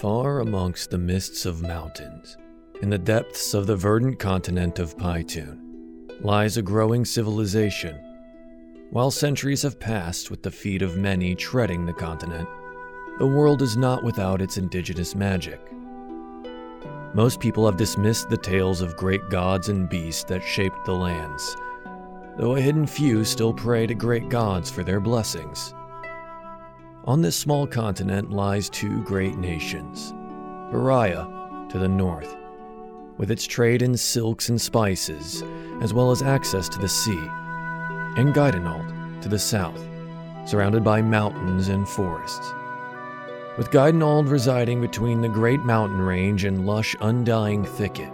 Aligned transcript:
Far 0.00 0.40
amongst 0.40 0.90
the 0.90 0.98
mists 0.98 1.46
of 1.46 1.62
mountains, 1.62 2.36
in 2.82 2.90
the 2.90 2.98
depths 2.98 3.54
of 3.54 3.66
the 3.66 3.76
verdant 3.76 4.18
continent 4.18 4.78
of 4.78 4.94
Pytune, 4.98 5.58
lies 6.20 6.58
a 6.58 6.62
growing 6.62 7.06
civilization. 7.06 7.98
While 8.90 9.10
centuries 9.10 9.62
have 9.62 9.80
passed 9.80 10.30
with 10.30 10.42
the 10.42 10.50
feet 10.50 10.82
of 10.82 10.98
many 10.98 11.34
treading 11.34 11.86
the 11.86 11.94
continent, 11.94 12.46
the 13.18 13.26
world 13.26 13.62
is 13.62 13.78
not 13.78 14.04
without 14.04 14.42
its 14.42 14.58
indigenous 14.58 15.14
magic. 15.14 15.60
Most 17.14 17.40
people 17.40 17.64
have 17.64 17.78
dismissed 17.78 18.28
the 18.28 18.36
tales 18.36 18.82
of 18.82 18.98
great 18.98 19.26
gods 19.30 19.70
and 19.70 19.88
beasts 19.88 20.24
that 20.24 20.44
shaped 20.44 20.84
the 20.84 20.92
lands, 20.92 21.56
though 22.36 22.56
a 22.56 22.60
hidden 22.60 22.86
few 22.86 23.24
still 23.24 23.54
pray 23.54 23.86
to 23.86 23.94
great 23.94 24.28
gods 24.28 24.70
for 24.70 24.82
their 24.82 25.00
blessings. 25.00 25.72
On 27.06 27.22
this 27.22 27.36
small 27.36 27.68
continent 27.68 28.32
lies 28.32 28.68
two 28.68 29.00
great 29.04 29.36
nations 29.36 30.12
Baria 30.72 31.68
to 31.68 31.78
the 31.78 31.86
north, 31.86 32.36
with 33.16 33.30
its 33.30 33.46
trade 33.46 33.82
in 33.82 33.96
silks 33.96 34.48
and 34.48 34.60
spices, 34.60 35.44
as 35.80 35.94
well 35.94 36.10
as 36.10 36.22
access 36.22 36.68
to 36.68 36.80
the 36.80 36.88
sea, 36.88 37.22
and 38.16 38.34
Gaidenald 38.34 39.22
to 39.22 39.28
the 39.28 39.38
south, 39.38 39.80
surrounded 40.44 40.82
by 40.82 41.00
mountains 41.00 41.68
and 41.68 41.88
forests. 41.88 42.52
With 43.56 43.70
Gaidenald 43.70 44.28
residing 44.28 44.80
between 44.80 45.20
the 45.20 45.28
Great 45.28 45.60
Mountain 45.60 46.02
Range 46.02 46.44
and 46.44 46.66
lush, 46.66 46.96
undying 47.00 47.64
thicket, 47.64 48.12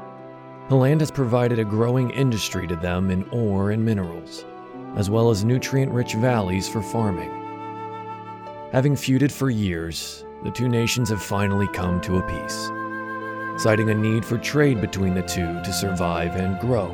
the 0.69 0.77
land 0.77 1.01
has 1.01 1.11
provided 1.11 1.59
a 1.59 1.65
growing 1.65 2.11
industry 2.11 2.67
to 2.67 2.77
them 2.77 3.11
in 3.11 3.27
ore 3.31 3.71
and 3.71 3.83
minerals, 3.83 4.45
as 4.97 5.09
well 5.09 5.31
as 5.31 5.47
nutrient 5.47 5.93
rich 5.93 6.13
valleys 6.13 6.69
for 6.69 6.83
farming. 6.83 7.42
Having 8.73 8.95
feuded 8.95 9.31
for 9.31 9.51
years, 9.51 10.25
the 10.45 10.51
two 10.51 10.67
nations 10.67 11.11
have 11.11 11.23
finally 11.23 11.69
come 11.75 12.01
to 12.01 12.17
a 12.17 12.23
peace, 12.23 12.71
citing 13.63 13.91
a 13.91 13.95
need 13.95 14.25
for 14.25 14.39
trade 14.39 14.81
between 14.81 15.13
the 15.13 15.21
two 15.21 15.61
to 15.63 15.71
survive 15.71 16.37
and 16.37 16.59
grow. 16.59 16.89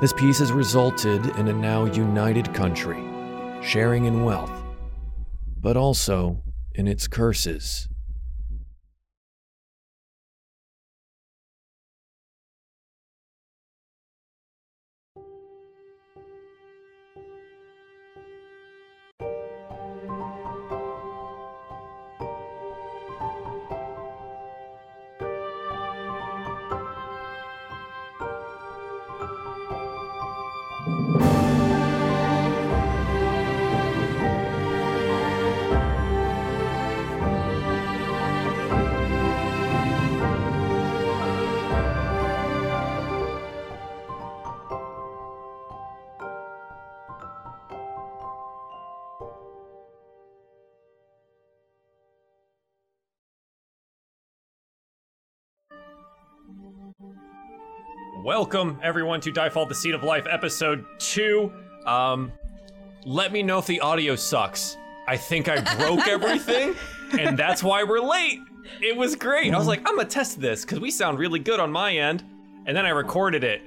This 0.00 0.14
peace 0.14 0.38
has 0.38 0.50
resulted 0.50 1.26
in 1.36 1.48
a 1.48 1.52
now 1.52 1.84
united 1.84 2.54
country, 2.54 3.04
sharing 3.62 4.06
in 4.06 4.24
wealth, 4.24 4.50
but 5.60 5.76
also 5.76 6.42
in 6.74 6.88
its 6.88 7.06
curses. 7.06 7.90
Welcome 58.34 58.80
everyone 58.82 59.20
to 59.20 59.30
Diefall 59.30 59.68
the 59.68 59.74
Seed 59.74 59.94
of 59.94 60.04
Life, 60.04 60.26
episode 60.26 60.86
two. 60.98 61.52
Um, 61.84 62.32
let 63.04 63.30
me 63.30 63.42
know 63.42 63.58
if 63.58 63.66
the 63.66 63.78
audio 63.80 64.16
sucks. 64.16 64.78
I 65.06 65.18
think 65.18 65.50
I 65.50 65.60
broke 65.76 66.06
everything, 66.08 66.74
and 67.18 67.38
that's 67.38 67.62
why 67.62 67.84
we're 67.84 68.00
late. 68.00 68.40
It 68.80 68.96
was 68.96 69.16
great. 69.16 69.52
I 69.52 69.58
was 69.58 69.66
like, 69.66 69.80
I'm 69.80 69.96
gonna 69.96 70.08
test 70.08 70.40
this 70.40 70.62
because 70.62 70.80
we 70.80 70.90
sound 70.90 71.18
really 71.18 71.40
good 71.40 71.60
on 71.60 71.70
my 71.70 71.94
end, 71.94 72.24
and 72.64 72.74
then 72.74 72.86
I 72.86 72.88
recorded 72.88 73.44
it, 73.44 73.60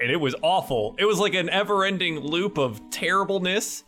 and 0.00 0.10
it 0.10 0.16
was 0.16 0.34
awful. 0.42 0.96
It 0.98 1.04
was 1.04 1.20
like 1.20 1.34
an 1.34 1.48
ever-ending 1.48 2.18
loop 2.18 2.58
of 2.58 2.80
terribleness, 2.90 3.84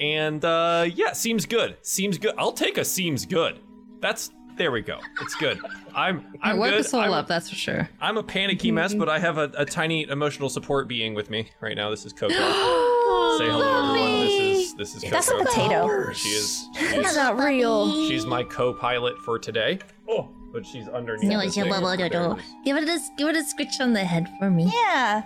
and 0.00 0.42
uh, 0.42 0.86
yeah, 0.94 1.12
seems 1.12 1.44
good. 1.44 1.76
Seems 1.82 2.16
good. 2.16 2.32
I'll 2.38 2.52
take 2.52 2.78
a 2.78 2.84
seems 2.84 3.26
good. 3.26 3.60
That's 4.00 4.30
there 4.56 4.70
we 4.72 4.82
go. 4.82 4.98
It's 5.22 5.34
good. 5.34 5.60
I'm 5.94 6.24
I'm 6.42 6.58
Work 6.58 6.70
good. 6.70 6.84
the 6.84 6.88
soul 6.88 7.00
I'm- 7.00 7.12
up, 7.12 7.26
that's 7.26 7.48
for 7.50 7.56
sure. 7.56 7.88
I'm 8.00 8.16
a 8.16 8.22
panicky 8.22 8.70
mess, 8.72 8.90
mm-hmm. 8.92 9.00
but 9.00 9.08
I 9.08 9.18
have 9.18 9.38
a, 9.38 9.50
a 9.56 9.64
tiny 9.64 10.08
emotional 10.08 10.48
support 10.48 10.88
being 10.88 11.14
with 11.14 11.30
me 11.30 11.50
right 11.60 11.76
now. 11.76 11.90
This 11.90 12.04
is 12.04 12.12
Coco. 12.12 12.34
Say 13.38 13.46
hello, 13.50 13.90
everyone. 13.90 14.20
This 14.26 14.40
is 14.68 14.74
this 14.76 14.94
is 14.96 15.02
Coco. 15.02 15.10
That's 15.14 15.30
a 15.30 15.36
potato. 15.36 16.12
She 16.12 16.28
is. 16.30 16.68
She 16.78 16.86
That's 16.88 17.16
not 17.16 17.38
real. 17.38 18.08
she's 18.08 18.24
my 18.26 18.42
co-pilot 18.42 19.18
for 19.18 19.38
today. 19.38 19.78
Oh, 20.08 20.28
but 20.52 20.64
she's 20.66 20.88
underneath. 20.88 21.28
No, 21.28 21.38
the 21.40 21.46
it's 21.46 21.54
thing. 21.54 21.64
your 21.66 21.74
bubble 21.74 21.94
There 21.96 22.06
it 22.06 22.12
dodo. 22.12 22.36
is. 22.36 22.42
Give 22.64 22.76
it 22.76 22.84
a 22.88 22.98
give 23.18 23.28
it 23.28 23.36
a 23.36 23.44
scritch 23.44 23.80
on 23.80 23.92
the 23.92 24.04
head 24.04 24.28
for 24.38 24.50
me. 24.50 24.70
Yeah. 24.72 25.22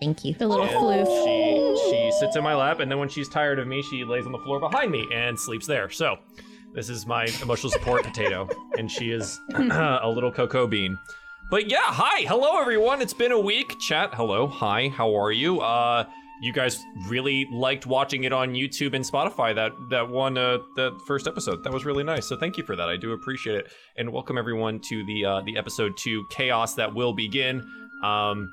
Thank 0.00 0.24
you. 0.24 0.34
The 0.34 0.48
little 0.48 0.66
And 0.66 0.74
floof. 1.06 1.84
She 1.84 1.90
she 1.90 2.12
sits 2.18 2.34
in 2.34 2.42
my 2.42 2.54
lap, 2.56 2.80
and 2.80 2.90
then 2.90 2.98
when 2.98 3.08
she's 3.08 3.28
tired 3.28 3.60
of 3.60 3.68
me, 3.68 3.82
she 3.82 4.02
lays 4.04 4.26
on 4.26 4.32
the 4.32 4.38
floor 4.38 4.58
behind 4.58 4.90
me 4.90 5.06
and 5.14 5.38
sleeps 5.38 5.66
there. 5.68 5.88
So, 5.90 6.18
this 6.74 6.88
is 6.88 7.06
my 7.06 7.26
emotional 7.42 7.70
support 7.70 8.02
potato, 8.02 8.48
and 8.78 8.90
she 8.90 9.10
is 9.10 9.40
a 9.54 10.08
little 10.08 10.32
cocoa 10.32 10.66
bean. 10.66 10.98
But 11.50 11.68
yeah, 11.70 11.82
hi, 11.82 12.22
hello 12.22 12.58
everyone. 12.58 13.02
It's 13.02 13.12
been 13.12 13.32
a 13.32 13.38
week. 13.38 13.78
Chat, 13.78 14.14
hello, 14.14 14.46
hi, 14.46 14.88
how 14.88 15.14
are 15.14 15.32
you? 15.32 15.60
Uh, 15.60 16.04
you 16.40 16.52
guys 16.52 16.82
really 17.08 17.46
liked 17.52 17.86
watching 17.86 18.24
it 18.24 18.32
on 18.32 18.54
YouTube 18.54 18.94
and 18.94 19.04
Spotify. 19.04 19.54
That 19.54 19.72
that 19.90 20.08
one, 20.08 20.38
uh, 20.38 20.58
that 20.76 20.98
first 21.06 21.26
episode, 21.26 21.62
that 21.64 21.72
was 21.72 21.84
really 21.84 22.04
nice. 22.04 22.26
So 22.26 22.36
thank 22.36 22.56
you 22.56 22.64
for 22.64 22.74
that. 22.74 22.88
I 22.88 22.96
do 22.96 23.12
appreciate 23.12 23.56
it, 23.56 23.72
and 23.96 24.10
welcome 24.10 24.38
everyone 24.38 24.80
to 24.88 25.04
the 25.04 25.24
uh, 25.24 25.40
the 25.42 25.58
episode 25.58 25.92
two 25.98 26.24
chaos 26.30 26.74
that 26.76 26.94
will 26.94 27.12
begin. 27.12 27.68
Um, 28.02 28.52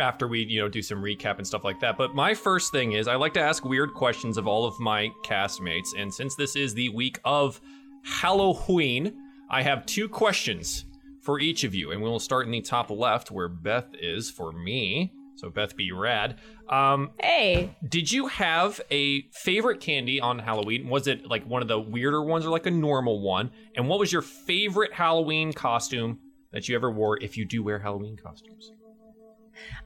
after 0.00 0.26
we 0.26 0.44
you 0.44 0.60
know 0.60 0.68
do 0.68 0.82
some 0.82 0.98
recap 1.02 1.36
and 1.38 1.46
stuff 1.46 1.64
like 1.64 1.78
that 1.80 1.96
but 1.96 2.14
my 2.14 2.34
first 2.34 2.72
thing 2.72 2.92
is 2.92 3.06
i 3.06 3.14
like 3.14 3.34
to 3.34 3.40
ask 3.40 3.64
weird 3.64 3.92
questions 3.94 4.36
of 4.36 4.46
all 4.46 4.64
of 4.64 4.78
my 4.80 5.08
castmates 5.24 5.88
and 5.96 6.12
since 6.12 6.34
this 6.34 6.56
is 6.56 6.74
the 6.74 6.88
week 6.90 7.20
of 7.24 7.60
halloween 8.02 9.14
i 9.50 9.62
have 9.62 9.84
two 9.86 10.08
questions 10.08 10.86
for 11.20 11.38
each 11.38 11.64
of 11.64 11.74
you 11.74 11.92
and 11.92 12.00
we'll 12.00 12.18
start 12.18 12.46
in 12.46 12.52
the 12.52 12.60
top 12.60 12.90
left 12.90 13.30
where 13.30 13.48
beth 13.48 13.88
is 14.00 14.30
for 14.30 14.52
me 14.52 15.12
so 15.36 15.48
beth 15.48 15.74
be 15.74 15.90
rad. 15.90 16.38
Um 16.68 17.12
Hey. 17.18 17.74
did 17.88 18.12
you 18.12 18.26
have 18.26 18.78
a 18.90 19.22
favorite 19.32 19.80
candy 19.80 20.20
on 20.20 20.38
halloween? 20.38 20.86
Was 20.88 21.06
it 21.06 21.26
like 21.26 21.46
one 21.46 21.62
of 21.62 21.68
the 21.68 21.80
weirder 21.80 22.22
ones 22.22 22.44
or 22.44 22.50
like 22.50 22.66
a 22.66 22.70
normal 22.70 23.22
one? 23.22 23.50
And 23.74 23.88
what 23.88 23.98
was 23.98 24.12
your 24.12 24.20
favorite 24.20 24.92
halloween 24.92 25.54
costume 25.54 26.18
that 26.52 26.68
you 26.68 26.76
ever 26.76 26.90
wore 26.90 27.16
if 27.22 27.38
you 27.38 27.46
do 27.46 27.62
wear 27.62 27.78
halloween 27.78 28.18
costumes 28.22 28.70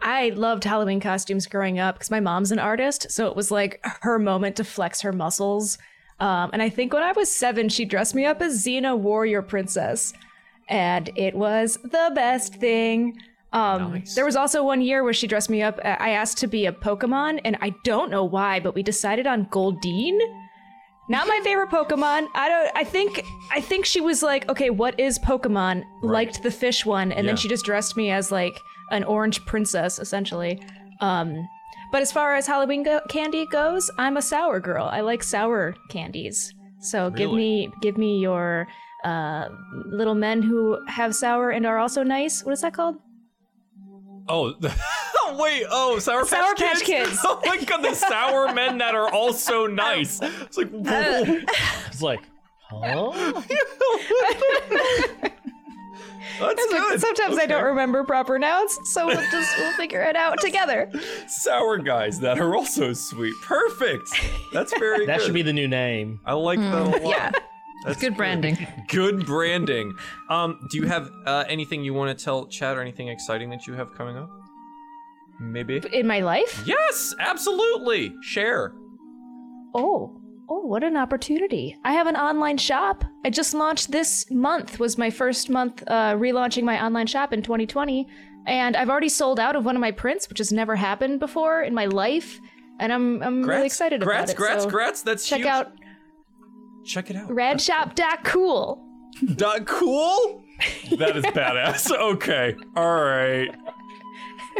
I 0.02 0.30
loved 0.30 0.64
Halloween 0.64 1.00
costumes 1.00 1.46
growing 1.46 1.78
up 1.78 1.96
because 1.96 2.10
my 2.10 2.20
mom's 2.20 2.52
an 2.52 2.58
artist, 2.58 3.10
so 3.10 3.26
it 3.28 3.36
was 3.36 3.50
like 3.50 3.80
her 4.02 4.18
moment 4.18 4.56
to 4.56 4.64
flex 4.64 5.00
her 5.02 5.12
muscles. 5.12 5.78
Um, 6.20 6.50
and 6.52 6.62
I 6.62 6.68
think 6.68 6.92
when 6.92 7.02
I 7.02 7.12
was 7.12 7.34
seven, 7.34 7.68
she 7.68 7.84
dressed 7.84 8.14
me 8.14 8.24
up 8.24 8.40
as 8.40 8.64
Xena 8.64 8.96
Warrior 8.96 9.42
Princess, 9.42 10.12
and 10.68 11.10
it 11.16 11.34
was 11.34 11.78
the 11.82 12.12
best 12.14 12.54
thing. 12.56 13.18
Um, 13.52 13.92
Nice. 13.92 14.14
There 14.14 14.24
was 14.24 14.36
also 14.36 14.64
one 14.64 14.80
year 14.80 15.04
where 15.04 15.12
she 15.12 15.26
dressed 15.26 15.48
me 15.50 15.62
up. 15.62 15.78
I 15.84 16.10
asked 16.10 16.38
to 16.38 16.46
be 16.48 16.66
a 16.66 16.72
Pokemon, 16.72 17.40
and 17.44 17.56
I 17.60 17.74
don't 17.84 18.10
know 18.10 18.24
why, 18.24 18.60
but 18.60 18.74
we 18.74 18.82
decided 18.82 19.26
on 19.26 19.46
Goldeen. 19.46 20.18
Not 21.08 21.28
my 21.28 21.38
favorite 21.44 21.68
Pokemon. 21.68 22.28
I 22.34 22.48
don't. 22.48 22.70
I 22.74 22.82
think. 22.84 23.22
I 23.52 23.60
think 23.60 23.84
she 23.84 24.00
was 24.00 24.22
like, 24.22 24.48
okay, 24.48 24.70
what 24.70 24.98
is 24.98 25.18
Pokemon? 25.18 25.84
Liked 26.02 26.42
the 26.42 26.50
fish 26.50 26.86
one, 26.86 27.12
and 27.12 27.24
Yeah. 27.26 27.30
then 27.32 27.36
she 27.36 27.46
just 27.48 27.64
dressed 27.64 27.94
me 27.96 28.10
as 28.10 28.32
like 28.32 28.58
an 28.90 29.04
orange 29.04 29.44
princess, 29.46 29.98
essentially. 29.98 30.60
Um, 31.00 31.48
but 31.92 32.02
as 32.02 32.10
far 32.12 32.34
as 32.34 32.46
Halloween 32.46 32.82
go- 32.82 33.00
candy 33.08 33.46
goes, 33.46 33.90
I'm 33.98 34.16
a 34.16 34.22
sour 34.22 34.60
girl. 34.60 34.86
I 34.86 35.00
like 35.00 35.22
sour 35.22 35.74
candies. 35.90 36.52
So 36.80 37.08
give 37.10 37.32
me, 37.32 37.70
give 37.80 37.96
me 37.96 38.18
your 38.18 38.66
uh, 39.04 39.48
little 39.86 40.14
men 40.14 40.42
who 40.42 40.78
have 40.88 41.14
sour 41.14 41.50
and 41.50 41.64
are 41.66 41.78
also 41.78 42.02
nice. 42.02 42.44
What 42.44 42.52
is 42.52 42.60
that 42.62 42.74
called? 42.74 42.96
Oh, 44.28 44.54
wait. 45.38 45.64
Oh, 45.70 45.98
Sour 45.98 46.20
Patch 46.24 46.30
Sour 46.30 46.54
Kids. 46.54 46.82
Kids. 46.82 47.18
Oh 47.24 47.40
my 47.44 47.62
god, 47.64 47.82
the 47.82 47.94
sour 47.94 48.52
men 48.54 48.78
that 48.78 48.94
are 48.94 49.10
also 49.12 49.66
nice. 49.86 50.20
It's 50.22 50.56
like, 50.56 50.70
whoa. 50.70 51.40
It's 51.88 52.00
like, 52.02 52.20
huh? 52.70 53.40
That's 56.40 56.54
It's 56.58 56.72
like, 56.72 56.82
good. 56.82 57.00
sometimes 57.00 57.38
I 57.38 57.46
don't 57.46 57.64
remember 57.64 58.04
proper 58.04 58.38
nouns, 58.38 58.78
so 58.84 59.06
we'll 59.06 59.16
just 59.30 59.58
we'll 59.58 59.72
figure 59.72 60.02
it 60.02 60.16
out 60.16 60.40
together. 60.40 60.90
Sour 61.28 61.78
guys 61.78 62.20
that 62.20 62.38
are 62.38 62.54
also 62.56 62.92
sweet. 62.92 63.34
Perfect. 63.42 64.08
That's 64.52 64.76
very 64.78 65.06
That 65.06 65.18
good. 65.18 65.24
should 65.26 65.34
be 65.34 65.42
the 65.42 65.52
new 65.52 65.68
name. 65.68 66.20
I 66.24 66.32
like 66.34 66.58
that 66.58 66.74
a 66.74 66.84
lot. 66.84 67.02
Yeah. 67.04 67.30
That's 67.84 68.00
Good 68.00 68.16
branding. 68.16 68.56
Good 68.88 69.26
branding. 69.26 69.92
Um, 70.30 70.58
do 70.70 70.78
you 70.78 70.86
have 70.86 71.10
uh, 71.26 71.44
anything 71.48 71.84
you 71.84 71.92
want 71.92 72.16
to 72.18 72.24
tell 72.24 72.46
chat 72.46 72.78
or 72.78 72.80
anything 72.80 73.08
exciting 73.08 73.50
that 73.50 73.66
you 73.66 73.74
have 73.74 73.94
coming 73.94 74.16
up? 74.16 74.30
Maybe. 75.38 75.82
In 75.92 76.06
my 76.06 76.20
life? 76.20 76.62
Yes, 76.64 77.14
absolutely. 77.18 78.14
Share. 78.22 78.72
Oh. 79.74 80.18
Oh, 80.48 80.66
what 80.66 80.84
an 80.84 80.96
opportunity. 80.96 81.76
I 81.84 81.92
have 81.94 82.06
an 82.06 82.16
online 82.16 82.58
shop. 82.58 83.04
I 83.24 83.30
just 83.30 83.54
launched 83.54 83.90
this 83.90 84.30
month 84.30 84.78
was 84.78 84.98
my 84.98 85.08
first 85.10 85.48
month 85.48 85.82
uh, 85.86 86.14
relaunching 86.14 86.64
my 86.64 86.84
online 86.84 87.06
shop 87.06 87.32
in 87.32 87.42
2020 87.42 88.06
and 88.46 88.76
I've 88.76 88.90
already 88.90 89.08
sold 89.08 89.40
out 89.40 89.56
of 89.56 89.64
one 89.64 89.74
of 89.74 89.80
my 89.80 89.90
prints, 89.90 90.28
which 90.28 90.36
has 90.38 90.52
never 90.52 90.76
happened 90.76 91.18
before 91.18 91.62
in 91.62 91.72
my 91.72 91.86
life, 91.86 92.38
and 92.78 92.92
I'm 92.92 93.22
I'm 93.22 93.42
Grats, 93.42 93.48
really 93.48 93.66
excited 93.66 94.02
grats, 94.02 94.24
about 94.24 94.28
it. 94.30 94.36
grats, 94.36 94.60
so 94.62 94.70
grats. 94.70 95.02
That's 95.02 95.26
check 95.26 95.38
huge. 95.38 95.48
out 95.48 95.72
Check 96.84 97.08
it 97.08 97.16
out. 97.16 97.30
radshop.cool. 97.30 98.86
Dot 99.36 99.64
cool. 99.66 100.44
That 100.98 101.16
is 101.16 101.24
badass. 101.24 101.90
Okay. 101.98 102.54
All 102.76 103.02
right. 103.02 103.48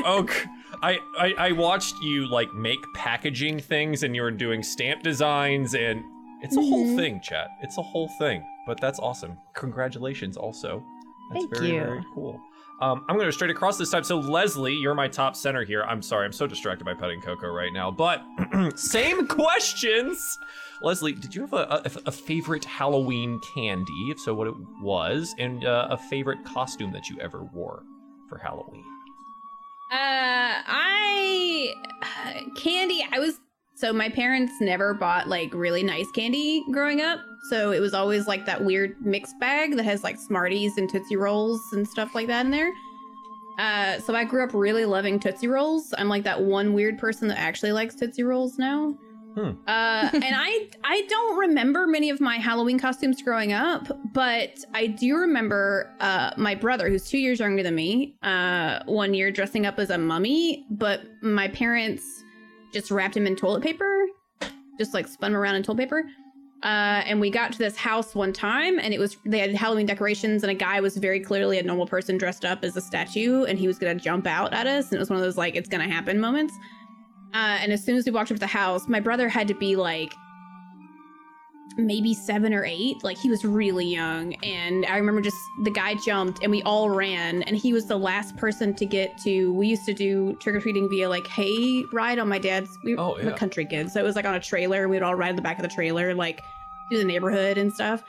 Okay. 0.04 0.44
I, 0.84 0.98
I 1.18 1.34
I 1.48 1.52
watched 1.52 1.94
you 2.02 2.26
like 2.28 2.52
make 2.52 2.80
packaging 2.94 3.58
things, 3.60 4.02
and 4.02 4.14
you 4.14 4.22
were 4.22 4.30
doing 4.30 4.62
stamp 4.62 5.02
designs, 5.02 5.74
and 5.74 6.02
it's 6.42 6.56
a 6.56 6.60
whole 6.60 6.86
Mhm. 6.86 6.96
thing, 6.96 7.20
chat. 7.22 7.48
It's 7.62 7.78
a 7.78 7.82
whole 7.82 8.08
thing. 8.18 8.44
But 8.66 8.80
that's 8.80 8.98
awesome. 8.98 9.38
Congratulations, 9.54 10.36
also. 10.36 10.82
That's 11.30 11.44
Thank 11.44 11.56
very 11.56 11.70
you. 11.72 11.80
very 11.80 12.04
cool. 12.14 12.40
Um, 12.80 13.04
I'm 13.08 13.14
gonna 13.16 13.26
go 13.28 13.30
straight 13.30 13.50
across 13.50 13.78
this 13.78 13.90
time. 13.90 14.04
So 14.04 14.18
Leslie, 14.18 14.74
you're 14.74 14.94
my 14.94 15.08
top 15.08 15.36
center 15.36 15.64
here. 15.64 15.84
I'm 15.84 16.02
sorry, 16.02 16.26
I'm 16.26 16.32
so 16.32 16.46
distracted 16.46 16.84
by 16.84 16.92
petting 16.94 17.20
Coco 17.22 17.48
right 17.48 17.72
now. 17.72 17.90
But 17.90 18.22
same 18.76 19.26
questions. 19.40 20.18
Leslie, 20.82 21.12
did 21.12 21.34
you 21.34 21.42
have 21.42 21.52
a, 21.54 21.82
a, 21.84 21.90
a 22.06 22.10
favorite 22.12 22.64
Halloween 22.64 23.40
candy? 23.54 24.10
If 24.10 24.18
so, 24.20 24.34
what 24.34 24.48
it 24.48 24.54
was, 24.82 25.34
and 25.38 25.64
uh, 25.64 25.86
a 25.90 25.96
favorite 25.96 26.44
costume 26.44 26.92
that 26.92 27.08
you 27.08 27.18
ever 27.20 27.44
wore 27.54 27.84
for 28.28 28.38
Halloween? 28.38 28.84
Uh, 29.94 30.62
I 30.66 31.72
candy. 32.56 33.06
I 33.12 33.20
was 33.20 33.38
so 33.76 33.92
my 33.92 34.08
parents 34.08 34.54
never 34.60 34.92
bought 34.92 35.28
like 35.28 35.54
really 35.54 35.84
nice 35.84 36.10
candy 36.12 36.64
growing 36.72 37.00
up, 37.00 37.20
so 37.50 37.70
it 37.70 37.78
was 37.78 37.94
always 37.94 38.26
like 38.26 38.44
that 38.46 38.64
weird 38.64 38.96
mixed 39.00 39.38
bag 39.38 39.76
that 39.76 39.84
has 39.84 40.02
like 40.02 40.18
Smarties 40.18 40.78
and 40.78 40.90
Tootsie 40.90 41.14
Rolls 41.16 41.60
and 41.72 41.86
stuff 41.86 42.12
like 42.12 42.26
that 42.26 42.44
in 42.44 42.50
there. 42.50 42.72
Uh, 43.60 44.00
so 44.00 44.16
I 44.16 44.24
grew 44.24 44.42
up 44.42 44.52
really 44.52 44.84
loving 44.84 45.20
Tootsie 45.20 45.46
Rolls. 45.46 45.94
I'm 45.96 46.08
like 46.08 46.24
that 46.24 46.42
one 46.42 46.72
weird 46.74 46.98
person 46.98 47.28
that 47.28 47.38
actually 47.38 47.70
likes 47.70 47.94
Tootsie 47.94 48.24
Rolls 48.24 48.58
now. 48.58 48.96
Hmm. 49.34 49.50
Uh, 49.66 50.10
and 50.12 50.24
I 50.24 50.68
I 50.84 51.02
don't 51.08 51.38
remember 51.38 51.86
many 51.86 52.10
of 52.10 52.20
my 52.20 52.36
Halloween 52.36 52.78
costumes 52.78 53.20
growing 53.22 53.52
up, 53.52 53.88
but 54.12 54.64
I 54.74 54.86
do 54.86 55.16
remember 55.16 55.92
uh, 56.00 56.30
my 56.36 56.54
brother, 56.54 56.88
who's 56.88 57.08
two 57.08 57.18
years 57.18 57.40
younger 57.40 57.62
than 57.62 57.74
me, 57.74 58.16
uh, 58.22 58.80
one 58.86 59.14
year 59.14 59.30
dressing 59.30 59.66
up 59.66 59.78
as 59.78 59.90
a 59.90 59.98
mummy, 59.98 60.66
but 60.70 61.02
my 61.22 61.48
parents 61.48 62.04
just 62.72 62.90
wrapped 62.90 63.16
him 63.16 63.26
in 63.26 63.36
toilet 63.36 63.62
paper, 63.62 64.06
just 64.78 64.94
like 64.94 65.08
spun 65.08 65.32
him 65.32 65.36
around 65.36 65.56
in 65.56 65.62
toilet 65.62 65.78
paper. 65.78 66.04
Uh, 66.62 67.02
and 67.04 67.20
we 67.20 67.28
got 67.28 67.52
to 67.52 67.58
this 67.58 67.76
house 67.76 68.14
one 68.14 68.32
time, 68.32 68.78
and 68.78 68.94
it 68.94 68.98
was 68.98 69.18
they 69.26 69.38
had 69.38 69.54
Halloween 69.54 69.84
decorations, 69.84 70.42
and 70.42 70.50
a 70.50 70.54
guy 70.54 70.80
was 70.80 70.96
very 70.96 71.20
clearly 71.20 71.58
a 71.58 71.62
normal 71.62 71.86
person 71.86 72.16
dressed 72.16 72.44
up 72.44 72.64
as 72.64 72.74
a 72.76 72.80
statue, 72.80 73.44
and 73.44 73.58
he 73.58 73.66
was 73.66 73.78
gonna 73.78 73.94
jump 73.94 74.26
out 74.26 74.54
at 74.54 74.66
us, 74.66 74.86
and 74.86 74.94
it 74.94 74.98
was 74.98 75.10
one 75.10 75.18
of 75.18 75.24
those 75.24 75.36
like 75.36 75.56
it's 75.56 75.68
gonna 75.68 75.88
happen 75.88 76.18
moments. 76.18 76.54
Uh, 77.34 77.58
and 77.60 77.72
as 77.72 77.82
soon 77.84 77.96
as 77.96 78.06
we 78.06 78.12
walked 78.12 78.30
up 78.30 78.36
to 78.36 78.40
the 78.40 78.46
house, 78.46 78.86
my 78.88 79.00
brother 79.00 79.28
had 79.28 79.48
to 79.48 79.54
be 79.54 79.74
like 79.76 80.12
maybe 81.76 82.14
seven 82.14 82.54
or 82.54 82.64
eight. 82.64 83.02
Like 83.02 83.18
he 83.18 83.28
was 83.28 83.44
really 83.44 83.86
young. 83.86 84.34
And 84.44 84.86
I 84.86 84.96
remember 84.96 85.20
just 85.20 85.36
the 85.64 85.70
guy 85.70 85.94
jumped 86.04 86.42
and 86.42 86.50
we 86.52 86.62
all 86.62 86.90
ran. 86.90 87.42
And 87.42 87.56
he 87.56 87.72
was 87.72 87.86
the 87.86 87.96
last 87.96 88.36
person 88.36 88.74
to 88.74 88.86
get 88.86 89.18
to. 89.18 89.52
We 89.54 89.66
used 89.66 89.84
to 89.86 89.94
do 89.94 90.34
trick 90.40 90.54
or 90.54 90.60
treating 90.60 90.88
via 90.88 91.08
like 91.08 91.26
hay 91.26 91.82
ride 91.92 92.20
on 92.20 92.28
my 92.28 92.38
dad's. 92.38 92.70
We 92.84 92.96
Oh, 92.96 93.14
were 93.14 93.22
yeah. 93.30 93.36
country 93.36 93.64
kids. 93.66 93.92
So 93.92 94.00
it 94.00 94.04
was 94.04 94.14
like 94.14 94.24
on 94.24 94.34
a 94.36 94.40
trailer. 94.40 94.82
And 94.82 94.90
We'd 94.90 95.02
all 95.02 95.16
ride 95.16 95.30
in 95.30 95.36
the 95.36 95.42
back 95.42 95.58
of 95.58 95.62
the 95.62 95.74
trailer, 95.74 96.14
like 96.14 96.40
through 96.88 96.98
the 96.98 97.04
neighborhood 97.04 97.58
and 97.58 97.72
stuff. 97.72 98.04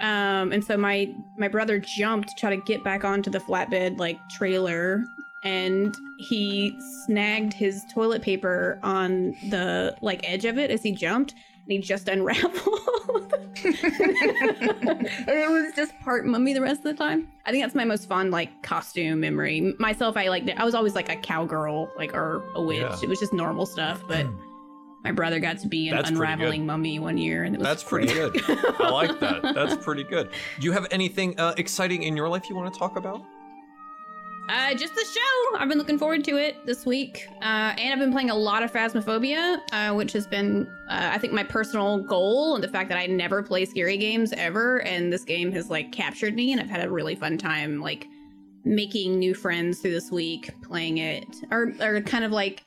Um, 0.00 0.50
and 0.52 0.64
so 0.64 0.78
my 0.78 1.12
my 1.36 1.48
brother 1.48 1.78
jumped 1.78 2.30
to 2.30 2.34
try 2.38 2.56
to 2.56 2.62
get 2.62 2.82
back 2.82 3.04
onto 3.04 3.30
the 3.30 3.38
flatbed 3.40 3.98
like 3.98 4.18
trailer 4.30 5.04
and 5.44 5.94
he 6.18 6.76
snagged 7.06 7.52
his 7.52 7.82
toilet 7.92 8.22
paper 8.22 8.78
on 8.82 9.34
the 9.50 9.96
like 10.00 10.20
edge 10.28 10.44
of 10.44 10.58
it 10.58 10.70
as 10.70 10.82
he 10.82 10.92
jumped 10.92 11.32
and 11.32 11.72
he 11.72 11.78
just 11.78 12.08
unraveled 12.14 13.32
it 13.64 15.50
was 15.50 15.72
just 15.74 15.98
part 16.00 16.26
mummy 16.26 16.52
the 16.52 16.60
rest 16.60 16.78
of 16.78 16.84
the 16.84 16.94
time 16.94 17.28
i 17.46 17.50
think 17.50 17.62
that's 17.62 17.74
my 17.74 17.84
most 17.84 18.08
fond 18.08 18.30
like 18.30 18.62
costume 18.62 19.20
memory 19.20 19.74
myself 19.78 20.16
i 20.16 20.28
like 20.28 20.48
i 20.56 20.64
was 20.64 20.74
always 20.74 20.94
like 20.94 21.08
a 21.10 21.16
cowgirl 21.16 21.90
like 21.96 22.14
or 22.14 22.42
a 22.54 22.62
witch 22.62 22.80
Yeah. 22.80 22.96
it 23.02 23.08
was 23.08 23.18
just 23.20 23.32
normal 23.32 23.66
stuff 23.66 24.02
but 24.08 24.26
my 25.04 25.10
brother 25.12 25.40
got 25.40 25.58
to 25.58 25.68
be 25.68 25.88
an 25.88 25.96
That's 25.96 26.10
unraveling 26.10 26.64
mummy 26.64 26.98
one 27.00 27.18
year 27.18 27.42
and 27.44 27.54
it 27.56 27.58
was 27.58 27.66
That's 27.66 27.82
pretty 27.84 28.12
good. 28.12 28.40
I 28.78 28.88
like 28.90 29.18
that. 29.18 29.42
That's 29.52 29.74
pretty 29.84 30.04
good. 30.04 30.30
Do 30.60 30.64
you 30.68 30.70
have 30.70 30.86
anything 30.92 31.38
uh, 31.40 31.54
exciting 31.56 32.04
in 32.04 32.16
your 32.16 32.28
life 32.28 32.48
you 32.48 32.54
want 32.54 32.72
to 32.72 32.78
talk 32.78 32.96
about? 32.96 33.20
Uh, 34.48 34.74
just 34.74 34.94
the 34.94 35.04
show. 35.04 35.58
I've 35.58 35.68
been 35.68 35.78
looking 35.78 35.98
forward 35.98 36.24
to 36.24 36.36
it 36.36 36.66
this 36.66 36.84
week, 36.84 37.28
uh, 37.40 37.74
and 37.78 37.92
I've 37.92 37.98
been 37.98 38.12
playing 38.12 38.30
a 38.30 38.34
lot 38.34 38.62
of 38.62 38.72
Phasmophobia, 38.72 39.58
uh, 39.72 39.94
which 39.94 40.12
has 40.12 40.26
been, 40.26 40.66
uh, 40.90 41.10
I 41.12 41.18
think, 41.18 41.32
my 41.32 41.44
personal 41.44 41.98
goal, 41.98 42.56
and 42.56 42.64
the 42.64 42.68
fact 42.68 42.88
that 42.88 42.98
I 42.98 43.06
never 43.06 43.42
play 43.42 43.64
scary 43.64 43.96
games 43.96 44.32
ever, 44.32 44.82
and 44.82 45.12
this 45.12 45.24
game 45.24 45.52
has 45.52 45.70
like 45.70 45.92
captured 45.92 46.34
me, 46.34 46.52
and 46.52 46.60
I've 46.60 46.68
had 46.68 46.84
a 46.84 46.90
really 46.90 47.14
fun 47.14 47.38
time, 47.38 47.80
like 47.80 48.08
making 48.64 49.18
new 49.18 49.32
friends 49.32 49.78
through 49.78 49.92
this 49.92 50.10
week 50.10 50.50
playing 50.62 50.98
it, 50.98 51.24
or 51.50 51.72
or 51.80 52.00
kind 52.00 52.24
of 52.24 52.32
like 52.32 52.64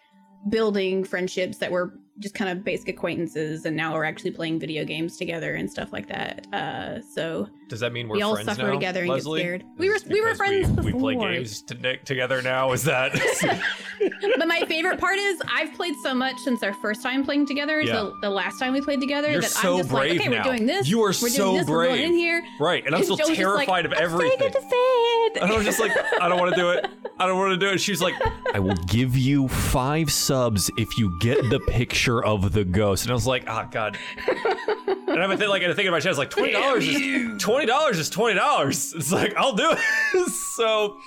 building 0.49 1.03
friendships 1.03 1.57
that 1.57 1.71
were 1.71 1.99
just 2.19 2.33
kind 2.33 2.49
of 2.49 2.63
basic 2.63 2.87
acquaintances, 2.89 3.65
and 3.65 3.75
now 3.75 3.93
we're 3.93 4.05
actually 4.05 4.31
playing 4.31 4.59
video 4.59 4.85
games 4.85 5.17
together 5.17 5.55
and 5.55 5.69
stuff 5.69 5.91
like 5.91 6.07
that. 6.07 6.47
Uh, 6.53 7.01
so 7.01 7.49
Does 7.67 7.81
that 7.81 7.91
mean 7.91 8.07
we're 8.07 8.15
we 8.15 8.21
all 8.21 8.35
friends 8.35 8.47
suffer 8.49 8.63
now, 8.67 8.71
together 8.73 9.01
and 9.01 9.09
Leslie? 9.09 9.41
get 9.41 9.43
scared. 9.45 9.63
We 9.77 9.89
were 9.89 9.97
we 10.09 10.21
were 10.21 10.33
friends 10.35 10.69
we, 10.69 10.75
before. 10.91 11.09
We 11.09 11.15
play 11.17 11.33
games 11.35 11.61
to- 11.63 11.97
together 11.97 12.41
now. 12.41 12.71
Is 12.71 12.83
that? 12.85 13.11
but 14.37 14.47
my 14.47 14.61
favorite 14.67 14.99
part 14.99 15.17
is 15.17 15.41
I've 15.53 15.73
played 15.73 15.95
so 16.03 16.13
much 16.13 16.37
since 16.39 16.63
our 16.63 16.73
first 16.75 17.01
time 17.03 17.23
playing 17.25 17.47
together. 17.47 17.81
Yeah. 17.81 17.93
So 17.93 18.15
the 18.21 18.29
last 18.29 18.59
time 18.59 18.71
we 18.73 18.81
played 18.81 19.01
together, 19.01 19.31
You're 19.31 19.41
that 19.41 19.51
so 19.51 19.73
I'm 19.73 19.77
just 19.79 19.89
brave 19.89 20.11
like, 20.11 20.21
okay, 20.21 20.29
now. 20.29 20.37
we're 20.45 20.55
doing 20.55 20.65
this. 20.67 20.87
You 20.87 21.01
are 21.01 21.07
we're 21.07 21.13
so 21.13 21.57
this, 21.57 21.67
We're 21.67 21.85
brave. 21.85 21.97
going 21.97 22.11
in 22.11 22.13
here. 22.13 22.43
right, 22.59 22.85
and 22.85 22.95
I'm 22.95 23.03
still 23.03 23.17
Joe's 23.17 23.27
just 23.29 23.39
like, 23.41 23.67
terrified 23.67 23.85
of 23.85 23.93
"I'm 23.93 24.03
everything. 24.03 24.51
to 24.51 24.61
say 24.61 24.67
it." 24.69 25.37
And 25.41 25.51
I'm 25.51 25.63
just 25.65 25.79
like, 25.81 25.91
I 26.21 26.29
don't 26.29 26.39
want 26.39 26.55
to 26.55 26.59
do 26.61 26.69
it. 26.69 26.85
I 27.19 27.27
don't 27.27 27.37
want 27.37 27.51
to 27.51 27.57
do 27.57 27.71
it. 27.73 27.79
She's 27.79 28.01
like, 28.01 28.13
I 28.53 28.59
will 28.59 28.75
give 28.87 29.17
you 29.17 29.47
five 29.47 30.11
subs 30.11 30.69
if 30.77 30.97
you 30.97 31.17
get 31.19 31.37
the 31.49 31.59
picture 31.61 32.04
of 32.07 32.51
the 32.51 32.63
ghost. 32.63 33.03
And 33.05 33.11
I 33.11 33.15
was 33.15 33.27
like, 33.27 33.43
oh 33.47 33.67
god. 33.71 33.97
And 34.27 35.23
I'm 35.23 35.37
think, 35.37 35.49
like, 35.49 35.61
and 35.63 35.71
I 35.71 35.75
think 35.75 35.85
in 35.85 35.91
my 35.91 35.97
head, 35.97 36.07
I 36.07 36.09
was 36.09 36.17
like, 36.17 36.29
twenty 36.29 36.51
dollars 36.51 36.85
is 36.85 37.41
twenty 37.41 37.65
dollars 37.65 37.99
is 37.99 38.09
twenty 38.09 38.35
dollars. 38.35 38.93
It's 38.93 39.11
like 39.11 39.33
I'll 39.37 39.55
do 39.55 39.71
it. 39.71 40.29
so 40.55 40.97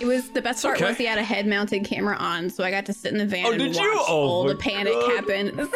It 0.00 0.06
was 0.06 0.30
the 0.30 0.40
best 0.42 0.62
part 0.62 0.76
okay. 0.76 0.86
was 0.86 0.96
he 0.96 1.04
had 1.04 1.18
a 1.18 1.22
head 1.22 1.46
mounted 1.46 1.84
camera 1.84 2.16
on, 2.16 2.50
so 2.50 2.64
I 2.64 2.70
got 2.70 2.86
to 2.86 2.92
sit 2.92 3.12
in 3.12 3.18
the 3.18 3.26
van 3.26 3.46
Oh, 3.46 3.50
and 3.50 3.58
did 3.58 3.74
watch 3.74 3.84
you? 3.84 3.92
Oh, 3.94 4.04
all 4.06 4.44
the 4.44 4.56
panic 4.56 4.94
God. 4.94 5.28
happen. 5.28 5.68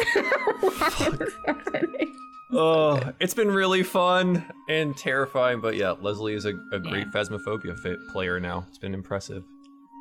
Oh, 2.55 3.01
it's 3.19 3.33
been 3.33 3.49
really 3.49 3.81
fun 3.81 4.45
and 4.69 4.95
terrifying, 4.95 5.59
but 5.59 5.75
yeah, 5.75 5.95
Leslie 6.01 6.35
is 6.35 6.45
a, 6.45 6.53
a 6.71 6.79
great 6.79 7.07
Phasmophobia 7.07 7.75
fit 7.79 7.97
player 8.11 8.39
now. 8.39 8.63
It's 8.69 8.77
been 8.77 8.93
impressive. 8.93 9.43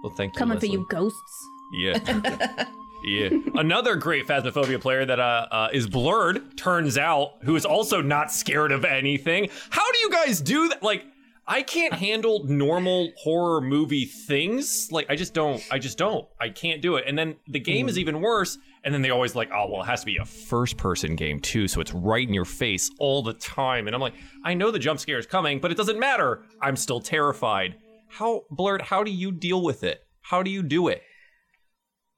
Well, 0.02 0.12
thank 0.18 0.34
you, 0.34 0.38
Coming 0.38 0.60
for 0.60 0.66
you, 0.66 0.86
ghosts. 0.90 1.46
Yeah. 1.72 2.66
yeah. 3.04 3.30
Another 3.54 3.96
great 3.96 4.26
Phasmophobia 4.26 4.80
player 4.80 5.04
that 5.04 5.20
uh, 5.20 5.46
uh, 5.50 5.68
is 5.72 5.86
Blurred, 5.86 6.56
turns 6.56 6.98
out, 6.98 7.34
who 7.42 7.56
is 7.56 7.64
also 7.64 8.00
not 8.00 8.32
scared 8.32 8.72
of 8.72 8.84
anything. 8.84 9.48
How 9.70 9.90
do 9.92 9.98
you 9.98 10.10
guys 10.10 10.40
do 10.40 10.68
that? 10.68 10.82
Like, 10.82 11.04
I 11.46 11.62
can't 11.62 11.92
handle 11.92 12.44
normal 12.44 13.12
horror 13.16 13.60
movie 13.60 14.04
things. 14.04 14.90
Like, 14.92 15.06
I 15.10 15.16
just 15.16 15.34
don't. 15.34 15.62
I 15.70 15.78
just 15.78 15.98
don't. 15.98 16.26
I 16.40 16.50
can't 16.50 16.80
do 16.80 16.96
it. 16.96 17.04
And 17.06 17.18
then 17.18 17.36
the 17.48 17.58
game 17.58 17.88
is 17.88 17.98
even 17.98 18.20
worse. 18.20 18.58
And 18.84 18.94
then 18.94 19.02
they 19.02 19.10
always 19.10 19.34
like, 19.34 19.50
oh, 19.52 19.68
well, 19.70 19.82
it 19.82 19.86
has 19.86 20.00
to 20.00 20.06
be 20.06 20.18
a 20.18 20.24
first 20.24 20.76
person 20.76 21.16
game 21.16 21.40
too. 21.40 21.66
So 21.68 21.80
it's 21.80 21.92
right 21.92 22.26
in 22.26 22.32
your 22.32 22.44
face 22.44 22.90
all 22.98 23.22
the 23.22 23.34
time. 23.34 23.86
And 23.86 23.94
I'm 23.94 24.00
like, 24.00 24.14
I 24.44 24.54
know 24.54 24.70
the 24.70 24.78
jump 24.78 25.00
scare 25.00 25.18
is 25.18 25.26
coming, 25.26 25.58
but 25.60 25.70
it 25.70 25.76
doesn't 25.76 25.98
matter. 25.98 26.44
I'm 26.60 26.76
still 26.76 27.00
terrified. 27.00 27.76
How, 28.08 28.44
Blurred, 28.50 28.82
how 28.82 29.02
do 29.02 29.10
you 29.10 29.32
deal 29.32 29.62
with 29.62 29.84
it? 29.84 30.06
How 30.20 30.42
do 30.42 30.50
you 30.50 30.62
do 30.62 30.88
it? 30.88 31.02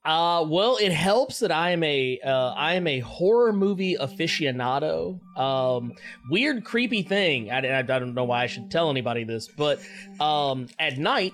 Uh, 0.05 0.45
well, 0.47 0.77
it 0.79 0.91
helps 0.91 1.39
that 1.39 1.51
I 1.51 1.71
am 1.71 1.83
a 1.83 2.19
uh, 2.23 2.53
I 2.55 2.75
am 2.75 2.85
a 2.85 2.99
horror 2.99 3.51
movie 3.51 3.97
aficionado. 3.97 5.19
Um, 5.35 5.93
weird, 6.29 6.63
creepy 6.63 7.01
thing. 7.01 7.49
I, 7.49 7.65
I, 7.65 7.79
I 7.79 7.81
don't 7.81 8.13
know 8.13 8.23
why 8.23 8.43
I 8.43 8.47
should 8.47 8.69
tell 8.69 8.91
anybody 8.91 9.23
this, 9.23 9.47
but 9.47 9.79
um, 10.19 10.67
at 10.77 10.99
night, 10.99 11.33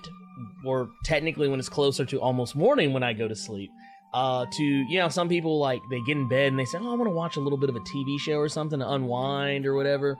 or 0.64 0.88
technically 1.04 1.48
when 1.48 1.58
it's 1.58 1.68
closer 1.68 2.06
to 2.06 2.20
almost 2.20 2.56
morning 2.56 2.94
when 2.94 3.02
I 3.02 3.12
go 3.12 3.28
to 3.28 3.36
sleep, 3.36 3.70
uh, 4.14 4.46
to 4.50 4.64
you 4.64 4.98
know, 4.98 5.10
some 5.10 5.28
people 5.28 5.58
like 5.58 5.82
they 5.90 6.00
get 6.06 6.16
in 6.16 6.26
bed 6.26 6.48
and 6.48 6.58
they 6.58 6.64
say, 6.64 6.78
"Oh, 6.80 6.92
I 6.92 6.94
want 6.94 7.08
to 7.08 7.14
watch 7.14 7.36
a 7.36 7.40
little 7.40 7.58
bit 7.58 7.68
of 7.68 7.76
a 7.76 7.80
TV 7.80 8.18
show 8.18 8.36
or 8.38 8.48
something 8.48 8.78
to 8.78 8.90
unwind 8.90 9.66
or 9.66 9.74
whatever." 9.74 10.16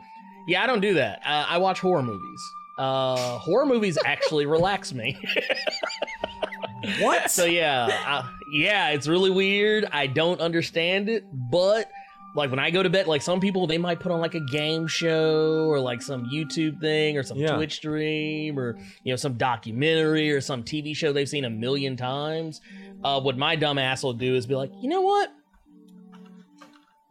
Yeah, 0.47 0.63
I 0.63 0.67
don't 0.67 0.81
do 0.81 0.93
that. 0.95 1.21
Uh, 1.25 1.47
I 1.49 1.57
watch 1.57 1.81
horror 1.81 2.03
movies. 2.03 2.41
Uh, 2.77 3.39
horror 3.39 3.65
movies 3.65 3.97
actually 4.05 4.45
relax 4.57 4.93
me. 4.93 5.19
What? 6.99 7.31
So 7.31 7.45
yeah, 7.45 8.27
yeah, 8.53 8.91
it's 8.91 9.09
really 9.09 9.31
weird. 9.31 9.87
I 9.91 10.07
don't 10.07 10.41
understand 10.41 11.09
it, 11.09 11.25
but 11.51 11.91
like 12.35 12.51
when 12.51 12.59
I 12.59 12.71
go 12.71 12.83
to 12.83 12.89
bed, 12.91 13.07
like 13.07 13.23
some 13.23 13.41
people 13.41 13.67
they 13.67 13.79
might 13.79 14.01
put 14.01 14.13
on 14.13 14.21
like 14.21 14.35
a 14.35 14.41
game 14.41 14.87
show 14.87 15.67
or 15.69 15.81
like 15.81 16.01
some 16.03 16.25
YouTube 16.33 16.81
thing 16.81 17.17
or 17.19 17.23
some 17.23 17.39
Yeah. 17.39 17.57
Twitch 17.57 17.75
stream 17.75 18.59
or 18.59 18.77
you 19.05 19.13
know 19.13 19.17
some 19.17 19.35
documentary 19.35 20.31
or 20.31 20.41
some 20.41 20.63
TV 20.63 20.95
show 20.97 21.13
they've 21.13 21.29
seen 21.29 21.45
a 21.45 21.51
million 21.51 21.97
times. 21.97 22.61
Uh, 23.05 23.21
what 23.21 23.37
my 23.37 23.57
dumb 23.57 23.79
ass 23.79 24.03
will 24.03 24.13
do 24.13 24.35
is 24.37 24.47
be 24.47 24.55
like, 24.55 24.71
you 24.81 24.89
know 24.89 25.01
what? 25.01 25.31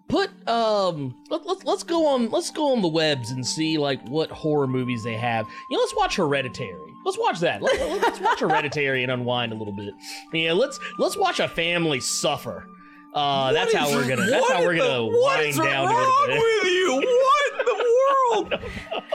Put 0.08 0.30
um, 0.48 1.16
let, 1.30 1.46
let's 1.46 1.64
let's 1.64 1.84
go 1.84 2.06
on 2.08 2.30
let's 2.32 2.52
go 2.52 2.74
on 2.74 2.82
the 2.82 2.88
webs 2.88 3.32
and 3.32 3.46
see 3.46 3.78
like 3.78 4.02
what 4.10 4.30
horror 4.30 4.68
movies 4.68 5.04
they 5.04 5.16
have. 5.16 5.46
You 5.70 5.78
know, 5.78 5.82
let's 5.82 5.96
watch 5.96 6.16
Hereditary. 6.18 6.91
Let's 7.06 7.18
watch 7.18 7.40
that. 7.40 7.62
Let, 7.62 8.02
let's 8.02 8.20
watch 8.20 8.40
Hereditary 8.42 9.04
and 9.04 9.12
unwind 9.12 9.52
a 9.52 9.56
little 9.56 9.74
bit. 9.74 9.94
Yeah, 10.34 10.54
let's 10.54 10.80
let's 10.98 11.18
watch 11.18 11.40
a 11.40 11.48
family 11.48 12.00
suffer. 12.00 12.68
Uh, 13.14 13.52
that's 13.54 13.74
how 13.74 13.90
we're 13.92 14.08
gonna. 14.08 14.26
That's 14.30 14.50
how 14.50 14.62
we're 14.64 14.78
gonna 14.78 15.06
wind 15.06 15.58
down 15.58 15.88
to 15.88 15.94
go 15.94 16.26
to 16.26 16.28
bed. 16.28 16.40
with 16.40 16.72
you? 16.72 16.96
What 16.96 17.60
in 17.60 17.66
the 17.66 17.86
world? 18.32 18.64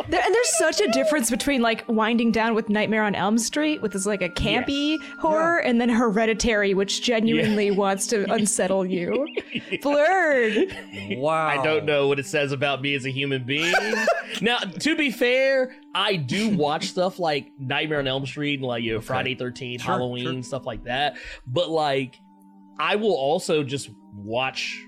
There, 0.09 0.23
and 0.25 0.33
there's 0.33 0.59
such 0.59 0.81
a 0.81 0.87
difference 0.93 1.31
between 1.31 1.63
like 1.63 1.85
winding 1.89 2.31
down 2.31 2.55
with 2.55 2.69
Nightmare 2.69 3.03
on 3.03 3.17
Elm 3.17 3.39
Street, 3.39 3.83
with 3.83 3.93
this 3.93 4.07
like 4.07 4.23
a 4.23 4.29
campy 4.29 4.99
horror, 5.19 5.59
and 5.59 5.81
then 5.81 5.89
Hereditary, 5.89 6.75
which 6.75 7.03
genuinely 7.03 7.73
wants 7.73 8.07
to 8.09 8.31
unsettle 8.33 8.87
you. 8.87 9.27
Blurred. 9.83 10.77
Wow. 11.17 11.47
I 11.49 11.61
don't 11.65 11.85
know 11.87 12.07
what 12.07 12.21
it 12.21 12.27
says 12.27 12.53
about 12.53 12.83
me 12.83 12.95
as 12.95 13.05
a 13.05 13.11
human 13.11 13.43
being. 13.43 13.75
now, 14.41 14.59
to 14.59 14.95
be 14.95 15.11
fair, 15.11 15.75
I 15.93 16.15
do 16.15 16.51
watch 16.51 16.87
stuff 16.87 17.19
like 17.19 17.51
Nightmare 17.59 17.99
on 17.99 18.07
Elm 18.07 18.27
Street 18.27 18.61
and 18.61 18.69
like 18.69 18.85
you 18.85 18.95
know 18.95 19.01
Friday 19.01 19.35
Thirteenth, 19.35 19.83
Sure, 19.83 19.95
Halloween, 19.95 20.45
stuff 20.45 20.67
like 20.67 20.85
that. 20.85 21.17
But 21.49 21.69
like, 21.69 22.21
I 22.79 22.97
will 22.97 23.15
also 23.15 23.63
just 23.63 23.91
watch 24.15 24.79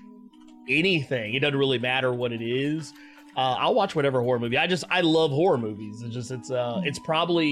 anything. 0.67 1.33
It 1.33 1.39
doesn't 1.39 1.57
really 1.57 1.79
matter 1.79 2.13
what 2.13 2.31
it 2.31 2.41
is. 2.41 2.93
Uh, 3.37 3.55
I'll 3.57 3.73
watch 3.75 3.95
whatever 3.95 4.21
horror 4.21 4.39
movie. 4.39 4.57
I 4.57 4.67
just 4.67 4.83
I 4.89 5.01
love 5.01 5.31
horror 5.31 5.57
movies. 5.57 6.01
It's 6.01 6.13
just 6.13 6.31
it's 6.31 6.51
uh 6.51 6.81
it's 6.83 6.99
probably 6.99 7.49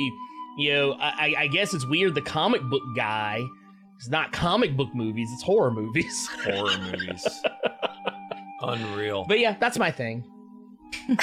you 0.57 0.73
know 0.73 0.91
I, 0.93 1.07
I- 1.07 1.35
I 1.43 1.47
guess 1.47 1.73
it's 1.73 1.85
weird 1.87 2.15
the 2.15 2.21
comic 2.21 2.61
book 2.63 2.83
guy. 2.95 3.41
It's 3.97 4.09
not 4.09 4.31
comic 4.31 4.75
book 4.77 4.93
movies. 4.93 5.29
It's 5.33 5.41
horror 5.43 5.71
movies. 5.71 6.27
Horror 6.43 6.77
movies. 6.79 7.25
Unreal. 8.61 9.25
but 9.27 9.39
yeah, 9.39 9.55
that's 9.59 9.77
my 9.79 9.91
thing. 9.91 10.23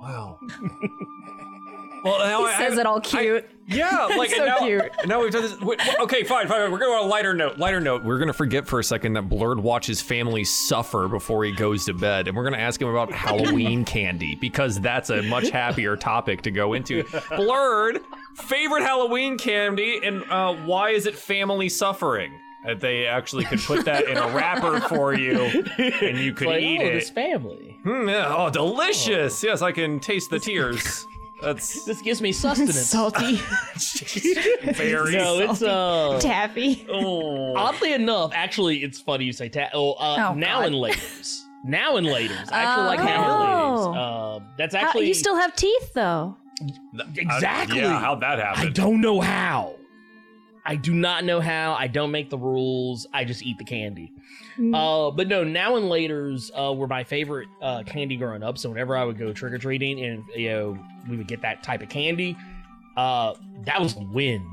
Wow. 0.00 0.36
Well, 2.04 2.18
now 2.18 2.40
He 2.46 2.52
I, 2.52 2.58
says 2.68 2.78
I, 2.78 2.80
it 2.82 2.86
all 2.86 3.00
cute. 3.00 3.48
Yeah, 3.66 4.06
like 4.16 4.30
So 4.30 4.36
and 4.38 4.46
now, 4.46 4.58
cute. 4.58 4.82
and 5.00 5.08
now 5.08 5.20
we've 5.22 5.30
done 5.32 5.42
this. 5.42 5.58
wait, 5.60 5.78
wait, 5.78 5.96
okay, 6.00 6.24
fine, 6.24 6.48
fine. 6.48 6.70
We're 6.72 6.78
going 6.78 6.92
on 6.98 7.04
a 7.04 7.08
lighter 7.08 7.32
note. 7.32 7.58
Lighter 7.58 7.80
note. 7.80 8.04
We're 8.04 8.18
gonna 8.18 8.32
forget 8.32 8.66
for 8.66 8.80
a 8.80 8.84
second 8.84 9.12
that 9.14 9.28
Blurred 9.28 9.60
watches 9.60 10.02
family 10.02 10.42
suffer 10.44 11.06
before 11.08 11.44
he 11.44 11.52
goes 11.52 11.84
to 11.86 11.94
bed, 11.94 12.26
and 12.28 12.36
we're 12.36 12.44
gonna 12.44 12.56
ask 12.58 12.82
him 12.82 12.88
about 12.88 13.12
Halloween 13.12 13.84
candy 13.84 14.34
because 14.34 14.80
that's 14.80 15.10
a 15.10 15.22
much 15.22 15.50
happier 15.50 15.96
topic 15.96 16.42
to 16.42 16.50
go 16.50 16.72
into. 16.74 17.04
Blurred, 17.36 18.00
favorite 18.34 18.82
Halloween 18.82 19.38
candy, 19.38 20.00
and 20.02 20.24
uh, 20.30 20.54
why 20.54 20.90
is 20.90 21.06
it 21.06 21.14
family 21.14 21.68
suffering? 21.68 22.32
That 22.64 22.78
they 22.78 23.06
actually 23.06 23.44
could 23.44 23.58
put 23.60 23.84
that 23.86 24.04
in 24.06 24.16
a 24.16 24.28
wrapper 24.28 24.78
for 24.88 25.14
you, 25.14 25.40
and 25.78 26.16
you 26.18 26.32
could 26.32 26.46
It's 26.48 26.54
like, 26.54 26.62
eat 26.62 26.80
oh, 26.80 26.84
it. 26.86 26.92
this 26.94 27.10
family. 27.10 27.78
Hmm, 27.82 28.08
yeah. 28.08 28.32
Oh, 28.36 28.50
delicious! 28.50 29.42
Yes, 29.42 29.62
I 29.62 29.72
can 29.72 29.98
taste 29.98 30.30
the 30.30 30.38
tears. 30.38 31.04
That's 31.42 31.84
This 31.86 32.00
gives 32.02 32.22
me 32.22 32.32
sustenance. 32.32 32.76
Salty. 32.88 33.36
very. 34.72 35.12
no, 35.16 35.40
it's 35.40 35.62
uh. 35.62 36.18
Taffy. 36.20 36.86
Oh. 36.88 37.54
Oddly 37.56 37.92
enough, 37.94 38.32
actually, 38.34 38.82
it's 38.82 39.00
funny 39.00 39.24
you 39.24 39.32
say 39.32 39.48
ta- 39.48 39.68
oh, 39.74 39.92
uh, 39.94 40.28
Oh, 40.30 40.34
now 40.34 40.60
God. 40.60 40.66
and 40.66 40.74
laters. 40.76 41.40
Now 41.64 41.96
and 41.96 42.06
laters. 42.06 42.50
I 42.52 42.62
actually 42.62 42.86
like 42.86 42.98
now 43.00 43.24
Oh. 43.24 43.86
and 43.86 43.96
laters. 43.96 44.36
Uh, 44.42 44.44
that's 44.56 44.74
How- 44.74 44.82
actually 44.88 45.08
you 45.08 45.14
still 45.14 45.36
have 45.36 45.54
teeth 45.56 45.92
though. 45.94 46.36
exactly. 47.16 47.80
yeah, 47.80 47.98
how'd 47.98 48.20
that 48.20 48.38
happen? 48.38 48.54
I 48.54 48.58
happen? 48.66 48.72
don't 48.72 49.00
know 49.00 49.20
how. 49.20 49.76
I 50.64 50.76
do 50.76 50.94
not 50.94 51.24
know 51.24 51.40
how. 51.40 51.74
I 51.74 51.88
don't 51.88 52.12
make 52.12 52.30
the 52.30 52.38
rules. 52.38 53.06
I 53.12 53.24
just 53.24 53.42
eat 53.42 53.58
the 53.58 53.64
candy. 53.64 54.12
Mm. 54.58 54.76
Uh, 54.76 55.10
but 55.10 55.26
no, 55.26 55.42
now 55.42 55.74
and 55.76 55.88
later's 55.88 56.52
uh, 56.56 56.72
were 56.72 56.86
my 56.86 57.02
favorite 57.02 57.48
uh, 57.60 57.82
candy 57.84 58.16
growing 58.16 58.44
up. 58.44 58.58
So 58.58 58.68
whenever 58.68 58.96
I 58.96 59.04
would 59.04 59.18
go 59.18 59.32
trick 59.32 59.52
or 59.54 59.58
treating 59.58 60.00
and 60.04 60.22
you 60.36 60.50
know 60.50 60.78
we 61.08 61.16
would 61.16 61.28
get 61.28 61.42
that 61.42 61.62
type 61.62 61.82
of 61.82 61.88
candy, 61.88 62.36
uh, 62.96 63.34
that 63.64 63.80
was 63.80 63.96
a 63.96 64.00
win 64.00 64.46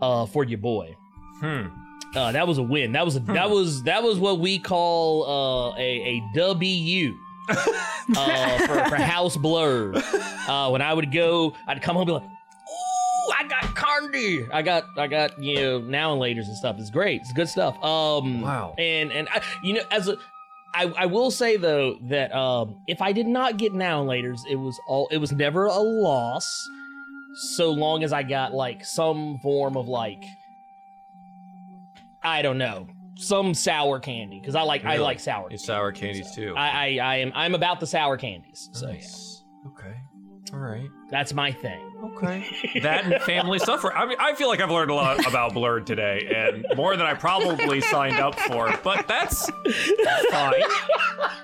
uh, 0.00 0.26
for 0.26 0.44
your 0.44 0.58
boy. 0.58 0.94
Hmm. 1.40 1.66
Uh, 2.14 2.32
that 2.32 2.46
was 2.46 2.58
a 2.58 2.62
win. 2.62 2.92
That 2.92 3.04
was 3.04 3.16
a, 3.16 3.20
that 3.20 3.50
was 3.50 3.82
that 3.82 4.02
was 4.02 4.18
what 4.18 4.38
we 4.38 4.58
call 4.58 5.24
uh, 5.74 5.76
a 5.78 5.82
a 5.82 6.22
W. 6.34 7.14
uh, 8.16 8.58
for, 8.66 8.88
for 8.88 8.96
House 8.96 9.36
Blurred. 9.36 9.96
Uh, 10.48 10.68
when 10.70 10.82
I 10.82 10.92
would 10.92 11.12
go, 11.12 11.54
I'd 11.68 11.80
come 11.80 11.94
home 11.94 12.02
and 12.02 12.06
be 12.08 12.12
like, 12.12 12.22
"Ooh, 12.22 13.32
I 13.38 13.46
got 13.46 13.76
candy. 13.76 14.46
I 14.52 14.62
got 14.62 14.84
I 14.96 15.06
got 15.06 15.40
you 15.40 15.54
know 15.56 15.78
now 15.80 16.12
and 16.12 16.20
later's 16.20 16.48
and 16.48 16.56
stuff. 16.56 16.76
It's 16.78 16.90
great. 16.90 17.20
It's 17.20 17.32
good 17.32 17.48
stuff." 17.48 17.76
Um, 17.84 18.40
Wow. 18.42 18.74
And 18.78 19.12
and 19.12 19.28
I, 19.30 19.42
you 19.62 19.74
know 19.74 19.82
as 19.90 20.08
a 20.08 20.16
I, 20.74 20.92
I 20.98 21.06
will 21.06 21.30
say 21.30 21.56
though 21.56 21.96
that 22.02 22.34
um, 22.34 22.82
if 22.86 23.00
I 23.00 23.12
did 23.12 23.26
not 23.26 23.56
get 23.56 23.72
now 23.72 24.00
and 24.00 24.08
later's, 24.08 24.44
it 24.48 24.56
was 24.56 24.78
all 24.86 25.08
it 25.08 25.18
was 25.18 25.32
never 25.32 25.66
a 25.66 25.78
loss, 25.78 26.68
so 27.54 27.70
long 27.70 28.04
as 28.04 28.12
I 28.12 28.22
got 28.22 28.52
like 28.52 28.84
some 28.84 29.38
form 29.42 29.76
of 29.76 29.88
like 29.88 30.22
I 32.22 32.42
don't 32.42 32.58
know 32.58 32.88
some 33.16 33.54
sour 33.54 33.98
candy 33.98 34.38
because 34.38 34.54
I 34.54 34.62
like 34.62 34.84
I 34.84 34.96
like 34.96 35.20
sour. 35.20 35.48
It's 35.50 35.64
sour 35.64 35.92
candies 35.92 36.34
too. 36.34 36.54
I, 36.56 36.68
I 36.68 36.98
I 37.02 37.16
am 37.16 37.32
I'm 37.34 37.54
about 37.54 37.80
the 37.80 37.86
sour 37.86 38.16
candies. 38.16 38.68
So 38.72 38.88
yeah. 38.90 39.00
Okay. 39.68 39.95
All 40.52 40.58
right. 40.60 40.88
that's 41.10 41.32
my 41.34 41.50
thing. 41.52 41.82
Okay. 42.16 42.44
That 42.82 43.04
and 43.04 43.20
family 43.22 43.58
suffer. 43.58 43.92
I 43.92 44.06
mean, 44.06 44.16
I 44.20 44.34
feel 44.34 44.48
like 44.48 44.60
I've 44.60 44.70
learned 44.70 44.90
a 44.90 44.94
lot 44.94 45.26
about 45.26 45.54
Blurred 45.54 45.86
today, 45.86 46.30
and 46.34 46.64
more 46.76 46.96
than 46.96 47.06
I 47.06 47.14
probably 47.14 47.80
signed 47.80 48.18
up 48.20 48.38
for. 48.38 48.70
But 48.84 49.08
that's 49.08 49.48
fine. 49.50 50.62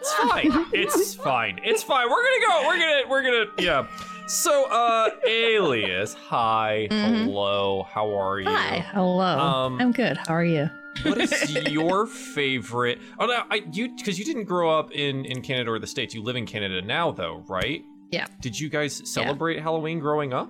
It's 0.00 0.12
fine. 0.14 0.66
It's 0.73 1.14
fine. 1.14 1.61
It's 1.64 1.82
fine. 1.82 2.09
We're 2.09 2.23
gonna 2.23 2.47
go. 2.47 2.66
We're 2.66 2.78
gonna. 2.78 3.09
We're 3.09 3.23
gonna. 3.23 3.44
Yeah. 3.59 3.87
So, 4.26 4.66
uh, 4.71 5.11
Alias. 5.26 6.14
Hi. 6.28 6.88
Mhm. 6.90 7.25
Hello. 7.25 7.87
How 7.90 8.16
are 8.18 8.40
you? 8.40 8.49
Hi, 8.49 8.78
hello. 8.92 9.38
Um, 9.38 9.80
I'm 9.80 9.92
good. 9.92 10.16
How 10.16 10.35
are 10.35 10.44
you? 10.44 10.71
What 11.04 11.18
is 11.18 11.50
your 11.73 12.06
favorite? 12.06 12.99
Oh 13.18 13.26
no, 13.26 13.42
I 13.50 13.62
you 13.73 13.94
because 13.97 14.18
you 14.18 14.25
didn't 14.25 14.44
grow 14.44 14.78
up 14.78 14.92
in 14.92 15.25
in 15.25 15.40
Canada 15.42 15.71
or 15.71 15.78
the 15.78 15.87
states. 15.87 16.14
You 16.14 16.23
live 16.23 16.37
in 16.37 16.47
Canada 16.47 16.82
now, 16.82 17.11
though, 17.11 17.42
right? 17.49 17.85
Yeah. 18.12 18.26
Did 18.40 18.59
you 18.61 18.69
guys 18.69 19.02
celebrate 19.11 19.61
Halloween 19.61 19.99
growing 19.99 20.33
up? 20.33 20.49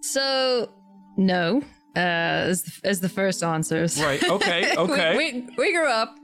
So, 0.00 0.70
no, 1.16 1.62
uh, 1.96 1.98
as, 2.50 2.80
as 2.84 3.00
the 3.00 3.08
first 3.08 3.42
answers. 3.42 4.00
Right. 4.02 4.22
Okay. 4.22 4.74
Okay. 4.76 5.16
we, 5.16 5.32
we, 5.32 5.48
we 5.56 5.72
grew 5.72 5.86
up, 5.88 6.16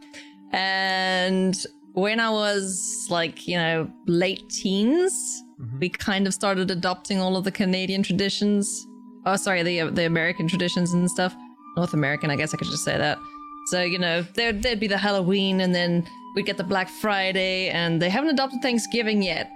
and 0.53 1.55
when 1.93 2.19
I 2.21 2.31
was 2.31 3.07
like, 3.11 3.47
you 3.47 3.57
know, 3.57 3.91
late 4.07 4.49
teens, 4.51 5.13
Mhm. 5.61 5.79
we 5.81 5.89
kind 5.91 6.27
of 6.27 6.33
started 6.35 6.71
adopting 6.71 7.21
all 7.21 7.37
of 7.37 7.45
the 7.45 7.53
Canadian 7.53 8.03
traditions. 8.03 8.87
Oh, 9.27 9.37
sorry, 9.37 9.63
the 9.63 9.91
the 9.91 10.07
American 10.07 10.49
traditions 10.49 10.93
and 10.95 11.09
stuff. 11.11 11.35
North 11.77 11.93
American, 11.95 12.31
I 12.31 12.37
guess 12.37 12.55
I 12.55 12.57
could 12.57 12.69
just 12.69 12.85
say 12.85 12.97
that. 12.97 13.19
So 13.67 13.83
you 13.83 13.99
know, 13.99 14.23
there 14.37 14.53
there'd 14.53 14.81
be 14.81 14.89
the 14.89 14.97
Halloween, 14.99 15.61
and 15.61 15.75
then 15.75 16.07
we'd 16.35 16.47
get 16.47 16.57
the 16.57 16.65
Black 16.65 16.89
Friday, 16.89 17.69
and 17.69 18.01
they 18.01 18.09
haven't 18.09 18.31
adopted 18.31 18.63
Thanksgiving 18.63 19.23
yet. 19.23 19.51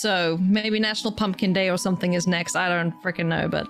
So 0.00 0.38
maybe 0.40 0.78
National 0.80 1.12
Pumpkin 1.12 1.52
Day 1.52 1.70
or 1.70 1.76
something 1.78 2.14
is 2.14 2.26
next. 2.26 2.56
I 2.56 2.68
don't 2.68 2.94
freaking 3.02 3.26
know, 3.26 3.48
but 3.48 3.68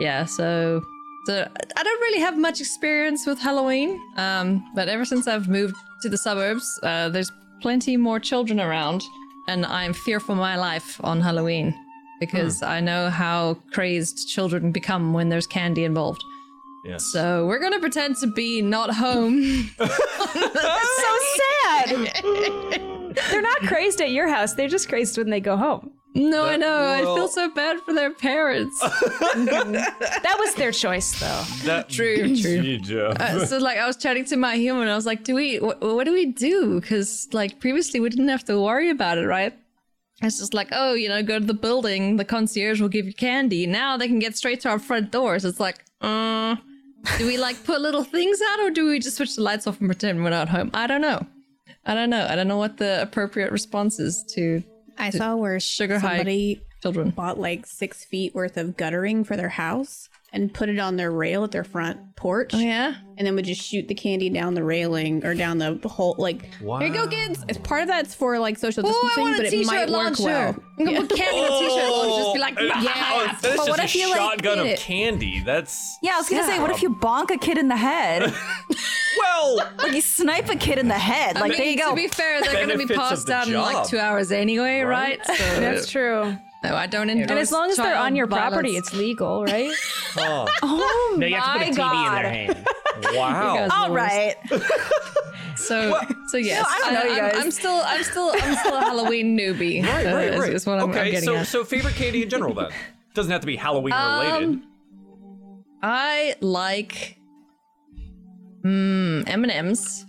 yeah. 0.00 0.24
So 0.24 0.82
so 1.26 1.46
I 1.76 1.82
don't 1.82 2.00
really 2.00 2.20
have 2.20 2.38
much 2.38 2.60
experience 2.60 3.26
with 3.26 3.38
Halloween. 3.38 4.00
Um, 4.16 4.64
but 4.74 4.88
ever 4.88 5.04
since 5.04 5.26
I've 5.26 5.48
moved 5.48 5.76
to 6.02 6.08
the 6.08 6.16
suburbs, 6.16 6.80
uh, 6.82 7.10
there's 7.10 7.30
plenty 7.60 7.96
more 7.96 8.18
children 8.18 8.60
around, 8.60 9.02
and 9.46 9.66
I'm 9.66 9.92
fearful 9.92 10.34
for 10.34 10.40
my 10.40 10.56
life 10.56 10.98
on 11.04 11.20
Halloween 11.20 11.74
because 12.20 12.62
I 12.62 12.80
know 12.80 13.10
how 13.10 13.58
crazed 13.72 14.28
children 14.28 14.72
become 14.72 15.12
when 15.12 15.28
there's 15.28 15.46
candy 15.46 15.84
involved. 15.84 16.22
Yes. 16.84 17.04
So 17.12 17.46
we're 17.46 17.58
gonna 17.58 17.80
pretend 17.80 18.16
to 18.16 18.26
be 18.28 18.62
not 18.62 18.94
home. 18.94 19.70
That's 19.78 19.96
so 21.02 21.18
sad. 21.74 22.97
They're 23.30 23.42
not 23.42 23.58
crazed 23.62 24.00
at 24.00 24.10
your 24.10 24.28
house. 24.28 24.54
They're 24.54 24.68
just 24.68 24.88
crazed 24.88 25.16
when 25.18 25.30
they 25.30 25.40
go 25.40 25.56
home. 25.56 25.92
No, 26.14 26.44
I 26.44 26.52
That- 26.52 26.60
know. 26.60 26.92
I 26.94 27.00
feel 27.16 27.28
so 27.28 27.50
bad 27.50 27.80
for 27.80 27.92
their 27.92 28.12
parents. 28.12 28.78
That 29.36 30.36
was 30.38 30.54
their 30.54 30.72
choice, 30.72 31.18
though. 31.20 31.42
That 31.64 31.88
True, 31.96 32.36
true. 32.36 32.60
Gee, 32.62 32.78
Jeff. 32.78 33.20
Uh, 33.20 33.44
so 33.46 33.58
like 33.58 33.78
I 33.78 33.86
was 33.86 33.96
chatting 33.96 34.24
to 34.26 34.36
my 34.36 34.56
human, 34.56 34.88
I 34.88 34.94
was 34.96 35.06
like, 35.06 35.24
"Do 35.24 35.34
we? 35.34 35.56
Wh- 35.58 35.80
what 35.82 36.04
do 36.04 36.12
we 36.12 36.26
do? 36.26 36.80
Because 36.80 37.28
like 37.32 37.60
previously 37.60 38.00
we 38.00 38.08
didn't 38.08 38.28
have 38.28 38.44
to 38.46 38.60
worry 38.60 38.90
about 38.90 39.18
it, 39.18 39.26
right? 39.26 39.54
It's 40.22 40.38
just 40.38 40.52
like, 40.54 40.68
oh, 40.72 40.94
you 40.94 41.08
know, 41.08 41.22
go 41.22 41.38
to 41.38 41.44
the 41.44 41.54
building, 41.54 42.16
the 42.16 42.24
concierge 42.24 42.80
will 42.80 42.88
give 42.88 43.06
you 43.06 43.14
candy. 43.14 43.66
Now 43.66 43.96
they 43.96 44.08
can 44.08 44.18
get 44.18 44.36
straight 44.36 44.60
to 44.62 44.68
our 44.68 44.80
front 44.80 45.12
doors. 45.12 45.44
It's 45.44 45.60
like, 45.60 45.84
uh, 46.00 46.56
do 47.18 47.26
we 47.26 47.36
like 47.38 47.62
put 47.64 47.80
little 47.80 48.02
things 48.02 48.40
out, 48.50 48.58
or 48.60 48.70
do 48.70 48.88
we 48.88 48.98
just 48.98 49.16
switch 49.16 49.36
the 49.36 49.42
lights 49.42 49.66
off 49.68 49.78
and 49.80 49.88
pretend 49.88 50.24
we're 50.24 50.30
not 50.30 50.48
home? 50.48 50.70
I 50.74 50.86
don't 50.88 51.00
know. 51.02 51.24
I 51.84 51.94
don't 51.94 52.10
know. 52.10 52.26
I 52.28 52.36
don't 52.36 52.48
know 52.48 52.58
what 52.58 52.76
the 52.76 53.00
appropriate 53.02 53.50
response 53.52 53.98
is 53.98 54.24
to 54.34 54.62
I 54.98 55.10
saw 55.10 55.36
where 55.36 55.58
sugar 55.60 55.98
high 55.98 56.16
somebody 56.16 56.60
children. 56.82 57.10
bought 57.10 57.38
like 57.38 57.66
six 57.66 58.04
feet 58.04 58.34
worth 58.34 58.56
of 58.56 58.76
guttering 58.76 59.24
for 59.24 59.36
their 59.36 59.48
house 59.48 60.08
and 60.32 60.52
put 60.52 60.68
it 60.68 60.78
on 60.78 60.96
their 60.96 61.10
rail 61.10 61.42
at 61.44 61.50
their 61.52 61.64
front 61.64 62.14
porch. 62.16 62.50
Oh 62.52 62.58
yeah. 62.58 62.94
and 63.16 63.26
then 63.26 63.34
would 63.36 63.44
just 63.44 63.62
shoot 63.62 63.86
the 63.88 63.94
candy 63.94 64.28
down 64.28 64.54
the 64.54 64.62
railing 64.64 65.24
or 65.24 65.34
down 65.34 65.58
the 65.58 65.78
whole 65.88 66.16
like 66.18 66.52
here 66.60 66.82
you 66.82 66.92
go 66.92 67.06
kids 67.06 67.44
it's 67.48 67.58
part 67.58 67.82
of 67.82 67.86
that's 67.88 68.12
for 68.14 68.38
like 68.40 68.58
social 68.58 68.82
Oh, 68.84 68.90
distancing 68.90 69.22
I 69.22 69.22
want 69.22 69.36
but 69.36 69.46
it 69.46 69.66
might 69.66 69.86
t-shirt 69.86 69.90
work 69.90 70.18
well 70.18 70.64
I'm 70.78 70.84
gonna 70.84 71.00
put 71.06 71.16
candy 71.16 71.38
on 71.38 71.44
a 71.44 71.58
t-shirt 71.68 71.90
launcher. 71.90 72.22
Just 72.22 72.34
be 72.34 72.40
like, 72.40 72.54
Oh, 72.58 72.64
yeah. 72.64 72.72
that's 72.82 73.42
But 73.42 73.56
just 73.56 73.68
what 73.70 73.80
a 73.80 73.84
if 73.84 73.94
you, 73.94 74.08
like, 74.10 74.18
shotgun 74.18 74.58
of 74.58 74.64
get 74.66 74.72
it? 74.74 74.80
candy. 74.80 75.40
That's 75.44 75.98
Yeah, 76.02 76.14
I 76.14 76.18
was 76.18 76.28
gonna 76.28 76.44
say, 76.44 76.58
what 76.58 76.70
if 76.72 76.82
you 76.82 76.90
bonk 76.94 77.30
a 77.30 77.38
kid 77.38 77.56
in 77.58 77.68
the 77.68 77.76
head? 77.76 78.32
well. 79.18 79.56
like 79.78 79.92
you 79.92 80.00
snipe 80.00 80.48
a 80.48 80.56
kid 80.56 80.78
in 80.78 80.88
the 80.88 80.94
head. 80.98 81.36
I 81.36 81.40
Like 81.40 81.50
mean, 81.50 81.58
there 81.58 81.68
you 81.68 81.78
go. 81.78 81.90
To 81.90 81.96
be 81.96 82.08
fair, 82.08 82.40
they're 82.40 82.52
going 82.66 82.78
to 82.78 82.86
be 82.86 82.92
passed 82.94 83.26
the 83.26 83.34
out 83.34 83.48
in 83.48 83.54
like 83.54 83.86
two 83.86 83.98
hours 83.98 84.30
anyway, 84.32 84.80
right? 84.82 85.18
Right? 85.26 85.36
So, 85.38 85.60
That's 85.60 85.88
true. 85.90 86.36
No, 86.62 86.74
I 86.74 86.86
don't 86.86 87.08
endorse 87.10 87.30
And 87.30 87.38
as 87.38 87.52
long 87.52 87.70
as 87.70 87.76
they're 87.76 87.94
on 87.96 88.02
child 88.08 88.16
your 88.16 88.26
property, 88.26 88.76
it's 88.76 88.92
legal, 88.94 89.44
right? 89.44 89.70
Huh. 90.14 90.46
oh 90.62 91.16
No, 91.18 91.26
you 91.26 91.34
have 91.36 91.52
to 91.54 91.58
my 91.58 91.64
put 91.66 91.68
a 91.68 91.70
TV 91.72 91.76
god! 91.76 92.16
in 92.16 92.22
their 92.22 92.32
hand. 92.32 92.66
Wow. 93.16 93.54
guys- 93.56 93.70
All 93.72 93.92
right. 93.92 94.34
so. 95.56 95.98
So 96.28 96.36
yes, 96.36 96.66
I 96.68 96.78
don't 96.80 96.94
know, 96.94 97.04
you 97.14 97.20
I'm- 97.20 97.32
guys. 97.32 97.44
I'm 97.44 97.50
still, 97.52 97.80
I'm 97.84 98.02
still, 98.02 98.32
I'm 98.34 98.56
still 98.56 98.76
a 98.76 98.80
Halloween 98.80 99.38
newbie. 99.38 99.84
Right, 99.84 100.06
uh, 100.06 100.14
right, 100.16 100.34
is- 100.34 100.40
right. 100.40 100.52
Is 100.52 100.66
what 100.66 100.78
I'm, 100.78 100.84
I'm 100.84 100.90
okay, 100.90 101.10
getting 101.12 101.24
so 101.26 101.36
at. 101.36 101.46
so 101.46 101.62
favorite 101.64 101.94
candy 101.94 102.22
in 102.24 102.28
general 102.28 102.54
then 102.54 102.70
doesn't 103.14 103.30
have 103.30 103.40
to 103.42 103.46
be 103.46 103.56
Halloween 103.56 103.94
related. 103.94 104.44
Um, 104.48 104.64
I 105.82 106.34
like 106.40 107.18
mm, 108.64 109.28
M&M's. 109.28 110.04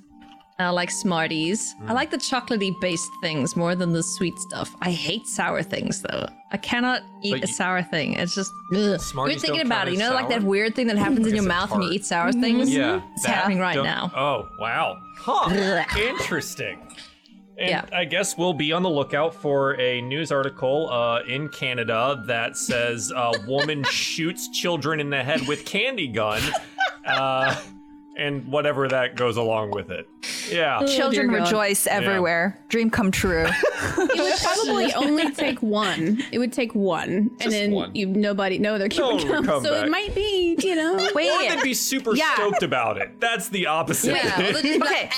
I 0.58 0.70
like 0.72 0.92
Smarties. 0.92 1.74
Hmm. 1.80 1.90
I 1.90 1.94
like 1.94 2.12
the 2.12 2.18
chocolatey 2.18 2.74
based 2.82 3.10
things 3.22 3.56
more 3.56 3.76
than 3.76 3.94
the 3.94 4.04
sweet 4.04 4.38
stuff. 4.40 4.76
I 4.82 4.92
hate 4.92 5.26
sour 5.28 5.64
things 5.64 6.02
though. 6.02 6.26
I 6.52 6.58
cannot 6.58 7.04
eat 7.22 7.32
But 7.32 7.44
a 7.44 7.48
you- 7.48 7.54
sour 7.54 7.84
thing. 7.84 8.14
It's 8.14 8.34
just 8.34 8.52
ugh. 8.76 9.00
Smarties 9.00 9.36
You're 9.36 9.40
thinking 9.42 9.66
about 9.68 9.88
it. 9.88 9.94
You 9.94 10.02
as 10.02 10.10
know, 10.10 10.16
like 10.16 10.30
that 10.30 10.42
weird 10.44 10.76
thing 10.76 10.88
that 10.88 10.98
happens 10.98 11.28
in 11.28 11.36
your 11.36 11.44
it's 11.44 11.48
mouth 11.48 11.70
when 11.72 11.84
you 11.84 11.92
eat 11.92 12.06
sour 12.06 12.32
things. 12.32 12.74
yeah, 12.74 13.02
It's 13.14 13.24
that 13.26 13.36
happening 13.36 13.60
right 13.60 13.76
now. 13.82 14.12
Oh 14.16 14.48
wow, 14.60 14.98
huh? 15.18 15.50
Interesting. 15.98 16.80
And 17.60 17.70
Yeah. 17.70 17.86
I 17.92 18.06
guess 18.06 18.38
we'll 18.38 18.54
be 18.54 18.72
on 18.72 18.84
the 18.84 18.90
lookout 18.90 19.34
for 19.36 19.80
a 19.80 20.02
news 20.02 20.32
article 20.32 20.90
uh, 20.92 21.22
in 21.28 21.50
Canada 21.50 22.24
that 22.26 22.56
says 22.56 23.12
a 23.16 23.34
woman 23.48 23.84
shoots 23.92 24.48
children 24.50 25.00
in 25.02 25.10
the 25.10 25.22
head 25.24 25.46
with 25.48 25.66
candy 25.66 26.08
gun, 26.08 26.42
uh, 27.06 27.56
and 28.20 28.46
whatever 28.52 28.88
that 28.90 29.16
goes 29.16 29.38
along 29.38 29.72
with 29.72 29.90
it. 29.92 30.08
Yeah. 30.52 30.80
Oh, 30.82 30.88
Children 30.88 31.30
dear 31.30 31.38
God. 31.40 31.46
rejoice 31.46 31.88
everywhere. 31.88 32.60
Dream 32.70 32.90
come 32.90 33.12
true. 33.12 33.46
it 33.98 33.98
would 33.98 34.34
probably 34.42 34.94
only 34.94 35.32
take 35.32 35.62
one 35.62 36.22
it 36.32 36.38
would 36.40 36.52
take 36.54 36.76
one 36.76 37.32
and 37.40 37.52
then 37.52 37.72
one. 37.72 37.96
you 37.96 38.06
nobody 38.08 38.60
no 38.60 38.78
they're 38.78 38.90
No 38.98 39.08
one 39.10 39.18
keeping 39.18 39.30
would 39.32 39.38
them 39.40 39.46
come 39.46 39.64
so 39.64 39.72
back. 39.74 39.86
it 39.86 39.90
might 39.90 40.14
be 40.14 40.58
you 40.62 40.76
know 40.76 40.96
Wait, 41.16 41.30
Or 41.32 41.56
they'd 41.56 41.64
be 41.64 41.74
super 41.74 42.16
Yeah. 42.16 42.34
stoked 42.36 42.64
about 42.64 42.98
it. 42.98 43.20
That's 43.20 43.50
the 43.50 43.68
opposite. 43.68 44.16
Yeah, 44.16 44.38
well, 44.38 44.54
they'd 44.54 44.62
just 44.64 44.64
be 44.64 44.78
like, 44.80 44.90
Okay. 45.06 45.10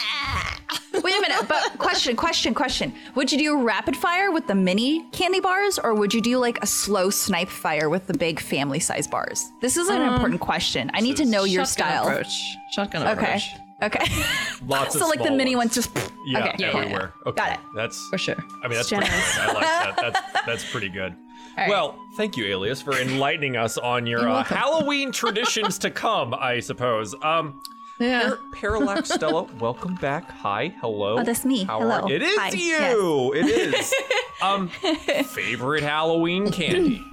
Wait 0.94 1.18
a 1.18 1.22
minute, 1.22 1.46
but 1.48 1.78
question, 1.78 2.16
question, 2.16 2.54
question. 2.54 2.94
Would 3.16 3.32
you 3.32 3.38
do 3.38 3.64
rapid 3.64 3.96
fire 3.96 4.30
with 4.32 4.48
the 4.48 4.56
mini 4.56 5.06
candy 5.12 5.40
bars, 5.40 5.80
or 5.80 5.94
would 5.94 6.14
you 6.14 6.22
do 6.22 6.38
like 6.38 6.62
a 6.62 6.68
slow 6.68 7.10
snipe 7.10 7.50
fire 7.50 7.90
with 7.90 8.08
the 8.08 8.14
big 8.18 8.40
family 8.40 8.80
size 8.80 9.08
bars? 9.08 9.42
This 9.62 9.78
is 9.78 9.88
an 9.90 10.02
important 10.02 10.42
question. 10.42 10.92
I 10.94 11.00
need 11.00 11.16
to 11.18 11.26
know 11.26 11.46
your 11.46 11.66
shotgun 11.66 11.88
style. 11.88 12.08
approach. 12.08 12.34
Shotgun 12.74 13.08
Okay. 13.08 13.12
approach. 13.14 13.44
Okay. 13.84 14.24
Lots 14.68 14.94
of 14.96 15.02
so 15.02 15.08
like 15.08 15.24
the 15.24 15.32
mini 15.32 15.56
ones. 15.56 15.76
ones 15.78 15.88
just. 15.88 16.12
Yeah, 16.28 16.40
okay. 16.50 16.56
yeah, 16.60 16.68
everywhere. 16.68 17.14
Okay. 17.26 17.36
Got 17.42 17.54
it. 17.54 17.60
That's 17.76 17.98
For 18.10 18.18
sure. 18.18 18.36
I 18.64 18.68
mean, 18.68 18.76
that's 18.78 18.90
pretty 18.90 19.06
good. 19.08 19.14
I 19.40 19.54
like 19.54 19.62
that. 19.64 19.96
That's 20.02 20.46
that's 20.46 20.72
pretty 20.72 20.90
good. 20.90 21.16
right. 21.58 21.68
Well, 21.70 21.98
thank 22.16 22.38
you, 22.38 22.46
Alias, 22.46 22.80
for 22.82 22.94
enlightening 23.00 23.56
us 23.58 23.78
on 23.80 24.06
your 24.06 24.28
uh. 24.30 24.44
Halloween 24.44 25.12
traditions 25.12 25.80
to 25.80 25.90
come. 25.90 26.34
I 26.36 26.60
suppose. 26.60 27.16
Um, 27.24 27.60
Yeah. 28.02 28.30
Par- 28.30 28.40
Parallax 28.54 29.10
Stella, 29.14 29.44
welcome 29.60 29.96
back. 29.96 30.30
Hi, 30.32 30.74
hello. 30.82 31.20
Oh, 31.20 31.24
that's 31.24 31.46
me. 31.46 31.64
How 31.64 31.80
Hello. 31.80 32.02
Are, 32.02 32.12
it 32.12 32.22
is 32.22 32.38
Hi. 32.38 32.50
you. 32.50 33.34
It 33.34 33.46
is. 33.46 33.94
um, 34.42 34.68
favorite 34.70 35.84
Halloween 35.84 36.52
candy. 36.52 37.04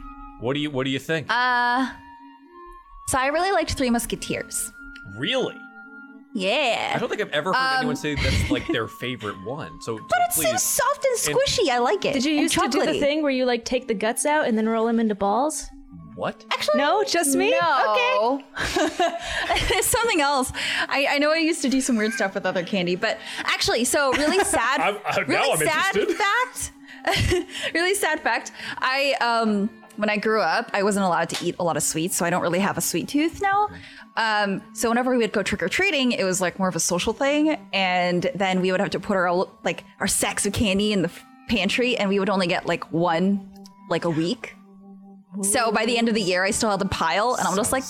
What 0.40 0.55
do 0.55 0.61
you 0.61 0.70
What 0.70 0.85
do 0.85 0.90
you 0.90 0.98
think? 0.98 1.27
Uh, 1.31 1.90
so 3.09 3.18
I 3.18 3.27
really 3.27 3.53
liked 3.53 3.72
Three 3.72 3.90
Musketeers. 3.90 4.72
really? 5.16 5.57
Yeah. 6.35 6.92
I 6.94 6.98
don't 6.98 7.09
think 7.09 7.20
I've 7.22 7.31
ever 7.31 7.53
heard 7.53 7.79
anyone 7.79 7.96
say 7.96 8.14
that's 8.14 8.51
like 8.51 8.66
their 8.68 8.87
favorite 8.87 9.42
one. 9.44 9.81
So, 9.81 9.94
Um, 9.98 10.07
But 10.09 10.18
it 10.20 10.35
please. 10.35 10.44
seems 10.46 10.62
soft 10.62 11.05
and 11.05 11.18
squishy. 11.37 11.68
I 11.70 11.79
like 11.79 12.05
it. 12.05 12.12
Did 12.12 12.24
you 12.24 12.33
used 12.35 12.55
to 12.55 12.68
do 12.68 12.85
the 12.85 13.01
thing 13.01 13.22
where 13.22 13.33
you 13.33 13.44
like 13.46 13.64
take 13.64 13.88
the 13.88 13.94
guts 13.94 14.24
out 14.27 14.46
and 14.46 14.57
then 14.57 14.68
roll 14.68 14.87
them 14.87 15.01
into 15.01 15.14
balls? 15.14 15.66
What? 16.18 16.44
Actually, 16.50 16.78
No, 16.78 17.04
just 17.04 17.37
me? 17.37 17.50
No. 17.52 18.42
it's 18.57 19.87
something 19.98 20.20
else. 20.20 20.52
I, 20.88 21.07
I 21.11 21.18
know 21.18 21.31
I 21.31 21.37
used 21.38 21.62
to 21.62 21.68
do 21.68 21.81
some 21.81 21.96
weird 21.96 22.12
stuff 22.12 22.35
with 22.35 22.44
other 22.44 22.62
candy, 22.64 22.96
but 22.96 23.18
actually, 23.38 23.85
so 23.85 24.12
really 24.12 24.42
sad. 24.44 24.81
I'm- 24.81 24.98
now 25.28 25.42
really 25.42 25.52
I'm 25.52 25.59
sad 25.59 25.96
interested. 25.96 26.18
fact. 26.18 26.72
really 27.74 27.94
sad 27.94 28.20
fact. 28.20 28.52
I 28.78 29.14
um 29.20 29.70
when 29.96 30.11
I 30.11 30.16
grew 30.16 30.40
up, 30.40 30.70
I 30.72 30.83
wasn't 30.85 31.07
allowed 31.07 31.28
to 31.31 31.44
eat 31.44 31.57
a 31.59 31.64
lot 31.64 31.76
of 31.76 31.83
sweets, 31.83 32.16
so 32.16 32.24
I 32.24 32.31
don't 32.31 32.42
really 32.42 32.61
have 32.61 32.78
a 32.78 32.81
sweet 32.81 33.09
tooth 33.09 33.40
now. 33.42 33.68
Um, 34.16 34.62
so 34.72 34.88
whenever 34.88 35.11
we 35.12 35.18
would 35.18 35.33
go 35.33 35.42
trick 35.42 35.61
or 35.62 35.68
treating, 35.68 36.12
it 36.12 36.22
was 36.24 36.40
like 36.40 36.59
more 36.59 36.68
of 36.68 36.76
a 36.76 36.81
social 36.81 37.12
thing, 37.12 37.57
and 37.72 38.31
then 38.35 38.61
we 38.61 38.70
would 38.72 38.81
have 38.81 38.90
to 38.90 39.00
put 39.00 39.16
our 39.16 39.46
like 39.64 39.85
our 40.00 40.07
sacks 40.09 40.46
of 40.46 40.52
candy 40.52 40.92
in 40.92 41.02
the 41.02 41.09
f- 41.09 41.24
pantry, 41.48 41.96
and 41.96 42.09
we 42.09 42.18
would 42.20 42.28
only 42.28 42.46
get 42.48 42.66
like 42.66 42.90
one 42.92 43.48
like 43.88 44.04
a 44.04 44.11
week. 44.11 44.54
So 45.42 45.70
by 45.72 45.86
the 45.86 45.96
end 45.98 46.08
of 46.08 46.14
the 46.14 46.20
year, 46.22 46.44
I 46.44 46.50
still 46.50 46.70
had 46.70 46.80
the 46.80 46.86
pile, 46.88 47.34
and 47.38 47.46
I'm 47.46 47.56
just 47.56 47.70
like, 47.72 47.84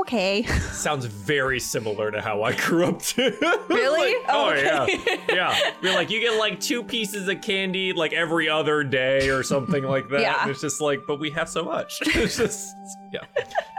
okay. 0.00 0.42
Sounds 0.72 1.04
very 1.04 1.60
similar 1.60 2.10
to 2.10 2.20
how 2.20 2.42
I 2.42 2.54
grew 2.54 2.86
up 2.86 3.00
too. 3.02 3.36
Really? 3.68 4.14
Like, 4.14 4.26
oh 4.28 4.48
Oh, 4.48 4.50
okay. 4.52 4.98
yeah, 5.06 5.34
yeah. 5.34 5.70
You're 5.82 5.94
like 5.94 6.10
you 6.10 6.20
get 6.20 6.38
like 6.38 6.60
two 6.60 6.82
pieces 6.82 7.28
of 7.28 7.40
candy 7.40 7.92
like 7.92 8.12
every 8.12 8.48
other 8.48 8.84
day 8.84 9.30
or 9.30 9.42
something 9.42 9.84
like 9.84 10.08
that. 10.10 10.20
Yeah. 10.20 10.42
And 10.42 10.50
it's 10.50 10.60
just 10.60 10.80
like, 10.80 11.00
but 11.06 11.18
we 11.18 11.30
have 11.30 11.48
so 11.48 11.64
much. 11.64 11.98
it's 12.06 12.36
just 12.36 12.74
yeah, 13.12 13.20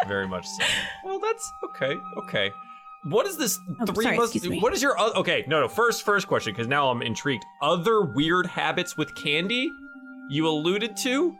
very 0.08 0.27
much 0.27 0.47
so. 0.47 0.65
Well, 1.06 1.19
that's 1.19 1.51
okay. 1.65 1.95
Okay. 2.23 2.51
What 3.03 3.27
is 3.27 3.38
this 3.38 3.60
oh, 3.82 3.86
three 3.86 4.06
sorry, 4.06 4.49
me. 4.49 4.60
What 4.60 4.73
is 4.73 4.82
your 4.82 4.99
oth- 4.99 5.15
okay? 5.17 5.43
No, 5.47 5.60
no. 5.62 5.67
First, 5.67 6.03
first 6.03 6.27
question 6.27 6.53
because 6.53 6.67
now 6.67 6.89
I'm 6.89 7.01
intrigued. 7.01 7.43
Other 7.62 8.01
weird 8.01 8.47
habits 8.47 8.97
with 8.97 9.13
candy 9.15 9.69
you 10.29 10.47
alluded 10.47 10.95
to? 10.97 11.36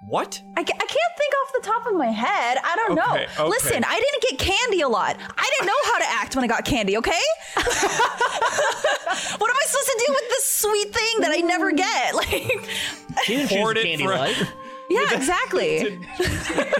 What? 0.00 0.40
I, 0.56 0.60
I 0.60 0.64
can't 0.64 0.78
think 1.18 1.34
off 1.44 1.52
the 1.54 1.60
top 1.64 1.86
of 1.86 1.94
my 1.94 2.06
head. 2.06 2.58
I 2.64 2.76
don't 2.76 2.98
Okay, 2.98 3.26
know. 3.36 3.44
okay. 3.44 3.48
Listen, 3.48 3.84
I 3.84 3.94
didn't 4.00 4.22
get 4.30 4.38
candy 4.38 4.80
a 4.80 4.88
lot. 4.88 5.16
I 5.36 5.50
didn't 5.56 5.66
know 5.66 5.80
how 5.92 5.98
to 5.98 6.04
act 6.08 6.34
when 6.36 6.44
I 6.44 6.48
got 6.48 6.64
candy, 6.64 6.96
okay? 6.98 7.20
what 7.54 7.66
am 9.50 9.56
I 9.56 9.66
supposed 9.66 9.88
to 9.88 10.04
do 10.06 10.12
with 10.12 10.28
this 10.30 10.46
sweet 10.46 10.94
thing 10.94 11.20
that 11.20 11.30
I 11.32 11.40
never 11.40 11.72
get? 11.72 12.14
Like, 12.14 12.28
She 13.24 13.34
didn't 13.36 13.48
choose 13.50 13.70
it 13.76 13.82
candy 13.82 14.04
for- 14.04 14.14
light. 14.14 14.36
yeah, 14.90 15.06
exactly. 15.14 15.98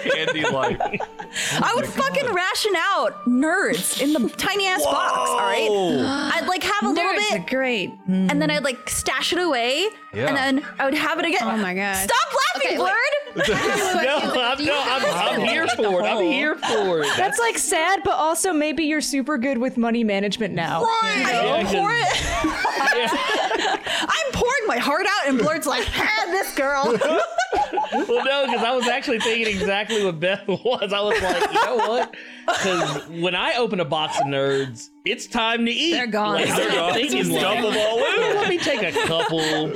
candy 0.02 0.42
life. 0.44 0.78
I 1.62 1.72
would 1.74 1.86
fucking 1.86 2.24
ration 2.32 2.72
out 2.76 3.24
nerds 3.26 4.00
in 4.00 4.12
the 4.12 4.28
tiny 4.30 4.66
ass 4.66 4.82
box, 4.84 5.12
all 5.30 5.36
right? 5.38 5.68
I'd 6.34 6.46
like 6.46 6.62
have 6.62 6.82
a 6.84 6.88
little 6.88 7.04
Nerds 7.12 7.32
are 7.32 7.38
bit 7.38 7.46
great. 7.48 7.92
and 8.06 8.40
then 8.42 8.50
I'd 8.50 8.64
like 8.64 8.88
stash 8.88 9.32
it 9.32 9.38
away 9.38 9.88
Yeah. 10.14 10.26
and 10.28 10.36
then 10.36 10.66
I 10.78 10.84
would 10.86 10.94
have 10.94 11.18
it 11.18 11.26
again. 11.26 11.42
Oh 11.42 11.56
my 11.58 11.74
God. 11.74 11.96
Stop 11.96 12.34
laughing, 12.54 12.68
Okay, 12.70 12.78
wait. 12.78 12.84
Blurred! 12.86 12.94
No, 13.48 14.32
I'm, 14.42 14.64
no, 14.64 14.74
I'm, 14.84 15.38
I'm 15.40 15.40
here 15.46 15.66
for 15.68 16.00
it. 16.00 16.04
I'm 16.04 16.22
here 16.24 16.56
for 16.56 17.02
it. 17.02 17.12
That's 17.16 17.38
like 17.38 17.56
sad, 17.58 18.00
but 18.04 18.14
also 18.14 18.52
maybe 18.52 18.84
you're 18.84 19.00
super 19.02 19.38
good 19.38 19.58
with 19.58 19.76
money 19.76 20.02
management 20.02 20.54
now. 20.54 20.82
I 20.84 21.20
Yeah, 21.20 21.70
pour 21.70 21.92
it. 21.92 22.18
I'm 24.08 24.32
pouring 24.32 24.66
my 24.66 24.78
heart 24.78 25.06
out, 25.08 25.28
and 25.28 25.38
Blurred's 25.38 25.66
like, 25.66 25.86
ah, 25.98 26.24
this 26.30 26.52
girl. 26.54 26.98
Well, 28.06 28.24
no, 28.24 28.46
because 28.46 28.64
I 28.64 28.74
was 28.74 28.86
actually 28.86 29.20
thinking 29.20 29.46
exactly 29.54 30.04
what 30.04 30.20
Beth 30.20 30.42
was. 30.48 30.92
I 30.92 31.00
was 31.00 31.20
like, 31.22 31.52
you 31.52 31.64
know 31.64 31.76
what? 31.76 32.14
Because 32.46 33.08
when 33.08 33.34
I 33.34 33.54
open 33.54 33.80
a 33.80 33.84
box 33.84 34.18
of 34.18 34.26
nerds, 34.26 34.88
it's 35.04 35.26
time 35.26 35.64
to 35.66 35.72
eat. 35.72 35.92
They're 35.92 36.06
gone. 36.06 36.34
Like, 36.34 36.48
They're 36.48 36.70
gone. 36.70 36.92
thinking 36.94 37.28
like, 37.30 37.62
them 37.62 37.76
all 37.76 37.98
in. 37.98 38.36
Let 38.36 38.48
me 38.48 38.58
take 38.58 38.82
a 38.82 38.92
couple. 39.06 39.72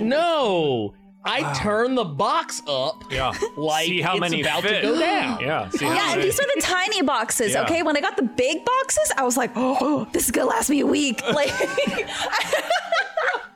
No. 0.00 0.94
I 1.22 1.52
turn 1.52 1.96
the 1.96 2.04
box 2.04 2.62
up 2.66 3.04
Yeah. 3.10 3.34
like 3.58 3.84
See 3.86 4.00
how 4.00 4.12
it's 4.12 4.20
many 4.20 4.40
about 4.40 4.62
fit. 4.62 4.80
to 4.80 4.88
go 4.88 4.98
down. 4.98 5.40
Yeah. 5.40 5.68
See 5.68 5.84
Yeah, 5.84 6.14
and 6.14 6.22
these 6.22 6.40
are 6.40 6.46
the 6.56 6.62
tiny 6.62 7.02
boxes, 7.02 7.52
Yeah. 7.52 7.62
okay? 7.64 7.82
When 7.82 7.94
I 7.94 8.00
got 8.00 8.16
the 8.16 8.22
big 8.22 8.64
boxes, 8.64 9.12
I 9.18 9.22
was 9.24 9.36
like, 9.36 9.50
oh, 9.54 9.76
oh 9.82 10.08
this 10.12 10.24
is 10.24 10.30
gonna 10.30 10.48
last 10.48 10.70
me 10.70 10.80
a 10.80 10.86
week. 10.86 11.20
Like, 11.32 11.52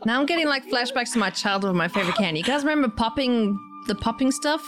Now 0.07 0.21
I'm 0.21 0.27
getting 0.27 0.47
like 0.47 0.67
flashbacks 0.67 1.14
to 1.14 1.19
my 1.19 1.31
childhood 1.31 1.71
with 1.71 1.79
my 1.79 1.88
favorite 1.88 2.17
candy. 2.17 2.40
You 2.40 2.45
guys 2.45 2.62
remember 2.62 2.90
popping 2.95 3.59
the 3.87 3.94
popping 3.94 4.31
stuff? 4.33 4.62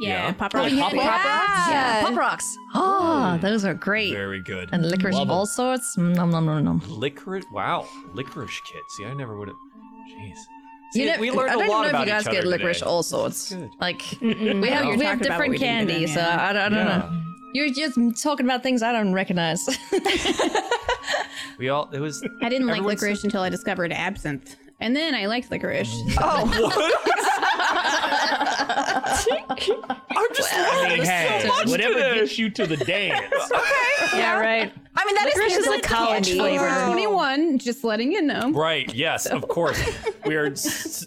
Yeah, 0.00 0.26
Yeah. 0.26 0.32
Pop 0.32 0.54
Like 0.54 0.72
Rock. 0.72 0.80
Pop 0.80 0.92
Rocks? 0.94 1.68
yeah. 1.70 2.00
Pop 2.02 2.16
rocks. 2.16 2.56
Oh, 2.74 3.38
those 3.42 3.64
are 3.66 3.74
great. 3.74 4.12
Very 4.14 4.40
good. 4.42 4.70
And 4.72 4.84
licorice 4.90 5.14
Love 5.14 5.28
of 5.28 5.30
all 5.30 5.40
'em. 5.42 5.46
sorts. 5.46 5.96
Mm, 5.96 6.14
Nom 6.16 6.30
nom 6.30 6.46
nom 6.46 6.64
nom. 6.64 6.80
Licorice. 6.88 7.44
Wow. 7.52 7.86
Licorice 8.14 8.60
kit. 8.64 8.82
See, 8.96 9.04
I 9.04 9.12
never 9.14 9.36
would 9.36 9.48
have. 9.48 9.56
Jeez. 10.10 10.36
See, 10.92 11.02
You 11.02 11.12
know, 11.12 11.20
we 11.20 11.30
learned 11.30 11.50
I 11.50 11.54
a 11.54 11.58
don't 11.58 11.68
lot 11.68 11.92
know 11.92 12.00
if 12.00 12.06
you 12.06 12.12
guys 12.12 12.24
get 12.26 12.44
licorice 12.46 12.78
today. 12.78 12.90
all 12.90 13.02
sorts. 13.02 13.52
Good. 13.54 13.70
Like 13.80 14.02
We 14.22 14.34
we 14.54 14.68
have 14.70 14.86
Oh. 14.86 14.96
we 14.96 15.04
have 15.04 15.20
different 15.20 15.56
candy, 15.58 16.06
so 16.06 16.20
I, 16.20 16.52
don't- 16.52 16.62
I 16.62 16.68
don't 16.68 16.72
Yeah. 16.86 16.98
know. 16.98 17.22
You're 17.52 17.68
just 17.70 17.98
talking 18.22 18.46
about 18.46 18.62
things 18.62 18.82
I 18.82 18.92
don't 18.92 19.12
recognize. 19.12 19.68
We 21.58 21.68
all. 21.68 21.90
It 21.92 22.00
was. 22.00 22.26
I 22.42 22.48
didn't 22.48 22.68
like 22.68 22.80
licorice 22.82 23.20
said- 23.20 23.26
until 23.26 23.42
I 23.42 23.50
discovered 23.50 23.92
absinthe. 23.92 24.56
And 24.80 24.96
then 24.96 25.14
I 25.14 25.26
liked 25.26 25.50
licorice. 25.50 25.94
Oh. 26.22 26.50
I'm 30.10 30.34
just 30.34 30.50
I 30.52 30.88
mean, 30.88 31.02
hey, 31.04 31.44
much 31.46 31.68
whatever 31.68 31.94
today. 31.94 32.14
gets 32.20 32.38
you 32.38 32.50
to 32.50 32.66
the 32.66 32.76
dance. 32.76 33.26
Okay. 33.52 34.18
Yeah, 34.18 34.38
right. 34.38 34.72
I 34.96 35.04
mean, 35.04 35.14
that 35.16 35.26
is 35.28 35.34
Licorice 35.34 35.56
is 35.58 35.66
a 35.66 35.80
college 35.82 36.26
candy. 36.26 36.38
flavor. 36.38 36.68
21, 36.86 37.58
just 37.58 37.84
letting 37.84 38.10
you 38.12 38.22
know. 38.22 38.50
Right. 38.52 38.92
Yes. 38.94 39.26
Of 39.26 39.46
course. 39.48 39.78
we 40.26 40.34
are. 40.36 40.52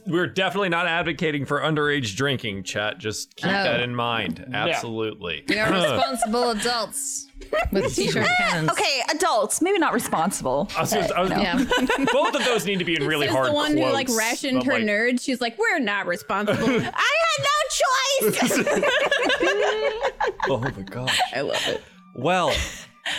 We're 0.07 0.27
definitely 0.27 0.69
not 0.69 0.88
advocating 0.88 1.45
for 1.45 1.59
underage 1.62 2.15
drinking. 2.15 2.63
Chat. 2.63 2.99
Just 2.99 3.36
keep 3.36 3.47
No. 3.51 3.63
that 3.63 3.79
in 3.81 3.95
mind. 3.95 4.45
Absolutely. 4.53 5.43
we 5.49 5.57
are 5.59 5.71
responsible 5.73 6.51
adults 6.51 7.27
with 7.71 7.95
t-shirt 7.95 8.27
cannons. 8.38 8.69
Okay, 8.71 9.01
adults, 9.12 9.62
maybe 9.62 9.79
not 9.79 9.93
responsible. 9.93 10.69
I 10.77 10.82
was 10.82 10.93
gonna- 10.93 11.13
I 11.13 11.21
was- 11.21 11.29
Yeah. 11.32 11.58
Both 12.12 12.36
of 12.36 12.45
those 12.45 12.65
need 12.65 12.79
to 12.79 12.86
be 12.86 12.95
in 12.95 13.06
really 13.06 13.27
Says 13.27 13.36
hard 13.36 13.47
the 13.49 13.53
one 13.53 13.77
who 13.77 13.84
like 13.91 14.08
quotes, 14.08 14.17
rationed 14.19 14.58
but, 14.60 14.65
her 14.67 14.73
like, 14.73 14.84
nerds. 14.84 15.21
She's 15.21 15.41
like, 15.41 15.58
we're 15.58 15.79
not 15.79 16.06
responsible. 16.08 16.63
I 16.69 17.12
had 17.21 17.39
no 17.39 18.32
choice. 18.32 18.79
Oh 20.49 20.58
my 20.60 20.71
gosh. 20.84 21.19
I 21.34 21.41
love 21.41 21.62
it. 21.67 21.82
Well, 22.15 22.53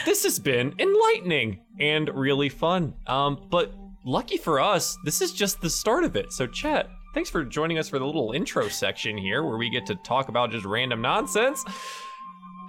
this 0.04 0.22
has 0.24 0.38
been 0.38 0.74
enlightening 0.78 1.60
and 1.80 2.08
really 2.14 2.48
fun. 2.48 2.94
Um, 3.06 3.46
but 3.50 3.72
lucky 4.04 4.36
for 4.36 4.60
us, 4.60 4.96
this 5.04 5.20
is 5.22 5.32
just 5.32 5.60
the 5.60 5.70
start 5.70 6.04
of 6.04 6.16
it. 6.16 6.32
So, 6.32 6.46
chat, 6.46 6.88
thanks 7.14 7.30
for 7.30 7.44
joining 7.44 7.78
us 7.78 7.88
for 7.88 7.98
the 7.98 8.04
little 8.06 8.32
intro 8.32 8.68
section 8.68 9.16
here 9.16 9.42
where 9.42 9.56
we 9.56 9.70
get 9.70 9.86
to 9.86 9.94
talk 9.96 10.28
about 10.28 10.50
just 10.50 10.64
random 10.64 11.00
nonsense. 11.00 11.64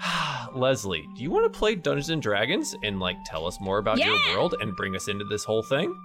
Leslie, 0.53 1.07
do 1.15 1.23
you 1.23 1.31
want 1.31 1.51
to 1.51 1.57
play 1.57 1.75
Dungeons 1.75 2.09
and 2.09 2.21
Dragons 2.21 2.75
and 2.83 2.99
like 2.99 3.17
tell 3.25 3.45
us 3.45 3.59
more 3.59 3.77
about 3.77 3.97
your 3.97 4.17
world 4.33 4.55
and 4.61 4.75
bring 4.75 4.95
us 4.95 5.07
into 5.07 5.25
this 5.25 5.43
whole 5.43 5.63
thing? 5.63 5.95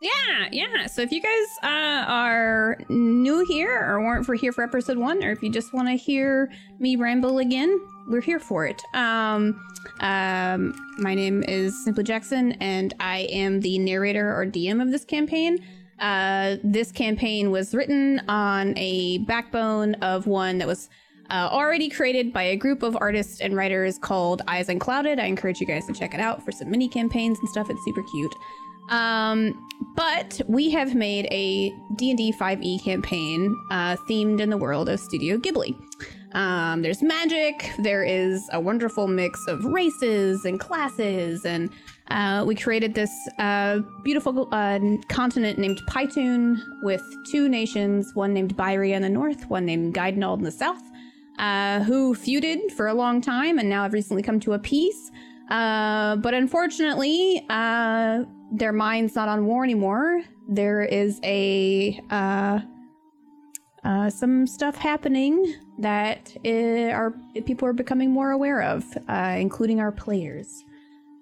Yeah, 0.00 0.48
yeah. 0.52 0.86
So 0.86 1.00
if 1.00 1.12
you 1.12 1.22
guys 1.22 1.46
uh, 1.62 2.04
are 2.06 2.78
new 2.90 3.42
here 3.46 3.82
or 3.88 4.02
weren't 4.02 4.26
for 4.26 4.34
here 4.34 4.52
for 4.52 4.62
episode 4.62 4.98
one, 4.98 5.24
or 5.24 5.30
if 5.30 5.42
you 5.42 5.48
just 5.48 5.72
want 5.72 5.88
to 5.88 5.94
hear 5.94 6.50
me 6.78 6.96
ramble 6.96 7.38
again, 7.38 7.80
we're 8.06 8.20
here 8.20 8.38
for 8.38 8.66
it. 8.66 8.82
Um, 8.92 9.58
um, 10.00 10.74
my 10.98 11.14
name 11.14 11.42
is 11.44 11.84
Simply 11.84 12.04
Jackson, 12.04 12.52
and 12.60 12.92
I 13.00 13.20
am 13.30 13.60
the 13.60 13.78
narrator 13.78 14.30
or 14.38 14.44
DM 14.44 14.82
of 14.82 14.90
this 14.90 15.06
campaign. 15.06 15.58
Uh, 15.98 16.56
this 16.62 16.92
campaign 16.92 17.50
was 17.50 17.74
written 17.74 18.20
on 18.28 18.74
a 18.76 19.18
backbone 19.18 19.94
of 19.96 20.26
one 20.26 20.58
that 20.58 20.68
was 20.68 20.90
uh, 21.30 21.48
already 21.50 21.88
created 21.88 22.32
by 22.32 22.42
a 22.42 22.56
group 22.56 22.82
of 22.82 22.96
artists 23.00 23.40
and 23.40 23.56
writers 23.56 23.98
called 23.98 24.42
Eyes 24.48 24.68
Unclouded. 24.68 25.18
I 25.18 25.26
encourage 25.26 25.60
you 25.60 25.66
guys 25.66 25.86
to 25.86 25.92
check 25.92 26.14
it 26.14 26.20
out 26.20 26.44
for 26.44 26.52
some 26.52 26.70
mini 26.70 26.88
campaigns 26.88 27.38
and 27.38 27.48
stuff. 27.48 27.70
It's 27.70 27.84
super 27.84 28.02
cute. 28.02 28.34
Um, 28.90 29.66
but 29.96 30.40
we 30.46 30.70
have 30.70 30.94
made 30.94 31.26
a 31.30 31.70
D&D 31.96 32.34
5e 32.38 32.82
campaign 32.82 33.56
uh, 33.70 33.96
themed 34.08 34.40
in 34.40 34.50
the 34.50 34.58
world 34.58 34.88
of 34.88 35.00
Studio 35.00 35.38
Ghibli. 35.38 35.74
Um, 36.34 36.82
there's 36.82 37.00
magic, 37.00 37.70
there 37.78 38.02
is 38.02 38.48
a 38.52 38.58
wonderful 38.58 39.06
mix 39.06 39.46
of 39.46 39.64
races 39.64 40.44
and 40.44 40.58
classes, 40.58 41.46
and 41.46 41.70
uh, 42.08 42.44
we 42.44 42.56
created 42.56 42.92
this 42.92 43.10
uh, 43.38 43.78
beautiful 44.02 44.48
uh, 44.50 44.80
continent 45.08 45.60
named 45.60 45.80
Pytune 45.88 46.60
with 46.82 47.02
two 47.30 47.48
nations, 47.48 48.10
one 48.14 48.34
named 48.34 48.56
Byria 48.56 48.96
in 48.96 49.02
the 49.02 49.08
north, 49.08 49.48
one 49.48 49.64
named 49.64 49.94
Guidenald 49.94 50.40
in 50.40 50.44
the 50.44 50.50
south, 50.50 50.82
uh, 51.38 51.80
who 51.80 52.14
feuded 52.14 52.70
for 52.72 52.86
a 52.86 52.94
long 52.94 53.20
time 53.20 53.58
and 53.58 53.68
now 53.68 53.82
have 53.82 53.92
recently 53.92 54.22
come 54.22 54.40
to 54.40 54.52
a 54.52 54.58
peace. 54.58 55.10
Uh, 55.50 56.16
but 56.16 56.32
unfortunately, 56.34 57.44
uh, 57.50 58.24
their 58.52 58.72
mind's 58.72 59.14
not 59.14 59.28
on 59.28 59.46
war 59.46 59.64
anymore. 59.64 60.22
There 60.48 60.82
is 60.82 61.20
a 61.22 62.00
uh, 62.10 62.60
uh, 63.84 64.08
some 64.08 64.46
stuff 64.46 64.76
happening 64.76 65.54
that 65.78 66.34
our 66.44 67.12
people 67.44 67.68
are 67.68 67.74
becoming 67.74 68.10
more 68.10 68.30
aware 68.30 68.62
of, 68.62 68.84
including 69.08 69.80
our 69.80 69.92
players. 69.92 70.64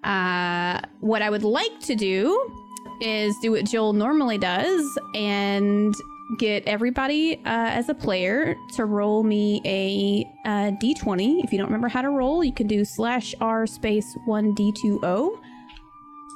What 0.03 1.21
I 1.21 1.29
would 1.29 1.43
like 1.43 1.79
to 1.81 1.95
do 1.95 2.53
is 3.01 3.35
do 3.41 3.51
what 3.51 3.65
Joel 3.65 3.93
normally 3.93 4.37
does 4.37 4.85
and 5.15 5.93
get 6.37 6.63
everybody 6.65 7.35
uh, 7.37 7.39
as 7.45 7.89
a 7.89 7.93
player 7.93 8.55
to 8.75 8.85
roll 8.85 9.23
me 9.23 9.61
a 9.65 10.25
uh, 10.47 10.71
d20. 10.81 11.43
If 11.43 11.51
you 11.51 11.57
don't 11.57 11.67
remember 11.67 11.87
how 11.87 12.01
to 12.01 12.09
roll, 12.09 12.43
you 12.43 12.53
can 12.53 12.67
do 12.67 12.85
slash 12.85 13.35
r 13.41 13.67
space 13.67 14.05
1d20. 14.27 15.39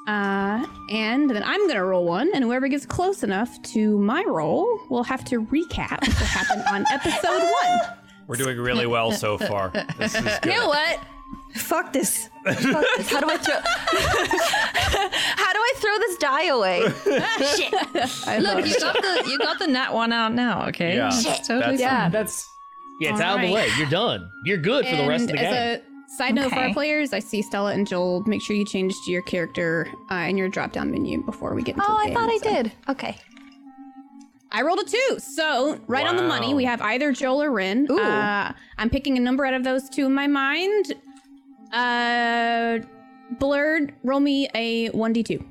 Uh, 0.08 0.66
and 0.90 1.30
then 1.30 1.44
I'm 1.44 1.68
gonna 1.68 1.84
roll 1.84 2.06
one, 2.06 2.30
and 2.34 2.44
whoever 2.44 2.70
gets 2.70 2.86
close 2.86 3.24
enough 3.24 3.62
to 3.74 3.98
my 4.00 4.24
roll 4.26 4.80
will 4.90 5.04
have 5.04 5.26
to 5.26 5.44
recap 5.46 6.00
what 6.00 6.28
happened 6.28 6.64
on 6.72 6.86
episode 6.92 7.42
one. 7.42 7.80
We're 8.28 8.38
doing 8.38 8.58
really 8.58 8.88
well 8.88 9.12
so 9.12 9.38
far. 9.38 9.72
This 9.98 10.16
is 10.16 10.24
good. 10.42 10.54
you 10.54 10.60
know 10.60 10.68
what? 10.68 11.00
Fuck 11.56 11.94
this. 11.94 12.30
Fuck 12.46 12.56
this. 12.98 13.12
How 13.12 13.20
do 13.22 13.30
I 13.30 13.38
throw? 13.38 13.56
How 15.38 15.54
do 15.54 15.60
I 15.60 15.74
throw 15.78 15.98
this 16.00 16.18
die 16.18 16.44
away? 16.46 16.82
Shit. 17.56 17.74
I 18.28 18.38
Look, 18.40 18.56
love 18.56 18.68
you 18.68 18.74
it. 18.76 18.80
got 18.82 18.94
the 18.96 19.24
you 19.30 19.38
got 19.40 19.60
the 19.60 19.68
nat 19.68 19.94
one 19.94 20.12
out 20.14 20.34
now. 20.34 20.68
Okay, 20.68 20.96
Yeah. 20.96 21.08
It's 21.08 21.24
totally 21.48 21.78
That's- 21.78 21.80
Yeah, 21.80 22.10
that's 22.10 22.48
Yeah, 23.00 23.12
it's 23.12 23.22
All 23.22 23.28
out 23.28 23.40
of 23.44 23.48
the 23.48 23.54
way. 23.54 23.68
You're 23.78 23.90
done. 23.90 24.30
You're 24.46 24.58
good 24.58 24.86
for 24.86 24.96
the 24.96 25.08
rest 25.08 25.26
of 25.26 25.32
the 25.32 25.40
And 25.40 25.54
game. 25.54 25.54
As 25.54 26.14
a 26.14 26.18
side 26.18 26.36
note 26.36 26.50
for 26.52 26.60
our 26.60 26.74
players, 26.74 27.14
I 27.14 27.20
see 27.20 27.42
Stella 27.42 27.72
and 27.74 27.88
Joel. 27.88 28.24
Make 28.28 28.42
sure 28.42 28.56
you 28.56 28.66
change 28.66 28.94
your 29.08 29.22
character 29.24 29.88
uh, 30.12 30.16
in 30.16 30.38
your 30.38 30.50
drop 30.50 30.72
down 30.74 30.92
menu 30.92 31.24
before 31.24 31.54
we 31.56 31.64
get 31.64 31.76
into 31.76 31.86
Oh, 31.90 31.94
the 31.94 32.00
I 32.00 32.06
game, 32.08 32.14
thought 32.16 32.30
I 32.30 32.38
so. 32.38 32.54
did. 32.54 32.72
Okay. 32.90 33.18
I 34.50 34.62
rolled 34.62 34.80
a 34.80 34.86
two, 34.86 35.20
so 35.20 35.78
right 35.88 36.08
on 36.08 36.16
the 36.16 36.24
money. 36.24 36.48
Wow. 36.50 36.56
We 36.56 36.64
have 36.64 36.82
either 36.82 37.12
Joel 37.12 37.44
or 37.44 37.52
Rin. 37.52 37.86
Ooh. 37.92 38.00
Uh, 38.00 38.54
I'm 38.78 38.90
picking 38.90 39.18
a 39.18 39.20
number 39.20 39.46
out 39.46 39.54
of 39.54 39.64
those 39.66 39.90
two 39.90 40.06
in 40.06 40.14
my 40.14 40.28
mind. 40.28 40.94
Uh, 41.74 42.80
blurred, 43.40 43.94
roll 44.04 44.20
me 44.20 44.50
a 44.56 44.90
one 44.90 45.14
d 45.14 45.24
two. 45.24 45.44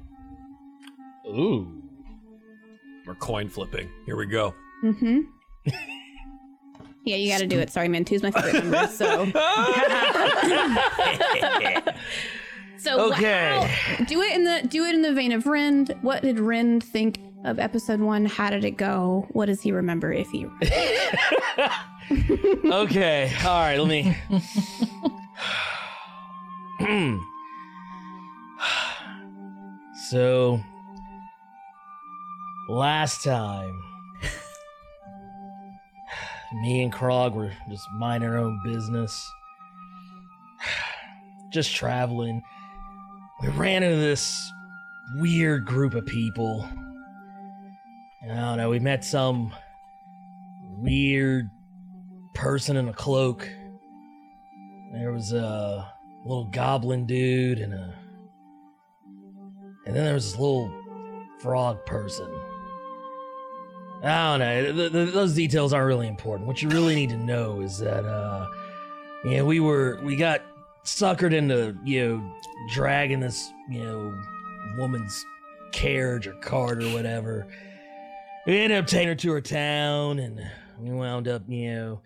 Ooh. 1.29 1.73
We're 3.07 3.15
coin 3.17 3.49
flipping. 3.49 3.89
Here 4.05 4.17
we 4.17 4.27
go. 4.27 4.55
Mm-hmm. 4.83 5.21
yeah, 7.05 7.17
you 7.17 7.31
got 7.31 7.39
to 7.39 7.47
do 7.47 7.59
it. 7.59 7.71
Sorry, 7.71 7.89
man. 7.89 8.05
Two's 8.05 8.23
my 8.23 8.31
favorite 8.33 8.65
number. 8.65 8.87
So, 8.89 9.27
so 12.79 13.13
Okay. 13.13 13.67
how- 13.69 14.05
do 14.05 14.21
it 14.23 14.35
in 14.35 14.45
the 14.45 14.63
do 14.69 14.85
it 14.85 14.95
in 14.95 15.03
the 15.03 15.13
vein 15.13 15.33
of 15.33 15.47
Rin. 15.47 15.87
What 16.03 16.23
did 16.23 16.39
Rin 16.41 16.81
think 16.81 17.21
of 17.45 17.59
episode 17.59 18.01
one? 18.01 18.25
How 18.27 18.51
did 18.51 18.65
it 18.65 18.73
go? 18.73 19.27
What 19.31 19.47
does 19.47 19.61
he 19.61 19.73
remember? 19.73 20.13
If 20.13 20.29
he 20.31 20.47
Okay. 22.65 23.33
All 23.45 23.61
right. 23.61 23.79
Let 23.79 23.89
me. 23.89 24.17
so, 30.11 30.61
last 32.69 33.25
time, 33.25 33.83
me 36.63 36.83
and 36.83 36.93
Krog 36.93 37.33
were 37.33 37.51
just 37.71 37.87
minding 37.95 38.29
our 38.29 38.37
own 38.37 38.61
business, 38.63 39.27
just 41.51 41.75
traveling. 41.75 42.43
We 43.41 43.49
ran 43.49 43.83
into 43.83 43.97
this 43.97 44.53
weird 45.15 45.65
group 45.65 45.95
of 45.95 46.05
people. 46.05 46.69
I 48.23 48.35
don't 48.35 48.59
know. 48.59 48.69
We 48.69 48.81
met 48.81 49.03
some 49.03 49.55
weird 50.77 51.49
person 52.35 52.77
in 52.77 52.89
a 52.89 52.93
cloak. 52.93 53.49
There 54.93 55.13
was 55.13 55.33
a 55.33 55.96
little 56.27 56.45
goblin 56.47 57.07
dude 57.07 57.61
and 57.61 57.73
a 57.73 57.95
and 59.87 59.95
then 59.95 60.05
there 60.05 60.15
was 60.15 60.33
this 60.33 60.41
little 60.41 60.71
frog 61.39 61.87
person. 61.87 62.29
I 64.03 64.39
don't 64.39 64.41
know. 64.41 64.73
Th- 64.73 64.93
th- 64.93 65.15
those 65.15 65.35
details 65.35 65.73
aren't 65.73 65.87
really 65.87 66.09
important. 66.09 66.47
What 66.47 66.61
you 66.61 66.69
really 66.69 66.95
need 66.95 67.11
to 67.11 67.17
know 67.17 67.61
is 67.61 67.79
that, 67.79 68.05
uh, 68.05 68.47
yeah, 69.25 69.43
we 69.43 69.61
were 69.61 69.99
we 70.03 70.17
got 70.17 70.43
suckered 70.85 71.33
into 71.33 71.77
you 71.85 72.07
know 72.07 72.35
dragging 72.73 73.21
this 73.21 73.51
you 73.71 73.83
know 73.83 74.15
woman's 74.77 75.25
carriage 75.73 76.27
or 76.27 76.35
cart 76.35 76.83
or 76.83 76.93
whatever. 76.93 77.47
We 78.47 78.59
ended 78.59 78.79
up 78.79 78.87
taking 78.87 79.09
her 79.09 79.15
to 79.15 79.33
her 79.33 79.41
town, 79.41 80.19
and 80.19 80.45
we 80.79 80.91
wound 80.91 81.29
up 81.29 81.43
you 81.49 81.75
know 81.75 82.01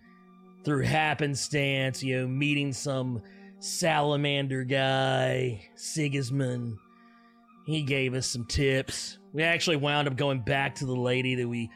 through 0.63 0.83
happenstance 0.83 2.03
you 2.03 2.19
know 2.19 2.27
meeting 2.27 2.71
some 2.71 3.21
salamander 3.61 4.63
guy, 4.63 5.61
Sigismund. 5.75 6.77
He 7.65 7.83
gave 7.83 8.15
us 8.15 8.25
some 8.27 8.45
tips. 8.45 9.19
We 9.33 9.43
actually 9.43 9.77
wound 9.77 10.07
up 10.07 10.17
going 10.17 10.41
back 10.41 10.75
to 10.75 10.85
the 10.85 10.95
lady 10.95 11.35
that 11.35 11.47
we 11.47 11.69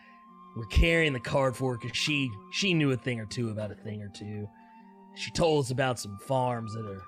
were 0.57 0.65
carrying 0.65 1.13
the 1.13 1.19
card 1.19 1.55
for 1.55 1.77
because 1.77 1.95
she 1.95 2.29
she 2.51 2.73
knew 2.73 2.91
a 2.91 2.97
thing 2.97 3.19
or 3.19 3.25
two 3.25 3.49
about 3.49 3.71
a 3.71 3.75
thing 3.75 4.01
or 4.01 4.09
two. 4.09 4.49
She 5.15 5.31
told 5.31 5.65
us 5.65 5.71
about 5.71 5.99
some 5.99 6.17
farms 6.17 6.73
that 6.73 6.85
are 6.85 7.03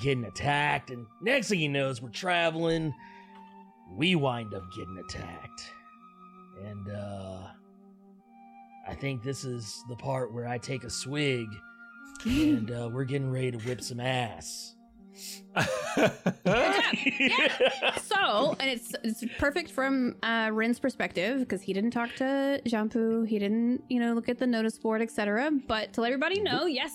getting 0.00 0.24
attacked, 0.24 0.90
and 0.90 1.06
next 1.22 1.48
thing 1.48 1.60
you 1.60 1.68
know, 1.68 1.88
as 1.88 2.02
we're 2.02 2.10
traveling, 2.10 2.92
we 3.96 4.14
wind 4.16 4.54
up 4.54 4.64
getting 4.76 4.98
attacked. 4.98 5.72
And 6.62 6.90
uh 6.90 7.48
I 8.86 8.94
think 8.94 9.22
this 9.22 9.44
is 9.44 9.82
the 9.88 9.96
part 9.96 10.34
where 10.34 10.46
I 10.46 10.58
take 10.58 10.84
a 10.84 10.90
swig 10.90 11.48
and 12.24 12.70
uh, 12.70 12.88
we're 12.92 13.04
getting 13.04 13.30
ready 13.30 13.52
to 13.52 13.58
whip 13.58 13.82
some 13.82 14.00
ass. 14.00 14.74
Yeah. 15.96 17.96
So, 17.96 18.56
and 18.58 18.70
it's 18.70 18.94
it's 19.02 19.24
perfect 19.38 19.70
from 19.70 20.16
uh, 20.22 20.50
Rin's 20.52 20.78
perspective 20.78 21.40
because 21.40 21.62
he 21.62 21.72
didn't 21.72 21.92
talk 21.92 22.14
to 22.16 22.60
Jampu, 22.66 23.26
he 23.26 23.38
didn't, 23.38 23.82
you 23.88 24.00
know, 24.00 24.14
look 24.14 24.28
at 24.28 24.38
the 24.38 24.46
notice 24.46 24.78
board, 24.78 25.02
etc. 25.02 25.50
But 25.66 25.92
to 25.94 26.00
let 26.00 26.08
everybody 26.08 26.40
know, 26.40 26.66
yes, 26.66 26.92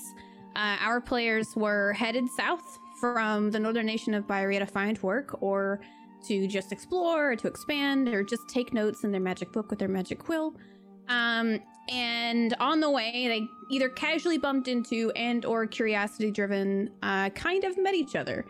uh, 0.55 0.77
our 0.81 1.01
players 1.01 1.47
were 1.55 1.93
headed 1.93 2.25
south 2.35 2.77
from 2.99 3.51
the 3.51 3.59
northern 3.59 3.85
nation 3.85 4.13
of 4.13 4.27
Byaria 4.27 4.59
to 4.59 4.65
find 4.65 5.01
work, 5.01 5.41
or 5.41 5.79
to 6.27 6.47
just 6.47 6.71
explore, 6.71 7.31
or 7.31 7.35
to 7.35 7.47
expand, 7.47 8.09
or 8.09 8.23
just 8.23 8.43
take 8.49 8.73
notes 8.73 9.03
in 9.03 9.11
their 9.11 9.21
magic 9.21 9.51
book 9.53 9.69
with 9.69 9.79
their 9.79 9.87
magic 9.87 10.19
quill. 10.19 10.55
Um, 11.07 11.59
and 11.89 12.55
on 12.59 12.79
the 12.79 12.89
way, 12.89 13.27
they 13.27 13.49
either 13.69 13.89
casually 13.89 14.37
bumped 14.37 14.67
into 14.67 15.11
and 15.11 15.45
or 15.45 15.65
curiosity 15.65 16.31
driven, 16.31 16.91
uh, 17.01 17.29
kind 17.31 17.63
of 17.63 17.77
met 17.77 17.95
each 17.95 18.15
other. 18.15 18.45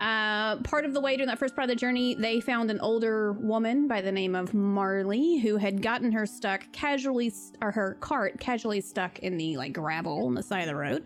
Uh, 0.00 0.56
part 0.58 0.84
of 0.84 0.92
the 0.92 1.00
way 1.00 1.16
during 1.16 1.26
that 1.26 1.38
first 1.38 1.56
part 1.56 1.64
of 1.64 1.70
the 1.70 1.74
journey, 1.74 2.14
they 2.14 2.38
found 2.38 2.70
an 2.70 2.78
older 2.80 3.32
woman 3.32 3.88
by 3.88 4.02
the 4.02 4.12
name 4.12 4.34
of 4.34 4.52
Marley 4.52 5.38
who 5.38 5.56
had 5.56 5.80
gotten 5.80 6.12
her 6.12 6.26
stuck 6.26 6.70
casually, 6.72 7.32
or 7.62 7.70
her 7.70 7.94
cart 8.00 8.38
casually 8.38 8.82
stuck 8.82 9.18
in 9.20 9.38
the 9.38 9.56
like 9.56 9.72
gravel 9.72 10.26
on 10.26 10.34
the 10.34 10.42
side 10.42 10.60
of 10.60 10.66
the 10.66 10.76
road. 10.76 11.04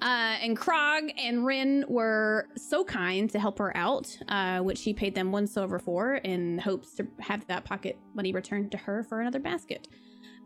Uh, 0.00 0.36
and 0.40 0.56
Krog 0.56 1.10
and 1.18 1.44
Rin 1.44 1.84
were 1.88 2.46
so 2.56 2.84
kind 2.84 3.28
to 3.30 3.40
help 3.40 3.58
her 3.58 3.76
out, 3.76 4.16
uh, 4.28 4.60
which 4.60 4.78
she 4.78 4.94
paid 4.94 5.16
them 5.16 5.32
one 5.32 5.48
silver 5.48 5.80
for 5.80 6.14
in 6.16 6.58
hopes 6.58 6.94
to 6.94 7.08
have 7.18 7.44
that 7.48 7.64
pocket 7.64 7.98
money 8.14 8.32
returned 8.32 8.70
to 8.70 8.78
her 8.78 9.02
for 9.02 9.20
another 9.20 9.40
basket. 9.40 9.88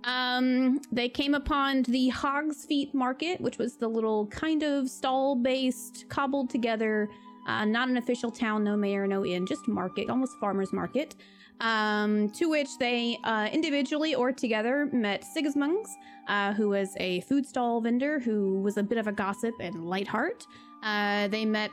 Um, 0.05 0.81
they 0.91 1.09
came 1.09 1.35
upon 1.35 1.83
the 1.83 2.09
Hog's 2.09 2.65
Feet 2.65 2.93
Market, 2.93 3.41
which 3.41 3.59
was 3.59 3.77
the 3.77 3.89
little 3.89 4.27
kind 4.27 4.63
of 4.63 4.89
stall 4.89 5.37
based, 5.37 6.07
cobbled 6.09 6.51
together, 6.51 7.09
uh, 7.47 7.65
not 7.65 7.89
an 7.89 7.97
official 7.97 8.31
town, 8.31 8.65
no 8.65 8.77
mayor, 8.77 9.07
no 9.07 9.25
inn, 9.25 9.47
just 9.47 9.69
market, 9.69 10.11
almost 10.11 10.37
farmer's 10.41 10.73
market. 10.73 11.15
Um, 11.61 12.31
to 12.31 12.49
which 12.49 12.79
they 12.79 13.19
uh, 13.23 13.49
individually 13.53 14.17
or 14.17 14.33
together 14.33 14.89
met 14.93 15.25
Sigismunds, 15.37 15.89
uh, 16.27 16.53
who 16.55 16.71
was 16.71 16.95
a 16.99 17.21
food 17.23 17.47
stall 17.47 17.81
vendor 17.81 18.19
who 18.19 18.61
was 18.63 18.79
a 18.79 18.83
bit 18.83 18.99
of 18.99 19.07
a 19.07 19.13
gossip 19.13 19.55
and 19.61 19.89
light 19.89 20.09
heart. 20.09 20.45
Uh, 20.83 21.29
they 21.29 21.45
met 21.45 21.71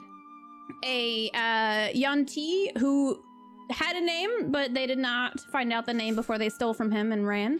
a 0.85 1.31
uh, 1.33 1.89
Yuan-ti 1.93 2.71
who 2.77 3.23
had 3.71 3.95
a 3.95 4.01
name, 4.01 4.51
but 4.51 4.73
they 4.73 4.85
did 4.85 4.99
not 4.99 5.39
find 5.51 5.73
out 5.73 5.85
the 5.87 5.93
name 5.93 6.15
before 6.15 6.37
they 6.37 6.49
stole 6.49 6.73
from 6.73 6.91
him 6.91 7.11
and 7.11 7.27
ran. 7.27 7.59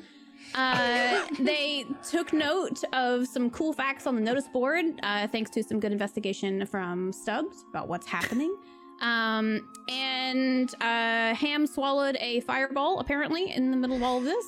Uh, 0.56 1.26
they 1.40 1.86
took 2.10 2.34
note 2.34 2.84
of 2.94 3.28
some 3.28 3.50
cool 3.50 3.74
facts 3.74 4.08
on 4.08 4.16
the 4.16 4.22
notice 4.22 4.48
board, 4.48 4.86
uh, 5.04 5.28
thanks 5.28 5.50
to 5.52 5.64
some 5.64 5.80
good 5.80 5.92
investigation 5.92 6.66
from 6.66 7.14
Stubbs 7.14 7.66
about 7.70 7.88
what's 7.88 8.08
happening. 8.08 8.56
Um, 9.02 9.70
and 9.90 10.70
uh, 10.82 11.34
Ham 11.36 11.66
swallowed 11.68 12.18
a 12.20 12.42
fireball, 12.42 13.00
apparently, 13.00 13.52
in 13.52 13.72
the 13.72 13.78
middle 13.78 13.96
of 13.96 14.04
all 14.04 14.18
of 14.18 14.24
this. 14.24 14.46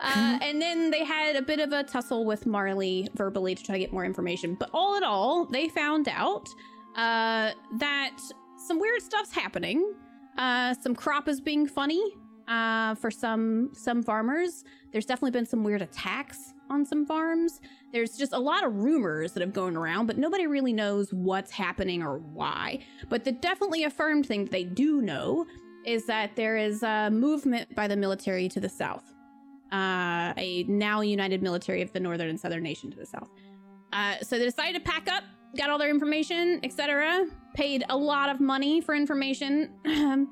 Uh, 0.00 0.38
and 0.42 0.62
then 0.62 0.90
they 0.92 1.02
had 1.04 1.34
a 1.34 1.42
bit 1.42 1.58
of 1.58 1.72
a 1.72 1.82
tussle 1.82 2.24
with 2.24 2.46
Marley 2.46 3.08
verbally 3.16 3.54
to 3.56 3.62
try 3.64 3.74
to 3.74 3.78
get 3.80 3.92
more 3.92 4.04
information. 4.04 4.54
But 4.54 4.70
all 4.72 4.96
in 4.96 5.02
all, 5.02 5.44
they 5.44 5.68
found 5.68 6.08
out 6.08 6.48
uh, 6.94 7.52
that 7.78 8.16
some 8.56 8.78
weird 8.78 9.02
stuff's 9.02 9.32
happening. 9.32 9.94
Uh, 10.36 10.74
some 10.74 10.94
crop 10.94 11.26
is 11.26 11.40
being 11.40 11.66
funny 11.66 12.16
uh, 12.48 12.94
for 12.94 13.10
some 13.10 13.70
some 13.74 14.02
farmers. 14.02 14.64
There's 14.92 15.06
definitely 15.06 15.32
been 15.32 15.46
some 15.46 15.62
weird 15.62 15.82
attacks 15.82 16.54
on 16.70 16.84
some 16.84 17.06
farms. 17.06 17.60
There's 17.92 18.16
just 18.16 18.32
a 18.32 18.38
lot 18.38 18.64
of 18.64 18.74
rumors 18.74 19.32
that 19.32 19.40
have 19.40 19.52
gone 19.52 19.76
around, 19.76 20.06
but 20.06 20.18
nobody 20.18 20.46
really 20.46 20.72
knows 20.72 21.12
what's 21.12 21.50
happening 21.50 22.02
or 22.02 22.18
why. 22.18 22.80
But 23.08 23.24
the 23.24 23.32
definitely 23.32 23.84
affirmed 23.84 24.26
thing 24.26 24.44
that 24.44 24.50
they 24.50 24.64
do 24.64 25.00
know 25.00 25.46
is 25.84 26.06
that 26.06 26.36
there 26.36 26.56
is 26.56 26.82
a 26.82 27.10
movement 27.10 27.74
by 27.74 27.88
the 27.88 27.96
military 27.96 28.48
to 28.48 28.60
the 28.60 28.68
south. 28.68 29.04
Uh, 29.72 30.32
a 30.36 30.64
now 30.66 31.02
united 31.02 31.42
military 31.42 31.82
of 31.82 31.92
the 31.92 32.00
northern 32.00 32.28
and 32.28 32.40
southern 32.40 32.62
nation 32.62 32.90
to 32.90 32.96
the 32.96 33.06
south. 33.06 33.28
Uh, 33.92 34.16
so 34.22 34.38
they 34.38 34.44
decided 34.44 34.82
to 34.82 34.90
pack 34.90 35.10
up, 35.10 35.24
got 35.56 35.70
all 35.70 35.78
their 35.78 35.90
information, 35.90 36.60
etc. 36.62 37.26
Paid 37.54 37.84
a 37.88 37.96
lot 37.96 38.28
of 38.28 38.40
money 38.40 38.80
for 38.80 38.94
information, 38.94 39.70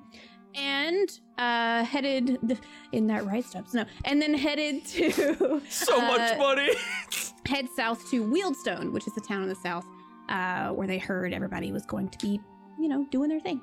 and 0.57 1.21
uh, 1.39 1.85
headed 1.85 2.39
th- 2.47 2.61
in 2.93 3.07
that 3.09 3.25
right 3.27 3.45
steps 3.45 3.75
no, 3.75 3.85
and 4.05 4.21
then 4.21 4.35
headed 4.35 4.85
to 4.87 5.61
So 5.69 6.01
much 6.01 6.33
uh, 6.33 6.39
money. 6.39 6.71
head 7.47 7.69
south 7.77 8.11
to 8.11 8.25
Wieldstone, 8.25 8.93
which 8.93 9.07
is 9.07 9.15
the 9.15 9.21
town 9.21 9.43
in 9.43 9.49
the 9.49 9.55
south, 9.55 9.85
uh, 10.29 10.71
where 10.71 10.87
they 10.87 10.99
heard 10.99 11.33
everybody 11.33 11.73
was 11.73 11.85
going 11.87 12.09
to 12.09 12.19
be, 12.19 12.41
you 12.79 12.89
know, 12.89 13.07
doing 13.11 13.29
their 13.29 13.41
thing. 13.41 13.61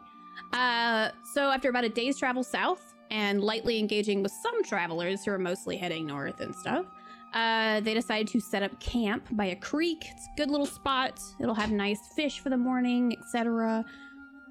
Uh, 0.54 1.10
so 1.34 1.50
after 1.50 1.70
about 1.70 1.84
a 1.84 1.90
day's 1.90 2.18
travel 2.18 2.44
south 2.44 2.94
and 3.12 3.42
lightly 3.42 3.80
engaging 3.80 4.24
with 4.24 4.32
some 4.32 4.64
travelers 4.64 5.26
who 5.26 5.32
are 5.32 5.40
mostly 5.40 5.78
heading 5.78 6.06
north 6.08 6.40
and 6.40 6.56
stuff, 6.56 6.86
uh, 7.34 7.80
they 7.82 7.94
decided 7.94 8.28
to 8.28 8.40
set 8.40 8.62
up 8.64 8.80
camp 8.80 9.26
by 9.32 9.46
a 9.46 9.56
creek. 9.56 10.06
It's 10.12 10.28
a 10.28 10.38
good 10.38 10.52
little 10.52 10.68
spot. 10.68 11.20
It'll 11.40 11.56
have 11.56 11.72
nice 11.72 12.00
fish 12.16 12.40
for 12.40 12.50
the 12.50 12.58
morning, 12.58 13.16
etc. 13.20 13.84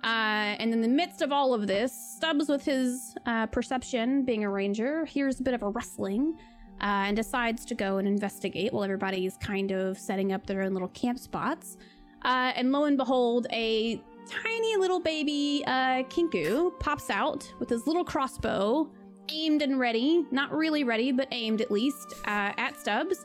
Uh, 0.04 0.56
and 0.58 0.72
in 0.72 0.80
the 0.80 0.88
midst 0.88 1.22
of 1.22 1.30
all 1.30 1.54
of 1.54 1.66
this, 1.66 1.92
Stubbs, 2.16 2.48
with 2.48 2.64
his 2.64 3.14
uh, 3.26 3.46
perception, 3.46 4.24
being 4.24 4.42
a 4.42 4.50
ranger, 4.50 5.04
hears 5.04 5.38
a 5.38 5.42
bit 5.42 5.54
of 5.54 5.62
a 5.62 5.68
rustling 5.68 6.36
uh, 6.80 7.06
and 7.06 7.16
decides 7.16 7.64
to 7.66 7.74
go 7.74 7.98
and 7.98 8.08
investigate 8.08 8.72
while 8.72 8.82
everybody's 8.82 9.36
kind 9.36 9.70
of 9.70 9.96
setting 9.96 10.32
up 10.32 10.44
their 10.46 10.62
own 10.62 10.72
little 10.72 10.88
camp 10.88 11.18
spots. 11.18 11.76
Uh, 12.24 12.52
and 12.56 12.72
lo 12.72 12.84
and 12.84 12.96
behold, 12.96 13.46
a 13.52 14.02
tiny 14.28 14.76
little 14.76 15.00
baby 15.00 15.62
uh, 15.66 16.02
Kenku 16.04 16.78
pops 16.80 17.08
out 17.08 17.52
with 17.60 17.68
his 17.68 17.86
little 17.86 18.04
crossbow, 18.04 18.90
aimed 19.28 19.62
and 19.62 19.78
ready, 19.78 20.24
not 20.32 20.52
really 20.52 20.82
ready, 20.82 21.12
but 21.12 21.28
aimed 21.30 21.60
at 21.60 21.70
least, 21.70 22.14
uh, 22.26 22.52
at 22.58 22.78
Stubbs, 22.78 23.24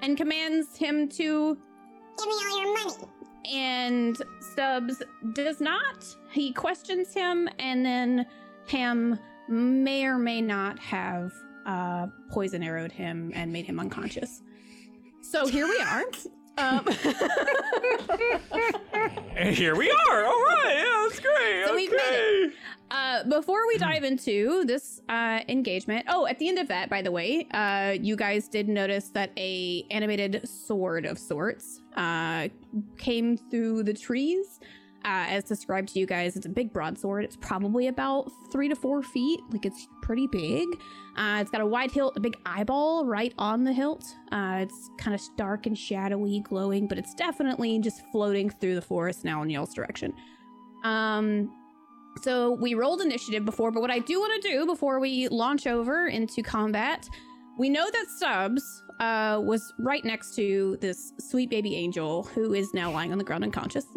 and 0.00 0.16
commands 0.16 0.76
him 0.76 1.08
to 1.10 1.58
Give 2.18 2.26
me 2.28 2.32
all 2.32 2.62
your 2.62 2.84
money. 2.84 2.94
And 3.52 4.20
Stubbs 4.40 5.02
does 5.32 5.60
not. 5.60 6.06
He 6.30 6.52
questions 6.52 7.12
him, 7.12 7.48
and 7.58 7.84
then 7.84 8.26
Ham 8.68 9.18
may 9.48 10.04
or 10.04 10.18
may 10.18 10.40
not 10.40 10.78
have 10.78 11.32
uh, 11.66 12.06
poison 12.30 12.64
arrowed 12.64 12.92
him 12.92 13.32
and 13.34 13.52
made 13.52 13.66
him 13.66 13.78
unconscious. 13.78 14.42
So 15.22 15.46
here 15.46 15.66
we 15.66 15.78
are. 15.80 16.04
Um, 16.56 16.86
and 19.36 19.56
here 19.56 19.74
we 19.74 19.90
are. 19.90 20.24
All 20.24 20.40
right. 20.44 20.74
Yeah, 20.76 21.08
that's 21.08 21.18
great. 21.18 21.66
So 21.66 21.74
we've 21.74 21.90
made 21.90 22.46
okay. 22.46 22.52
Uh, 22.92 23.24
before 23.24 23.66
we 23.66 23.76
dive 23.76 24.04
into 24.04 24.64
this 24.64 25.00
uh, 25.08 25.40
engagement, 25.48 26.06
oh, 26.08 26.28
at 26.28 26.38
the 26.38 26.48
end 26.48 26.60
of 26.60 26.68
that, 26.68 26.88
by 26.88 27.02
the 27.02 27.10
way, 27.10 27.48
uh, 27.52 27.96
you 28.00 28.14
guys 28.14 28.46
did 28.46 28.68
notice 28.68 29.08
that 29.08 29.32
a 29.36 29.84
animated 29.90 30.48
sword 30.48 31.06
of 31.06 31.18
sorts 31.18 31.80
uh, 31.94 32.48
came 32.98 33.36
through 33.36 33.84
the 33.84 33.94
trees. 33.94 34.60
Uh, 35.04 35.26
as 35.28 35.44
described 35.44 35.90
to 35.90 35.98
you 35.98 36.06
guys, 36.06 36.34
it's 36.34 36.46
a 36.46 36.50
big 36.50 36.72
broadsword. 36.72 37.24
It's 37.24 37.36
probably 37.36 37.88
about 37.88 38.30
three 38.50 38.70
to 38.70 38.74
four 38.74 39.02
feet. 39.02 39.38
Like 39.50 39.66
it's 39.66 39.86
pretty 40.00 40.26
big. 40.26 40.66
Uh, 41.16 41.38
it's 41.42 41.50
got 41.50 41.60
a 41.60 41.66
wide 41.66 41.90
hilt, 41.90 42.16
a 42.16 42.20
big 42.20 42.36
eyeball 42.46 43.04
right 43.04 43.34
on 43.36 43.64
the 43.64 43.72
hilt. 43.72 44.02
Uh, 44.32 44.60
it's 44.60 44.90
kind 44.96 45.14
of 45.14 45.20
dark 45.36 45.66
and 45.66 45.76
shadowy, 45.76 46.40
glowing, 46.40 46.88
but 46.88 46.96
it's 46.96 47.14
definitely 47.14 47.78
just 47.80 48.00
floating 48.12 48.48
through 48.48 48.76
the 48.76 48.82
forest 48.82 49.24
now 49.24 49.42
in 49.42 49.50
y'all's 49.50 49.74
direction. 49.74 50.14
Um, 50.84 51.52
so 52.22 52.52
we 52.52 52.74
rolled 52.74 53.02
initiative 53.02 53.44
before, 53.44 53.70
but 53.70 53.82
what 53.82 53.90
I 53.90 53.98
do 53.98 54.18
want 54.18 54.42
to 54.42 54.48
do 54.48 54.64
before 54.64 55.00
we 55.00 55.28
launch 55.28 55.66
over 55.66 56.06
into 56.06 56.42
combat, 56.42 57.06
we 57.58 57.68
know 57.68 57.90
that 57.90 58.06
Stubbs 58.16 58.83
uh, 59.00 59.40
was 59.42 59.72
right 59.78 60.04
next 60.04 60.34
to 60.36 60.78
this 60.80 61.12
sweet 61.18 61.50
baby 61.50 61.74
angel 61.76 62.24
who 62.34 62.54
is 62.54 62.72
now 62.74 62.90
lying 62.90 63.12
on 63.12 63.18
the 63.18 63.24
ground 63.24 63.44
unconscious. 63.44 63.86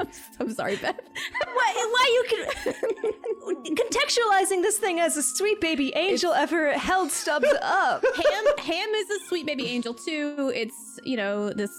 I'm 0.40 0.52
sorry, 0.52 0.76
Beth. 0.76 0.98
Why, 1.54 1.88
why 1.90 2.06
you 2.12 2.24
can 2.28 3.74
contextualizing 3.76 4.62
this 4.62 4.78
thing 4.78 5.00
as 5.00 5.16
a 5.16 5.22
sweet 5.22 5.60
baby 5.60 5.92
angel 5.94 6.32
ever 6.32 6.72
held 6.78 7.10
Stubbs 7.10 7.52
up? 7.62 8.04
Ham 8.04 8.44
Ham 8.58 8.88
is 8.90 9.10
a 9.10 9.28
sweet 9.28 9.46
baby 9.46 9.66
angel 9.66 9.94
too. 9.94 10.52
It's 10.54 10.98
you 11.04 11.16
know 11.16 11.52
this 11.52 11.70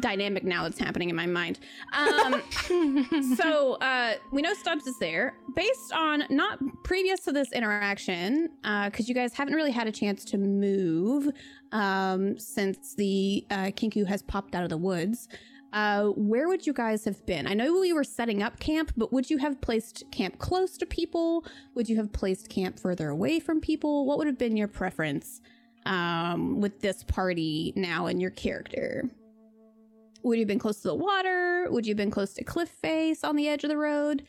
dynamic 0.00 0.44
now 0.44 0.64
that's 0.64 0.78
happening 0.78 1.10
in 1.10 1.16
my 1.16 1.26
mind. 1.26 1.58
Um, 1.92 2.42
so 3.36 3.74
uh, 3.74 4.14
we 4.32 4.42
know 4.42 4.54
Stubbs 4.54 4.86
is 4.86 4.98
there 4.98 5.34
based 5.54 5.92
on 5.92 6.24
not 6.30 6.58
previous 6.84 7.20
to 7.20 7.32
this 7.32 7.52
interaction 7.52 8.50
because 8.62 9.08
you 9.08 9.14
guys 9.14 9.32
haven't 9.32 9.54
really 9.54 9.72
had 9.72 9.86
a 9.86 9.92
chance 9.92 10.24
to 10.26 10.38
move 10.38 11.28
um, 11.72 12.38
since 12.38 12.94
the 12.94 13.44
uh, 13.50 13.66
Kenku 13.66 14.06
has 14.06 14.22
popped 14.22 14.54
out 14.54 14.62
of 14.62 14.70
the 14.70 14.76
woods. 14.76 15.28
Uh, 15.72 16.06
where 16.16 16.48
would 16.48 16.66
you 16.66 16.72
guys 16.72 17.04
have 17.04 17.24
been? 17.26 17.46
I 17.46 17.52
know 17.52 17.78
we 17.78 17.92
were 17.92 18.04
setting 18.04 18.42
up 18.42 18.58
camp, 18.58 18.92
but 18.96 19.12
would 19.12 19.28
you 19.28 19.38
have 19.38 19.60
placed 19.60 20.04
camp 20.10 20.38
close 20.38 20.78
to 20.78 20.86
people? 20.86 21.44
Would 21.74 21.88
you 21.88 21.96
have 21.96 22.12
placed 22.12 22.48
camp 22.48 22.80
further 22.80 23.10
away 23.10 23.38
from 23.38 23.60
people? 23.60 24.06
What 24.06 24.16
would 24.18 24.26
have 24.26 24.38
been 24.38 24.56
your 24.56 24.68
preference 24.68 25.42
um, 25.84 26.60
with 26.60 26.80
this 26.80 27.02
party 27.02 27.74
now 27.76 28.06
and 28.06 28.20
your 28.20 28.30
character? 28.30 29.04
Would 30.22 30.38
you 30.38 30.42
have 30.42 30.48
been 30.48 30.58
close 30.58 30.80
to 30.82 30.88
the 30.88 30.94
water? 30.94 31.66
Would 31.70 31.86
you 31.86 31.92
have 31.92 31.96
been 31.96 32.10
close 32.10 32.34
to 32.34 32.44
cliff 32.44 32.68
face 32.68 33.24
on 33.24 33.36
the 33.36 33.48
edge 33.48 33.64
of 33.64 33.70
the 33.70 33.76
road? 33.76 34.24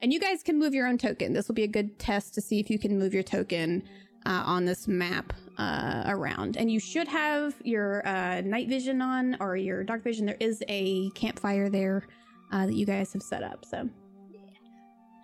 And 0.00 0.12
you 0.12 0.20
guys 0.20 0.42
can 0.42 0.58
move 0.58 0.74
your 0.74 0.86
own 0.86 0.98
token. 0.98 1.32
This 1.32 1.48
will 1.48 1.54
be 1.54 1.62
a 1.62 1.68
good 1.68 1.98
test 1.98 2.34
to 2.34 2.40
see 2.40 2.60
if 2.60 2.68
you 2.70 2.78
can 2.78 2.98
move 2.98 3.14
your 3.14 3.22
token 3.22 3.82
uh, 4.26 4.42
on 4.44 4.64
this 4.64 4.88
map 4.88 5.32
uh, 5.58 6.04
around. 6.06 6.56
And 6.56 6.70
you 6.70 6.80
should 6.80 7.08
have 7.08 7.54
your 7.62 8.06
uh, 8.06 8.40
night 8.42 8.68
vision 8.68 9.00
on 9.00 9.36
or 9.40 9.56
your 9.56 9.84
dark 9.84 10.02
vision. 10.02 10.26
There 10.26 10.36
is 10.40 10.62
a 10.68 11.10
campfire 11.10 11.70
there 11.70 12.06
uh, 12.52 12.66
that 12.66 12.74
you 12.74 12.84
guys 12.86 13.12
have 13.12 13.22
set 13.22 13.42
up. 13.42 13.64
So 13.64 13.88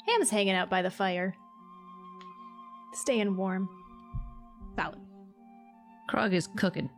Ham's 0.08 0.30
hanging 0.30 0.54
out 0.54 0.70
by 0.70 0.82
the 0.82 0.90
fire, 0.90 1.34
staying 2.94 3.36
warm. 3.36 3.68
solid. 4.76 4.98
Krog 6.10 6.32
is 6.32 6.48
cooking. 6.56 6.88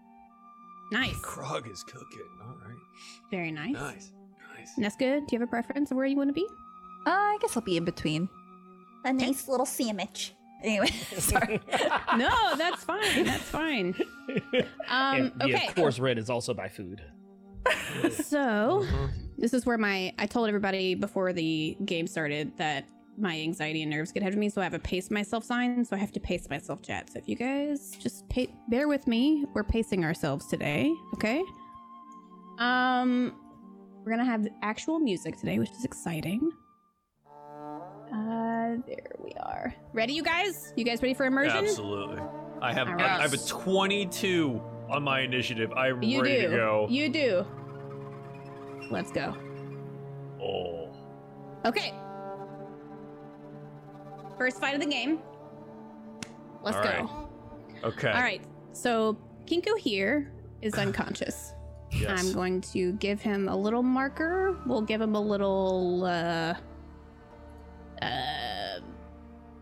Nice. 0.93 1.15
Krog 1.25 1.71
is 1.71 1.83
cooking. 1.85 2.29
All 2.43 2.55
right. 2.64 2.64
Very 3.31 3.51
nice. 3.51 3.75
Nice. 3.75 4.13
Nice. 4.57 4.95
Nesca, 4.97 5.21
do 5.21 5.27
you 5.31 5.39
have 5.41 5.43
a 5.43 5.51
preference 5.51 5.91
of 5.91 5.97
where 5.97 6.07
you 6.07 6.17
want 6.17 6.29
to 6.31 6.35
be? 6.35 6.47
Uh, 7.07 7.11
I 7.11 7.39
guess 7.41 7.57
I'll 7.57 7.63
be 7.63 7.77
in 7.77 7.85
between. 7.85 8.29
A 9.05 9.13
nice 9.13 9.49
little 9.49 9.67
sandwich. 9.67 10.33
Anyway, 10.63 10.87
sorry. 11.19 11.61
no, 12.17 12.57
that's 12.57 12.85
fine. 12.85 13.25
That's 13.25 13.43
fine. 13.43 13.95
Um, 14.89 15.33
yeah, 15.41 15.47
yeah, 15.47 15.57
okay. 15.57 15.67
of 15.69 15.75
course, 15.75 15.99
red 15.99 16.19
is 16.19 16.29
also 16.29 16.55
by 16.55 16.69
food. 16.69 17.03
So, 18.11 18.87
this 19.39 19.55
is 19.55 19.65
where 19.65 19.79
my 19.79 20.13
I 20.19 20.27
told 20.27 20.49
everybody 20.49 20.95
before 20.95 21.33
the 21.33 21.77
game 21.85 22.07
started 22.07 22.57
that 22.57 22.85
my 23.17 23.39
anxiety 23.41 23.83
and 23.83 23.91
nerves 23.91 24.13
get 24.13 24.23
ahead 24.23 24.33
of 24.33 24.39
me, 24.39 24.49
so 24.49 24.61
I 24.61 24.65
have 24.65 24.75
a 24.75 24.79
pace 24.79 25.11
myself 25.11 25.45
sign, 25.45 25.85
so 25.85 25.95
I 25.95 25.99
have 25.99 26.13
to 26.13 26.21
pace 26.21 26.49
myself 26.51 26.83
chat. 26.83 27.11
So 27.11 27.19
if 27.19 27.29
you 27.29 27.37
guys 27.37 27.93
just 27.99 28.29
pa- 28.29 28.53
bear 28.69 28.89
with 28.89 29.07
me, 29.07 29.45
we're 29.55 29.65
pacing 29.65 30.05
ourselves 30.05 30.47
today, 30.47 30.93
okay? 31.15 31.43
Um, 32.59 33.35
we're 34.05 34.13
gonna 34.13 34.25
have 34.25 34.47
actual 34.63 34.99
music 34.99 35.39
today, 35.39 35.59
which 35.59 35.71
is 35.71 35.85
exciting. 35.85 36.51
Uh, 38.13 38.77
there 38.87 39.13
we 39.23 39.33
are. 39.41 39.75
Ready, 39.93 40.13
you 40.13 40.23
guys? 40.23 40.73
You 40.77 40.85
guys 40.85 41.03
ready 41.03 41.15
for 41.15 41.25
immersion? 41.27 41.65
Absolutely. 41.65 42.21
I 42.63 42.73
have 42.73 42.89
I, 42.89 42.95
I 43.19 43.23
have 43.23 43.33
a 43.33 43.39
22 43.39 44.63
on 44.91 45.03
my 45.03 45.21
initiative. 45.21 45.73
I'm 45.73 46.03
You 46.03 46.23
ready 46.23 46.43
do. 46.43 46.49
to 46.51 46.57
go. 46.57 46.87
You 46.89 47.09
do. 47.09 47.47
Let's 48.91 49.11
go. 49.11 49.35
oh. 50.41 50.91
Okay. 51.65 51.93
First 54.37 54.61
fight 54.61 54.75
of 54.75 54.81
the 54.81 54.87
game. 54.87 55.19
Let's 56.63 56.77
All 56.77 56.83
go. 56.83 56.89
right. 56.91 57.09
Okay. 57.85 58.11
All 58.11 58.21
right. 58.21 58.43
So 58.73 59.17
Kenku 59.47 59.79
here 59.79 60.31
is 60.63 60.75
unconscious. 60.79 61.54
Yes. 62.01 62.21
I'm 62.27 62.33
going 62.33 62.61
to 62.63 62.93
give 62.95 63.21
him 63.21 63.49
a 63.49 63.57
little 63.57 63.83
marker. 63.83 64.57
We'll 64.67 64.83
give 64.83 65.01
him 65.01 65.15
a 65.15 65.21
little 65.21 66.05
uh 66.05 66.55
uh 68.03 68.81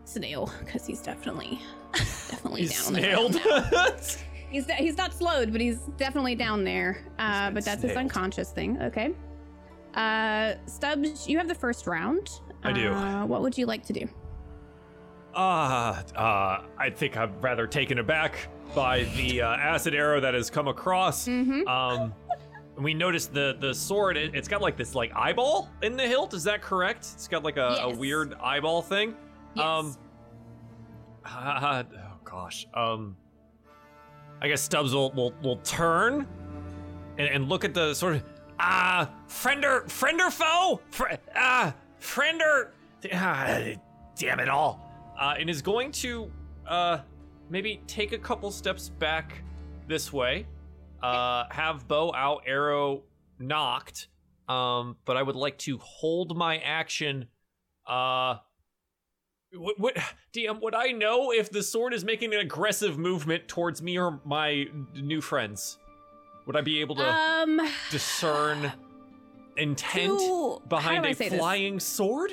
snail 0.05 0.51
because 0.59 0.85
he's 0.85 1.01
definitely 1.01 1.59
definitely 1.93 2.61
He's 2.61 2.89
down. 2.89 2.93
snailed. 3.33 4.23
He's 4.49 4.69
he's 4.69 4.97
not 4.97 5.13
slowed, 5.15 5.51
but 5.51 5.59
he's 5.61 5.79
definitely 5.97 6.35
down 6.35 6.63
there. 6.63 7.03
Uh, 7.17 7.49
but 7.49 7.65
that's 7.65 7.81
his 7.81 7.97
unconscious 7.97 8.51
thing. 8.51 8.79
Okay. 8.83 9.11
Uh, 9.95 10.53
Stubbs, 10.67 11.27
you 11.27 11.39
have 11.39 11.47
the 11.47 11.55
first 11.55 11.87
round. 11.87 12.29
I 12.63 12.71
do. 12.71 12.91
Uh, 12.93 13.25
what 13.25 13.41
would 13.41 13.57
you 13.57 13.65
like 13.65 13.83
to 13.87 13.93
do? 13.93 14.07
Ah, 15.33 16.03
uh, 16.15 16.67
I 16.77 16.91
think 16.91 17.17
I'm 17.17 17.33
rather 17.41 17.65
taken 17.65 17.97
aback 17.97 18.47
by 18.73 19.03
the 19.15 19.41
uh, 19.41 19.55
acid 19.55 19.93
arrow 19.93 20.19
that 20.19 20.33
has 20.33 20.49
come 20.49 20.67
across. 20.67 21.27
Mm-hmm. 21.27 21.67
Um, 21.67 22.13
we 22.77 22.93
noticed 22.93 23.33
the 23.33 23.55
the 23.59 23.73
sword. 23.73 24.17
It, 24.17 24.35
it's 24.35 24.47
got 24.47 24.61
like 24.61 24.77
this 24.77 24.95
like 24.95 25.13
eyeball 25.15 25.69
in 25.81 25.95
the 25.95 26.07
hilt. 26.07 26.33
Is 26.33 26.43
that 26.45 26.61
correct? 26.61 27.07
It's 27.13 27.27
got 27.27 27.43
like 27.43 27.57
a, 27.57 27.79
a 27.83 27.95
weird 27.95 28.33
eyeball 28.35 28.81
thing. 28.81 29.15
Yes. 29.55 29.65
Um. 29.65 29.97
ah, 31.25 31.83
oh 31.95 32.19
gosh. 32.23 32.67
Um. 32.73 33.15
I 34.41 34.47
guess 34.47 34.61
Stubbs 34.61 34.93
will 34.93 35.11
will, 35.11 35.33
will 35.41 35.57
turn 35.57 36.27
and, 37.17 37.27
and 37.27 37.49
look 37.49 37.63
at 37.63 37.73
the 37.73 37.93
sort 37.93 38.15
of 38.15 38.23
ah 38.59 39.09
friender 39.27 39.85
friender 39.85 40.31
foe 40.31 40.79
Fr- 40.91 41.13
ah 41.35 41.73
friender 41.99 42.69
ah, 43.13 43.59
damn 44.15 44.39
it 44.39 44.49
all 44.49 45.13
uh, 45.19 45.35
and 45.39 45.49
is 45.49 45.61
going 45.61 45.91
to 45.91 46.29
uh 46.67 46.99
maybe 47.49 47.81
take 47.87 48.11
a 48.13 48.17
couple 48.17 48.49
steps 48.51 48.89
back 48.89 49.43
this 49.87 50.11
way 50.13 50.45
uh 51.01 51.43
have 51.51 51.87
bow 51.87 52.11
out 52.15 52.43
arrow 52.47 53.03
knocked 53.39 54.07
um 54.47 54.95
but 55.05 55.17
I 55.17 55.23
would 55.23 55.35
like 55.35 55.57
to 55.59 55.77
hold 55.77 56.35
my 56.37 56.57
action 56.59 57.27
uh 57.87 58.35
what, 59.55 59.79
what 59.79 59.97
DM 60.33 60.61
would 60.61 60.73
I 60.75 60.91
know 60.91 61.31
if 61.31 61.51
the 61.51 61.61
sword 61.61 61.93
is 61.93 62.03
making 62.03 62.33
an 62.33 62.39
aggressive 62.39 62.97
movement 62.97 63.47
towards 63.47 63.81
me 63.81 63.99
or 63.99 64.19
my 64.25 64.65
new 64.95 65.21
friends? 65.21 65.77
Would 66.47 66.55
I 66.57 66.61
be 66.61 66.81
able 66.81 66.95
to 66.95 67.07
Um, 67.07 67.61
discern 67.91 68.71
intent 69.57 70.19
to- 70.19 70.59
behind 70.67 71.05
a 71.05 71.13
say 71.13 71.29
this? 71.29 71.37
flying 71.39 71.79
sword? 71.79 72.31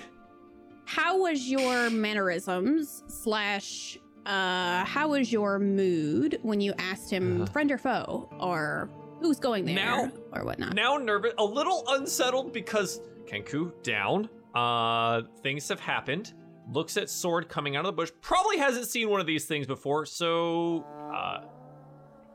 how 0.86 1.20
was 1.22 1.48
your 1.48 1.88
mannerisms 1.90 3.04
slash 3.06 3.96
uh 4.26 4.84
how 4.84 5.08
was 5.08 5.32
your 5.32 5.58
mood 5.58 6.38
when 6.42 6.60
you 6.60 6.72
asked 6.78 7.10
him 7.10 7.42
Uh-huh. 7.42 7.52
friend 7.52 7.70
or 7.72 7.78
foe 7.78 8.28
or 8.38 8.90
who's 9.20 9.38
going 9.40 9.64
there 9.64 9.74
Now- 9.74 10.10
or 10.32 10.44
whatnot? 10.44 10.74
Now 10.74 10.96
nervous, 10.96 11.32
a 11.38 11.44
little 11.44 11.84
unsettled 11.88 12.52
because 12.52 13.00
Kenku 13.26 13.72
down. 13.82 14.28
Uh, 14.54 15.22
things 15.42 15.68
have 15.68 15.78
happened. 15.80 16.34
Looks 16.72 16.96
at 16.96 17.08
sword 17.10 17.48
coming 17.48 17.76
out 17.76 17.80
of 17.84 17.86
the 17.86 17.92
bush. 17.92 18.10
Probably 18.20 18.58
hasn't 18.58 18.86
seen 18.86 19.08
one 19.08 19.20
of 19.20 19.26
these 19.26 19.44
things 19.46 19.66
before, 19.66 20.04
so 20.06 20.84
uh, 21.14 21.44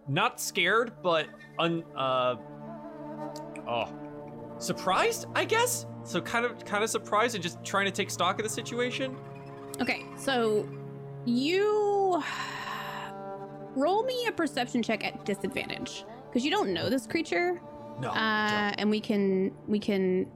not 0.07 0.39
scared, 0.39 0.93
but 1.03 1.27
un 1.59 1.83
uh 1.95 2.35
oh 3.67 3.87
surprised, 4.57 5.25
I 5.35 5.45
guess. 5.45 5.85
So 6.03 6.21
kind 6.21 6.45
of 6.45 6.63
kind 6.65 6.83
of 6.83 6.89
surprised 6.89 7.35
and 7.35 7.43
just 7.43 7.63
trying 7.63 7.85
to 7.85 7.91
take 7.91 8.09
stock 8.09 8.39
of 8.39 8.43
the 8.43 8.49
situation. 8.49 9.15
Okay, 9.81 10.05
so 10.17 10.67
you 11.25 12.21
roll 13.75 14.03
me 14.03 14.25
a 14.27 14.31
perception 14.31 14.81
check 14.81 15.03
at 15.03 15.25
disadvantage 15.25 16.05
because 16.29 16.43
you 16.45 16.51
don't 16.51 16.73
know 16.73 16.89
this 16.89 17.05
creature, 17.07 17.59
No, 17.99 18.09
uh, 18.09 18.73
and 18.77 18.89
we 18.89 18.99
can 18.99 19.51
we 19.67 19.79
can 19.79 20.27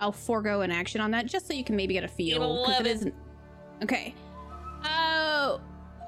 I'll 0.00 0.12
forego 0.12 0.62
an 0.62 0.70
action 0.70 1.00
on 1.00 1.10
that 1.12 1.26
just 1.26 1.46
so 1.46 1.54
you 1.54 1.64
can 1.64 1.76
maybe 1.76 1.94
get 1.94 2.04
a 2.04 2.08
feel 2.08 2.64
because 2.66 2.80
it 2.80 2.86
isn't 2.86 3.14
okay. 3.82 4.14
Uh, 4.82 5.58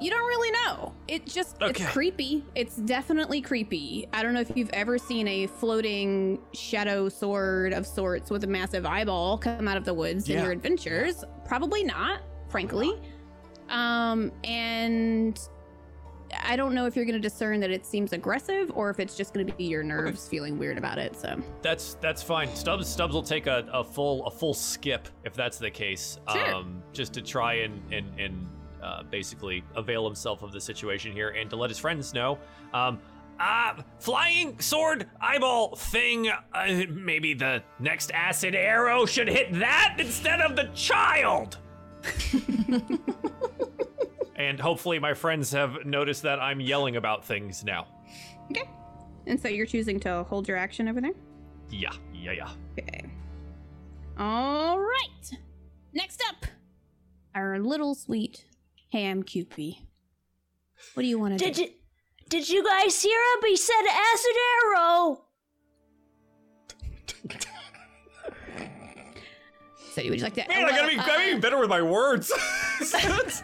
you 0.00 0.10
don't 0.10 0.26
really 0.26 0.50
know. 0.50 0.92
It 1.08 1.24
just 1.24 1.62
Okay. 1.62 1.84
it's 1.84 1.92
creepy. 1.92 2.44
It's 2.54 2.76
definitely 2.76 3.40
creepy. 3.40 4.06
I 4.12 4.22
don't 4.22 4.34
know 4.34 4.40
if 4.40 4.52
you've 4.54 4.70
ever 4.74 4.98
seen 4.98 5.26
a 5.26 5.46
floating 5.46 6.38
shadow 6.52 7.08
sword 7.08 7.72
of 7.72 7.86
sorts 7.86 8.30
with 8.30 8.44
a 8.44 8.46
massive 8.46 8.84
eyeball 8.84 9.38
come 9.38 9.66
out 9.68 9.78
of 9.78 9.84
the 9.86 9.94
woods 9.94 10.28
in 10.28 10.38
your 10.42 10.50
adventures. 10.52 11.24
Probably 11.46 11.82
not, 11.84 12.20
frankly. 12.48 12.92
Um, 13.68 14.32
and 14.44 15.38
I 16.42 16.56
don't 16.56 16.74
know 16.74 16.86
if 16.86 16.96
you're 16.96 17.04
going 17.04 17.20
to 17.20 17.28
discern 17.28 17.60
that 17.60 17.70
it 17.70 17.86
seems 17.86 18.12
aggressive 18.12 18.70
or 18.74 18.90
if 18.90 18.98
it's 19.00 19.16
just 19.16 19.32
going 19.32 19.46
to 19.46 19.52
be 19.52 19.64
your 19.64 19.82
nerves 19.82 20.28
feeling 20.28 20.58
weird 20.58 20.78
about 20.78 20.98
it. 20.98 21.16
So, 21.16 21.40
That's 21.62 21.94
that's 22.00 22.22
fine. 22.22 22.54
Stubbs 22.54 22.88
Stubbs 22.88 23.14
will 23.14 23.22
take 23.22 23.46
a, 23.46 23.68
a 23.72 23.84
full 23.84 24.26
a 24.26 24.30
full 24.30 24.54
skip 24.54 25.08
if 25.24 25.34
that's 25.34 25.58
the 25.58 25.70
case. 25.70 26.18
Sure. 26.30 26.54
Um, 26.54 26.82
just 26.92 27.12
to 27.14 27.22
try 27.22 27.54
and 27.54 27.80
and 27.92 28.08
and 28.18 28.48
uh, 28.82 29.02
basically 29.04 29.64
avail 29.74 30.04
himself 30.04 30.42
of 30.42 30.52
the 30.52 30.60
situation 30.60 31.12
here 31.12 31.30
and 31.30 31.50
to 31.50 31.56
let 31.56 31.70
his 31.70 31.78
friends 31.78 32.12
know. 32.14 32.38
Um, 32.72 33.00
uh, 33.38 33.74
flying 33.98 34.58
sword 34.60 35.06
eyeball 35.20 35.76
thing. 35.76 36.28
Uh, 36.28 36.84
maybe 36.88 37.34
the 37.34 37.62
next 37.78 38.10
acid 38.12 38.54
arrow 38.54 39.04
should 39.04 39.28
hit 39.28 39.52
that 39.54 39.96
instead 39.98 40.40
of 40.40 40.56
the 40.56 40.70
child. 40.74 41.58
And 44.36 44.60
hopefully, 44.60 44.98
my 44.98 45.14
friends 45.14 45.50
have 45.52 45.84
noticed 45.84 46.22
that 46.22 46.40
I'm 46.40 46.60
yelling 46.60 46.96
about 46.96 47.24
things 47.24 47.64
now. 47.64 47.86
Okay. 48.50 48.68
And 49.26 49.40
so 49.40 49.48
you're 49.48 49.66
choosing 49.66 49.98
to 50.00 50.22
hold 50.24 50.46
your 50.46 50.56
action 50.56 50.88
over 50.88 51.00
there? 51.00 51.14
Yeah, 51.70 51.92
yeah, 52.14 52.32
yeah. 52.32 52.50
Okay. 52.78 53.04
All 54.18 54.78
right. 54.78 55.30
Next 55.92 56.22
up, 56.28 56.46
our 57.34 57.58
little 57.58 57.94
sweet 57.94 58.44
ham 58.92 59.22
cupie. 59.22 59.78
What 60.94 61.02
do 61.02 61.08
you 61.08 61.18
want 61.18 61.38
to 61.38 61.44
Did 61.44 61.54
do? 61.54 61.62
you 61.62 61.70
did 62.28 62.48
you 62.48 62.64
guys 62.64 63.02
hear 63.02 63.18
him? 63.18 63.48
He 63.48 63.56
said 63.56 63.82
acid 63.86 64.36
arrow. 64.74 65.22
So 69.96 70.02
you 70.02 70.10
would 70.10 70.18
you 70.18 70.24
like 70.24 70.34
to? 70.34 70.46
Man, 70.46 70.66
I 70.66 70.70
gotta 70.72 70.88
be, 70.88 70.96
gotta 70.96 71.34
be 71.34 71.40
better 71.40 71.58
with 71.58 71.70
my 71.70 71.80
words. 71.80 72.30
gotta 72.92 73.42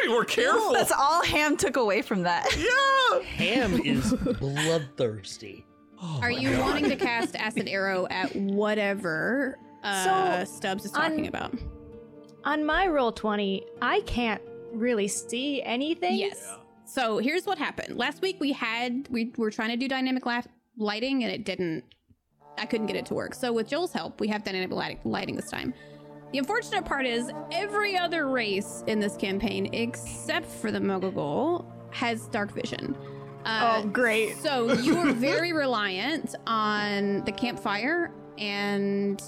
be 0.00 0.06
more 0.06 0.24
careful. 0.24 0.72
That's 0.72 0.92
all 0.92 1.24
Ham 1.24 1.56
took 1.56 1.76
away 1.76 2.02
from 2.02 2.22
that. 2.22 2.46
yeah. 2.56 3.20
Ham 3.30 3.80
is 3.84 4.12
bloodthirsty. 4.38 5.66
Are 6.22 6.30
you 6.30 6.56
wanting 6.60 6.88
to 6.88 6.94
cast 6.94 7.34
acid 7.34 7.66
arrow 7.66 8.06
at 8.10 8.36
whatever 8.36 9.58
uh, 9.82 10.44
So, 10.44 10.54
Stubbs 10.54 10.84
is 10.84 10.92
on- 10.94 11.10
talking 11.10 11.26
about? 11.26 11.52
On 12.44 12.64
my 12.64 12.86
Roll20, 12.86 13.64
I 13.82 14.02
can't 14.02 14.40
really 14.72 15.08
see 15.08 15.64
anything. 15.64 16.14
Yes. 16.14 16.48
So 16.84 17.18
here's 17.18 17.44
what 17.44 17.58
happened. 17.58 17.96
Last 17.96 18.22
week 18.22 18.36
we 18.38 18.52
had 18.52 19.08
we 19.10 19.32
were 19.36 19.50
trying 19.50 19.70
to 19.70 19.76
do 19.76 19.88
dynamic 19.88 20.26
la- 20.26 20.42
lighting 20.76 21.24
and 21.24 21.32
it 21.32 21.44
didn't. 21.44 21.82
I 22.58 22.66
couldn't 22.66 22.86
get 22.86 22.96
it 22.96 23.06
to 23.06 23.14
work. 23.14 23.34
So 23.34 23.52
with 23.52 23.68
Joel's 23.68 23.92
help, 23.92 24.20
we 24.20 24.28
have 24.28 24.44
dynamic 24.44 24.70
lighting, 24.70 25.00
lighting 25.04 25.36
this 25.36 25.50
time. 25.50 25.74
The 26.32 26.38
unfortunate 26.38 26.84
part 26.84 27.06
is 27.06 27.30
every 27.52 27.96
other 27.96 28.28
race 28.28 28.82
in 28.86 28.98
this 28.98 29.16
campaign, 29.16 29.72
except 29.72 30.46
for 30.46 30.70
the 30.70 30.80
Mogul, 30.80 31.70
has 31.90 32.26
dark 32.28 32.52
vision. 32.52 32.96
Uh, 33.44 33.82
Oh, 33.84 33.88
great. 33.88 34.36
So 34.38 34.72
you 34.72 34.96
are 34.98 35.12
very 35.12 35.52
reliant 35.54 36.34
on 36.46 37.24
the 37.24 37.32
campfire, 37.32 38.10
and 38.38 39.22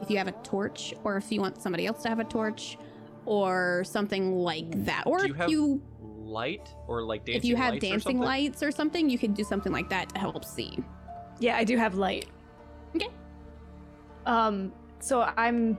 if 0.00 0.10
you 0.10 0.16
have 0.18 0.28
a 0.28 0.32
torch, 0.44 0.94
or 1.02 1.16
if 1.16 1.30
you 1.32 1.40
want 1.40 1.60
somebody 1.60 1.86
else 1.86 2.02
to 2.04 2.08
have 2.08 2.20
a 2.20 2.24
torch, 2.24 2.78
or 3.26 3.82
something 3.84 4.36
like 4.36 4.84
that, 4.84 5.02
or 5.06 5.18
Do 5.18 5.26
you 5.26 5.32
if 5.34 5.38
have 5.38 5.50
you 5.50 5.82
light 6.00 6.68
or 6.86 7.02
like 7.02 7.24
dancing 7.24 7.38
if 7.38 7.44
you 7.44 7.56
have 7.56 7.72
lights 7.74 7.84
or 7.84 7.88
dancing 7.88 8.00
something? 8.00 8.20
lights 8.20 8.62
or 8.62 8.70
something, 8.70 9.10
you 9.10 9.18
could 9.18 9.34
do 9.34 9.42
something 9.44 9.72
like 9.72 9.88
that 9.90 10.10
to 10.10 10.18
help 10.20 10.44
see. 10.44 10.78
Yeah, 11.40 11.56
I 11.56 11.64
do 11.64 11.76
have 11.76 11.94
light. 11.96 12.26
Okay. 13.00 13.12
Um, 14.26 14.72
so 15.00 15.22
I'm 15.36 15.78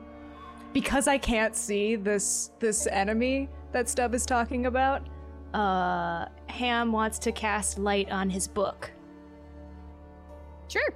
because 0.74 1.08
I 1.08 1.18
can't 1.18 1.56
see 1.56 1.96
this 1.96 2.52
this 2.60 2.88
enemy 2.88 3.50
that 3.72 3.90
Stub 3.90 4.14
is 4.14 4.26
talking 4.26 4.66
about. 4.66 5.08
Uh, 5.54 6.26
Ham 6.48 6.92
wants 6.92 7.20
to 7.20 7.32
cast 7.32 7.80
light 7.80 8.10
on 8.12 8.30
his 8.30 8.48
book. 8.48 8.92
Sure. 10.68 10.94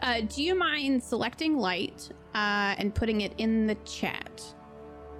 Uh, 0.00 0.22
do 0.22 0.42
you 0.42 0.54
mind 0.54 1.02
selecting 1.02 1.56
light 1.56 2.10
uh, 2.34 2.74
and 2.78 2.94
putting 2.94 3.20
it 3.20 3.34
in 3.38 3.66
the 3.66 3.74
chat 3.84 4.42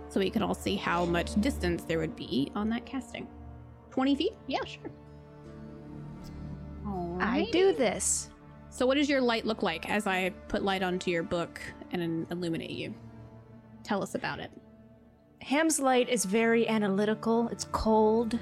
so 0.09 0.19
we 0.19 0.31
can 0.31 0.43
all 0.43 0.55
see 0.55 0.77
how 0.77 1.05
much 1.05 1.39
distance 1.41 1.85
there 1.85 1.99
would 1.99 2.17
be 2.17 2.51
on 2.55 2.69
that 2.71 2.87
casting? 2.87 3.29
20 3.91 4.17
feet? 4.17 4.33
Yeah, 4.47 4.65
sure. 4.65 4.91
I 7.21 7.49
do 7.53 7.73
this. 7.73 8.31
So, 8.75 8.87
what 8.87 8.97
does 8.97 9.09
your 9.09 9.21
light 9.21 9.47
look 9.47 9.63
like 9.63 9.89
as 9.89 10.09
I 10.09 10.31
put 10.49 10.65
light 10.65 10.83
onto 10.83 11.09
your 11.09 11.23
book 11.23 11.61
and 11.93 12.27
illuminate 12.33 12.73
you? 12.73 12.93
Tell 13.85 14.03
us 14.03 14.17
about 14.17 14.41
it. 14.41 14.51
Ham's 15.43 15.79
light 15.79 16.09
is 16.09 16.25
very 16.25 16.67
analytical. 16.67 17.49
It's 17.53 17.69
cold. 17.71 18.37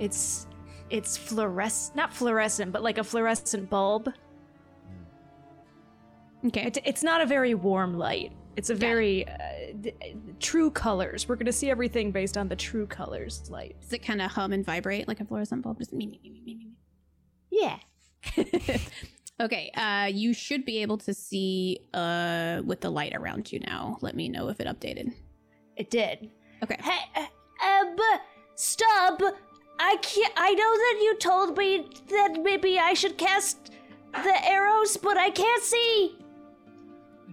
It's 0.00 0.46
it's 0.88 1.18
fluorescent, 1.18 1.94
not 1.94 2.14
fluorescent, 2.14 2.72
but 2.72 2.82
like 2.82 2.96
a 2.96 3.04
fluorescent 3.04 3.68
bulb. 3.68 4.08
Okay. 6.46 6.62
It, 6.68 6.78
it's 6.86 7.02
not 7.02 7.20
a 7.20 7.26
very 7.26 7.52
warm 7.52 7.98
light. 7.98 8.32
It's 8.56 8.70
a 8.70 8.74
very 8.74 9.28
uh, 9.28 9.34
d- 9.78 9.92
true 10.40 10.70
colors. 10.70 11.28
We're 11.28 11.36
gonna 11.36 11.52
see 11.52 11.68
everything 11.68 12.12
based 12.12 12.38
on 12.38 12.48
the 12.48 12.56
true 12.56 12.86
colors 12.86 13.42
light. 13.50 13.76
Does 13.82 13.92
it 13.92 13.98
kind 13.98 14.22
of 14.22 14.30
hum 14.30 14.54
and 14.54 14.64
vibrate 14.64 15.06
like 15.06 15.20
a 15.20 15.26
fluorescent 15.26 15.60
bulb? 15.60 15.80
Just 15.80 15.92
me, 15.92 16.06
me, 16.06 16.18
me, 16.22 16.30
me, 16.30 16.40
me, 16.42 16.54
me. 16.54 16.70
Yeah. 17.50 18.78
okay, 19.40 19.70
uh, 19.74 20.10
you 20.12 20.32
should 20.32 20.64
be 20.64 20.82
able 20.82 20.98
to 20.98 21.14
see 21.14 21.80
uh, 21.92 22.62
with 22.64 22.80
the 22.80 22.90
light 22.90 23.14
around 23.14 23.52
you 23.52 23.60
now. 23.60 23.98
Let 24.00 24.14
me 24.14 24.28
know 24.28 24.48
if 24.48 24.60
it 24.60 24.66
updated. 24.66 25.12
It 25.76 25.90
did. 25.90 26.30
Okay. 26.62 26.76
Hey, 26.80 27.00
uh, 27.16 27.26
uh, 27.64 27.84
but 27.96 28.20
stub. 28.54 29.22
I 29.78 29.96
can't. 30.02 30.32
I 30.36 30.52
know 30.52 30.76
that 30.76 31.00
you 31.02 31.16
told 31.18 31.58
me 31.58 31.88
that 32.08 32.40
maybe 32.42 32.78
I 32.78 32.94
should 32.94 33.18
cast 33.18 33.72
the 34.12 34.48
arrows, 34.48 34.96
but 34.96 35.16
I 35.16 35.30
can't 35.30 35.62
see. 35.62 36.16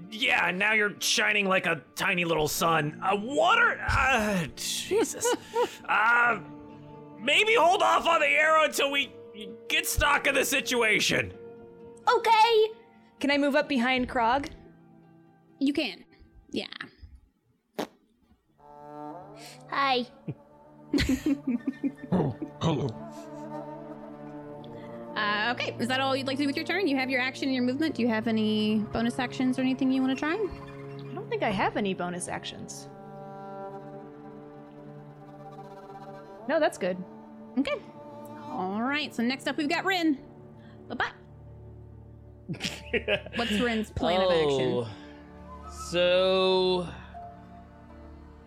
Yeah, 0.10 0.52
now 0.52 0.74
you're 0.74 0.96
shining 1.00 1.48
like 1.48 1.68
a 1.68 1.82
tiny 1.96 2.26
little 2.26 2.48
sun. 2.48 3.00
Uh, 3.04 3.16
water? 3.16 3.80
Uh, 3.88 4.48
Jesus. 4.56 5.26
uh, 5.86 6.40
maybe 7.22 7.56
hold 7.56 7.82
off 7.82 8.08
on 8.08 8.20
the 8.20 8.28
arrow 8.28 8.66
until 8.66 8.92
we 8.92 9.14
get 9.70 9.88
stock 9.88 10.28
of 10.28 10.36
the 10.36 10.44
situation. 10.44 11.34
Okay. 12.08 12.68
Can 13.20 13.32
I 13.32 13.38
move 13.38 13.56
up 13.56 13.70
behind 13.70 14.10
Krog? 14.10 14.48
You 15.60 15.74
can. 15.74 16.04
Yeah. 16.52 16.66
Hi. 19.70 20.06
Oh, 22.14 22.36
hello. 22.62 22.88
Uh, 25.16 25.54
okay, 25.54 25.74
is 25.80 25.88
that 25.88 26.02
all 26.02 26.14
you'd 26.14 26.28
like 26.28 26.36
to 26.36 26.44
do 26.44 26.48
with 26.48 26.58
your 26.58 26.66
turn? 26.66 26.88
You 26.88 26.98
have 26.98 27.10
your 27.10 27.22
action 27.22 27.46
and 27.46 27.56
your 27.56 27.64
movement. 27.64 27.96
Do 27.96 28.02
you 28.02 28.10
have 28.10 28.28
any 28.28 28.80
bonus 28.92 29.18
actions 29.18 29.58
or 29.58 29.62
anything 29.62 29.90
you 29.92 30.02
want 30.02 30.18
to 30.18 30.20
try? 30.20 30.34
I 30.34 31.14
don't 31.14 31.30
think 31.30 31.42
I 31.42 31.52
have 31.52 31.78
any 31.78 31.94
bonus 31.94 32.28
actions. 32.28 32.90
No, 36.50 36.60
that's 36.60 36.78
good. 36.78 36.98
Okay. 37.58 37.76
All 38.50 38.82
right, 38.82 39.16
so 39.16 39.24
next 39.24 39.48
up 39.48 39.56
we've 39.56 39.70
got 39.70 39.86
Rin. 39.86 40.18
Bye 40.90 40.96
bye. 40.96 41.12
What's 43.36 43.52
Rin's 43.52 43.90
plan 43.96 44.22
of 44.22 44.32
action? 44.32 44.72
Oh. 44.74 44.88
So, 45.90 46.88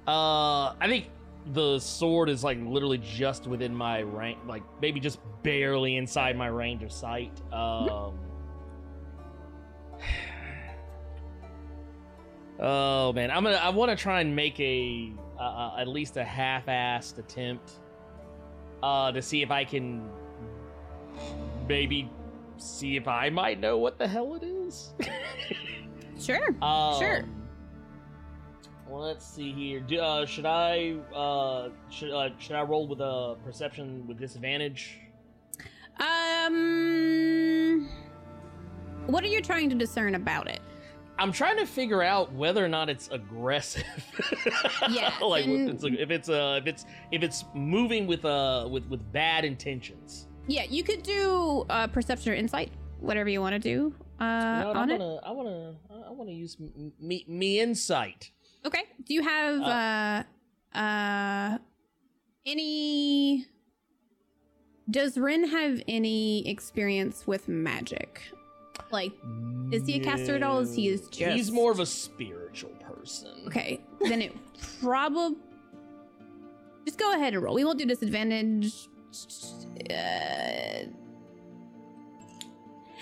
uh, 0.07 0.75
I 0.81 0.87
think 0.87 1.07
the 1.53 1.79
sword 1.79 2.29
is 2.29 2.43
like 2.45 2.59
literally 2.61 2.99
just 2.99 3.47
within 3.47 3.75
my 3.75 4.01
range, 4.01 4.39
like 4.47 4.63
maybe 4.81 5.01
just 5.01 5.19
barely 5.43 5.97
inside 5.97 6.37
my 6.37 6.47
range 6.47 6.83
of 6.83 6.93
sight. 6.93 7.33
Um. 7.53 8.19
Oh 12.61 13.13
man, 13.13 13.31
I'm 13.31 13.43
gonna. 13.43 13.57
I 13.57 13.71
want 13.71 13.91
to 13.91 13.97
try 13.97 14.21
and 14.21 14.35
make 14.35 14.59
a 14.61 15.13
uh, 15.39 15.43
uh, 15.43 15.77
at 15.79 15.89
least 15.89 16.17
a 16.17 16.25
half-assed 16.25 17.19
attempt 17.19 17.73
uh, 18.83 19.11
to 19.11 19.21
see 19.21 19.43
if 19.43 19.51
I 19.51 19.65
can 19.65 20.09
maybe 21.69 22.09
see 22.59 22.97
if 22.97 23.07
I 23.09 23.31
might 23.31 23.61
know 23.61 23.79
what 23.79 23.99
the 23.99 24.07
hell 24.09 24.35
it 24.35 24.43
is. 24.45 24.95
Sure. 26.21 26.55
Um, 26.63 26.99
Sure. 27.01 27.25
Let's 28.89 29.27
see 29.27 29.51
here. 29.53 29.81
Do, 29.81 29.99
uh, 29.99 30.27
should 30.27 30.47
I 30.47 30.95
uh, 31.15 31.71
should 31.91 32.13
uh, 32.13 32.29
should 32.39 32.55
I 32.55 32.63
roll 32.63 32.87
with 32.87 33.01
a 33.01 33.35
perception 33.45 34.07
with 34.07 34.19
disadvantage? 34.19 34.99
Um, 35.99 37.89
what 39.07 39.25
are 39.25 39.29
you 39.29 39.41
trying 39.41 39.71
to 39.71 39.75
discern 39.77 40.15
about 40.15 40.49
it? 40.49 40.61
I'm 41.19 41.33
trying 41.33 41.57
to 41.59 41.67
figure 41.67 42.03
out 42.03 42.33
whether 42.33 42.65
or 42.65 42.69
not 42.69 42.89
it's 42.91 43.09
aggressive. 43.09 43.85
Yeah, 44.91 45.13
like 45.23 45.47
and- 45.47 45.69
if 45.71 45.75
it's 45.75 45.85
if 45.85 46.11
it's 46.11 46.29
uh 46.29 46.59
if 46.61 46.67
it's 46.67 46.85
if 47.11 47.23
it's 47.23 47.45
moving 47.55 48.07
with 48.07 48.25
uh 48.25 48.69
with 48.71 48.87
with 48.89 49.01
bad 49.13 49.45
intentions. 49.45 50.29
Yeah, 50.47 50.65
you 50.69 50.85
could 50.85 51.03
do 51.03 51.65
uh, 51.71 51.87
perception 51.89 52.33
or 52.33 52.35
insight, 52.35 52.71
whatever 53.01 53.29
you 53.29 53.41
want 53.41 53.55
to 53.55 53.59
do 53.59 53.95
uh, 54.21 54.63
what, 54.65 54.77
on 54.77 54.91
I 54.91 54.97
wanna 54.97 55.17
I 55.25 55.31
wanna 55.31 55.75
I 56.09 56.13
wanna 56.13 56.31
use 56.31 56.57
me 57.01 57.25
me 57.27 57.61
insight. 57.61 58.31
Okay. 58.65 58.85
Do 59.05 59.15
you 59.15 59.23
have 59.23 59.61
uh, 59.61 60.79
uh, 60.79 61.59
any? 62.47 63.47
Does 64.91 65.17
Rin 65.19 65.49
have 65.49 65.83
any 65.89 66.47
experience 66.49 67.27
with 67.27 67.49
magic? 67.49 68.23
Like, 68.91 69.13
is 69.73 69.87
he 69.87 69.97
a 69.97 70.01
caster 70.01 70.37
at 70.37 70.43
all? 70.43 70.61
Is 70.61 70.75
he 70.75 70.89
is 70.89 71.09
just? 71.09 71.37
He's 71.37 71.51
more 71.51 71.73
of 71.73 71.81
a 71.81 71.87
spiritual 71.87 72.71
person. 72.81 73.31
Okay, 73.47 73.81
then 74.01 74.23
it 74.23 74.33
probably. 74.81 75.37
Just 76.85 76.99
go 76.99 77.15
ahead 77.15 77.33
and 77.33 77.43
roll. 77.43 77.55
We 77.55 77.65
won't 77.65 77.79
do 77.79 77.87
disadvantage. 77.87 78.89
Uh, 79.91 80.87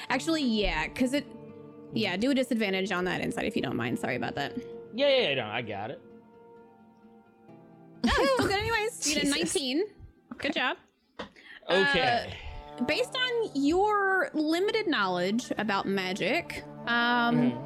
actually, 0.08 0.42
yeah, 0.44 0.88
because 0.88 1.14
it. 1.14 1.26
Yeah, 1.94 2.16
do 2.16 2.30
a 2.30 2.34
disadvantage 2.34 2.90
on 2.90 3.04
that 3.04 3.20
insight 3.20 3.44
if 3.44 3.54
you 3.54 3.60
don't 3.62 3.76
mind. 3.76 3.98
Sorry 3.98 4.16
about 4.16 4.34
that. 4.36 4.56
Yeah, 4.94 5.08
yeah, 5.08 5.28
yeah, 5.28 5.34
no, 5.34 5.46
I 5.46 5.60
got 5.60 5.90
it. 5.90 6.00
No, 8.04 8.10
it's 8.16 8.32
still 8.34 8.46
good 8.48 8.58
anyways. 8.58 9.08
You 9.08 9.14
did 9.16 9.24
a 9.24 9.30
19. 9.30 9.84
Good 10.38 10.54
job. 10.54 10.76
Okay. 11.70 12.32
Based 12.86 13.14
on 13.14 13.50
your 13.54 14.30
limited 14.32 14.86
knowledge 14.88 15.52
about 15.58 15.86
magic, 15.86 16.64
um, 16.86 17.62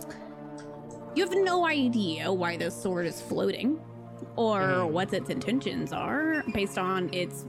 you 1.14 1.24
have 1.24 1.34
no 1.36 1.64
idea 1.66 2.32
why 2.32 2.56
this 2.56 2.74
sword 2.74 3.06
is 3.06 3.20
floating 3.20 3.80
or 4.34 4.60
Mhm. 4.60 4.90
what 4.90 5.14
its 5.14 5.30
intentions 5.30 5.92
are 5.92 6.42
based 6.52 6.76
on 6.78 7.12
its 7.14 7.46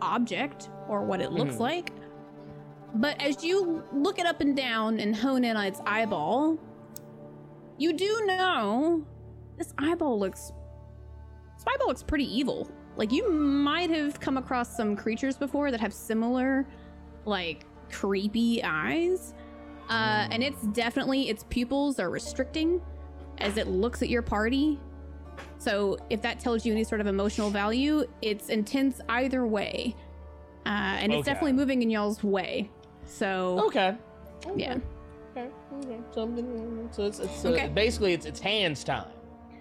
object 0.00 0.70
or 0.88 1.02
what 1.04 1.20
it 1.20 1.32
looks 1.32 1.56
Mhm. 1.56 1.60
like. 1.60 1.92
But 2.94 3.20
as 3.20 3.44
you 3.44 3.82
look 3.92 4.18
it 4.18 4.26
up 4.26 4.40
and 4.40 4.56
down 4.56 4.98
and 4.98 5.14
hone 5.14 5.44
in 5.44 5.56
on 5.56 5.66
its 5.66 5.80
eyeball, 5.86 6.58
you 7.76 7.92
do 7.92 8.22
know 8.26 9.04
this 9.56 9.72
eyeball 9.78 10.18
looks 10.18 10.52
this 11.56 11.64
eyeball 11.66 11.88
looks 11.88 12.02
pretty 12.04 12.24
evil. 12.24 12.68
Like 12.96 13.12
you 13.12 13.30
might 13.32 13.90
have 13.90 14.18
come 14.20 14.36
across 14.36 14.76
some 14.76 14.94
creatures 14.96 15.36
before 15.36 15.70
that 15.72 15.80
have 15.80 15.92
similar, 15.92 16.66
like 17.24 17.66
creepy 17.90 18.62
eyes. 18.62 19.34
Uh, 19.90 20.28
and 20.30 20.42
it's 20.42 20.62
definitely 20.68 21.28
its 21.28 21.44
pupils 21.48 21.98
are 21.98 22.10
restricting 22.10 22.80
as 23.38 23.56
it 23.56 23.66
looks 23.66 24.02
at 24.02 24.08
your 24.08 24.22
party. 24.22 24.78
So 25.58 25.98
if 26.10 26.22
that 26.22 26.38
tells 26.40 26.64
you 26.64 26.72
any 26.72 26.84
sort 26.84 27.00
of 27.00 27.06
emotional 27.06 27.50
value, 27.50 28.04
it's 28.22 28.48
intense 28.48 29.00
either 29.08 29.46
way. 29.46 29.94
Uh, 30.66 30.68
and 30.68 31.12
it's 31.12 31.20
Okay. 31.20 31.30
definitely 31.32 31.52
moving 31.54 31.82
in 31.82 31.90
y'all's 31.90 32.22
way. 32.22 32.70
So 33.04 33.64
Okay. 33.68 33.96
yeah. 34.56 34.76
Okay. 35.36 35.48
Okay. 35.84 35.98
Something. 36.14 36.88
So 36.92 37.04
it's, 37.04 37.18
it's 37.20 37.44
uh, 37.44 37.48
Okay. 37.50 37.68
basically 37.68 38.12
it's 38.12 38.26
it's 38.26 38.40
hands 38.40 38.84
time. 38.84 39.06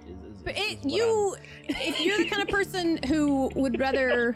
is- 0.07 0.35
is- 0.35 0.41
But 0.43 0.57
it, 0.57 0.79
you, 0.83 1.35
if 1.67 1.99
you're 2.01 2.17
the 2.17 2.25
kind 2.29 2.41
of 2.41 2.47
person 2.49 2.99
who 3.07 3.49
would 3.55 3.79
rather, 3.79 4.33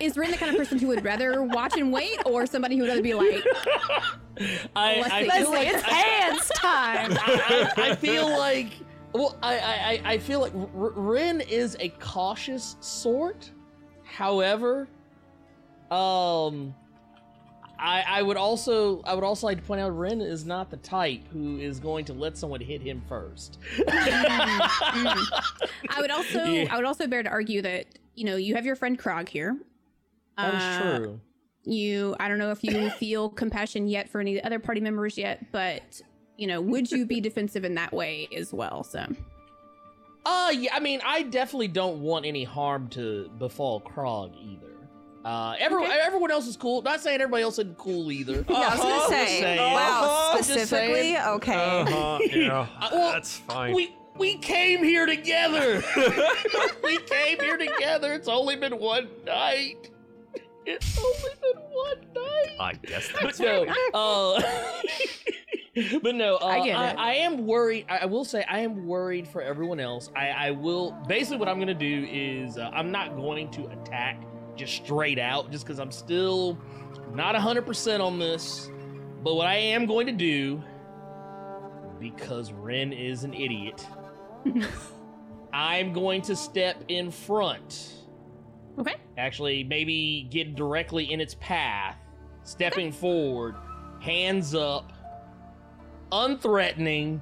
is 0.00 0.16
Rin 0.16 0.30
the 0.30 0.36
kind 0.36 0.50
of 0.52 0.58
person 0.58 0.78
who 0.78 0.88
would 0.88 1.04
rather 1.04 1.42
watch 1.42 1.76
and 1.76 1.92
wait, 1.92 2.18
or 2.26 2.46
somebody 2.46 2.76
who 2.76 2.82
would 2.82 2.88
rather 2.90 3.02
be 3.02 3.14
like, 3.14 3.42
I, 4.76 4.96
Leslie, 4.96 5.10
I 5.12 5.20
feel 5.20 5.50
Leslie, 5.50 5.56
like 5.56 5.68
it's 5.68 5.84
I, 5.84 5.90
hands 5.90 6.48
time. 6.56 7.12
I, 7.20 7.72
I, 7.76 7.90
I 7.90 7.94
feel 7.96 8.28
like 8.38 8.72
well 9.14 9.36
I, 9.42 9.58
I 9.58 9.72
I- 9.72 10.00
I 10.14 10.18
feel 10.18 10.40
like 10.40 10.54
R- 10.54 10.90
Rin 10.94 11.40
is 11.40 11.76
a 11.80 11.88
cautious 12.00 12.76
sort. 12.80 13.50
However, 14.04 14.88
um 15.90 16.74
I, 17.76 18.04
I 18.06 18.22
would 18.22 18.36
also 18.36 19.02
I 19.02 19.14
would 19.14 19.24
also 19.24 19.46
like 19.48 19.58
to 19.58 19.62
point 19.64 19.80
out 19.80 19.90
Rin 19.96 20.20
is 20.20 20.44
not 20.44 20.70
the 20.70 20.76
type 20.78 21.22
who 21.32 21.58
is 21.58 21.80
going 21.80 22.04
to 22.06 22.12
let 22.12 22.38
someone 22.38 22.60
hit 22.60 22.80
him 22.80 23.02
first. 23.08 23.58
I 23.88 25.98
would 26.00 26.10
also, 26.10 26.44
Yeah. 26.54 26.68
I 26.72 26.76
would 26.76 26.84
also 26.84 27.06
bear 27.06 27.22
to 27.22 27.28
argue 27.28 27.62
that 27.62 27.86
you 28.14 28.24
know 28.24 28.36
you 28.36 28.54
have 28.54 28.64
your 28.64 28.76
friend 28.76 28.98
Krog 28.98 29.28
here. 29.28 29.56
That 30.36 30.54
is 30.54 30.62
Uh, 30.62 30.98
true. 30.98 31.20
You, 31.66 32.14
I 32.20 32.28
don't 32.28 32.36
know 32.38 32.50
if 32.50 32.62
you 32.62 32.90
feel 32.90 33.30
compassion 33.30 33.88
yet 33.88 34.10
for 34.10 34.20
any 34.20 34.42
other 34.42 34.58
party 34.58 34.82
members 34.82 35.16
yet, 35.16 35.50
but 35.50 36.02
you 36.36 36.46
know, 36.46 36.60
would 36.60 36.90
you 36.90 37.06
be 37.06 37.20
defensive 37.20 37.64
in 37.64 37.74
that 37.76 37.92
way 37.92 38.28
as 38.36 38.52
well? 38.52 38.82
So, 38.84 39.04
Uh, 40.26 40.52
yeah, 40.56 40.74
I 40.74 40.80
mean, 40.80 41.00
I 41.04 41.22
definitely 41.22 41.68
don't 41.68 42.00
want 42.00 42.24
any 42.24 42.44
harm 42.44 42.88
to 42.90 43.28
befall 43.38 43.80
Krog 43.82 44.32
either. 44.40 44.70
Uh, 45.24 45.54
everyone, 45.58 45.90
Okay. 45.90 46.00
everyone 46.02 46.30
else 46.30 46.46
is 46.46 46.56
cool. 46.56 46.82
Not 46.82 47.00
saying 47.00 47.20
everybody 47.20 47.42
else 47.42 47.54
isn't 47.58 47.78
cool 47.78 48.10
either. 48.12 48.44
Yeah, 48.48 48.56
I 48.56 48.70
was 48.70 48.80
gonna 48.80 48.94
Just 48.94 49.08
say. 49.10 49.40
saying. 49.40 49.58
Wow, 49.72 50.32
Just 50.36 50.48
saying. 50.48 50.66
specifically, 50.66 51.18
okay. 51.18 51.54
Uh-huh, 51.54 52.18
yeah, 52.30 52.66
well, 52.92 53.12
that's 53.12 53.38
fine. 53.38 53.74
We 53.74 53.94
we 54.16 54.36
came 54.36 54.82
here 54.84 55.06
together. 55.06 55.82
we 56.84 56.98
came 56.98 57.38
here 57.40 57.56
together. 57.56 58.12
It's 58.12 58.28
only 58.28 58.56
been 58.56 58.78
one 58.78 59.08
night. 59.26 59.90
It's 60.66 60.98
only 60.98 61.30
been 61.42 61.62
one 61.70 61.98
night. 62.14 62.56
I 62.60 62.72
guess 62.86 63.10
But 63.12 63.22
that's 63.22 63.40
no, 63.40 63.66
uh, 63.92 64.40
but 66.02 66.14
no, 66.14 66.36
uh, 66.36 66.46
I 66.46 66.64
get 66.64 66.76
I, 66.76 66.90
it. 66.90 66.98
I 66.98 67.14
am 67.14 67.46
worried. 67.46 67.86
I, 67.88 68.06
will 68.06 68.24
say 68.24 68.44
I 68.48 68.60
am 68.60 68.86
worried 68.86 69.26
for 69.26 69.42
everyone 69.42 69.80
else. 69.80 70.10
I, 70.14 70.28
I 70.28 70.50
will 70.52 70.92
basically 71.08 71.38
what 71.38 71.48
I'm 71.48 71.58
gonna 71.58 71.74
do 71.74 72.06
is 72.10 72.58
uh, 72.58 72.70
I'm 72.72 72.90
not 72.90 73.16
going 73.16 73.50
to 73.52 73.66
attack 73.66 74.22
just 74.56 74.74
straight 74.74 75.18
out, 75.18 75.50
just 75.50 75.64
because 75.64 75.80
I'm 75.80 75.90
still 75.90 76.58
not 77.12 77.34
100% 77.34 78.00
on 78.00 78.18
this. 78.18 78.70
But 79.22 79.34
what 79.34 79.46
I 79.46 79.56
am 79.56 79.86
going 79.86 80.06
to 80.06 80.12
do, 80.12 80.62
because 81.98 82.52
Rin 82.52 82.92
is 82.92 83.24
an 83.24 83.32
idiot, 83.32 83.86
I'm 85.52 85.92
going 85.92 86.22
to 86.22 86.36
step 86.36 86.84
in 86.88 87.10
front. 87.10 87.94
okay, 88.78 88.96
Actually, 89.16 89.64
maybe 89.64 90.26
get 90.30 90.54
directly 90.54 91.12
in 91.12 91.20
its 91.20 91.34
path, 91.40 91.96
stepping 92.42 92.92
forward, 92.92 93.54
hands 94.00 94.54
up, 94.54 94.92
unthreatening. 96.14 97.20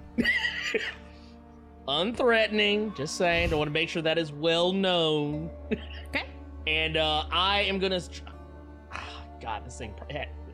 unthreatening, 1.88 2.97
just 2.97 3.16
saying. 3.16 3.53
I 3.53 3.57
want 3.57 3.68
to 3.68 3.72
make 3.72 3.88
sure 3.88 4.03
that 4.03 4.18
is 4.18 4.32
well 4.32 4.72
known. 4.72 5.51
okay. 6.09 6.26
And 6.66 6.97
uh, 6.97 7.24
I 7.32 7.62
am 7.62 7.78
gonna. 7.78 8.01
Ah, 8.93 9.24
God, 9.40 9.64
this 9.64 9.78
thing 9.78 9.95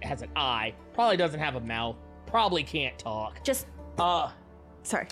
has 0.03 0.23
an 0.23 0.31
eye. 0.37 0.73
Probably 0.95 1.17
doesn't 1.17 1.41
have 1.41 1.57
a 1.57 1.61
mouth. 1.61 1.97
Probably 2.27 2.63
can't 2.63 2.99
talk. 2.99 3.43
Just 3.45 3.67
Uh, 3.99 4.31
sorry. 4.83 5.09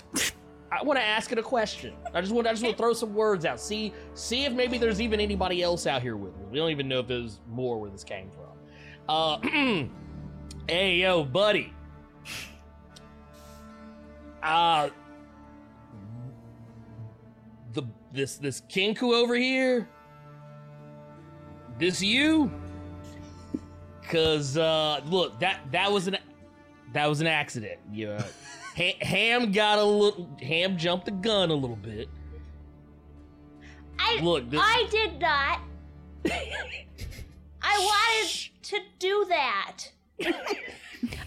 I 0.69 0.83
want 0.83 0.99
to 0.99 1.03
ask 1.03 1.31
it 1.31 1.37
a 1.37 1.43
question. 1.43 1.93
I 2.13 2.21
just 2.21 2.33
want. 2.33 2.47
I 2.47 2.51
just 2.51 2.63
want 2.63 2.77
to 2.77 2.81
throw 2.81 2.93
some 2.93 3.13
words 3.13 3.45
out. 3.45 3.59
See, 3.59 3.93
see 4.13 4.45
if 4.45 4.53
maybe 4.53 4.77
there's 4.77 4.99
even 5.01 5.19
anybody 5.19 5.61
else 5.61 5.85
out 5.87 6.01
here 6.01 6.17
with 6.17 6.35
me. 6.37 6.45
We 6.51 6.57
don't 6.57 6.71
even 6.71 6.87
know 6.87 6.99
if 6.99 7.07
there's 7.07 7.39
more 7.49 7.79
where 7.79 7.89
this 7.89 8.03
came 8.03 8.29
from. 8.31 8.43
Uh, 9.07 9.37
hey 10.69 10.95
yo, 10.95 11.23
buddy. 11.23 11.73
Uh, 14.47 14.89
the 17.73 17.83
this 18.13 18.37
this 18.37 18.61
Kenku 18.61 19.13
over 19.13 19.35
here. 19.35 19.89
This 21.77 22.01
you? 22.01 22.49
Cause 24.09 24.57
uh, 24.57 25.01
look 25.05 25.37
that 25.41 25.59
that 25.71 25.91
was 25.91 26.07
an 26.07 26.17
that 26.93 27.07
was 27.07 27.19
an 27.19 27.27
accident. 27.27 27.79
Yeah. 27.91 28.23
Ha- 28.77 28.97
Ham 29.01 29.51
got 29.51 29.79
a 29.79 29.83
little. 29.83 30.29
Ham 30.39 30.77
jumped 30.77 31.05
the 31.05 31.11
gun 31.11 31.49
a 31.49 31.53
little 31.55 31.75
bit. 31.75 32.07
I 33.97 34.19
Look, 34.21 34.51
this, 34.51 34.61
I 34.63 34.87
did 34.91 35.19
not. 35.19 35.61
I 37.63 37.79
wanted 37.79 38.49
to 38.61 38.79
do 38.99 39.25
that. 39.29 39.87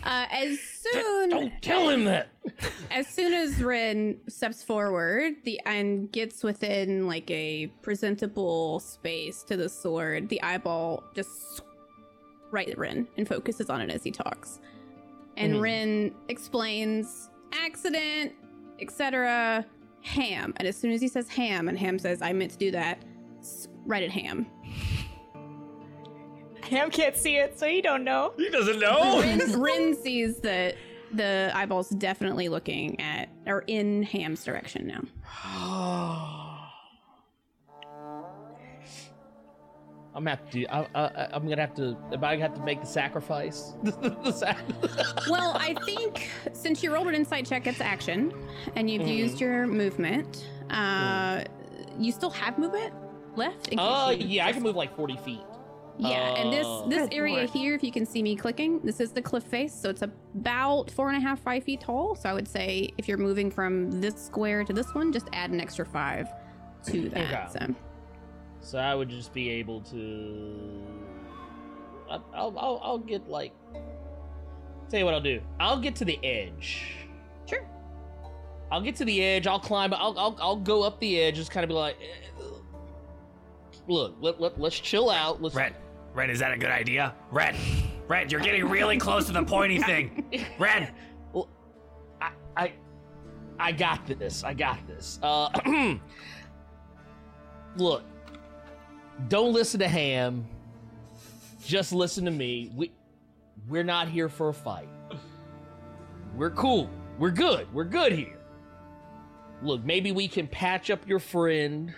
Uh, 0.03 0.27
as 0.33 0.59
soon 0.59 1.31
don't 1.31 1.63
tell 1.63 1.89
him 1.89 2.05
that. 2.05 2.27
as 2.91 3.07
soon 3.07 3.33
as 3.33 3.63
Rin 3.63 4.19
steps 4.29 4.65
forward, 4.65 5.35
the 5.45 5.61
and 5.65 6.11
gets 6.11 6.43
within 6.43 7.07
like 7.07 7.31
a 7.31 7.69
presentable 7.81 8.81
space 8.81 9.45
to 9.45 9.57
the 9.57 9.69
sword, 9.69 10.29
the 10.29 10.43
eyeball 10.43 11.05
just 11.15 11.61
right 12.51 12.69
at 12.69 12.77
Rin 12.79 13.07
and 13.17 13.29
focuses 13.29 13.71
on 13.71 13.81
it 13.81 13.91
as 13.91 14.03
he 14.03 14.11
talks. 14.11 14.59
And 15.37 15.55
Mhm. 15.55 15.61
Rin 15.63 16.15
explains 16.29 17.31
accident, 17.53 18.33
etc. 18.81 19.65
Ham, 20.03 20.53
and 20.57 20.67
as 20.67 20.77
soon 20.77 20.91
as 20.91 21.01
he 21.01 21.07
says 21.07 21.29
ham, 21.29 21.69
and 21.69 21.79
Ham 21.79 21.97
says, 22.01 22.23
"I 22.23 22.33
meant 22.33 22.51
to 22.53 22.59
do 22.59 22.73
that," 22.73 23.05
right 23.87 24.03
at 24.03 24.11
Ham. 24.11 24.47
Ham 26.71 26.91
can't 26.91 27.17
see 27.17 27.37
it, 27.37 27.59
so 27.59 27.67
he 27.67 27.81
don't 27.83 28.05
know. 28.05 28.33
He 28.37 28.49
doesn't 28.49 28.79
know. 28.79 29.21
Rin, 29.21 29.39
Rin 29.61 29.95
sees 29.97 30.37
that 30.39 30.77
the 31.13 31.51
eyeball's 31.55 31.89
definitely 31.91 32.49
looking 32.49 33.01
at 33.01 33.29
or 33.47 33.65
in 33.67 34.03
Ham's 34.05 34.45
direction 34.45 34.87
now. 34.87 35.03
I'm 40.13 40.25
gonna 40.25 40.31
have 40.31 40.51
to. 40.51 40.67
I, 40.67 40.87
I, 40.95 41.29
I'm 41.33 41.49
gonna 41.49 41.61
have 41.61 41.75
to. 41.75 41.97
Am 42.13 42.25
I 42.25 42.35
gonna 42.35 42.43
have 42.49 42.55
to 42.55 42.65
make 42.65 42.81
the 42.81 42.87
sacrifice? 42.87 43.73
Well, 45.31 45.53
I 45.55 45.75
think 45.85 46.29
since 46.53 46.83
you 46.83 46.93
rolled 46.93 47.07
an 47.07 47.15
insight 47.15 47.47
check, 47.47 47.67
it's 47.69 47.81
action, 47.81 48.33
and 48.75 48.91
you've 48.91 49.03
Mhm. 49.03 49.17
used 49.17 49.41
your 49.41 49.67
movement. 49.69 50.47
Uh, 50.71 51.45
you 51.99 52.11
still 52.11 52.31
have 52.31 52.59
movement 52.59 52.93
left. 53.37 53.69
in 53.69 53.79
case 53.79 53.87
Uh, 53.87 54.15
you 54.19 54.27
yeah, 54.27 54.47
I 54.47 54.53
can 54.53 54.63
move 54.65 54.75
like 54.75 54.95
40 54.97 55.17
feet. 55.19 55.41
Yeah, 56.01 56.35
and 56.35 56.53
this 56.53 56.67
Uh, 56.67 56.87
this 56.87 57.09
Good 57.09 57.15
area 57.15 57.37
lord. 57.37 57.51
here, 57.51 57.75
if 57.75 57.83
you 57.85 57.93
can 57.93 58.07
see 58.07 58.23
me 58.23 58.35
clicking, 58.37 58.81
this 58.81 59.01
is 59.01 59.13
the 59.13 59.21
cliff 59.23 59.45
face, 59.45 59.75
so 59.75 59.91
it's 59.91 60.03
about 60.03 60.91
four 60.91 61.09
and 61.09 61.17
a 61.17 61.21
half, 61.21 61.41
five 61.41 61.63
feet 61.65 61.81
tall. 61.81 62.15
So 62.15 62.29
I 62.29 62.33
would 62.33 62.49
say 62.49 62.91
if 62.97 63.07
you're 63.07 63.19
moving 63.19 63.51
from 63.51 63.91
this 64.01 64.15
square 64.17 64.65
to 64.65 64.73
this 64.73 64.95
one, 64.95 65.13
just 65.13 65.29
add 65.33 65.51
an 65.51 65.61
extra 65.61 65.85
five 65.85 66.29
to 66.87 67.09
that. 67.11 67.53
Okay. 67.53 67.67
So 67.67 67.75
So 68.61 68.79
I 68.79 68.95
would 68.95 69.09
just 69.11 69.33
be 69.35 69.51
able 69.51 69.81
to. 69.83 70.83
I'll, 72.11 72.25
I'll, 72.35 72.59
I'll, 72.59 72.81
I'll 72.83 72.99
get 72.99 73.29
like. 73.29 73.53
Tell 74.89 74.99
you 74.99 75.05
what 75.05 75.15
I'll 75.15 75.21
do. 75.21 75.41
I'll 75.61 75.81
get 75.81 75.95
to 75.97 76.05
the 76.05 76.19
edge. 76.25 76.97
Sure. 77.47 77.65
I'll 78.73 78.81
get 78.81 78.97
to 78.97 79.05
the 79.05 79.23
edge. 79.23 79.47
I'll 79.47 79.61
climb. 79.61 79.93
I'll, 79.95 80.19
I'll, 80.19 80.37
I'll 80.41 80.57
go 80.57 80.83
up 80.83 80.99
the 81.01 81.21
edge. 81.21 81.37
Just 81.37 81.51
kind 81.51 81.63
of 81.63 81.69
be 81.69 81.75
like, 81.75 81.97
eh, 82.01 82.43
look, 83.87 84.17
let, 84.21 84.41
let, 84.41 84.61
let's 84.61 84.79
chill 84.81 85.11
out. 85.11 85.41
Let's. 85.41 85.55
Red, 85.55 85.75
Red, 86.13 86.31
is 86.31 86.41
that 86.41 86.53
a 86.53 86.59
good 86.59 86.71
idea? 86.71 87.15
Red, 87.31 87.55
Red, 88.09 88.33
you're 88.33 88.41
getting 88.41 88.69
really 88.69 88.99
close 88.99 89.27
to 89.27 89.33
the 89.33 89.45
pointy 89.45 89.79
thing. 89.79 90.25
Red, 90.59 90.93
I, 92.21 92.31
I, 92.57 92.73
I 93.59 93.73
got 93.73 94.07
this. 94.07 94.43
I 94.43 94.55
got 94.55 94.85
this. 94.87 95.19
Uh, 95.23 95.51
look, 97.77 98.03
don't 99.29 99.53
listen 99.53 99.81
to 99.81 99.89
Ham. 99.89 100.47
Just 101.65 101.93
listen 101.93 102.25
to 102.25 102.31
me. 102.31 102.73
We, 102.75 102.93
we're 103.69 103.85
not 103.85 104.09
here 104.09 104.29
for 104.29 104.49
a 104.49 104.55
fight. 104.55 104.89
We're 106.35 106.51
cool. 106.51 106.91
We're 107.19 107.31
good. 107.31 107.73
We're 107.73 107.85
good 107.85 108.13
here. 108.13 108.39
Look, 109.63 109.85
maybe 109.85 110.11
we 110.11 110.27
can 110.27 110.47
patch 110.47 110.91
up 110.91 111.07
your 111.07 111.19
friend, 111.19 111.95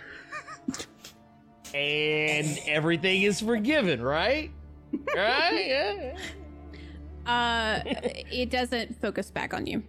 and 1.73 2.59
everything 2.67 3.21
is 3.23 3.39
forgiven, 3.41 4.01
right? 4.01 4.51
Right? 5.15 5.65
Yeah. 7.25 7.31
Uh, 7.31 7.79
it 7.85 8.49
doesn't 8.49 8.99
focus 9.01 9.31
back 9.31 9.53
on 9.53 9.65
you. 9.65 9.81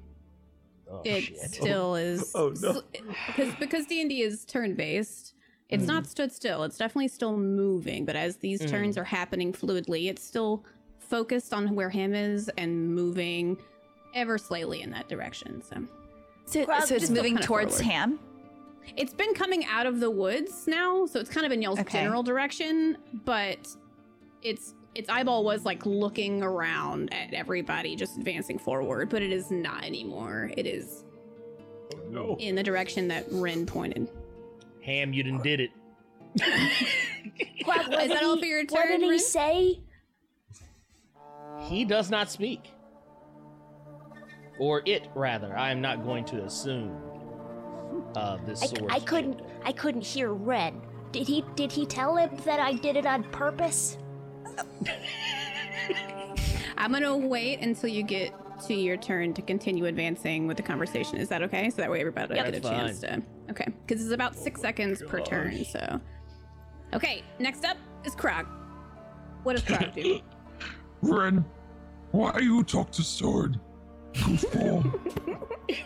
Oh, 0.90 1.02
it 1.04 1.22
shit. 1.22 1.40
still 1.40 1.94
is. 1.96 2.30
Oh, 2.34 2.54
no. 2.60 2.82
Because 3.26 3.54
because 3.56 3.86
D 3.86 4.00
and 4.00 4.08
D 4.08 4.22
is 4.22 4.44
turn 4.44 4.74
based. 4.74 5.34
It's 5.68 5.86
not 5.86 6.06
stood 6.06 6.30
still. 6.30 6.62
It's 6.62 6.78
definitely 6.78 7.08
still 7.08 7.36
moving, 7.36 8.04
but 8.04 8.14
as 8.14 8.36
these 8.36 8.64
turns 8.70 8.96
are 8.96 9.02
happening 9.02 9.52
fluidly, 9.52 10.08
it's 10.08 10.22
still 10.22 10.64
focused 11.00 11.52
on 11.52 11.74
where 11.74 11.90
him 11.90 12.14
is 12.14 12.48
and 12.56 12.94
moving 12.94 13.56
ever 14.14 14.38
slightly 14.38 14.82
in 14.82 14.90
that 14.90 15.08
direction. 15.08 15.60
So 15.62 15.82
So, 16.44 16.64
so 16.84 16.94
it's 16.94 17.10
moving 17.10 17.36
towards 17.38 17.78
forward. 17.80 17.92
Ham. 17.92 18.20
It's 18.96 19.14
been 19.14 19.34
coming 19.34 19.64
out 19.66 19.86
of 19.86 20.00
the 20.00 20.10
woods 20.10 20.66
now, 20.66 21.06
so 21.06 21.18
it's 21.20 21.30
kind 21.30 21.44
of 21.46 21.52
in 21.52 21.62
y'all's 21.62 21.80
Okay. 21.80 21.98
general 22.00 22.22
direction, 22.22 22.96
but 23.24 23.66
its 24.42 24.74
its 24.94 25.08
eyeball 25.08 25.42
was 25.44 25.64
like 25.64 25.84
looking 25.86 26.40
around 26.42 27.12
at 27.12 27.34
everybody, 27.34 27.96
just 27.96 28.16
advancing 28.16 28.58
forward, 28.58 29.08
but 29.10 29.22
it 29.22 29.32
is 29.32 29.50
not 29.50 29.82
anymore. 29.84 30.52
It 30.56 30.66
is 30.66 31.04
No. 32.10 32.36
in 32.38 32.54
the 32.54 32.62
direction 32.62 33.08
that 33.08 33.24
Rin 33.32 33.66
pointed. 33.66 34.08
Ham, 34.82 35.12
you 35.12 35.24
done 35.24 35.42
did 35.42 35.58
it. 35.60 35.70
Krog, 36.38 37.88
what 37.90 38.02
Is 38.02 38.08
did 38.08 38.10
that 38.12 38.22
all 38.22 38.34
he- 38.36 38.40
for 38.42 38.46
your 38.46 38.64
What 38.68 38.86
did 38.86 39.00
he 39.00 39.08
Rin? 39.10 39.18
say? 39.18 39.80
He 41.62 41.84
does 41.84 42.10
not 42.10 42.30
speak. 42.30 42.70
Or 44.60 44.82
it, 44.86 45.08
rather. 45.16 45.56
I 45.56 45.72
am 45.72 45.80
not 45.80 46.04
going 46.04 46.24
to 46.26 46.44
assume 46.44 46.96
uh, 48.16 48.38
this 48.46 48.62
I, 48.62 48.66
sword. 48.66 48.90
I 48.90 49.00
couldn't. 49.00 49.40
I 49.64 49.72
couldn't 49.72 50.02
hear 50.04 50.32
Rin. 50.32 50.80
Did 51.12 51.26
he? 51.26 51.44
Did 51.54 51.70
he 51.72 51.86
tell 51.86 52.16
him 52.16 52.30
that 52.44 52.60
I 52.60 52.72
did 52.72 52.96
it 52.96 53.06
on 53.06 53.24
purpose? 53.24 53.98
I'm 56.76 56.92
gonna 56.92 57.16
wait 57.16 57.60
until 57.60 57.88
you 57.88 58.02
get 58.02 58.34
to 58.66 58.74
your 58.74 58.96
turn 58.96 59.34
to 59.34 59.42
continue 59.42 59.86
advancing 59.86 60.46
with 60.46 60.56
the 60.56 60.62
conversation. 60.62 61.18
Is 61.18 61.28
that 61.28 61.42
okay? 61.42 61.70
So 61.70 61.76
that 61.78 61.90
way 61.90 62.00
everybody 62.00 62.34
Yep. 62.34 62.44
get 62.44 62.54
a 62.54 62.60
That's 62.60 62.68
chance 62.68 63.00
to. 63.00 63.22
Okay, 63.50 63.66
because 63.86 64.02
it's 64.04 64.12
about 64.12 64.34
six 64.34 64.60
seconds 64.60 65.02
per 65.06 65.20
turn. 65.20 65.64
So, 65.64 66.00
okay. 66.92 67.22
Next 67.38 67.64
up 67.64 67.76
is 68.04 68.14
Krog. 68.14 68.46
What 69.42 69.56
does 69.56 69.64
Krog 69.64 69.94
do? 69.94 70.20
Rin, 71.02 71.44
why 72.12 72.38
you 72.38 72.62
talk 72.64 72.90
to 72.92 73.02
sword? 73.02 73.60
Goofball. 74.14 74.82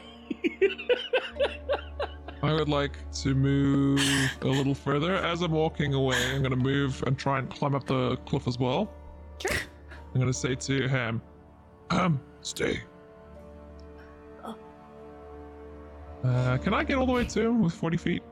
I 2.42 2.52
would 2.52 2.68
like 2.68 2.92
to 3.22 3.34
move 3.34 4.00
a 4.42 4.46
little 4.46 4.74
further. 4.74 5.16
As 5.16 5.42
I'm 5.42 5.50
walking 5.52 5.94
away, 5.94 6.16
I'm 6.32 6.40
going 6.40 6.50
to 6.50 6.56
move 6.56 7.02
and 7.06 7.18
try 7.18 7.38
and 7.40 7.50
climb 7.50 7.74
up 7.74 7.84
the 7.86 8.16
cliff 8.26 8.46
as 8.46 8.58
well. 8.58 8.90
Sure. 9.40 9.56
I'm 9.90 10.20
going 10.20 10.26
to 10.28 10.32
say 10.32 10.54
to 10.54 10.86
Ham, 10.88 11.20
Ham, 11.90 12.20
stay. 12.40 12.80
Uh, 16.24 16.56
can 16.58 16.74
I 16.74 16.82
get 16.82 16.96
all 16.98 17.06
the 17.06 17.12
way 17.12 17.24
to 17.24 17.40
him 17.42 17.62
with 17.62 17.74
40 17.74 17.96
feet? 17.96 18.22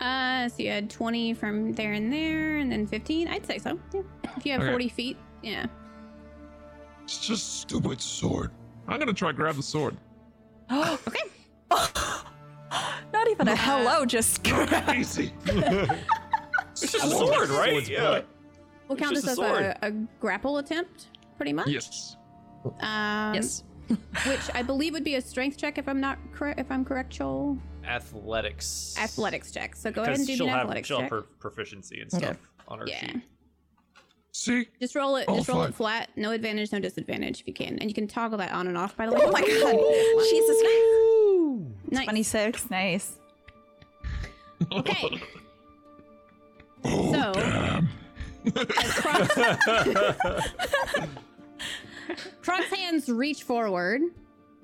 Uh, 0.00 0.48
so 0.48 0.62
you 0.62 0.68
had 0.70 0.90
20 0.90 1.32
from 1.34 1.72
there 1.72 1.92
and 1.92 2.12
there, 2.12 2.56
and 2.58 2.70
then 2.70 2.86
15. 2.86 3.28
I'd 3.28 3.46
say 3.46 3.58
so. 3.58 3.78
Yeah. 3.94 4.02
If 4.36 4.44
you 4.46 4.52
have 4.52 4.62
Okay. 4.62 4.70
40 4.70 4.88
feet, 4.88 5.16
yeah. 5.42 5.66
It's 7.04 7.24
just 7.24 7.60
stupid 7.60 8.00
sword. 8.00 8.50
I'm 8.88 8.96
going 8.98 9.06
to 9.08 9.14
try 9.14 9.32
grab 9.32 9.54
the 9.56 9.62
sword. 9.62 9.96
Oh, 10.70 10.98
okay. 11.08 11.20
Not 13.12 13.28
even 13.30 13.48
a 13.48 13.56
hello, 13.56 14.04
just 14.04 14.44
crazy. 14.44 15.32
It's 15.46 16.92
just 16.92 16.94
a 16.94 17.00
sword, 17.10 17.48
right? 17.50 17.88
Yeah. 17.88 18.00
butt. 18.02 18.26
We'll 18.88 18.96
It's 18.98 19.02
count 19.02 19.14
this 19.16 19.26
a 19.26 19.30
as 19.30 19.38
a, 19.38 19.78
a 19.82 19.90
grapple 20.20 20.58
attempt, 20.58 21.06
pretty 21.36 21.52
much. 21.52 21.68
yes. 21.68 22.16
Um, 22.80 23.34
yes. 23.34 23.64
which 24.26 24.40
I 24.54 24.62
believe 24.62 24.92
would 24.92 25.04
be 25.04 25.14
a 25.14 25.20
strength 25.20 25.56
check 25.56 25.78
if 25.78 25.88
I'm 25.88 26.00
not 26.00 26.18
correct. 26.32 26.58
If 26.60 26.70
I'm 26.70 26.84
correct, 26.84 27.10
Joel. 27.10 27.56
Athletics. 27.86 28.96
Athletics 28.98 29.52
check. 29.52 29.76
So 29.76 29.90
go 29.92 30.02
ahead 30.02 30.16
and 30.18 30.26
do 30.26 30.36
she'll 30.36 30.46
me 30.46 30.52
an 30.52 30.58
have 30.58 30.66
athletics 30.66 30.88
she'll 30.88 30.98
check. 30.98 31.10
have 31.12 31.22
per- 31.22 31.50
proficiency 31.50 32.00
and 32.00 32.12
Okay. 32.12 32.24
stuff 32.26 32.36
on 32.68 32.80
her 32.80 32.86
Yeah. 32.88 32.98
sheet. 33.06 33.22
See? 34.32 34.68
Just 34.80 34.94
roll 34.96 35.16
it. 35.16 35.24
Oh, 35.28 35.36
just 35.36 35.48
roll 35.48 35.60
fine. 35.60 35.68
it 35.70 35.74
flat. 35.74 36.10
No 36.16 36.32
advantage, 36.32 36.70
no 36.72 36.78
disadvantage 36.80 37.40
if 37.40 37.48
you 37.48 37.54
can, 37.54 37.78
and 37.78 37.88
you 37.88 37.94
can 37.94 38.06
toggle 38.08 38.38
that 38.38 38.52
on 38.52 38.66
and 38.66 38.76
off. 38.76 38.96
By 38.96 39.06
the 39.06 39.12
way. 39.12 39.20
Oh 39.22 39.30
my 39.32 39.40
god. 39.40 39.48
Jesus 40.28 40.60
Christ. 40.60 41.15
Nice. 41.90 42.04
26. 42.04 42.70
Nice. 42.70 43.18
Okay. 44.72 45.22
Oh, 46.88 47.12
So- 47.12 47.32
damn. 47.32 47.88
As 48.46 48.92
Krog's, 48.94 49.34
Krog's 52.42 52.66
hands 52.76 53.08
reach 53.08 53.42
forward 53.42 54.02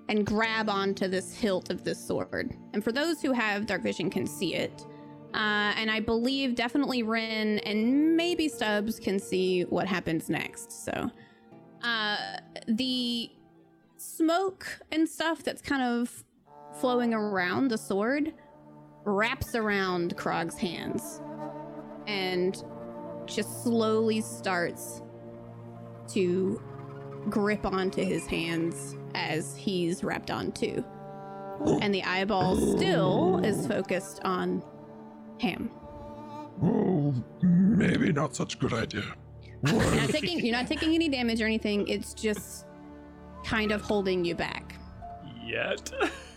and 0.08 0.24
grab 0.24 0.68
onto 0.70 1.08
this 1.08 1.34
hilt 1.34 1.70
of 1.70 1.82
this 1.82 1.98
sword. 1.98 2.52
And 2.74 2.84
for 2.84 2.92
those 2.92 3.20
who 3.20 3.32
have 3.32 3.66
dark 3.66 3.82
vision 3.82 4.08
can 4.08 4.26
see 4.26 4.54
it. 4.54 4.84
Uh, 5.34 5.72
and 5.76 5.90
I 5.90 5.98
believe 5.98 6.54
definitely 6.54 7.02
Rin 7.02 7.58
and 7.60 8.16
maybe 8.16 8.48
Stubbs 8.48 9.00
can 9.00 9.18
see 9.18 9.62
what 9.62 9.88
happens 9.88 10.28
next. 10.28 10.84
So 10.84 11.10
uh, 11.82 12.16
the 12.68 13.30
smoke 13.96 14.66
and 14.92 15.08
stuff 15.08 15.42
that's 15.42 15.62
kind 15.62 15.82
of 15.82 16.22
flowing 16.80 17.14
around 17.14 17.68
the 17.68 17.78
sword 17.78 18.32
wraps 19.04 19.54
around 19.54 20.16
Krog's 20.16 20.58
hands 20.58 21.20
and 22.06 22.62
just 23.26 23.62
slowly 23.62 24.20
starts 24.20 25.02
to 26.08 26.60
grip 27.28 27.64
onto 27.64 28.04
his 28.04 28.26
hands 28.26 28.96
as 29.14 29.56
he's 29.56 30.02
wrapped 30.02 30.30
on 30.30 30.52
too. 30.52 30.84
And 31.80 31.94
the 31.94 32.02
eyeball 32.02 32.56
still 32.56 33.40
is 33.44 33.66
focused 33.66 34.20
on 34.24 34.64
him. 35.38 35.70
Oh, 36.62 37.14
maybe 37.42 38.12
not 38.12 38.34
such 38.34 38.54
a 38.54 38.58
good 38.58 38.72
idea. 38.72 39.04
You're 39.64 39.94
not 39.94 40.08
taking 40.08 40.44
you're 40.44 40.56
not 40.56 40.66
taking 40.66 40.94
any 40.94 41.08
damage 41.08 41.40
or 41.40 41.46
anything. 41.46 41.86
It's 41.86 42.14
just 42.14 42.66
kind 43.44 43.70
of 43.70 43.80
holding 43.80 44.24
you 44.24 44.34
back. 44.34 44.74
Yet. 45.44 45.92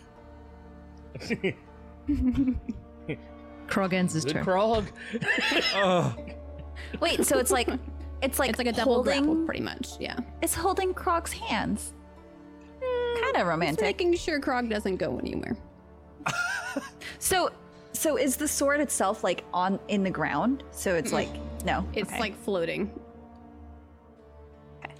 Krog 3.68 3.92
ends 3.92 4.14
his 4.14 4.24
turn. 4.24 4.44
Krog. 4.44 4.86
oh, 5.74 6.14
Wait, 7.00 7.24
so 7.26 7.38
it's 7.38 7.50
like 7.50 7.68
it's 8.22 8.38
like 8.38 8.50
It's 8.50 8.58
like 8.58 8.68
a 8.68 8.72
double 8.72 8.94
holding, 8.94 9.24
grapple, 9.24 9.44
pretty 9.44 9.60
much. 9.62 9.88
Yeah. 10.00 10.18
It's 10.42 10.54
holding 10.54 10.94
Krog's 10.94 11.32
hands. 11.32 11.92
Hmm, 12.82 13.14
kind 13.20 13.36
of 13.36 13.40
Just 13.40 13.46
romantic. 13.46 13.82
making 13.82 14.14
sure 14.14 14.40
Krog 14.40 14.70
doesn't 14.70 14.96
go 14.96 15.18
anywhere. 15.18 15.56
So, 17.18 17.50
so 17.92 18.18
is 18.18 18.36
the 18.36 18.46
sword 18.46 18.80
itself 18.80 19.24
like 19.24 19.44
on 19.54 19.78
in 19.88 20.02
the 20.04 20.10
ground? 20.10 20.62
So 20.70 20.94
it's 20.94 21.10
hmm. 21.10 21.16
like 21.16 21.64
no, 21.64 21.86
It's 21.94 22.10
okay. 22.10 22.20
like 22.20 22.36
floating. 22.36 22.90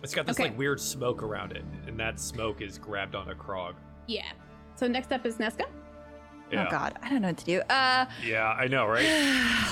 it's 0.02 0.14
got 0.14 0.26
this 0.26 0.36
Okay. 0.36 0.48
like 0.48 0.58
weird 0.58 0.80
smoke 0.80 1.22
around 1.22 1.52
it, 1.52 1.64
and 1.86 2.00
that 2.00 2.18
smoke 2.18 2.62
is 2.62 2.78
grabbed 2.78 3.14
on 3.14 3.30
a 3.30 3.34
Krog. 3.34 3.74
Yeah. 4.06 4.32
So 4.76 4.86
next 4.88 5.12
up 5.12 5.26
is 5.26 5.36
Nesca. 5.36 5.66
Yeah. 6.52 6.66
oh 6.66 6.70
god, 6.70 6.98
I 7.02 7.08
don't 7.10 7.22
know 7.22 7.28
what 7.28 7.38
to 7.38 7.44
do. 7.44 7.60
Uh, 7.60 8.06
Yeah, 8.24 8.48
I 8.48 8.68
know, 8.68 8.86
right? 8.86 9.04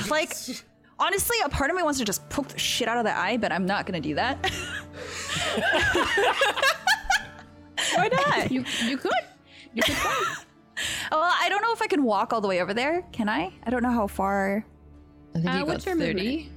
like 0.10 0.32
honestly, 0.98 1.36
a 1.44 1.48
part 1.48 1.70
of 1.70 1.76
me 1.76 1.82
wants 1.82 1.98
to 2.00 2.04
just 2.04 2.28
poke 2.30 2.48
the 2.48 2.58
shit 2.58 2.88
out 2.88 2.96
of 2.98 3.04
the 3.04 3.16
eye, 3.16 3.36
but 3.36 3.52
I'm 3.52 3.66
not 3.66 3.86
gonna 3.86 4.00
do 4.00 4.14
that. 4.16 4.38
Why 7.94 8.08
not? 8.08 8.50
You 8.50 8.64
you 8.84 8.96
could. 8.96 9.12
You 9.74 9.82
could 9.82 9.94
try. 9.94 10.34
Well, 11.12 11.22
I 11.22 11.48
don't 11.48 11.62
know 11.62 11.72
if 11.72 11.80
I 11.80 11.86
can 11.86 12.02
walk 12.02 12.32
all 12.32 12.40
the 12.40 12.48
way 12.48 12.60
over 12.60 12.74
there. 12.74 13.02
Can 13.12 13.28
I? 13.28 13.52
I 13.64 13.70
don't 13.70 13.84
know 13.84 13.92
how 13.92 14.08
far. 14.08 14.64
I 15.32 15.38
think 15.38 15.46
Uh, 15.48 15.52
you 15.52 15.58
got 15.60 15.66
what's 15.68 15.86
your 15.86 15.94
30. 15.96 16.12
movement? 16.14 16.52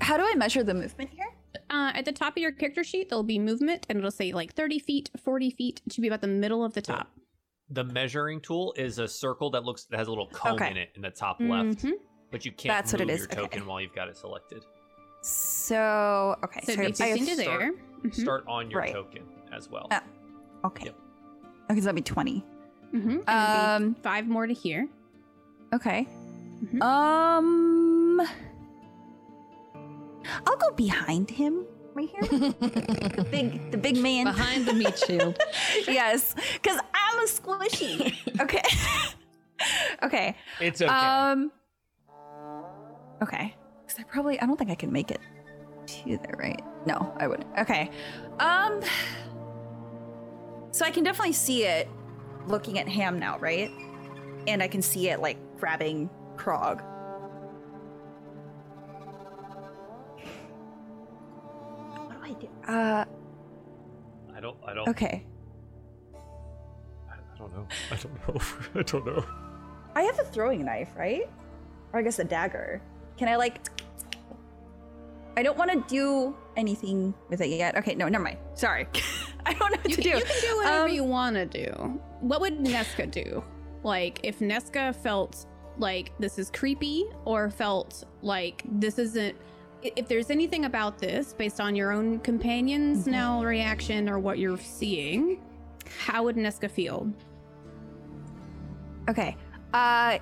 How 0.00 0.16
do 0.16 0.24
I 0.24 0.34
measure 0.34 0.64
the 0.64 0.74
movement 0.74 1.10
here? 1.10 1.28
Uh, 1.70 1.92
at 1.94 2.04
the 2.04 2.10
top 2.12 2.36
of 2.36 2.38
your 2.42 2.50
character 2.50 2.82
sheet, 2.82 3.08
there'll 3.10 3.22
be 3.22 3.38
movement, 3.38 3.86
and 3.88 3.96
it'll 3.98 4.10
say 4.10 4.32
like 4.32 4.54
30 4.54 4.80
feet, 4.80 5.10
40 5.22 5.50
feet. 5.50 5.82
It 5.86 5.92
should 5.92 6.02
be 6.02 6.08
about 6.08 6.20
the 6.20 6.26
middle 6.26 6.64
of 6.64 6.74
the 6.74 6.82
top. 6.82 7.08
The 7.70 7.84
measuring 7.84 8.40
tool 8.40 8.74
is 8.76 8.98
a 8.98 9.06
circle 9.06 9.50
that 9.50 9.64
looks 9.64 9.84
that 9.84 9.96
has 9.98 10.08
a 10.08 10.10
little 10.10 10.26
cone 10.28 10.54
Okay. 10.54 10.70
in 10.70 10.76
it 10.76 10.90
in 10.96 11.02
the 11.02 11.10
top 11.10 11.38
left, 11.40 11.84
Mhm. 11.84 11.92
but 12.32 12.44
you 12.44 12.50
can't 12.52 12.74
That's 12.74 12.92
what 12.92 13.00
it 13.00 13.06
move 13.06 13.14
is, 13.14 13.20
your 13.20 13.28
okay. 13.32 13.40
token 13.42 13.66
while 13.66 13.80
you've 13.80 13.94
got 13.94 14.08
it 14.08 14.16
selected. 14.16 14.64
So 15.22 16.36
okay, 16.44 16.60
So 16.64 16.74
so 16.74 16.80
it'd 16.82 16.96
be 16.98 17.04
I 17.04 17.06
have- 17.08 17.18
to 17.18 17.24
start- 17.26 17.60
there. 17.60 17.72
Mhm. 18.02 18.14
Start 18.14 18.44
on 18.48 18.70
your 18.70 18.80
Right. 18.80 18.92
token 18.92 19.22
as 19.52 19.68
well. 19.70 19.86
Ah. 19.90 20.02
okay. 20.64 20.86
Yep. 20.86 20.96
Okay, 21.70 21.80
so 21.80 21.84
that'd 21.84 21.94
be 21.96 22.02
twenty. 22.02 22.44
Mhm. 22.92 23.22
And 23.28 23.84
Um, 23.84 23.92
be 23.92 24.00
five 24.02 24.26
more 24.26 24.46
to 24.48 24.52
here. 24.54 24.88
Okay. 25.72 26.08
Mhm. 26.64 26.82
Um, 26.82 28.20
I'll 30.46 30.56
go 30.56 30.70
behind 30.72 31.30
him 31.30 31.64
right 32.00 32.30
here. 32.30 32.50
the 32.50 33.26
big, 33.30 33.70
the 33.70 33.78
big 33.78 33.96
man 34.02 34.26
Behind 34.26 34.66
the 34.66 34.72
meat 34.72 34.98
shield. 34.98 35.38
yes, 35.88 36.34
because 36.54 36.78
I'm 36.94 37.18
a 37.18 37.26
squishy. 37.26 38.16
Okay. 38.40 38.62
okay. 40.02 40.36
It's 40.60 40.80
okay. 40.80 40.90
Um. 40.90 41.52
Okay. 43.22 43.54
Because 43.82 44.00
I 44.00 44.04
probably 44.04 44.40
I 44.40 44.46
don't 44.46 44.56
think 44.56 44.70
I 44.70 44.74
can 44.74 44.90
make 44.90 45.10
it 45.10 45.20
to 45.86 46.18
there, 46.22 46.36
right? 46.38 46.62
No, 46.86 47.14
I 47.18 47.26
wouldn't. 47.26 47.48
Okay. 47.58 47.90
Um. 48.38 48.80
So 50.70 50.86
I 50.86 50.90
can 50.90 51.04
definitely 51.04 51.34
see 51.34 51.64
it 51.64 51.88
looking 52.46 52.78
at 52.78 52.88
Ham 52.88 53.18
now, 53.18 53.38
right? 53.38 53.70
And 54.46 54.62
I 54.62 54.68
can 54.68 54.80
see 54.80 55.10
it 55.10 55.20
like 55.20 55.36
grabbing 55.58 56.08
Krog. 56.36 56.82
What 62.30 62.40
do 62.40 62.46
I 62.46 62.72
do? 62.72 62.72
Uh. 62.72 63.04
I 64.36 64.40
don't. 64.40 64.56
I 64.66 64.74
don't. 64.74 64.88
Okay. 64.88 65.24
I, 67.10 67.14
I 67.14 67.38
don't 67.38 67.52
know. 67.54 67.66
I 67.90 67.96
don't 67.96 68.28
know. 68.28 68.40
I 68.80 68.82
don't 68.82 69.06
know. 69.06 69.24
I 69.94 70.02
have 70.02 70.18
a 70.18 70.24
throwing 70.24 70.64
knife, 70.64 70.88
right? 70.96 71.28
Or 71.92 72.00
I 72.00 72.02
guess 72.02 72.18
a 72.18 72.24
dagger. 72.24 72.80
Can 73.16 73.28
I 73.28 73.36
like? 73.36 73.58
I 75.36 75.42
don't 75.42 75.56
want 75.56 75.70
to 75.70 75.82
do 75.94 76.36
anything 76.56 77.14
with 77.28 77.40
it 77.40 77.48
yet. 77.48 77.76
Okay, 77.76 77.94
no, 77.94 78.08
never 78.08 78.24
mind. 78.24 78.38
Sorry, 78.54 78.86
I 79.46 79.54
don't 79.54 79.70
know 79.72 79.78
what 79.78 79.88
You 79.90 79.96
to 79.96 80.02
can, 80.02 80.12
do. 80.12 80.18
you 80.18 80.24
can 80.24 80.40
do 80.40 80.56
whatever 80.56 80.84
Um, 80.86 80.90
you 80.90 81.04
want 81.04 81.36
to 81.36 81.46
do. 81.46 82.00
What 82.20 82.40
would 82.40 82.58
Nesca 82.58 83.10
do? 83.10 83.42
Like, 83.82 84.20
if 84.22 84.40
Nesca 84.40 84.94
felt 84.94 85.46
like 85.78 86.12
this 86.18 86.38
is 86.38 86.50
creepy 86.50 87.04
or 87.24 87.48
felt 87.50 88.04
like 88.22 88.62
this 88.70 88.98
isn't. 88.98 89.36
If 89.82 90.08
there's 90.08 90.30
anything 90.30 90.66
about 90.66 90.98
this 90.98 91.32
based 91.32 91.60
on 91.60 91.74
your 91.74 91.92
own 91.92 92.18
companion's 92.20 93.02
Mm-hmm. 93.02 93.10
now 93.10 93.42
reaction 93.42 94.08
or 94.08 94.18
what 94.18 94.38
you're 94.38 94.58
seeing, 94.58 95.40
how 96.04 96.24
would 96.24 96.36
Nesca 96.36 96.70
feel? 96.70 97.10
Okay. 99.08 99.36
Uh, 99.72 100.18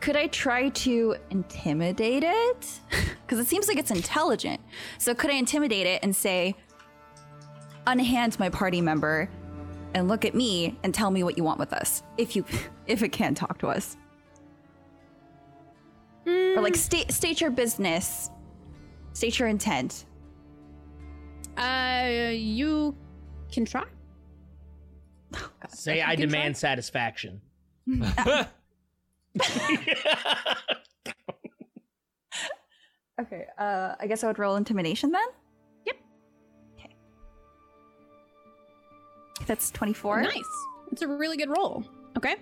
could 0.00 0.16
I 0.16 0.28
try 0.28 0.70
to 0.70 1.16
intimidate 1.30 2.24
it? 2.24 2.80
Because 3.30 3.46
it 3.46 3.48
seems 3.48 3.68
like 3.68 3.78
it's 3.78 3.92
intelligent. 3.92 4.60
So 4.98 5.14
could 5.14 5.30
I 5.30 5.34
intimidate 5.34 5.86
it 5.86 6.00
and 6.02 6.16
say, 6.16 6.56
unhand 7.86 8.36
my 8.40 8.48
party 8.48 8.80
member, 8.80 9.30
and 9.94 10.08
look 10.08 10.24
at 10.24 10.34
me 10.34 10.76
and 10.82 10.92
tell 10.92 11.12
me 11.12 11.22
what 11.22 11.36
you 11.38 11.44
want 11.44 11.60
with 11.60 11.72
us, 11.72 12.02
if 12.18 12.34
you, 12.34 12.44
if 12.88 13.04
it 13.04 13.10
can 13.10 13.36
talk 13.36 13.58
to 13.58 13.68
us, 13.68 13.96
or 16.26 16.60
like 16.60 16.76
state 16.76 17.10
state 17.12 17.40
your 17.40 17.50
business, 17.50 18.30
state 19.12 19.38
your 19.38 19.48
intent. 19.48 20.06
Uh, 21.56 22.30
you 22.32 22.96
can 23.52 23.64
try. 23.64 23.84
Say 25.68 26.02
I 26.02 26.16
can 26.16 26.28
demand 26.28 26.56
satisfaction. 26.56 27.40
Okay. 33.20 33.46
Uh, 33.58 33.94
I 34.00 34.06
guess 34.06 34.24
I 34.24 34.28
would 34.28 34.38
roll 34.38 34.56
intimidation 34.56 35.12
then. 35.12 35.26
Yep. 35.86 35.96
Okay. 36.78 36.96
That's 39.46 39.70
twenty 39.70 39.92
four. 39.92 40.22
Nice. 40.22 40.42
It's 40.90 41.02
a 41.02 41.08
really 41.08 41.36
good 41.36 41.50
roll. 41.50 41.84
Okay. 42.16 42.36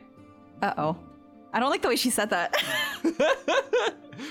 Uh 0.62 0.74
oh. 0.78 0.96
I 1.52 1.60
don't 1.60 1.70
like 1.70 1.82
the 1.82 1.88
way 1.88 1.96
she 1.96 2.10
said 2.10 2.30
that. 2.30 2.54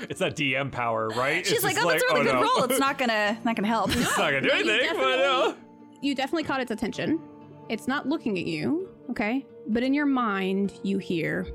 it's 0.10 0.20
that 0.20 0.36
DM 0.36 0.72
power, 0.72 1.10
right? 1.10 1.46
She's 1.46 1.56
It's 1.56 1.64
like, 1.64 1.76
just 1.76 1.86
"Oh, 1.86 1.90
that's 1.90 2.04
a 2.04 2.08
really 2.14 2.22
oh, 2.22 2.24
good 2.24 2.36
no. 2.36 2.42
roll. 2.42 2.64
It's 2.66 2.80
not 2.88 2.98
gonna, 2.98 3.38
not 3.44 3.56
gonna 3.56 3.68
help." 3.68 3.90
it's 3.96 4.18
not 4.18 4.32
gonna 4.32 4.42
do 4.42 4.48
No, 4.50 4.54
you 4.56 4.72
anything, 4.72 4.98
but 4.98 5.20
uh, 5.20 5.54
You 6.02 6.14
definitely 6.16 6.44
caught 6.44 6.62
its 6.62 6.72
attention. 6.72 7.20
It's 7.70 7.88
not 7.88 8.08
looking 8.08 8.38
at 8.38 8.46
you, 8.46 8.90
okay? 9.10 9.46
But 9.68 9.84
in 9.84 9.94
your 9.94 10.06
mind, 10.06 10.80
you 10.84 10.98
hear, 11.00 11.48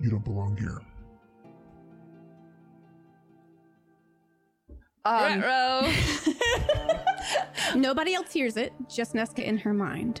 You 0.00 0.10
don't 0.10 0.24
belong 0.24 0.56
here. 0.56 0.80
Um, 5.04 5.40
Ruh-roh. 5.40 5.90
nobody 7.76 8.14
else 8.14 8.30
hears 8.32 8.56
it, 8.58 8.72
just 8.94 9.14
Nesca 9.14 9.42
in 9.42 9.56
her 9.58 9.72
mind. 9.72 10.20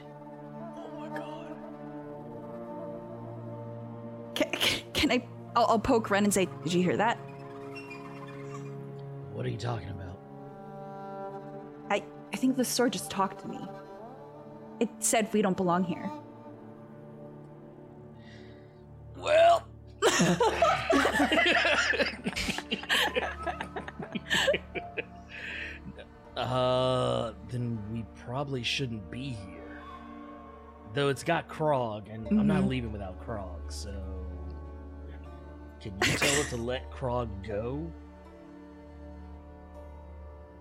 Can, 4.38 4.50
can 4.92 5.10
I? 5.12 5.26
I'll, 5.56 5.66
I'll 5.66 5.78
poke 5.78 6.10
Rin 6.10 6.24
and 6.24 6.32
say, 6.32 6.46
"Did 6.62 6.72
you 6.72 6.82
hear 6.82 6.96
that?" 6.96 7.16
What 9.32 9.44
are 9.46 9.48
you 9.48 9.56
talking 9.56 9.88
about? 9.90 10.18
I, 11.90 12.02
I 12.32 12.36
think 12.36 12.56
the 12.56 12.64
sword 12.64 12.92
just 12.92 13.10
talked 13.10 13.40
to 13.42 13.48
me. 13.48 13.58
It 14.80 14.88
said 15.00 15.28
we 15.32 15.42
don't 15.42 15.56
belong 15.56 15.84
here. 15.84 16.10
Well, 19.16 19.66
uh, 26.36 27.32
then 27.50 27.78
we 27.92 28.04
probably 28.24 28.62
shouldn't 28.62 29.10
be 29.10 29.30
here. 29.30 29.82
Though 30.94 31.08
it's 31.08 31.24
got 31.24 31.48
Krog, 31.48 32.12
and 32.12 32.26
I'm 32.28 32.46
not 32.46 32.62
Mhm. 32.62 32.68
leaving 32.68 32.92
without 32.92 33.20
Krog, 33.26 33.70
so. 33.70 33.92
Can 35.80 35.92
you 36.04 36.16
tell 36.16 36.40
it 36.40 36.48
to 36.48 36.56
let 36.56 36.90
Krog 36.90 37.28
go? 37.46 37.90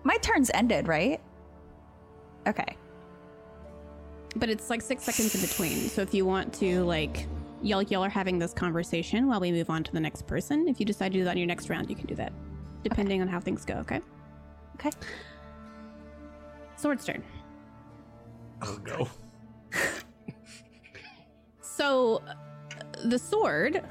My 0.03 0.17
turn's 0.17 0.51
ended, 0.53 0.87
right? 0.87 1.19
Okay. 2.45 2.77
But 4.35 4.49
it's 4.49 4.69
like 4.69 4.81
six 4.81 5.03
seconds 5.03 5.35
in 5.35 5.41
between. 5.41 5.89
So 5.89 6.01
if 6.01 6.13
you 6.13 6.25
want 6.25 6.53
to, 6.55 6.83
like, 6.83 7.27
y'all, 7.61 7.81
y'all 7.81 8.03
are 8.03 8.09
having 8.09 8.39
this 8.39 8.53
conversation 8.53 9.27
while 9.27 9.39
we 9.39 9.51
move 9.51 9.69
on 9.69 9.83
to 9.83 9.91
the 9.91 9.99
next 9.99 10.27
person. 10.27 10.67
If 10.67 10.79
you 10.79 10.85
decide 10.85 11.11
to 11.13 11.19
do 11.19 11.23
that 11.25 11.31
in 11.31 11.39
your 11.39 11.47
next 11.47 11.69
round, 11.69 11.89
you 11.89 11.95
can 11.95 12.05
do 12.05 12.15
that, 12.15 12.31
depending 12.83 13.21
on 13.21 13.27
how 13.27 13.39
things 13.39 13.65
go, 13.65 13.75
okay? 13.75 14.01
Okay. 14.75 14.91
Sword's 16.75 17.05
turn. 17.05 17.23
oh 18.61 18.79
no. 18.85 19.09
So, 21.77 22.23
the 23.05 23.19
sword. 23.19 23.83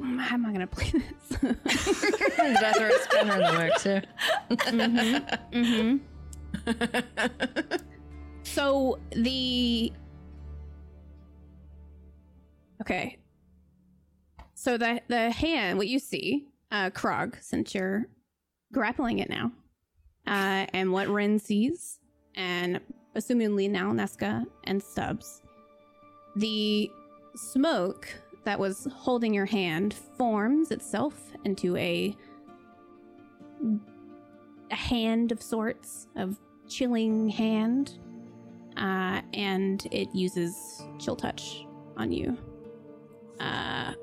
How 0.00 0.34
am 0.34 0.46
I 0.46 0.52
going 0.52 0.60
to 0.60 0.66
play 0.66 0.90
this? 0.92 1.38
Throw 1.38 2.88
a 2.88 2.98
spinner 3.02 3.34
in 3.34 3.42
the 3.42 3.52
works 3.58 3.82
here? 3.82 4.02
hmm 5.52 5.98
so 8.42 8.98
the 9.12 9.92
okay. 12.80 13.18
So 14.54 14.76
the 14.76 15.00
the 15.08 15.30
hand, 15.30 15.78
what 15.78 15.88
you 15.88 15.98
see, 15.98 16.48
uh, 16.72 16.90
Krog, 16.90 17.42
since 17.42 17.74
you're 17.74 18.06
grappling 18.72 19.20
it 19.20 19.30
now, 19.30 19.52
uh, 20.26 20.66
and 20.72 20.92
what 20.92 21.08
Rin 21.08 21.38
sees, 21.38 21.98
and 22.34 22.80
assumingly 23.16 23.70
now 23.70 23.92
Nesca 23.92 24.44
and 24.64 24.82
Stubbs, 24.82 25.42
the 26.36 26.90
smoke 27.36 28.08
that 28.44 28.58
was 28.58 28.86
holding 28.92 29.34
your 29.34 29.46
hand 29.46 29.94
forms 30.16 30.70
itself 30.70 31.32
into 31.44 31.76
a 31.76 32.16
a 34.70 34.74
hand 34.74 35.32
of 35.32 35.42
sorts, 35.42 36.08
of 36.16 36.38
chilling 36.68 37.28
hand, 37.28 37.98
uh, 38.76 39.20
and 39.34 39.86
it 39.90 40.08
uses 40.14 40.82
chill 40.98 41.16
touch 41.16 41.66
on 41.96 42.12
you. 42.12 42.36
Uh, 43.40 43.94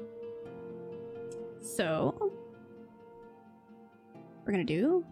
so 1.62 2.32
we're 4.46 4.52
gonna 4.52 4.64
do, 4.64 5.06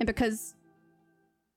and 0.00 0.06
because 0.06 0.54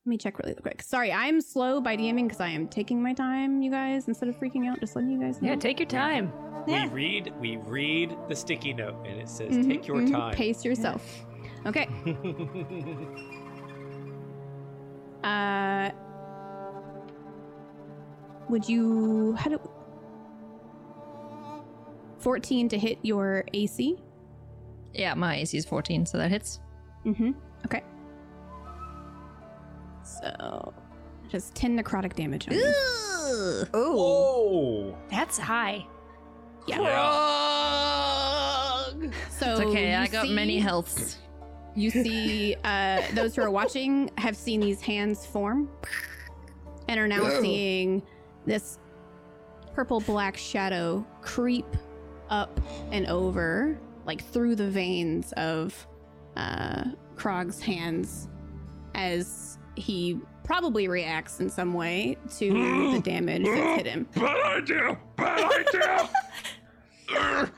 Let 0.06 0.10
me 0.10 0.18
check 0.18 0.38
really 0.38 0.54
quick. 0.54 0.82
Sorry, 0.82 1.10
I'm 1.10 1.40
slow 1.40 1.80
by 1.80 1.96
DMing 1.96 2.26
because 2.28 2.40
I 2.40 2.46
am 2.50 2.68
taking 2.68 3.02
my 3.02 3.12
time, 3.12 3.60
you 3.60 3.72
guys, 3.72 4.06
instead 4.06 4.28
of 4.28 4.38
freaking 4.38 4.68
out. 4.70 4.78
Just 4.78 4.94
letting 4.94 5.10
you 5.10 5.18
guys 5.20 5.42
know. 5.42 5.48
Yeah, 5.48 5.56
take 5.56 5.80
your 5.80 5.88
time. 5.88 6.32
We 6.68 6.86
read 6.86 7.32
we 7.40 7.56
read 7.56 8.16
the 8.28 8.36
sticky 8.36 8.72
note 8.74 9.04
and 9.04 9.20
it 9.20 9.28
says 9.28 9.52
Mhm, 9.56 9.68
take 9.68 9.88
your 9.88 9.96
mhm. 10.02 10.12
time. 10.12 10.34
Pace 10.34 10.64
yourself. 10.64 11.26
Okay. 11.66 11.88
Uh, 15.24 15.90
would 18.48 18.68
you 18.68 19.34
how 19.36 19.50
do 19.50 19.58
14 22.18 22.68
to 22.68 22.78
hit 22.78 22.98
your 23.02 23.44
AC? 23.52 23.96
Yeah, 24.94 25.14
my 25.14 25.38
AC 25.38 25.58
is 25.58 25.64
14, 25.64 26.06
so 26.06 26.18
that 26.18 26.30
hits. 26.30 26.60
Mm-hmm. 27.04 27.32
Okay. 27.64 27.82
So 30.06 30.72
just 31.28 31.54
10 31.54 31.78
necrotic 31.78 32.14
damage 32.14 32.48
on 32.48 32.54
you. 32.54 32.72
Oh, 33.74 34.96
That's 35.10 35.38
high. 35.38 35.86
Yeah. 36.66 36.76
So 39.30 39.52
It's 39.52 39.60
okay, 39.60 39.90
you 39.92 39.96
I 39.98 40.06
got 40.06 40.28
many 40.28 40.58
healths. 40.58 41.18
You 41.74 41.90
see, 41.90 42.56
uh, 42.64 43.02
those 43.14 43.36
who 43.36 43.42
are 43.42 43.50
watching 43.50 44.10
have 44.16 44.36
seen 44.36 44.60
these 44.60 44.80
hands 44.80 45.26
form 45.26 45.68
and 46.88 46.98
are 46.98 47.06
now 47.08 47.20
Whoa. 47.22 47.40
seeing 47.42 48.02
this 48.46 48.78
purple 49.74 50.00
black 50.00 50.36
shadow 50.38 51.06
creep 51.20 51.66
up 52.30 52.58
and 52.92 53.06
over, 53.08 53.78
like 54.06 54.24
through 54.24 54.56
the 54.56 54.68
veins 54.68 55.32
of 55.36 55.86
uh, 56.36 56.84
Krog's 57.14 57.60
hands 57.60 58.28
as 58.94 59.58
he 59.76 60.18
probably 60.44 60.88
reacts 60.88 61.40
in 61.40 61.50
some 61.50 61.74
way 61.74 62.16
to 62.38 62.92
the 62.92 63.00
damage 63.00 63.44
that's 63.44 63.76
hit 63.76 63.86
him. 63.86 64.08
Bad 64.14 64.62
idea! 64.62 64.98
Bad 65.16 65.52
idea! 65.52 66.08
Do 67.08 67.48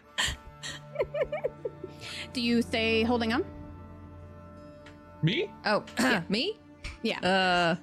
Do 2.33 2.41
you 2.41 2.63
stay 2.63 3.03
holding 3.03 3.33
on? 3.33 3.45
Me? 5.23 5.51
Oh, 5.65 5.85
me? 6.29 6.59
Yeah. 7.03 7.19
Uh, 7.21 7.77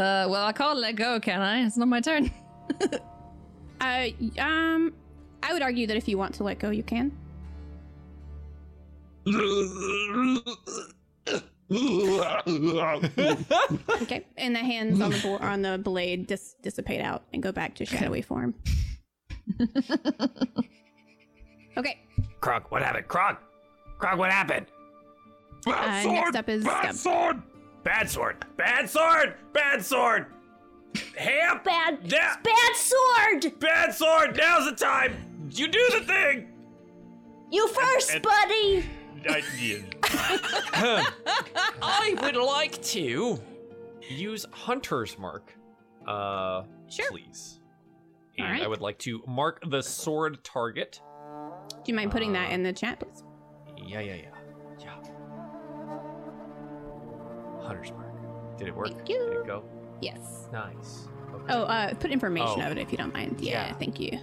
uh, 0.00 0.28
well, 0.28 0.44
I 0.44 0.52
can't 0.52 0.78
let 0.78 0.96
go, 0.96 1.20
can 1.20 1.40
I? 1.40 1.64
It's 1.64 1.76
not 1.76 1.88
my 1.88 2.00
turn. 2.00 2.30
Uh, 3.80 4.08
um, 4.40 4.92
I 5.40 5.52
would 5.52 5.62
argue 5.62 5.86
that 5.86 5.96
if 5.96 6.08
you 6.08 6.18
want 6.18 6.34
to 6.34 6.42
let 6.42 6.58
go, 6.58 6.70
you 6.70 6.82
can. 6.82 7.16
Okay, 14.02 14.24
and 14.38 14.54
the 14.54 14.58
hands 14.60 15.00
on 15.00 15.10
the 15.10 15.20
bo- 15.22 15.36
on 15.44 15.60
the 15.62 15.76
blade 15.78 16.26
dis- 16.26 16.54
dissipate 16.62 17.00
out 17.02 17.24
and 17.34 17.42
go 17.42 17.52
back 17.52 17.74
to 17.76 17.84
shadowy 17.84 18.22
form. 18.22 18.54
okay, 21.76 21.98
Krog, 22.40 22.64
what 22.70 22.82
happened? 22.82 23.06
Krog! 23.08 23.36
Krog, 23.98 24.18
what 24.18 24.30
happened? 24.30 24.66
uh, 25.66 26.02
next 26.06 26.36
up 26.36 26.48
is 26.48 26.64
Bad 26.64 26.94
Stub. 26.94 26.96
sword! 26.96 27.42
Bad 27.84 28.10
sword! 28.10 28.44
Bad 28.56 28.88
sword! 28.88 29.34
Bad 29.52 29.84
sword! 29.84 30.26
Ham! 31.16 31.60
Bad, 31.64 31.98
Yeah. 32.04 32.36
bad 32.42 32.76
sword! 32.76 33.58
Bad 33.60 33.94
sword! 33.94 34.36
Now's 34.36 34.70
the 34.70 34.76
time! 34.76 35.16
You 35.50 35.68
do 35.68 35.84
the 35.92 36.00
thing! 36.00 36.48
You 37.50 37.66
first, 37.68 38.10
And- 38.14 38.22
buddy! 38.22 38.84
I, 41.82 42.16
would 42.22 42.36
like 42.36 42.80
to 42.82 43.38
use 44.08 44.46
Hunter's 44.52 45.18
Mark. 45.18 45.52
Uh, 46.06 46.62
Sure. 46.88 47.10
please. 47.10 47.60
And. 48.38 48.62
I 48.62 48.66
would 48.68 48.80
like 48.80 48.98
to 49.00 49.22
mark 49.26 49.62
the 49.68 49.82
sword 49.82 50.42
target. 50.44 51.00
Do 51.70 51.76
you 51.86 51.94
mind 51.94 52.10
putting 52.12 52.32
that 52.34 52.50
in 52.52 52.62
the 52.62 52.72
chat, 52.72 53.00
please? 53.00 53.24
Yeah, 53.76 54.00
yeah, 54.00 54.14
yeah. 54.14 54.30
Yeah. 54.78 54.94
Hunter's 57.66 57.90
Mark. 57.92 58.56
Did 58.58 58.68
it 58.68 58.74
work? 58.76 58.88
Thank 58.94 59.08
you. 59.08 59.18
Did 59.30 59.38
it 59.38 59.46
go? 59.46 59.64
Yes. 60.00 60.48
Nice. 60.52 61.08
Okay. 61.34 61.44
Oh, 61.52 61.62
uh, 61.64 61.94
put 61.94 62.10
information 62.10 62.60
Oh. 62.62 62.66
of 62.66 62.72
it 62.72 62.78
if 62.78 62.90
you 62.92 62.98
don't 62.98 63.12
mind. 63.12 63.40
Yeah, 63.40 63.68
Yeah. 63.68 63.74
thank 63.74 64.00
you. 64.00 64.18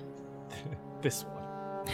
This 1.02 1.24
one. 1.24 1.86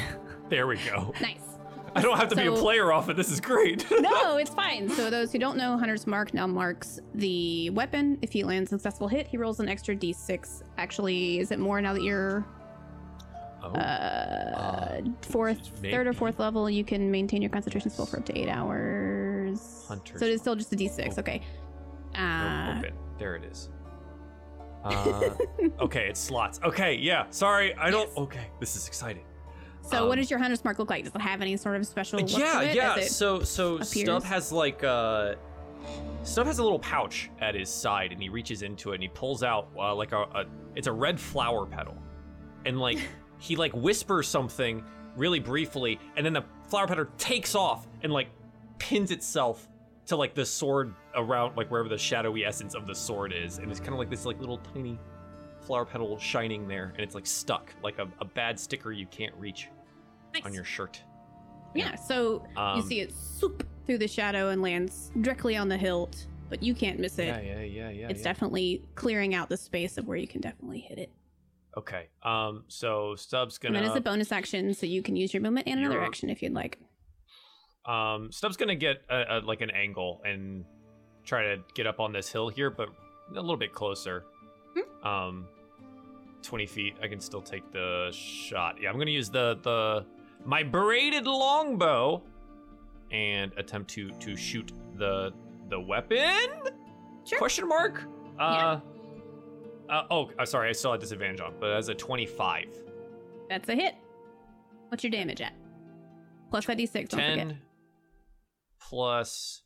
There 0.49 0.67
we 0.67 0.77
go. 0.77 1.13
Nice. 1.21 1.50
I 1.95 2.01
don't 2.01 2.17
have 2.17 2.29
to 2.29 2.35
be 2.35 2.45
a 2.47 2.51
player 2.53 2.91
off 2.91 3.09
it. 3.09 3.17
This 3.17 3.31
is 3.31 3.41
great. 3.41 3.85
no, 3.99 4.37
it's 4.37 4.49
fine. 4.51 4.89
So 4.89 5.09
those 5.09 5.31
who 5.31 5.39
don't 5.39 5.57
know, 5.57 5.77
Hunter's 5.77 6.07
Mark 6.07 6.33
now 6.33 6.47
marks 6.47 6.99
the 7.15 7.69
weapon. 7.71 8.17
If 8.21 8.31
he 8.31 8.43
lands 8.43 8.71
a 8.71 8.75
successful 8.75 9.07
hit, 9.07 9.27
he 9.27 9.37
rolls 9.37 9.59
an 9.59 9.67
extra 9.67 9.95
d6. 9.95 10.63
Actually, 10.77 11.39
is 11.39 11.51
it 11.51 11.59
more 11.59 11.81
now 11.81 11.93
that 11.93 12.03
you're 12.03 12.45
Oh. 13.63 13.67
uh, 13.73 15.01
fourth, 15.21 15.71
maybe. 15.81 15.93
third 15.93 16.07
or 16.07 16.13
fourth 16.13 16.39
level? 16.39 16.67
You 16.69 16.83
can 16.83 17.11
maintain 17.11 17.41
your 17.41 17.51
concentration 17.51 17.91
spell 17.91 18.05
for 18.07 18.17
up 18.17 18.25
to 18.25 18.37
eight 18.39 18.49
hours. 18.49 19.85
Hunter's 19.87 20.19
so 20.19 20.25
it 20.25 20.31
is 20.31 20.41
still 20.41 20.55
just 20.55 20.73
a 20.73 20.75
d6. 20.75 21.19
Okay. 21.19 21.41
Oh, 22.15 22.19
Uh, 22.19 22.75
open. 22.79 22.93
There 23.19 23.35
it 23.35 23.43
is. 23.43 23.69
Uh, 24.83 25.29
okay, 25.79 26.07
it 26.09 26.17
slots. 26.17 26.59
Okay, 26.63 26.95
yeah. 26.95 27.25
Sorry, 27.29 27.75
I 27.75 27.91
don't. 27.91 28.09
Okay, 28.17 28.47
this 28.59 28.75
is 28.75 28.87
exciting. 28.87 29.23
So 29.91 30.07
what 30.07 30.13
um, 30.13 30.17
does 30.19 30.29
your 30.29 30.39
Hunter's 30.39 30.63
Mark 30.63 30.79
look 30.79 30.89
like? 30.89 31.03
Does 31.03 31.13
it 31.13 31.21
have 31.21 31.41
any 31.41 31.57
sort 31.57 31.75
of 31.75 31.85
special? 31.85 32.19
look 32.19 32.37
yeah, 32.37 32.59
to 32.59 32.69
it 32.69 32.75
yeah. 32.75 32.99
So, 33.01 33.43
so 33.43 33.75
appears? 33.75 33.89
Stub 33.89 34.23
has 34.23 34.51
like 34.51 34.83
uh, 34.83 35.35
Stub 36.23 36.45
has 36.45 36.59
a 36.59 36.63
little 36.63 36.79
pouch 36.79 37.29
at 37.39 37.55
his 37.55 37.69
side, 37.69 38.11
and 38.11 38.21
he 38.21 38.29
reaches 38.29 38.61
into 38.61 38.91
it 38.91 38.95
and 38.95 39.03
he 39.03 39.09
pulls 39.09 39.43
out 39.43 39.69
uh, 39.77 39.93
like 39.93 40.11
a, 40.11 40.21
a 40.21 40.45
it's 40.75 40.87
a 40.87 40.91
red 40.91 41.19
flower 41.19 41.65
petal, 41.65 41.97
and 42.65 42.79
like 42.79 42.99
he 43.39 43.55
like 43.55 43.73
whispers 43.73 44.27
something 44.27 44.83
really 45.15 45.39
briefly, 45.39 45.99
and 46.15 46.25
then 46.25 46.33
the 46.33 46.43
flower 46.67 46.87
petal 46.87 47.05
takes 47.17 47.55
off 47.55 47.87
and 48.03 48.13
like 48.13 48.29
pins 48.77 49.11
itself 49.11 49.67
to 50.05 50.15
like 50.15 50.33
the 50.33 50.45
sword 50.45 50.93
around 51.15 51.55
like 51.57 51.69
wherever 51.69 51.89
the 51.89 51.97
shadowy 51.97 52.45
essence 52.45 52.75
of 52.75 52.85
the 52.87 52.95
sword 52.95 53.33
is, 53.33 53.57
and 53.57 53.71
it's 53.71 53.79
kind 53.79 53.93
of 53.93 53.99
like 53.99 54.09
this 54.09 54.25
like 54.25 54.39
little 54.39 54.59
tiny 54.73 54.99
flower 55.61 55.85
petal 55.85 56.17
shining 56.19 56.67
there, 56.67 56.91
and 56.95 57.01
it's 57.01 57.15
like 57.15 57.25
stuck 57.25 57.73
like 57.83 57.97
a, 57.97 58.07
a 58.19 58.25
bad 58.25 58.59
sticker 58.59 58.91
you 58.91 59.07
can't 59.07 59.33
reach 59.35 59.69
on 60.43 60.53
your 60.53 60.63
shirt. 60.63 61.01
Yeah, 61.73 61.95
so 61.95 62.43
you 62.55 62.61
Um, 62.61 62.81
see 62.81 62.99
it 62.99 63.13
swoop 63.15 63.65
through 63.85 63.99
the 63.99 64.07
shadow 64.07 64.49
and 64.49 64.61
lands 64.61 65.11
directly 65.21 65.55
on 65.55 65.67
the 65.69 65.77
hilt, 65.77 66.27
but 66.49 66.61
you 66.61 66.73
can't 66.73 66.99
miss 66.99 67.17
it. 67.17 67.27
Yeah, 67.27 67.39
yeah, 67.39 67.61
yeah, 67.61 67.89
yeah. 67.89 68.07
it's 68.09 68.19
yeah. 68.19 68.23
definitely 68.23 68.83
clearing 68.95 69.33
out 69.33 69.47
the 69.49 69.57
space 69.57 69.97
of 69.97 70.07
where 70.07 70.17
you 70.17 70.27
can 70.27 70.41
definitely 70.41 70.79
hit 70.79 70.97
it. 70.99 71.11
Okay. 71.77 72.07
Um. 72.23 72.65
So 72.67 73.15
Stubbs 73.15 73.57
gonna. 73.57 73.77
And 73.77 73.85
that 73.85 73.91
is 73.91 73.95
a 73.97 74.01
bonus 74.01 74.31
action, 74.33 74.73
so 74.73 74.85
you 74.85 75.01
can 75.01 75.15
use 75.15 75.33
your 75.33 75.41
movement 75.41 75.67
and 75.67 75.79
another 75.79 75.95
You're- 75.95 76.05
action 76.05 76.29
if 76.29 76.41
you'd 76.43 76.53
like. 76.53 76.77
Um. 77.85 78.31
Stubbs 78.31 78.57
gonna 78.57 78.75
get 78.75 79.03
a, 79.09 79.37
a, 79.37 79.39
like 79.39 79.61
an 79.61 79.71
angle 79.71 80.21
and 80.25 80.65
try 81.23 81.43
to 81.43 81.63
get 81.73 81.87
up 81.87 81.99
on 82.01 82.11
this 82.11 82.29
hill 82.29 82.49
here, 82.49 82.69
but 82.69 82.89
a 83.29 83.39
little 83.39 83.55
bit 83.55 83.73
closer. 83.73 84.25
Hmm. 84.75 85.07
Um. 85.07 85.47
Twenty 86.41 86.65
feet. 86.65 86.95
I 87.01 87.07
can 87.07 87.21
still 87.21 87.41
take 87.41 87.71
the 87.71 88.09
shot. 88.11 88.75
Yeah. 88.81 88.89
I'm 88.89 88.97
gonna 88.97 89.11
use 89.11 89.29
the 89.29 89.57
the 89.63 90.05
my 90.45 90.63
braided 90.63 91.25
longbow 91.25 92.21
and 93.11 93.51
attempt 93.57 93.89
to 93.91 94.11
to 94.11 94.35
shoot 94.35 94.71
the 94.95 95.31
the 95.69 95.79
weapon. 95.79 96.49
Sure. 97.25 97.37
Question 97.37 97.67
mark. 97.67 98.03
Uh. 98.39 98.79
Uh, 99.89 100.03
oh, 100.09 100.31
uh, 100.39 100.45
sorry, 100.45 100.69
I 100.69 100.71
still 100.71 100.93
had 100.93 101.01
disadvantage 101.01 101.41
on, 101.41 101.53
but 101.59 101.71
as 101.71 101.89
a 101.89 101.93
25. 101.93 102.65
That's 103.49 103.67
a 103.67 103.75
hit. 103.75 103.95
What's 104.87 105.03
your 105.03 105.11
damage 105.11 105.41
at? 105.41 105.51
Plus 106.49 106.65
that 106.65 106.77
d6, 106.77 107.09
10 107.09 107.57
plus 108.79 109.63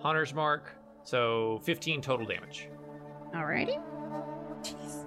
Hunter's 0.00 0.32
Mark. 0.32 0.74
So 1.02 1.60
15 1.64 2.00
total 2.00 2.26
damage. 2.26 2.68
Alrighty. 3.34 3.82
Jeez. 4.62 5.04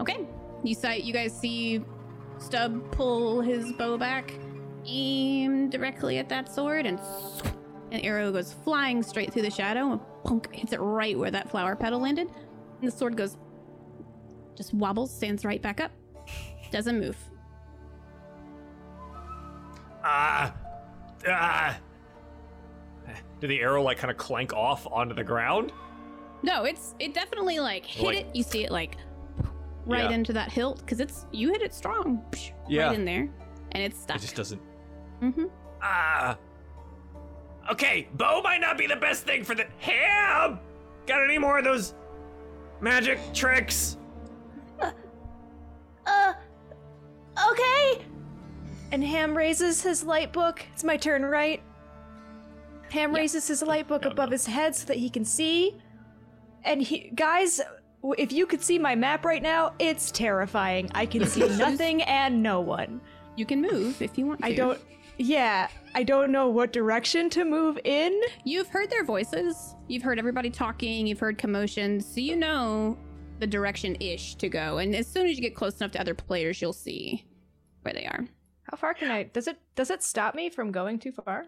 Okay. 0.00 0.26
You 0.64 0.74
sight 0.74 1.04
you 1.04 1.12
guys 1.12 1.38
see 1.38 1.84
Stub 2.38 2.90
pull 2.92 3.40
his 3.40 3.72
bow 3.72 3.96
back, 3.98 4.32
aim 4.86 5.68
directly 5.70 6.18
at 6.18 6.28
that 6.28 6.52
sword, 6.52 6.86
and 6.86 6.98
an 7.90 8.00
arrow 8.00 8.30
goes 8.32 8.52
flying 8.52 9.02
straight 9.02 9.32
through 9.32 9.42
the 9.42 9.50
shadow 9.50 9.92
and 9.92 10.00
punk 10.24 10.52
hits 10.54 10.72
it 10.72 10.78
right 10.80 11.18
where 11.18 11.30
that 11.30 11.50
flower 11.50 11.74
petal 11.74 12.00
landed. 12.00 12.28
And 12.80 12.90
the 12.92 12.96
sword 12.96 13.16
goes 13.16 13.36
just 14.56 14.72
wobbles, 14.74 15.10
stands 15.14 15.44
right 15.44 15.60
back 15.62 15.80
up. 15.80 15.90
Doesn't 16.70 16.98
move. 17.00 17.16
Ah! 20.04 20.54
Ah! 21.26 21.78
Did 23.40 23.50
the 23.50 23.60
arrow 23.60 23.82
like 23.82 23.98
kind 23.98 24.10
of 24.10 24.16
clank 24.16 24.52
off 24.52 24.86
onto 24.90 25.14
the 25.14 25.24
ground? 25.24 25.72
No, 26.42 26.64
it's 26.64 26.94
it 26.98 27.14
definitely 27.14 27.58
like 27.60 27.84
hit 27.84 28.04
Like- 28.06 28.16
it. 28.18 28.26
You 28.36 28.42
see 28.42 28.64
it 28.64 28.70
like 28.70 28.96
right 29.88 30.04
Yeah. 30.10 30.10
into 30.16 30.32
that 30.34 30.52
hilt 30.52 30.78
because 30.78 31.00
it's 31.00 31.26
you 31.32 31.48
hit 31.50 31.62
it 31.62 31.74
strong, 31.74 32.22
Yeah. 32.68 32.86
right 32.88 32.94
in 32.98 33.04
there, 33.04 33.28
and 33.72 33.82
it's 33.82 33.98
stuck. 34.00 34.16
It 34.16 34.20
just 34.20 34.36
doesn't. 34.36 34.60
mm-hmm. 35.20 35.46
Ah! 35.82 36.36
Okay, 37.70 38.08
bow 38.14 38.40
might 38.42 38.60
not 38.60 38.78
be 38.78 38.86
the 38.86 38.96
best 38.96 39.24
thing 39.24 39.42
for 39.44 39.54
the 39.54 39.66
ham. 39.78 40.60
Got 41.06 41.24
any 41.24 41.38
more 41.38 41.58
of 41.58 41.64
those 41.64 41.94
magic 42.80 43.18
tricks? 43.34 43.96
Uh, 44.80 46.32
okay. 47.50 48.02
And 48.92 49.04
Ham 49.04 49.36
raises 49.36 49.82
his 49.82 50.02
light 50.04 50.32
book. 50.32 50.64
It's 50.72 50.82
my 50.84 50.96
turn, 50.96 51.22
right? 51.24 51.62
Ham 52.90 53.14
raises 53.14 53.46
his 53.46 53.60
light 53.62 53.86
book 53.86 54.06
above 54.06 54.30
his 54.30 54.46
head 54.46 54.74
so 54.74 54.86
that 54.86 54.96
he 54.96 55.10
can 55.10 55.26
see. 55.26 55.76
And 56.64 56.80
he, 56.80 57.10
guys, 57.14 57.58
w- 57.58 57.77
if 58.16 58.32
you 58.32 58.46
could 58.46 58.62
see 58.62 58.78
my 58.78 58.94
map 58.94 59.24
right 59.24 59.42
now, 59.42 59.72
it's 59.78 60.10
terrifying. 60.10 60.90
I 60.94 61.06
can 61.06 61.26
see 61.26 61.46
nothing 61.58 62.02
and 62.02 62.42
no 62.42 62.60
one. 62.60 63.00
You 63.36 63.46
can 63.46 63.60
move 63.62 64.00
if 64.02 64.16
you 64.18 64.26
want 64.26 64.40
to. 64.40 64.46
I 64.46 64.54
don't. 64.54 64.80
Yeah, 65.20 65.68
I 65.96 66.04
don't 66.04 66.30
know 66.30 66.48
what 66.48 66.72
direction 66.72 67.28
to 67.30 67.44
move 67.44 67.78
in. 67.84 68.20
You've 68.44 68.68
heard 68.68 68.88
their 68.88 69.02
voices. 69.04 69.74
You've 69.88 70.02
heard 70.04 70.18
everybody 70.18 70.48
talking. 70.48 71.06
You've 71.08 71.18
heard 71.18 71.38
commotions. 71.38 72.06
So 72.06 72.20
you 72.20 72.36
know 72.36 72.96
the 73.40 73.46
direction 73.46 73.96
ish 74.00 74.36
to 74.36 74.48
go. 74.48 74.78
And 74.78 74.94
as 74.94 75.06
soon 75.08 75.26
as 75.26 75.36
you 75.36 75.42
get 75.42 75.56
close 75.56 75.76
enough 75.80 75.90
to 75.92 76.00
other 76.00 76.14
players, 76.14 76.62
you'll 76.62 76.72
see 76.72 77.24
where 77.82 77.92
they 77.94 78.06
are. 78.06 78.26
How 78.70 78.76
far 78.76 78.94
can 78.94 79.10
I? 79.10 79.24
Does 79.24 79.48
it 79.48 79.58
does 79.74 79.90
it 79.90 80.02
stop 80.04 80.34
me 80.36 80.50
from 80.50 80.70
going 80.70 80.98
too 81.00 81.10
far? 81.12 81.46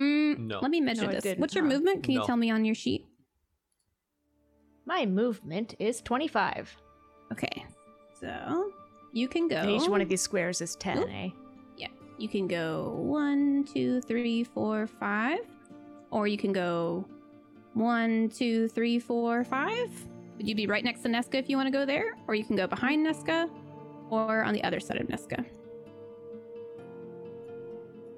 Mm, 0.00 0.38
No. 0.38 0.60
Let 0.60 0.70
me 0.70 0.80
measure 0.80 1.06
No, 1.06 1.18
this. 1.18 1.38
What's 1.38 1.54
your 1.56 1.64
huh? 1.64 1.70
movement? 1.70 2.04
Can 2.04 2.12
you 2.12 2.24
tell 2.24 2.36
me 2.36 2.50
on 2.50 2.64
your 2.64 2.74
sheet? 2.76 3.04
My 4.88 5.04
movement 5.04 5.74
is 5.78 6.00
25. 6.00 6.74
Okay. 7.30 7.66
So 8.18 8.72
you 9.12 9.28
can 9.28 9.46
go. 9.46 9.56
And 9.56 9.70
each 9.70 9.86
one 9.86 10.00
of 10.00 10.08
these 10.08 10.22
squares 10.22 10.62
is 10.62 10.76
10, 10.76 10.98
Oop. 10.98 11.08
eh? 11.10 11.28
Yeah. 11.76 11.88
You 12.16 12.26
can 12.26 12.48
go 12.48 12.94
one, 12.96 13.64
two, 13.70 14.00
three, 14.00 14.44
four, 14.44 14.86
five. 14.86 15.40
Or 16.10 16.26
you 16.26 16.38
can 16.38 16.54
go 16.54 17.06
one, 17.74 18.30
two, 18.30 18.68
three, 18.68 18.98
four, 18.98 19.44
five. 19.44 19.90
Would 20.38 20.48
you 20.48 20.54
be 20.54 20.66
right 20.66 20.82
next 20.82 21.02
to 21.02 21.08
Nesca 21.10 21.34
if 21.34 21.50
you 21.50 21.58
want 21.58 21.66
to 21.66 21.70
go 21.70 21.84
there? 21.84 22.16
Or 22.26 22.34
you 22.34 22.44
can 22.44 22.56
go 22.56 22.66
behind 22.66 23.06
Nesca 23.06 23.50
or 24.08 24.42
on 24.42 24.54
the 24.54 24.64
other 24.64 24.80
side 24.80 25.02
of 25.02 25.06
Nesca. 25.08 25.44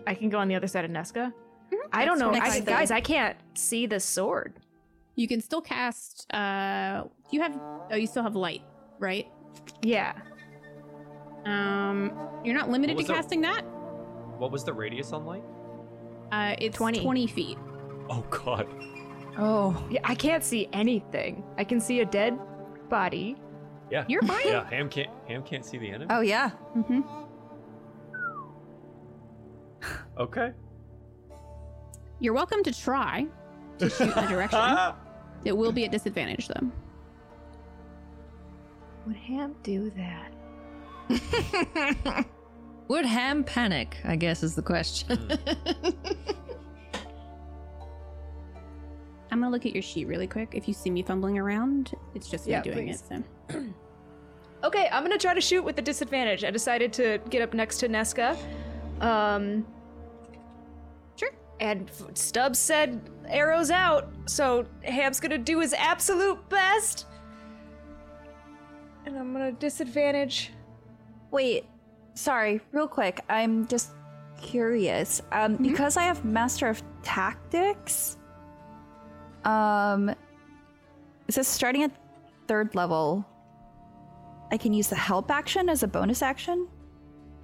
I 0.06 0.14
can 0.14 0.28
go 0.28 0.38
on 0.38 0.46
the 0.46 0.54
other 0.54 0.68
side 0.68 0.84
of 0.84 0.92
Nesca. 0.92 1.32
Mm-hmm. 1.32 1.76
I 1.92 2.04
don't 2.04 2.20
know. 2.20 2.32
I, 2.32 2.60
guys, 2.60 2.92
I 2.92 3.00
can't 3.00 3.36
see 3.54 3.86
the 3.86 3.98
sword. 3.98 4.60
You 5.16 5.28
can 5.28 5.40
still 5.40 5.60
cast 5.60 6.32
uh 6.32 7.04
you 7.30 7.40
have 7.40 7.58
oh 7.90 7.96
you 7.96 8.06
still 8.06 8.22
have 8.22 8.36
light, 8.36 8.62
right? 8.98 9.26
Yeah. 9.82 10.14
Um 11.44 12.12
you're 12.44 12.54
not 12.54 12.70
limited 12.70 12.94
to 12.94 12.96
was 12.96 13.06
that? 13.06 13.14
casting 13.16 13.40
that. 13.42 13.62
What 14.38 14.50
was 14.50 14.64
the 14.64 14.72
radius 14.72 15.12
on 15.12 15.26
light? 15.26 15.44
Uh 16.32 16.54
it's 16.58 16.76
20. 16.76 17.02
20 17.02 17.26
feet. 17.26 17.58
Oh 18.08 18.24
god. 18.30 18.66
Oh. 19.38 19.86
Yeah, 19.90 20.00
I 20.04 20.14
can't 20.14 20.42
see 20.44 20.68
anything. 20.72 21.44
I 21.56 21.64
can 21.64 21.80
see 21.80 22.00
a 22.00 22.04
dead 22.04 22.38
body. 22.88 23.36
Yeah. 23.90 24.04
You're 24.08 24.22
fine. 24.22 24.46
Yeah, 24.46 24.68
Ham 24.70 24.88
can't 24.88 25.10
Ham 25.28 25.42
can't 25.42 25.64
see 25.64 25.78
the 25.78 25.88
enemy. 25.90 26.06
Oh 26.10 26.20
yeah. 26.20 26.50
Mm-hmm. 26.76 27.00
Okay. 30.18 30.52
You're 32.18 32.34
welcome 32.34 32.62
to 32.64 32.72
try 32.72 33.26
to 33.80 33.90
shoot 33.90 34.08
in 34.16 34.24
the 34.24 34.28
direction. 34.28 34.94
it 35.44 35.56
will 35.56 35.72
be 35.72 35.84
at 35.84 35.90
disadvantage 35.92 36.48
though. 36.48 36.70
Would 39.06 39.16
Ham 39.16 39.54
do 39.62 39.90
that? 39.96 40.32
Would 42.88 43.04
Ham 43.06 43.44
panic? 43.44 43.96
I 44.04 44.16
guess 44.16 44.42
is 44.42 44.54
the 44.54 44.62
question. 44.62 45.18
I'm 49.32 49.38
gonna 49.40 49.50
look 49.50 49.64
at 49.64 49.72
your 49.72 49.82
sheet 49.82 50.06
really 50.06 50.26
quick. 50.26 50.50
If 50.54 50.66
you 50.66 50.74
see 50.74 50.90
me 50.90 51.02
fumbling 51.02 51.38
around, 51.38 51.92
it's 52.14 52.28
just 52.28 52.46
Yeah, 52.46 52.58
me 52.62 52.64
doing 52.72 52.86
please. 52.88 53.02
it. 53.10 53.24
So. 53.52 53.64
Okay, 54.62 54.90
I'm 54.92 55.02
gonna 55.02 55.16
try 55.16 55.32
to 55.32 55.40
shoot 55.40 55.62
with 55.62 55.74
the 55.76 55.80
disadvantage. 55.80 56.44
I 56.44 56.50
decided 56.50 56.92
to 56.92 57.18
get 57.30 57.40
up 57.40 57.54
next 57.54 57.78
to 57.78 57.88
Nesca. 57.88 58.36
Um. 59.00 59.66
And 61.60 61.90
Stubbs 62.14 62.58
said 62.58 63.00
arrows 63.28 63.70
out, 63.70 64.10
so 64.24 64.64
Ham's 64.82 65.20
gonna 65.20 65.38
do 65.38 65.60
his 65.60 65.74
absolute 65.74 66.48
best. 66.48 67.06
And 69.04 69.16
I'm 69.18 69.32
gonna 69.32 69.52
disadvantage. 69.52 70.52
Wait, 71.30 71.66
sorry, 72.14 72.60
real 72.72 72.88
quick. 72.88 73.20
I'm 73.28 73.66
just 73.68 73.92
curious. 74.40 75.20
Um, 75.32 75.56
because 75.56 75.98
I 75.98 76.04
have 76.04 76.24
Master 76.24 76.68
of 76.68 76.82
Tactics. 77.02 78.16
Um, 79.44 80.08
it 80.08 81.34
says 81.34 81.46
starting 81.46 81.82
at 81.82 81.92
third 82.48 82.74
level. 82.74 83.24
I 84.50 84.56
can 84.56 84.72
use 84.72 84.88
the 84.88 84.96
help 84.96 85.30
action 85.30 85.68
as 85.68 85.82
a 85.82 85.88
bonus 85.88 86.22
action. 86.22 86.68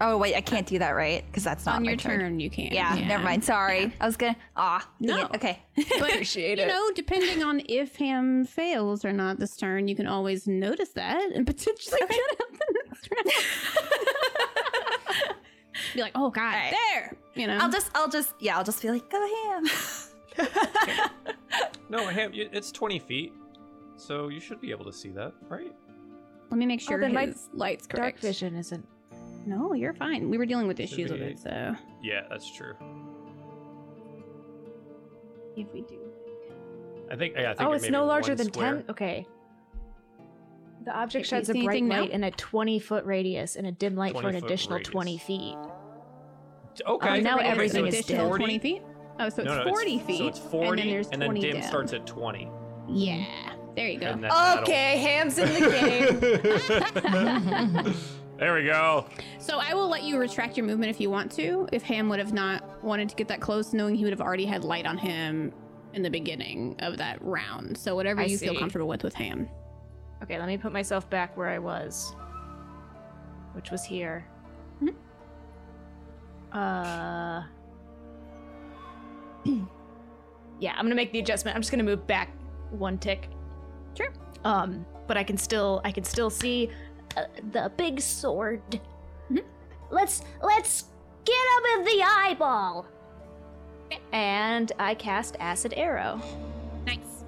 Oh 0.00 0.18
wait, 0.18 0.34
I 0.34 0.40
can't 0.42 0.66
do 0.66 0.78
that, 0.78 0.90
right? 0.90 1.24
Because 1.26 1.42
that's 1.44 1.64
not 1.64 1.76
On 1.76 1.82
my 1.84 1.92
your 1.92 1.96
turn, 1.98 2.38
you 2.38 2.50
can't. 2.50 2.72
Yeah, 2.72 2.94
never 3.06 3.22
mind. 3.24 3.42
Sorry, 3.44 3.92
I 4.00 4.06
was 4.06 4.16
gonna. 4.16 4.36
Ah, 4.56 4.86
No. 5.00 5.24
it. 5.24 5.34
Okay. 5.36 5.62
But 5.98 6.10
Appreciate 6.12 6.58
you 6.58 6.64
it. 6.64 6.68
know, 6.68 6.90
depending 6.94 7.42
on 7.42 7.62
if 7.66 7.96
Ham 7.96 8.44
fails 8.44 9.04
or 9.04 9.12
not 9.12 9.38
this 9.38 9.56
turn, 9.56 9.88
you 9.88 9.96
can 9.96 10.06
always 10.06 10.46
notice 10.46 10.90
that 10.90 11.30
and 11.32 11.46
potentially 11.46 11.98
get 12.00 12.10
up 12.10 12.48
the 12.50 12.82
next 12.86 13.08
round. 13.10 13.30
be 15.94 16.00
like, 16.02 16.12
oh 16.14 16.30
god, 16.30 16.42
Alright. 16.54 16.74
there. 16.92 17.16
You 17.34 17.46
know, 17.46 17.58
I'll 17.60 17.70
just, 17.70 17.90
I'll 17.94 18.08
just, 18.08 18.34
yeah, 18.40 18.56
I'll 18.58 18.64
just 18.64 18.82
be 18.82 18.90
like, 18.90 19.08
go 19.10 19.28
ham. 19.44 19.64
No, 21.88 22.04
Ham, 22.08 22.32
it's 22.34 22.72
20 22.72 22.98
feet. 22.98 23.32
So 23.96 24.28
you 24.28 24.40
should 24.40 24.60
be 24.60 24.72
able 24.72 24.84
to 24.86 24.92
see 24.92 25.10
that, 25.10 25.32
right? 25.48 25.72
let 26.50 26.58
me 26.58 26.66
make 26.66 26.80
sure 26.80 26.98
then 27.00 27.14
my 27.14 27.26
his 27.26 27.48
light's 27.52 27.86
Dark 27.86 28.18
vision 28.18 28.56
isn't. 28.56 28.86
No, 29.46 29.72
you're 29.74 29.94
fine. 29.94 30.28
We 30.28 30.38
were 30.38 30.46
dealing 30.46 30.66
with 30.66 30.80
issues 30.80 31.10
with 31.10 31.22
it, 31.22 31.38
so 31.38 31.74
Yeah, 32.02 32.22
that's 32.28 32.50
true. 32.52 32.74
If 35.56 35.72
we 35.72 35.82
do. 35.82 35.98
I 37.10 37.16
think. 37.16 37.34
Yeah, 37.36 37.52
I 37.52 37.54
think 37.54 37.68
Oh, 37.68 37.72
it 37.72 37.76
it's 37.76 37.88
no 37.88 38.04
larger 38.04 38.34
than 38.34 38.48
square. 38.52 38.74
10? 38.76 38.84
Okay. 38.90 39.26
The 40.84 40.92
object 40.94 41.26
Okay, 41.26 41.30
can 41.30 41.38
you 41.38 41.44
sheds 41.44 41.48
a 41.48 41.52
bright 41.52 41.62
anything 41.68 41.88
now? 41.88 42.00
light 42.00 42.10
in 42.10 42.24
a 42.24 42.30
20 42.32 42.78
foot 42.80 43.04
radius 43.04 43.56
and 43.56 43.66
a 43.66 43.72
dim 43.72 43.96
light 43.96 44.12
for 44.18 44.28
an 44.28 44.34
additional 44.36 44.76
radius. 44.78 44.90
20 44.92 45.18
feet. 45.18 45.56
Okay. 46.86 47.08
Uh, 47.08 47.16
now 47.20 47.38
everything 47.38 47.82
so 47.82 47.86
is 47.86 47.94
it's 47.94 48.06
dim. 48.08 48.16
additional 48.16 48.28
40? 48.30 48.44
20 48.44 48.58
feet. 48.58 48.82
Oh, 49.18 49.28
so 49.30 49.42
it's 49.42 49.46
no, 49.48 49.64
no, 49.64 49.70
40 49.70 49.98
feet. 50.00 50.18
So 50.18 50.26
it's 50.26 50.38
40, 50.38 50.68
and 50.68 50.78
then 50.78 50.88
there's 50.90 51.08
20 51.08 51.40
dim 51.40 51.52
down. 51.54 51.62
starts 51.62 51.92
at 51.94 52.06
20. 52.06 52.50
Yeah, 52.88 53.24
there 53.74 53.88
you 53.88 53.98
go. 53.98 54.06
And 54.08 54.22
that'll- 54.24 54.62
Okay, 54.62 54.98
Ham's 54.98 55.38
in 55.38 55.48
the 55.54 55.60
game. 57.84 57.94
There 58.38 58.54
we 58.54 58.64
go. 58.64 59.06
So 59.38 59.58
I 59.58 59.72
will 59.72 59.88
let 59.88 60.02
you 60.02 60.18
retract 60.18 60.56
your 60.56 60.66
movement 60.66 60.90
if 60.90 61.00
you 61.00 61.08
want 61.08 61.32
to. 61.32 61.66
If 61.72 61.82
Ham 61.84 62.08
would 62.10 62.18
have 62.18 62.32
not 62.34 62.82
wanted 62.84 63.08
to 63.08 63.14
get 63.16 63.28
that 63.28 63.40
close, 63.40 63.72
knowing 63.72 63.94
he 63.94 64.04
would 64.04 64.12
have 64.12 64.20
already 64.20 64.44
had 64.44 64.62
light 64.64 64.84
on 64.86 64.98
him 64.98 65.52
in 65.94 66.02
the 66.02 66.10
beginning 66.10 66.76
of 66.80 66.98
that 66.98 67.22
round. 67.22 67.78
So 67.78 67.94
whatever 67.94 68.20
I 68.20 68.24
you 68.24 68.36
feel 68.36 68.54
comfortable 68.54 68.88
with 68.88 69.02
with 69.02 69.14
Ham. 69.14 69.48
okay, 70.22 70.38
let 70.38 70.48
me 70.48 70.58
put 70.58 70.72
myself 70.72 71.08
back 71.08 71.34
where 71.36 71.48
I 71.48 71.58
was, 71.58 72.14
which 73.54 73.70
was 73.70 73.84
here. 73.84 74.26
Mhm. 74.82 74.94
Uh. 76.52 77.42
yeah, 80.60 80.74
I'm 80.76 80.84
gonna 80.84 80.94
make 80.94 81.12
the 81.12 81.20
adjustment. 81.20 81.54
I'm 81.56 81.62
just 81.62 81.70
gonna 81.70 81.82
move 81.84 82.06
back 82.06 82.30
one 82.70 82.98
tick. 82.98 83.30
Sure. 83.96 84.12
Um, 84.44 84.84
but 85.06 85.16
I 85.16 85.24
can 85.24 85.36
still, 85.38 85.80
I 85.84 85.90
can 85.92 86.04
still 86.04 86.28
see 86.30 86.70
Uh, 87.16 87.24
the 87.52 87.70
big 87.76 88.00
sword. 88.00 88.62
Mhm. 89.30 89.44
Let's 89.90 90.22
let's 90.42 90.84
get 91.24 91.34
him 91.34 91.78
in 91.80 91.84
the 91.84 92.02
eyeball. 92.04 92.86
and 94.12 94.72
I 94.80 94.94
cast 94.94 95.36
Acid 95.38 95.72
Arrow. 95.76 96.20
Nice. 96.86 97.24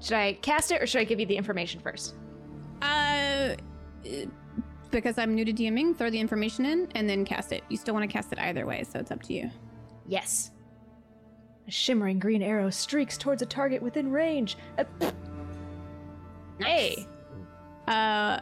Should 0.00 0.14
I 0.16 0.32
cast 0.34 0.72
it 0.72 0.82
or 0.82 0.86
should 0.86 1.00
I 1.02 1.04
give 1.04 1.20
you 1.20 1.26
the 1.26 1.36
information 1.36 1.78
first? 1.80 2.14
Uh, 2.80 3.54
because 4.90 5.18
I'm 5.18 5.34
new 5.34 5.44
to 5.44 5.52
DMing, 5.52 5.94
throw 5.96 6.08
the 6.10 6.18
information 6.18 6.64
in 6.64 6.88
and 6.94 7.08
then 7.08 7.24
cast 7.26 7.52
it. 7.52 7.62
You 7.68 7.76
still 7.76 7.92
want 7.94 8.08
to 8.08 8.12
cast 8.12 8.32
it 8.32 8.38
either 8.38 8.64
way, 8.64 8.82
so 8.84 8.98
it's 8.98 9.10
up 9.10 9.22
to 9.24 9.34
you. 9.34 9.50
Yes. 10.06 10.52
A 11.68 11.70
shimmering 11.70 12.18
green 12.18 12.42
arrow 12.42 12.70
streaks 12.70 13.18
towards 13.18 13.42
a 13.42 13.46
target 13.46 13.82
within 13.82 14.10
range. 14.10 14.56
Uh, 14.78 14.84
Hey. 16.60 17.06
Uh, 17.90 18.40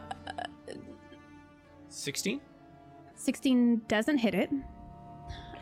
16? 1.89 2.39
16 3.15 3.81
doesn't 3.87 4.17
hit 4.19 4.35
it. 4.35 4.49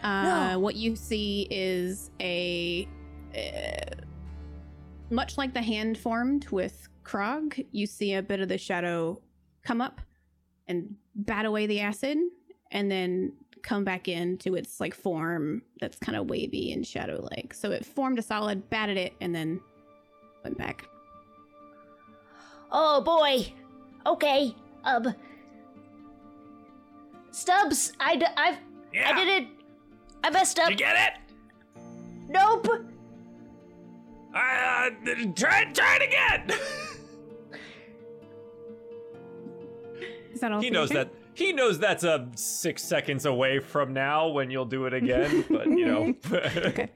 Uh, 0.03 0.57
What 0.57 0.75
you 0.75 0.95
see 0.95 1.47
is 1.49 2.11
a. 2.19 2.87
Uh, 3.35 4.03
much 5.09 5.37
like 5.37 5.53
the 5.53 5.61
hand 5.61 5.97
formed 5.97 6.49
with 6.49 6.89
Krog, 7.05 7.65
you 7.71 7.87
see 7.87 8.13
a 8.15 8.21
bit 8.21 8.41
of 8.41 8.49
the 8.49 8.57
shadow 8.57 9.21
come 9.63 9.79
up 9.79 10.01
and 10.67 10.93
bat 11.15 11.45
away 11.45 11.65
the 11.65 11.79
acid, 11.79 12.17
and 12.71 12.91
then 12.91 13.31
come 13.63 13.85
back 13.85 14.09
into 14.09 14.55
its 14.55 14.81
like 14.81 14.93
form 14.93 15.61
that's 15.79 15.97
kind 15.97 16.17
of 16.17 16.29
wavy 16.29 16.73
and 16.73 16.85
shadow 16.85 17.25
like. 17.31 17.53
So 17.53 17.71
it 17.71 17.85
formed 17.85 18.19
a 18.19 18.21
solid, 18.21 18.69
batted 18.69 18.97
it, 18.97 19.13
and 19.21 19.33
then 19.33 19.61
went 20.43 20.57
back. 20.57 20.85
Oh 22.71 23.01
boy. 23.01 23.53
Okay. 24.07 24.55
Um. 24.83 25.13
Stubbs, 27.31 27.93
I 27.99 28.15
d- 28.15 28.25
I've 28.35 28.57
Yeah. 28.93 29.11
I 29.11 29.13
did 29.23 29.43
it. 29.43 29.47
I 30.23 30.29
messed 30.31 30.57
up. 30.59 30.69
You 30.71 30.75
get 30.75 30.95
it? 30.95 31.81
Nope. 32.29 32.67
I, 34.33 34.89
Uh, 35.05 35.15
try, 35.35 35.65
try 35.73 35.97
it 36.01 36.07
again. 36.07 36.51
Is 40.33 40.41
that 40.41 40.51
all? 40.51 40.61
He 40.61 40.69
knows 40.69 40.89
that. 40.89 41.11
He 41.33 41.53
knows 41.53 41.77
that's 41.79 42.03
a 42.03 42.27
six 42.35 42.83
seconds 42.83 43.25
away 43.25 43.59
from 43.59 43.93
now 43.93 44.27
when 44.29 44.49
you'll 44.49 44.65
do 44.65 44.85
it 44.85 44.93
again. 44.93 45.45
but 45.49 45.67
you 45.67 45.85
know. 45.85 46.13
okay. 46.31 46.89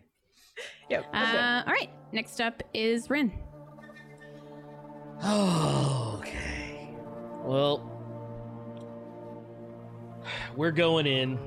Yep. 0.90 1.06
Uh, 1.14 1.64
all 1.66 1.74
right. 1.74 1.90
Next 2.12 2.42
up 2.42 2.62
is 2.74 3.10
Rin. 3.10 3.32
okay. 5.24 6.11
Well, 7.44 7.90
we're 10.56 10.72
going 10.72 11.08
in. 11.08 11.38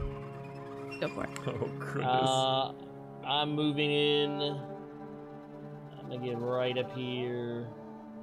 Go 1.00 1.08
for 1.08 1.24
it. 1.24 1.30
Oh 1.46 1.68
goodness. 1.78 2.06
Uh, 2.06 2.72
I'm 3.26 3.52
moving 3.52 3.90
in. 3.90 4.40
I'm 5.98 6.08
gonna 6.08 6.24
get 6.24 6.38
right 6.38 6.76
up 6.76 6.94
here. 6.96 7.68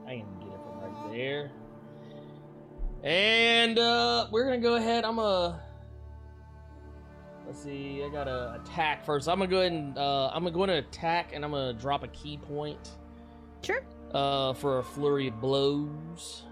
I 0.05 0.17
can 0.17 0.39
get 0.39 0.49
up 0.49 0.63
from 0.65 0.79
right 0.79 1.11
there. 1.11 1.51
And 3.03 3.79
uh, 3.79 4.27
we're 4.31 4.43
gonna 4.43 4.59
go 4.59 4.75
ahead. 4.75 5.05
I'm 5.05 5.15
gonna. 5.15 5.61
Let's 7.45 7.63
see. 7.63 8.03
I 8.03 8.09
gotta 8.09 8.59
attack 8.61 9.05
first. 9.05 9.27
I'm 9.27 9.39
gonna 9.39 9.49
go 9.49 9.59
ahead 9.61 9.71
and 9.71 9.97
uh, 9.97 10.27
I'm 10.33 10.43
gonna 10.43 10.51
go 10.55 10.65
to 10.65 10.77
attack, 10.77 11.31
and 11.33 11.43
I'm 11.43 11.51
gonna 11.51 11.73
drop 11.73 12.03
a 12.03 12.07
ki 12.09 12.37
point. 12.37 12.91
Sure. 13.63 13.81
Uh, 14.13 14.53
for 14.53 14.79
a 14.79 14.83
flurry 14.83 15.29
of 15.29 15.39
blows. 15.39 16.43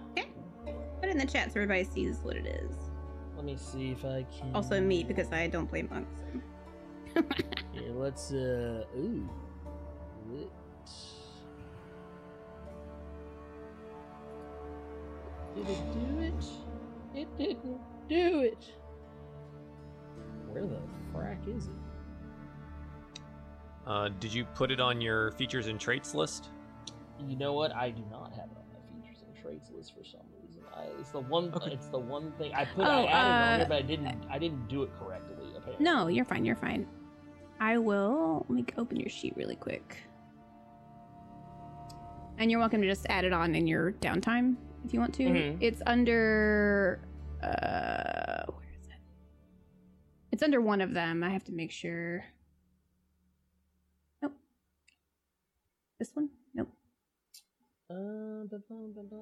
Put 1.10 1.16
it 1.16 1.22
in 1.22 1.26
the 1.26 1.34
chat 1.34 1.52
so 1.52 1.60
everybody 1.60 1.84
sees 1.86 2.20
what 2.22 2.36
it 2.36 2.46
is. 2.46 2.72
Let 3.36 3.44
me 3.44 3.58
see 3.58 3.90
if 3.90 4.06
I 4.06 4.28
can. 4.32 4.54
Also 4.54 4.80
me 4.80 5.04
because 5.04 5.32
I 5.32 5.48
don't 5.48 5.68
play 5.68 5.82
monks. 5.82 6.22
Yeah, 7.74 7.82
let's 7.96 8.32
uh 8.32 8.84
ooh. 8.96 9.28
Lit. 10.30 10.52
Did 15.56 15.70
it 15.70 15.94
do 15.94 16.20
it? 16.20 16.46
It 17.16 17.38
didn't 17.40 17.80
do 18.08 18.42
it. 18.42 18.72
Where 20.50 20.68
the 20.68 20.80
frack 21.12 21.58
is 21.58 21.66
it? 21.66 21.74
Uh, 23.88 24.10
did 24.20 24.32
you 24.32 24.46
put 24.46 24.70
it 24.70 24.80
on 24.80 25.02
your 25.02 25.32
features 25.32 25.66
and 25.66 25.80
traits 25.80 26.14
list? 26.14 26.50
You 27.28 27.36
know 27.36 27.54
what? 27.54 27.76
I 27.76 27.90
do 27.90 28.04
not 28.12 28.32
have 28.34 28.46
it 28.52 28.58
on 28.58 28.66
my 28.72 29.02
features 29.02 29.24
and 29.26 29.36
traits 29.42 29.72
list 29.76 29.96
for 29.98 30.04
some 30.04 30.22
reason. 30.22 30.28
I, 30.28 30.29
it's 31.00 31.12
the 31.12 31.20
one. 31.20 31.54
It's 31.68 31.88
the 31.88 32.00
one 32.00 32.32
thing 32.34 32.54
I 32.54 32.66
put. 32.66 32.86
I 32.86 33.04
Oh, 33.04 33.08
added 33.08 33.10
it 33.10 33.14
on 33.14 33.32
uh, 33.32 33.58
here, 33.58 33.66
but 33.68 33.78
I 33.78 33.82
didn't. 33.82 34.26
I 34.30 34.40
didn't 34.40 34.68
do 34.68 34.84
it 34.84 34.90
correctly. 35.00 35.36
Apparently. 35.56 35.84
No, 35.84 36.08
you're 36.08 36.26
fine. 36.26 36.46
You're 36.46 36.56
fine. 36.56 36.88
I 37.60 37.78
will 37.78 38.46
let 38.50 38.56
me 38.56 38.66
open 38.78 38.98
your 39.00 39.10
sheet 39.10 39.34
really 39.36 39.56
quick. 39.58 39.98
And 42.38 42.50
you're 42.50 42.60
welcome 42.60 42.82
to 42.82 42.88
just 42.88 43.06
add 43.10 43.26
it 43.26 43.34
on 43.34 43.54
in 43.54 43.68
your 43.68 43.92
downtime 43.94 44.56
if 44.86 44.94
you 44.94 45.00
want 45.02 45.14
to. 45.16 45.24
Mhm. 45.26 45.58
It's 45.60 45.82
under 45.86 47.02
uh 47.44 48.44
where 48.48 48.70
is 48.80 48.88
it? 48.88 48.94
It's 50.32 50.42
under 50.44 50.62
one 50.62 50.80
of 50.80 50.94
them. 50.94 51.22
I 51.22 51.30
have 51.32 51.44
to 51.46 51.52
make 51.52 51.72
sure. 51.72 52.24
Nope. 54.22 54.34
This 56.00 56.12
one? 56.16 56.30
Nope. 56.54 56.70
Uh, 57.90 58.46
ba- 58.50 58.62
ba- 58.70 59.04
ba. 59.04 59.18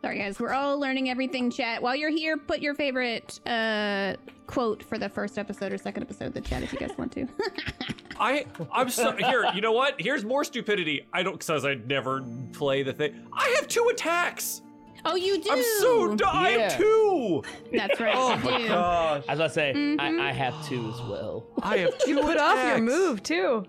Sorry 0.00 0.18
guys, 0.18 0.38
we're 0.38 0.52
all 0.52 0.78
learning 0.78 1.10
everything 1.10 1.50
chat. 1.50 1.82
While 1.82 1.96
you're 1.96 2.10
here, 2.10 2.36
put 2.36 2.60
your 2.60 2.74
favorite 2.74 3.40
uh 3.46 4.14
quote 4.46 4.82
for 4.82 4.96
the 4.96 5.08
first 5.08 5.38
episode 5.38 5.72
or 5.72 5.78
second 5.78 6.04
episode 6.04 6.26
of 6.26 6.34
the 6.34 6.40
chat 6.40 6.62
if 6.62 6.72
you 6.72 6.78
guys 6.78 6.96
want 6.96 7.12
to. 7.12 7.26
I 8.20 8.46
I'm 8.72 8.90
so 8.90 9.12
here. 9.12 9.46
You 9.54 9.60
know 9.60 9.72
what? 9.72 10.00
Here's 10.00 10.24
more 10.24 10.44
stupidity. 10.44 11.04
I 11.12 11.22
don't 11.24 11.38
because 11.38 11.64
I 11.64 11.74
never 11.74 12.22
play 12.52 12.82
the 12.84 12.92
thing. 12.92 13.26
I 13.32 13.48
have 13.56 13.66
two 13.66 13.88
attacks. 13.90 14.62
Oh, 15.04 15.14
you 15.16 15.40
do. 15.42 15.50
I'm 15.50 15.62
so 15.80 16.14
dumb. 16.16 16.30
I 16.32 16.50
have 16.50 16.76
two. 16.76 17.42
That's 17.72 18.00
right. 18.00 18.14
Oh 18.16 18.36
my 18.36 18.66
gosh. 18.68 19.24
As 19.28 19.40
I 19.40 19.46
say, 19.48 19.72
Mhm. 19.74 20.00
I, 20.00 20.28
I 20.28 20.32
have 20.32 20.54
two 20.66 20.90
as 20.92 21.00
well. 21.02 21.44
I 21.62 21.78
have 21.78 21.98
two 22.04 22.10
You 22.12 22.20
put 22.20 22.36
off 22.38 22.56
your 22.64 22.78
move 22.78 23.22
too. 23.22 23.64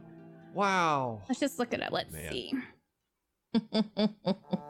Wow. 0.53 1.21
Let's 1.27 1.39
just 1.39 1.57
look 1.59 1.73
at 1.73 1.79
it. 1.81 1.91
Let's 1.91 2.11
Man. 2.13 2.31
see. 2.31 2.53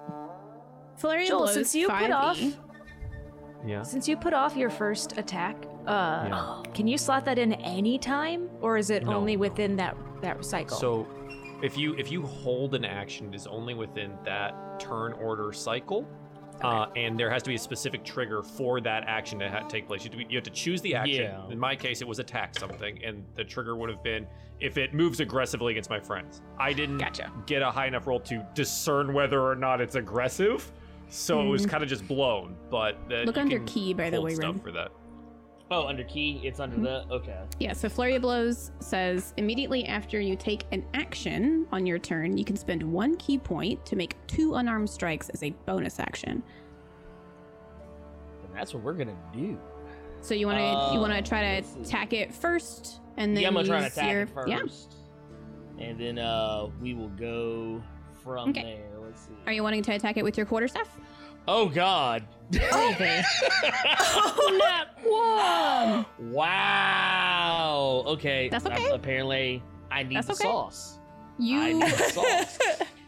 Flurry 0.99 1.23
of 1.23 1.29
Joel, 1.29 1.39
blows, 1.39 1.53
since 1.53 1.75
you 1.75 1.87
put 1.87 1.95
5e. 2.09 2.13
off 2.13 2.41
Yeah. 3.65 3.81
since 3.83 4.07
you 4.07 4.15
put 4.17 4.33
off 4.33 4.55
your 4.55 4.69
first 4.69 5.17
attack, 5.17 5.55
uh, 5.87 6.25
Yeah. 6.27 6.63
can 6.73 6.87
you 6.87 6.97
slot 6.97 7.25
that 7.25 7.37
in 7.39 7.53
any 7.53 7.97
time, 7.97 8.49
or 8.61 8.77
is 8.77 8.89
it 8.89 9.03
No. 9.05 9.13
only 9.13 9.37
within 9.37 9.75
that 9.77 9.95
that 10.21 10.43
cycle? 10.43 10.75
So, 10.77 11.07
if 11.61 11.77
you 11.77 11.95
if 11.95 12.11
you 12.11 12.21
hold 12.23 12.75
an 12.75 12.85
action, 12.85 13.27
it 13.29 13.35
is 13.35 13.47
only 13.47 13.73
within 13.73 14.17
that 14.25 14.79
turn 14.79 15.13
order 15.13 15.51
cycle, 15.53 16.05
uh, 16.61 16.87
and 16.97 17.17
there 17.19 17.29
has 17.29 17.43
to 17.43 17.49
be 17.49 17.55
a 17.55 17.59
specific 17.59 18.03
trigger 18.05 18.41
for 18.43 18.79
that 18.81 19.03
action 19.07 19.39
to 19.39 19.49
ha- 19.49 19.67
take 19.67 19.87
place. 19.87 20.03
You 20.05 20.11
have, 20.11 20.19
to 20.19 20.25
be- 20.25 20.31
you 20.31 20.37
have 20.37 20.43
to 20.45 20.49
choose 20.51 20.81
the 20.81 20.95
action. 20.95 21.23
Yeah. 21.23 21.47
In 21.49 21.59
my 21.59 21.75
case, 21.75 22.01
it 22.01 22.07
was 22.07 22.19
attack 22.19 22.57
something, 22.57 23.01
and 23.03 23.25
the 23.35 23.43
trigger 23.45 23.75
would 23.77 23.89
have 23.89 24.03
been 24.03 24.25
if 24.61 24.77
it 24.77 24.93
moves 24.93 25.19
aggressively 25.21 25.71
against 25.71 25.89
my 25.89 25.99
friends. 26.01 26.41
I 26.57 26.73
didn't 26.73 26.97
Gotcha. 26.97 27.31
get 27.45 27.61
a 27.61 27.71
high 27.71 27.87
enough 27.87 28.07
roll 28.07 28.19
to 28.21 28.45
discern 28.53 29.13
whether 29.13 29.41
or 29.41 29.55
not 29.55 29.79
it's 29.79 29.95
aggressive, 29.95 30.69
so 31.09 31.41
it 31.41 31.47
was 31.47 31.65
kind 31.65 31.83
of 31.83 31.89
just 31.89 32.07
blown. 32.07 32.55
But 32.69 32.97
uh, 33.11 33.23
Look 33.23 33.35
you 33.35 33.41
under 33.41 33.57
can 33.57 33.65
ki, 33.65 33.93
by 33.93 34.09
the 34.09 34.17
hold 34.17 34.29
way, 34.29 34.35
stuff 34.35 34.53
Rin. 34.55 34.59
for 34.59 34.71
that. 34.71 34.91
Oh, 35.71 35.85
under 35.85 36.03
ki, 36.03 36.41
it's 36.43 36.59
under 36.59 36.77
the. 36.77 37.05
Okay. 37.11 37.37
Yeah, 37.59 37.73
so 37.73 37.89
Flurry 37.89 38.15
of 38.15 38.23
Blows 38.23 38.71
says 38.79 39.33
immediately 39.37 39.85
after 39.85 40.19
you 40.19 40.35
take 40.35 40.65
an 40.71 40.83
action 40.95 41.67
on 41.71 41.85
your 41.85 41.99
turn, 41.99 42.37
you 42.37 42.43
can 42.45 42.55
spend 42.55 42.81
one 42.81 43.15
ki 43.17 43.37
point 43.37 43.85
to 43.85 43.95
make 43.95 44.15
two 44.25 44.55
unarmed 44.55 44.89
strikes 44.89 45.29
as 45.29 45.43
a 45.43 45.51
bonus 45.67 45.99
action. 45.99 46.41
And 48.43 48.55
that's 48.55 48.73
what 48.73 48.83
we're 48.83 48.93
gonna 48.93 49.15
do. 49.33 49.59
So 50.21 50.33
you 50.33 50.47
want 50.47 50.57
to 50.57 50.93
you 50.93 50.99
want 50.99 51.13
to 51.13 51.21
try 51.21 51.61
to 51.61 51.67
see. 51.67 51.79
attack 51.81 52.13
it 52.13 52.33
first, 52.33 52.99
and 53.17 53.35
then 53.35 53.43
yeah, 53.43 53.47
I'm 53.49 53.53
gonna 53.53 53.67
try 53.67 53.75
and 53.77 53.85
use 53.85 53.93
attack 53.93 54.11
your 54.11 54.21
it 54.23 54.29
first. 54.29 54.95
yeah. 55.77 55.85
And 55.85 55.99
then 55.99 56.17
uh 56.19 56.67
we 56.81 56.93
will 56.93 57.09
go 57.09 57.81
from 58.23 58.49
Okay. 58.49 58.63
there. 58.63 58.98
Let's 59.09 59.21
see. 59.23 59.33
Are 59.47 59.51
you 59.53 59.63
wanting 59.63 59.81
to 59.83 59.93
attack 59.93 60.17
it 60.17 60.23
with 60.23 60.37
your 60.37 60.45
quarterstaff? 60.45 60.87
Oh 61.47 61.67
god. 61.67 62.23
Okay. 62.55 63.21
oh, 65.05 66.05
Wow. 66.19 68.03
Okay. 68.07 68.49
That's 68.49 68.65
okay. 68.65 68.89
apparently 68.91 69.63
I 69.91 70.03
need 70.03 70.17
That's 70.17 70.27
the 70.27 70.33
okay. 70.33 70.43
sauce. 70.43 70.99
I 71.39 71.43
You 71.43 71.73
need 71.79 71.91
the 71.91 72.09
sauce. 72.11 72.59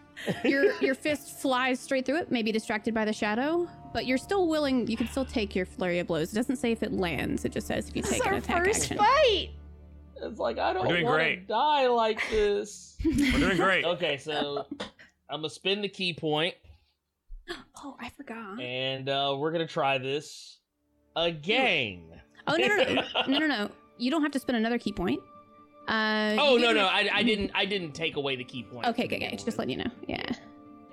your 0.44 0.74
your 0.82 0.96
fist 0.96 1.40
flies 1.40 1.80
straight 1.80 2.06
through 2.06 2.18
it, 2.18 2.32
maybe 2.32 2.52
distracted 2.52 2.94
by 2.94 3.06
the 3.06 3.14
shadow, 3.14 3.68
but 3.94 4.06
you're 4.06 4.18
still 4.18 4.48
willing. 4.48 4.88
You 4.88 4.98
can 4.98 5.08
still 5.08 5.26
take 5.26 5.56
your 5.56 5.66
flurry 5.66 6.00
of 6.00 6.08
blows. 6.08 6.32
It 6.32 6.36
doesn't 6.36 6.56
say 6.58 6.72
if 6.72 6.82
it 6.84 6.92
lands. 6.94 7.46
It 7.46 7.52
just 7.52 7.68
says 7.68 7.90
if 7.90 7.96
you 7.96 8.02
This 8.02 8.12
take 8.12 8.22
is 8.22 8.26
an 8.28 8.34
our 8.34 8.40
attack 8.40 8.66
first 8.66 8.82
action. 8.84 8.98
fight. 8.98 9.50
It's 10.24 10.40
like 10.40 10.58
I 10.60 10.74
don't 10.74 10.86
want 11.04 11.22
to 11.22 11.36
die 11.48 11.88
like 11.88 12.22
this. 12.30 12.96
We're 13.04 13.40
doing 13.40 13.58
great. 13.58 13.86
okay, 13.94 14.18
so 14.18 14.66
I'm 15.32 15.40
gonna 15.40 15.50
spin 15.50 15.82
the 15.82 15.88
ki 15.90 16.14
point, 16.14 16.56
Oh, 17.84 17.96
I 18.00 18.10
forgot. 18.10 18.60
and 18.60 19.08
uh, 19.10 19.36
we're 19.38 19.52
gonna 19.52 19.68
try 19.68 19.98
this 19.98 20.60
again. 21.16 22.04
Oh 22.48 22.56
no 22.58 22.68
no 22.68 22.84
no 22.84 23.04
no 23.28 23.38
no 23.40 23.48
no! 23.48 23.70
You 23.98 24.12
don't 24.12 24.22
have 24.24 24.32
to 24.32 24.40
spend 24.40 24.58
another 24.58 24.78
ki 24.78 24.92
point. 24.94 25.20
Uh, 25.88 26.36
Oh 26.40 26.58
no 26.58 26.72
no, 26.74 26.86
it- 26.86 26.90
I, 26.92 27.10
I 27.20 27.24
didn't 27.24 27.52
I 27.56 27.66
didn't 27.66 27.94
take 27.94 28.16
away 28.16 28.36
the 28.36 28.44
ki 28.44 28.64
point. 28.64 28.86
Okay, 28.88 29.06
okay, 29.06 29.16
okay. 29.18 29.36
Just 29.36 29.58
letting 29.58 29.78
you 29.78 29.84
know. 29.84 29.92
Yeah. 30.08 30.26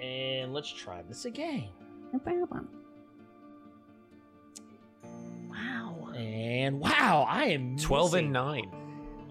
And 0.02 0.52
let's 0.54 0.70
try 0.70 1.02
this 1.08 1.24
again. 1.24 1.68
No 2.12 2.18
problem. 2.20 2.68
Wow. 5.50 6.10
And 6.16 6.80
wow, 6.80 7.26
I 7.28 7.46
am 7.46 7.76
Twelve 7.76 8.12
missing- 8.12 8.26
and 8.26 8.32
nine. 8.32 8.70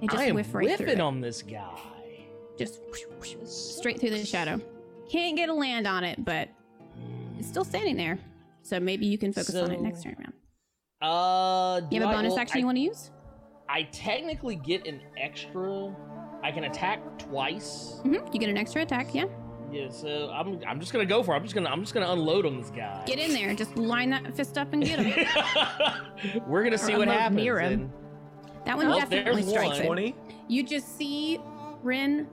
It 0.01 0.09
just 0.11 0.21
I 0.21 0.25
am 0.25 0.35
whiff 0.35 0.53
right 0.53 0.67
whiffing 0.77 1.01
on 1.01 1.21
this 1.21 1.41
guy. 1.41 1.79
Just 2.57 2.79
whoosh, 2.88 3.03
whoosh, 3.19 3.47
straight 3.47 3.99
through 3.99 4.11
the 4.11 4.25
shadow. 4.25 4.59
Can't 5.09 5.35
get 5.38 5.49
a 5.49 5.53
land 5.53 5.88
on 5.88 6.03
it, 6.03 6.23
but 6.23 6.49
it's 7.38 7.47
still 7.47 7.63
standing 7.65 7.95
there. 7.97 8.17
So 8.63 8.79
maybe 8.79 9.05
you 9.05 9.17
can 9.17 9.31
focus 9.31 9.55
on 9.55 9.71
it 9.71 9.81
next 9.81 10.03
turn 10.03 10.15
around. 10.19 10.34
Uh, 11.01 11.81
You 11.91 12.01
have 12.01 12.09
a 12.09 12.11
I- 12.11 12.15
bonus 12.15 12.31
well, 12.31 12.39
action 12.39 12.57
I, 12.57 12.59
you 12.59 12.65
want 12.65 12.77
to 12.77 12.81
use? 12.81 13.11
I 13.69 13.84
technically 13.91 14.55
get 14.55 14.85
an 14.88 15.01
extra. 15.17 15.93
I 16.43 16.51
can 16.51 16.65
attack 16.65 16.99
twice. 17.19 17.99
hmm 18.03 18.13
You 18.34 18.39
get 18.39 18.49
an 18.49 18.57
extra 18.57 18.81
attack, 18.81 19.13
yeah. 19.13 19.25
Yeah, 19.71 19.89
so 19.89 20.29
I'm 20.34 20.61
I'm 20.65 20.79
just 20.79 20.93
gonna 20.93 21.05
go 21.05 21.21
for 21.23 21.34
it. 21.34 21.38
I'm 21.38 21.43
just 21.43 21.53
gonna 21.53 21.69
I'm 21.69 21.81
just 21.81 21.93
gonna 21.93 22.09
unload 22.11 22.45
on 22.45 22.57
this 22.61 22.69
guy. 22.69 23.03
Get 23.05 23.19
in 23.19 23.34
there. 23.34 23.53
Just 23.53 23.75
line 23.77 24.09
that 24.11 24.34
fist 24.35 24.57
up 24.57 24.71
and 24.71 24.81
get 24.84 24.99
him. 24.99 26.41
We're 26.47 26.63
gonna 26.63 26.77
see 26.77 26.93
Or 26.93 26.99
what 26.99 27.09
happens. 27.09 27.35
near 27.35 27.59
him. 27.59 27.73
and- 27.73 27.91
That 28.65 28.77
one 28.77 28.88
Well, 28.88 28.99
definitely 28.99 29.41
there's 29.41 29.49
strikes 29.49 29.75
one. 29.79 29.81
it. 29.99 30.13
20? 30.13 30.15
You 30.47 30.63
just 30.63 30.97
see 30.97 31.39
Rin 31.84 32.27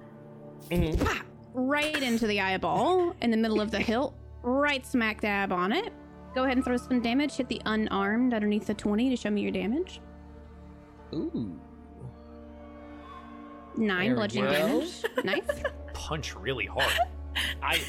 Mhm. 0.71 1.23
Pop, 1.55 1.65
right 1.71 2.03
into 2.03 2.27
the 2.27 2.41
eyeball 2.41 3.15
in 3.21 3.31
the 3.31 3.37
middle 3.37 3.61
of 3.61 3.71
the 3.71 3.79
hilt, 3.81 4.15
right 4.43 4.87
smack 4.87 5.21
dab 5.21 5.53
on 5.53 5.73
it. 5.73 5.93
Go 6.35 6.45
ahead 6.45 6.57
and 6.57 6.65
throw 6.65 6.77
some 6.77 7.01
damage. 7.01 7.37
Hit 7.37 7.49
the 7.49 7.63
unarmed 7.67 8.35
underneath 8.35 8.67
the 8.67 8.75
20 8.75 9.09
to 9.11 9.17
show 9.17 9.31
me 9.31 9.41
your 9.41 9.53
damage. 9.53 10.01
Ooh. 11.15 11.59
Nine 13.77 14.07
There 14.09 14.17
bludgeoning 14.17 14.53
damage. 14.53 15.05
nice. 15.25 15.63
Punch 15.95 16.35
really 16.37 16.67
hard. 16.67 16.93
I 17.63 17.81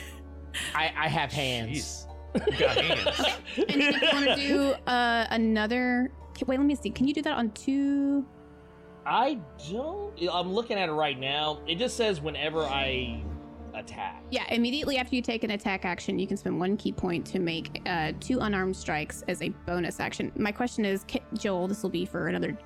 I 0.74 0.94
I 0.98 1.08
have 1.08 1.32
hands. 1.32 2.08
Jeez. 2.36 2.52
You 2.52 2.58
got 2.60 2.78
hands. 2.78 3.38
And 3.70 3.82
then 3.82 3.94
if 3.94 4.02
you 4.02 4.10
want 4.14 4.26
to 4.26 4.36
do 4.36 4.92
uh, 4.92 5.28
another. 5.32 6.12
Wait, 6.46 6.58
let 6.60 6.66
me 6.66 6.76
see. 6.76 6.90
Can 6.90 7.08
you 7.08 7.14
do 7.14 7.22
that 7.22 7.38
on 7.38 7.52
two? 7.52 8.26
I 9.06 9.40
don't. 9.72 10.14
I'm 10.32 10.52
looking 10.52 10.78
at 10.78 10.90
it 10.90 10.92
right 10.92 11.18
now. 11.20 11.60
It 11.68 11.76
just 11.76 11.96
says 11.96 12.20
whenever 12.20 12.64
I 12.64 13.24
attack. 13.76 14.24
Yeah, 14.32 14.44
immediately 14.52 14.98
after 14.98 15.16
you 15.16 15.22
take 15.22 15.44
an 15.44 15.52
attack 15.52 15.86
action, 15.86 16.18
you 16.20 16.28
can 16.28 16.38
spend 16.38 16.60
one 16.60 16.78
ki 16.78 16.92
point 16.92 17.26
to 17.28 17.40
make 17.40 17.82
uh, 17.86 18.14
two 18.20 18.40
unarmed 18.40 18.76
strikes 18.76 19.24
as 19.28 19.42
a 19.42 19.50
bonus 19.66 20.00
action. 20.00 20.32
My 20.38 20.52
question 20.52 20.86
is, 20.86 21.04
Ki- 21.06 21.22
Joel, 21.34 21.68
this 21.68 21.84
will 21.84 21.90
be 21.90 22.06
for 22.06 22.28
another 22.28 22.58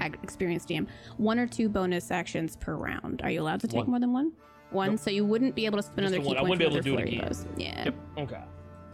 ag- 0.00 0.18
experienced 0.22 0.68
DM. 0.68 0.86
One 1.16 1.38
or 1.38 1.46
two 1.46 1.68
bonus 1.68 2.10
actions 2.10 2.56
per 2.56 2.74
round. 2.74 3.20
Are 3.22 3.30
you 3.30 3.40
allowed 3.42 3.60
to 3.60 3.68
take 3.68 3.78
One. 3.78 3.90
more 3.90 4.00
than 4.00 4.12
one? 4.12 4.32
One, 4.70 4.90
Nope. 4.90 5.00
so 5.00 5.10
you 5.10 5.24
wouldn't 5.24 5.54
be 5.56 5.66
able 5.66 5.78
to 5.78 5.82
spend 5.82 5.98
Just 6.08 6.14
another 6.14 6.16
the 6.18 6.22
key 6.22 6.26
one. 6.28 6.36
I 6.36 6.40
point 6.40 6.50
wouldn't 6.50 6.58
be 6.60 6.64
able 6.66 6.76
to 6.76 6.82
do 6.82 6.98
it 6.98 7.08
again. 7.08 7.20
blows. 7.20 7.46
Yeah. 7.56 7.84
Yep. 7.86 7.94
Okay. 8.18 8.40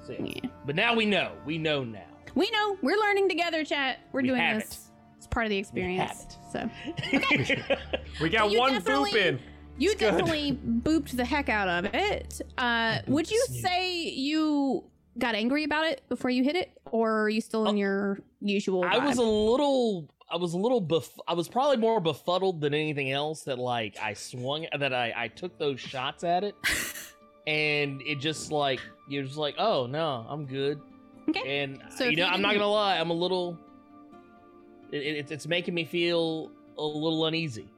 So, 0.07 0.13
yeah. 0.13 0.33
yeah. 0.43 0.51
But 0.65 0.75
now 0.77 0.95
we 0.95 1.05
know. 1.05 1.33
We 1.45 1.59
know 1.59 1.85
now. 1.85 2.01
We 2.35 2.51
know. 2.51 2.77
We're 2.83 2.97
learning 2.99 3.29
together, 3.29 3.65
chat. 3.65 3.99
We're 4.13 4.23
We 4.23 4.29
doing 4.29 4.41
have 4.41 4.61
this. 4.61 4.91
It's 5.19 5.27
part 5.27 5.45
of 5.47 5.51
the 5.51 5.59
experience. 5.59 6.39
So 6.53 6.69
We 8.21 8.29
got 8.29 8.51
you 8.51 8.59
one 8.59 8.73
definitely- 8.75 9.13
boop 9.13 9.17
in. 9.27 9.41
You 9.79 9.91
It's 9.91 10.01
good. 10.01 10.11
definitely 10.13 10.53
booped 10.67 11.17
the 11.17 11.25
heck 11.25 11.49
out 11.49 11.69
of 11.69 11.91
it. 11.95 12.41
Uh, 12.57 12.99
would 13.07 13.31
you 13.31 13.45
say 13.49 14.05
you 14.09 14.85
got 15.19 15.35
angry 15.35 15.65
about 15.65 15.87
it 15.87 16.03
before 16.09 16.31
you 16.31 16.43
hit 16.45 16.57
it, 16.57 16.71
or 16.91 17.23
are 17.25 17.29
you 17.29 17.41
still 17.41 17.69
in 17.69 17.77
your 17.77 18.19
usual? 18.41 18.85
I 18.85 18.99
was 18.99 19.19
a 19.19 19.23
little. 19.23 20.09
I 20.31 20.37
was 20.37 20.55
a 20.55 20.59
little. 20.59 20.83
Bef- 20.83 21.19
I 21.29 21.35
was 21.35 21.47
probably 21.49 21.77
more 21.77 22.01
befuddled 22.01 22.61
than 22.61 22.75
anything 22.75 23.13
else 23.13 23.43
that 23.43 23.59
like 23.59 23.97
I 24.03 24.15
swung 24.15 24.67
that 24.79 24.93
I 24.95 25.13
I 25.17 25.29
took 25.29 25.59
those 25.59 25.79
shots 25.79 26.25
at 26.25 26.43
it, 26.43 26.55
and 27.47 28.01
it 28.03 28.17
just 28.19 28.51
like 28.51 28.81
you're 29.09 29.23
just 29.25 29.37
like 29.37 29.55
oh 29.59 29.87
no 29.87 30.27
I'm 30.29 30.47
good. 30.47 30.81
Okay. 31.29 31.63
And 31.63 31.83
So 31.97 32.05
you 32.05 32.17
know 32.17 32.27
you 32.27 32.33
I'm 32.33 32.41
not 32.43 32.55
gonna 32.55 32.67
lie 32.69 32.99
I'm 32.99 33.11
a 33.11 33.15
little. 33.15 33.59
It, 34.93 35.03
it, 35.03 35.31
it's 35.33 35.47
making 35.47 35.75
me 35.75 35.85
feel 35.85 36.51
a 36.79 36.83
little 36.83 37.27
uneasy. 37.27 37.69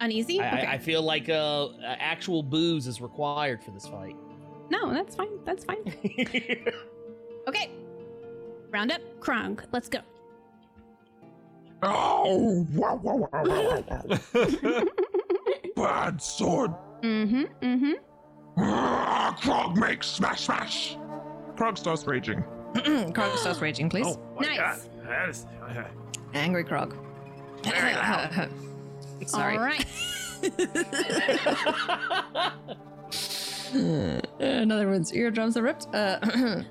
Uneasy. 0.00 0.40
I, 0.40 0.48
okay. 0.58 0.66
I, 0.66 0.72
I 0.74 0.78
feel 0.78 1.02
like 1.02 1.28
uh, 1.28 1.68
actual 1.84 2.42
booze 2.42 2.86
is 2.86 3.00
required 3.00 3.62
for 3.62 3.70
this 3.70 3.86
fight. 3.86 4.16
no, 4.70 4.92
that's 4.92 5.14
fine. 5.14 5.38
That's 5.44 5.64
fine. 5.64 5.94
Okay. 7.48 7.70
Round 8.70 8.90
up, 8.90 9.00
Krog. 9.20 9.64
Let's 9.72 9.88
go. 9.88 10.00
Oh, 11.82 12.66
wow, 12.74 12.96
wow, 12.96 13.28
wow, 13.32 13.44
wow, 13.44 13.84
wow. 13.88 14.84
Bad 15.76 16.20
sword. 16.20 16.72
Mm-hmm. 17.02 17.42
Mm-hmm. 17.62 17.92
Ah, 18.58 19.36
Krog 19.40 19.76
makes 19.76 20.08
smash, 20.08 20.40
smash. 20.46 20.96
Krog 21.54 21.78
starts 21.78 22.04
raging. 22.06 22.42
Krog 22.74 23.36
starts 23.36 23.60
raging, 23.60 23.88
please. 23.88 24.06
Oh 24.08 24.20
my 24.40 24.46
Nice. 24.46 24.58
god. 24.58 25.06
That 25.06 25.28
is, 25.28 25.46
uh, 25.62 25.84
Angry 26.34 26.64
Krog. 26.64 26.96
Very 27.62 27.94
loud. 27.94 28.50
Sorry. 29.26 29.56
All 29.56 29.64
right. 29.64 29.84
Another 34.40 34.88
one's 34.90 35.12
eardrums 35.12 35.56
are 35.56 35.62
ripped. 35.62 35.86
Uh, 35.94 36.18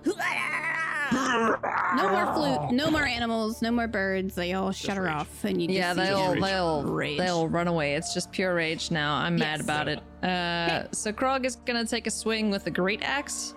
No 1.11 2.09
more 2.09 2.33
flute. 2.33 2.71
No 2.71 2.89
more 2.89 3.05
animals. 3.05 3.61
No 3.61 3.69
more 3.71 3.87
birds. 3.87 4.33
They 4.33 4.53
all 4.53 4.71
shut 4.71 4.97
her 4.97 5.03
rage. 5.03 5.13
off, 5.13 5.43
and 5.43 5.61
you 5.61 5.67
just 5.67 5.77
yeah, 5.77 5.93
they'll 5.93 6.31
them 6.31 6.41
they'll 6.41 6.83
rage. 6.83 7.19
they'll 7.19 7.47
run 7.47 7.67
away. 7.67 7.93
It's 7.95 8.11
just 8.13 8.31
pure 8.31 8.55
rage 8.55 8.89
now. 8.89 9.13
I'm 9.15 9.35
mad 9.35 9.59
Yes. 9.59 9.63
about 9.63 9.87
it. 9.87 9.99
Uh, 10.23 10.87
so 10.91 11.13
Krog 11.13 11.45
is 11.45 11.57
gonna 11.57 11.85
take 11.85 12.07
a 12.07 12.11
swing 12.11 12.49
with 12.49 12.63
the 12.63 12.71
great 12.71 13.03
axe 13.03 13.53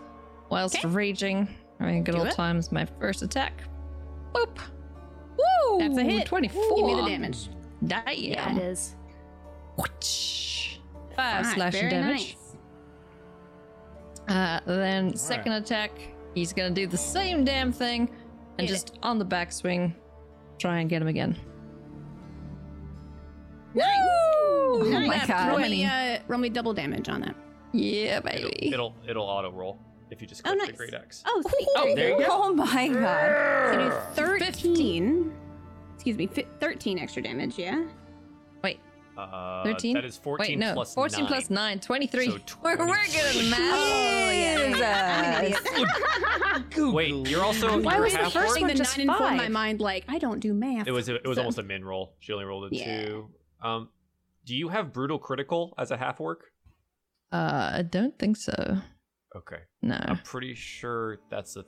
whilst 0.50 0.76
Okay. 0.76 0.88
raging. 0.88 1.48
I 1.80 1.86
mean, 1.86 2.04
good 2.04 2.12
Do 2.12 2.18
old 2.18 2.28
it. 2.28 2.34
times. 2.34 2.70
My 2.70 2.84
first 3.00 3.22
attack. 3.22 3.62
Boop. 4.34 4.58
Woo! 5.38 5.78
That's 5.78 5.96
a 5.96 6.02
hit. 6.02 6.26
Twenty-four. 6.26 6.76
Give 6.76 6.84
me 6.86 6.94
the 6.96 7.08
damage. 7.08 7.48
Damn. 7.86 8.02
Yeah, 8.14 8.56
it 8.56 8.62
is. 8.62 8.96
Whoosh. 9.76 10.78
Five 11.16 11.36
Alright, 11.46 11.54
slashing 11.54 11.88
damage. 11.88 12.36
nice. 14.28 14.36
Uh, 14.36 14.60
then 14.66 15.16
second 15.16 15.52
attack, 15.52 15.90
he's 16.34 16.52
gonna 16.52 16.70
do 16.70 16.86
the 16.86 16.96
same 16.98 17.44
damn 17.44 17.72
thing, 17.72 18.10
and 18.58 18.68
Hit 18.68 18.74
just 18.74 18.98
on 19.02 19.18
the 19.18 19.24
backswing, 19.24 19.94
try 20.58 20.80
and 20.80 20.90
get 20.90 21.00
him 21.00 21.08
again. 21.08 21.36
Nice. 23.74 23.86
Woo! 23.98 24.82
Oh 24.82 24.90
my 24.90 25.06
Nat 25.16 25.26
God. 25.28 25.48
Roll 25.50 25.58
me, 25.68 25.84
uh, 25.86 26.18
roll 26.28 26.40
me 26.40 26.48
double 26.48 26.74
damage 26.74 27.08
on 27.08 27.20
that. 27.22 27.34
Yeah, 27.72 28.18
It'll, 28.18 28.50
baby. 28.50 28.70
it'll 28.72 28.94
it'll 29.08 29.24
auto 29.24 29.50
roll 29.52 29.78
if 30.10 30.20
you 30.20 30.26
just 30.26 30.42
Oh, 30.44 30.50
click 30.50 30.58
nice. 30.58 30.66
the 30.68 30.72
great 30.76 30.94
axe. 30.94 31.22
Oh, 31.26 31.42
sweet. 31.48 31.68
Oh, 31.76 31.94
there 31.94 32.10
you 32.10 32.18
go. 32.18 32.26
Oh 32.30 32.54
my 32.54 32.88
god. 32.88 34.14
So 34.16 34.36
do 34.38 34.40
13. 34.40 35.32
Excuse 36.08 36.16
me, 36.30 36.42
fi- 36.42 36.48
13 36.58 36.98
extra 36.98 37.22
damage, 37.22 37.58
yeah? 37.58 37.84
Wait, 38.64 38.80
Uh, 39.18 39.62
13? 39.62 39.92
That 39.92 40.06
is 40.06 40.16
14 40.16 40.46
wait, 40.48 40.58
no. 40.58 40.72
plus 40.72 40.94
14 40.94 41.20
9. 41.24 41.28
plus 41.28 41.50
9, 41.50 41.80
23. 41.80 42.26
So 42.30 42.38
we're, 42.62 42.78
we're 42.78 42.86
good 42.86 43.36
at 43.36 43.50
math. 43.50 43.60
Oh, 43.74 45.50
Jesus. 46.72 46.92
Wait, 46.94 47.28
you're 47.28 47.44
also 47.44 47.78
Why 47.82 47.94
you're 47.96 48.04
was 48.04 48.12
the 48.14 48.18
first 48.30 48.36
orc? 48.36 48.60
One 48.60 48.68
the 48.68 48.74
just 48.74 48.96
9 48.96 49.06
and 49.10 49.18
4 49.18 49.28
in 49.32 49.36
my 49.36 49.48
mind, 49.48 49.80
like, 49.82 50.04
I 50.08 50.16
don't 50.18 50.40
do 50.40 50.54
math. 50.54 50.86
It 50.86 50.92
was 50.92 51.10
it 51.10 51.26
was 51.26 51.36
So- 51.36 51.42
almost 51.42 51.58
a 51.58 51.62
min 51.62 51.84
roll. 51.84 52.14
She 52.20 52.32
only 52.32 52.46
rolled 52.46 52.72
a 52.72 52.74
Yeah. 52.74 53.04
two. 53.04 53.28
Um, 53.62 53.90
do 54.46 54.56
you 54.56 54.68
have 54.70 54.94
brutal 54.94 55.18
critical 55.18 55.74
as 55.76 55.90
a 55.90 55.98
half 55.98 56.20
orc? 56.22 56.40
Uh, 57.30 57.70
I 57.74 57.82
don't 57.82 58.18
think 58.18 58.38
so. 58.38 58.78
Okay, 59.36 59.58
No. 59.82 59.98
I'm 60.00 60.20
pretty 60.20 60.54
sure 60.54 61.18
that's 61.28 61.56
a. 61.56 61.64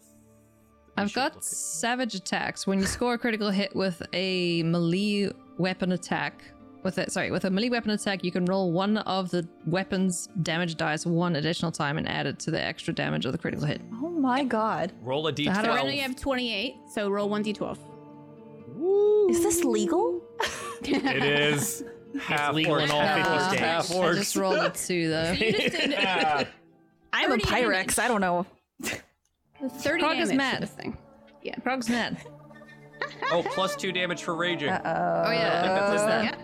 Th- 0.96 0.96
we 0.96 1.02
I've 1.04 1.12
got 1.12 1.34
look 1.34 1.42
savage 1.42 2.14
attacks. 2.14 2.66
When 2.66 2.78
you 2.80 2.86
score 2.86 3.14
a 3.14 3.18
critical 3.18 3.50
hit 3.50 3.74
with 3.74 4.02
a 4.12 4.62
melee 4.64 5.30
weapon 5.58 5.92
attack, 5.92 6.42
with 6.82 6.96
it, 6.98 7.12
sorry, 7.12 7.30
with 7.30 7.44
a 7.44 7.50
melee 7.50 7.68
weapon 7.68 7.90
attack, 7.90 8.24
you 8.24 8.32
can 8.32 8.44
roll 8.46 8.72
one 8.72 8.96
of 8.98 9.30
the 9.30 9.46
weapon's 9.66 10.28
damage 10.42 10.76
dice 10.76 11.04
one 11.04 11.36
additional 11.36 11.70
time 11.70 11.98
and 11.98 12.08
add 12.08 12.26
it 12.26 12.38
to 12.40 12.50
the 12.50 12.60
extra 12.62 12.94
damage 12.94 13.26
of 13.26 13.32
the 13.32 13.38
critical 13.38 13.66
hit. 13.66 13.80
Oh 14.02 14.08
my 14.08 14.44
god. 14.44 14.92
roll 15.02 15.26
a 15.26 15.30
how 15.30 15.34
do 15.36 15.44
So 15.44 15.50
d12. 15.50 15.66
right 15.68 15.84
now 15.84 15.90
have 16.02 16.16
28, 16.16 16.74
so 16.92 17.08
roll 17.10 17.28
1d12. 17.28 17.78
Is 19.30 19.42
this 19.42 19.62
legal? 19.64 20.22
it 20.82 21.22
is 21.24 21.84
half 22.20 22.54
legal 22.54 22.72
orc, 22.72 22.82
in 22.84 22.90
all 22.90 23.00
half 23.02 23.86
50 23.86 23.98
orc, 24.00 24.14
I 24.14 24.18
just 24.18 24.36
rolled 24.36 24.56
a 24.56 24.70
two 24.70 25.08
though. 25.10 25.32
You 25.32 25.52
just 25.52 25.76
did 25.76 25.94
I'm 27.12 27.32
a 27.32 27.36
Pyrex. 27.38 27.98
I 27.98 28.08
don't 28.08 28.20
know. 28.20 28.46
30 29.68 30.02
Krog 30.02 30.20
is 30.20 30.28
damage 30.28 30.36
mad. 30.36 30.54
to 30.54 30.60
this 30.60 30.70
thing. 30.70 30.96
Yeah. 31.42 31.54
Krog's 31.56 31.88
mad. 31.88 32.18
oh, 33.32 33.42
plus 33.54 33.76
two 33.76 33.92
damage 33.92 34.22
for 34.22 34.34
raging. 34.34 34.68
Uh-oh. 34.70 35.24
Oh 35.26 35.30
yeah, 35.32 35.62
that's 35.62 36.02
that's 36.02 36.32
it. 36.32 36.38
that. 36.38 36.40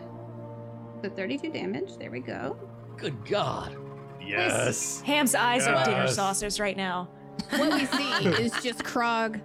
So 1.02 1.10
32 1.16 1.50
damage. 1.52 1.96
There 1.98 2.10
we 2.10 2.20
go. 2.20 2.56
Good 2.96 3.24
God. 3.26 3.76
Yes. 4.24 5.00
Ham's 5.02 5.34
eyes 5.34 5.66
are 5.66 5.84
dinner 5.84 6.04
Yes. 6.04 6.16
saucers 6.16 6.58
right 6.58 6.76
now. 6.76 7.08
What 7.50 7.72
we 7.74 7.86
see 7.86 8.26
is 8.42 8.52
just 8.62 8.82
Krog 8.82 9.40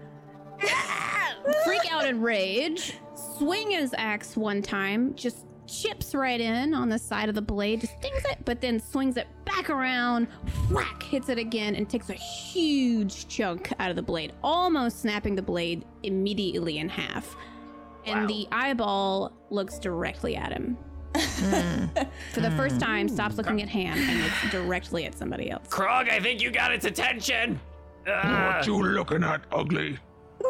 freak 1.66 1.92
out 1.92 2.06
in 2.08 2.22
rage, 2.22 2.96
swing 3.38 3.72
his 3.72 3.94
axe 3.98 4.36
one 4.38 4.62
time, 4.62 5.14
just 5.16 5.46
chips 5.72 6.14
right 6.14 6.42
in 6.42 6.74
on 6.74 6.90
the 6.90 7.00
side 7.00 7.30
of 7.30 7.36
the 7.36 7.42
blade, 7.42 7.82
just 7.82 7.98
stings 7.98 8.24
it, 8.26 8.38
but 8.46 8.60
then 8.62 8.80
swings 8.80 9.18
it 9.18 9.28
back 9.46 9.70
around, 9.70 10.28
whack, 10.70 11.02
hits 11.04 11.30
it 11.30 11.38
again, 11.38 11.76
and 11.76 11.90
takes 11.90 12.10
a 12.10 12.14
huge 12.14 13.28
chunk 13.28 13.72
out 13.80 13.90
of 13.90 13.96
the 13.96 14.02
blade, 14.02 14.34
almost 14.44 15.00
snapping 15.02 15.36
the 15.36 15.42
blade 15.42 15.86
immediately 16.04 16.80
in 16.80 16.90
half. 16.90 17.36
And 18.06 18.28
the 18.28 18.48
eyeball 18.52 19.32
looks 19.50 19.80
directly 19.80 20.36
at 20.36 20.52
him. 20.52 20.78
For 21.14 22.40
the 22.40 22.52
first 22.52 22.80
time, 22.80 23.08
stops 23.08 23.38
looking 23.38 23.62
at 23.62 23.70
Ham 23.70 23.98
and 23.98 24.24
looks 24.24 24.50
directly 24.50 25.06
at 25.06 25.16
somebody 25.16 25.52
else. 25.52 25.68
Krog, 25.68 26.10
I 26.10 26.20
think 26.20 26.42
you 26.42 26.52
got 26.52 26.72
its 26.72 26.86
attention. 26.86 27.60
Ah. 28.08 28.56
What 28.58 28.66
you 28.66 28.82
looking 28.82 29.24
at, 29.24 29.42
ugly? 29.52 30.00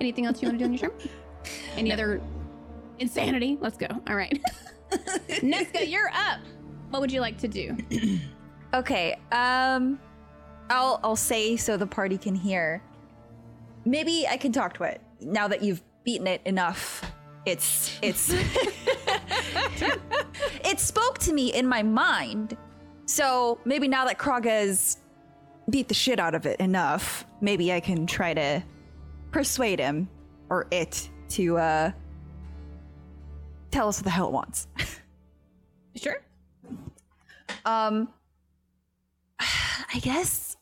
Anything 0.00 0.26
else 0.26 0.42
you 0.42 0.48
want 0.48 0.58
to 0.58 0.64
do 0.64 0.64
on 0.64 0.72
your 0.72 0.90
turn? 0.90 0.92
Any 1.76 1.92
other 1.92 2.20
insanity? 2.98 3.58
Let's 3.60 3.76
go. 3.76 3.86
All 4.08 4.16
right. 4.16 4.40
Nesca, 4.90 5.88
you're 5.88 6.10
up. 6.10 6.40
What 6.90 7.00
would 7.00 7.12
you 7.12 7.20
like 7.20 7.38
to 7.38 7.48
do? 7.48 7.76
Okay. 8.74 9.16
Um, 9.32 9.98
I'll 10.70 11.00
I'll 11.02 11.16
say 11.16 11.56
so 11.56 11.76
the 11.76 11.86
party 11.86 12.18
can 12.18 12.34
hear. 12.34 12.82
Maybe 13.84 14.26
I 14.28 14.36
can 14.36 14.52
talk 14.52 14.74
to 14.74 14.84
it 14.84 15.00
now 15.20 15.48
that 15.48 15.62
you've 15.62 15.82
beaten 16.04 16.26
it 16.26 16.42
enough. 16.44 17.02
It's 17.46 17.98
it's 18.02 18.30
it 20.64 20.80
spoke 20.80 21.18
to 21.20 21.32
me 21.32 21.54
in 21.54 21.66
my 21.66 21.82
mind. 21.82 22.56
So 23.06 23.58
maybe 23.64 23.88
now 23.88 24.04
that 24.04 24.18
Krog 24.18 24.44
has 24.44 24.98
beat 25.70 25.88
the 25.88 25.94
shit 25.94 26.20
out 26.20 26.34
of 26.34 26.44
it 26.44 26.60
enough, 26.60 27.24
maybe 27.40 27.72
I 27.72 27.80
can 27.80 28.06
try 28.06 28.34
to 28.34 28.62
persuade 29.30 29.78
him 29.80 30.10
or 30.50 30.66
it 30.70 31.08
to 31.30 31.56
uh 31.56 31.92
tell 33.70 33.88
us 33.88 33.98
what 33.98 34.04
the 34.04 34.10
hell 34.10 34.26
it 34.28 34.32
wants. 34.32 34.66
Sure. 35.96 36.16
Um 37.64 38.08
I 39.40 39.98
guess 40.00 40.56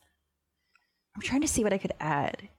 I'm 1.15 1.21
trying 1.21 1.41
to 1.41 1.47
see 1.47 1.63
what 1.63 1.73
I 1.73 1.77
could 1.77 1.93
add. 1.99 2.49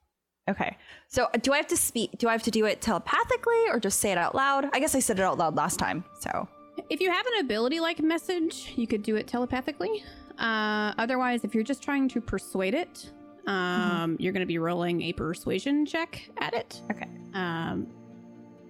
Okay. 0.48 0.76
So 1.08 1.24
uh, 1.24 1.38
do 1.42 1.52
I 1.52 1.56
have 1.56 1.66
to 1.68 1.76
speak 1.76 2.18
do 2.18 2.28
I 2.28 2.32
have 2.32 2.42
to 2.44 2.50
do 2.52 2.66
it 2.66 2.80
telepathically 2.80 3.64
or 3.68 3.80
just 3.80 3.98
say 3.98 4.12
it 4.12 4.18
out 4.18 4.34
loud? 4.36 4.68
I 4.72 4.78
guess 4.80 4.94
I 4.94 5.00
said 5.00 5.18
it 5.18 5.22
out 5.22 5.38
loud 5.38 5.56
last 5.56 5.78
time. 5.78 6.04
So 6.20 6.46
If 6.88 7.00
you 7.00 7.10
have 7.10 7.26
an 7.26 7.40
ability 7.40 7.80
like 7.80 8.00
message, 8.00 8.72
you 8.76 8.86
could 8.86 9.02
do 9.02 9.16
it 9.16 9.26
telepathically. 9.26 10.04
Uh, 10.38 10.92
otherwise, 10.98 11.42
if 11.42 11.54
you're 11.54 11.64
just 11.64 11.82
trying 11.82 12.08
to 12.10 12.20
persuade 12.20 12.74
it, 12.74 13.10
um, 13.48 14.16
you're 14.20 14.32
going 14.32 14.42
to 14.42 14.46
be 14.46 14.58
rolling 14.58 15.02
a 15.02 15.12
persuasion 15.12 15.84
check 15.84 16.30
at 16.38 16.54
it. 16.54 16.80
Okay. 16.92 17.08
Um, 17.34 17.88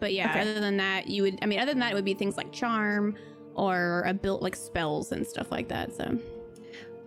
but 0.01 0.12
yeah, 0.12 0.31
Okay. 0.31 0.41
other 0.43 0.61
than 0.61 0.77
that, 0.79 1.09
you 1.09 1.23
would. 1.25 1.39
I 1.43 1.47
mean, 1.47 1.59
other 1.61 1.73
than 1.73 1.81
that, 1.81 1.93
it 1.93 1.95
would 1.95 2.05
be 2.05 2.15
things 2.15 2.37
like 2.37 2.53
charm 2.53 3.16
or 3.55 4.05
a 4.07 4.15
built 4.15 4.41
like 4.43 4.55
spells 4.57 5.11
and 5.12 5.27
stuff 5.27 5.51
like 5.51 5.69
that. 5.69 5.95
So 5.97 6.19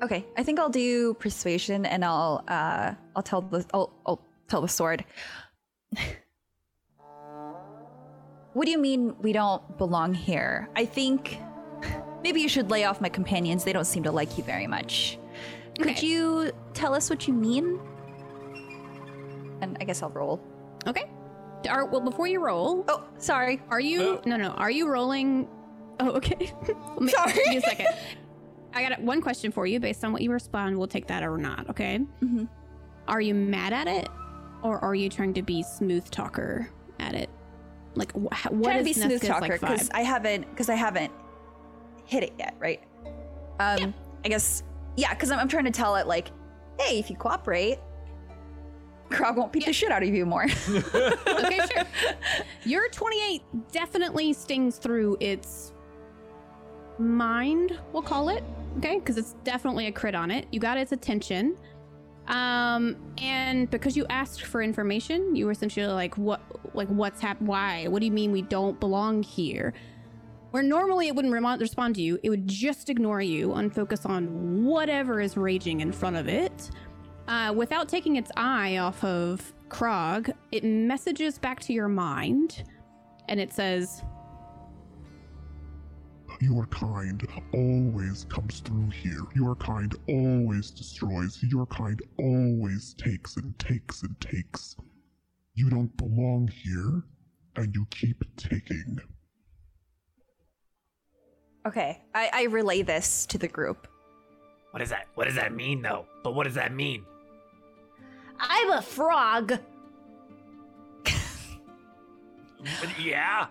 Okay, 0.03 0.26
I 0.38 0.43
think 0.43 0.59
I'll 0.59 0.69
do 0.69 1.13
persuasion 1.15 1.85
and 1.85 2.03
I'll 2.03 2.43
uh 2.47 2.93
I'll 3.15 3.23
tell 3.23 3.41
the 3.41 3.65
I'll, 3.73 3.93
I'll 4.05 4.22
tell 4.47 4.61
the 4.61 4.68
sword. 4.68 5.05
what 8.53 8.65
do 8.65 8.72
you 8.72 8.77
mean 8.77 9.15
we 9.22 9.31
don't 9.34 9.77
belong 9.77 10.13
here? 10.13 10.68
I 10.76 10.85
think 10.85 11.38
maybe 12.23 12.41
you 12.41 12.49
should 12.49 12.69
lay 12.69 12.84
off 12.84 12.99
my 12.99 13.09
companions. 13.09 13.63
They 13.63 13.73
don't 13.73 13.85
seem 13.85 14.03
to 14.03 14.11
like 14.11 14.38
you 14.38 14.43
very 14.43 14.68
much. 14.68 15.18
Could 15.80 16.03
you 16.03 16.51
tell 16.73 16.93
us 16.93 17.09
what 17.09 17.27
you 17.27 17.34
mean? 17.34 17.80
And 19.61 19.77
I 19.80 19.84
guess 19.85 20.03
I'll 20.03 20.09
roll. 20.09 20.41
okay. 20.88 21.05
Are, 21.69 21.85
well, 21.85 22.01
before 22.01 22.27
you 22.27 22.43
roll, 22.43 22.83
Oh, 22.88 23.03
sorry. 23.17 23.61
are 23.69 23.79
you? 23.79 24.21
No, 24.25 24.35
no. 24.38 24.49
Are 24.51 24.71
you 24.71 24.88
rolling? 24.89 25.47
Oh, 25.99 26.11
okay. 26.11 26.51
Let 26.67 27.01
me- 27.01 27.11
Sorry. 27.11 27.33
Give 27.33 27.47
me 27.47 27.57
a 27.57 27.61
second. 27.61 27.88
I 28.73 28.88
got 28.88 29.01
one 29.01 29.21
question 29.21 29.51
for 29.51 29.65
you. 29.67 29.79
Based 29.79 30.03
on 30.03 30.11
what 30.13 30.21
you 30.21 30.31
respond, 30.31 30.77
we'll 30.77 30.88
take 30.88 31.07
that 31.07 31.23
or 31.23 31.38
not. 31.38 31.69
Okay. 31.69 31.99
Mhm. 32.23 32.47
Are 33.07 33.19
you 33.21 33.33
mad 33.35 33.73
at 33.73 33.88
it, 33.88 34.07
or 34.63 34.79
are 34.83 34.95
you 34.95 35.09
trying 35.09 35.33
to 35.33 35.41
be 35.41 35.61
smooth 35.63 36.09
talker 36.09 36.69
at 36.99 37.13
it? 37.13 37.29
Like, 37.95 38.13
wh- 38.13 38.45
h- 38.45 38.51
what 38.51 38.63
trying 38.71 38.77
to 38.79 38.83
be 38.85 38.91
is 38.91 39.01
smooth 39.01 39.21
talker 39.21 39.41
like, 39.49 39.59
because 39.61 39.89
vibe? 39.89 39.95
I 39.95 40.01
haven't 40.03 40.49
because 40.49 40.69
I 40.69 40.75
haven't 40.75 41.11
hit 42.05 42.23
it 42.23 42.33
yet, 42.39 42.55
right? 42.59 42.81
Um, 43.59 43.93
I 44.23 44.29
guess 44.29 44.63
yeah, 44.95 45.13
because 45.13 45.29
I'm, 45.31 45.39
I'm 45.39 45.47
trying 45.49 45.65
to 45.65 45.71
tell 45.71 45.95
it 45.97 46.07
like, 46.07 46.29
hey, 46.79 46.97
if 46.99 47.09
you 47.09 47.17
cooperate, 47.17 47.79
Krog 49.11 49.35
won't 49.35 49.51
beat 49.51 49.65
the 49.65 49.73
shit 49.73 49.91
out 49.91 50.03
of 50.03 50.09
you 50.09 50.25
more. 50.25 50.43
okay, 50.69 51.59
sure. 51.71 51.83
Your 52.65 52.89
28 52.89 53.41
definitely 53.71 54.33
stings 54.33 54.77
through 54.77 55.17
its 55.19 55.73
mind, 56.97 57.79
we'll 57.93 58.03
call 58.03 58.29
it. 58.29 58.43
Okay, 58.77 58.99
because 58.99 59.17
it's 59.17 59.33
definitely 59.43 59.88
a 59.88 59.91
crit 59.91 60.15
on 60.15 60.31
it. 60.31 60.47
You 60.51 60.59
got 60.59 60.77
its 60.77 60.91
attention. 60.91 61.57
Um, 62.27 62.95
and 63.17 63.69
because 63.69 63.97
you 63.97 64.05
asked 64.09 64.43
for 64.43 64.61
information, 64.61 65.35
you 65.35 65.45
were 65.45 65.51
essentially 65.51 65.88
like, 65.88 66.17
what, 66.17 66.41
like, 66.73 66.88
what's 66.88 67.19
hap? 67.19 67.41
Why? 67.41 67.88
What 67.88 67.99
do 67.99 68.05
you 68.05 68.11
mean 68.11 68.31
we 68.31 68.43
don't 68.43 68.79
belong 68.79 69.23
here? 69.23 69.73
Where 70.51 70.63
normally 70.63 71.07
it 71.07 71.15
wouldn't 71.15 71.33
remo- 71.33 71.57
respond 71.57 71.95
to 71.95 72.01
you, 72.01 72.19
it 72.23 72.29
would 72.29 72.47
just 72.47 72.89
ignore 72.89 73.21
you 73.21 73.53
and 73.53 73.73
focus 73.73 74.05
on 74.05 74.65
whatever 74.65 75.19
is 75.19 75.35
raging 75.38 75.81
in 75.81 75.91
front 75.91 76.17
of 76.17 76.27
it. 76.27 76.71
Uh, 77.27 77.53
without 77.56 77.88
taking 77.88 78.15
its 78.15 78.31
eye 78.35 78.77
off 78.77 79.03
of 79.03 79.53
Krog, 79.69 80.34
it 80.52 80.64
messages 80.64 81.38
back 81.38 81.60
to 81.61 81.73
your 81.73 81.88
mind 81.88 82.64
and 83.30 83.39
it 83.39 83.53
says, 83.53 84.03
Your 86.41 86.65
kind 86.68 87.26
always 87.53 88.26
comes 88.26 88.61
through 88.61 88.89
here. 88.89 89.22
Your 89.35 89.56
kind 89.56 89.93
always 90.10 90.72
destroys. 90.72 91.41
Your 91.43 91.68
kind 91.68 92.02
always 92.18 92.95
takes 92.95 93.38
and 93.38 93.57
takes 93.60 94.02
and 94.02 94.19
takes. 94.19 94.76
You 95.53 95.69
don't 95.69 95.95
belong 95.98 96.48
here, 96.48 97.03
and 97.57 97.76
you 97.76 97.85
keep 97.91 98.23
taking. 98.38 98.99
okay, 101.68 102.02
I, 102.15 102.30
I 102.34 102.43
relay 102.45 102.81
this 102.81 103.26
to 103.27 103.38
the 103.38 103.48
group. 103.48 103.88
What 104.72 104.80
does 104.80 104.89
that? 104.89 105.07
What 105.15 105.26
does 105.26 105.35
that 105.35 105.53
mean, 105.53 105.81
though? 105.81 106.06
But 106.23 106.34
what 106.34 106.45
does 106.45 106.56
that 106.56 106.73
mean? 106.73 107.06
I'm 108.39 108.72
a 108.72 108.81
frog. 108.81 109.60
Yeah. 112.99 113.48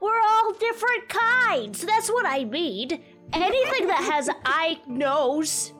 We're 0.00 0.20
all 0.20 0.52
different 0.54 1.08
kinds. 1.08 1.82
That's 1.82 2.10
what 2.10 2.26
I 2.26 2.44
mean. 2.44 3.00
Anything 3.32 3.86
that 3.86 4.08
has 4.12 4.28
eye 4.44 4.80
knows. 4.86 5.72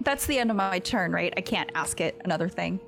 That's 0.00 0.26
the 0.26 0.38
end 0.38 0.50
of 0.50 0.56
my 0.56 0.78
turn, 0.78 1.12
right? 1.12 1.32
I 1.36 1.40
can't 1.40 1.70
ask 1.74 2.00
it 2.00 2.20
another 2.24 2.48
thing. 2.48 2.80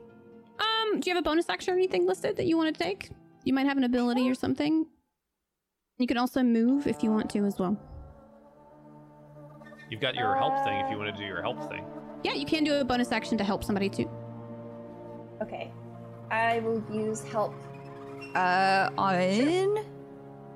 Um, 0.59 1.01
do 1.01 1.11
you 1.11 1.15
have 1.15 1.23
a 1.23 1.29
bonus 1.29 1.49
action 1.49 1.75
or 1.75 1.77
anything 1.77 2.07
listed 2.07 2.37
that 2.37 2.47
you 2.47 2.57
want 2.57 2.75
to 2.75 2.83
take? 2.83 3.11
You 3.45 3.53
might 3.53 3.67
have 3.67 3.77
an 3.77 3.85
ability 3.85 4.29
or 4.31 4.35
something. 4.35 4.87
You 5.99 6.07
can 6.07 6.17
also 6.17 6.43
move 6.43 6.87
if 6.87 7.03
you 7.03 7.11
want 7.11 7.31
to 7.31 7.45
as 7.45 7.59
well. 7.59 7.79
You've 9.91 10.01
got 10.01 10.15
your 10.15 10.37
help 10.37 10.65
thing 10.65 10.75
if 10.81 10.91
you 10.91 10.99
want 10.99 11.15
to 11.15 11.21
do 11.21 11.27
your 11.27 11.43
help 11.43 11.69
thing. 11.71 11.85
Yeah, 12.23 12.33
you 12.33 12.47
can 12.47 12.65
do 12.65 12.75
a 12.75 12.85
bonus 12.85 13.13
action 13.13 13.37
to 13.39 13.45
help 13.45 13.63
somebody 13.65 13.89
too. 13.89 14.09
Okay, 15.43 15.71
I 16.31 16.61
will 16.61 16.83
use 16.93 17.23
help. 17.23 17.55
Uh, 18.35 18.91
on. 18.97 19.79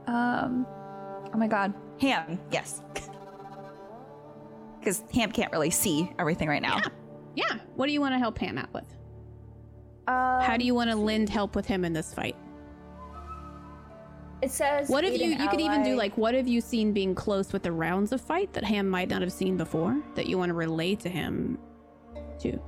Um, 0.07 0.67
oh 1.33 1.37
my 1.37 1.47
god, 1.47 1.75
Ham. 2.01 2.41
Yes. 2.51 2.83
Because 4.79 5.03
Ham 5.13 5.33
can't 5.33 5.51
really 5.53 5.71
see 5.71 6.11
everything 6.21 6.49
right 6.49 6.63
now. 6.63 6.81
Yeah. 7.35 7.59
What 7.75 7.87
do 7.87 7.93
you 7.93 8.01
want 8.01 8.15
to 8.15 8.19
help 8.19 8.39
Ham 8.39 8.57
out 8.57 8.73
with? 8.73 8.85
Um, 10.07 10.41
How 10.41 10.57
do 10.57 10.65
you 10.65 10.75
want 10.75 10.89
to 10.89 10.97
lend 10.97 11.29
help 11.29 11.55
with 11.55 11.67
him 11.67 11.85
in 11.85 11.93
this 11.93 12.15
fight? 12.15 12.37
It 14.41 14.51
says. 14.53 14.89
What 14.89 15.05
have 15.05 15.15
you? 15.15 15.29
You 15.29 15.49
could 15.49 15.61
even 15.61 15.83
do 15.83 15.97
like, 15.97 16.17
what 16.17 16.35
have 16.35 16.47
you 16.47 16.61
seen 16.61 16.93
being 16.93 17.15
close 17.15 17.53
with 17.53 17.63
the 17.63 17.73
rounds 17.73 18.13
of 18.13 18.21
fight 18.21 18.53
that 18.53 18.65
Ham 18.65 18.89
might 18.89 19.09
not 19.09 19.21
have 19.21 19.33
seen 19.33 19.57
before 19.57 20.01
that 20.15 20.27
you 20.27 20.39
want 20.39 20.51
to 20.51 20.55
relay 20.55 20.95
to 20.97 21.09
him, 21.09 21.59
too? 22.39 22.61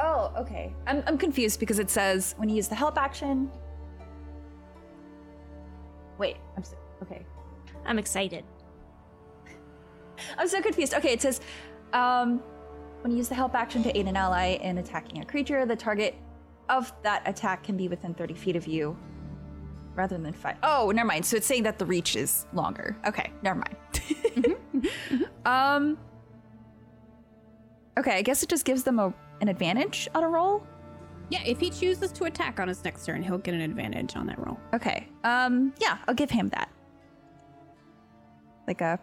Oh, 0.00 0.32
okay. 0.36 0.72
I'm, 0.86 1.02
I'm 1.06 1.18
confused 1.18 1.60
because 1.60 1.78
it 1.78 1.90
says 1.90 2.34
when 2.36 2.48
you 2.48 2.56
use 2.56 2.68
the 2.68 2.74
help 2.74 2.98
action. 2.98 3.50
Wait, 6.18 6.36
I'm 6.56 6.64
so, 6.64 6.76
okay. 7.02 7.24
I'm 7.84 7.98
excited. 7.98 8.44
I'm 10.36 10.48
so 10.48 10.60
confused. 10.60 10.94
Okay, 10.94 11.12
it 11.12 11.22
says 11.22 11.40
um, 11.92 12.42
when 13.02 13.12
you 13.12 13.18
use 13.18 13.28
the 13.28 13.36
help 13.36 13.54
action 13.54 13.84
to 13.84 13.96
aid 13.96 14.08
an 14.08 14.16
ally 14.16 14.58
in 14.60 14.78
attacking 14.78 15.22
a 15.22 15.24
creature, 15.24 15.64
the 15.64 15.76
target 15.76 16.16
of 16.68 16.92
that 17.02 17.22
attack 17.26 17.62
can 17.62 17.76
be 17.76 17.88
within 17.88 18.14
30 18.14 18.34
feet 18.34 18.56
of 18.56 18.66
you 18.66 18.96
rather 19.98 20.16
than 20.16 20.32
five. 20.32 20.56
Oh, 20.62 20.90
never 20.94 21.06
mind. 21.06 21.26
So 21.26 21.36
it's 21.36 21.46
saying 21.46 21.64
that 21.64 21.78
the 21.78 21.84
reach 21.84 22.16
is 22.16 22.46
longer. 22.52 22.96
Okay, 23.06 23.30
never 23.42 23.60
mind. 23.60 24.86
um. 25.44 25.98
Okay, 27.98 28.16
I 28.16 28.22
guess 28.22 28.42
it 28.44 28.48
just 28.48 28.64
gives 28.64 28.84
them 28.84 29.00
a, 29.00 29.12
an 29.40 29.48
advantage 29.48 30.08
on 30.14 30.22
a 30.22 30.28
roll. 30.28 30.64
Yeah, 31.30 31.42
if 31.44 31.58
he 31.58 31.68
chooses 31.68 32.12
to 32.12 32.24
attack 32.24 32.60
on 32.60 32.68
his 32.68 32.82
next 32.84 33.04
turn, 33.04 33.22
he'll 33.22 33.38
get 33.38 33.54
an 33.54 33.60
advantage 33.60 34.16
on 34.16 34.26
that 34.28 34.38
roll. 34.38 34.58
Okay. 34.72 35.08
Um. 35.24 35.74
Yeah, 35.80 35.98
I'll 36.06 36.14
give 36.14 36.30
him 36.30 36.48
that. 36.50 36.70
Like 38.66 38.80
a. 38.80 38.98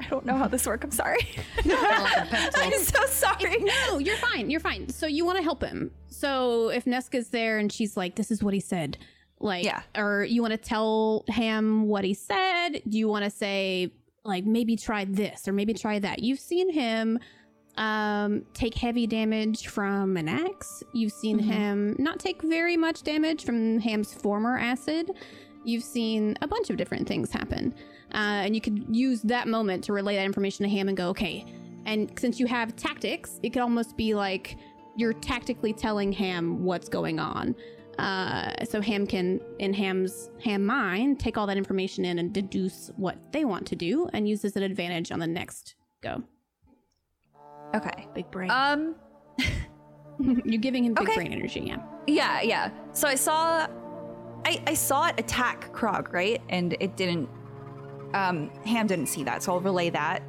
I 0.00 0.08
don't 0.08 0.26
know 0.26 0.36
how 0.36 0.48
this 0.48 0.66
works. 0.66 0.84
I'm 0.84 0.90
sorry. 0.90 1.26
I'm 1.64 2.78
so 2.80 3.06
sorry. 3.06 3.58
No, 3.60 3.98
you're 3.98 4.16
fine. 4.16 4.50
You're 4.50 4.60
fine. 4.60 4.88
So 4.90 5.06
you 5.06 5.24
want 5.24 5.38
to 5.38 5.42
help 5.42 5.62
him. 5.62 5.90
So 6.08 6.68
if 6.68 6.84
Nesca's 6.84 7.28
there 7.28 7.58
and 7.58 7.72
she's 7.72 7.96
like, 7.96 8.16
"This 8.16 8.30
is 8.30 8.42
what 8.42 8.52
he 8.52 8.60
said," 8.60 8.98
like, 9.40 9.64
Yeah. 9.64 9.82
or 9.96 10.24
you 10.24 10.42
want 10.42 10.52
to 10.52 10.58
tell 10.58 11.24
him 11.28 11.86
what 11.88 12.04
he 12.04 12.14
said? 12.14 12.82
Do 12.88 12.98
you 12.98 13.08
want 13.08 13.24
to 13.24 13.30
say 13.30 13.90
like 14.24 14.44
maybe 14.44 14.76
try 14.76 15.04
this 15.06 15.48
or 15.48 15.52
maybe 15.52 15.72
try 15.74 15.98
that? 15.98 16.20
You've 16.20 16.40
seen 16.40 16.70
him 16.72 17.18
um 17.76 18.44
take 18.52 18.74
heavy 18.74 19.06
damage 19.06 19.68
from 19.68 20.16
an 20.16 20.28
axe. 20.28 20.82
You've 20.92 21.12
seen 21.12 21.38
him 21.38 21.94
not 21.98 22.18
take 22.18 22.42
very 22.42 22.76
much 22.76 23.02
damage 23.02 23.44
from 23.44 23.78
Ham's 23.80 24.12
former 24.12 24.58
acid. 24.58 25.10
you've 25.64 25.84
seen 25.84 26.36
a 26.40 26.48
bunch 26.48 26.70
of 26.70 26.76
different 26.78 27.06
things 27.06 27.30
happen. 27.30 27.74
Uh, 28.14 28.44
and 28.44 28.54
you 28.54 28.60
could 28.62 28.84
use 28.96 29.20
that 29.22 29.46
moment 29.46 29.84
to 29.84 29.92
relay 29.92 30.16
that 30.16 30.24
information 30.24 30.64
to 30.64 30.70
Ham 30.70 30.88
and 30.88 30.96
go, 30.96 31.08
okay. 31.10 31.44
And 31.84 32.10
since 32.18 32.40
you 32.40 32.46
have 32.46 32.74
tactics, 32.76 33.38
it 33.42 33.50
could 33.50 33.60
almost 33.62 33.94
be 33.96 34.14
like 34.14 34.56
you're 34.96 35.12
tactically 35.12 35.72
telling 35.74 36.12
Ham 36.12 36.64
what's 36.64 36.88
going 36.88 37.18
on. 37.20 37.54
Uh, 37.98 38.64
so 38.64 38.80
Ham 38.80 39.06
can, 39.06 39.40
in 39.58 39.74
Ham's 39.74 40.30
Ham 40.42 40.64
mind, 40.64 41.20
take 41.20 41.36
all 41.36 41.46
that 41.46 41.56
information 41.58 42.04
in 42.04 42.18
and 42.18 42.32
deduce 42.32 42.90
what 42.96 43.16
they 43.32 43.44
want 43.44 43.66
to 43.66 43.76
do, 43.76 44.08
and 44.12 44.28
use 44.28 44.42
this 44.42 44.52
as 44.52 44.56
an 44.56 44.62
advantage 44.62 45.12
on 45.12 45.18
the 45.18 45.26
next 45.26 45.74
go. 46.00 46.22
Okay. 47.74 48.06
Big 48.14 48.30
brain. 48.30 48.50
Um. 48.50 48.94
You're 50.44 50.60
giving 50.60 50.84
him 50.84 50.94
big 50.94 51.08
Okay. 51.08 51.14
brain 51.16 51.32
energy, 51.32 51.60
yeah. 51.60 51.78
Yeah, 52.06 52.42
yeah. 52.42 52.70
So 52.92 53.08
I 53.08 53.14
saw, 53.14 53.66
I 54.44 54.62
I 54.66 54.74
saw 54.74 55.06
it 55.08 55.14
attack 55.18 55.72
Krog, 55.72 56.12
right? 56.12 56.42
And 56.50 56.76
it 56.80 56.96
didn't. 56.96 57.28
Um, 58.12 58.50
Ham 58.66 58.86
didn't 58.86 59.06
see 59.06 59.24
that, 59.24 59.42
so 59.42 59.52
I'll 59.52 59.60
relay 59.60 59.88
that, 59.90 60.22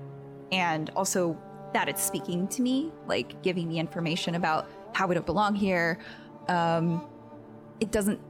and 0.52 0.90
also 0.96 1.38
that 1.74 1.90
it's 1.90 2.02
speaking 2.04 2.48
to 2.50 2.62
me, 2.62 2.92
like 3.08 3.42
giving 3.44 3.68
me 3.68 3.80
information 3.80 4.36
about 4.36 4.70
how 4.94 5.08
we 5.08 5.16
don't 5.16 5.26
belong 5.26 5.56
here. 5.56 5.98
Um, 6.48 7.06
it 7.82 7.92
doesn't. 7.92 8.22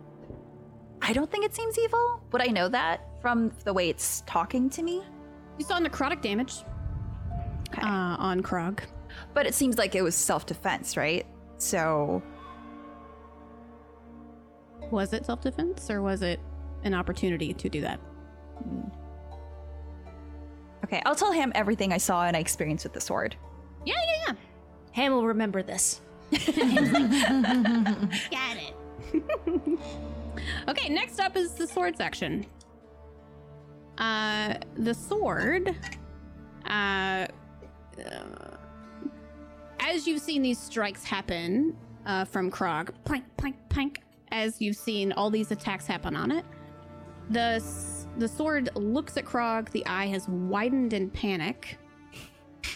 I 1.04 1.14
don't 1.14 1.32
think 1.32 1.46
it 1.46 1.56
seems 1.56 1.78
evil, 1.80 2.22
but 2.32 2.42
I 2.42 2.48
know 2.48 2.70
that 2.70 3.02
from 3.22 3.52
the 3.66 3.74
way 3.74 3.90
it's 3.90 4.24
talking 4.28 4.70
to 4.72 4.84
me. 4.84 5.04
You 5.60 5.66
saw 5.66 5.80
necrotic 5.80 6.22
damage 6.22 6.64
uh, 7.78 8.18
on 8.20 8.42
Krog. 8.44 8.82
But 9.36 9.48
it 9.48 9.56
seems 9.56 9.78
like 9.78 9.96
it 9.96 10.04
was 10.04 10.16
self 10.16 10.46
defense, 10.48 10.98
right? 10.98 11.26
So 11.60 12.24
Was 14.92 15.14
it 15.14 15.26
self 15.26 15.42
defense 15.42 15.90
or 15.92 16.02
was 16.02 16.22
it 16.22 16.40
an 16.84 16.94
opportunity 16.94 17.54
to 17.54 17.70
do 17.70 17.82
that? 17.82 18.00
Okay, 20.86 21.02
I'll 21.06 21.16
tell 21.16 21.32
him 21.32 21.52
everything 21.56 21.94
I 21.94 21.98
saw 21.98 22.26
and 22.26 22.36
I 22.38 22.40
experienced 22.42 22.86
with 22.86 22.94
the 22.94 23.02
sword. 23.02 23.36
Yeah, 23.86 23.96
yeah, 23.96 24.24
yeah. 24.30 24.36
Ham 24.94 25.14
will 25.14 25.28
remember 25.28 25.64
this. 25.64 26.02
Got 26.32 26.48
it. 28.58 28.76
okay, 30.68 30.90
next 30.90 31.20
up 31.20 31.36
is 31.36 31.54
the 31.54 31.68
sword 31.68 31.98
section. 31.98 32.46
Uh, 33.98 34.56
the 34.76 34.94
sword. 34.94 35.76
Uh, 36.66 37.28
as 39.80 40.08
you've 40.08 40.22
seen 40.22 40.42
these 40.42 40.60
strikes 40.60 41.04
happen 41.04 41.76
uh, 42.06 42.26
from 42.26 42.50
Krog, 42.50 42.92
plank, 43.04 43.26
plank, 43.38 43.56
plank. 43.70 44.02
As 44.32 44.62
you've 44.62 44.78
seen 44.78 45.12
all 45.12 45.30
these 45.30 45.52
attacks 45.52 45.86
happen 45.86 46.16
on 46.16 46.32
it, 46.32 46.46
the 47.30 47.62
the 48.18 48.28
sword 48.28 48.70
looks 48.76 49.18
at 49.18 49.26
Krog. 49.26 49.70
The 49.72 49.86
eye 49.86 50.08
has 50.08 50.28
widened 50.30 50.94
in 50.94 51.10
panic. 51.10 51.78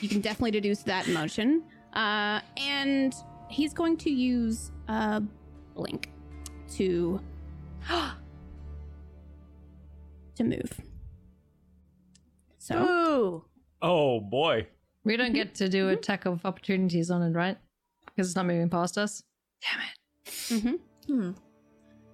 You 0.02 0.10
can 0.10 0.20
definitely 0.20 0.52
deduce 0.52 0.84
that 0.84 1.08
motion. 1.08 1.64
Uh, 1.94 2.42
and 2.58 3.16
he's 3.50 3.74
going 3.74 3.96
to 3.98 4.10
use 4.10 4.72
uh, 4.90 5.22
blink 5.74 6.10
to 6.78 7.20
to 10.36 10.44
move. 10.44 10.82
So 12.58 12.84
Ooh. 12.84 13.46
Oh 13.82 14.20
boy. 14.20 14.68
We 15.04 15.18
don't 15.18 15.34
get 15.34 15.56
to 15.56 15.68
do 15.70 15.90
attack 15.90 16.26
of 16.26 16.46
opportunities 16.46 17.12
on 17.12 17.22
it, 17.22 17.34
right? 17.34 17.58
Because 18.08 18.28
it's 18.28 18.36
not 18.36 18.48
moving 18.48 18.70
past 18.70 18.98
us. 18.98 19.22
Damn 19.62 19.82
it. 19.82 20.00
Mm-hmm. 21.08 21.32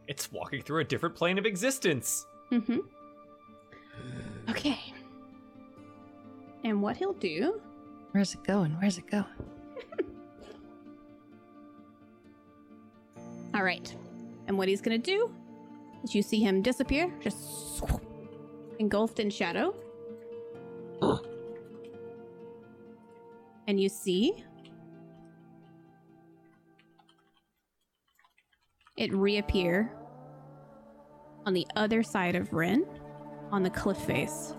It's 0.08 0.32
walking 0.32 0.62
through 0.62 0.82
a 0.82 0.84
different 0.84 1.16
plane 1.16 1.38
of 1.38 1.46
existence. 1.46 2.26
Mm-hmm. 2.52 2.80
Okay. 4.50 4.80
And 6.64 6.82
what 6.82 6.98
he'll 6.98 7.14
do 7.14 7.62
Where's 8.12 8.34
it 8.34 8.44
going? 8.44 8.72
Where's 8.80 8.98
it 8.98 9.10
going? 9.10 9.24
All 13.54 13.64
right. 13.64 13.96
And 14.48 14.58
what 14.58 14.68
he's 14.68 14.82
to 15.00 15.12
do 15.12 15.32
is 16.04 16.14
you 16.16 16.22
see 16.22 16.40
him 16.40 16.62
disappear, 16.62 17.12
just 17.22 17.84
engulfed 18.80 19.20
in 19.20 19.30
shadow. 19.30 19.74
and 23.68 23.80
you 23.80 23.88
see 23.88 24.44
it 28.98 29.14
reappear 29.14 29.92
on 31.46 31.54
the 31.54 31.66
other 31.76 32.04
side 32.04 32.36
of 32.36 32.52
Rin 32.54 32.86
on 33.52 33.64
the 33.64 33.70
cliff 33.70 33.98
face. 33.98 34.56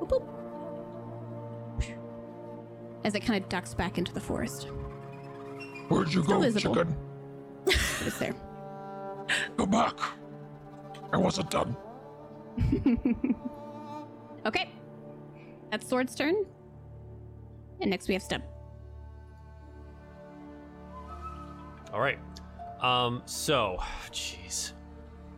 Boop, 0.00 0.08
boop. 0.08 0.26
As 3.04 3.14
it 3.14 3.20
kind 3.20 3.42
of 3.42 3.48
ducks 3.48 3.74
back 3.74 3.98
into 3.98 4.12
the 4.14 4.20
forest. 4.20 4.68
Where'd 5.88 6.12
you 6.12 6.22
Still 6.22 6.38
go, 6.38 6.40
visible. 6.40 6.74
chicken? 6.74 6.96
It's 7.66 8.18
there. 8.18 8.34
Go 9.56 9.66
back. 9.66 9.98
I 11.12 11.16
wasn't 11.16 11.50
done. 11.50 11.76
Okay. 14.46 14.70
That's 15.72 15.88
Sword's 15.88 16.14
turn. 16.14 16.46
And 17.80 17.90
next 17.90 18.06
we 18.06 18.14
have 18.14 18.22
Stub. 18.22 18.42
All 21.92 22.00
right. 22.00 22.18
Um. 22.80 23.22
So, 23.26 23.78
jeez, 24.12 24.72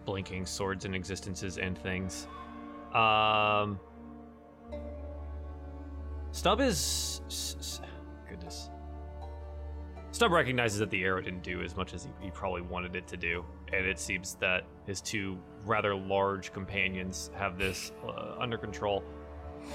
blinking 0.04 0.44
swords 0.44 0.84
and 0.84 0.94
existences 0.94 1.56
and 1.56 1.78
things. 1.78 2.26
Um. 2.92 3.80
Stub 6.32 6.60
is. 6.60 7.22
s- 7.28 7.56
s- 7.58 7.80
Goodness. 8.28 8.68
Stub 10.10 10.32
recognizes 10.32 10.78
that 10.80 10.90
the 10.90 11.02
arrow 11.02 11.22
didn't 11.22 11.42
do 11.42 11.62
as 11.62 11.76
much 11.76 11.94
as 11.94 12.04
he, 12.04 12.10
he 12.26 12.30
probably 12.30 12.60
wanted 12.62 12.94
it 12.94 13.06
to 13.06 13.16
do, 13.16 13.42
and 13.72 13.86
it 13.86 13.98
seems 13.98 14.34
that 14.36 14.64
his 14.86 15.00
two 15.00 15.38
rather 15.64 15.94
large 15.94 16.52
companions 16.52 17.30
have 17.36 17.58
this 17.58 17.92
uh, 18.06 18.36
under 18.40 18.56
control. 18.58 19.02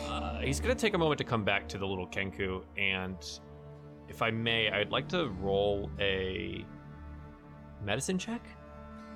Uh, 0.08 0.40
he's 0.40 0.60
gonna 0.60 0.74
take 0.76 0.94
a 0.94 0.98
moment 0.98 1.18
to 1.20 1.24
come 1.24 1.44
back 1.44 1.68
to 1.68 1.78
the 1.78 1.86
little 1.86 2.08
Kenku, 2.08 2.64
and 2.78 3.18
if 4.10 4.22
I 4.22 4.32
may, 4.32 4.70
I'd 4.70 4.92
like 4.92 5.08
to 5.10 5.30
roll 5.40 5.90
a 6.00 6.66
medicine 7.84 8.18
check 8.18 8.42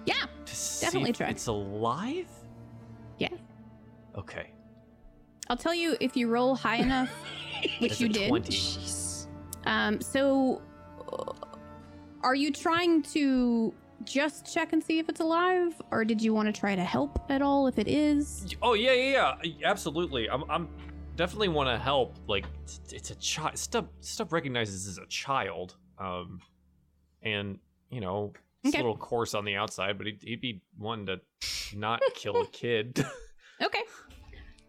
Yeah, 0.05 0.13
to 0.45 0.55
see 0.55 0.85
Definitely 0.85 1.09
if 1.11 1.17
try. 1.17 1.29
it's 1.29 1.47
alive. 1.47 2.27
yeah. 3.17 3.29
Okay, 4.17 4.51
I'll 5.49 5.57
tell 5.57 5.73
you 5.75 5.95
if 5.99 6.15
you 6.17 6.27
roll 6.29 6.55
high 6.55 6.77
enough, 6.77 7.09
which 7.79 7.91
That's 7.91 8.01
you 8.01 8.09
did. 8.09 8.29
20. 8.29 8.57
Um, 9.65 10.01
so 10.01 10.61
uh, 11.11 11.33
are 12.23 12.35
you 12.35 12.51
trying 12.51 13.03
to 13.03 13.73
just 14.03 14.51
check 14.53 14.73
and 14.73 14.83
see 14.83 14.99
if 14.99 15.09
it's 15.09 15.19
alive, 15.19 15.73
or 15.91 16.05
did 16.05 16.21
you 16.21 16.33
want 16.33 16.53
to 16.53 16.57
try 16.59 16.75
to 16.75 16.83
help 16.83 17.19
at 17.29 17.41
all 17.41 17.67
if 17.67 17.77
it 17.79 17.87
is? 17.87 18.55
Oh 18.61 18.73
yeah, 18.73 18.93
yeah, 18.93 19.35
yeah. 19.43 19.69
Absolutely. 19.69 20.29
I'm, 20.29 20.43
I'm 20.49 20.67
definitely 21.15 21.49
want 21.49 21.69
to 21.69 21.77
help. 21.77 22.15
Like 22.27 22.45
it's, 22.63 22.79
it's 22.91 23.11
a 23.11 23.15
child. 23.15 23.57
Stub, 23.57 23.89
Stub 24.01 24.31
recognizes 24.31 24.85
this 24.85 24.97
as 24.97 25.03
a 25.03 25.07
child. 25.07 25.75
Um, 25.99 26.41
and 27.23 27.59
you 27.89 28.01
know, 28.01 28.33
it's 28.63 28.73
Okay. 28.75 28.81
a 28.81 28.85
little 28.85 28.97
coarse 28.97 29.33
on 29.33 29.45
the 29.45 29.55
outside, 29.55 29.97
but 29.97 30.07
he'd, 30.07 30.21
he'd 30.21 30.41
be 30.41 30.61
one 30.77 31.05
to 31.07 31.19
not 31.75 32.01
kill 32.15 32.41
a 32.41 32.47
kid. 32.51 33.03
Okay. 33.59 33.81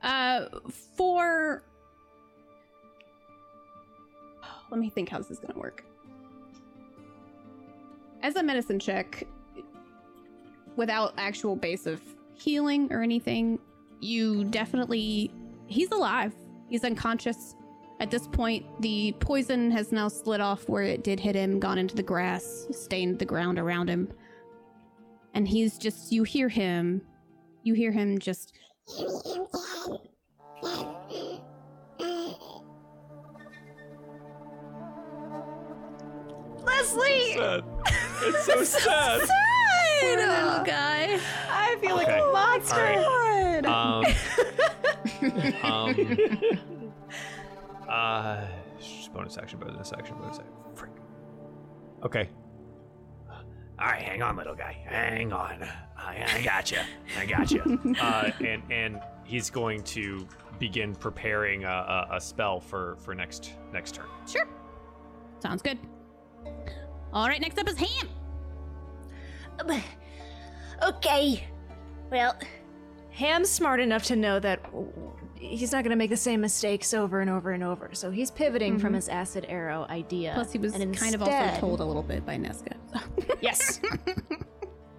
Uh, 0.03 0.47
for 0.97 1.63
let 4.71 4.81
me 4.81 4.89
think 4.89 5.11
how 5.11 5.19
this 5.19 5.31
is 5.31 5.39
gonna 5.39 5.59
work. 5.59 5.85
As 8.23 8.37
a 8.37 8.43
medicine 8.43 8.79
check, 8.79 9.25
without 10.77 11.15
actual 11.17 11.57
base 11.57 11.87
of 11.87 12.01
healing 12.35 12.93
or 12.93 13.03
anything, 13.03 13.59
you 14.01 14.45
definitely 14.45 15.31
he's 15.67 15.91
alive. 15.91 16.35
He's 16.69 16.85
unconscious. 16.85 17.55
At 18.01 18.11
this 18.11 18.29
point, 18.29 18.65
the 18.81 19.13
poison 19.19 19.71
has 19.73 19.91
now 19.91 20.09
slid 20.09 20.41
off 20.41 20.69
where 20.69 20.85
it 20.85 21.03
did 21.03 21.19
hit 21.19 21.35
him, 21.35 21.59
gone 21.59 21.79
into 21.79 21.97
the 21.97 22.03
grass, 22.03 22.67
stained 22.71 23.19
the 23.19 23.25
ground 23.25 23.59
around 23.59 23.89
him. 23.89 24.13
And 25.35 25.49
he's 25.49 25.79
just 25.79 26.13
you 26.13 26.23
hear 26.23 26.49
him 26.49 27.03
you 27.69 27.75
hear 27.75 27.93
him 27.93 28.19
just 28.19 28.55
Leslie! 36.79 37.33
sad. 37.35 37.65
It's 38.23 38.47
so 38.47 38.63
sad. 38.63 39.21
Poor 40.01 40.17
little 40.17 40.65
guy. 40.65 41.19
I 41.51 41.77
feel 41.81 41.97
like 41.97 42.09
a 42.09 42.31
monster. 42.33 43.05
Um, 43.69 44.05
um, 45.65 46.93
uh, 47.89 48.47
bonus 49.13 49.39
action, 49.39 49.59
bonus 49.59 49.93
action, 49.93 50.17
bonus 50.19 50.39
action. 50.39 50.53
Frick. 50.75 50.93
Okay. 52.05 52.29
All 53.29 53.87
right, 53.87 54.03
hang 54.03 54.23
on, 54.23 54.37
little 54.37 54.55
guy. 54.55 54.77
Hang 54.87 55.33
on. 55.33 55.69
I, 55.97 56.25
I 56.37 56.43
got 56.43 56.71
you. 56.71 56.79
I 57.17 57.27
got 57.27 57.51
you. 57.51 57.97
uh, 58.01 58.31
and 58.45 58.63
and 58.71 59.01
he's 59.25 59.51
going 59.51 59.83
to 59.85 60.27
begin 60.61 60.95
preparing 60.95 61.65
a, 61.65 61.69
a, 61.69 62.17
a 62.17 62.21
spell 62.21 62.61
for 62.61 62.97
for 63.01 63.17
next 63.17 63.55
next 63.73 63.97
turn. 63.97 64.07
Sure. 64.27 64.47
Sounds 65.41 65.63
good. 65.63 65.79
All 67.13 67.27
right, 67.29 67.41
next 67.41 67.59
up 67.59 67.69
is 67.69 67.79
Ham. 67.79 68.09
Okay. 70.81 71.45
Well, 72.11 72.39
Ham's 73.11 73.51
smart 73.51 73.81
enough 73.81 74.05
to 74.05 74.15
know 74.17 74.39
that 74.39 74.61
he's 75.35 75.73
not 75.73 75.83
going 75.83 75.91
to 75.91 75.97
make 75.97 76.11
the 76.11 76.17
same 76.17 76.41
mistakes 76.41 76.95
over 76.95 77.21
and 77.21 77.29
over 77.29 77.51
and 77.51 77.65
over. 77.65 77.91
So 77.95 78.13
he's 78.13 78.31
pivoting 78.31 78.79
from 78.79 78.93
Mhm. 78.93 78.97
his 78.97 79.09
acid 79.09 79.45
arrow 79.49 79.87
idea. 79.91 80.33
Plus, 80.35 80.53
he 80.53 80.59
was 80.59 80.75
and 80.75 80.97
kind 80.97 81.17
of 81.17 81.23
also 81.23 81.59
told 81.59 81.81
a 81.81 81.85
little 81.85 82.05
bit 82.05 82.25
by 82.25 82.37
Nesca. 82.37 82.75
Yes. 83.41 83.81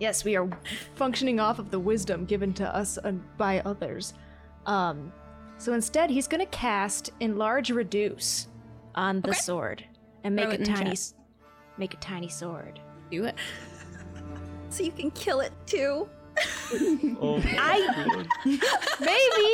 yes, 0.02 0.26
we 0.26 0.36
are 0.36 0.50
functioning 0.96 1.40
off 1.40 1.60
of 1.60 1.72
the 1.72 1.80
wisdom 1.80 2.26
given 2.26 2.54
to 2.56 2.76
us 2.76 2.98
and 2.98 3.24
by 3.38 3.62
others. 3.62 4.14
Um, 4.66 5.14
so 5.58 5.74
instead, 5.74 6.10
he's 6.10 6.28
going 6.28 6.42
to 6.42 6.52
cast 6.52 7.12
enlarge 7.22 7.70
reduce 7.70 8.48
on 8.96 9.22
the 9.22 9.30
Okay. 9.30 9.40
sword 9.40 9.84
and 10.26 10.36
make 10.36 10.46
Throw 10.46 10.52
a 10.52 10.56
it 10.56 10.66
tiny, 10.66 10.80
chat. 10.84 10.88
s- 10.92 11.14
make 11.80 11.94
a 11.94 11.98
tiny 11.98 12.28
sword. 12.30 12.80
Do 13.10 13.26
it. 13.26 13.36
So 14.72 14.84
you 14.84 14.92
can 14.92 15.10
kill 15.12 15.40
it 15.40 15.52
too. 15.66 16.08
Oh, 17.20 17.42
I 17.44 18.26
maybe. 18.46 19.50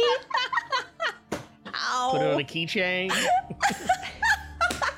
Put 2.11 2.21
it 2.21 2.33
on 2.33 2.39
a 2.39 2.43
keychain. 2.43 3.09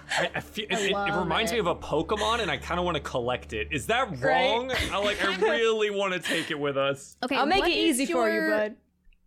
I, 0.10 0.32
I 0.34 0.40
feel, 0.42 0.66
I 0.72 0.74
it, 0.74 0.80
it- 0.82 0.90
it 0.90 0.94
love 0.94 1.20
reminds 1.24 1.52
me 1.52 1.60
of 1.60 1.68
a 1.68 1.76
Pokemon, 1.76 2.40
and 2.40 2.50
I 2.50 2.58
kind 2.58 2.80
of 2.80 2.86
want 2.86 2.96
to 2.96 3.04
collect 3.04 3.54
it. 3.54 3.68
Is 3.72 3.86
that 3.88 4.10
Right? 4.20 4.50
wrong? 4.50 4.72
I 4.92 4.98
like. 4.98 5.24
I 5.24 5.36
really 5.38 5.92
want 5.92 6.14
to 6.14 6.20
take 6.20 6.50
it 6.50 6.60
with 6.60 6.78
us. 6.78 7.16
Okay, 7.24 7.36
I'll 7.36 7.46
make 7.46 7.64
it 7.66 7.70
easy 7.70 8.04
is 8.04 8.10
for 8.10 8.28
you, 8.28 8.34
your- 8.42 8.50
bud. 8.50 8.76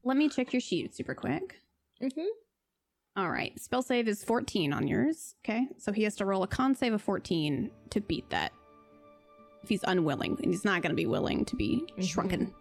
Let 0.03 0.17
me 0.17 0.29
check 0.29 0.53
your 0.53 0.61
sheet 0.61 0.93
super 0.97 1.15
quick. 1.15 1.55
Mm-hmm. 2.03 2.21
All 3.17 3.31
right, 3.31 3.59
spell 3.61 3.83
save 3.83 4.07
is 4.09 4.23
14 4.25 4.73
on 4.73 4.87
yours. 4.87 5.35
Okay, 5.45 5.67
so 5.79 5.93
he 5.93 6.05
has 6.05 6.15
to 6.17 6.25
roll 6.25 6.43
a 6.43 6.47
con 6.47 6.75
save 6.75 6.93
of 6.93 7.03
14 7.03 7.71
to 7.91 8.01
beat 8.01 8.29
that. 8.31 8.53
If 9.63 9.69
he's 9.69 9.83
unwilling, 9.85 10.39
and 10.43 10.53
he's 10.53 10.65
not 10.65 10.81
going 10.81 10.91
to 10.91 10.97
be 10.97 11.07
willing 11.07 11.45
to 11.47 11.57
be 11.57 11.85
shrunken. 12.01 12.55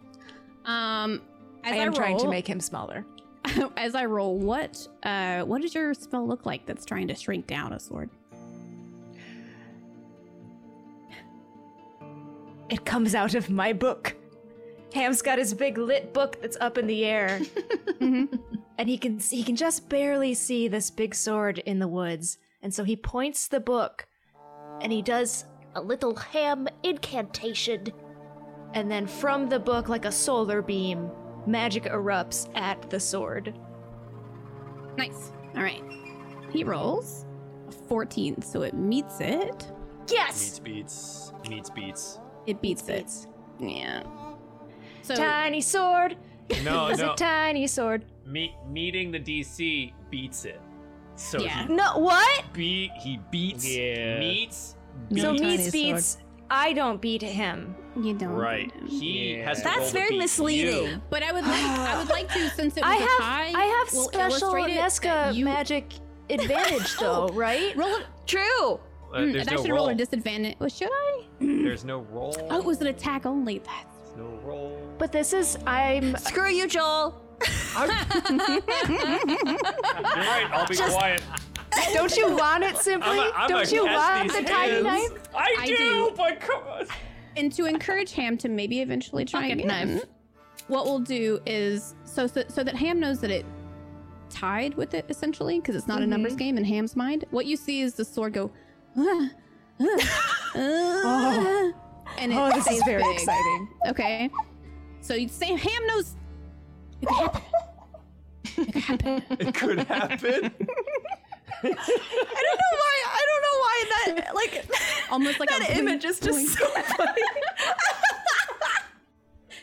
Um, 0.66 1.22
as 1.64 1.72
I 1.72 1.76
am 1.76 1.94
trying 1.94 2.18
to 2.18 2.28
make 2.28 2.46
him 2.46 2.60
smaller. 2.60 3.06
as 3.76 3.94
I 3.94 4.04
roll, 4.04 4.36
what 4.38 4.86
uh, 5.02 5.42
what 5.42 5.62
does 5.62 5.74
your 5.74 5.94
spell 5.94 6.26
look 6.26 6.44
like 6.44 6.66
that's 6.66 6.84
trying 6.84 7.08
to 7.08 7.14
shrink 7.14 7.46
down 7.46 7.72
a 7.72 7.80
sword? 7.80 8.10
It 12.68 12.84
comes 12.84 13.14
out 13.14 13.34
of 13.34 13.50
my 13.50 13.72
book. 13.72 14.16
Ham's 14.94 15.22
got 15.22 15.38
his 15.38 15.54
big 15.54 15.78
lit 15.78 16.12
book 16.12 16.40
that's 16.40 16.56
up 16.60 16.78
in 16.78 16.86
the 16.86 17.04
air, 17.04 17.38
mm-hmm. 18.00 18.36
and 18.78 18.88
he 18.88 18.98
can 18.98 19.18
he 19.18 19.44
can 19.44 19.56
just 19.56 19.88
barely 19.88 20.34
see 20.34 20.68
this 20.68 20.90
big 20.90 21.14
sword 21.14 21.58
in 21.58 21.78
the 21.78 21.88
woods. 21.88 22.38
And 22.62 22.74
so 22.74 22.84
he 22.84 22.96
points 22.96 23.48
the 23.48 23.60
book, 23.60 24.06
and 24.80 24.92
he 24.92 25.02
does 25.02 25.44
a 25.74 25.80
little 25.80 26.16
ham 26.16 26.68
incantation. 26.82 27.86
And 28.74 28.90
then 28.90 29.06
from 29.06 29.48
the 29.48 29.58
book, 29.58 29.88
like 29.88 30.04
a 30.04 30.12
solar 30.12 30.62
beam, 30.62 31.10
magic 31.46 31.84
erupts 31.84 32.48
at 32.56 32.90
the 32.90 33.00
sword. 33.00 33.58
Nice. 34.96 35.32
All 35.56 35.62
right. 35.62 35.82
He 36.52 36.64
rolls 36.64 37.26
a 37.68 37.72
14, 37.72 38.42
so 38.42 38.62
it 38.62 38.74
meets 38.74 39.20
it. 39.20 39.72
Yes. 40.10 40.60
Meets 40.60 40.60
beats. 40.60 41.32
Meets 41.48 41.70
beats. 41.70 42.18
It 42.46 42.60
beats 42.60 42.88
it. 42.88 43.26
Yeah. 43.58 44.02
So 45.16 45.22
tiny 45.22 45.60
sword. 45.60 46.16
No, 46.64 46.86
It's 46.90 47.00
no. 47.00 47.12
a 47.12 47.16
tiny 47.16 47.66
sword. 47.66 48.04
Me- 48.26 48.54
meeting 48.68 49.10
the 49.10 49.20
DC 49.20 49.92
beats 50.10 50.44
it. 50.44 50.60
So 51.16 51.40
Yeah. 51.40 51.66
he 51.66 51.72
No, 51.74 51.98
what? 51.98 52.44
beat. 52.52 52.90
He 53.00 53.20
beats. 53.30 53.68
Yeah. 53.68 54.18
Meets. 54.18 54.76
So 55.16 55.32
beats. 55.32 55.42
meets 55.42 55.70
beats. 55.70 56.18
I 56.50 56.72
don't 56.72 57.00
beat 57.00 57.22
him. 57.22 57.76
You 58.00 58.14
don't. 58.14 58.30
Right. 58.30 58.72
He 58.88 59.36
Yeah. 59.36 59.44
has 59.44 59.58
to 59.58 59.64
That's 59.64 59.78
roll 59.78 59.86
to 59.86 59.92
very 59.92 60.08
beat 60.10 60.18
misleading. 60.18 60.84
you. 60.86 61.02
But 61.10 61.22
I 61.22 61.32
would 61.32 61.44
like 61.44 61.64
I 61.64 61.98
would 61.98 62.08
like 62.08 62.28
to 62.32 62.50
since 62.50 62.76
it 62.76 62.80
was 62.84 62.90
I 62.92 62.96
a 62.96 63.00
have 63.00 63.18
tie. 63.20 63.52
I 63.54 63.64
have 63.64 63.92
we'll 63.92 64.04
special 64.08 64.48
illustrate 64.54 64.72
it 64.72 64.76
that 64.76 64.90
Nesca 64.90 65.34
you- 65.34 65.44
magic 65.44 65.92
advantage 66.30 66.96
though, 66.98 67.28
right? 67.28 67.76
Roll 67.76 67.96
it. 67.96 68.06
True. 68.26 68.40
Uh, 69.12 69.18
Mm, 69.18 69.32
there's 69.32 69.46
and 69.46 69.50
I 69.50 69.54
no 69.56 69.62
should 69.62 69.70
roll 69.72 69.78
roll. 69.86 69.88
a 69.88 69.94
disadvantage. 69.96 70.56
Well, 70.60 70.68
should 70.68 70.88
I? 70.92 71.22
There's 71.40 71.84
no 71.84 71.98
roll. 72.12 72.32
Oh, 72.48 72.58
it 72.58 72.64
was 72.64 72.80
an 72.80 72.86
attack 72.86 73.26
only. 73.26 73.58
That's 73.58 73.96
There's 74.14 74.16
no 74.18 74.38
roll. 74.44 74.79
But 75.00 75.10
this 75.12 75.32
is 75.32 75.56
I'm 75.66 76.14
Screw 76.18 76.50
you, 76.50 76.68
Joel. 76.68 77.20
You're 77.74 77.88
right. 77.88 78.06
I'll 80.52 80.66
be 80.68 80.76
quiet. 80.76 81.22
Don't 81.94 82.14
you 82.16 82.36
want 82.36 82.64
it 82.64 82.76
simply? 82.76 83.10
I'm 83.10 83.18
a- 83.18 83.32
I'm 83.34 83.48
Don't 83.48 83.72
you 83.72 83.84
catch 83.86 83.96
want 83.96 84.32
these 84.32 84.42
the 84.42 84.48
tiny 84.50 84.72
hands. 84.72 84.84
knife? 84.84 85.28
I, 85.34 85.56
I 85.60 85.66
do, 85.66 85.76
do. 85.76 86.12
but 86.16 86.40
come 86.40 86.62
on. 86.64 86.86
and 87.36 87.50
to 87.52 87.64
encourage 87.66 88.12
Ham 88.12 88.36
to 88.38 88.48
maybe 88.48 88.80
eventually 88.82 89.24
try 89.24 89.42
Pocket 89.48 89.64
again. 89.64 89.94
knife. 89.94 90.04
What 90.68 90.84
we'll 90.84 90.98
do 90.98 91.40
is 91.46 91.94
so 92.04 92.26
so, 92.26 92.44
so 92.48 92.62
that 92.62 92.74
Ham 92.76 93.00
knows 93.00 93.20
that 93.20 93.30
it 93.30 93.46
tied 94.28 94.74
with 94.74 94.92
it 94.94 95.06
essentially 95.08 95.60
because 95.60 95.74
it's 95.76 95.88
not 95.88 96.02
a 96.02 96.06
numbers 96.06 96.36
game 96.36 96.58
in 96.58 96.64
Ham's 96.64 96.94
mind. 96.94 97.24
What 97.30 97.46
you 97.46 97.56
see 97.56 97.80
is 97.80 97.94
the 97.94 98.04
sword 98.04 98.34
go. 98.34 98.50
"Ah, 98.98 99.30
ah, 99.80 99.86
ah," 100.56 101.72
And 102.18 102.32
it 102.32 102.36
Oh, 102.36 102.48
this 102.48 102.58
is 102.58 102.64
stays 102.64 102.82
very 102.84 103.02
big. 103.02 103.14
exciting. 103.14 103.68
Okay. 103.88 104.30
So 105.10 105.16
you 105.16 105.26
say 105.26 105.56
Ham 105.56 105.86
knows 105.88 106.14
it 107.02 107.08
could 107.08 107.30
happen. 108.76 109.22
It 109.40 109.54
could 109.56 109.78
happen. 109.80 110.52
It 111.64 111.64
could 111.64 111.64
happen. 111.64 111.64
I 111.64 111.66
don't 111.66 112.60
know 112.60 112.74
why. 112.78 112.94
I 113.06 113.26
don't 113.28 113.42
know 113.42 113.56
why 113.58 113.84
that 113.90 114.34
like 114.36 114.64
Almost 115.10 115.40
like 115.40 115.48
that 115.48 115.68
a 115.68 115.78
image 115.78 116.04
is 116.04 116.20
just 116.20 116.56
so 116.56 116.64
funny. 116.68 117.22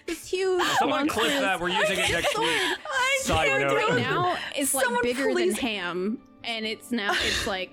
This 0.05 0.27
huge. 0.29 0.61
Someone 0.79 1.07
clip 1.07 1.27
monstrous 1.27 1.41
that. 1.41 1.61
We're 1.61 1.69
using 1.69 1.97
it 1.99 2.11
next 2.11 2.37
week. 2.37 2.49
I 2.49 3.19
Side 3.21 3.47
can't 3.47 3.61
note. 3.61 3.69
do 3.69 3.75
right 3.77 3.97
it. 3.99 4.01
now 4.01 4.35
it's 4.53 4.73
like 4.73 4.83
Someone 4.83 5.03
bigger 5.03 5.29
please- 5.31 5.55
than 5.55 5.63
ham 5.63 6.17
and 6.43 6.65
it's 6.65 6.91
now 6.91 7.11
it's 7.13 7.47
like 7.47 7.71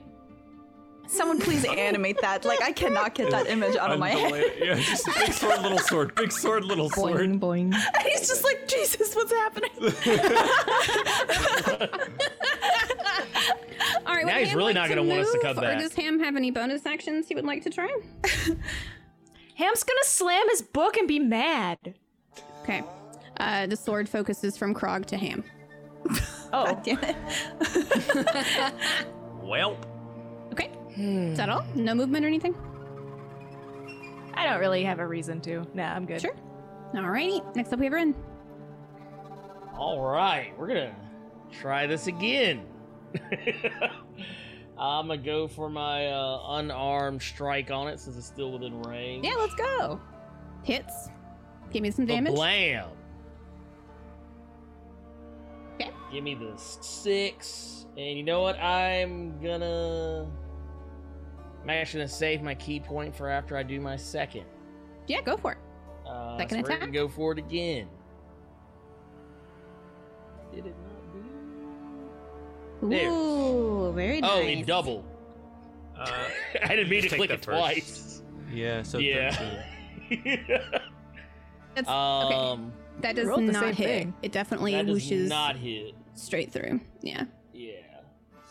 Someone 1.06 1.40
please 1.40 1.64
animate 1.64 2.20
that. 2.20 2.44
Like 2.44 2.62
I 2.62 2.72
cannot 2.72 3.14
get 3.14 3.30
that 3.30 3.46
image 3.46 3.76
out 3.76 3.90
of 3.92 3.98
my 3.98 4.10
head. 4.10 4.52
Yeah, 4.58 4.74
just 4.76 5.06
big 5.06 5.32
sword, 5.32 5.62
little 5.62 5.78
sword. 5.78 6.14
Big 6.14 6.32
sword, 6.32 6.64
little 6.64 6.90
sword. 6.90 7.16
Boing, 7.16 7.38
boing. 7.40 7.74
And 7.94 8.02
he's 8.08 8.26
just 8.28 8.42
like, 8.44 8.66
Jesus, 8.68 9.14
what's 9.14 9.32
happening? 9.32 9.70
all 14.06 14.14
right 14.14 14.26
Now 14.26 14.38
he's 14.38 14.48
Ham 14.48 14.56
really 14.56 14.72
like 14.72 14.82
not 14.82 14.88
gonna 14.88 15.02
want 15.02 15.20
us 15.20 15.30
to 15.32 15.34
move, 15.36 15.56
come 15.56 15.64
or 15.64 15.78
does 15.78 15.94
ham 15.94 16.18
have 16.20 16.36
any 16.36 16.50
bonus 16.50 16.86
actions 16.86 17.28
he 17.28 17.34
would 17.34 17.44
like 17.44 17.62
to 17.64 17.70
try 17.70 17.86
Ham's 19.56 19.84
gonna 19.84 20.04
slam 20.04 20.48
his 20.50 20.62
book 20.62 20.96
and 20.96 21.06
be 21.06 21.18
mad. 21.18 21.94
okay 22.62 22.82
uh 23.38 23.66
the 23.66 23.76
sword 23.76 24.08
focuses 24.08 24.56
from 24.56 24.74
krog 24.74 25.04
to 25.06 25.16
ham 25.16 25.44
Oh, 26.56 26.66
God 26.66 26.82
damn 26.84 26.98
it. 27.02 27.16
Welp. 29.42 29.76
Okay 30.94 31.30
is 31.30 31.36
that 31.36 31.48
all 31.48 31.64
no 31.74 31.94
movement 31.94 32.24
or 32.24 32.28
anything 32.28 32.54
I 34.34 34.46
don't 34.46 34.58
really 34.60 34.82
have 34.82 34.98
a 34.98 35.06
reason 35.06 35.40
to. 35.42 35.64
Nah, 35.74 35.94
I'm 35.94 36.06
good. 36.06 36.20
sure 36.20 36.34
alrighty 36.94 37.54
next 37.56 37.72
up 37.72 37.78
we 37.80 37.86
have 37.86 37.92
Rin. 37.92 38.14
All 39.76 40.00
right, 40.00 40.52
we're 40.56 40.68
gonna 40.68 40.94
try 41.52 41.86
this 41.86 42.06
again. 42.06 42.64
I'm 44.78 45.08
gonna 45.08 45.18
go 45.18 45.48
for 45.48 45.68
my 45.68 46.08
uh, 46.08 46.58
unarmed 46.58 47.22
strike 47.22 47.70
on 47.70 47.88
it 47.88 48.00
since 48.00 48.16
it's 48.16 48.26
still 48.26 48.52
within 48.52 48.82
range. 48.82 49.24
yeah 49.24 49.34
let's 49.36 49.54
go 49.54 50.00
hits 50.62 51.10
give 51.72 51.82
me 51.82 51.90
some 51.90 52.06
damage 52.06 52.34
Blam. 52.34 52.88
Okay. 55.74 55.90
Give 56.12 56.22
me 56.22 56.34
the 56.36 56.52
six, 56.56 57.86
and 57.96 58.16
you 58.16 58.22
know 58.22 58.42
what? 58.42 58.56
I'm 58.60 59.40
gonna. 59.40 60.28
I'm 61.64 61.70
actually 61.70 62.00
gonna 62.00 62.08
save 62.08 62.42
my 62.42 62.54
ki 62.54 62.78
point 62.80 63.14
for 63.16 63.28
after 63.28 63.56
I 63.56 63.62
do 63.62 63.80
my 63.80 63.96
second. 63.96 64.44
yeah 65.06 65.20
go 65.22 65.36
for 65.36 65.52
it 65.52 65.58
Uh, 66.06 66.36
Second 66.38 66.58
so 66.58 66.62
we're 66.62 66.68
gonna 66.68 66.80
attack? 66.82 66.92
go 66.92 67.08
for 67.08 67.32
it 67.32 67.38
again. 67.38 67.88
Did 70.54 70.66
it 70.66 70.74
not 70.82 71.12
do? 72.80 72.88
There. 72.90 73.10
Ooh, 73.10 73.92
very 73.92 74.20
nice 74.20 74.30
Oh, 74.32 74.40
in 74.42 74.64
double. 74.64 75.04
Uh, 75.98 76.06
I 76.62 76.68
didn't 76.68 76.88
mean 76.90 77.02
to 77.02 77.08
take 77.08 77.18
click 77.18 77.30
it 77.30 77.44
first. 77.44 77.58
twice. 77.58 78.22
yeah. 78.52 78.82
So 78.82 78.98
Yeah. 78.98 79.30
13. 80.10 80.44
That's, 81.74 81.88
okay 81.88 82.34
um, 82.36 82.72
that 83.00 83.16
does 83.16 83.26
not 83.26 83.74
hit 83.74 83.76
thing. 83.88 84.14
it 84.22 84.30
definitely 84.30 84.72
that 84.72 84.86
does 84.86 85.02
whooshes 85.02 85.28
not 85.28 85.56
hit. 85.56 85.92
straight 86.14 86.52
through 86.52 86.78
yeah 87.02 87.24
Yeah. 87.52 87.72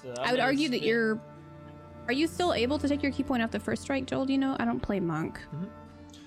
So 0.01 0.09
I'm 0.09 0.31
would 0.31 0.37
gonna 0.37 0.41
argue 0.43 0.67
that 0.69 0.81
you're. 0.81 1.21
Are 2.07 2.13
you 2.13 2.27
still 2.27 2.53
able 2.53 2.77
to 2.79 2.87
take 2.87 3.01
your 3.01 3.11
ki 3.11 3.23
point 3.23 3.41
off 3.43 3.51
the 3.51 3.59
first 3.59 3.83
strike, 3.83 4.05
Joel? 4.05 4.25
Do 4.25 4.33
you 4.33 4.39
know? 4.39 4.55
I 4.59 4.65
don't 4.65 4.81
play 4.81 4.99
monk. 4.99 5.39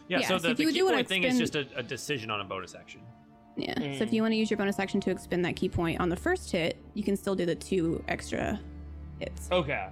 Yeah, 0.08 0.20
Yeah, 0.20 0.28
so 0.28 0.38
so 0.38 0.42
the, 0.44 0.50
if 0.52 0.56
the 0.58 0.64
key 0.66 0.72
do 0.72 0.88
point 0.90 1.08
thing 1.08 1.24
is 1.24 1.38
just 1.38 1.56
a, 1.56 1.66
a 1.76 1.82
decision 1.82 2.30
on 2.30 2.40
a 2.40 2.44
bonus 2.44 2.74
action. 2.74 3.00
Yeah. 3.56 3.74
So 3.74 3.80
Mm. 3.82 4.00
if 4.02 4.12
you 4.12 4.22
want 4.22 4.32
to 4.32 4.36
use 4.36 4.50
your 4.50 4.58
bonus 4.58 4.78
action 4.78 5.00
to 5.00 5.10
expend 5.10 5.44
that 5.44 5.56
ki 5.56 5.68
point 5.68 6.00
on 6.00 6.08
the 6.08 6.16
first 6.16 6.50
hit, 6.52 6.76
you 6.94 7.02
can 7.02 7.16
still 7.16 7.34
do 7.34 7.46
the 7.46 7.54
two 7.54 8.02
extra 8.08 8.60
hits. 9.18 9.48
Okay. 9.50 9.88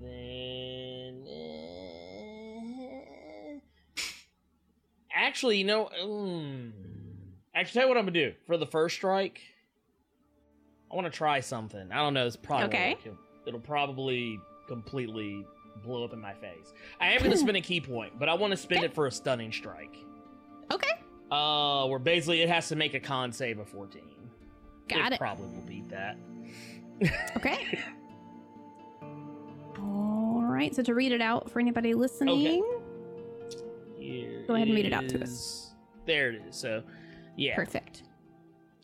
Then. 0.00 1.24
eh, 1.28 3.58
Actually, 5.14 5.58
you 5.58 5.64
know. 5.64 5.88
Mm, 6.02 6.72
actually, 7.54 7.72
tell 7.72 7.82
you 7.84 7.88
what 7.88 7.98
I'm 7.98 8.04
gonna 8.04 8.12
do 8.12 8.32
for 8.46 8.56
the 8.56 8.66
first 8.66 8.96
strike. 8.96 9.40
I 10.90 10.94
want 10.96 11.06
to 11.06 11.10
try 11.16 11.40
something. 11.40 11.90
I 11.90 11.96
don't 11.96 12.14
know. 12.14 12.26
It's 12.26 12.36
probably 12.36 12.66
Okay. 12.66 12.96
it'll, 13.04 13.16
it'll 13.46 13.60
probably 13.60 14.40
completely 14.66 15.46
blow 15.82 16.04
up 16.04 16.12
in 16.12 16.20
my 16.20 16.34
face. 16.34 16.72
I 17.00 17.12
am 17.12 17.22
gonna 17.22 17.36
spend 17.36 17.56
a 17.56 17.60
ki 17.60 17.80
point, 17.80 18.18
but 18.18 18.28
I 18.28 18.34
want 18.34 18.52
to 18.52 18.56
spend 18.56 18.84
it 18.84 18.94
for 18.94 19.06
a 19.06 19.10
stunning 19.10 19.52
strike. 19.52 19.96
Okay. 20.72 20.92
Uh, 21.30 21.86
where 21.86 21.98
basically 21.98 22.42
it 22.42 22.48
has 22.48 22.68
to 22.68 22.76
make 22.76 22.94
a 22.94 23.00
con 23.00 23.32
save 23.32 23.58
of 23.58 23.68
14. 23.68 24.02
Got 24.88 25.12
it. 25.12 25.18
Probably 25.18 25.46
will 25.46 25.62
beat 25.62 25.88
that. 25.90 26.16
Okay. 27.36 27.78
All 29.80 30.44
right. 30.46 30.72
So 30.74 30.82
to 30.84 30.94
read 30.94 31.10
it 31.10 31.20
out 31.20 31.50
for 31.50 31.58
anybody 31.58 31.92
listening, 31.92 32.62
okay. 32.62 32.62
Here 33.98 34.44
Go 34.46 34.54
ahead 34.54 34.68
and 34.68 34.76
read 34.76 34.86
it 34.86 34.92
out 34.92 35.08
to 35.08 35.22
us. 35.22 35.72
There 36.06 36.30
it 36.30 36.42
is. 36.48 36.56
So, 36.56 36.82
yeah. 37.36 37.56
perfect. 37.56 38.04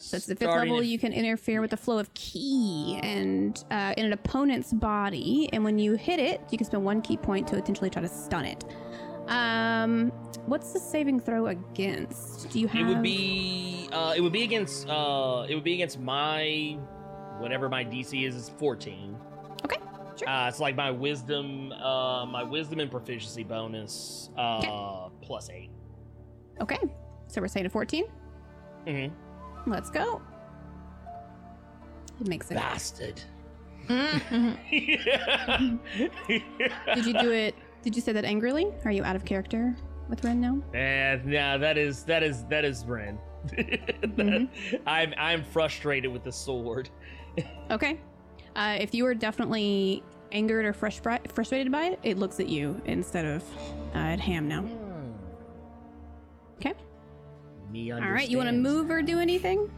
So 0.03 0.17
it's 0.17 0.27
the 0.27 0.35
fifth 0.35 0.49
Starting 0.49 0.73
level. 0.73 0.83
You 0.83 0.99
can 0.99 1.13
interfere 1.13 1.61
with 1.61 1.71
the 1.71 1.77
flow 1.77 1.99
of 1.99 2.13
ki 2.15 2.99
and 3.03 3.63
uh, 3.71 3.93
in 3.99 4.07
an 4.07 4.13
opponent's 4.15 4.73
body, 4.73 5.51
and 5.53 5.63
when 5.63 5.79
you 5.79 5.93
hit 5.95 6.19
it, 6.19 6.41
you 6.51 6.57
can 6.57 6.67
spend 6.67 6.85
one 6.85 7.03
ki 7.03 7.19
point 7.19 7.47
to 7.49 7.55
potentially 7.57 7.91
try 7.91 8.01
to 8.01 8.09
stun 8.09 8.47
it. 8.47 8.65
Um, 9.29 10.09
what's 10.47 10.73
the 10.73 10.81
saving 10.81 11.21
throw 11.21 11.49
against? 11.49 12.49
Do 12.51 12.61
you 12.61 12.67
have? 12.69 12.81
It 12.81 12.89
would 12.89 13.03
be 13.03 13.89
uh 13.93 14.15
it 14.17 14.21
would 14.23 14.33
be 14.33 14.43
against 14.43 14.89
uh 14.89 15.45
it 15.49 15.55
would 15.55 15.65
be 15.65 15.75
against 15.75 16.01
my 16.01 16.79
whatever 17.39 17.69
my 17.69 17.85
DC 17.85 18.27
is 18.27 18.35
is 18.35 18.49
14. 18.59 19.17
Okay. 19.67 19.77
Sure. 20.19 20.29
Uh 20.29 20.49
it's 20.49 20.61
like 20.61 20.77
my 20.77 20.91
wisdom 20.91 21.73
uh 21.73 22.25
my 22.25 22.43
wisdom 22.43 22.81
and 22.81 22.91
proficiency 22.91 23.45
bonus 23.45 24.31
uh 24.39 25.11
plus 25.21 25.51
8. 25.51 25.71
Okay. 26.63 26.79
So 27.29 27.41
we're 27.43 27.49
saying 27.49 27.67
a 27.67 27.71
14. 27.71 28.07
Mhm. 28.87 29.13
Let's 29.67 29.91
go. 29.91 30.21
It 32.21 32.27
makes 32.29 32.51
it. 32.51 32.55
Bastard. 32.55 33.23
Did 33.89 34.27
you 37.07 37.13
do 37.19 37.31
it? 37.33 37.55
Did 37.83 37.97
you 37.97 38.03
say 38.03 38.13
that 38.13 38.25
angrily? 38.25 38.69
Are 38.85 38.93
you 38.93 39.03
out 39.03 39.17
of 39.17 39.25
character 39.25 39.75
with 40.09 40.23
Rin 40.23 40.41
now? 40.41 40.63
And 40.75 41.25
nah, 41.27 41.57
that 41.59 41.79
is 41.79 42.05
that 42.05 42.23
is 42.23 42.45
that 42.45 42.65
is 42.65 42.85
Rin. 42.85 43.19
Mm-hmm. 43.51 44.77
I'm 44.87 45.15
I'm 45.17 45.43
frustrated 45.43 46.13
with 46.13 46.25
the 46.25 46.33
sword. 46.33 46.91
Okay. 47.71 48.01
Uh, 48.57 48.77
if 48.81 48.93
you 48.95 49.07
are 49.07 49.15
definitely 49.15 50.03
angered 50.33 50.65
or 50.67 50.73
frustri- 50.73 51.31
frustrated 51.31 51.71
by 51.71 51.85
it, 51.87 52.01
it 52.03 52.19
looks 52.19 52.41
at 52.41 52.49
you 52.49 52.81
instead 52.85 53.25
of 53.25 53.43
uh, 53.95 53.99
at 53.99 54.19
Ham 54.21 54.49
now. 54.49 54.65
Okay. 56.57 56.75
Me 57.71 57.93
All 57.93 58.01
right. 58.01 58.29
You 58.29 58.37
want 58.37 58.49
to 58.49 58.55
move 58.55 58.91
or 58.91 59.01
do 59.03 59.21
anything? 59.21 59.71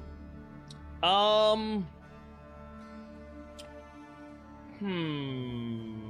Um. 1.02 1.86
Hmm. 4.78 6.02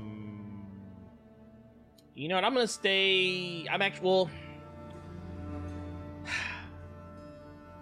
You 2.14 2.28
know 2.28 2.36
what? 2.36 2.44
I'm 2.44 2.54
gonna 2.54 2.68
stay. 2.68 3.66
I'm 3.70 3.82
actually. 3.82 4.06
Well, 4.06 4.30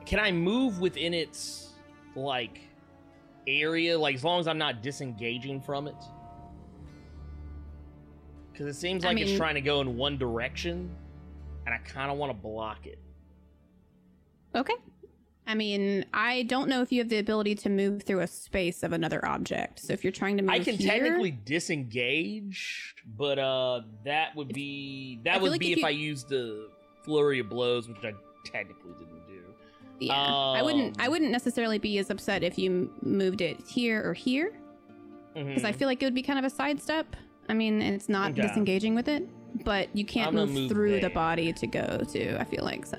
can 0.07 0.19
I 0.19 0.33
move 0.33 0.81
within 0.81 1.13
its 1.13 1.75
like 2.17 2.61
area? 3.47 3.99
Like 3.99 4.15
as 4.15 4.25
long 4.25 4.41
as 4.41 4.49
I'm 4.49 4.59
not 4.59 4.83
disengaging 4.83 5.61
from 5.61 5.89
it. 5.89 5.97
Because 8.53 8.77
it 8.77 8.79
seems 8.79 9.05
I 9.05 9.09
like 9.09 9.21
it's 9.21 9.37
trying 9.37 9.55
to 9.55 9.61
go 9.61 9.81
in 9.81 9.97
one 9.97 10.17
direction, 10.17 10.91
and 11.67 11.75
I 11.75 11.79
kind 11.79 12.11
of 12.11 12.17
want 12.17 12.31
to 12.31 12.35
block 12.35 12.87
it. 12.87 12.99
Okay. 14.55 14.75
I 15.47 15.55
mean, 15.55 16.05
I 16.15 16.43
don't 16.45 16.69
know 16.69 16.81
if 16.83 16.93
you 16.93 17.01
have 17.01 17.09
the 17.09 17.19
ability 17.19 17.57
to 17.57 17.69
move 17.71 18.03
through 18.05 18.21
a 18.21 18.27
space 18.27 18.83
of 18.85 18.93
another 18.93 19.25
object. 19.27 19.81
So 19.81 19.93
if 19.93 20.05
you're 20.05 20.13
trying 20.13 20.37
to 20.37 20.43
move 20.45 20.51
I 20.53 20.61
can 20.61 20.77
here- 20.77 20.91
technically 20.91 21.33
disengage, 21.33 22.95
but 23.17 23.39
uh, 23.39 23.83
that 24.05 24.37
would 24.37 24.49
be 24.53 25.19
that 25.25 25.41
would 25.41 25.51
like 25.53 25.61
be 25.61 25.73
if 25.73 25.79
you- 25.79 25.87
I 25.87 25.91
used 25.91 26.29
the 26.29 26.69
flurry 27.03 27.41
of 27.41 27.49
blows, 27.49 27.89
which 27.89 28.05
I 28.05 28.13
technically 28.45 28.93
didn't 28.93 29.27
do. 29.27 29.43
Yeah, 29.99 30.15
I 30.15 30.63
wouldn't. 30.63 31.01
I 31.01 31.07
Um, 31.07 31.11
wouldn't 31.13 31.31
necessarily 31.31 31.79
be 31.79 31.99
as 31.99 32.11
upset 32.11 32.43
if 32.45 32.59
you 32.59 32.93
moved 33.03 33.41
it 33.41 33.59
here 33.69 34.03
or 34.09 34.15
here, 34.15 34.53
because 35.35 35.65
I 35.65 35.73
Mhm. 35.73 35.77
feel 35.77 35.89
like 35.89 36.03
it 36.03 36.07
would 36.07 36.15
be 36.15 36.23
kind 36.23 36.39
of 36.39 36.45
a 36.45 36.51
sidestep. 36.51 37.17
I 37.49 37.55
mean, 37.55 37.83
it's 37.83 38.09
not 38.09 38.33
Okay. 38.33 38.43
disengaging 38.43 38.95
with 38.95 39.09
it, 39.09 39.29
but 39.65 39.95
you 39.97 40.05
can't 40.05 40.33
move, 40.35 40.51
move 40.53 40.71
through 40.71 41.01
the 41.01 41.11
body 41.11 41.53
to 41.55 41.67
go 41.67 42.03
to. 42.13 42.41
I 42.41 42.45
feel 42.45 42.65
like 42.65 42.87
so. 42.87 42.97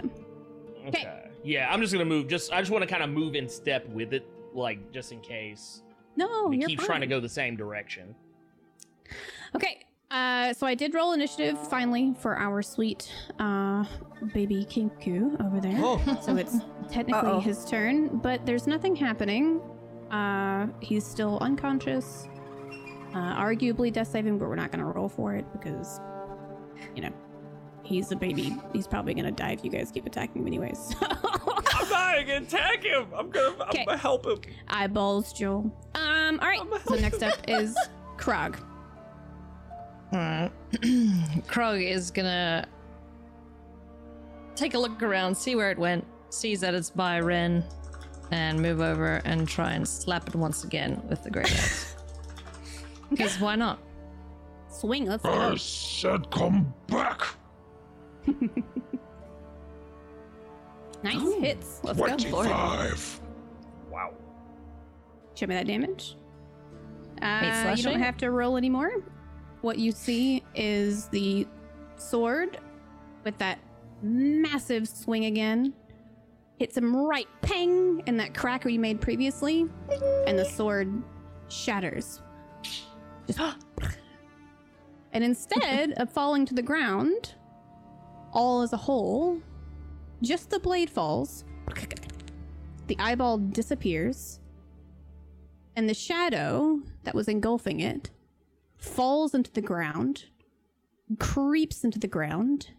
Okay. 0.87 1.07
Yeah, 1.43 1.71
I'm 1.71 1.81
just 1.81 1.91
gonna 1.93 2.05
move. 2.05 2.27
Just 2.27 2.51
I 2.53 2.59
just 2.61 2.71
want 2.71 2.83
to 2.83 2.87
kind 2.87 3.03
of 3.03 3.09
move 3.09 3.35
in 3.35 3.49
step 3.49 3.87
with 3.89 4.13
it, 4.13 4.27
like 4.53 4.91
just 4.91 5.11
in 5.11 5.19
case. 5.21 5.81
No, 6.15 6.47
we 6.47 6.57
you're 6.57 6.67
keep 6.67 6.79
fine. 6.79 6.85
trying 6.87 7.01
to 7.01 7.07
go 7.07 7.19
the 7.19 7.29
same 7.29 7.55
direction. 7.55 8.15
Okay. 9.55 9.79
Uh, 10.11 10.51
so 10.53 10.67
I 10.67 10.75
did 10.75 10.93
roll 10.93 11.13
initiative 11.13 11.57
finally 11.69 12.13
for 12.19 12.37
our 12.37 12.61
sweet 12.61 13.09
uh, 13.39 13.85
baby 14.33 14.65
Kenku 14.69 15.39
over 15.45 15.61
there. 15.61 15.77
Oh. 15.77 16.01
So 16.21 16.35
it's 16.35 16.57
technically 16.91 17.29
Uh-oh. 17.29 17.39
his 17.39 17.63
turn, 17.63 18.17
but 18.17 18.45
there's 18.45 18.67
nothing 18.67 18.93
happening. 18.93 19.61
Uh, 20.11 20.67
he's 20.81 21.05
still 21.05 21.37
unconscious. 21.39 22.27
Uh, 23.15 23.35
arguably 23.41 23.91
death 23.91 24.09
saving, 24.09 24.37
but 24.37 24.49
we're 24.49 24.55
not 24.55 24.69
going 24.69 24.79
to 24.79 24.85
roll 24.85 25.07
for 25.07 25.33
it 25.33 25.45
because, 25.53 26.01
you 26.93 27.01
know, 27.01 27.11
he's 27.91 28.11
a 28.11 28.15
baby. 28.15 28.55
He's 28.73 28.87
probably 28.87 29.13
going 29.13 29.25
to 29.25 29.31
die 29.31 29.51
if 29.51 29.63
you 29.63 29.69
guys 29.69 29.91
keep 29.91 30.05
attacking 30.05 30.41
him 30.41 30.47
anyways. 30.47 30.95
I'm 31.01 31.89
not 31.89 32.27
gonna 32.27 32.45
attack 32.45 32.83
him. 32.83 33.07
I'm 33.15 33.29
gonna, 33.29 33.55
I'm 33.63 33.85
gonna 33.85 33.97
help 33.97 34.25
him. 34.25 34.39
Eyeballs, 34.67 35.33
Joel. 35.33 35.71
Um, 35.95 36.39
all 36.39 36.47
right. 36.47 36.61
So 36.87 36.95
next 36.95 37.23
up 37.23 37.33
is 37.47 37.75
Krog. 38.17 38.57
Alright. 40.13 40.51
Krog 41.47 41.83
is 41.83 42.11
gonna 42.11 42.67
take 44.55 44.73
a 44.73 44.77
look 44.77 45.01
around, 45.01 45.35
see 45.35 45.55
where 45.55 45.71
it 45.71 45.77
went, 45.77 46.05
sees 46.29 46.61
that 46.61 46.73
it's 46.73 46.89
by 46.89 47.17
Rin, 47.17 47.63
and 48.31 48.59
move 48.61 48.81
over 48.81 49.21
and 49.25 49.47
try 49.47 49.71
and 49.71 49.87
slap 49.87 50.27
it 50.27 50.35
once 50.35 50.63
again 50.63 51.01
with 51.09 51.23
the 51.23 51.29
great 51.31 51.51
axe. 51.51 51.95
Because 53.09 53.37
why 53.41 53.57
not? 53.57 53.77
Swing, 54.69 55.05
let's 55.05 55.25
I 55.25 55.53
said 55.57 56.31
come 56.31 56.73
back. 56.87 57.27
Nice 61.03 61.33
hits. 61.39 61.79
Let's 61.83 61.99
go. 61.99 62.05
Twenty-five. 62.05 63.21
Wow. 63.89 64.13
Show 65.35 65.47
me 65.47 65.55
that 65.55 65.67
damage. 65.67 66.15
Uh, 67.21 67.73
you 67.75 67.83
don't 67.83 67.99
have 67.99 68.17
to 68.17 68.31
roll 68.31 68.57
anymore. 68.57 68.91
What 69.61 69.77
you 69.77 69.91
see 69.91 70.43
is 70.55 71.07
the 71.07 71.47
sword 71.95 72.59
with 73.23 73.37
that 73.37 73.59
massive 74.01 74.87
swing 74.87 75.25
again. 75.25 75.73
Hits 76.57 76.77
him 76.77 76.95
right, 76.95 77.27
pang, 77.41 78.03
in 78.05 78.17
that 78.17 78.35
crack 78.35 78.65
where 78.65 78.71
you 78.71 78.79
made 78.79 79.01
previously, 79.01 79.65
and 80.27 80.37
the 80.37 80.45
sword 80.45 81.01
shatters. 81.47 82.21
Just 83.25 83.39
and 85.13 85.23
instead 85.23 85.93
of 85.93 86.11
falling 86.11 86.45
to 86.45 86.53
the 86.53 86.61
ground, 86.61 87.35
all 88.33 88.61
as 88.61 88.73
a 88.73 88.77
whole, 88.77 89.39
just 90.21 90.49
the 90.49 90.59
blade 90.59 90.89
falls. 90.89 91.43
The 92.87 92.97
eyeball 92.99 93.37
disappears, 93.37 94.39
and 95.75 95.87
the 95.89 95.93
shadow 95.93 96.79
that 97.03 97.15
was 97.15 97.27
engulfing 97.27 97.79
it 97.79 98.09
falls 98.77 99.33
into 99.33 99.51
the 99.51 99.61
ground, 99.61 100.25
creeps 101.19 101.83
into 101.83 101.99
the 101.99 102.07
ground, 102.07 102.69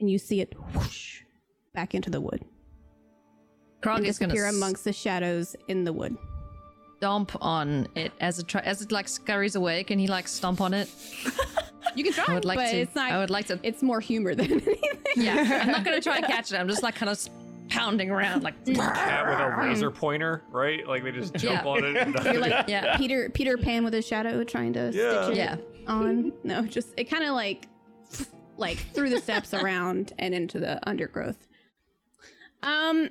and 0.00 0.10
you 0.10 0.18
see 0.18 0.40
it 0.40 0.54
whoosh 0.74 1.22
back 1.74 1.94
into 1.94 2.10
the 2.10 2.20
wood. 2.20 2.44
Krog 3.82 4.04
is 4.04 4.18
gonna 4.18 4.32
disappear 4.32 4.46
amongst 4.48 4.84
the 4.84 4.92
shadows 4.92 5.54
in 5.68 5.84
the 5.84 5.92
wood. 5.92 6.16
stomp 6.98 7.32
on 7.40 7.88
it 7.94 8.12
as 8.20 8.38
it 8.38 8.46
try- 8.46 8.60
as 8.62 8.82
it 8.82 8.92
like 8.92 9.08
scurries 9.08 9.54
away. 9.54 9.82
Can 9.84 9.98
he 9.98 10.06
like 10.06 10.28
stomp 10.28 10.60
on 10.60 10.74
it? 10.74 10.88
You 11.96 12.04
can 12.04 12.12
try, 12.12 12.32
would 12.34 12.44
like 12.44 12.56
but 12.58 12.70
to. 12.70 12.76
it's 12.76 12.94
not. 12.94 13.10
I 13.10 13.18
would 13.18 13.30
like 13.30 13.46
to. 13.46 13.58
It's 13.64 13.82
more 13.82 13.98
humor 13.98 14.32
than 14.36 14.46
anything. 14.52 14.76
Yeah, 15.16 15.60
I'm 15.62 15.72
not 15.72 15.84
gonna 15.84 16.00
try 16.00 16.16
and 16.16 16.26
catch 16.34 16.52
it. 16.52 16.56
I'm 16.56 16.68
just 16.68 16.82
like 16.82 16.94
kind 16.94 17.10
of 17.10 17.18
pounding 17.68 18.10
around, 18.10 18.42
like. 18.42 18.64
Cat 18.64 19.26
with 19.28 19.38
a 19.38 19.56
razor 19.56 19.90
pointer, 19.90 20.42
right? 20.50 20.86
Like 20.86 21.04
they 21.04 21.12
just 21.12 21.34
jump 21.34 21.64
Yeah. 21.64 21.68
on 21.70 21.84
it. 21.84 21.96
And 21.96 22.14
You're 22.24 22.38
like 22.38 22.68
Yeah. 22.68 22.96
Peter 22.96 23.30
Peter 23.30 23.56
Pan 23.56 23.84
with 23.84 23.92
his 23.94 24.06
shadow 24.06 24.42
trying 24.44 24.72
to 24.74 24.90
Yeah. 24.92 25.24
stitch 25.24 25.36
it 25.36 25.38
Yeah. 25.38 25.56
on. 25.86 26.32
No, 26.44 26.62
just 26.62 26.88
it 26.96 27.04
kind 27.04 27.24
of 27.24 27.30
like 27.34 27.66
like 28.56 28.78
through 28.92 29.10
the 29.10 29.18
steps 29.20 29.54
around 29.54 30.12
and 30.18 30.34
into 30.34 30.58
the 30.60 30.78
undergrowth. 30.88 31.46
Um, 32.62 33.08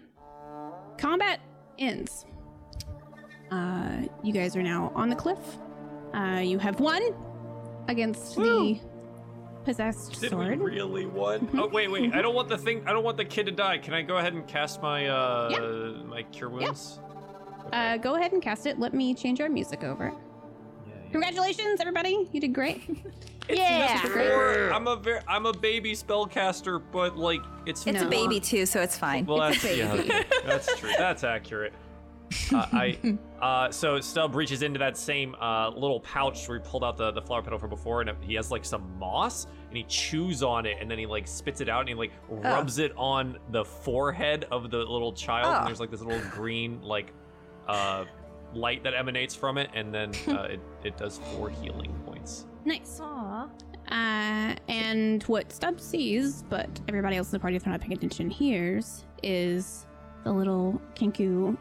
combat 0.98 1.40
ends. 1.80 2.26
Uh, 3.52 4.04
you 4.24 4.32
guys 4.32 4.56
are 4.56 4.62
now 4.62 4.92
on 4.94 5.10
the 5.10 5.16
cliff. 5.16 5.40
Uh, 6.14 6.42
you 6.44 6.60
have 6.60 6.80
won 6.80 7.02
against 7.88 8.36
the 8.36 8.80
possessed 9.66 10.20
Did 10.20 10.32
sword. 10.32 10.60
we 10.60 10.66
really 10.66 11.06
won? 11.06 11.50
Oh 11.54 11.68
wait, 11.68 11.90
wait! 11.92 12.14
I 12.14 12.22
don't 12.22 12.36
want 12.36 12.50
the 12.50 12.58
thing. 12.58 12.84
I 12.88 12.92
don't 12.92 13.04
want 13.04 13.18
the 13.18 13.26
kid 13.26 13.46
to 13.46 13.52
die. 13.52 13.78
Can 13.78 13.94
I 13.94 14.02
go 14.02 14.18
ahead 14.18 14.34
and 14.34 14.48
cast 14.48 14.82
my 14.82 15.08
uh 15.08 16.02
my 16.06 16.24
cure 16.24 16.50
wounds? 16.50 17.00
Uh, 17.72 17.98
go 17.98 18.16
ahead 18.16 18.32
and 18.32 18.42
cast 18.42 18.66
it. 18.66 18.80
Let 18.80 18.94
me 18.94 19.14
change 19.14 19.42
our 19.42 19.50
music 19.50 19.84
over. 19.84 20.14
Congratulations, 21.12 21.80
everybody! 21.80 22.28
You 22.32 22.40
did 22.42 22.54
great. 22.54 22.82
Yeah. 23.52 24.08
Or 24.08 24.72
I'm 24.72 24.88
a 24.88 24.96
very, 24.96 25.22
I'm 25.28 25.48
a 25.48 25.54
baby 25.54 25.94
spellcaster, 25.94 26.82
but 26.92 27.18
like 27.18 27.42
it's 27.66 27.86
It's 27.88 28.02
a 28.02 28.06
baby 28.06 28.40
too, 28.40 28.66
so 28.66 28.80
it's 28.80 28.96
fine. 28.98 29.26
Well, 29.26 29.40
that's 29.40 29.64
yeah, 29.64 29.92
okay. 29.94 30.24
that's 30.46 30.80
true. 30.80 30.92
That's 30.98 31.24
accurate. 31.24 31.74
Uh, 32.54 32.66
I 32.72 33.18
uh, 33.42 33.72
so 33.72 34.00
Stub 34.00 34.36
reaches 34.36 34.62
into 34.62 34.80
that 34.80 34.98
same 34.98 35.36
uh, 35.36 35.70
little 35.70 36.00
pouch 36.02 36.48
where 36.48 36.60
he 36.60 36.64
pulled 36.68 36.84
out 36.84 36.98
the, 36.98 37.12
the 37.12 37.22
flower 37.22 37.42
petal 37.42 37.60
from 37.60 37.70
before, 37.70 38.02
and 38.02 38.12
he 38.24 38.36
has 38.36 38.52
like 38.52 38.64
some 38.66 38.98
moss, 39.00 39.48
and 39.68 39.78
he 39.78 39.84
chews 39.84 40.44
on 40.44 40.66
it, 40.66 40.78
and 40.80 40.90
then 40.90 40.98
he 41.00 41.06
like 41.06 41.28
spits 41.28 41.62
it 41.62 41.70
out, 41.70 41.82
and 41.82 41.90
he 41.90 41.96
like 41.96 42.12
rubs 42.28 42.80
it 42.80 42.92
on 42.98 43.38
the 43.52 43.64
forehead 43.66 44.46
of 44.52 44.70
the 44.72 44.78
little 44.78 45.14
child, 45.14 45.48
Oh. 45.48 45.58
and 45.60 45.68
there's 45.68 45.80
like 45.80 45.92
this 45.92 46.02
little 46.02 46.28
green 46.30 46.82
like 46.82 47.14
uh, 47.68 48.06
light 48.54 48.84
that 48.84 48.94
emanates 48.94 49.36
from 49.36 49.58
it, 49.58 49.70
and 49.74 49.94
then 49.94 50.12
uh, 50.28 50.44
it 50.44 50.60
it 50.84 50.98
does 50.98 51.20
four 51.34 51.50
healing 51.50 51.94
points. 52.06 52.46
Nice. 52.66 53.00
Aww. 53.02 53.50
Uh, 53.92 54.56
and 54.68 55.24
what 55.24 55.52
Stubb 55.52 55.80
sees, 55.82 56.44
but 56.50 56.70
everybody 56.88 57.16
else 57.16 57.30
in 57.30 57.32
the 57.32 57.40
party, 57.40 57.56
if 57.56 57.64
they're 57.64 57.72
not 57.72 57.82
paying 57.82 57.94
attention, 57.94 58.30
hears 58.30 59.06
is 59.24 59.88
the 60.24 60.32
little 60.32 60.80
Kenku. 60.96 61.58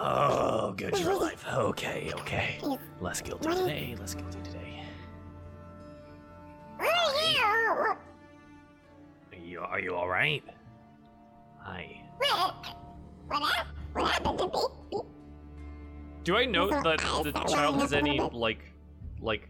Oh, 0.00 0.72
good 0.76 0.98
your 0.98 1.18
life. 1.18 1.44
Okay, 1.58 2.12
okay. 2.14 2.60
Less 3.00 3.20
guilty 3.20 3.48
today. 3.48 3.96
Less 3.98 4.14
guilty 4.14 4.38
today. 4.44 4.82
Are 6.78 6.86
you 9.42 9.60
are 9.60 9.80
you 9.80 9.94
all 9.94 10.08
right? 10.08 10.44
Hi. 11.60 12.02
Do 16.24 16.36
I 16.36 16.44
note 16.44 16.70
that 16.84 16.98
the 16.98 17.32
child 17.48 17.80
has 17.80 17.92
any 17.92 18.20
like 18.20 18.62
like 19.20 19.48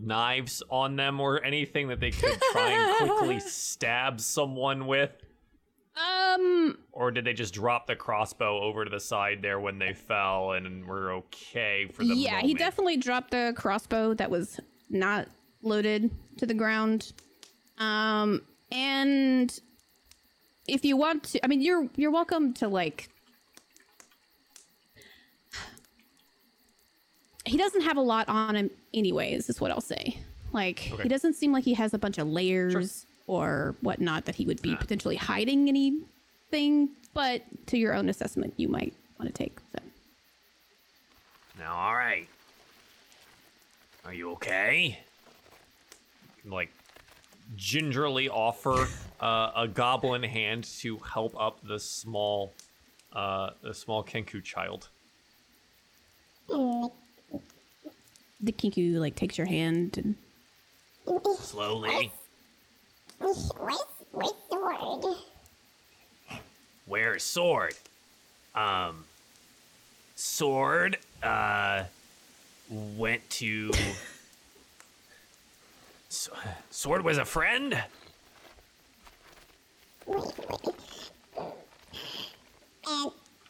knives 0.00 0.62
on 0.70 0.96
them 0.96 1.20
or 1.20 1.42
anything 1.44 1.88
that 1.88 2.00
they 2.00 2.10
could 2.10 2.40
try 2.52 2.70
and 2.70 3.10
quickly 3.10 3.40
stab 3.46 4.20
someone 4.20 4.86
with? 4.86 5.10
Um, 5.98 6.78
Or 6.92 7.10
did 7.10 7.24
they 7.24 7.32
just 7.32 7.54
drop 7.54 7.86
the 7.86 7.96
crossbow 7.96 8.60
over 8.62 8.84
to 8.84 8.90
the 8.90 9.00
side 9.00 9.42
there 9.42 9.58
when 9.58 9.78
they 9.78 9.92
fell 9.94 10.52
and 10.52 10.86
were 10.86 11.12
okay 11.12 11.86
for 11.92 12.04
the 12.04 12.14
yeah, 12.14 12.32
moment? 12.32 12.46
he 12.46 12.54
definitely 12.54 12.96
dropped 12.98 13.30
the 13.32 13.52
crossbow 13.56 14.14
that 14.14 14.30
was 14.30 14.60
not 14.90 15.26
loaded 15.62 16.10
to 16.36 16.46
the 16.46 16.54
ground. 16.54 17.12
Um, 17.78 18.42
and 18.70 19.58
if 20.68 20.84
you 20.84 20.96
want 20.96 21.24
to, 21.24 21.44
I 21.44 21.48
mean, 21.48 21.62
you're 21.62 21.88
you're 21.96 22.10
welcome 22.10 22.52
to 22.54 22.68
like. 22.68 23.08
He 27.44 27.56
doesn't 27.56 27.80
have 27.82 27.96
a 27.96 28.00
lot 28.02 28.28
on 28.28 28.54
him, 28.56 28.70
anyways. 28.92 29.48
Is 29.48 29.60
what 29.60 29.70
I'll 29.70 29.80
say. 29.80 30.18
Like 30.52 30.90
Okay. 30.92 31.02
he 31.04 31.08
doesn't 31.08 31.34
seem 31.34 31.52
like 31.52 31.64
he 31.64 31.74
has 31.74 31.94
a 31.94 31.98
bunch 31.98 32.18
of 32.18 32.26
layers 32.28 33.06
or 33.28 33.76
whatnot 33.82 34.24
that 34.24 34.34
he 34.34 34.44
would 34.44 34.60
be 34.60 34.74
potentially 34.74 35.16
hiding 35.16 35.68
anything. 35.68 36.88
But 37.14 37.42
to 37.66 37.78
your 37.78 37.94
own 37.94 38.08
assessment, 38.08 38.54
you 38.56 38.68
might 38.68 38.94
want 39.18 39.32
to 39.32 39.42
take. 39.42 39.60
So. 39.72 39.78
Now, 41.60 41.76
all 41.76 41.94
right. 41.94 42.26
Are 44.04 44.12
you 44.12 44.32
okay? 44.32 44.98
like 46.50 46.70
gingerly 47.56 48.28
offer 48.28 48.88
uh, 49.20 49.52
a 49.56 49.68
goblin 49.68 50.22
hand 50.22 50.64
to 50.64 50.98
help 50.98 51.38
up 51.40 51.58
the 51.66 51.78
small 51.78 52.52
uh, 53.12 53.50
the 53.62 53.74
small 53.74 54.04
Kenku 54.04 54.42
child. 54.42 54.88
The 56.48 56.90
Kenku 58.52 58.98
like 58.98 59.16
takes 59.16 59.38
your 59.38 59.46
hand 59.46 59.98
and 59.98 60.14
Slowly. 61.38 62.12
Where's 66.86 67.22
sword? 67.22 67.74
Um, 68.54 69.04
sword. 70.16 70.98
Uh, 71.22 71.84
went 72.70 73.28
to. 73.30 73.70
S- 76.10 76.30
sword 76.70 77.02
was 77.04 77.18
a 77.18 77.24
friend. 77.24 77.82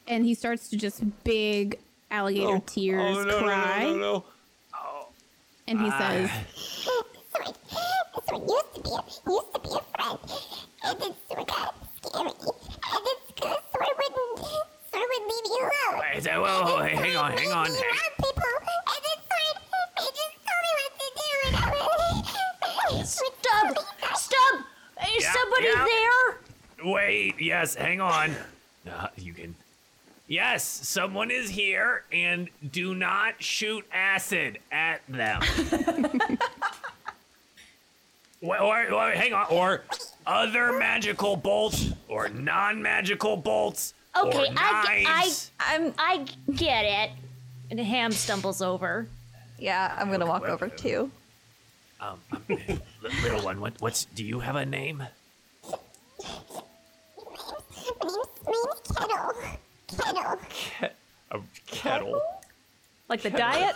and 0.07 0.25
he 0.25 0.33
starts 0.33 0.69
to 0.69 0.77
just 0.77 1.01
big 1.23 1.79
alligator 2.11 2.59
tears 2.65 3.17
oh, 3.17 3.23
no, 3.23 3.29
no, 3.29 3.39
no, 3.39 3.45
cry, 3.45 3.83
no, 3.83 3.95
no, 3.95 4.25
and 5.67 5.79
he 5.79 5.87
Ah. 5.91 5.97
says, 5.99 6.29
used 8.15 8.73
to 8.75 8.81
be 8.81 8.89
a, 8.89 9.03
used 9.31 9.53
to 9.53 9.59
be 9.59 9.69
a 9.69 9.81
friend. 9.93 10.19
And 10.83 10.99
then 10.99 11.11
Sword 11.27 11.47
got 11.47 11.75
scary. 12.03 12.29
And 12.29 13.01
then 13.05 13.17
Sword 13.37 13.93
wouldn't, 13.99 14.39
Sword 14.91 15.07
wouldn't 15.09 15.27
leave 15.29 15.45
you 15.45 15.61
alone. 15.61 16.01
Wait, 16.13 16.23
so- 16.23 16.41
whoa, 16.41 16.63
whoa, 16.65 16.79
wait, 16.83 16.93
hang 16.95 17.15
on, 17.15 17.31
hang 17.37 17.51
on. 17.51 17.65
He 17.67 17.71
people. 18.17 18.43
And 18.89 19.01
then 19.05 19.19
Sword, 19.29 19.57
he 19.97 20.07
just 20.19 20.35
told 20.47 20.61
me 20.65 20.71
what 20.79 20.93
to 20.99 21.07
do. 21.15 21.29
And 21.47 21.55
I 21.55 21.57
was... 21.71 23.09
Stub! 23.09 23.67
Stub! 24.15 24.65
Is 25.17 25.23
Yeah, 25.23 25.33
somebody 25.33 25.65
yeah. 25.65 25.85
there? 25.85 26.91
Wait, 26.91 27.35
yes, 27.41 27.75
hang 27.75 28.01
on. 28.01 28.31
Uh, 28.89 29.07
you 29.17 29.33
can. 29.33 29.55
Yes, 30.27 30.63
someone 30.63 31.31
is 31.31 31.49
here, 31.49 32.03
and 32.11 32.49
do 32.71 32.93
not 32.93 33.41
shoot 33.41 33.83
acid 33.91 34.59
at 34.71 35.01
them. 35.09 35.41
Wait, 38.41 38.59
or, 38.61 38.91
or- 38.93 39.11
hang 39.11 39.33
on, 39.33 39.45
or 39.49 39.83
other 40.25 40.77
magical 40.77 41.35
bolts, 41.35 41.89
or 42.07 42.29
non-magical 42.29 43.35
bolts, 43.37 43.93
Okay, 44.17 44.37
or 44.37 44.45
I, 44.57 45.03
knives. 45.03 45.51
I, 45.59 45.75
I'm, 45.75 45.93
I 45.97 46.25
get 46.55 46.85
it. 46.85 47.11
And 47.71 47.79
Ham 47.79 48.11
stumbles 48.11 48.61
over. 48.61 49.07
Yeah, 49.59 49.93
I'm 49.99 50.09
gonna 50.09 50.25
walk 50.25 50.47
over 50.47 50.67
too. 50.69 51.11
Um, 52.01 52.17
um, 52.31 52.41
li- 52.47 52.79
little 53.23 53.41
one, 53.43 53.59
what, 53.59 53.73
what's? 53.79 54.05
Do 54.05 54.23
you 54.23 54.39
have 54.39 54.55
a 54.55 54.65
name? 54.65 55.03
Kettle. 58.95 59.33
Kettle. 59.97 60.35
Ke- 60.79 60.91
a 61.31 61.39
kettle. 61.67 62.21
Like 63.07 63.21
the 63.21 63.29
diet? 63.29 63.75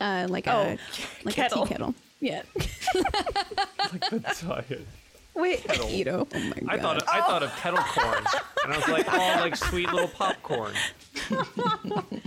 uh, 0.00 0.26
like 0.30 0.46
Oh, 0.46 0.60
a 0.62 0.78
like 1.24 1.34
kettle. 1.34 1.62
a 1.62 1.66
tea 1.66 1.72
kettle. 1.72 1.94
Yeah. 2.20 2.42
like 2.94 4.10
the 4.10 4.36
diet. 4.42 4.86
Wait, 5.34 5.62
Keto. 5.64 6.26
Oh 6.34 6.38
my 6.40 6.50
god. 6.50 6.68
I 6.68 6.78
thought 6.78 7.08
I 7.08 7.20
thought 7.20 7.42
of 7.44 7.54
kettle 7.56 7.78
corn, 7.78 8.24
and 8.64 8.72
I 8.72 8.76
was 8.76 8.88
like, 8.88 9.06
oh, 9.12 9.36
like 9.40 9.54
sweet 9.56 9.90
little 9.92 10.08
popcorn. 10.08 10.72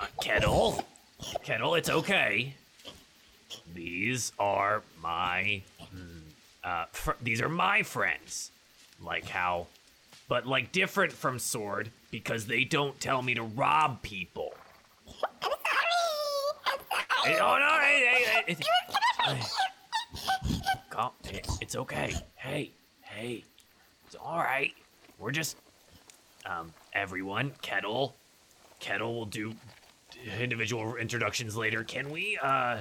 Uh, 0.00 0.06
kettle, 0.22 0.82
kettle, 1.42 1.74
it's 1.74 1.90
okay. 1.90 2.54
These 3.74 4.32
are 4.38 4.82
my, 5.02 5.60
mm, 5.94 6.20
uh, 6.64 6.86
fr- 6.90 7.10
these 7.20 7.42
are 7.42 7.50
my 7.50 7.82
friends. 7.82 8.50
Like 8.98 9.28
how, 9.28 9.66
but 10.26 10.46
like 10.46 10.72
different 10.72 11.12
from 11.12 11.38
Sword 11.38 11.90
because 12.10 12.46
they 12.46 12.64
don't 12.64 12.98
tell 12.98 13.20
me 13.20 13.34
to 13.34 13.42
rob 13.42 14.00
people. 14.00 14.54
Hey, 15.42 15.48
oh 16.74 17.58
no! 17.58 17.78
Hey, 17.80 18.44
hey, 18.46 18.56
hey. 19.24 19.40
Calm- 20.90 21.12
it- 21.24 21.46
It's 21.60 21.76
okay. 21.76 22.14
Hey, 22.36 22.70
hey, 23.02 23.44
it's 24.06 24.16
all 24.16 24.38
right. 24.38 24.72
We're 25.18 25.30
just, 25.30 25.56
um, 26.46 26.72
everyone. 26.94 27.52
Kettle, 27.62 28.14
Kettle 28.80 29.14
will 29.14 29.26
do 29.26 29.54
individual 30.38 30.96
introductions 30.96 31.56
later. 31.56 31.84
Can 31.84 32.10
we, 32.10 32.38
uh, 32.42 32.80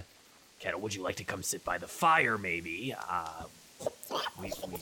Kettle, 0.60 0.80
would 0.82 0.94
you 0.96 1.02
like 1.04 1.18
to 1.18 1.24
come 1.24 1.44
sit 1.44 1.64
by 1.66 1.78
the 1.78 1.88
fire, 1.88 2.38
maybe? 2.38 2.96
Uh, 3.10 3.44
we, 4.42 4.52
we, 4.72 4.78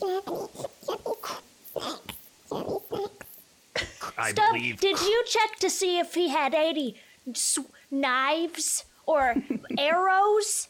I 4.16 4.30
Stub, 4.32 4.52
believe. 4.54 4.80
did 4.80 5.00
you 5.00 5.24
check 5.28 5.56
to 5.60 5.70
see 5.70 5.98
if 5.98 6.14
he 6.14 6.28
had 6.28 6.54
any 6.54 6.96
s- 7.28 7.58
knives 7.90 8.84
or 9.08 9.34
arrows? 9.78 10.68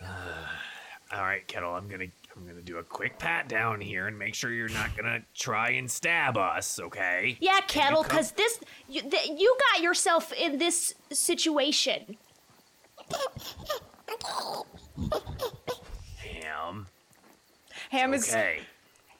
All 1.12 1.22
right, 1.22 1.46
Kettle. 1.48 1.74
I'm 1.74 1.88
gonna 1.88 2.06
I'm 2.36 2.46
gonna 2.46 2.60
do 2.60 2.76
a 2.76 2.82
quick 2.82 3.18
pat 3.18 3.48
down 3.48 3.80
here 3.80 4.06
and 4.06 4.18
make 4.18 4.34
sure 4.34 4.52
you're 4.52 4.68
not 4.68 4.94
gonna 4.96 5.22
try 5.34 5.70
and 5.70 5.90
stab 5.90 6.36
us. 6.36 6.78
Okay? 6.78 7.38
Yeah, 7.40 7.60
Kettle, 7.66 8.02
because 8.02 8.32
this 8.32 8.60
you, 8.88 9.00
th- 9.00 9.30
you 9.36 9.56
got 9.72 9.82
yourself 9.82 10.32
in 10.34 10.58
this 10.58 10.94
situation. 11.10 12.18
Ham. 16.22 16.86
Ham 17.90 18.12
is 18.12 18.28
Okay. 18.28 18.60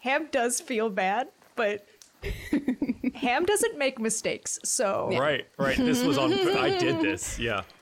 Ham 0.01 0.29
does 0.31 0.61
feel 0.61 0.91
bad, 0.91 1.29
but 1.57 1.87
Ham 3.19 3.45
doesn't 3.45 3.77
make 3.79 3.99
mistakes. 3.99 4.59
So 4.65 5.11
Right, 5.19 5.47
right. 5.59 5.77
This 5.77 6.03
was 6.03 6.19
on. 6.19 6.33
I 6.33 6.79
did 6.79 7.01
this. 7.01 7.39
Yeah. 7.39 7.63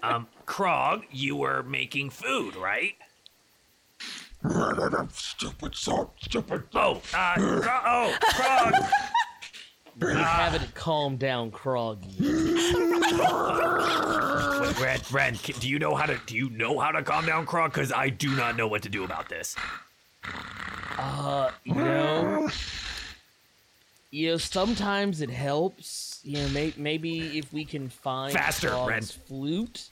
Um, 0.00 0.28
Krog, 0.46 1.02
you 1.10 1.34
were 1.34 1.64
making 1.64 2.10
food, 2.10 2.54
right? 2.54 2.94
Stupid 5.12 5.74
salt, 5.74 6.14
stupid. 6.20 6.62
Oh, 6.72 7.02
uh, 7.12 7.34
Krog, 7.34 7.82
oh, 7.84 8.16
Krog. 8.22 8.90
We're 9.98 10.14
having 10.14 10.60
to 10.60 10.72
calm 10.74 11.16
down, 11.16 11.50
Krog. 11.50 12.00
Wait, 14.60 14.80
Rin, 14.80 15.00
Rin, 15.10 15.34
c- 15.34 15.54
do 15.54 15.68
you 15.68 15.80
know 15.80 15.96
how 15.96 16.06
to 16.06 16.20
do 16.26 16.36
you 16.36 16.48
know 16.50 16.78
how 16.78 16.92
to 16.92 17.02
calm 17.02 17.26
down 17.26 17.44
Krog? 17.44 17.72
Because 17.72 17.90
I 17.90 18.08
do 18.10 18.36
not 18.36 18.56
know 18.56 18.68
what 18.68 18.82
to 18.82 18.88
do 18.88 19.02
about 19.02 19.28
this. 19.28 19.56
Uh, 20.98 21.50
you 21.64 21.74
know, 21.74 22.48
you 24.16 24.30
know, 24.30 24.38
sometimes 24.38 25.20
it 25.20 25.30
helps. 25.30 26.20
You 26.24 26.38
know, 26.38 26.48
may- 26.48 26.72
maybe 26.76 27.38
if 27.38 27.52
we 27.52 27.64
can 27.64 27.88
find 27.88 28.32
Faster, 28.32 28.70
Krog's 28.70 28.88
Rin. 28.88 29.02
flute, 29.28 29.90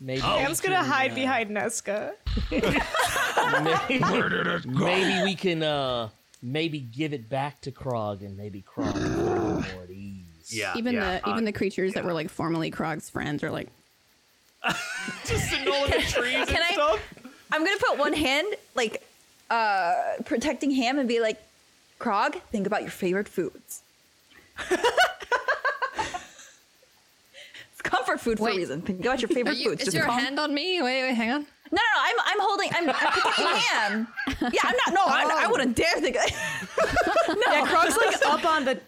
maybe 0.00 0.20
Oh. 0.24 0.36
we 0.36 0.42
Ham's 0.42 0.60
gonna 0.60 0.76
can, 0.76 0.84
hide 0.84 1.12
uh, 1.12 1.14
behind 1.14 1.50
Nesca. 1.50 2.12
maybe, 2.50 4.02
Where 4.04 4.28
did 4.28 4.46
it 4.46 4.64
go? 4.64 4.84
maybe 4.84 5.22
we 5.24 5.34
can 5.34 5.62
uh 5.62 6.08
maybe 6.42 6.80
give 6.80 7.12
it 7.12 7.28
back 7.30 7.60
to 7.62 7.70
Krog 7.70 8.20
and 8.20 8.36
maybe 8.36 8.62
Krog 8.62 8.92
can 8.92 9.02
feel 9.14 9.24
more 9.74 9.82
at 9.84 9.90
ease. 9.90 10.18
Yeah, 10.48 10.74
even 10.76 10.94
yeah, 10.96 11.20
the 11.20 11.30
even 11.30 11.44
uh, 11.44 11.46
the 11.46 11.52
creatures 11.52 11.94
that 11.94 12.04
were 12.04 12.12
like 12.12 12.28
formerly 12.28 12.70
Krog's 12.70 13.08
friends 13.08 13.42
are 13.44 13.50
like, 13.50 13.68
Just 15.24 15.48
sitting 15.50 15.68
all 15.72 15.84
in 15.86 15.90
the 15.92 15.96
trees 16.08 16.34
and 16.34 16.48
Can 16.48 16.62
I- 16.62 16.72
stuff. 16.74 17.00
I'm 17.52 17.64
gonna 17.64 17.78
put 17.78 17.96
one 17.98 18.12
hand 18.12 18.48
like 18.74 19.06
uh 19.50 19.94
protecting 20.24 20.70
Ham 20.72 20.98
and 20.98 21.08
be 21.08 21.20
like, 21.20 21.40
Krog, 22.02 22.40
think 22.50 22.66
about 22.66 22.82
your 22.82 22.90
favorite 22.90 23.28
foods. 23.28 23.82
it's 24.70 24.80
comfort 27.82 28.20
food 28.20 28.38
for 28.38 28.44
Wait. 28.44 28.54
a 28.56 28.58
reason. 28.58 28.82
Think 28.82 29.00
about 29.00 29.22
your 29.22 29.28
favorite 29.28 29.56
you, 29.56 29.70
foods. 29.70 29.82
is 29.82 29.86
Just 29.86 29.96
your 29.96 30.06
calm- 30.06 30.18
hand 30.18 30.40
on 30.40 30.52
me? 30.52 30.82
Wait, 30.82 31.02
wait, 31.02 31.14
hang 31.14 31.30
on. 31.30 31.46
No, 31.70 31.76
no, 31.76 31.80
no. 31.80 32.00
I'm 32.00 32.16
I'm 32.26 32.40
holding. 32.40 32.68
I'm, 32.74 32.88
I'm 32.88 33.12
protecting 33.12 33.46
Ham. 33.46 34.08
Yeah, 34.52 34.60
I'm 34.64 34.76
not. 34.86 34.94
No, 34.94 35.00
I, 35.06 35.44
I 35.44 35.46
wouldn't 35.46 35.76
dare 35.76 36.00
think. 36.00 36.16
Yeah, 37.46 37.66
Krog's 37.66 37.96
like 37.96 38.26
up 38.26 38.44
on 38.44 38.64
the 38.64 38.80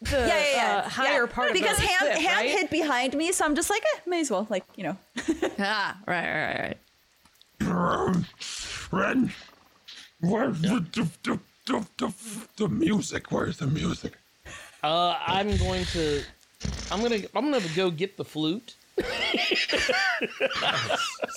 the 0.00 0.10
yeah, 0.16 0.26
yeah, 0.26 0.44
yeah. 0.54 0.76
uh, 0.78 0.88
higher 0.88 1.26
yeah. 1.26 1.32
part 1.32 1.52
because 1.52 1.76
the 1.76 1.82
Ham 1.86 1.98
cliff, 2.00 2.16
Ham 2.24 2.36
right? 2.36 2.50
hid 2.50 2.70
behind 2.70 3.14
me, 3.14 3.30
so 3.32 3.44
I'm 3.44 3.54
just 3.54 3.70
like, 3.70 3.82
eh, 3.94 3.98
may 4.06 4.20
as 4.20 4.30
well, 4.30 4.46
like 4.50 4.64
you 4.76 4.84
know. 4.84 4.96
Ah, 5.58 5.96
right, 6.06 6.28
right, 6.28 6.76
right. 7.60 8.24
Rin, 8.90 9.32
where's 10.20 10.60
the, 10.60 10.84
the, 10.92 11.08
the, 11.22 11.38
the, 11.66 11.86
the, 11.98 12.12
the 12.56 12.68
music? 12.68 13.30
Where's 13.32 13.58
the 13.58 13.66
music? 13.66 14.14
Uh, 14.82 15.16
I'm 15.26 15.56
going 15.58 15.84
to, 15.86 16.22
I'm 16.90 17.00
gonna, 17.02 17.20
I'm 17.34 17.50
gonna 17.50 17.60
go 17.76 17.90
get 17.90 18.16
the 18.16 18.24
flute. 18.24 18.74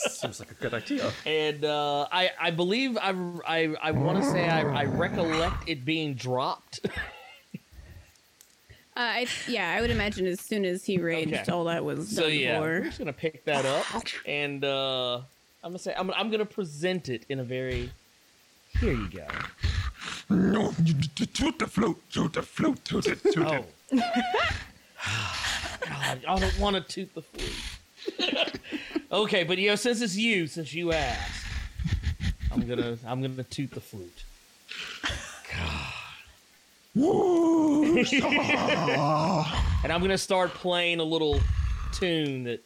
Seems 0.09 0.39
like 0.39 0.51
a 0.51 0.55
good 0.55 0.73
idea. 0.73 1.11
And 1.25 1.63
uh, 1.63 2.07
I, 2.11 2.31
I 2.39 2.51
believe 2.51 2.97
I, 2.97 3.11
I, 3.47 3.75
I 3.81 3.91
want 3.91 4.17
to 4.23 4.29
say 4.31 4.49
I, 4.49 4.61
I 4.81 4.85
recollect 4.85 5.69
it 5.69 5.85
being 5.85 6.15
dropped. 6.15 6.79
uh, 6.85 6.89
I, 8.95 9.27
yeah, 9.47 9.73
I 9.77 9.81
would 9.81 9.91
imagine 9.91 10.25
as 10.25 10.41
soon 10.41 10.65
as 10.65 10.83
he 10.85 10.97
raged, 10.97 11.33
Okay. 11.33 11.51
all 11.51 11.65
that 11.65 11.85
was 11.85 12.09
So 12.09 12.23
done 12.23 12.33
yeah, 12.33 12.59
for. 12.59 12.75
I'm 12.77 12.83
just 12.83 12.97
gonna 12.99 13.13
pick 13.13 13.45
that 13.45 13.65
up, 13.65 13.85
and 14.25 14.63
uh, 14.65 15.17
I'm 15.17 15.23
gonna 15.63 15.79
say 15.79 15.93
I'm, 15.97 16.11
I'm 16.11 16.29
gonna 16.29 16.45
present 16.45 17.09
it 17.09 17.25
in 17.29 17.39
a 17.39 17.43
very. 17.43 17.91
Here 18.79 18.93
you 18.93 19.07
go. 19.09 19.27
No, 20.29 20.73
you, 20.83 20.93
to, 21.15 21.25
toot 21.27 21.59
the 21.59 21.67
flute, 21.67 21.97
toot 22.11 22.33
the 22.33 22.41
flute, 22.41 22.83
toot 22.83 23.07
it, 23.07 23.21
toot 23.23 23.37
Oh. 23.47 23.65
it. 23.91 24.03
God, 25.87 26.19
I 26.27 26.39
don't 26.39 26.59
want 26.59 26.75
to 26.75 26.81
toot 26.81 27.13
the 27.13 27.21
flute. 27.21 28.59
okay, 29.11 29.43
but 29.43 29.57
you 29.57 29.69
know, 29.69 29.75
since 29.75 30.01
it's 30.01 30.15
you, 30.15 30.47
since 30.47 30.73
you 30.73 30.91
asked, 30.91 31.45
I'm 32.51 32.67
gonna 32.67 32.97
I'm 33.05 33.21
gonna 33.21 33.43
toot 33.43 33.71
the 33.71 33.81
flute. 33.81 34.23
God. 35.03 35.93
Woo, 36.95 37.97
and 37.97 39.91
I'm 39.91 40.01
gonna 40.01 40.17
start 40.17 40.53
playing 40.53 40.99
a 40.99 41.03
little 41.03 41.39
tune 41.93 42.45
that 42.45 42.63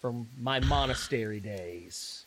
from 0.00 0.26
my 0.40 0.60
monastery 0.60 1.40
days. 1.40 2.24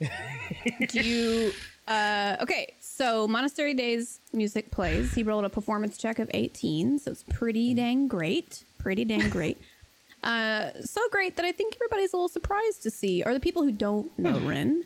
Do 0.00 1.00
you? 1.00 1.52
Uh, 1.92 2.36
okay, 2.40 2.72
so 2.80 3.28
Monastery 3.28 3.74
Days 3.74 4.20
music 4.32 4.70
plays. 4.70 5.12
He 5.12 5.22
rolled 5.22 5.44
a 5.44 5.50
performance 5.50 5.98
check 5.98 6.18
of 6.18 6.30
18, 6.32 6.98
so 7.00 7.10
it's 7.10 7.24
pretty 7.24 7.74
dang 7.74 8.08
great. 8.08 8.64
Pretty 8.78 9.04
dang 9.04 9.28
great. 9.30 9.60
Uh, 10.24 10.70
so 10.84 11.00
great 11.10 11.34
that 11.34 11.44
I 11.44 11.50
think 11.50 11.74
everybody's 11.74 12.12
a 12.12 12.16
little 12.16 12.28
surprised 12.28 12.84
to 12.84 12.92
see, 12.92 13.24
or 13.24 13.34
the 13.34 13.40
people 13.40 13.64
who 13.64 13.72
don't 13.72 14.16
know 14.16 14.38
Rin 14.38 14.84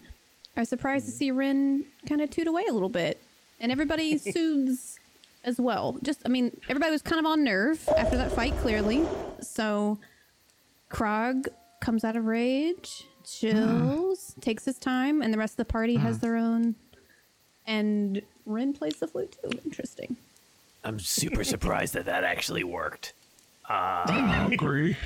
are 0.57 0.65
surprised 0.65 1.05
to 1.05 1.13
see 1.13 1.31
Rin 1.31 1.85
kind 2.09 2.23
of 2.23 2.31
toot 2.31 2.47
away 2.47 2.65
a 2.71 2.73
little 2.73 2.89
bit, 2.89 3.23
and 3.61 3.71
everybody 3.71 4.17
soothes 4.33 4.99
as 5.45 5.61
well. 5.61 5.99
Just, 6.03 6.23
I 6.25 6.31
mean, 6.31 6.59
everybody 6.71 6.91
was 6.91 7.03
kind 7.03 7.21
of 7.21 7.27
on 7.27 7.45
nerve 7.45 7.87
after 7.99 8.17
that 8.17 8.33
fight, 8.33 8.57
clearly. 8.63 9.05
So 9.43 9.99
Krog 10.91 11.49
comes 11.81 12.03
out 12.03 12.17
of 12.17 12.25
rage, 12.25 13.05
chills, 13.23 14.35
takes 14.41 14.65
his 14.65 14.79
time, 14.79 15.21
and 15.21 15.35
the 15.35 15.39
rest 15.39 15.53
of 15.53 15.59
the 15.59 15.65
party 15.67 15.97
has 15.97 16.21
their 16.21 16.37
own. 16.37 16.77
And 17.67 18.23
Rin 18.45 18.73
plays 18.73 18.97
the 18.97 19.09
flute 19.09 19.37
too. 19.43 19.59
Interesting. 19.65 20.17
I'm 20.85 20.99
super 21.01 21.45
surprised 21.55 21.95
that 21.95 22.05
that 22.07 22.25
actually 22.25 22.65
worked. 22.65 23.13
I'm 23.69 24.09
Uh, 24.25 24.33
hungry. 24.33 24.97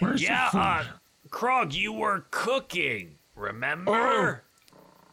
Where's 0.00 0.22
yeah, 0.22 0.46
the 0.46 0.50
food? 0.52 0.58
uh, 0.60 0.84
Krog, 1.30 1.74
you 1.74 1.92
were 1.92 2.26
cooking. 2.30 3.16
Remember? 3.34 4.42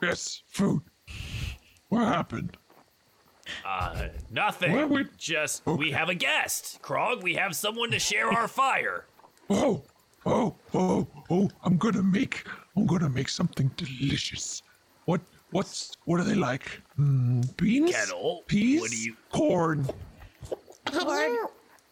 yes, 0.01 0.43
food. 0.47 0.81
What 1.89 2.05
happened? 2.05 2.57
Uh, 3.65 4.07
nothing. 4.31 4.71
Well, 4.73 4.87
we- 4.87 5.07
Just 5.17 5.65
we 5.65 5.91
have 5.91 6.09
a 6.09 6.15
guest. 6.15 6.81
Krog, 6.81 7.21
we 7.21 7.35
have 7.35 7.55
someone 7.55 7.91
to 7.91 7.99
share 7.99 8.31
our 8.31 8.47
fire. 8.61 9.05
Oh, 9.49 9.83
oh, 10.25 10.55
oh, 10.73 11.07
oh! 11.29 11.49
I'm 11.63 11.77
gonna 11.77 12.01
make. 12.03 12.45
I'm 12.77 12.85
gonna 12.85 13.09
make 13.09 13.27
something 13.29 13.69
delicious. 13.75 14.63
What? 15.05 15.19
What's? 15.53 15.95
What 16.05 16.19
are 16.19 16.23
they 16.23 16.35
like? 16.35 16.81
Mm, 16.99 17.55
beans? 17.57 17.91
Kettle, 17.91 18.43
Peas? 18.47 18.81
what 18.81 18.91
do 18.91 18.97
you- 18.97 19.15
Corn? 19.31 19.87
Did 20.91 21.01
you, 21.01 21.49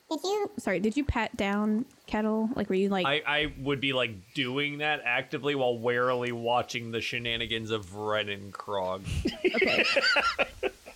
did 0.09 0.19
you, 0.23 0.51
Sorry, 0.57 0.79
did 0.79 0.97
you 0.97 1.05
pat 1.05 1.35
down 1.37 1.85
Kettle? 2.05 2.49
Like, 2.55 2.69
were 2.69 2.75
you 2.75 2.89
like, 2.89 3.05
I, 3.05 3.21
I 3.25 3.53
would 3.59 3.79
be 3.79 3.93
like 3.93 4.33
doing 4.33 4.79
that 4.79 5.01
actively 5.05 5.55
while 5.55 5.77
warily 5.77 6.31
watching 6.31 6.91
the 6.91 6.99
shenanigans 7.01 7.71
of 7.71 7.95
Rin 7.95 8.29
and 8.29 8.53
Krog. 8.53 9.01
okay? 9.55 9.85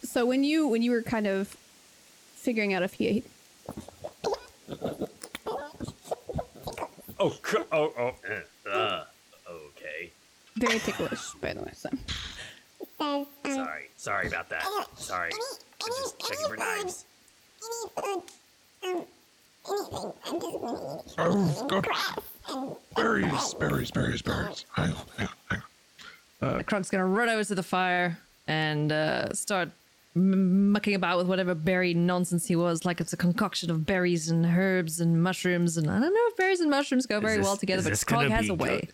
so 0.04 0.26
when 0.26 0.44
you 0.44 0.68
when 0.68 0.82
you 0.82 0.92
were 0.92 1.02
kind 1.02 1.26
of 1.28 1.56
figuring 2.36 2.74
out 2.74 2.84
if 2.84 2.94
he 2.94 3.24
Oh, 7.18 7.34
cr- 7.42 7.58
oh, 7.72 7.94
oh. 7.98 8.12
eh, 8.30 8.70
Uh, 8.70 9.04
okay. 9.50 10.12
very 10.58 10.80
ticklish, 10.80 11.32
by 11.42 11.54
the 11.54 11.62
way. 11.62 11.72
So 11.74 11.90
says, 12.98 13.28
um, 13.46 13.52
Sorry, 13.66 13.84
sorry 13.98 14.28
about 14.28 14.50
that. 14.50 14.64
Sorry. 14.98 15.32
I'm 15.84 15.90
just 16.02 16.20
checking 16.20 16.48
for 16.48 16.58
knives. 16.58 17.06
any 17.64 18.04
food, 18.04 18.12
um, 18.14 18.24
anything. 18.84 19.06
I'm 19.68 19.76
just 19.78 19.92
gonna 19.92 20.48
eat 20.48 21.58
Oh, 21.62 21.68
God. 21.68 21.84
grass 21.84 22.20
and 22.50 22.76
Berries, 22.96 23.54
berries, 23.56 23.92
berries, 23.92 24.22
berries. 24.22 24.66
Hang 24.74 24.92
on, 24.92 24.98
hang 25.18 25.28
on, 25.28 25.34
hang 25.50 25.62
on. 26.42 26.58
The 26.60 26.64
Krog's 26.64 26.90
gonna 26.90 27.06
run 27.08 27.30
over 27.30 27.44
to 27.44 27.56
the 27.56 27.64
fire 27.64 28.18
and 28.48 28.92
uh, 28.92 29.34
start 29.34 29.70
m- 30.16 30.72
mucking 30.72 30.94
about 30.94 31.18
with 31.18 31.28
whatever 31.28 31.56
berry 31.56 31.94
nonsense 31.96 32.46
he 32.48 32.56
was, 32.56 32.86
like 32.86 33.02
it's 33.02 33.14
a 33.14 33.18
concoction 33.18 33.72
of 33.72 33.86
berries 33.86 34.30
and 34.30 34.46
herbs 34.46 35.00
and 35.00 35.22
mushrooms. 35.24 35.78
And 35.78 35.90
I 35.90 36.00
don't 36.00 36.14
know 36.14 36.28
if 36.28 36.38
berries 36.38 36.60
and 36.60 36.70
mushrooms 36.70 37.06
go 37.08 37.20
very 37.20 37.38
this- 37.38 37.46
well 37.46 37.58
together, 37.58 37.80
is 37.80 37.86
but 37.86 37.90
this 37.92 38.04
Krog 38.04 38.24
gonna 38.24 38.36
has 38.36 38.46
be 38.46 38.50
a 38.50 38.54
way. 38.54 38.80
good? 38.82 38.94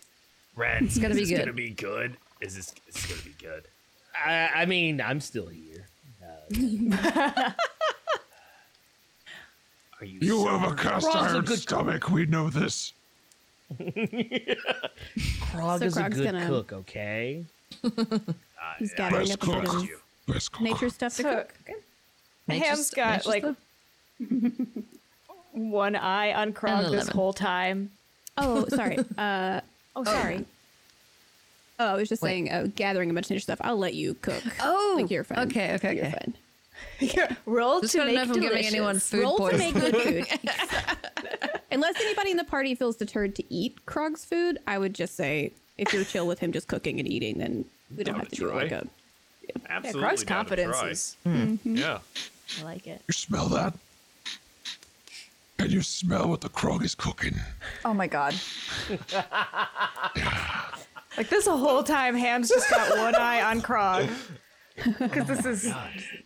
Rin, 0.55 0.85
It's 0.85 0.97
gonna 0.97 1.09
is 1.09 1.15
be 1.17 1.23
this 1.25 1.29
good. 1.31 1.39
gonna 1.39 1.53
be 1.53 1.69
good? 1.71 2.17
Is 2.39 2.55
this, 2.55 2.73
is 2.87 2.93
this 2.93 3.05
gonna 3.07 3.21
be 3.23 3.35
good? 3.43 3.67
I, 4.15 4.49
I 4.55 4.65
mean, 4.65 5.01
I'm 5.01 5.19
still 5.19 5.47
here. 5.47 5.87
Uh, 6.23 7.51
Are 9.99 10.05
you? 10.05 10.19
You 10.21 10.47
have 10.47 10.71
a 10.71 10.75
cast 10.75 11.07
Krog's 11.07 11.15
a 11.15 11.19
iron 11.35 11.45
good 11.45 11.59
stomach. 11.59 12.09
We 12.09 12.25
know 12.25 12.49
this. 12.49 12.93
Krog 13.79 15.79
So 15.79 15.85
is 15.85 15.97
a 15.97 16.09
good 16.09 16.25
gonna- 16.25 16.47
cook, 16.47 16.73
okay? 16.73 17.45
He's 18.79 18.93
gathering 18.93 19.27
Best 19.27 19.43
up 19.43 19.43
a 19.43 19.59
bit 19.61 19.69
cook. 19.69 19.89
Best 20.27 20.51
cook. 20.51 20.61
nature 20.61 20.89
stuff 20.89 21.15
to 21.17 21.21
So- 21.23 21.35
cook. 21.35 21.53
Okay. 21.69 21.79
Ham's 22.59 22.89
got 22.91 23.25
like 23.25 23.45
one 25.53 25.95
eye 25.95 26.33
on 26.33 26.53
Krog 26.53 26.91
this 26.91 27.07
whole 27.09 27.33
time. 27.33 27.91
Oh, 28.37 28.65
sorry. 28.67 28.97
Uh, 29.17 29.61
oh, 29.95 30.03
sorry. 30.03 30.45
Oh, 31.81 31.93
I 31.93 31.95
was 31.95 32.09
just 32.09 32.21
Wait. 32.21 32.29
saying, 32.29 32.51
uh, 32.51 32.67
gathering 32.75 33.09
a 33.09 33.13
bunch 33.13 33.25
of 33.27 33.31
nature 33.31 33.39
stuff. 33.41 33.57
I'll 33.61 33.77
let 33.77 33.95
you 33.95 34.13
cook. 34.15 34.43
Oh, 34.61 34.93
like 34.97 35.09
you're 35.09 35.23
fine. 35.23 35.39
okay, 35.47 35.73
okay, 35.75 35.95
You're 35.95 36.05
okay. 36.05 36.15
fine. 37.25 37.37
Roll 37.47 37.81
Just 37.81 37.93
to 37.93 37.99
wanna 37.99 38.11
make 38.11 38.15
know 38.17 38.21
I'm 38.21 38.27
giving 38.33 38.49
delicious. 38.49 38.71
anyone 38.73 38.99
food 38.99 39.21
Roll 39.23 39.49
to 39.49 39.57
make 39.57 39.73
poisoning. 39.73 39.91
good 40.25 40.27
food. 40.27 40.49
Unless 41.71 41.99
anybody 42.01 42.31
in 42.31 42.37
the 42.37 42.43
party 42.43 42.75
feels 42.75 42.95
deterred 42.95 43.35
to 43.37 43.53
eat 43.53 43.83
Krog's 43.87 44.23
food, 44.25 44.59
I 44.67 44.77
would 44.77 44.93
just 44.93 45.15
say 45.15 45.53
if 45.79 45.91
you're 45.93 46.03
chill 46.03 46.27
with 46.27 46.37
him 46.39 46.51
just 46.51 46.67
cooking 46.67 46.99
and 46.99 47.07
eating, 47.07 47.39
then 47.39 47.65
we 47.97 48.03
don't 48.03 48.13
Down 48.13 48.19
have 48.21 48.29
to 48.29 48.35
to 48.35 48.41
do 48.41 48.47
try. 48.49 48.61
like 48.63 48.71
a. 48.71 48.87
Yeah, 49.47 49.55
Absolutely. 49.69 50.01
Krog's 50.03 50.23
down 50.23 50.45
to 50.45 50.55
confidence 50.55 50.79
try. 50.79 50.89
is. 50.89 51.17
Yeah. 51.63 51.99
I 52.59 52.63
like 52.63 52.85
it. 52.85 53.01
You 53.07 53.13
smell 53.13 53.47
that? 53.49 53.73
Can 55.57 55.71
you 55.71 55.81
smell 55.81 56.27
what 56.29 56.41
the 56.41 56.49
Krog 56.49 56.83
is 56.83 56.93
cooking? 56.95 57.35
Oh 57.85 57.93
my 57.93 58.07
god. 58.07 58.35
Like 61.17 61.29
this 61.29 61.45
whole 61.47 61.83
time, 61.83 62.15
Ham's 62.15 62.49
just 62.49 62.69
got 62.69 62.97
one 62.97 63.15
eye 63.15 63.41
on 63.41 63.61
Krog. 63.61 64.09
Because 64.97 65.27
this 65.27 65.45
is. 65.45 65.73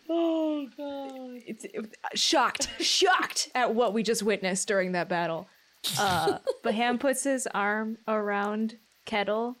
Oh 0.08 0.66
god! 0.78 1.42
It's 1.46 1.64
it- 1.64 1.94
shocked, 2.14 2.70
shocked 2.80 3.50
at 3.54 3.74
what 3.74 3.92
we 3.92 4.02
just 4.02 4.22
witnessed 4.22 4.66
during 4.68 4.92
that 4.92 5.08
battle. 5.10 5.48
Uh, 5.98 6.38
but 6.62 6.74
Ham 6.74 6.98
puts 6.98 7.24
his 7.24 7.46
arm 7.48 7.98
around 8.08 8.76
Kettle 9.04 9.56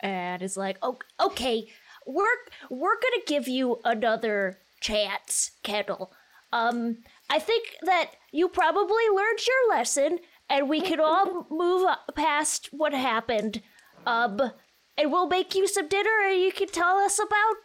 and 0.00 0.42
is 0.42 0.56
like, 0.58 0.76
"Oh, 0.82 0.98
okay, 1.20 1.68
we're 2.06 2.26
we're 2.68 2.96
gonna 3.00 3.22
give 3.26 3.48
you 3.48 3.80
another 3.84 4.58
chance, 4.80 5.52
Kettle. 5.62 6.12
Um, 6.52 6.98
I 7.30 7.38
think 7.38 7.68
that 7.82 8.10
you 8.32 8.48
probably 8.48 9.04
learned 9.14 9.38
your 9.46 9.68
lesson, 9.70 10.18
and 10.50 10.68
we 10.68 10.80
can 10.82 11.00
all 11.00 11.46
move 11.50 11.88
past 12.14 12.68
what 12.72 12.92
happened. 12.92 13.62
Um, 14.06 14.40
and 14.96 15.12
we'll 15.12 15.26
make 15.28 15.54
you 15.54 15.66
some 15.66 15.88
dinner, 15.88 16.22
and 16.24 16.40
you 16.40 16.52
can 16.52 16.68
tell 16.68 16.96
us 16.98 17.18
about 17.18 17.56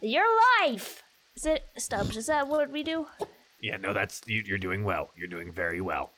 your 0.00 0.24
life. 0.60 1.02
Is 1.36 1.46
it 1.46 1.64
Stubbs? 1.76 2.16
Is 2.16 2.26
that 2.26 2.48
what 2.48 2.70
we 2.70 2.82
do? 2.82 3.06
Yeah, 3.62 3.76
no, 3.76 3.92
that's 3.92 4.22
you, 4.26 4.42
you're 4.46 4.58
doing 4.58 4.84
well. 4.84 5.10
You're 5.16 5.28
doing 5.28 5.52
very 5.52 5.80
well. 5.80 6.10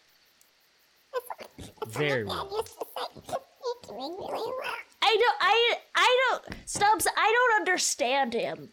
Very 1.89 2.25
well. 2.25 2.49
You're 2.51 3.99
doing 3.99 4.17
really 4.19 4.53
well. 4.63 4.75
I 5.03 5.17
don't. 5.19 5.37
I 5.41 5.75
I 5.95 6.29
don't. 6.31 6.45
Stubbs. 6.65 7.07
I 7.17 7.49
don't 7.51 7.61
understand 7.61 8.33
him. 8.35 8.71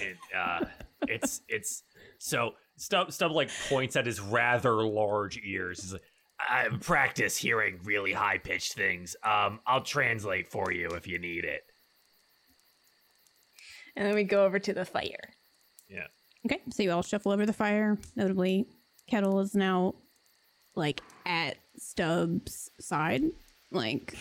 It, 0.00 0.16
uh, 0.36 0.64
it's 1.08 1.42
it's 1.48 1.82
so 2.18 2.52
Stub 2.76 3.12
Stub 3.12 3.32
like 3.32 3.50
points 3.68 3.96
at 3.96 4.06
his 4.06 4.20
rather 4.20 4.82
large 4.86 5.38
ears. 5.44 5.82
He's 5.82 5.92
like, 5.92 6.02
I 6.48 6.68
practice 6.80 7.36
hearing 7.36 7.78
really 7.84 8.12
high 8.12 8.38
pitched 8.38 8.74
things. 8.74 9.16
Um, 9.24 9.60
I'll 9.66 9.82
translate 9.82 10.48
for 10.48 10.72
you 10.72 10.88
if 10.90 11.06
you 11.06 11.18
need 11.18 11.44
it. 11.44 11.62
and 13.96 14.06
then 14.06 14.14
we 14.14 14.24
go 14.24 14.44
over 14.44 14.58
to 14.58 14.72
the 14.72 14.84
fire. 14.84 15.34
yeah. 15.88 16.06
Okay, 16.44 16.60
so 16.70 16.82
you 16.82 16.90
all 16.90 17.02
shuffle 17.02 17.30
over 17.30 17.46
the 17.46 17.52
fire. 17.52 17.98
Notably, 18.16 18.66
Kettle 19.06 19.38
is 19.40 19.54
now 19.54 19.94
like 20.74 21.00
at 21.24 21.56
Stubbs' 21.78 22.70
side. 22.80 23.22
Like 23.70 24.14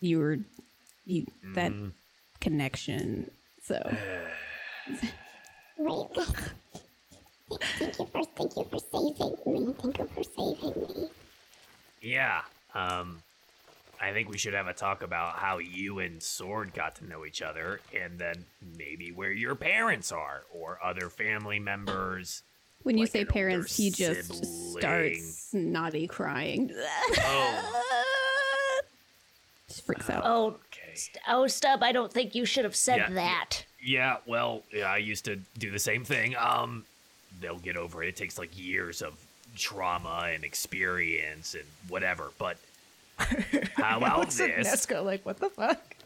you 0.00 0.18
were, 0.18 0.38
you 1.04 1.26
that 1.54 1.72
connection. 2.40 3.30
So 3.62 3.78
Wait. 5.78 6.06
Thank 7.78 7.98
you 7.98 8.06
for 8.06 8.24
thank 8.36 8.56
you 8.56 8.64
for 8.70 8.78
saving 8.78 9.66
me. 9.66 9.74
Thank 9.80 9.98
you 9.98 10.08
for 10.14 10.24
saving 10.24 10.82
me. 10.82 11.08
Yeah. 12.06 12.42
Um, 12.74 13.18
I 14.00 14.12
think 14.12 14.28
we 14.28 14.36
should 14.38 14.54
have 14.54 14.66
a 14.66 14.72
talk 14.74 15.02
about 15.02 15.36
how 15.36 15.58
you 15.58 15.98
and 16.00 16.22
Sword 16.22 16.74
got 16.74 16.96
to 16.96 17.06
know 17.06 17.24
each 17.24 17.40
other, 17.42 17.80
and 17.98 18.18
then 18.18 18.44
maybe 18.78 19.10
where 19.10 19.32
your 19.32 19.54
parents 19.54 20.12
are 20.12 20.42
or 20.52 20.78
other 20.84 21.08
family 21.08 21.58
members. 21.58 22.42
when 22.82 22.96
you 22.98 23.04
Like 23.04 23.10
say 23.12 23.24
parents, 23.24 23.76
he 23.76 23.90
just 23.90 24.28
sibling. 24.34 24.78
starts 24.80 25.48
snotty 25.50 26.06
crying. 26.06 26.70
Oh, 27.18 28.80
Just 29.68 29.84
freaks 29.84 30.08
out. 30.08 30.22
Oh, 30.24 30.46
okay. 30.70 30.94
Oh, 31.26 31.46
Stub. 31.48 31.82
I 31.82 31.90
don't 31.92 32.12
think 32.12 32.34
you 32.34 32.44
should 32.44 32.64
have 32.64 32.76
said 32.76 32.98
Yeah. 32.98 33.10
that. 33.10 33.64
Yeah, 33.82 34.16
well, 34.26 34.62
yeah, 34.72 34.90
I 34.90 34.98
used 34.98 35.24
to 35.24 35.36
do 35.58 35.70
the 35.70 35.78
same 35.78 36.04
thing. 36.04 36.36
Um, 36.36 36.84
they'll 37.40 37.58
get 37.58 37.76
over 37.76 38.02
it. 38.02 38.08
It 38.10 38.16
takes 38.16 38.38
like 38.38 38.56
years 38.58 39.02
of 39.02 39.14
trauma 39.56 40.30
and 40.32 40.44
experience 40.44 41.54
and 41.54 41.64
whatever. 41.88 42.30
But 42.38 42.56
how 43.76 43.98
about 43.98 44.20
Looks 44.20 44.40
at 44.40 44.56
this? 44.56 44.86
Nesca 44.86 45.04
like, 45.04 45.24
what 45.24 45.38
the 45.38 45.50
fuck? 45.50 45.96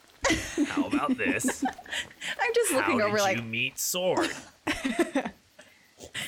How 0.68 0.84
about 0.84 1.16
this? 1.16 1.64
I'm 2.40 2.54
just 2.54 2.72
looking 2.72 3.00
how 3.00 3.06
over 3.06 3.16
did 3.16 3.22
like 3.22 3.36
you 3.38 3.42
meet 3.42 3.78
Sword? 3.78 4.30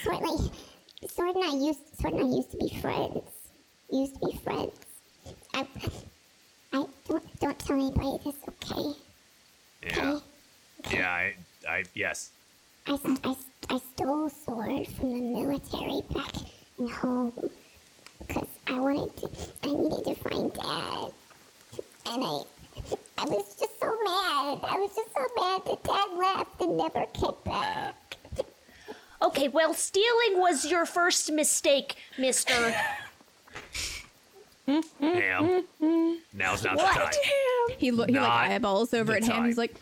Sword 0.02 0.20
like 0.20 0.50
Sword 1.10 1.36
and 1.36 1.44
I 1.44 1.54
used 1.54 1.80
Sword 2.00 2.14
and 2.14 2.24
I 2.24 2.36
used 2.36 2.50
to 2.52 2.56
be 2.58 2.80
friends. 2.80 3.22
Used 3.90 4.14
to 4.20 4.26
be 4.26 4.36
friends. 4.38 4.72
I 5.54 5.66
I 6.72 6.86
don't 7.08 7.40
don't 7.40 7.58
tell 7.58 7.76
anybody 7.76 8.18
this, 8.24 8.34
okay? 8.48 8.98
Yeah, 9.82 10.18
yeah, 10.90 11.10
I, 11.10 11.34
I, 11.68 11.84
yes. 11.94 12.30
I, 12.86 12.98
I, 13.24 13.36
I 13.68 13.78
stole 13.94 14.30
Sword 14.30 14.86
from 14.88 15.10
the 15.10 15.20
military 15.20 16.02
back 16.14 16.32
in 16.82 16.88
home 16.88 17.32
because 18.26 18.48
I 18.66 18.78
wanted 18.78 19.16
to, 19.18 19.28
I 19.62 19.66
needed 19.72 20.04
to 20.04 20.14
find 20.16 20.52
Dad. 20.52 21.12
And 22.06 22.24
I, 22.24 22.40
I 23.18 23.24
was 23.24 23.56
just 23.58 23.80
so 23.80 23.96
mad. 24.04 24.60
I 24.64 24.76
was 24.78 24.94
just 24.94 25.12
so 25.14 25.26
mad 25.36 25.62
that 25.66 25.84
Dad 25.84 26.08
left 26.18 26.60
and 26.60 26.76
never 26.76 27.06
came 27.12 27.30
back. 27.44 28.16
Okay, 29.22 29.48
well, 29.48 29.72
stealing 29.72 30.40
was 30.40 30.68
your 30.68 30.84
first 30.84 31.30
mistake, 31.30 31.96
Mister. 32.18 32.74
Ham. 35.00 35.64
Now's 36.32 36.64
not 36.64 36.76
the 36.76 36.82
What? 36.82 36.94
time. 36.94 37.12
He 37.78 37.90
lo- 37.92 38.06
he 38.06 38.14
like 38.14 38.50
eyeballs 38.50 38.92
over 38.94 39.12
the 39.12 39.18
at 39.18 39.24
him. 39.24 39.44
He's 39.44 39.58
like, 39.58 39.74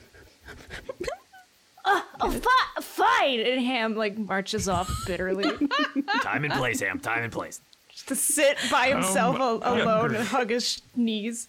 Oh, 1.84 2.30
fi- 2.30 2.82
fine. 2.82 3.40
And 3.40 3.60
Ham 3.64 3.94
like 3.96 4.16
marches 4.18 4.68
off 4.68 4.90
bitterly 5.06 5.44
Time 6.22 6.44
and 6.44 6.52
place, 6.52 6.80
Ham. 6.80 7.00
Time 7.00 7.22
and 7.24 7.32
place. 7.32 7.60
just 7.90 8.08
to 8.08 8.14
sit 8.16 8.58
by 8.70 8.88
himself 8.88 9.36
Um, 9.36 9.42
al- 9.62 9.80
alone 9.82 10.14
and 10.14 10.26
hug 10.28 10.50
his 10.50 10.82
knees. 10.94 11.48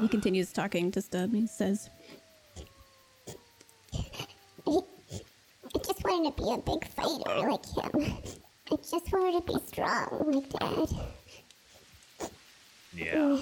He 0.00 0.08
continues 0.08 0.52
talking 0.52 0.90
to 0.92 1.00
Stub. 1.00 1.32
He 1.32 1.46
says, 1.46 1.88
I, 4.66 4.78
I 5.74 5.78
just 5.78 6.04
wanted 6.04 6.36
to 6.36 6.42
be 6.42 6.50
a 6.50 6.58
big 6.58 6.88
fighter 6.88 7.50
like 7.50 7.94
him. 7.94 8.18
I 8.70 8.76
just 8.76 9.12
wanted 9.12 9.46
to 9.46 9.52
be 9.52 9.66
strong 9.66 10.32
like 10.32 10.50
Dad. 10.50 12.30
Yeah. 12.94 13.38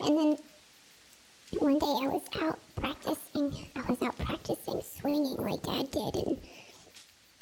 And 0.00 0.18
then 0.18 0.36
one 1.58 1.78
day 1.78 1.86
I 1.86 2.08
was 2.08 2.22
out 2.40 2.58
practicing. 2.76 3.66
I 3.74 3.80
was 3.90 4.00
out 4.02 4.16
practicing 4.18 4.80
swinging 4.82 5.36
like 5.36 5.62
Dad 5.62 5.90
did, 5.90 6.14
and 6.16 6.38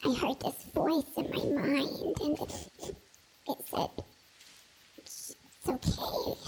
I 0.05 0.15
heard 0.15 0.41
this 0.41 0.65
voice 0.75 1.05
in 1.17 1.31
my 1.31 1.63
mind, 1.63 2.17
and 2.21 2.39
it, 2.39 2.95
it 3.49 3.59
said, 3.71 3.91
"It's 4.97 5.37
okay. 5.69 6.41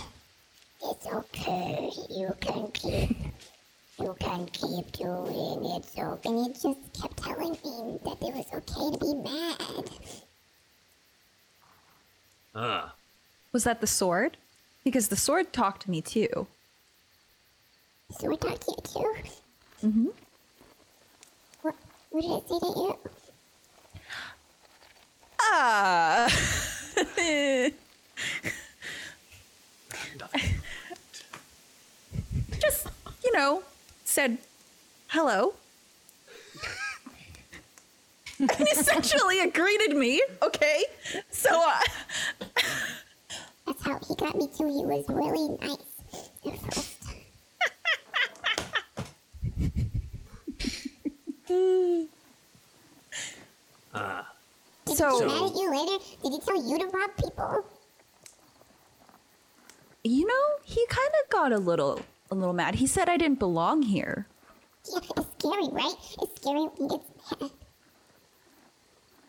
It's 0.83 1.07
okay. 1.07 1.91
You 2.09 2.35
can 2.41 2.71
keep. 2.73 3.17
You 3.99 4.17
can 4.19 4.47
keep 4.47 4.93
doing 4.93 5.65
it." 5.77 5.85
So, 5.85 6.19
and 6.25 6.47
it 6.47 6.55
just 6.55 7.01
kept 7.01 7.17
telling 7.19 7.53
me 7.53 7.99
that 8.05 8.19
it 8.23 8.35
was 8.35 8.47
okay 8.55 8.91
to 8.91 8.99
be 8.99 9.15
mad. 9.15 9.91
Uh, 12.55 12.89
was 13.53 13.65
that 13.65 13.81
the 13.81 13.87
sword? 13.87 14.39
Because 14.83 15.09
the 15.09 15.17
sword 15.17 15.53
talked 15.53 15.83
to 15.83 15.91
me 15.91 16.01
too. 16.01 16.47
So 18.19 18.35
to 18.37 18.49
you 18.49 18.57
too. 18.85 19.15
Mm-hmm. 19.87 20.07
What, 21.63 21.75
what 22.11 22.21
did 22.21 22.31
it 22.31 22.49
say 22.49 22.59
to 22.59 22.67
you? 22.67 22.99
Ah. 25.41 26.29
Just, 32.61 32.87
you 33.25 33.33
know, 33.33 33.63
said 34.05 34.39
hello. 35.09 35.55
and 38.39 38.51
essentially 38.73 39.37
it 39.37 39.55
greeted 39.55 39.97
me, 39.97 40.23
okay? 40.43 40.85
So, 41.31 41.49
uh, 41.51 41.79
That's 43.67 43.83
how 43.83 43.99
he 44.07 44.15
got 44.17 44.37
me 44.37 44.47
too. 44.49 44.67
He 44.67 44.85
was 44.85 45.05
really 45.09 45.49
nice 45.61 45.77
at 46.47 46.61
first. 46.75 46.97
Uh, 53.93 54.23
Did 54.87 54.97
So- 54.97 55.15
he 55.15 55.19
get 55.21 55.29
mad 55.29 55.51
at 55.51 55.57
you 55.57 55.71
later? 55.71 56.05
Did 56.23 56.33
he 56.33 56.41
tell 56.41 56.63
you 56.71 56.79
to 56.79 56.87
rob 56.87 57.11
people? 57.17 57.65
You 60.05 60.27
know, 60.27 60.45
he 60.65 60.87
kind 60.89 61.11
of 61.23 61.31
got 61.31 61.53
a 61.53 61.59
little, 61.59 62.01
a 62.31 62.35
little 62.35 62.55
mad. 62.55 62.77
He 62.77 62.87
said 62.87 63.09
I 63.09 63.17
didn't 63.17 63.39
belong 63.39 63.83
here. 63.83 64.27
Yeah, 64.91 65.01
it's 65.17 65.29
scary, 65.39 65.69
right? 65.73 65.95
It's 66.23 66.41
scary 66.41 66.61
when 66.61 66.71
he 66.77 66.97
gets 66.97 67.41
mad. 67.41 67.51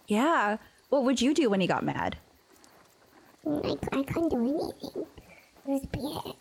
Yeah. 0.08 0.58
What 0.90 1.04
would 1.04 1.22
you 1.22 1.34
do 1.34 1.50
when 1.50 1.60
he 1.62 1.68
got 1.68 1.84
mad? 1.84 2.18
I, 3.46 3.76
I 3.92 4.04
couldn't 4.04 4.30
do 4.30 4.38
anything. 4.38 5.06
It 5.66 5.72
was 5.72 5.86
big. 5.88 6.36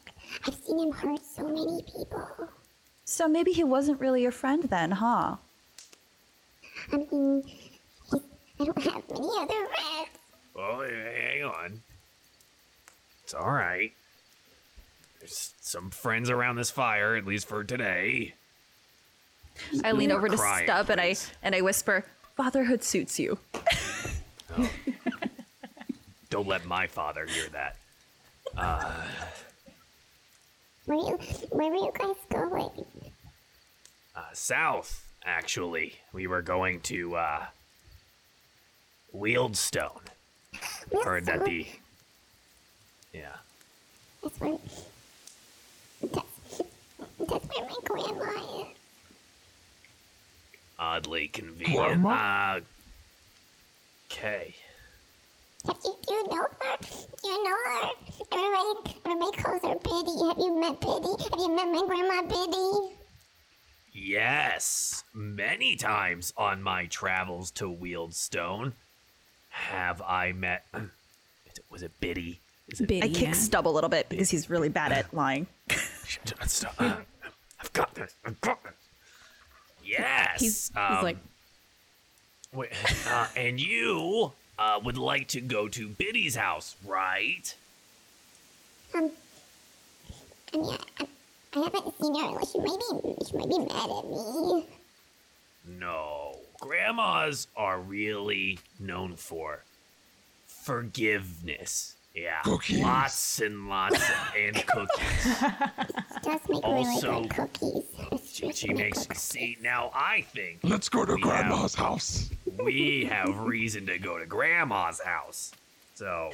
I've 0.46 0.54
seen 0.64 0.78
him 0.78 0.92
hurt 0.92 1.20
so 1.24 1.44
many 1.44 1.82
people. 1.82 2.48
So 3.04 3.26
maybe 3.28 3.52
he 3.52 3.64
wasn't 3.64 4.00
really 4.00 4.22
your 4.22 4.32
friend 4.32 4.62
then, 4.64 4.92
huh? 4.92 5.36
I 6.92 6.96
mean, 6.96 7.42
I 8.12 8.64
don't 8.64 8.82
have 8.82 9.02
many 9.10 9.28
other 9.38 9.66
friends. 9.66 10.08
oh, 10.56 10.82
hang 10.82 11.44
on. 11.44 11.82
It's 13.24 13.34
all 13.34 13.50
right. 13.50 13.92
There's 15.18 15.54
some 15.60 15.90
friends 15.90 16.30
around 16.30 16.56
this 16.56 16.70
fire, 16.70 17.14
at 17.16 17.26
least 17.26 17.46
for 17.46 17.62
today. 17.64 18.34
I 19.84 19.92
lean 19.92 20.10
over 20.10 20.28
to 20.28 20.36
crying, 20.36 20.66
Stub 20.66 20.88
and 20.90 21.00
I 21.00 21.14
and 21.42 21.54
I 21.54 21.60
whisper, 21.60 22.04
"Fatherhood 22.36 22.82
suits 22.82 23.18
you." 23.18 23.38
Don't 26.30 26.46
let 26.48 26.64
my 26.64 26.86
father 26.86 27.26
hear 27.26 27.48
that. 27.50 27.76
Uh, 28.56 29.02
Where 30.86 30.96
you, 30.98 31.18
where 31.50 31.68
were 31.70 31.76
you 31.76 31.92
guys 31.98 32.16
going? 32.30 32.70
uh, 34.16 34.22
south, 34.32 35.04
actually. 35.24 35.94
We 36.12 36.26
were 36.26 36.42
going 36.42 36.80
to, 36.82 37.16
uh, 37.16 37.46
Wieldstone. 39.14 40.02
Heard 41.04 41.26
that 41.26 41.44
the. 41.44 41.66
Yeah. 43.12 43.36
That's 44.22 44.40
where. 44.40 44.58
That's, 46.12 46.62
that's 47.18 47.46
where 47.48 47.68
my 47.68 47.76
grandma 47.84 48.60
is. 48.60 48.66
Oddly 50.78 51.28
convenient. 51.28 51.76
Grandma? 51.76 52.10
Uh, 52.10 52.60
okay. 54.10 54.54
Have 55.66 55.76
you, 55.84 55.94
do 56.06 56.14
you 56.14 56.28
know 56.28 56.36
her? 56.36 56.76
Do 56.80 57.28
you 57.28 57.44
know 57.44 57.56
her? 57.66 57.90
Everybody, 58.32 58.96
everybody 59.04 59.42
calls 59.42 59.62
her 59.62 59.78
Biddy. 59.82 60.16
Have 60.28 60.38
you 60.38 60.58
met 60.58 60.80
Biddy? 60.80 61.22
Have 61.24 61.38
you 61.38 61.54
met 61.54 61.68
my 61.68 61.84
grandma 61.86 62.22
Biddy? 62.22 62.96
Yes, 63.92 65.04
many 65.12 65.76
times 65.76 66.32
on 66.36 66.62
my 66.62 66.86
travels 66.86 67.50
to 67.52 67.64
Wieldstone 67.64 68.72
have 69.48 70.00
I 70.02 70.32
met. 70.32 70.64
Was 71.70 71.82
it 71.82 71.92
Biddy? 72.00 72.40
Is 72.68 72.80
it 72.80 73.02
I 73.02 73.08
kick 73.08 73.34
Stub 73.34 73.66
a 73.66 73.68
little 73.68 73.90
bit 73.90 74.08
because 74.08 74.30
he's 74.30 74.48
really 74.48 74.68
bad 74.68 74.92
at 74.92 75.12
lying. 75.12 75.46
Uh, 76.78 76.96
I've 77.60 77.72
got 77.72 77.94
this. 77.94 78.14
I've 78.24 78.40
got 78.40 78.62
this. 78.62 78.72
Yes. 79.84 80.40
He's, 80.40 80.68
he's 80.68 80.76
um, 80.76 81.02
like, 81.02 81.16
wait, 82.52 82.70
uh, 83.08 83.26
and 83.36 83.60
you 83.60 84.32
uh, 84.58 84.80
would 84.84 84.98
like 84.98 85.28
to 85.28 85.40
go 85.40 85.68
to 85.68 85.88
Biddy's 85.88 86.36
house, 86.36 86.76
right? 86.86 87.54
Um, 88.94 89.10
I 90.54 90.60
mean, 90.60 90.78
I, 91.54 91.58
I 91.60 91.62
haven't 91.64 91.94
seen 92.00 92.14
her. 92.14 92.40
She 92.44 92.58
might 92.58 92.78
be, 93.02 93.26
she 93.26 93.36
might 93.36 93.48
be 93.48 93.58
mad 93.58 93.90
at 93.90 94.04
me. 94.10 94.66
No. 95.78 96.36
Grandmas 96.60 97.46
are 97.56 97.80
really 97.80 98.58
known 98.78 99.16
for 99.16 99.60
forgiveness. 100.46 101.96
Yeah. 102.14 102.40
Cookies. 102.42 102.80
Lots 102.80 103.40
and 103.40 103.68
lots 103.68 103.94
of, 103.96 104.32
and 104.38 104.56
cookies. 104.66 105.38
Does 106.22 106.40
make 106.48 106.64
Also- 106.64 107.10
really 107.12 107.28
good 107.28 107.30
cookies. 107.52 107.84
She, 108.32 108.52
she 108.52 108.72
makes 108.74 109.06
see 109.18 109.56
now 109.60 109.90
I 109.94 110.22
think 110.22 110.60
Let's 110.62 110.88
go 110.88 111.04
to 111.04 111.14
we 111.14 111.20
Grandma's 111.20 111.74
have, 111.74 111.86
house. 111.86 112.30
we 112.62 113.04
have 113.10 113.38
reason 113.40 113.86
to 113.86 113.98
go 113.98 114.18
to 114.18 114.26
grandma's 114.26 115.00
house. 115.00 115.52
So 115.94 116.30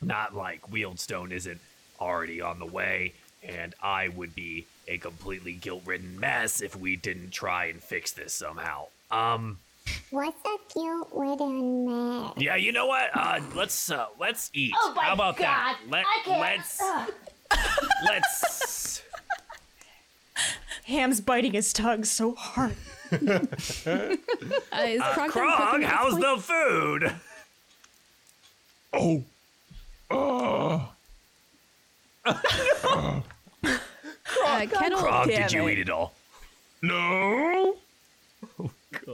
not 0.00 0.34
like 0.34 0.68
Wieldstone 0.70 1.30
isn't 1.32 1.60
already 2.00 2.40
on 2.40 2.58
the 2.58 2.66
way, 2.66 3.12
and 3.42 3.74
I 3.82 4.08
would 4.08 4.34
be 4.34 4.66
a 4.88 4.98
completely 4.98 5.52
guilt-ridden 5.52 6.18
mess 6.20 6.60
if 6.60 6.74
we 6.76 6.96
didn't 6.96 7.30
try 7.30 7.66
and 7.66 7.82
fix 7.82 8.12
this 8.12 8.32
somehow. 8.34 8.86
Um 9.10 9.58
What's 10.10 10.36
a 10.44 10.56
cute 10.72 11.14
wooden 11.14 11.86
man? 11.86 12.32
Yeah, 12.36 12.56
you 12.56 12.70
know 12.72 12.86
what? 12.86 13.10
Uh, 13.14 13.40
let's 13.56 13.90
uh, 13.90 14.06
let's 14.20 14.50
eat. 14.54 14.72
Oh 14.76 14.92
my 14.94 15.04
How 15.04 15.14
about 15.14 15.36
that? 15.38 15.78
Let 15.88 16.04
I 16.06 16.20
can't. 16.24 16.40
let's 16.40 16.80
let's. 18.04 19.02
Ham's 20.84 21.20
biting 21.20 21.52
his 21.52 21.72
tongue 21.72 22.04
so 22.04 22.34
hard. 22.34 22.76
uh, 23.12 23.16
is 23.16 23.40
Uh, 23.90 25.14
Krog 25.14 25.32
done 25.32 25.32
Krog, 25.32 25.82
how's 25.84 26.12
point? 26.12 26.24
the 26.24 26.36
food? 26.42 27.12
Oh. 30.12 30.92
Uh. 32.24 33.20
Uh, 33.64 34.66
Kettle, 34.66 34.98
Krog, 35.00 35.26
did 35.26 35.52
you 35.52 35.66
it. 35.66 35.72
eat 35.72 35.78
it 35.80 35.90
all? 35.90 36.14
No. 36.82 37.76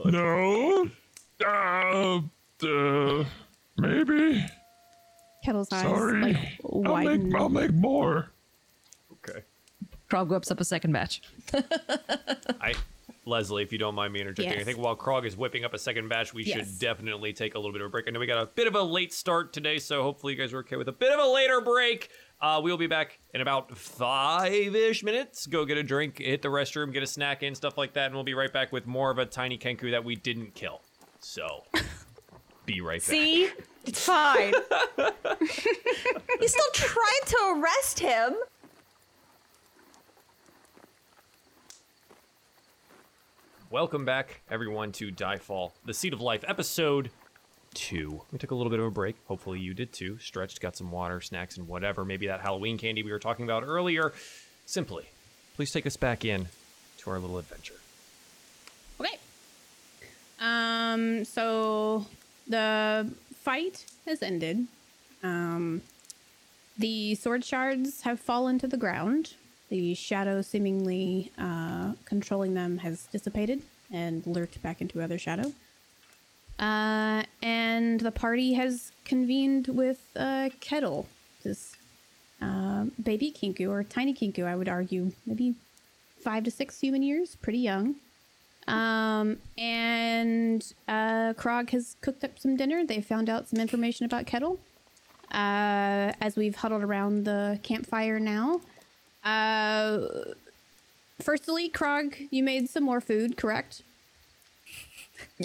No. 0.05 0.89
Uh, 1.45 2.21
uh, 2.67 3.23
maybe. 3.77 4.45
Kettle's 5.43 5.71
eyes 5.71 5.83
Sorry. 5.83 6.33
like 6.33 6.59
I'll 6.85 6.97
make, 6.97 7.35
I'll 7.35 7.49
make 7.49 7.73
more. 7.73 8.29
Okay. 9.13 9.41
Krog 10.09 10.27
whips 10.29 10.51
up 10.51 10.59
a 10.59 10.65
second 10.65 10.91
batch. 10.93 11.21
I, 12.61 12.73
Leslie, 13.25 13.63
if 13.63 13.71
you 13.71 13.77
don't 13.77 13.95
mind 13.95 14.13
me 14.13 14.21
interjecting, 14.21 14.59
I 14.59 14.63
think 14.63 14.77
while 14.79 14.95
Krog 14.95 15.25
is 15.25 15.35
whipping 15.37 15.65
up 15.65 15.73
a 15.73 15.79
second 15.79 16.07
batch, 16.09 16.33
we 16.33 16.43
Yes. 16.43 16.57
should 16.57 16.79
definitely 16.79 17.33
take 17.33 17.55
a 17.55 17.59
little 17.59 17.73
bit 17.73 17.81
of 17.81 17.87
a 17.87 17.89
break. 17.89 18.05
I 18.07 18.11
know 18.11 18.19
we 18.19 18.27
got 18.27 18.41
a 18.41 18.45
bit 18.47 18.67
of 18.67 18.75
a 18.75 18.81
late 18.81 19.13
start 19.13 19.51
today, 19.53 19.79
so 19.79 20.01
hopefully 20.03 20.33
you 20.33 20.39
guys 20.39 20.53
are 20.53 20.59
okay 20.59 20.77
with 20.77 20.87
a 20.87 20.93
bit 20.93 21.11
of 21.11 21.19
a 21.19 21.27
later 21.29 21.61
break. 21.61 22.09
Uh, 22.39 22.61
we'll 22.63 22.77
be 22.77 22.85
back 22.85 23.19
in 23.33 23.41
about 23.41 23.75
five-ish 23.75 25.03
minutes. 25.03 25.47
Go 25.47 25.65
get 25.65 25.77
a 25.77 25.83
drink, 25.83 26.19
hit 26.19 26.43
the 26.43 26.49
restroom, 26.49 26.93
get 26.93 27.01
a 27.01 27.07
snack 27.07 27.41
in, 27.41 27.55
stuff 27.55 27.79
like 27.79 27.93
that, 27.93 28.05
and 28.07 28.13
we'll 28.13 28.23
be 28.23 28.35
right 28.35 28.53
back 28.53 28.71
with 28.71 28.85
more 28.85 29.09
of 29.09 29.17
a 29.17 29.25
tiny 29.25 29.57
Kenku 29.57 29.89
that 29.89 30.03
we 30.03 30.15
didn't 30.15 30.53
kill. 30.53 30.81
So, 31.19 31.63
be 32.67 32.79
right 32.79 32.99
back. 32.99 33.09
See? 33.09 33.49
It's 33.85 34.05
fine. 34.05 34.53
He's 36.39 36.51
still 36.51 36.71
trying 36.73 37.25
to 37.25 37.59
arrest 37.59 37.99
him. 37.99 38.35
Welcome 43.71 44.05
back, 44.05 44.41
everyone, 44.51 44.91
to 44.93 45.11
Diefall, 45.11 45.71
the 45.85 45.93
Seed 45.93 46.13
of 46.13 46.21
Life, 46.21 46.43
episode 46.47 47.09
two. 47.77 48.21
We 48.31 48.39
took 48.39 48.51
a 48.51 48.55
little 48.55 48.71
bit 48.71 48.79
of 48.79 48.85
a 48.85 48.91
break. 48.91 49.15
Hopefully, 49.27 49.59
you 49.59 49.73
did 49.73 49.93
too. 49.93 50.17
Stretched, 50.17 50.59
got 50.59 50.75
some 50.75 50.91
water, 50.91 51.21
snacks, 51.21 51.57
and 51.57 51.67
whatever. 51.67 52.03
Maybe 52.03 52.27
that 52.27 52.41
Halloween 52.41 52.77
candy 52.77 53.03
we 53.03 53.11
were 53.11 53.19
talking 53.19 53.45
about 53.45 53.63
earlier. 53.63 54.13
Simply, 54.65 55.05
please 55.55 55.71
take 55.71 55.85
us 55.85 55.95
back 55.95 56.25
in 56.25 56.47
to 56.97 57.09
our 57.11 57.19
little 57.19 57.37
adventure. 57.37 57.75
Okay. 58.99 59.17
Um. 60.41 61.23
So 61.23 62.07
the 62.47 63.09
fight 63.35 63.85
has 64.05 64.23
ended. 64.23 64.67
Um. 65.21 65.81
The 66.79 67.15
sword 67.15 67.43
shards 67.45 68.01
have 68.01 68.19
fallen 68.19 68.59
to 68.59 68.67
the 68.67 68.77
ground. 68.77 69.33
The 69.69 69.95
shadow 69.95 70.41
seemingly 70.41 71.31
uh, 71.37 71.93
controlling 72.05 72.53
them 72.53 72.77
has 72.79 73.07
dissipated 73.07 73.63
and 73.91 74.25
lurked 74.25 74.61
back 74.61 74.79
into 74.79 75.01
other 75.01 75.17
shadow. 75.17 75.53
Uh, 76.59 77.23
and 77.41 77.99
the 77.99 78.11
party 78.11 78.53
has 78.53 78.91
convened 79.05 79.67
with 79.67 80.01
uh, 80.15 80.49
Kettle, 80.59 81.07
this 81.43 81.75
uh, 82.41 82.85
baby 83.01 83.31
Kenku 83.31 83.69
or 83.69 83.83
tiny 83.83 84.13
Kenku, 84.13 84.43
I 84.45 84.55
would 84.55 84.67
argue, 84.67 85.11
maybe 85.25 85.55
five 86.21 86.43
to 86.45 86.51
six 86.51 86.79
human 86.79 87.03
years, 87.03 87.35
pretty 87.41 87.59
young. 87.59 87.95
Um, 88.67 89.37
and 89.57 90.61
uh, 90.87 91.33
Krog 91.33 91.69
has 91.69 91.95
cooked 92.01 92.23
up 92.23 92.37
some 92.37 92.57
dinner. 92.57 92.85
They 92.85 93.01
found 93.01 93.29
out 93.29 93.47
some 93.47 93.59
information 93.59 94.05
about 94.05 94.25
Kettle. 94.25 94.59
Uh, 95.31 96.13
as 96.21 96.37
we've 96.37 96.55
huddled 96.55 96.83
around 96.83 97.25
the 97.25 97.59
campfire 97.61 98.17
now. 98.17 98.61
Uh, 99.25 100.07
firstly, 101.21 101.69
Krog, 101.69 102.27
you 102.31 102.43
made 102.43 102.69
some 102.69 102.83
more 102.83 103.01
food, 103.01 103.35
correct? 103.35 103.83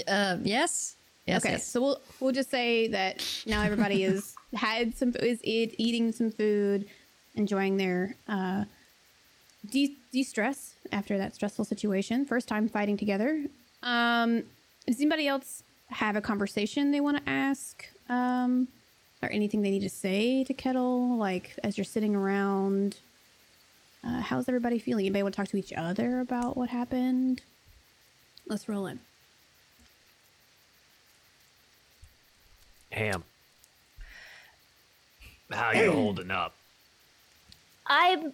Uh, 0.06 0.36
yes. 0.42 0.94
Yes, 1.26 1.44
okay, 1.44 1.52
yes. 1.52 1.66
so 1.66 1.80
we'll 1.80 2.00
we'll 2.20 2.32
just 2.32 2.50
say 2.50 2.88
that 2.88 3.24
now 3.46 3.62
everybody 3.62 4.02
is 4.02 4.34
had 4.54 4.96
some 4.96 5.14
is 5.20 5.40
eat, 5.44 5.74
eating 5.78 6.12
some 6.12 6.30
food, 6.30 6.86
enjoying 7.34 7.76
their 7.76 8.16
uh, 8.28 8.64
de 9.70 9.96
de 10.10 10.22
stress 10.22 10.74
after 10.90 11.18
that 11.18 11.34
stressful 11.34 11.64
situation. 11.64 12.26
First 12.26 12.48
time 12.48 12.68
fighting 12.68 12.96
together. 12.96 13.44
Um, 13.82 14.42
does 14.86 15.00
anybody 15.00 15.28
else 15.28 15.62
have 15.88 16.16
a 16.16 16.20
conversation 16.20 16.90
they 16.90 17.00
want 17.00 17.24
to 17.24 17.30
ask? 17.30 17.86
Um, 18.08 18.68
or 19.22 19.30
anything 19.30 19.62
they 19.62 19.70
need 19.70 19.82
to 19.82 19.88
say 19.88 20.44
to 20.44 20.52
Kettle? 20.52 21.16
Like 21.16 21.56
as 21.62 21.78
you're 21.78 21.84
sitting 21.84 22.14
around, 22.14 22.96
uh, 24.04 24.20
how's 24.20 24.48
everybody 24.48 24.78
feeling? 24.78 25.06
Anybody 25.06 25.22
want 25.22 25.34
to 25.34 25.40
talk 25.40 25.48
to 25.48 25.56
each 25.56 25.72
other 25.72 26.20
about 26.20 26.56
what 26.56 26.68
happened? 26.68 27.42
Let's 28.46 28.68
roll 28.68 28.86
in. 28.86 28.98
Ham. 32.92 33.24
How 35.50 35.72
you 35.72 35.92
holding 35.92 36.30
up? 36.30 36.54
I'm 37.86 38.32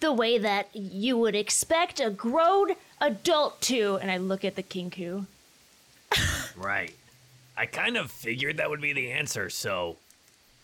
the 0.00 0.12
way 0.12 0.38
that 0.38 0.74
you 0.74 1.16
would 1.16 1.34
expect 1.34 2.00
a 2.00 2.10
grown 2.10 2.72
adult 3.00 3.60
to. 3.62 3.98
And 4.00 4.10
I 4.10 4.16
look 4.16 4.44
at 4.44 4.56
the 4.56 4.62
Kenku. 4.62 5.26
Right. 6.56 6.92
I 7.56 7.66
kind 7.66 7.96
of 7.96 8.10
figured 8.10 8.56
that 8.56 8.68
would 8.68 8.80
be 8.80 8.92
the 8.92 9.12
answer, 9.12 9.48
so 9.48 9.96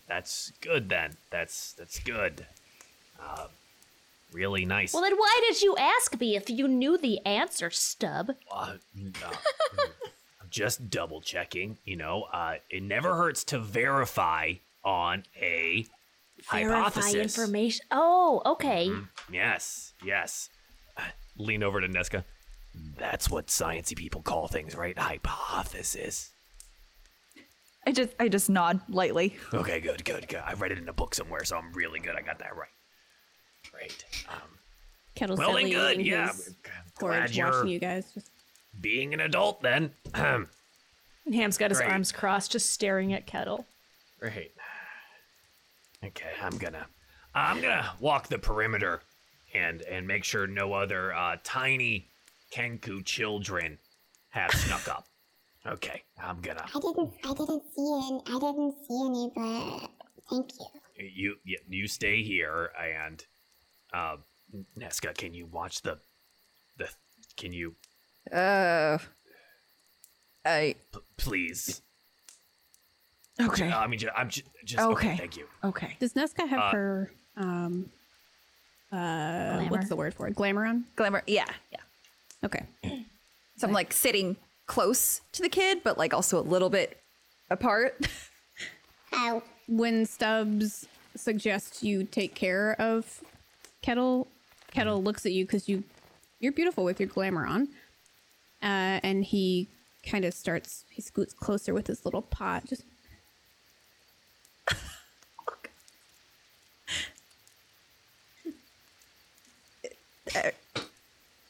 that's 0.08 0.50
good 0.60 0.88
then. 0.88 1.16
That's 1.30 1.72
that's 1.74 2.00
good. 2.00 2.46
Uh, 3.22 3.46
really 4.32 4.64
nice. 4.64 4.92
Well, 4.92 5.02
then 5.04 5.16
why 5.16 5.40
did 5.48 5.62
you 5.62 5.76
ask 5.76 6.18
me 6.18 6.34
if 6.34 6.50
you 6.50 6.66
knew 6.66 6.98
the 6.98 7.24
answer, 7.24 7.70
Stub? 7.70 8.32
Uh, 8.50 8.74
I'm 8.96 9.12
just 10.54 10.88
double 10.88 11.20
checking. 11.20 11.78
You 11.84 11.96
know, 11.96 12.22
uh, 12.32 12.54
it 12.70 12.82
never 12.82 13.16
hurts 13.16 13.42
to 13.44 13.58
verify 13.58 14.52
on 14.84 15.24
a 15.40 15.84
Verify 16.50 16.78
hypothesis. 16.82 17.14
information. 17.38 17.86
Oh, 17.90 18.40
okay. 18.46 18.90
Yes, 19.32 19.94
yes. 20.04 20.48
Uh, 20.96 21.02
lean 21.36 21.62
over 21.62 21.80
to 21.80 21.88
Nesca. 21.88 22.22
That's 22.98 23.28
what 23.28 23.48
sciencey 23.48 23.96
people 23.96 24.22
call 24.22 24.46
things, 24.48 24.74
right? 24.76 24.96
Hypothesis. 24.98 26.30
I 27.86 27.92
just 27.92 28.10
I 28.18 28.28
just 28.28 28.48
nod 28.48 28.80
lightly. 28.88 29.36
Okay, 29.52 29.80
good, 29.80 30.04
good, 30.04 30.26
good. 30.28 30.42
I 30.44 30.54
read 30.54 30.72
it 30.72 30.78
in 30.78 30.88
a 30.88 30.92
book 30.92 31.14
somewhere, 31.14 31.44
so 31.44 31.56
I'm 31.56 31.72
really 31.72 32.00
good. 32.00 32.14
I 32.16 32.22
got 32.22 32.38
that 32.38 32.56
right. 32.56 32.68
Great. 33.72 34.04
Um, 34.28 34.36
Kettle's 35.14 35.38
Well, 35.38 35.52
then 35.52 35.62
silly 35.68 35.70
good, 35.74 35.98
in 36.00 36.06
yeah. 36.06 36.28
his 36.28 36.54
glad 36.98 37.34
you're- 37.34 37.50
watching 37.50 37.68
you 37.70 37.78
guys. 37.78 38.12
Just 38.12 38.30
being 38.80 39.14
an 39.14 39.20
adult, 39.20 39.62
then. 39.62 39.92
And 40.14 40.46
Ham's 41.34 41.58
got 41.58 41.70
his 41.70 41.78
Great. 41.78 41.90
arms 41.90 42.12
crossed, 42.12 42.52
just 42.52 42.70
staring 42.70 43.12
at 43.12 43.26
Kettle. 43.26 43.66
Great. 44.20 44.52
Okay, 46.04 46.30
I'm 46.42 46.56
gonna, 46.58 46.86
I'm 47.34 47.62
gonna 47.62 47.92
walk 47.98 48.28
the 48.28 48.38
perimeter, 48.38 49.00
and 49.54 49.80
and 49.82 50.06
make 50.06 50.22
sure 50.24 50.46
no 50.46 50.74
other 50.74 51.14
uh, 51.14 51.36
tiny 51.42 52.08
Kenku 52.52 53.04
children 53.04 53.78
have 54.30 54.50
snuck 54.50 54.86
up. 54.88 55.06
Okay, 55.66 56.02
I'm 56.22 56.40
gonna. 56.42 56.64
I 56.74 56.78
didn't. 56.78 57.12
I 57.24 57.32
didn't 57.32 57.62
see 57.74 58.00
any. 58.06 58.22
I 58.26 58.38
didn't 58.38 58.74
see 58.86 59.06
any, 59.06 59.30
but 59.34 59.90
thank 60.28 60.52
you. 60.58 60.66
You 60.98 61.36
you, 61.44 61.58
you 61.68 61.88
stay 61.88 62.22
here, 62.22 62.70
and 62.78 63.24
uh, 63.94 64.16
Nesca, 64.78 65.16
can 65.16 65.34
you 65.34 65.46
watch 65.46 65.82
the, 65.82 65.98
the, 66.76 66.88
can 67.36 67.52
you 67.52 67.74
Uh, 68.32 68.98
I 70.44 70.74
p- 70.92 70.98
please? 71.16 71.82
okay. 73.40 73.70
Uh, 73.70 73.78
I 73.78 73.86
mean, 73.86 74.00
I'm 74.16 74.28
ju- 74.28 74.42
just 74.64 74.82
okay. 74.82 75.08
Okay. 75.08 75.16
Thank 75.16 75.36
you. 75.36 75.46
Okay. 75.62 75.96
does 76.00 76.12
Nesca 76.14 76.48
have 76.48 76.58
Uh, 76.60 76.70
her 76.70 77.10
um 77.36 77.90
uh 78.92 79.60
what's 79.68 79.88
the 79.88 79.96
word 79.96 80.14
for 80.14 80.28
it? 80.28 80.34
Glamour 80.36 80.64
on? 80.66 80.84
Glamour. 80.96 81.22
Yeah. 81.26 81.46
Yeah. 81.72 81.80
Okay. 82.44 82.64
So 83.56 83.68
I'm 83.68 83.72
like 83.72 83.92
sitting 83.92 84.36
close 84.66 85.20
to 85.30 85.40
the 85.40 85.48
kid, 85.48 85.82
but 85.84 85.96
like 85.96 86.12
also 86.12 86.40
a 86.40 86.42
little 86.42 86.70
bit 86.70 87.00
apart. 87.50 88.06
Oh, 89.16 89.44
When 89.68 90.06
Stubbs 90.06 90.88
suggests 91.14 91.84
you 91.84 92.02
take 92.02 92.34
care 92.34 92.74
of 92.80 93.22
Kettle, 93.80 94.26
Kettle 94.72 95.00
looks 95.04 95.24
at 95.24 95.30
you 95.30 95.44
because 95.44 95.68
you 95.68 95.84
you're 96.40 96.50
beautiful 96.50 96.82
with 96.82 96.98
your 96.98 97.08
glamour 97.08 97.46
on. 97.46 97.68
Uh, 98.64 98.98
and 99.02 99.24
he 99.24 99.68
kind 100.06 100.24
of 100.24 100.32
starts 100.34 100.84
he 100.90 101.02
scoots 101.02 101.34
closer 101.34 101.74
with 101.74 101.86
his 101.86 102.04
little 102.04 102.22
pot, 102.22 102.64
just 102.66 102.82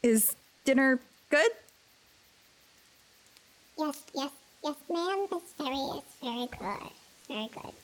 Is 0.02 0.34
dinner 0.64 1.00
good? 1.30 1.50
yes, 3.78 4.02
yes, 4.14 4.30
yes, 4.62 4.74
ma'am. 4.90 5.26
It's 5.32 5.52
very, 5.54 5.76
it's 5.96 6.14
very 6.22 6.46
good. 6.46 6.90
Very 7.28 7.48
good. 7.54 7.74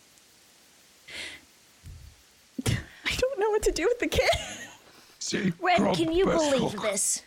I 3.06 3.14
don't 3.16 3.38
know 3.38 3.50
what 3.50 3.62
to 3.62 3.72
do 3.72 3.84
with 3.84 3.98
the 4.00 4.08
kid. 4.08 4.28
See, 5.18 5.52
Red, 5.60 5.94
can 5.96 6.12
you 6.12 6.26
believe 6.26 6.72
cook. 6.72 6.82
this? 6.82 7.22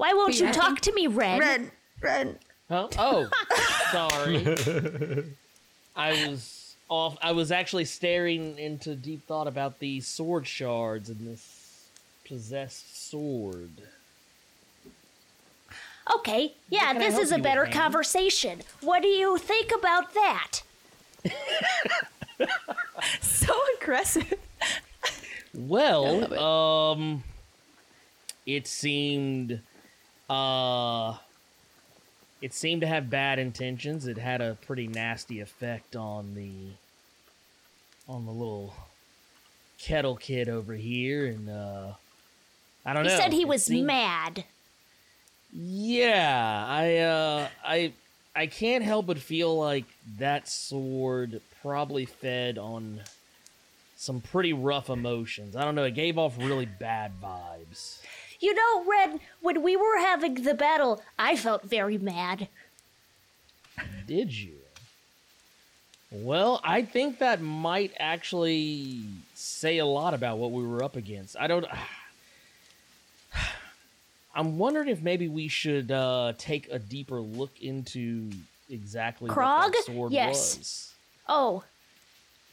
Why 0.00 0.14
won't 0.14 0.40
you 0.40 0.50
talk 0.50 0.80
to 0.80 0.94
me, 0.94 1.08
Red? 1.08 1.40
Red, 1.40 1.70
red. 2.00 2.38
Huh? 2.70 2.88
Oh, 2.96 3.28
sorry. 3.92 4.46
I 5.94 6.26
was 6.26 6.76
off. 6.88 7.18
I 7.20 7.32
was 7.32 7.52
actually 7.52 7.84
staring 7.84 8.58
into 8.58 8.94
deep 8.94 9.26
thought 9.26 9.46
about 9.46 9.78
the 9.78 10.00
sword 10.00 10.46
shards 10.46 11.10
and 11.10 11.20
this 11.20 11.90
possessed 12.24 13.10
sword. 13.10 13.82
Okay, 16.16 16.54
yeah, 16.70 16.94
this 16.94 17.18
is 17.18 17.30
a 17.30 17.34
you 17.34 17.40
with, 17.40 17.44
better 17.44 17.66
conversation. 17.66 18.62
What 18.80 19.02
do 19.02 19.08
you 19.08 19.36
think 19.36 19.70
about 19.70 20.14
that? 20.14 20.62
So 23.20 23.54
aggressive. 23.80 24.34
Well, 25.54 26.34
um, 26.38 27.24
it 28.46 28.66
seemed, 28.66 29.60
uh, 30.30 31.16
it 32.40 32.54
seemed 32.54 32.80
to 32.82 32.86
have 32.86 33.10
bad 33.10 33.38
intentions. 33.38 34.06
It 34.06 34.16
had 34.18 34.40
a 34.40 34.56
pretty 34.66 34.86
nasty 34.86 35.40
effect 35.40 35.96
on 35.96 36.34
the, 36.34 36.52
on 38.08 38.24
the 38.26 38.32
little 38.32 38.74
kettle 39.78 40.16
kid 40.16 40.48
over 40.48 40.74
here, 40.74 41.26
and 41.26 41.50
uh, 41.50 41.92
I 42.86 42.92
don't 42.94 43.04
He 43.04 43.08
know. 43.08 43.14
He 43.16 43.20
said 43.22 43.32
he 43.32 43.42
It 43.42 43.48
was 43.48 43.64
seemed- 43.64 43.86
mad. 43.86 44.44
Yeah, 45.52 46.64
I 46.68 46.96
uh 46.98 47.48
I 47.64 47.92
I 48.36 48.46
can't 48.46 48.84
help 48.84 49.06
but 49.06 49.18
feel 49.18 49.58
like 49.58 49.84
that 50.18 50.46
sword 50.48 51.40
probably 51.60 52.04
fed 52.04 52.56
on 52.56 53.00
some 53.96 54.20
pretty 54.20 54.52
rough 54.52 54.88
emotions. 54.88 55.56
I 55.56 55.64
don't 55.64 55.74
know, 55.74 55.82
it 55.82 55.94
gave 55.96 56.18
off 56.18 56.38
really 56.38 56.66
bad 56.66 57.12
vibes. 57.20 57.99
You 58.40 58.54
know, 58.54 58.84
Red, 58.90 59.20
when 59.40 59.62
we 59.62 59.76
were 59.76 59.98
having 59.98 60.34
the 60.34 60.54
battle, 60.54 61.02
I 61.18 61.36
felt 61.36 61.62
very 61.64 61.98
mad. 61.98 62.48
Did 64.06 64.36
you? 64.36 64.54
Well, 66.10 66.60
I 66.64 66.82
think 66.82 67.18
that 67.18 67.40
might 67.40 67.92
actually 68.00 69.04
say 69.34 69.78
a 69.78 69.86
lot 69.86 70.12
about 70.14 70.38
what 70.38 70.50
we 70.50 70.66
were 70.66 70.82
up 70.82 70.96
against. 70.96 71.36
I 71.38 71.46
don't 71.46 71.64
I'm 74.34 74.58
wondering 74.58 74.88
if 74.88 75.02
maybe 75.02 75.28
we 75.28 75.46
should 75.48 75.92
uh 75.92 76.32
take 76.38 76.68
a 76.72 76.78
deeper 76.80 77.20
look 77.20 77.60
into 77.60 78.30
exactly 78.68 79.30
what 79.30 79.72
that 79.72 79.84
sword 79.84 80.12
Yes. 80.12 80.56
was. 80.58 80.92
Oh, 81.28 81.62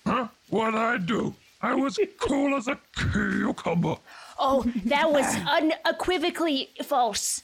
Huh? 0.06 0.28
What'd 0.50 0.76
I 0.76 0.98
do? 0.98 1.34
I 1.62 1.74
was 1.76 2.00
cool 2.20 2.56
as 2.56 2.68
a 2.68 2.78
cucumber. 2.96 3.98
Oh, 4.40 4.64
that 4.86 5.12
was 5.18 5.26
unequivocally 5.48 6.70
false. 6.84 7.42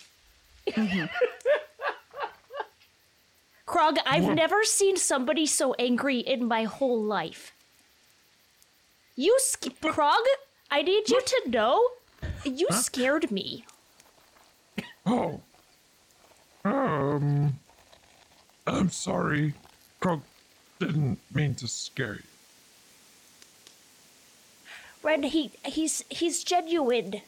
Krog, 3.67 3.97
I've 4.05 4.25
What? 4.25 4.35
never 4.35 4.63
seen 4.63 4.97
somebody 4.97 5.45
so 5.45 5.73
angry 5.75 6.19
in 6.19 6.45
my 6.45 6.63
whole 6.63 7.01
life. 7.01 7.53
You, 9.15 9.37
Krog, 9.81 10.23
I 10.71 10.81
need 10.81 11.09
you 11.09 11.21
to 11.21 11.49
know, 11.49 11.87
you 12.43 12.67
scared 12.71 13.31
me. 13.31 13.65
Oh. 15.05 15.41
Um. 16.65 17.59
I'm 18.65 18.89
sorry. 18.89 19.53
Krog 20.01 20.21
didn't 20.79 21.19
mean 21.33 21.55
to 21.55 21.67
scare 21.67 22.15
you. 22.15 22.23
Red, 25.03 25.25
he 25.25 25.51
he's 25.65 26.03
he's 26.09 26.43
genuine. 26.43 27.21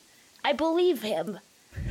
I 0.43 0.53
believe 0.53 1.01
him. 1.01 1.39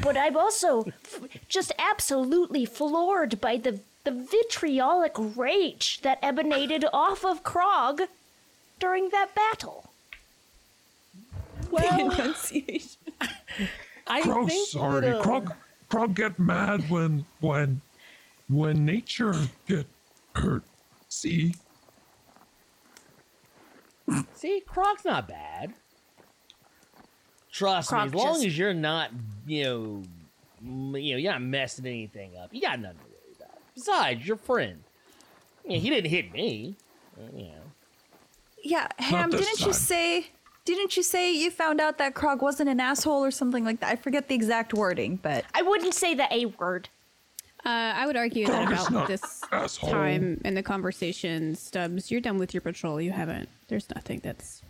but 0.00 0.16
I'm 0.16 0.36
also 0.36 0.84
f- 0.86 1.20
just 1.48 1.72
absolutely 1.78 2.64
floored 2.64 3.40
by 3.40 3.56
the 3.58 3.80
the 4.04 4.10
vitriolic 4.10 5.12
rage 5.16 6.00
that 6.02 6.18
emanated 6.22 6.84
off 6.92 7.24
of 7.24 7.42
Krog 7.42 8.06
during 8.78 9.10
that 9.10 9.34
battle. 9.34 9.90
Well, 11.70 12.00
Enunciation. 12.12 12.98
I 14.06 14.22
Krog's 14.22 14.52
think 14.52 14.68
sorry. 14.68 15.00
that, 15.02 15.16
uh, 15.20 15.22
Krog, 15.22 15.54
Krog 15.90 16.14
get 16.14 16.38
mad 16.38 16.88
when 16.90 17.24
when 17.40 17.80
when 18.48 18.84
nature 18.84 19.34
get 19.66 19.86
hurt. 20.34 20.62
See, 21.08 21.54
See, 24.34 24.62
Krog's 24.68 25.04
not 25.04 25.28
bad. 25.28 25.72
Trust 27.52 27.90
Krog 27.90 28.00
me, 28.02 28.06
as 28.08 28.14
long 28.14 28.34
just- 28.34 28.46
as 28.46 28.58
you're 28.58 28.74
not, 28.74 29.10
you 29.46 29.64
know, 29.64 30.02
m- 30.60 30.96
you 30.96 31.14
know, 31.14 31.18
you're 31.18 31.32
not 31.32 31.42
messing 31.42 31.86
anything 31.86 32.36
up. 32.36 32.52
You 32.52 32.60
got 32.60 32.80
nothing 32.80 32.98
to 32.98 33.04
worry 33.04 33.36
about. 33.36 33.58
Besides, 33.74 34.26
your 34.26 34.36
friend. 34.36 34.82
Yeah, 35.64 35.78
he 35.78 35.88
didn't 35.90 36.10
hit 36.10 36.32
me. 36.32 36.76
uh, 37.18 37.36
You 37.36 37.44
know. 37.44 37.60
Yeah, 38.62 38.88
Ham, 38.98 39.30
didn't 39.30 39.60
you 39.60 39.72
say 39.72 40.28
didn't 40.64 40.96
you 40.96 41.02
say 41.02 41.30
you 41.30 41.50
found 41.50 41.78
out 41.80 41.98
that 41.98 42.14
Krog 42.14 42.40
wasn't 42.40 42.70
an 42.70 42.80
asshole 42.80 43.22
or 43.22 43.30
something 43.30 43.64
like 43.64 43.80
that? 43.80 43.90
I 43.90 43.96
forget 43.96 44.28
the 44.28 44.34
exact 44.34 44.72
wording, 44.72 45.16
but 45.16 45.44
I 45.54 45.60
wouldn't 45.60 45.92
say 45.94 46.14
the 46.14 46.26
A 46.34 46.46
word. 46.46 46.88
Uh, 47.64 47.92
I 47.96 48.06
would 48.06 48.16
argue 48.16 48.46
that 48.46 48.68
about 48.68 49.08
this 49.08 49.42
asshole. 49.50 49.90
time 49.90 50.40
in 50.44 50.54
the 50.54 50.62
conversation, 50.62 51.54
Stubbs. 51.54 52.10
You're 52.10 52.20
done 52.20 52.36
with 52.38 52.52
your 52.52 52.60
patrol. 52.60 53.00
You 53.00 53.10
haven't. 53.12 53.48
There's 53.68 53.88
nothing 53.94 54.20
that's 54.22 54.62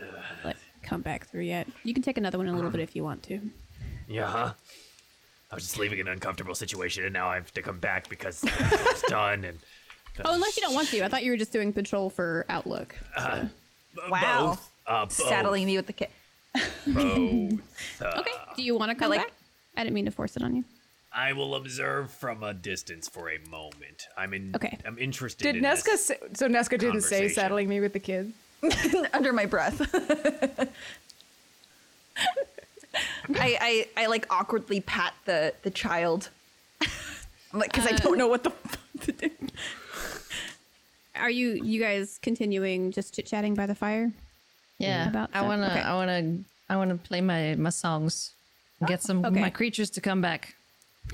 like 0.44 0.56
come 0.82 1.02
back 1.02 1.26
through 1.26 1.42
yet. 1.42 1.68
You 1.84 1.92
can 1.94 2.02
take 2.02 2.16
another 2.16 2.38
one 2.38 2.46
in 2.48 2.54
a 2.54 2.56
little 2.56 2.70
bit 2.70 2.80
if 2.80 2.96
you 2.96 3.04
want 3.04 3.22
to. 3.24 3.40
Yeah, 4.08 4.26
huh? 4.26 4.52
I 5.50 5.54
was 5.54 5.64
just 5.64 5.78
leaving 5.78 6.00
an 6.00 6.08
uncomfortable 6.08 6.54
situation, 6.54 7.04
and 7.04 7.12
now 7.12 7.28
I 7.28 7.34
have 7.34 7.52
to 7.54 7.62
come 7.62 7.78
back 7.78 8.08
because 8.08 8.42
it's 8.44 9.02
done. 9.08 9.44
And 9.44 9.58
Oh, 10.24 10.34
unless 10.34 10.56
you 10.56 10.62
don't 10.62 10.74
want 10.74 10.88
to. 10.88 11.02
I 11.04 11.08
thought 11.08 11.24
you 11.24 11.30
were 11.30 11.36
just 11.38 11.52
doing 11.52 11.72
patrol 11.72 12.08
for 12.10 12.44
Outlook. 12.48 12.94
so- 13.16 13.48
wow. 14.10 14.46
both, 14.48 14.70
uh, 14.86 15.04
both, 15.04 15.12
Saddling 15.12 15.66
me 15.66 15.76
with 15.76 15.86
the 15.86 15.92
kid. 15.92 16.08
both. 16.86 17.60
Uh, 18.00 18.18
Okay. 18.20 18.30
Do 18.56 18.62
you 18.62 18.76
want 18.76 18.90
to 18.90 18.94
come 18.94 19.10
like- 19.10 19.20
back? 19.20 19.32
I 19.76 19.84
didn't 19.84 19.94
mean 19.94 20.04
to 20.06 20.10
force 20.10 20.36
it 20.36 20.42
on 20.42 20.54
you. 20.56 20.64
I 21.14 21.32
will 21.34 21.54
observe 21.54 22.10
from 22.10 22.42
a 22.42 22.54
distance 22.54 23.08
for 23.08 23.30
a 23.30 23.38
moment. 23.50 24.06
I'm 24.16 24.32
in. 24.34 24.52
Okay. 24.56 24.78
I'm 24.86 24.98
interested. 24.98 25.44
Did 25.44 25.56
in 25.56 25.62
Nesca 25.62 25.84
this. 25.84 26.06
say, 26.06 26.16
so 26.34 26.48
Nesca 26.48 26.78
didn't 26.78 27.02
say 27.02 27.16
conversation. 27.20 27.34
saddling 27.34 27.68
me 27.68 27.80
with 27.80 27.92
the 27.92 27.98
kid? 28.00 28.32
under 29.12 29.32
my 29.32 29.44
breath. 29.46 29.80
I, 33.34 33.86
I 33.96 34.02
I 34.02 34.06
like 34.06 34.26
awkwardly 34.30 34.80
pat 34.80 35.14
the 35.24 35.54
the 35.62 35.70
child. 35.70 36.28
I'm 36.80 37.58
like, 37.58 37.72
because 37.72 37.86
I 37.86 37.92
don't 37.96 38.16
know 38.18 38.28
what 38.28 38.44
the 38.44 38.50
fuck 38.50 38.78
to 39.02 39.12
do. 39.12 39.30
Are 41.16 41.30
you 41.30 41.60
you 41.62 41.80
guys 41.80 42.18
continuing 42.22 42.90
just 42.92 43.14
chit 43.14 43.26
chatting 43.26 43.54
by 43.54 43.66
the 43.66 43.74
fire? 43.74 44.10
Yeah, 44.78 45.08
About 45.08 45.30
I 45.34 45.42
wanna, 45.42 45.66
Okay. 45.66 45.80
I 45.80 45.94
wanna, 45.94 46.38
I 46.68 46.76
wanna 46.76 46.96
play 46.96 47.20
my 47.20 47.54
my 47.56 47.70
songs, 47.70 48.32
get 48.88 49.02
some 49.02 49.24
Okay. 49.24 49.40
my 49.40 49.50
creatures 49.50 49.90
to 49.90 50.00
come 50.00 50.20
back. 50.20 50.54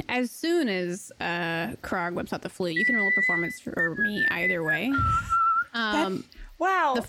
As 0.08 0.30
soon 0.30 0.68
as 0.68 1.10
uh, 1.20 1.74
Krog 1.82 2.14
whips 2.14 2.32
out 2.32 2.42
the 2.42 2.48
flute, 2.48 2.74
you 2.76 2.84
can 2.84 2.96
roll 2.96 3.08
a 3.08 3.12
performance 3.12 3.60
for 3.60 3.94
me 3.96 4.24
either 4.30 4.62
way. 4.62 4.92
Um, 5.74 6.24
Wow, 6.58 7.04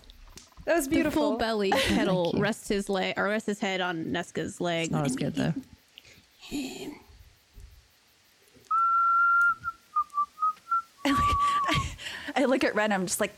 that 0.65 0.75
was 0.75 0.85
the 0.85 0.91
beautiful. 0.91 1.31
full 1.31 1.37
belly 1.37 1.71
kettle 1.75 2.33
rests 2.37 2.67
his 2.67 2.87
leg 2.89 3.15
or 3.17 3.23
rests 3.25 3.47
his 3.47 3.59
head 3.59 3.81
on 3.81 4.05
Nesca's 4.05 4.61
leg. 4.61 4.85
It's 4.85 4.91
not 4.91 5.05
as 5.07 5.15
good 5.15 5.35
though. 5.35 5.53
I 12.35 12.45
look 12.45 12.63
at 12.63 12.75
Rin. 12.75 12.91
I'm 12.91 13.05
just 13.05 13.19
like, 13.19 13.33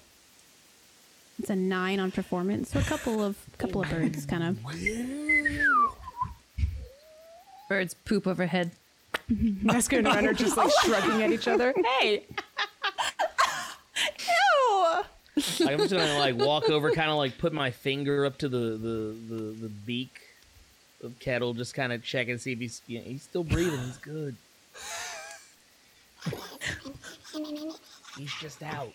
It's 1.40 1.50
a 1.50 1.56
nine 1.56 2.00
on 2.00 2.12
performance, 2.12 2.72
so 2.72 2.80
a 2.80 2.84
couple 2.84 3.24
of 3.24 3.38
couple 3.58 3.82
of 3.82 3.90
birds 3.90 4.26
kind 4.26 4.44
of. 4.44 4.58
Birds 7.70 7.94
poop 8.06 8.28
overhead. 8.28 8.72
Nesca 9.30 10.00
and 10.00 10.08
Rin 10.08 10.28
are 10.28 10.34
just 10.34 10.58
like 10.58 10.72
shrugging 10.84 11.22
at 11.24 11.32
each 11.32 11.48
other. 11.48 11.74
Hey, 12.00 12.26
ew. 14.20 15.68
I'm 15.68 15.78
just 15.78 15.92
gonna 15.92 16.18
like 16.18 16.36
walk 16.38 16.70
over, 16.70 16.92
kind 16.92 17.10
of 17.10 17.18
like 17.18 17.38
put 17.38 17.54
my 17.54 17.72
finger 17.72 18.26
up 18.26 18.38
to 18.40 18.50
the 18.50 18.58
the 18.58 19.16
the, 19.30 19.42
the 19.62 19.70
beak 19.86 20.20
of 21.04 21.20
Kettle, 21.20 21.54
just 21.54 21.74
kind 21.74 21.94
of 21.94 22.04
check 22.04 22.28
and 22.28 22.40
see 22.40 22.54
if 22.54 22.60
he's 22.60 22.82
yeah, 22.88 23.02
he's 23.02 23.24
still 23.24 23.44
breathing. 23.44 23.80
He's 23.80 23.98
good. 23.98 24.36
He's 28.18 28.34
just 28.40 28.62
out. 28.64 28.94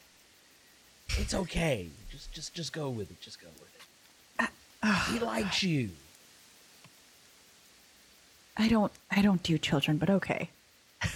It's 1.18 1.34
okay. 1.34 1.88
Just 2.10 2.32
just 2.32 2.54
just 2.54 2.72
go 2.72 2.88
with 2.90 3.10
it. 3.10 3.20
Just 3.20 3.40
go 3.40 3.48
with 3.60 3.74
it. 3.74 4.48
Uh, 4.82 5.12
he 5.12 5.20
oh, 5.20 5.26
likes 5.26 5.62
you. 5.62 5.90
I 8.56 8.68
don't 8.68 8.92
I 9.10 9.22
don't 9.22 9.42
do 9.42 9.58
children, 9.58 9.98
but 9.98 10.08
okay. 10.10 10.50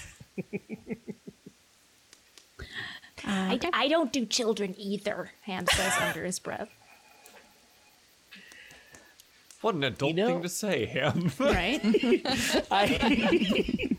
I, 3.25 3.59
I 3.73 3.89
don't 3.89 4.13
do 4.13 4.25
children 4.27 4.75
either, 4.79 5.33
Ham 5.43 5.67
says 5.67 5.93
under 6.01 6.25
his 6.25 6.39
breath. 6.39 6.71
What 9.61 9.75
an 9.75 9.85
adult 9.85 10.15
know- 10.15 10.27
thing 10.27 10.43
to 10.43 10.49
say, 10.49 10.87
Ham. 10.87 11.31
Right? 11.39 11.81
I 12.71 13.97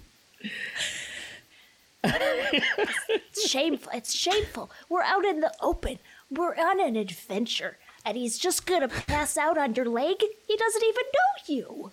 It's 2.03 3.47
shameful. 3.47 3.91
It's 3.93 4.13
shameful. 4.13 4.72
We're 4.89 5.03
out 5.03 5.23
in 5.23 5.39
the 5.41 5.53
open. 5.61 5.99
We're 6.31 6.55
on 6.55 6.80
an 6.81 6.95
adventure. 6.95 7.77
And 8.03 8.18
he's 8.18 8.39
just 8.39 8.65
gonna 8.65 8.88
pass 8.88 9.38
out 9.38 9.59
on 9.59 9.76
your 9.76 9.85
leg? 9.85 10.23
He 10.47 10.57
doesn't 10.57 10.84
even 10.84 11.03
know 11.13 11.53
you. 11.53 11.91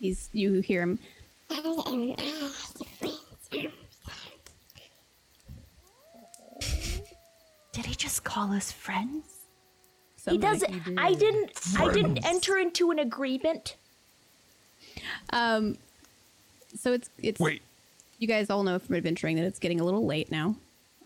He's 0.00 0.30
you 0.32 0.60
hear 0.60 0.82
him. 0.82 0.98
Did 7.72 7.86
he 7.86 7.94
just 7.94 8.24
call 8.24 8.52
us 8.52 8.72
friends? 8.72 9.24
He 10.16 10.22
Sounds 10.22 10.40
doesn't 10.40 10.72
like 10.72 10.86
you 10.86 10.94
I 10.98 11.14
didn't 11.14 11.52
I 11.78 11.92
didn't 11.92 12.24
enter 12.24 12.56
into 12.56 12.90
an 12.90 12.98
agreement. 12.98 13.76
Um, 15.32 15.76
so 16.74 16.92
it's 16.92 17.10
it's. 17.22 17.38
wait. 17.38 17.62
You 18.18 18.26
guys 18.26 18.50
all 18.50 18.62
know 18.62 18.78
from 18.78 18.96
adventuring 18.96 19.36
that 19.36 19.44
it's 19.44 19.58
getting 19.58 19.80
a 19.80 19.84
little 19.84 20.04
late 20.06 20.30
now. 20.30 20.56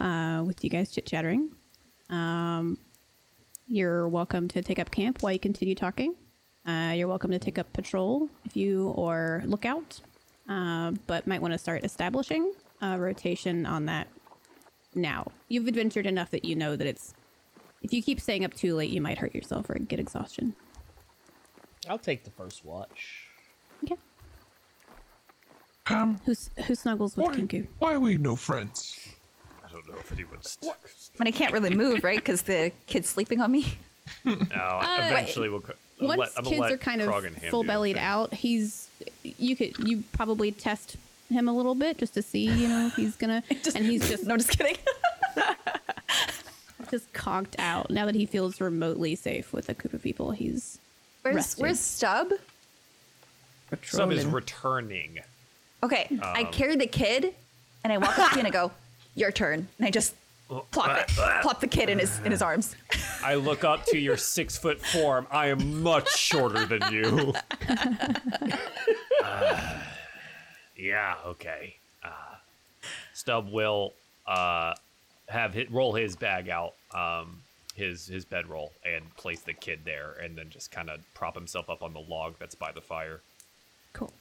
Uh, 0.00 0.42
with 0.44 0.62
you 0.64 0.70
guys 0.70 0.90
chit 0.90 1.06
chattering. 1.06 1.50
Um, 2.10 2.78
you're 3.68 4.08
welcome 4.08 4.48
to 4.48 4.62
take 4.62 4.78
up 4.78 4.90
camp 4.90 5.22
while 5.22 5.32
you 5.32 5.38
continue 5.38 5.74
talking. 5.74 6.14
Uh, 6.66 6.92
you're 6.96 7.08
welcome 7.08 7.30
to 7.30 7.38
take 7.38 7.58
up 7.58 7.70
patrol 7.72 8.28
if 8.44 8.56
you 8.56 8.88
or 8.96 9.42
lookout, 9.44 10.00
uh, 10.48 10.92
but 11.06 11.26
might 11.26 11.42
want 11.42 11.52
to 11.52 11.58
start 11.58 11.84
establishing 11.84 12.52
a 12.80 12.98
rotation 12.98 13.66
on 13.66 13.84
that 13.86 14.08
now. 14.94 15.30
You've 15.48 15.66
adventured 15.66 16.06
enough 16.06 16.30
that 16.30 16.44
you 16.44 16.56
know 16.56 16.74
that 16.76 16.86
it's. 16.86 17.12
If 17.82 17.92
you 17.92 18.02
keep 18.02 18.18
staying 18.18 18.46
up 18.46 18.54
too 18.54 18.74
late, 18.74 18.88
you 18.88 19.02
might 19.02 19.18
hurt 19.18 19.34
yourself 19.34 19.68
or 19.68 19.74
get 19.74 20.00
exhaustion. 20.00 20.54
I'll 21.86 21.98
take 21.98 22.24
the 22.24 22.30
first 22.30 22.64
watch. 22.64 23.26
Okay. 23.84 23.96
Ham, 25.84 26.18
Who's 26.24 26.48
who 26.66 26.74
snuggles 26.74 27.14
with 27.14 27.26
why, 27.26 27.34
Kenku? 27.34 27.66
why 27.78 27.92
are 27.92 28.00
we 28.00 28.16
no 28.16 28.36
friends? 28.36 29.06
I 29.62 29.70
don't 29.70 29.86
know 29.86 29.96
if 29.98 30.10
anyone's. 30.12 30.56
But 31.18 31.26
I 31.26 31.30
can't 31.30 31.52
really 31.52 31.74
move, 31.74 32.02
right? 32.02 32.16
Because 32.16 32.40
the 32.40 32.72
kid's 32.86 33.10
sleeping 33.10 33.42
on 33.42 33.52
me. 33.52 33.66
No, 34.24 34.80
eventually 34.82 35.48
we'll. 35.50 35.60
co- 35.60 35.72
I'll 35.72 35.78
once 36.00 36.18
let- 36.36 36.44
kids 36.44 36.60
let 36.60 36.72
are 36.72 36.76
kind 36.76 37.00
Krog 37.00 37.26
of 37.26 37.42
full 37.50 37.64
bellied 37.64 37.96
out, 37.98 38.34
he's 38.34 38.88
you 39.22 39.56
could 39.56 39.78
you 39.86 40.02
probably 40.12 40.52
test 40.52 40.96
him 41.30 41.48
a 41.48 41.52
little 41.52 41.74
bit 41.74 41.98
just 41.98 42.14
to 42.14 42.22
see 42.22 42.44
you 42.44 42.68
know 42.68 42.86
if 42.86 42.94
he's 42.94 43.16
gonna 43.16 43.42
and 43.74 43.84
he's 43.84 44.08
just 44.10 44.24
No, 44.26 44.36
just 44.36 44.50
kidding. 44.50 44.76
just 46.90 47.12
conked 47.12 47.56
out 47.58 47.90
now 47.90 48.06
that 48.06 48.14
he 48.14 48.26
feels 48.26 48.60
remotely 48.60 49.14
safe 49.14 49.52
with 49.52 49.68
a 49.68 49.74
group 49.74 49.94
of 49.94 50.02
people. 50.02 50.30
He's 50.32 50.78
Where's 51.22 51.36
resting. 51.36 51.62
Where's 51.62 51.80
Stub? 51.80 52.30
Stub 53.82 54.12
is 54.12 54.24
returning. 54.26 55.18
Okay, 55.82 56.08
I 56.22 56.42
um, 56.42 56.52
carry 56.52 56.76
the 56.76 56.86
kid, 56.86 57.34
and 57.82 57.92
I 57.92 57.98
walk 57.98 58.18
up 58.18 58.30
to 58.30 58.34
you 58.36 58.38
and 58.40 58.46
I 58.48 58.50
go, 58.50 58.70
"Your 59.14 59.32
turn," 59.32 59.68
and 59.78 59.86
I 59.86 59.90
just 59.90 60.14
plop 60.48 60.98
it, 61.00 61.08
plop 61.42 61.60
the 61.60 61.66
kid 61.66 61.88
in 61.88 61.98
his 61.98 62.20
in 62.24 62.30
his 62.30 62.42
arms. 62.42 62.76
I 63.22 63.34
look 63.34 63.64
up 63.64 63.84
to 63.86 63.98
your 63.98 64.16
six 64.16 64.56
foot 64.58 64.80
form. 64.80 65.26
I 65.30 65.48
am 65.48 65.82
much 65.82 66.16
shorter 66.16 66.66
than 66.66 66.82
you. 66.92 67.34
yeah. 70.76 71.14
Okay. 71.26 71.76
Uh, 72.02 72.36
Stub 73.12 73.50
will 73.50 73.94
uh, 74.26 74.74
have 75.28 75.54
hit, 75.54 75.70
roll 75.72 75.94
his 75.94 76.16
bag 76.16 76.48
out, 76.48 76.74
um, 76.94 77.38
his 77.74 78.06
his 78.06 78.24
bedroll, 78.24 78.72
and 78.84 79.14
place 79.16 79.40
the 79.40 79.54
kid 79.54 79.80
there, 79.84 80.12
and 80.22 80.36
then 80.36 80.50
just 80.50 80.70
kind 80.70 80.90
of 80.90 81.00
prop 81.14 81.34
himself 81.34 81.70
up 81.70 81.82
on 81.82 81.92
the 81.92 82.00
log 82.00 82.34
that's 82.38 82.54
by 82.54 82.72
the 82.72 82.80
fire. 82.80 83.20
cool. 83.92 84.12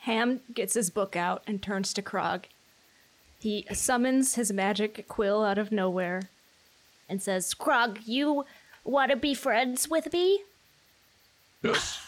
Ham 0.00 0.40
gets 0.54 0.74
his 0.74 0.88
book 0.88 1.16
out 1.16 1.42
and 1.48 1.60
turns 1.60 1.92
to 1.92 2.00
Krog. 2.00 2.44
He 3.46 3.64
summons 3.72 4.34
his 4.34 4.52
magic 4.52 5.06
quill 5.06 5.44
out 5.44 5.56
of 5.56 5.70
nowhere. 5.70 6.22
and 7.08 7.22
says, 7.22 7.54
Krog, 7.54 8.00
you 8.04 8.44
want 8.82 9.12
to 9.12 9.16
be 9.16 9.34
friends 9.34 9.88
with 9.88 10.12
me? 10.12 10.42
Yes. 11.62 12.04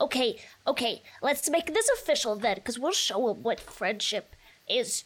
Okay, 0.00 0.40
okay, 0.66 1.02
let's 1.22 1.48
make 1.48 1.72
this 1.72 1.88
official 1.90 2.34
then, 2.34 2.56
because 2.56 2.80
we'll 2.80 2.90
show 2.90 3.30
him 3.30 3.44
what 3.44 3.60
friendship 3.60 4.34
is. 4.68 5.04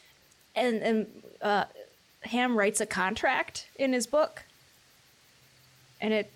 And, 0.54 0.82
and 0.82 1.06
uh, 1.42 1.64
Ham 2.22 2.56
writes 2.56 2.80
a 2.80 2.86
contract 2.86 3.68
in 3.76 3.92
his 3.92 4.06
book. 4.06 4.44
And 6.00 6.14
it 6.14 6.30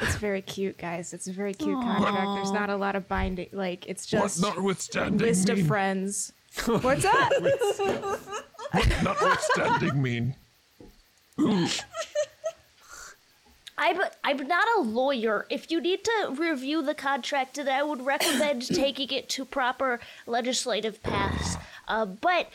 it's 0.00 0.16
very 0.16 0.42
cute, 0.42 0.76
guys. 0.76 1.14
It's 1.14 1.26
a 1.26 1.32
very 1.32 1.54
cute 1.54 1.80
contract. 1.80 2.34
There's 2.34 2.52
not 2.52 2.68
a 2.68 2.76
lot 2.76 2.96
of 2.96 3.08
binding. 3.08 3.48
Like, 3.52 3.86
it's 3.86 4.04
just 4.04 4.42
what 4.42 4.54
notwithstanding 4.56 5.26
list 5.26 5.48
mean? 5.48 5.60
of 5.60 5.66
friends. 5.66 6.32
What's 6.66 7.02
that? 7.02 7.30
What 8.72 9.02
notwithstanding 9.02 10.00
mean? 10.00 10.36
Ooh, 11.40 11.66
I'm, 13.78 14.00
I'm 14.22 14.46
not 14.46 14.66
a 14.76 14.82
lawyer. 14.82 15.46
If 15.50 15.70
you 15.70 15.80
need 15.80 16.04
to 16.04 16.34
review 16.38 16.82
the 16.82 16.94
contract, 16.94 17.56
then 17.56 17.68
I 17.68 17.82
would 17.82 18.04
recommend 18.04 18.66
taking 18.68 19.10
it 19.10 19.28
to 19.30 19.44
proper 19.44 20.00
legislative 20.26 21.02
paths. 21.02 21.56
Uh, 21.88 22.04
but 22.04 22.48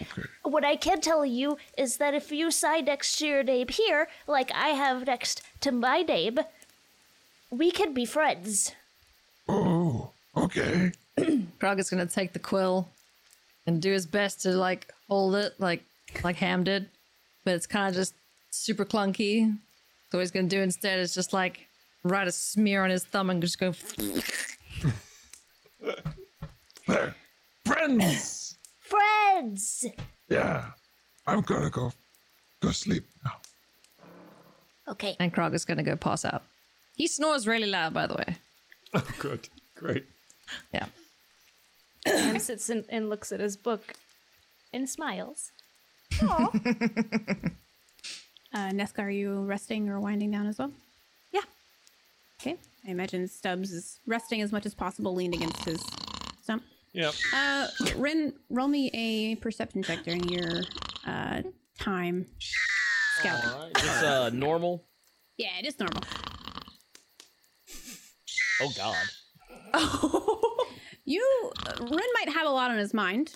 what 0.43 0.63
I 0.63 0.76
can 0.76 1.01
tell 1.01 1.26
you 1.26 1.57
is 1.77 1.97
that 1.97 2.13
if 2.13 2.31
you 2.31 2.51
sign 2.51 2.85
next 2.85 3.17
to 3.17 3.27
your 3.27 3.43
name 3.43 3.67
here, 3.69 4.07
like 4.27 4.51
I 4.53 4.69
have 4.69 5.07
next 5.07 5.41
to 5.61 5.72
my 5.72 6.03
name, 6.03 6.39
we 7.49 7.72
can 7.72 7.93
be 7.93 8.05
friends. 8.05 8.72
oh, 9.49 10.11
okay. 10.38 10.91
Krog 11.59 11.80
is 11.80 11.89
gonna 11.89 12.05
take 12.05 12.34
the 12.34 12.39
quill 12.39 12.88
and 13.68 13.82
do 13.82 13.92
his 13.92 14.06
best 14.06 14.42
to 14.44 14.52
like 14.52 14.92
hold 15.08 15.36
it 15.36 15.54
like 15.60 15.84
like 16.24 16.38
Ham 16.38 16.64
did, 16.64 16.90
but 17.44 17.56
it's 17.56 17.68
kind 17.68 17.90
of 17.90 17.96
just 17.96 18.14
super 18.52 18.86
clunky. 18.86 19.58
So 20.12 20.18
what 20.18 20.22
he's 20.22 20.32
gonna 20.32 20.48
do 20.48 20.62
instead 20.62 21.00
is 21.00 21.14
just 21.14 21.34
like 21.34 21.68
write 22.04 22.28
a 22.28 22.32
smear 22.32 22.84
on 22.84 22.90
his 22.90 23.04
thumb 23.04 23.30
and 23.30 23.42
just 23.42 23.60
go. 23.60 23.74
Friends! 27.66 28.58
Friends! 28.80 29.86
Yeah. 30.30 30.66
I'm 31.28 31.42
gonna 31.42 31.70
go 31.70 31.92
go 32.62 32.72
sleep 32.72 33.06
now. 33.24 33.34
Okay. 34.88 35.16
And 35.20 35.34
Krog 35.34 35.54
is 35.56 35.66
gonna 35.66 35.84
go 35.84 35.96
pass 35.96 36.24
out. 36.26 36.44
He 36.96 37.08
snores 37.08 37.48
really 37.48 37.68
loud, 37.70 37.94
by 37.94 38.08
the 38.08 38.16
way. 38.16 38.36
Oh, 38.94 39.04
good. 39.20 39.50
Great. 39.76 40.06
Yeah. 40.74 40.86
Ham 42.06 42.40
sits 42.40 42.69
and, 42.69 42.86
and 42.90 43.10
looks 43.10 43.32
at 43.32 43.40
his 43.40 43.57
book 43.57 43.94
and 44.73 44.90
smiles. 44.90 45.52
Uh, 48.56 48.69
Nesca, 48.69 48.99
are 48.99 49.10
you 49.10 49.41
resting 49.41 49.90
or 49.90 49.99
winding 49.99 50.32
down 50.32 50.48
as 50.48 50.57
well? 50.57 50.72
Yeah. 51.34 51.41
Okay. 52.40 52.56
I 52.88 52.91
imagine 52.91 53.27
Stubbs 53.27 53.73
is 53.73 53.99
resting 54.07 54.41
as 54.41 54.53
much 54.53 54.65
as 54.65 54.73
possible, 54.73 55.14
leaned 55.14 55.34
against 55.34 55.65
his 55.65 55.84
stump. 56.41 56.64
Yep. 56.94 57.14
Uh, 57.34 57.68
Rin, 57.98 58.32
roll 58.49 58.69
me 58.69 58.90
a 58.94 59.36
perception 59.36 59.84
check 59.84 60.06
during 60.06 60.23
your 60.30 60.61
uh, 61.06 61.41
time 61.77 62.27
scouting. 63.18 63.49
All 63.49 63.60
right. 63.60 63.73
Just 63.76 64.03
uh, 64.06 64.30
normal. 64.30 64.86
Yeah, 65.38 65.49
it 65.60 65.65
is 65.65 65.77
normal. 65.77 66.02
Oh 68.61 68.72
God. 68.77 68.95
You, 71.06 71.52
Rin 71.80 72.10
might 72.19 72.30
have 72.34 72.48
a 72.48 72.49
lot 72.49 72.72
on 72.72 72.77
his 72.77 72.94
mind 72.94 73.36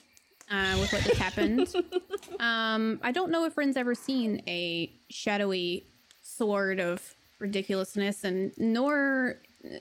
uh, 0.49 0.77
with 0.79 0.91
what 0.91 1.03
just 1.03 1.19
happened. 1.19 1.73
um, 2.39 2.99
I 3.03 3.11
don't 3.11 3.31
know 3.31 3.45
if 3.45 3.57
Rin's 3.57 3.77
ever 3.77 3.95
seen 3.95 4.41
a 4.47 4.91
shadowy 5.09 5.85
sword 6.21 6.79
of 6.79 7.15
ridiculousness, 7.39 8.23
and 8.23 8.51
nor 8.57 9.37
uh, 9.63 9.77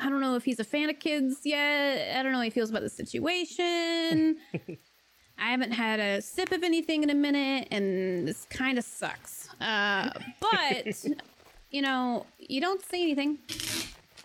I 0.00 0.08
don't 0.08 0.20
know 0.20 0.36
if 0.36 0.44
he's 0.44 0.58
a 0.58 0.64
fan 0.64 0.90
of 0.90 0.98
kids 0.98 1.40
yet. 1.44 2.16
I 2.18 2.22
don't 2.22 2.32
know 2.32 2.38
how 2.38 2.44
he 2.44 2.50
feels 2.50 2.70
about 2.70 2.82
the 2.82 2.90
situation. 2.90 4.38
I 5.38 5.50
haven't 5.50 5.72
had 5.72 5.98
a 5.98 6.22
sip 6.22 6.52
of 6.52 6.62
anything 6.62 7.02
in 7.02 7.10
a 7.10 7.14
minute, 7.14 7.68
and 7.70 8.26
this 8.26 8.46
kind 8.50 8.78
of 8.78 8.84
sucks. 8.84 9.48
Uh, 9.60 10.10
but 10.40 11.04
you 11.70 11.82
know, 11.82 12.26
you 12.38 12.60
don't 12.60 12.84
say 12.84 13.02
anything. 13.02 13.38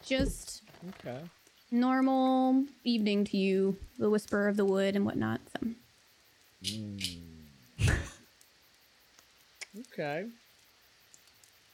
Just 0.06 0.64
Okay. 0.90 1.22
Normal 1.72 2.66
evening 2.84 3.26
to 3.26 3.38
you, 3.38 3.78
the 3.98 4.10
whisper 4.10 4.48
of 4.48 4.58
the 4.58 4.66
wood 4.66 4.96
and 4.96 5.06
whatnot. 5.06 5.42
So. 5.54 5.68
Okay. 9.94 10.26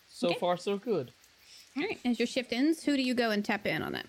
So 0.10 0.34
far, 0.34 0.57
so 0.57 0.78
good. 0.78 1.11
All 1.76 1.84
right, 1.84 1.98
as 2.06 2.20
your 2.20 2.28
shift 2.28 2.53
ends, 2.53 2.84
who 2.84 2.95
do 2.95 3.02
you 3.02 3.14
go 3.14 3.32
and 3.32 3.44
tap 3.44 3.65
in 3.65 3.82
on 3.82 3.94
that? 3.94 4.06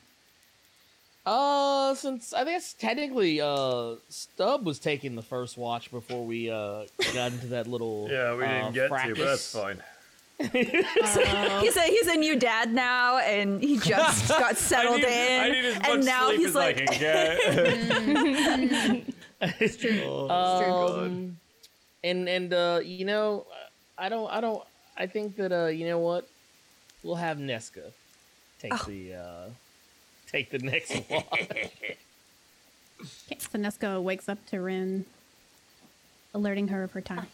Uh, 1.26 1.94
since 1.94 2.32
I 2.34 2.44
guess 2.44 2.74
technically, 2.74 3.40
uh, 3.40 3.94
Stub 4.10 4.66
was 4.66 4.78
taking 4.78 5.14
the 5.14 5.22
first 5.22 5.56
watch 5.56 5.90
before 5.90 6.24
we 6.24 6.50
uh 6.50 6.84
got 7.14 7.32
into 7.32 7.46
that 7.48 7.66
little 7.66 8.08
Yeah, 8.10 8.36
we 8.36 8.44
uh, 8.44 8.70
didn't 8.70 8.74
get 8.74 8.88
to, 8.88 9.14
but 9.14 9.18
that's 9.18 9.52
fracas. 9.52 9.84
Fine. 10.38 10.50
he's 11.60 11.76
a 11.76 11.82
he's 11.82 12.06
a 12.08 12.16
new 12.16 12.36
dad 12.38 12.72
now, 12.72 13.18
and 13.18 13.60
he 13.62 13.78
just 13.78 14.28
got 14.28 14.56
settled 14.56 14.96
I 14.96 15.00
need, 15.00 15.06
in, 15.06 15.40
I 15.40 15.48
need 15.48 15.64
as 15.64 15.74
much 15.78 15.88
and 15.90 16.04
now 16.04 16.26
sleep 16.28 16.38
he's 16.38 16.48
as 16.48 16.54
like, 16.54 16.80
I 16.80 16.86
can 16.86 16.98
get. 18.96 19.04
It's 19.60 19.76
true. 19.76 20.30
Um, 20.30 21.36
and 22.02 22.28
and 22.28 22.52
uh, 22.52 22.80
you 22.82 23.04
know, 23.04 23.46
I 23.98 24.08
don't, 24.08 24.28
I 24.30 24.40
don't, 24.40 24.62
I 24.96 25.06
think 25.06 25.36
that 25.36 25.52
uh, 25.52 25.66
you 25.66 25.86
know 25.86 25.98
what, 25.98 26.26
we'll 27.02 27.16
have 27.16 27.36
Nesca 27.38 27.92
take 28.58 28.72
Oh. 28.72 28.84
the 28.86 29.14
uh, 29.14 29.48
take 30.26 30.50
the 30.50 30.58
next 30.60 30.94
watch. 31.10 31.26
Okay, 31.30 31.96
so 33.38 33.58
Nesca 33.58 34.02
wakes 34.02 34.28
up 34.30 34.38
to 34.46 34.60
Rin, 34.60 35.04
alerting 36.32 36.68
her 36.68 36.82
of 36.82 36.92
her 36.92 37.02
time. 37.02 37.26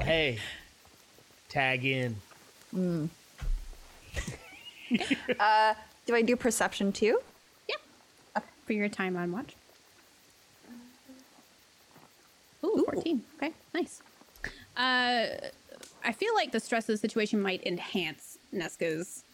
Hey, 0.00 0.40
tag 1.56 1.84
in. 1.86 2.14
uh, 5.40 5.74
do 6.04 6.14
I 6.14 6.20
do 6.20 6.36
perception 6.36 6.92
too? 6.92 7.18
Yeah, 7.66 8.42
for 8.66 8.74
your 8.74 8.90
time 8.90 9.16
on 9.16 9.32
watch. 9.32 9.54
Ooh, 12.62 12.84
14. 12.92 13.22
Okay, 13.36 13.52
nice. 13.72 14.02
Uh, 14.76 15.28
I 16.04 16.12
feel 16.12 16.34
like 16.34 16.52
the 16.52 16.60
stress 16.60 16.88
of 16.90 16.92
the 16.92 16.98
situation 16.98 17.40
might 17.40 17.66
enhance 17.66 18.36
Nesca's 18.52 19.24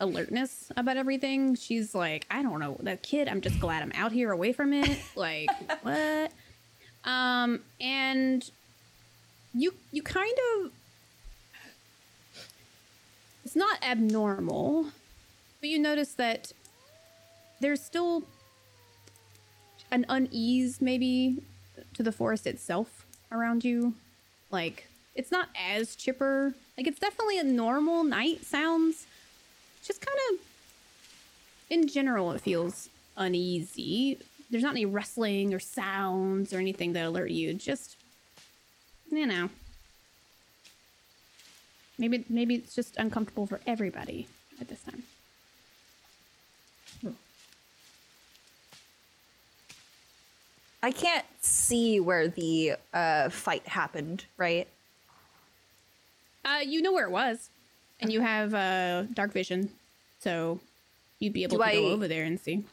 alertness 0.00 0.72
about 0.76 0.96
everything. 0.96 1.54
She's 1.54 1.94
like, 1.94 2.26
I 2.32 2.42
don't 2.42 2.58
know, 2.58 2.78
that 2.80 3.04
kid, 3.04 3.28
I'm 3.28 3.40
just 3.40 3.60
glad 3.60 3.82
I'm 3.82 3.92
out 3.94 4.10
here 4.10 4.32
away 4.32 4.52
from 4.52 4.72
it. 4.72 4.98
Like, 5.14 5.50
what? 5.82 6.32
Um, 7.04 7.60
and 7.80 8.50
you 9.54 9.72
you 9.92 10.02
kind 10.02 10.36
of 10.56 10.72
it's 13.50 13.56
not 13.56 13.82
abnormal, 13.82 14.92
but 15.58 15.68
you 15.68 15.80
notice 15.80 16.12
that 16.12 16.52
there's 17.58 17.82
still 17.82 18.22
an 19.90 20.06
unease 20.08 20.80
maybe 20.80 21.42
to 21.94 22.04
the 22.04 22.12
forest 22.12 22.46
itself 22.46 23.04
around 23.32 23.64
you. 23.64 23.94
Like 24.52 24.86
it's 25.16 25.32
not 25.32 25.48
as 25.60 25.96
chipper. 25.96 26.54
Like 26.78 26.86
it's 26.86 27.00
definitely 27.00 27.40
a 27.40 27.42
normal 27.42 28.04
night 28.04 28.44
sounds. 28.44 29.04
Just 29.82 30.00
kind 30.00 30.18
of 30.32 30.38
in 31.70 31.88
general 31.88 32.30
it 32.30 32.42
feels 32.42 32.88
uneasy. 33.16 34.16
There's 34.48 34.62
not 34.62 34.74
any 34.74 34.86
rustling 34.86 35.52
or 35.52 35.58
sounds 35.58 36.52
or 36.52 36.58
anything 36.58 36.92
that 36.92 37.04
alert 37.04 37.32
you. 37.32 37.54
Just 37.54 37.96
you 39.10 39.26
know. 39.26 39.50
Maybe 42.00 42.24
maybe 42.30 42.54
it's 42.54 42.74
just 42.74 42.96
uncomfortable 42.96 43.46
for 43.46 43.60
everybody 43.66 44.26
at 44.58 44.68
this 44.68 44.82
time. 44.82 45.02
I 50.82 50.92
can't 50.92 51.26
see 51.42 52.00
where 52.00 52.26
the 52.28 52.76
uh, 52.94 53.28
fight 53.28 53.68
happened, 53.68 54.24
right? 54.38 54.66
Uh, 56.42 56.60
you 56.64 56.80
know 56.80 56.90
where 56.90 57.04
it 57.04 57.10
was, 57.10 57.50
and 58.00 58.10
you 58.10 58.22
have 58.22 58.54
uh, 58.54 59.02
dark 59.12 59.32
vision, 59.32 59.68
so 60.20 60.58
you'd 61.18 61.34
be 61.34 61.42
able 61.42 61.58
Do 61.58 61.64
to 61.64 61.72
go 61.72 61.86
over 61.88 62.08
there 62.08 62.24
and 62.24 62.40
see. 62.40 62.64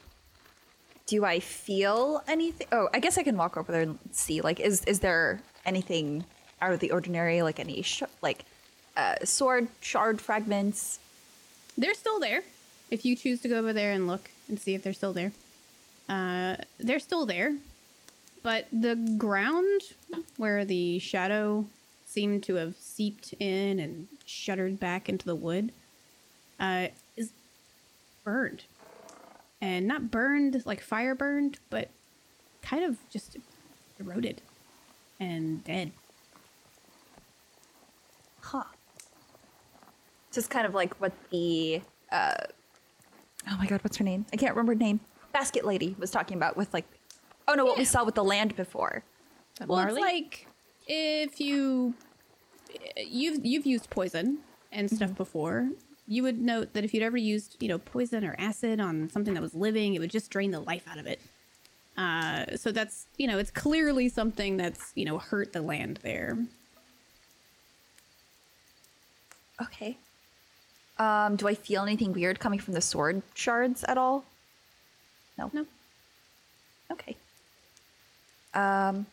Do 1.06 1.26
I 1.26 1.42
feel 1.42 2.24
anything? 2.30 2.68
Oh, 2.72 2.88
I 2.94 3.00
guess 3.00 3.18
I 3.18 3.24
can 3.24 3.36
walk 3.36 3.58
over 3.58 3.74
there 3.74 3.82
and 3.82 4.00
see. 4.12 4.40
Like, 4.40 4.62
is 4.62 4.86
is 4.86 5.02
there 5.02 5.42
anything 5.66 6.24
out 6.62 6.72
of 6.72 6.80
the 6.80 6.92
ordinary? 6.92 7.42
Like 7.42 7.60
any 7.60 7.82
sh- 7.82 8.04
like 8.22 8.46
uh, 8.98 9.16
sword 9.24 9.70
shard 9.80 10.20
fragments? 10.20 11.00
They're 11.78 11.94
still 11.94 12.20
there. 12.20 12.44
If 12.92 13.06
you 13.06 13.16
choose 13.16 13.42
to 13.42 13.48
go 13.48 13.60
over 13.60 13.72
there 13.72 13.94
and 13.94 14.08
look 14.08 14.32
and 14.50 14.60
see 14.60 14.74
if 14.74 14.84
they're 14.84 14.94
still 14.94 15.14
there. 15.14 15.32
Uh, 16.10 16.56
they're 16.80 17.00
still 17.00 17.26
there, 17.26 17.56
but 18.42 18.68
the 18.72 18.96
ground 19.18 19.82
where 20.38 20.64
the 20.64 21.00
shadow 21.00 21.66
seemed 22.06 22.44
to 22.44 22.56
have 22.56 22.76
seeped 22.78 23.34
in 23.40 23.80
and 23.80 24.08
shuddered 24.26 24.80
back 24.80 25.10
into 25.10 25.26
the 25.26 25.36
wood 25.36 25.72
uh, 26.60 26.88
is 27.18 27.32
burned. 28.24 28.64
And 29.60 29.88
not 29.88 30.12
burned 30.12 30.64
like 30.66 30.82
fire 30.82 31.14
burned, 31.14 31.58
but 31.70 31.90
kind 32.62 32.84
of 32.84 32.98
just 33.10 33.36
eroded 34.00 34.42
and 35.20 35.64
dead. 35.64 35.92
Huh. 38.42 38.64
Just 40.38 40.52
kind 40.52 40.68
of 40.68 40.76
like 40.76 40.94
what 41.02 41.14
the 41.32 41.82
uh 42.12 42.36
oh 43.50 43.58
my 43.58 43.66
god, 43.66 43.84
what's 43.84 43.98
her 43.98 44.04
name? 44.04 44.24
I 44.32 44.36
can't 44.38 44.54
remember 44.54 44.74
her 44.74 44.78
name. 44.78 45.00
Basket 45.34 45.66
lady 45.66 45.96
was 45.98 46.12
talking 46.12 46.38
about 46.38 46.56
with 46.56 46.72
like 46.76 46.86
oh 47.48 47.56
no, 47.56 47.66
what 47.66 47.80
we 47.80 47.86
saw 47.86 48.04
with 48.04 48.14
the 48.14 48.24
land 48.24 48.56
before. 48.56 49.04
Well, 49.66 49.80
it's 49.80 49.98
like 49.98 50.46
if 50.86 51.40
you 51.40 51.96
you've 52.98 53.44
you've 53.44 53.66
used 53.66 53.90
poison 53.90 54.38
and 54.72 54.92
stuff 54.92 55.16
before. 55.16 55.70
You 56.08 56.22
would 56.22 56.40
note 56.40 56.74
that 56.74 56.84
if 56.84 56.94
you'd 56.94 57.02
ever 57.02 57.18
used, 57.18 57.58
you 57.60 57.68
know, 57.68 57.80
poison 57.80 58.24
or 58.24 58.36
acid 58.38 58.80
on 58.80 59.10
something 59.10 59.34
that 59.34 59.42
was 59.42 59.56
living, 59.56 59.96
it 59.96 60.00
would 60.00 60.12
just 60.12 60.30
drain 60.30 60.52
the 60.52 60.60
life 60.60 60.84
out 60.88 61.00
of 61.00 61.08
it. 61.08 61.20
Uh, 61.98 62.56
so 62.56 62.72
that's, 62.72 63.08
you 63.18 63.26
know, 63.26 63.40
it's 63.40 63.50
clearly 63.50 64.08
something 64.08 64.56
that's, 64.56 64.92
you 64.94 65.04
know, 65.04 65.18
hurt 65.18 65.52
the 65.52 65.64
land 65.64 66.00
there. 66.04 66.38
Okay. 69.62 69.98
Um, 71.00 71.36
do 71.36 71.48
I 71.48 71.54
feel 71.54 71.84
anything 71.84 72.14
weird 72.14 72.40
coming 72.40 72.60
from 72.60 72.74
the 72.74 72.82
sword 72.82 73.22
shards 73.36 73.84
at 73.84 73.98
all? 73.98 74.26
No. 75.38 75.52
No. 75.54 75.66
Okay. 76.92 77.16
Um, 78.54 79.06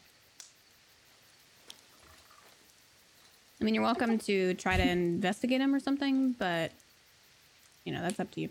I 3.60 3.64
mean, 3.64 3.74
you're 3.74 3.84
welcome 3.84 4.18
to 4.18 4.54
try 4.54 4.76
to 4.76 4.88
investigate 4.88 5.60
him 5.60 5.74
or 5.74 5.80
something, 5.80 6.32
but 6.38 6.72
you 7.84 7.92
know, 7.92 8.00
that's 8.00 8.18
up 8.18 8.30
to 8.32 8.40
you. 8.40 8.48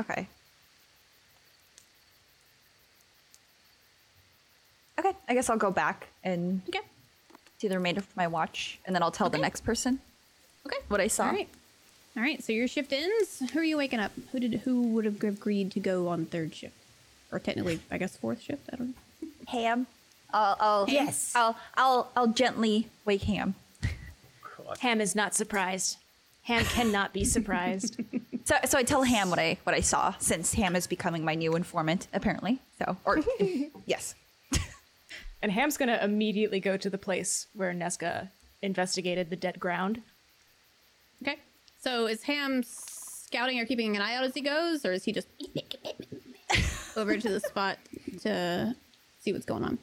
okay. 0.00 0.28
Okay, 4.98 5.12
I 5.28 5.34
guess 5.34 5.50
I'll 5.50 5.58
go 5.58 5.70
back 5.70 6.06
and 6.24 6.62
okay. 6.68 6.80
see 7.58 7.68
the 7.68 7.76
remainder 7.76 8.00
of 8.00 8.16
my 8.16 8.26
watch, 8.26 8.78
and 8.86 8.94
then 8.94 9.02
I'll 9.02 9.10
tell 9.10 9.28
the 9.28 9.38
next 9.38 9.62
person. 9.62 10.00
Okay. 10.66 10.78
What 10.88 11.00
I 11.00 11.06
saw. 11.06 11.26
All 11.26 11.32
right. 11.32 11.48
All 12.16 12.22
right. 12.22 12.42
So 12.42 12.52
your 12.52 12.66
shift 12.68 12.92
ends. 12.92 13.42
Who 13.52 13.58
are 13.58 13.64
you 13.64 13.76
waking 13.76 14.00
up? 14.00 14.12
Who 14.32 14.40
did? 14.40 14.54
Who 14.60 14.82
would 14.88 15.04
have 15.04 15.22
agreed 15.22 15.70
to 15.72 15.80
go 15.80 16.08
on 16.08 16.24
third 16.26 16.54
shift, 16.54 16.74
or 17.30 17.38
technically, 17.38 17.80
I 17.90 17.98
guess 17.98 18.16
fourth 18.16 18.40
shift? 18.40 18.68
I 18.72 18.76
don't 18.76 18.88
know. 18.88 19.28
Ham. 19.48 19.86
I'll, 20.32 20.56
I'll 20.58 20.84
Yes. 20.88 21.32
I'll 21.36 21.56
I'll 21.76 22.10
I'll 22.16 22.26
gently 22.28 22.88
wake 23.04 23.22
Ham. 23.22 23.54
Ham 24.80 25.00
is 25.00 25.14
not 25.14 25.34
surprised. 25.34 25.98
Ham 26.42 26.64
cannot 26.64 27.12
be 27.12 27.24
surprised. 27.24 28.00
So 28.46 28.54
so 28.64 28.78
I 28.78 28.84
tell 28.84 29.02
Ham 29.02 29.28
what 29.28 29.40
I 29.40 29.58
what 29.64 29.74
I 29.74 29.80
saw 29.80 30.14
since 30.20 30.54
Ham 30.54 30.76
is 30.76 30.86
becoming 30.86 31.24
my 31.24 31.34
new 31.34 31.56
informant 31.56 32.06
apparently. 32.14 32.60
So 32.78 32.96
or 33.04 33.18
yes. 33.86 34.14
and 35.42 35.50
Ham's 35.50 35.76
gonna 35.76 35.98
immediately 36.00 36.60
go 36.60 36.76
to 36.76 36.88
the 36.88 36.96
place 36.96 37.48
where 37.54 37.72
Nesca 37.74 38.28
investigated 38.62 39.30
the 39.30 39.36
dead 39.36 39.58
ground. 39.58 40.00
Okay. 41.22 41.38
So 41.80 42.06
is 42.06 42.22
Ham 42.24 42.62
scouting 42.62 43.60
or 43.60 43.66
keeping 43.66 43.94
an 43.96 44.02
eye 44.02 44.14
out 44.14 44.24
as 44.24 44.34
he 44.34 44.40
goes, 44.40 44.84
or 44.84 44.92
is 44.92 45.04
he 45.04 45.12
just 45.12 45.28
over 46.96 47.16
to 47.16 47.28
the 47.28 47.40
spot 47.40 47.78
to 48.22 48.74
see 49.20 49.32
what's 49.32 49.46
going 49.46 49.64
on? 49.64 49.78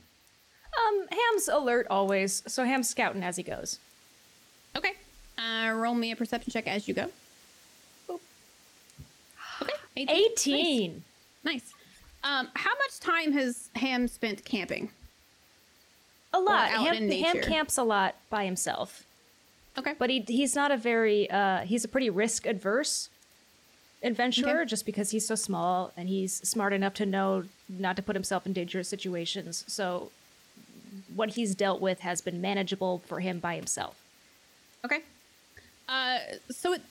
Um, 0.76 1.08
Ham's 1.12 1.48
alert 1.48 1.88
always, 1.90 2.44
so 2.48 2.64
Ham's 2.64 2.90
scouting 2.90 3.24
as 3.24 3.36
he 3.36 3.44
goes. 3.44 3.80
Okay. 4.76 4.94
Uh, 5.38 5.72
roll 5.72 5.94
me 5.94 6.12
a 6.12 6.16
perception 6.16 6.52
check 6.52 6.68
as 6.68 6.88
you 6.88 6.94
go. 6.94 7.10
Okay. 9.62 9.74
18. 9.98 10.16
18. 10.34 11.04
Nice. 11.44 11.54
nice. 11.54 11.74
Um, 12.24 12.50
how 12.54 12.72
much 12.72 13.00
time 13.00 13.34
has 13.34 13.70
Ham 13.76 14.08
spent 14.08 14.44
camping? 14.46 14.90
A 16.34 16.40
lot. 16.40 16.70
Ham, 16.70 17.10
Ham 17.10 17.42
camps 17.42 17.78
a 17.78 17.84
lot 17.84 18.16
by 18.30 18.46
himself. 18.46 19.04
Okay. 19.78 19.94
But 19.98 20.10
he 20.10 20.24
he's 20.28 20.56
not 20.56 20.72
a 20.72 20.78
very 20.78 21.30
uh 21.30 21.60
he's 21.62 21.84
a 21.84 21.88
pretty 21.88 22.10
risk 22.10 22.46
adverse 22.46 23.10
adventurer 24.04 24.60
Okay. 24.62 24.66
just 24.70 24.86
because 24.86 25.12
he's 25.12 25.26
so 25.26 25.36
small 25.36 25.92
and 25.96 26.10
he's 26.10 26.34
smart 26.48 26.74
enough 26.74 26.94
to 26.96 27.06
know 27.06 27.46
not 27.70 27.96
to 27.96 28.02
put 28.02 28.16
himself 28.16 28.46
in 28.46 28.54
dangerous 28.54 28.90
situations. 28.90 29.64
So 29.68 30.12
what 31.16 31.32
he's 31.32 31.56
dealt 31.56 31.82
with 31.82 32.00
has 32.02 32.22
been 32.22 32.42
manageable 32.42 33.02
for 33.08 33.20
him 33.22 33.40
by 33.40 33.56
himself. 33.56 33.96
Okay. 34.86 35.00
Uh, 35.88 36.20
so 36.52 36.74
it 36.74 36.82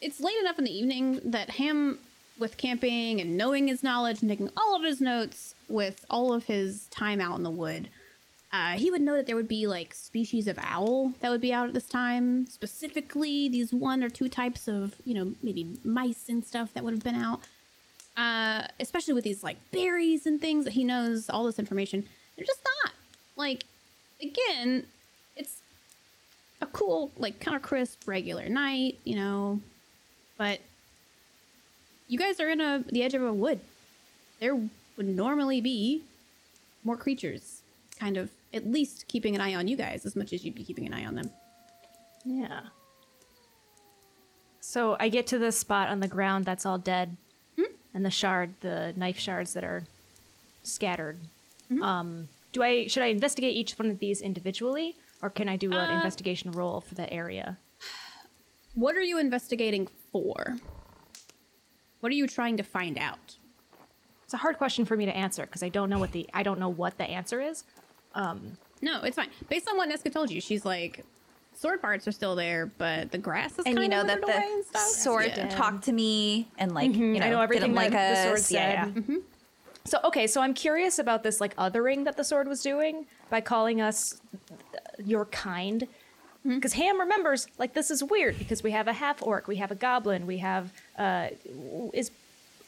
it's 0.00 0.20
late 0.20 0.36
enough 0.40 0.58
in 0.58 0.64
the 0.64 0.76
evening 0.76 1.20
that 1.24 1.50
Ham, 1.50 1.98
with 2.38 2.58
camping 2.58 3.18
and 3.20 3.36
knowing 3.36 3.68
his 3.68 3.82
knowledge 3.82 4.20
and 4.20 4.30
taking 4.30 4.50
all 4.56 4.76
of 4.76 4.82
his 4.82 5.00
notes 5.00 5.54
with 5.68 6.04
all 6.10 6.34
of 6.34 6.44
his 6.44 6.86
time 6.88 7.18
out 7.20 7.36
in 7.38 7.42
the 7.42 7.50
wood, 7.50 7.88
uh, 8.56 8.72
he 8.78 8.90
would 8.90 9.02
know 9.02 9.16
that 9.16 9.26
there 9.26 9.36
would 9.36 9.48
be 9.48 9.66
like 9.66 9.94
species 9.94 10.48
of 10.48 10.58
owl 10.62 11.12
that 11.20 11.30
would 11.30 11.40
be 11.40 11.52
out 11.52 11.68
at 11.68 11.74
this 11.74 11.88
time. 11.88 12.46
Specifically, 12.46 13.48
these 13.48 13.72
one 13.72 14.02
or 14.02 14.08
two 14.08 14.28
types 14.28 14.66
of 14.66 14.94
you 15.04 15.14
know 15.14 15.34
maybe 15.42 15.78
mice 15.84 16.28
and 16.28 16.44
stuff 16.44 16.72
that 16.72 16.82
would 16.82 16.94
have 16.94 17.04
been 17.04 17.14
out. 17.14 17.40
Uh, 18.16 18.66
especially 18.80 19.12
with 19.12 19.24
these 19.24 19.44
like 19.44 19.58
berries 19.72 20.24
and 20.24 20.40
things 20.40 20.64
that 20.64 20.72
he 20.72 20.84
knows 20.84 21.28
all 21.28 21.44
this 21.44 21.58
information. 21.58 22.06
They're 22.34 22.46
just 22.46 22.62
not 22.82 22.92
like 23.36 23.64
again. 24.22 24.86
It's 25.36 25.60
a 26.62 26.66
cool, 26.66 27.10
like 27.18 27.38
kind 27.40 27.56
of 27.56 27.62
crisp, 27.62 28.08
regular 28.08 28.48
night, 28.48 28.98
you 29.04 29.16
know. 29.16 29.60
But 30.38 30.60
you 32.08 32.18
guys 32.18 32.40
are 32.40 32.48
in 32.48 32.60
a 32.62 32.82
the 32.90 33.02
edge 33.02 33.14
of 33.14 33.22
a 33.22 33.32
wood. 33.32 33.60
There 34.40 34.54
would 34.54 35.08
normally 35.08 35.60
be 35.60 36.04
more 36.84 36.96
creatures, 36.96 37.60
kind 37.98 38.16
of 38.16 38.30
at 38.52 38.66
least 38.70 39.08
keeping 39.08 39.34
an 39.34 39.40
eye 39.40 39.54
on 39.54 39.66
you 39.68 39.76
guys 39.76 40.06
as 40.06 40.14
much 40.16 40.32
as 40.32 40.44
you'd 40.44 40.54
be 40.54 40.64
keeping 40.64 40.86
an 40.86 40.94
eye 40.94 41.04
on 41.04 41.14
them. 41.14 41.30
Yeah. 42.24 42.60
So 44.60 44.96
I 44.98 45.08
get 45.08 45.26
to 45.28 45.38
the 45.38 45.52
spot 45.52 45.88
on 45.88 46.00
the 46.00 46.08
ground 46.08 46.44
that's 46.44 46.66
all 46.66 46.78
dead, 46.78 47.16
and 47.94 48.04
the 48.04 48.10
shard, 48.10 48.54
the 48.60 48.92
knife 48.96 49.18
shards 49.18 49.52
that 49.54 49.64
are 49.64 49.84
scattered. 50.62 51.18
Um, 51.80 52.28
do 52.52 52.62
I 52.62 52.86
should 52.88 53.02
I 53.02 53.06
investigate 53.06 53.54
each 53.56 53.78
one 53.78 53.90
of 53.90 53.98
these 54.00 54.20
individually, 54.20 54.96
or 55.22 55.30
can 55.30 55.48
I 55.48 55.56
do 55.56 55.70
an 55.72 55.90
Uh, 55.90 55.96
investigation 55.96 56.50
roll 56.50 56.80
for 56.80 56.94
the 56.94 57.10
area? 57.12 57.58
What 58.74 58.96
are 58.96 59.02
you 59.02 59.18
investigating 59.18 59.88
for? 60.12 60.58
What 62.00 62.12
are 62.12 62.14
you 62.14 62.26
trying 62.26 62.56
to 62.58 62.62
find 62.62 62.98
out? 62.98 63.36
It's 64.24 64.34
a 64.34 64.38
hard 64.38 64.58
question 64.58 64.84
for 64.84 64.96
me 64.96 65.06
to 65.06 65.16
answer 65.16 65.46
because 65.46 65.62
I 65.62 65.68
don't 65.68 65.88
know 65.88 65.98
what 65.98 66.12
the 66.12 66.28
I 66.34 66.42
don't 66.42 66.58
know 66.58 66.68
what 66.68 66.98
the 66.98 67.04
answer 67.04 67.40
is. 67.40 67.64
Um, 68.16 68.56
No, 68.82 69.02
it's 69.02 69.16
fine. 69.16 69.28
Based 69.48 69.68
on 69.68 69.76
what 69.76 69.88
Nesca 69.88 70.12
told 70.12 70.30
you, 70.30 70.40
she's 70.40 70.64
like, 70.64 71.04
sword 71.54 71.80
parts 71.80 72.06
are 72.08 72.12
still 72.12 72.34
there, 72.36 72.66
but 72.66 73.10
the 73.10 73.18
grass 73.18 73.52
is 73.52 73.64
And 73.66 73.76
kind 73.76 73.80
you 73.82 73.88
know 73.88 74.04
that 74.04 74.20
the 74.20 74.78
sword 74.78 75.26
Yeah. 75.26 75.48
talked 75.48 75.84
to 75.84 75.92
me 75.92 76.48
and 76.58 76.74
like 76.74 76.90
Mhm, 76.90 77.14
you 77.14 77.20
know, 77.20 77.26
I 77.26 77.30
know 77.30 77.40
everything 77.40 77.68
didn't 77.72 77.76
like 77.76 77.92
that 77.92 78.08
the 78.24 78.30
us. 78.32 78.46
sword 78.46 78.54
Yeah, 78.58 78.84
said. 78.94 79.04
yeah. 79.08 79.16
So 79.86 79.98
okay, 80.04 80.26
so 80.26 80.40
I'm 80.42 80.52
curious 80.52 80.98
about 80.98 81.22
this 81.22 81.40
like 81.40 81.54
othering 81.56 82.04
that 82.04 82.16
the 82.16 82.24
sword 82.24 82.48
was 82.48 82.60
doing 82.62 83.06
by 83.30 83.40
calling 83.40 83.80
us 83.80 84.20
your 85.04 85.24
kind. 85.26 85.86
Because 86.44 86.74
Ham 86.74 87.00
remembers, 87.00 87.48
like 87.58 87.72
this 87.74 87.90
is 87.90 88.04
weird 88.04 88.38
because 88.38 88.62
we 88.62 88.70
have 88.72 88.86
a 88.88 88.92
half 88.92 89.20
orc, 89.22 89.48
we 89.48 89.56
have 89.56 89.70
a 89.72 89.74
goblin, 89.74 90.26
we 90.26 90.38
have 90.38 90.72
uh, 90.98 91.28
is 91.92 92.10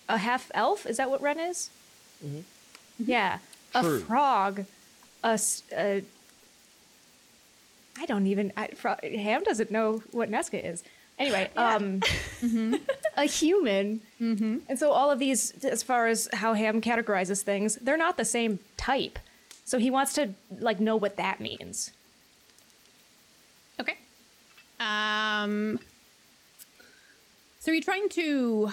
a 0.08 0.16
half 0.18 0.50
elf. 0.54 0.84
Is 0.86 0.96
that 0.96 1.10
what 1.10 1.20
Rin 1.22 1.38
is? 1.38 1.70
Yeah, 2.98 3.38
True. 3.72 3.96
a 3.98 4.00
frog, 4.00 4.64
a, 5.23 5.39
a 5.77 6.03
I 7.99 8.07
don't 8.07 8.27
even. 8.27 8.53
I, 8.57 8.70
Ham 9.03 9.43
doesn't 9.43 9.70
know 9.70 10.03
what 10.12 10.31
Nesca 10.31 10.65
is. 10.65 10.85
Anyway, 11.19 11.51
um, 11.57 12.01
a 13.16 13.24
human, 13.24 14.01
and 14.20 14.78
so 14.78 14.93
all 14.93 15.11
of 15.11 15.19
these, 15.19 15.65
as 15.65 15.82
far 15.82 16.07
as 16.07 16.28
how 16.32 16.55
Ham 16.55 16.81
categorizes 16.81 17.43
things, 17.43 17.77
they're 17.77 17.97
not 17.97 18.16
the 18.16 18.24
same 18.24 18.61
type. 18.77 19.19
So 19.65 19.78
he 19.78 19.90
wants 19.90 20.15
to 20.15 20.31
like 20.61 20.81
know 20.81 20.97
what 20.97 21.16
that 21.16 21.40
means. 21.40 21.90
Okay. 23.81 23.97
Um. 24.81 25.81
So 27.61 27.73
you're 27.73 27.82
trying 27.82 28.09
to 28.11 28.70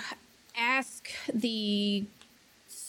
ask 0.56 1.10
the 1.34 2.06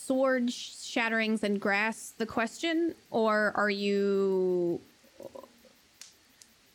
sword 0.07 0.53
sh- 0.53 0.71
shatterings 0.77 1.43
and 1.43 1.61
grass 1.61 2.13
the 2.17 2.27
question, 2.27 2.95
or 3.11 3.53
are 3.57 3.71
you? 3.71 4.81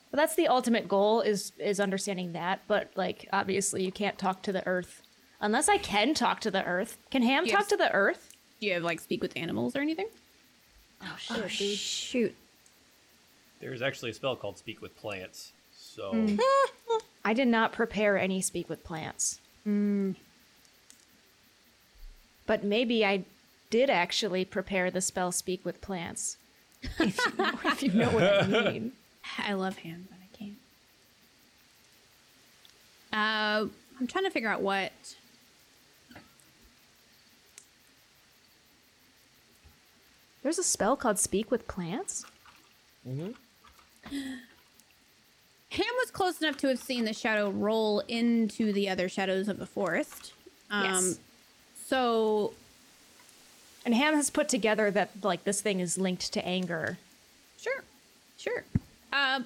But 0.09 0.17
that's 0.17 0.35
the 0.35 0.47
ultimate 0.47 0.87
goal 0.87 1.21
is 1.21 1.53
is 1.57 1.79
understanding 1.79 2.33
that. 2.33 2.61
But 2.67 2.91
like 2.95 3.29
obviously 3.31 3.83
you 3.83 3.91
can't 3.91 4.17
talk 4.17 4.41
to 4.43 4.51
the 4.51 4.65
earth 4.67 5.01
unless 5.39 5.69
I 5.69 5.77
can 5.77 6.13
talk 6.13 6.41
to 6.41 6.51
the 6.51 6.63
earth. 6.65 6.97
Can 7.09 7.23
Ham 7.23 7.45
Yes. 7.45 7.55
talk 7.55 7.67
to 7.69 7.77
the 7.77 7.91
earth? 7.93 8.29
Do 8.59 8.67
you 8.67 8.73
have 8.73 8.83
like 8.83 8.99
speak 8.99 9.21
with 9.21 9.35
animals 9.37 9.75
or 9.75 9.79
anything? 9.79 10.07
Oh, 11.03 11.15
shoot. 11.47 11.77
shoot. 11.77 12.35
There's 13.59 13.81
actually 13.81 14.11
a 14.11 14.13
spell 14.13 14.35
called 14.35 14.57
Speak 14.57 14.81
with 14.81 14.95
Plants. 14.97 15.51
So 15.75 16.11
Mm. 16.13 16.39
I 17.25 17.33
did 17.33 17.47
not 17.47 17.71
prepare 17.71 18.17
any 18.17 18.41
speak 18.41 18.67
with 18.69 18.83
plants. 18.83 19.39
But 22.45 22.63
maybe 22.63 23.05
I 23.05 23.23
did 23.69 23.89
actually 23.89 24.45
prepare 24.45 24.91
the 24.91 25.01
spell 25.01 25.31
speak 25.31 25.63
with 25.63 25.81
plants. 25.81 26.37
If 26.99 27.17
you 27.17 27.37
know, 27.37 27.59
if 27.65 27.83
you 27.83 27.91
know 27.93 28.09
what 28.09 28.23
I 28.43 28.47
mean. 28.71 28.91
I 29.37 29.53
love 29.53 29.77
him, 29.77 30.07
but 30.09 30.17
I 30.21 30.37
can't. 30.37 30.57
Uh, 33.13 33.69
I'm 33.99 34.07
trying 34.07 34.23
to 34.25 34.31
figure 34.31 34.49
out 34.49 34.61
what. 34.61 34.91
There's 40.43 40.57
a 40.57 40.63
spell 40.63 40.95
called 40.95 41.19
speak 41.19 41.51
with 41.51 41.67
plants? 41.67 42.25
Mm-hmm. 43.07 43.31
Ham 44.09 45.85
was 45.99 46.11
close 46.11 46.41
enough 46.41 46.57
to 46.57 46.67
have 46.67 46.79
seen 46.79 47.05
the 47.05 47.13
shadow 47.13 47.49
roll 47.49 47.99
into 48.07 48.73
the 48.73 48.89
other 48.89 49.07
shadows 49.07 49.47
of 49.47 49.59
the 49.59 49.65
forest. 49.65 50.33
Um, 50.69 50.85
Yes. 50.85 51.19
So, 51.91 52.53
And 53.85 53.93
Ham 53.93 54.13
has 54.13 54.29
put 54.29 54.47
together 54.47 54.89
that 54.91 55.09
like 55.23 55.43
this 55.43 55.59
thing 55.59 55.81
is 55.81 55.97
linked 55.97 56.31
to 56.31 56.45
anger. 56.47 56.97
sure, 57.59 57.83
sure. 58.37 58.63
Um, 59.11 59.45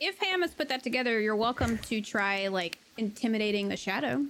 if 0.00 0.18
Ham 0.18 0.42
has 0.42 0.50
put 0.52 0.68
that 0.68 0.82
together, 0.82 1.18
you're 1.18 1.34
welcome 1.34 1.78
to 1.78 2.02
try 2.02 2.48
like 2.48 2.76
intimidating 2.98 3.68
the 3.70 3.76
shadow. 3.78 4.26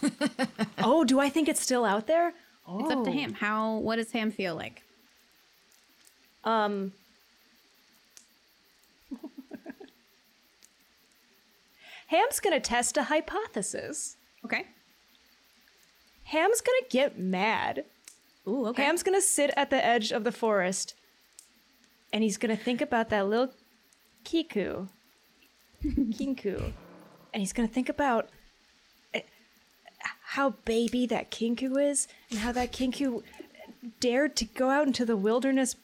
oh, 0.78 1.02
do 1.02 1.18
I 1.18 1.28
think 1.28 1.48
it's 1.48 1.60
still 1.60 1.84
out 1.84 2.06
there? 2.06 2.28
It's 2.28 2.90
up 2.92 3.02
to 3.02 3.10
Oh. 3.10 3.12
Ham. 3.12 3.32
How? 3.32 3.78
What 3.78 3.96
does 3.96 4.12
Ham 4.12 4.30
feel 4.30 4.54
like? 4.54 4.84
Um 6.44 6.92
Ham's 12.06 12.38
gonna 12.38 12.60
test 12.60 12.96
a 12.96 13.02
hypothesis. 13.02 14.16
Okay. 14.44 14.66
Ham's 16.26 16.60
gonna 16.60 16.88
get 16.90 17.18
mad. 17.18 17.84
Ooh, 18.48 18.66
okay. 18.66 18.82
Ham's 18.82 19.02
gonna 19.02 19.22
sit 19.22 19.50
at 19.56 19.70
the 19.70 19.84
edge 19.84 20.10
of 20.12 20.24
the 20.24 20.32
forest 20.32 20.94
and 22.12 22.22
he's 22.24 22.36
gonna 22.36 22.56
think 22.56 22.80
about 22.80 23.10
that 23.10 23.28
little 23.28 23.52
Kiku. 24.24 24.88
Kenku. 25.84 26.72
And 27.32 27.40
he's 27.40 27.52
gonna 27.52 27.68
think 27.68 27.88
about 27.88 28.28
eh, 29.14 29.20
how 30.22 30.50
baby 30.64 31.06
that 31.06 31.30
Kenku 31.30 31.80
is 31.80 32.08
and 32.30 32.40
how 32.40 32.52
that 32.52 32.72
Kenku 32.72 33.22
dared 34.00 34.34
to 34.36 34.44
go 34.44 34.70
out 34.70 34.86
into 34.86 35.04
the 35.04 35.16
wilderness 35.16 35.76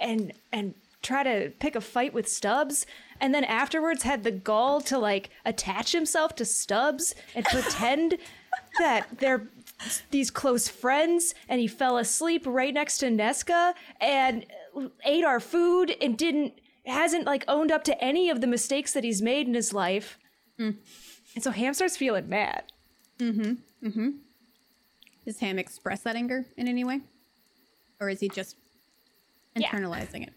and 0.00 0.32
and 0.52 0.74
try 1.02 1.22
to 1.22 1.50
pick 1.58 1.76
a 1.76 1.80
fight 1.80 2.14
with 2.14 2.28
Stubbs 2.28 2.86
and 3.20 3.34
then 3.34 3.44
afterwards 3.44 4.02
had 4.02 4.24
the 4.24 4.30
gall 4.30 4.80
to 4.80 4.98
like 4.98 5.30
attach 5.44 5.92
himself 5.92 6.34
to 6.36 6.44
Stubbs 6.44 7.14
and 7.34 7.44
pretend 7.50 8.16
that 8.78 9.06
they're 9.18 9.48
these 10.10 10.30
close 10.30 10.68
friends 10.68 11.34
and 11.48 11.60
he 11.60 11.66
fell 11.66 11.98
asleep 11.98 12.42
right 12.46 12.72
next 12.72 12.98
to 12.98 13.06
Nesca 13.06 13.74
and 14.00 14.46
ate 15.04 15.24
our 15.24 15.40
food 15.40 15.94
and 16.00 16.16
didn't 16.16 16.54
hasn't 16.86 17.26
like 17.26 17.44
owned 17.48 17.70
up 17.72 17.84
to 17.84 18.04
any 18.04 18.30
of 18.30 18.40
the 18.40 18.46
mistakes 18.46 18.92
that 18.92 19.04
he's 19.04 19.20
made 19.20 19.46
in 19.48 19.54
his 19.54 19.72
life. 19.72 20.18
And 20.58 20.76
so 21.40 21.50
Ham 21.50 21.74
starts 21.74 21.96
feeling 21.96 22.28
mad. 22.28 22.62
Mm-hmm. 23.18 23.86
Mm-hmm. 23.88 24.08
Does 25.26 25.38
Ham 25.40 25.58
express 25.58 26.00
that 26.02 26.16
anger 26.16 26.46
in 26.56 26.68
any 26.68 26.84
way, 26.84 27.00
or 28.00 28.08
is 28.08 28.20
he 28.20 28.28
just 28.28 28.56
Yeah. 29.56 29.68
internalizing 29.68 30.26
it? 30.28 30.32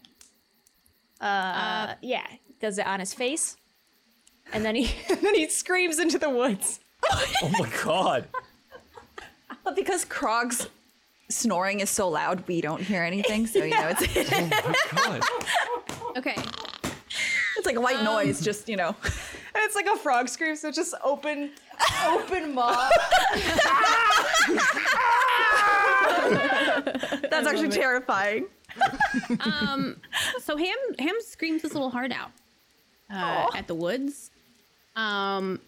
Uh, 1.20 1.94
yeah, 2.02 2.26
does 2.60 2.78
it 2.78 2.86
on 2.86 3.00
his 3.00 3.14
face, 3.14 3.56
and 4.52 4.64
then 4.64 4.74
he 4.74 4.90
and 5.08 5.18
then 5.20 5.34
he 5.34 5.48
screams 5.48 5.98
into 5.98 6.18
the 6.18 6.28
woods. 6.30 6.80
oh 7.10 7.50
my 7.58 7.70
god. 7.84 8.28
But 9.64 9.76
because 9.76 10.04
Krog's 10.04 10.68
snoring 11.28 11.80
is 11.80 11.90
so 11.90 12.08
loud, 12.08 12.46
we 12.48 12.60
don't 12.60 12.82
hear 12.82 13.02
anything. 13.02 13.46
So 13.46 13.64
you 13.64 13.70
know, 13.70 13.92
it's 13.96 14.02
Okay. 16.16 16.34
it's 17.56 17.66
like 17.66 17.76
a 17.76 17.80
white 17.80 18.02
noise. 18.02 18.40
Just 18.40 18.68
you 18.68 18.76
know, 18.76 18.94
And 19.54 19.64
it's 19.64 19.74
like 19.74 19.86
a 19.86 19.96
frog 19.96 20.28
scream, 20.28 20.56
so 20.56 20.70
just 20.70 20.94
open, 21.04 21.50
open 22.06 22.54
maw. 22.54 22.88
that's 27.30 27.46
actually 27.46 27.68
terrifying. 27.68 28.46
um, 29.40 29.96
so 30.40 30.56
Ham 30.56 30.76
Ham 30.98 31.14
screams 31.20 31.62
his 31.62 31.72
little 31.74 31.90
heart 31.90 32.12
out 32.12 32.30
uh, 33.12 33.48
at 33.56 33.66
the 33.66 33.74
woods. 33.74 34.30
Um, 34.96 35.60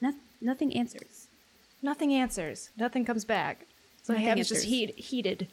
no, 0.00 0.12
nothing 0.40 0.76
answers. 0.76 1.13
Nothing 1.84 2.14
answers. 2.14 2.70
Nothing 2.78 3.04
comes 3.04 3.26
back. 3.26 3.66
So 4.02 4.14
Nothing 4.14 4.26
Ham's 4.26 4.48
just 4.48 4.64
heat, 4.64 4.94
heated. 4.98 5.48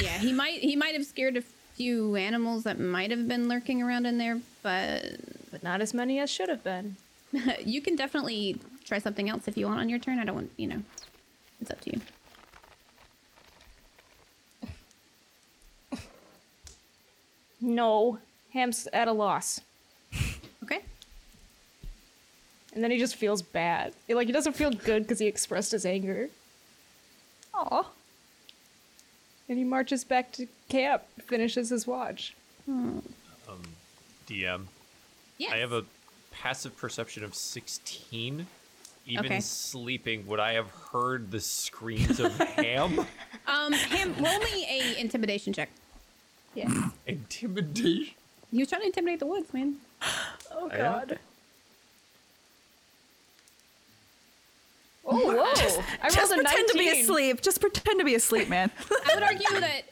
Yeah, 0.00 0.16
he 0.16 0.32
might 0.32 0.60
he 0.60 0.74
might 0.74 0.94
have 0.94 1.04
scared 1.04 1.36
a 1.36 1.42
few 1.74 2.16
animals 2.16 2.64
that 2.64 2.80
might 2.80 3.10
have 3.10 3.28
been 3.28 3.46
lurking 3.46 3.82
around 3.82 4.06
in 4.06 4.16
there, 4.16 4.40
but 4.62 5.16
but 5.50 5.62
not 5.62 5.82
as 5.82 5.92
many 5.92 6.18
as 6.18 6.30
should 6.30 6.48
have 6.48 6.64
been. 6.64 6.96
you 7.64 7.82
can 7.82 7.94
definitely 7.94 8.58
try 8.86 8.98
something 8.98 9.28
else 9.28 9.46
if 9.48 9.58
you 9.58 9.66
want 9.66 9.80
on 9.80 9.90
your 9.90 9.98
turn. 9.98 10.18
I 10.18 10.24
don't 10.24 10.34
want 10.34 10.50
you 10.56 10.66
know, 10.66 10.82
it's 11.60 11.70
up 11.70 11.82
to 11.82 11.90
you. 11.92 12.00
No, 17.60 18.18
Ham's 18.54 18.88
at 18.94 19.08
a 19.08 19.12
loss. 19.12 19.60
Okay. 20.62 20.80
And 22.74 22.84
then 22.84 22.90
he 22.90 22.98
just 22.98 23.16
feels 23.16 23.42
bad. 23.42 23.92
Like 24.08 24.26
he 24.26 24.32
doesn't 24.32 24.54
feel 24.54 24.70
good 24.70 25.02
because 25.02 25.18
he 25.18 25.26
expressed 25.26 25.72
his 25.72 25.84
anger. 25.84 26.28
Aw. 27.54 27.84
And 29.48 29.58
he 29.58 29.64
marches 29.64 30.04
back 30.04 30.30
to 30.32 30.46
camp, 30.68 31.02
finishes 31.26 31.70
his 31.70 31.86
watch. 31.86 32.34
Um, 32.68 33.02
DM. 34.28 34.66
Yes. 35.38 35.52
I 35.52 35.56
have 35.56 35.72
a 35.72 35.84
passive 36.30 36.76
perception 36.76 37.24
of 37.24 37.34
16. 37.34 38.46
Even 39.06 39.26
Okay. 39.26 39.40
sleeping, 39.40 40.24
would 40.28 40.38
I 40.38 40.52
have 40.52 40.70
heard 40.92 41.32
the 41.32 41.40
screams 41.40 42.20
of 42.20 42.32
Ham? 42.38 43.00
Um, 43.48 43.72
Ham, 43.72 44.14
roll 44.20 44.38
me 44.38 44.66
a 44.70 45.00
intimidation 45.00 45.52
check. 45.52 45.70
Yeah. 46.54 46.90
Intimidation. 47.06 48.14
He 48.52 48.58
was 48.58 48.68
trying 48.68 48.82
to 48.82 48.86
intimidate 48.86 49.18
the 49.20 49.26
woods, 49.26 49.52
man. 49.52 49.76
Oh 50.52 50.68
I 50.70 51.04
Oh, 55.10 55.32
whoa. 55.36 55.54
Just, 55.56 55.78
I 55.78 55.82
rolled 56.04 56.12
just 56.14 56.32
a 56.32 56.36
pretend 56.36 56.68
to 56.68 56.78
be 56.78 56.88
asleep. 56.88 57.40
Just 57.42 57.60
pretend 57.60 57.98
to 57.98 58.04
be 58.04 58.14
asleep, 58.14 58.48
man. 58.48 58.70
I 59.06 59.14
would 59.14 59.22
argue 59.24 59.60
that 59.60 59.82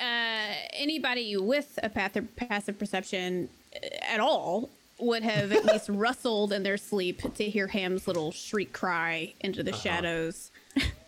uh, 0.00 0.54
anybody 0.74 1.36
with 1.36 1.78
a 1.82 1.88
path 1.88 2.16
passive 2.36 2.78
perception 2.78 3.48
uh, 3.74 3.86
at 4.08 4.20
all 4.20 4.70
would 4.98 5.22
have 5.22 5.52
at 5.52 5.64
least 5.64 5.88
rustled 5.90 6.52
in 6.52 6.62
their 6.62 6.76
sleep 6.76 7.20
to 7.34 7.44
hear 7.44 7.66
Ham's 7.66 8.06
little 8.06 8.30
shriek 8.32 8.72
cry 8.72 9.34
into 9.40 9.62
the 9.62 9.72
Uh-huh. 9.72 9.80
shadows. 9.80 10.50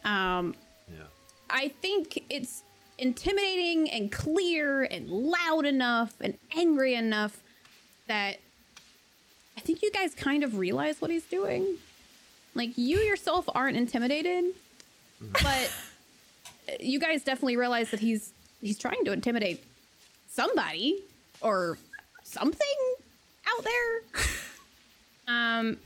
Um, 0.05 0.55
Yeah. 0.91 1.05
I 1.49 1.69
think 1.69 2.25
it's 2.29 2.63
intimidating 2.99 3.91
and 3.91 4.11
clear 4.13 4.83
and 4.83 5.09
loud 5.09 5.65
enough 5.67 6.15
and 6.21 6.37
angry 6.57 6.95
enough 6.95 7.41
that 8.09 8.37
I 9.57 9.61
think 9.61 9.83
you 9.83 9.91
guys 9.91 10.15
kind 10.15 10.43
of 10.45 10.59
realize 10.59 11.01
what 11.01 11.11
he's 11.11 11.25
doing. 11.25 11.65
Like 12.55 12.77
you 12.77 12.99
yourself 12.99 13.49
aren't 13.55 13.77
intimidated, 13.77 14.45
but 15.43 15.73
you 16.81 16.99
guys 17.01 17.23
definitely 17.25 17.57
realize 17.57 17.91
that 17.91 18.01
he's 18.01 18.33
he's 18.61 18.79
trying 18.79 19.05
to 19.05 19.13
intimidate 19.13 19.63
somebody 20.31 21.01
or 21.41 21.79
something 22.23 22.95
out 23.47 23.65
there. 23.65 24.23
Um 25.27 25.79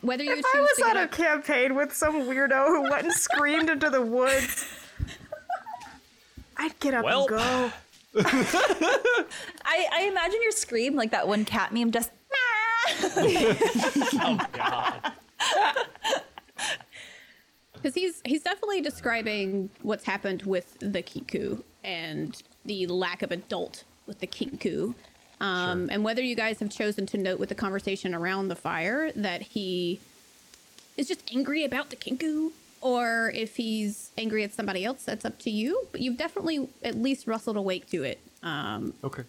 whether 0.00 0.22
you 0.22 0.30
If 0.30 0.36
choose 0.36 0.46
I 0.54 0.60
was 0.60 0.70
to 0.76 0.82
get 0.82 0.90
on 0.90 0.96
a 0.96 1.04
up- 1.06 1.10
campaign 1.10 1.74
with 1.74 1.92
some 1.92 2.22
weirdo 2.22 2.68
who 2.68 2.82
went 2.82 3.02
and 3.02 3.12
screamed 3.12 3.68
into 3.68 3.90
the 3.90 4.00
woods, 4.00 4.64
I'd 6.56 6.78
get 6.78 6.94
up 6.94 7.04
Welp. 7.04 7.20
and 7.22 7.28
go. 7.30 7.72
I, 9.64 9.86
I 9.92 10.02
imagine 10.08 10.40
your 10.40 10.52
scream 10.52 10.94
like 10.94 11.10
that 11.10 11.26
one 11.26 11.44
cat 11.44 11.72
meme, 11.74 11.90
just. 11.90 12.10
Oh 13.02 14.38
god. 14.52 15.12
Because 17.74 17.94
he's 17.94 18.20
he's 18.24 18.42
definitely 18.42 18.80
describing 18.80 19.70
what's 19.82 20.04
happened 20.04 20.42
with 20.42 20.76
the 20.80 21.00
Kiku 21.00 21.62
and 21.84 22.40
the 22.64 22.88
lack 22.88 23.22
of 23.22 23.30
adult 23.30 23.84
with 24.06 24.18
the 24.18 24.26
Kenku. 24.26 24.94
Um, 25.40 25.88
And 25.90 26.02
whether 26.02 26.20
you 26.20 26.34
guys 26.34 26.58
have 26.58 26.70
chosen 26.70 27.06
to 27.06 27.18
note 27.18 27.38
with 27.38 27.50
the 27.50 27.54
conversation 27.54 28.14
around 28.14 28.48
the 28.48 28.56
fire 28.56 29.12
that 29.12 29.42
he 29.42 30.00
is 30.96 31.06
just 31.06 31.22
angry 31.32 31.64
about 31.64 31.90
the 31.90 31.96
Kenku 31.96 32.50
or 32.80 33.30
if 33.34 33.56
he's 33.56 34.10
angry 34.18 34.42
at 34.44 34.52
somebody 34.54 34.84
else, 34.84 35.04
that's 35.04 35.24
up 35.24 35.38
to 35.40 35.50
you. 35.50 35.86
But 35.92 36.00
you've 36.00 36.16
definitely 36.16 36.68
at 36.82 36.96
least 36.96 37.26
rustled 37.28 37.56
awake 37.56 37.88
to 37.90 38.02
it. 38.02 38.18
Um, 38.42 38.94
Okay. 39.04 39.22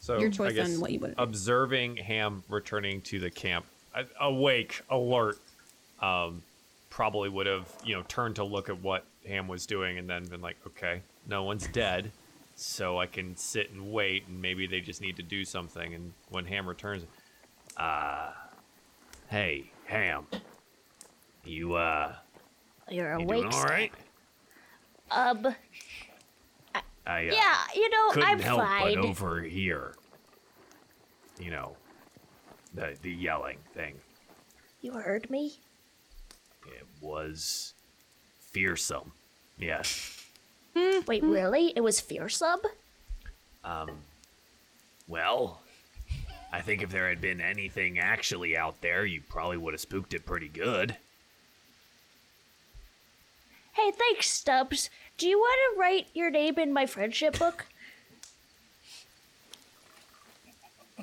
So 0.00 0.18
Your 0.18 0.28
I 0.28 0.32
choice 0.32 0.52
guess 0.52 0.74
on 0.74 0.80
what 0.82 0.90
you 0.90 1.00
wanna 1.00 1.14
observing 1.16 1.96
Ham 1.96 2.42
returning 2.50 3.00
to 3.02 3.18
the 3.18 3.30
camp, 3.30 3.64
awake, 4.20 4.82
alert, 4.90 5.38
um, 6.00 6.42
probably 6.90 7.28
would 7.28 7.46
have 7.46 7.68
you 7.84 7.94
know 7.94 8.02
turned 8.08 8.36
to 8.36 8.44
look 8.44 8.68
at 8.68 8.80
what 8.82 9.04
Ham 9.26 9.48
was 9.48 9.66
doing 9.66 9.98
and 9.98 10.08
then 10.08 10.24
been 10.26 10.40
like, 10.40 10.56
okay, 10.66 11.02
no 11.26 11.42
one's 11.44 11.66
dead, 11.68 12.10
so 12.56 12.98
I 12.98 13.06
can 13.06 13.36
sit 13.36 13.70
and 13.70 13.92
wait, 13.92 14.26
and 14.28 14.40
maybe 14.40 14.66
they 14.66 14.80
just 14.80 15.00
need 15.00 15.16
to 15.16 15.22
do 15.22 15.44
something. 15.44 15.94
And 15.94 16.12
when 16.30 16.44
Ham 16.46 16.66
returns, 16.68 17.04
uh, 17.76 18.30
hey 19.28 19.70
Ham, 19.86 20.26
you 21.44 21.74
uh, 21.74 22.14
You're 22.90 23.18
you 23.18 23.24
awake. 23.24 23.42
doing 23.42 23.54
all 23.54 23.64
right? 23.64 23.92
Um, 25.10 25.54
I, 27.06 27.28
uh, 27.28 27.32
yeah, 27.34 27.56
you 27.74 27.88
know, 27.90 28.10
couldn't 28.10 28.28
I'm 28.28 28.38
help 28.40 28.60
fine. 28.62 28.94
but 28.96 29.04
overhear, 29.04 29.94
you 31.38 31.50
know, 31.50 31.76
the 32.74 32.96
the 33.02 33.10
yelling 33.10 33.58
thing. 33.74 33.94
You 34.82 34.92
heard 34.92 35.30
me? 35.30 35.54
It 36.66 36.86
was 37.00 37.74
fearsome. 38.50 39.12
Yes. 39.58 40.22
Wait, 41.06 41.22
really? 41.22 41.72
It 41.76 41.82
was 41.82 42.00
fearsome? 42.00 42.60
Um, 43.64 43.90
well, 45.08 45.60
I 46.52 46.60
think 46.60 46.82
if 46.82 46.90
there 46.90 47.08
had 47.08 47.20
been 47.20 47.40
anything 47.40 47.98
actually 47.98 48.56
out 48.56 48.80
there, 48.80 49.06
you 49.06 49.22
probably 49.28 49.56
would 49.56 49.74
have 49.74 49.80
spooked 49.80 50.14
it 50.14 50.26
pretty 50.26 50.48
good. 50.48 50.96
Hey, 53.72 53.90
thanks, 53.90 54.30
Stubbs. 54.30 54.88
Do 55.18 55.26
you 55.26 55.38
want 55.38 55.58
to 55.74 55.80
write 55.80 56.08
your 56.14 56.30
name 56.30 56.58
in 56.58 56.72
my 56.72 56.86
friendship 56.86 57.38
book? 57.38 57.66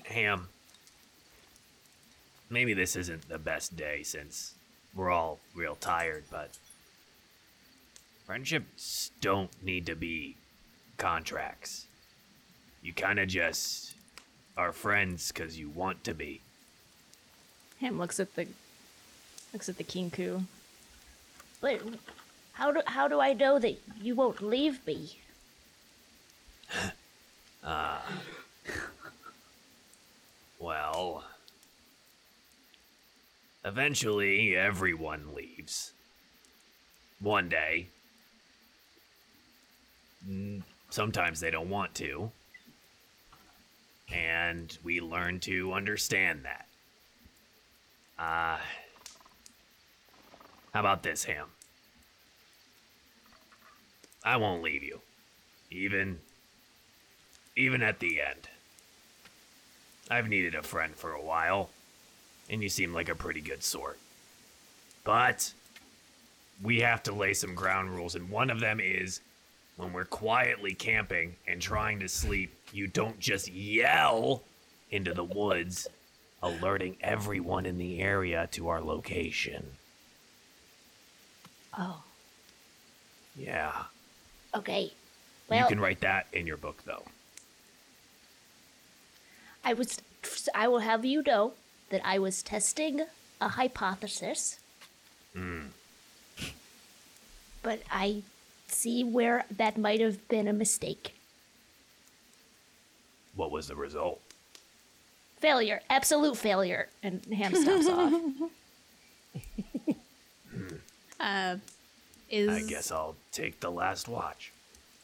Ham, 0.05 0.47
maybe 2.51 2.73
this 2.73 2.95
isn't 2.95 3.27
the 3.29 3.39
best 3.39 3.75
day 3.75 4.03
since 4.03 4.53
we're 4.93 5.09
all 5.09 5.39
real 5.55 5.75
tired, 5.75 6.25
but 6.29 6.51
friendships 8.25 9.11
don't 9.21 9.51
need 9.63 9.85
to 9.85 9.95
be 9.95 10.35
contracts. 10.97 11.87
You 12.83 12.93
kind 12.93 13.19
of 13.19 13.29
just 13.29 13.95
are 14.57 14.73
friends 14.73 15.31
because 15.31 15.57
you 15.57 15.69
want 15.69 16.03
to 16.03 16.13
be. 16.13 16.41
Him 17.79 17.97
looks 17.97 18.19
at 18.19 18.35
the 18.35 18.47
looks 19.53 19.69
at 19.69 19.77
the 19.77 19.83
kenku. 19.83 20.43
But 21.61 21.81
how 22.53 22.71
do 22.71 22.81
how 22.85 23.07
do 23.07 23.19
I 23.21 23.33
know 23.33 23.59
that 23.59 23.77
you 24.01 24.13
won't 24.13 24.41
leave 24.41 24.85
me? 24.85 25.17
Ah. 27.63 28.03
well, 30.59 31.23
eventually 33.63 34.55
everyone 34.55 35.33
leaves. 35.35 35.93
One 37.19 37.49
day. 37.49 37.87
Sometimes 40.89 41.39
they 41.39 41.51
don't 41.51 41.69
want 41.69 41.93
to. 41.95 42.31
And 44.13 44.77
we 44.83 44.99
learn 44.99 45.39
to 45.41 45.73
understand 45.73 46.45
that. 46.45 46.65
Uh, 48.19 48.57
how 50.73 50.79
about 50.79 51.03
this, 51.03 51.23
Ham? 51.23 51.47
I 54.23 54.37
won't 54.37 54.61
leave 54.61 54.83
you. 54.83 55.01
Even 55.71 56.19
even 57.55 57.81
at 57.81 57.99
the 57.99 58.21
end. 58.21 58.49
I've 60.09 60.29
needed 60.29 60.55
a 60.55 60.63
friend 60.63 60.95
for 60.95 61.11
a 61.11 61.21
while, 61.21 61.69
and 62.51 62.61
you 62.61 62.69
seem 62.69 62.93
like 62.93 63.09
a 63.09 63.15
pretty 63.15 63.41
good 63.41 63.63
sort. 63.63 63.97
But 65.03 65.53
we 66.61 66.81
have 66.81 67.01
to 67.03 67.13
lay 67.13 67.33
some 67.33 67.55
ground 67.55 67.89
rules, 67.95 68.13
and 68.13 68.29
one 68.29 68.51
of 68.51 68.59
them 68.59 68.79
is 68.79 69.21
when 69.77 69.93
we're 69.93 70.05
quietly 70.05 70.75
camping 70.75 71.35
and 71.47 71.59
trying 71.59 71.99
to 72.01 72.07
sleep, 72.07 72.53
you 72.71 72.85
don't 72.85 73.19
just 73.19 73.51
yell 73.51 74.43
into 74.91 75.13
the 75.13 75.23
woods, 75.23 75.87
alerting 76.43 76.97
everyone 77.01 77.65
in 77.65 77.77
the 77.77 77.99
area 78.01 78.47
to 78.51 78.67
our 78.67 78.81
location. 78.81 79.65
Oh, 81.77 82.03
Yeah. 83.35 83.85
okay. 84.53 84.91
Well, 85.47 85.59
you 85.61 85.65
can 85.67 85.79
write 85.79 86.01
that 86.01 86.27
in 86.33 86.45
your 86.45 86.57
book, 86.57 86.83
though. 86.85 87.03
I 89.63 89.73
was 89.73 89.99
I 90.53 90.67
will 90.67 90.79
have 90.79 91.05
you 91.05 91.23
know 91.23 91.53
that 91.91 92.01
I 92.03 92.17
was 92.19 92.41
testing 92.43 93.01
a 93.39 93.47
hypothesis, 93.49 94.59
Hmm. 95.33 95.67
but 97.63 97.81
I 97.91 98.23
see 98.67 99.03
where 99.03 99.45
that 99.55 99.77
might 99.77 99.99
have 100.01 100.27
been 100.27 100.47
a 100.47 100.53
mistake. 100.53 101.13
What 103.35 103.51
was 103.51 103.67
the 103.67 103.75
result? 103.75 104.19
Failure, 105.39 105.81
absolute 105.89 106.37
failure. 106.37 106.87
And 107.01 107.23
Ham 107.33 107.55
stops 107.55 107.87
off. 107.89 108.13
uh, 111.19 111.55
is 112.29 112.49
I 112.49 112.67
guess 112.67 112.91
I'll 112.91 113.15
take 113.31 113.59
the 113.59 113.71
last 113.71 114.07
watch. 114.07 114.51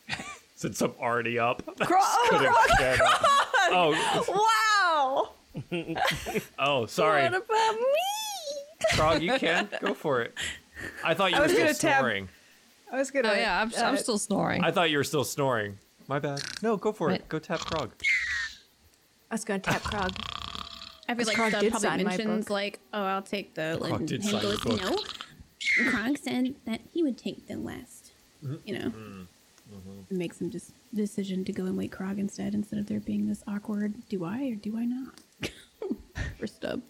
Since 0.55 0.81
I'm 0.81 0.93
already 0.99 1.37
up. 1.39 1.63
Cro- 1.79 1.97
oh, 2.01 2.67
get 2.79 2.99
up. 3.01 3.21
Oh, 3.69 4.23
wow. 4.29 5.29
oh, 6.59 6.85
sorry. 6.85 7.23
What 7.23 7.35
about 7.35 7.75
me? 7.75 8.95
Frog, 8.95 9.21
you 9.21 9.33
can 9.37 9.69
go 9.81 9.93
for 9.93 10.21
it. 10.21 10.33
I 11.03 11.13
thought 11.13 11.31
you 11.31 11.37
I 11.37 11.41
were 11.41 11.47
still 11.47 11.59
gonna 11.59 11.73
tab- 11.73 11.99
snoring. 11.99 12.29
I 12.91 12.97
was 12.97 13.11
gonna. 13.11 13.29
Oh 13.29 13.33
yeah, 13.33 13.61
I'm, 13.61 13.71
I'm 13.77 13.95
uh, 13.95 13.97
still 13.97 14.17
snoring. 14.17 14.63
I 14.63 14.71
thought 14.71 14.89
you 14.89 14.97
were 14.97 15.03
still 15.03 15.23
snoring. 15.23 15.79
My 16.07 16.19
bad. 16.19 16.41
No, 16.61 16.77
go 16.77 16.91
for 16.91 17.11
it. 17.11 17.27
Go 17.27 17.39
tap 17.39 17.59
Frog. 17.59 17.91
I 19.29 19.33
was 19.33 19.43
gonna 19.43 19.59
tap 19.59 19.81
Krog. 19.81 20.15
I 21.09 21.15
feel 21.15 21.25
like 21.25 21.37
Krog 21.37 21.49
Stub 21.49 21.61
did 21.61 21.71
probably 21.71 21.89
sign 21.89 22.03
mentions 22.03 22.49
like, 22.49 22.79
"Oh, 22.93 23.03
I'll 23.03 23.21
take 23.21 23.55
the." 23.55 23.77
Krog 23.81 23.95
and 23.97 24.07
did 24.07 24.23
him 24.23 24.31
sign 24.31 24.41
goes, 24.41 24.61
book. 24.61 24.81
"No." 24.81 24.97
Krog 25.79 26.17
said 26.17 26.55
that 26.65 26.81
he 26.93 27.03
would 27.03 27.17
take 27.17 27.47
the 27.47 27.57
last. 27.57 28.11
Mm-hmm. 28.43 28.55
You 28.65 28.79
know, 28.79 28.91
and 30.09 30.17
make 30.17 30.33
some 30.33 30.49
just 30.49 30.71
decision 30.93 31.43
to 31.45 31.51
go 31.51 31.65
and 31.65 31.77
wait 31.77 31.91
Krog 31.91 32.17
instead, 32.17 32.53
instead 32.53 32.79
of 32.79 32.87
there 32.87 32.99
being 32.99 33.27
this 33.27 33.43
awkward. 33.47 34.07
Do 34.07 34.23
I 34.23 34.45
or 34.45 34.55
do 34.55 34.77
I 34.77 34.85
not? 34.85 35.15
For 36.39 36.47
Stub. 36.47 36.81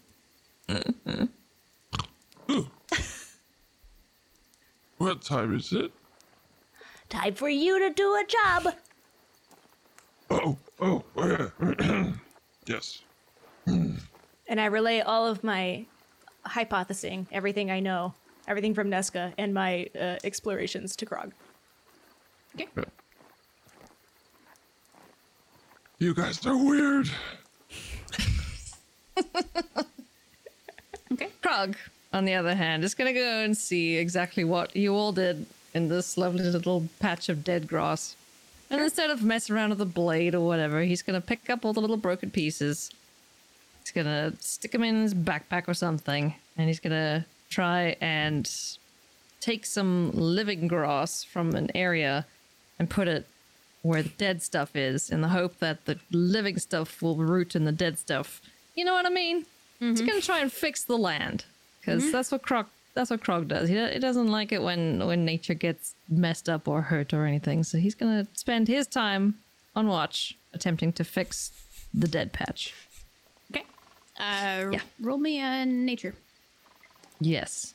What 4.98 5.22
time 5.22 5.56
is 5.56 5.72
it? 5.74 5.92
Time 7.09 7.35
for 7.35 7.50
you 7.50 7.80
to 7.80 7.93
do 7.93 8.16
a 8.16 8.24
job. 8.27 8.74
Oh, 10.30 10.58
oh, 10.82 12.14
yes. 12.66 13.01
And 14.50 14.61
I 14.61 14.67
relay 14.67 15.01
all 15.01 15.27
of 15.27 15.43
my 15.43 15.85
hypothesizing, 16.45 17.26
everything 17.34 17.69
I 17.69 17.82
know, 17.82 18.14
everything 18.48 18.74
from 18.74 18.90
Nesca, 18.90 19.34
and 19.38 19.53
my 19.53 19.90
uh, 19.93 20.16
explorations 20.24 20.95
to 20.95 21.06
Krog. 21.06 21.34
Okay. 22.56 22.67
You 26.00 26.14
guys 26.14 26.45
are 26.45 26.56
weird. 26.56 27.09
Krog, 31.42 31.76
on 32.14 32.26
the 32.26 32.34
other 32.34 32.56
hand, 32.56 32.84
is 32.84 32.94
gonna 32.94 33.14
go 33.14 33.40
and 33.40 33.58
see 33.58 33.96
exactly 33.96 34.44
what 34.44 34.76
you 34.76 34.96
all 34.96 35.12
did 35.12 35.46
in 35.74 35.90
this 35.90 36.18
lovely 36.18 36.44
little 36.44 36.88
patch 37.00 37.30
of 37.30 37.44
dead 37.44 37.68
grass. 37.68 38.16
And 38.70 38.82
instead 38.82 39.10
of 39.10 39.24
messing 39.24 39.56
around 39.56 39.70
with 39.70 39.82
a 39.82 39.86
blade 39.86 40.36
or 40.36 40.46
whatever, 40.46 40.82
he's 40.82 41.02
gonna 41.02 41.22
pick 41.22 41.50
up 41.50 41.64
all 41.64 41.74
the 41.74 41.80
little 41.80 41.98
broken 41.98 42.32
pieces. 42.32 42.92
He's 43.84 43.92
gonna 43.92 44.34
stick 44.40 44.72
them 44.72 44.84
in 44.84 45.02
his 45.02 45.14
backpack 45.14 45.68
or 45.68 45.74
something, 45.74 46.36
and 46.58 46.68
he's 46.68 46.80
gonna 46.80 47.26
try 47.50 47.96
and 48.02 48.50
take 49.40 49.66
some 49.66 50.12
living 50.12 50.68
grass 50.68 51.24
from 51.24 51.56
an 51.56 51.72
area 51.74 52.26
and 52.78 52.90
put 52.90 53.08
it 53.08 53.26
where 53.82 54.04
the 54.04 54.10
dead 54.10 54.44
stuff 54.44 54.76
is 54.76 55.10
in 55.10 55.22
the 55.22 55.30
hope 55.30 55.60
that 55.60 55.86
the 55.86 55.98
living 56.12 56.60
stuff 56.60 57.02
will 57.02 57.16
root 57.16 57.56
in 57.56 57.64
the 57.64 57.72
dead 57.72 57.98
stuff. 57.98 58.42
You 58.78 58.86
know 58.86 58.94
what 58.94 59.08
I 59.08 59.10
mean? 59.10 59.46
He's 59.80 60.02
gonna 60.02 60.22
try 60.22 60.40
and 60.40 60.52
fix 60.52 60.84
the 60.84 60.98
land 60.98 61.46
because 61.80 62.12
that's 62.12 62.32
what 62.32 62.44
Krog 62.44 62.68
that's 62.94 63.10
what 63.10 63.22
Krog 63.22 63.48
does. 63.48 63.70
He, 63.70 63.76
he 63.76 64.00
doesn't 64.00 64.28
like 64.28 64.52
it 64.52 64.62
when 64.62 65.06
when 65.06 65.26
nature 65.26 65.56
gets 65.56 65.96
messed 66.08 66.48
up 66.48 66.68
or 66.68 66.84
hurt 66.84 67.12
or 67.12 67.26
anything. 67.26 67.64
So 67.64 67.80
he's 67.80 67.96
gonna 67.96 68.28
spend 68.34 68.68
his 68.68 68.86
time 68.86 69.36
on 69.76 69.88
watch 69.88 70.38
attempting 70.54 70.94
to 70.94 71.04
fix 71.04 71.52
the 71.92 72.08
dead 72.08 72.34
patch. 72.34 72.74
Okay. 73.52 73.66
Uh, 74.20 74.78
roll 75.02 75.18
me 75.18 75.40
a 75.40 75.66
nature. 75.66 76.14
Yes, 77.20 77.74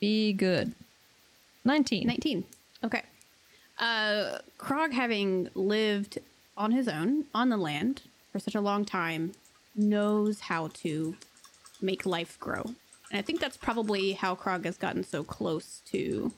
be 0.00 0.34
good. 0.34 0.74
19. 1.64 2.06
19. 2.06 2.44
Okay. 2.84 3.02
Uh, 3.78 4.38
Krog, 4.58 4.92
having 4.92 5.48
lived 5.54 6.18
on 6.58 6.72
his 6.72 6.88
own 6.88 7.24
on 7.34 7.48
the 7.48 7.56
land 7.56 8.02
for 8.32 8.38
such 8.38 8.54
a 8.54 8.60
long 8.60 8.84
time, 8.84 9.32
knows 9.74 10.40
how 10.40 10.68
to 10.74 11.14
make 11.80 12.04
life 12.06 12.38
grow. 12.38 12.62
And 13.10 13.18
I 13.18 13.22
think 13.22 13.40
that's 13.40 13.56
probably 13.56 14.12
how 14.12 14.34
Krog 14.34 14.64
has 14.64 14.76
gotten 14.76 15.02
so 15.04 15.24
close 15.24 15.80
to 15.86 16.32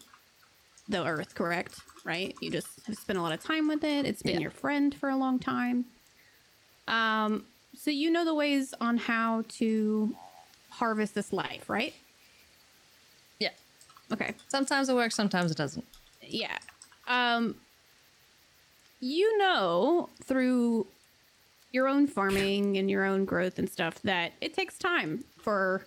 the 0.88 1.04
earth, 1.04 1.34
correct? 1.34 1.80
Right? 2.04 2.34
You 2.40 2.50
just 2.50 2.68
have 2.86 2.96
spent 2.96 3.18
a 3.18 3.22
lot 3.22 3.32
of 3.32 3.42
time 3.42 3.68
with 3.68 3.84
it. 3.84 4.06
It's 4.06 4.22
been 4.22 4.34
Yeah. 4.34 4.40
your 4.40 4.50
friend 4.50 4.94
for 4.94 5.08
a 5.08 5.16
long 5.16 5.38
time. 5.38 5.84
Um, 6.88 7.44
so 7.74 7.90
you 7.90 8.10
know 8.10 8.24
the 8.24 8.34
ways 8.34 8.74
on 8.80 8.98
how 8.98 9.44
to 9.58 10.14
harvest 10.70 11.14
this 11.14 11.32
life, 11.32 11.68
right? 11.70 11.94
Yeah. 13.38 13.50
Okay. 14.12 14.34
Sometimes 14.48 14.88
it 14.88 14.94
works, 14.94 15.14
sometimes 15.14 15.50
it 15.50 15.56
doesn't. 15.56 15.86
Yeah. 16.22 16.56
Um 17.06 17.56
you 19.00 19.36
know 19.38 20.08
through 20.24 20.86
your 21.72 21.88
own 21.88 22.06
farming 22.06 22.76
and 22.76 22.90
your 22.90 23.04
own 23.04 23.24
growth 23.24 23.58
and 23.58 23.68
stuff 23.68 24.00
that 24.02 24.32
it 24.40 24.54
takes 24.54 24.78
time 24.78 25.24
for 25.38 25.84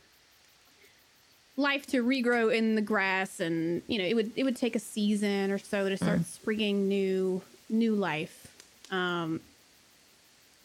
life 1.58 1.86
to 1.88 2.04
regrow 2.04 2.54
in 2.54 2.76
the 2.76 2.82
grass 2.82 3.40
and 3.40 3.82
you 3.88 3.98
know 3.98 4.04
it 4.04 4.14
would 4.14 4.32
it 4.36 4.44
would 4.44 4.58
take 4.58 4.76
a 4.76 4.80
season 4.80 5.52
or 5.52 5.58
so 5.58 5.88
to 5.88 5.96
start 5.96 6.26
springing 6.26 6.88
new 6.88 7.42
new 7.70 7.96
life. 7.96 8.48
Um 8.92 9.40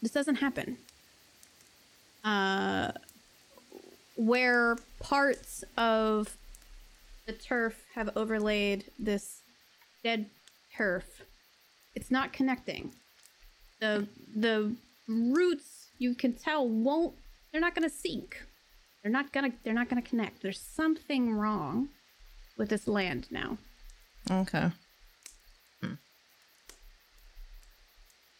this 0.01 0.11
doesn't 0.11 0.35
happen. 0.35 0.77
Uh 2.23 2.91
where 4.15 4.75
parts 4.99 5.63
of 5.77 6.35
the 7.25 7.33
turf 7.33 7.83
have 7.95 8.09
overlaid 8.15 8.83
this 8.99 9.41
dead 10.03 10.25
turf 10.75 11.21
it's 11.95 12.11
not 12.11 12.33
connecting. 12.33 12.91
The 13.79 14.07
the 14.35 14.73
roots 15.11 15.89
you 15.97 16.15
can 16.15 16.33
tell 16.33 16.67
won't 16.67 17.15
they're 17.51 17.61
not 17.61 17.75
going 17.75 17.87
to 17.87 17.95
sink 17.95 18.41
they're 19.03 19.11
not 19.11 19.31
going 19.31 19.51
to 19.51 19.57
they're 19.63 19.73
not 19.73 19.89
going 19.89 20.01
to 20.01 20.09
connect 20.09 20.41
there's 20.41 20.59
something 20.59 21.33
wrong 21.33 21.89
with 22.57 22.69
this 22.69 22.87
land 22.87 23.27
now 23.31 23.57
Okay. 24.29 24.71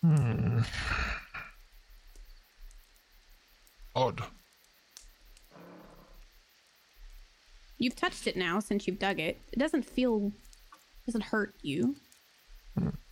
Hmm. 0.03 0.61
Odd. 3.95 4.23
you've 7.77 7.95
touched 7.95 8.27
it 8.27 8.37
now 8.37 8.59
since 8.59 8.87
you've 8.87 8.99
dug 8.99 9.19
it 9.19 9.39
it 9.51 9.59
doesn't 9.59 9.83
feel 9.83 10.31
doesn't 11.05 11.23
hurt 11.23 11.53
you 11.61 11.95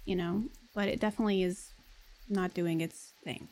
you 0.05 0.15
know 0.15 0.43
but 0.75 0.87
it 0.87 0.99
definitely 0.99 1.41
is 1.43 1.73
not 2.29 2.53
doing 2.53 2.81
its 2.81 3.13
thing 3.23 3.47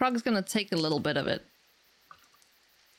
Krog's 0.00 0.22
gonna 0.22 0.42
take 0.42 0.72
a 0.72 0.76
little 0.76 1.00
bit 1.00 1.16
of 1.16 1.26
it. 1.26 1.44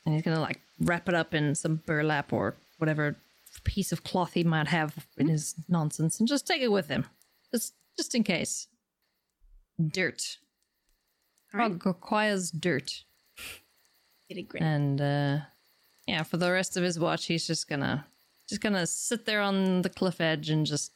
And 0.04 0.14
he's 0.14 0.22
gonna 0.22 0.40
like 0.40 0.60
wrap 0.80 1.08
it 1.08 1.14
up 1.14 1.34
in 1.34 1.54
some 1.54 1.82
burlap 1.86 2.32
or 2.32 2.54
whatever 2.78 3.16
piece 3.64 3.92
of 3.92 4.04
cloth 4.04 4.32
he 4.32 4.44
might 4.44 4.68
have 4.68 5.06
in 5.16 5.28
his 5.28 5.54
nonsense 5.68 6.18
and 6.18 6.28
just 6.28 6.46
take 6.46 6.62
it 6.62 6.70
with 6.70 6.88
him. 6.88 7.06
Just 7.52 7.74
just 7.96 8.14
in 8.14 8.22
case. 8.22 8.68
Dirt. 9.84 10.38
Krog 11.52 11.84
requires 11.84 12.50
dirt. 12.50 13.04
And 14.60 15.00
uh 15.00 15.38
yeah, 16.06 16.22
for 16.22 16.36
the 16.36 16.52
rest 16.52 16.76
of 16.76 16.84
his 16.84 16.98
watch 17.00 17.26
he's 17.26 17.46
just 17.46 17.68
gonna 17.68 18.06
just 18.48 18.60
gonna 18.60 18.86
sit 18.86 19.24
there 19.26 19.40
on 19.40 19.82
the 19.82 19.90
cliff 19.90 20.20
edge 20.20 20.50
and 20.50 20.66
just 20.66 20.92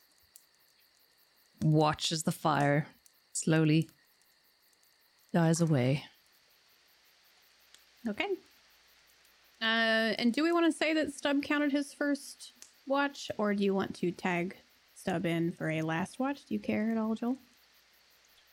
watch 1.63 2.13
as 2.13 2.23
the 2.23 2.33
fire 2.33 2.87
slowly 3.33 3.89
dies 5.33 5.61
away. 5.61 6.05
Okay. 8.09 8.29
Uh, 9.61 10.15
and 10.19 10.33
do 10.33 10.43
we 10.43 10.53
want 10.53 10.67
to 10.67 10.73
say 10.73 10.93
that 10.95 11.13
Stub 11.13 11.43
counted 11.43 11.73
his 11.73 11.93
first 11.93 12.53
watch, 12.87 13.31
or 13.39 13.55
do 13.55 13.65
you 13.65 13.75
want 13.75 13.95
to 13.97 14.13
tag 14.13 14.57
Stub 14.95 15.27
in 15.27 15.51
for 15.53 15.71
a 15.71 15.83
last 15.83 16.19
watch? 16.19 16.45
Do 16.45 16.55
you 16.55 16.61
care 16.61 16.91
at 16.93 16.99
all, 16.99 17.15
Joel? 17.15 17.37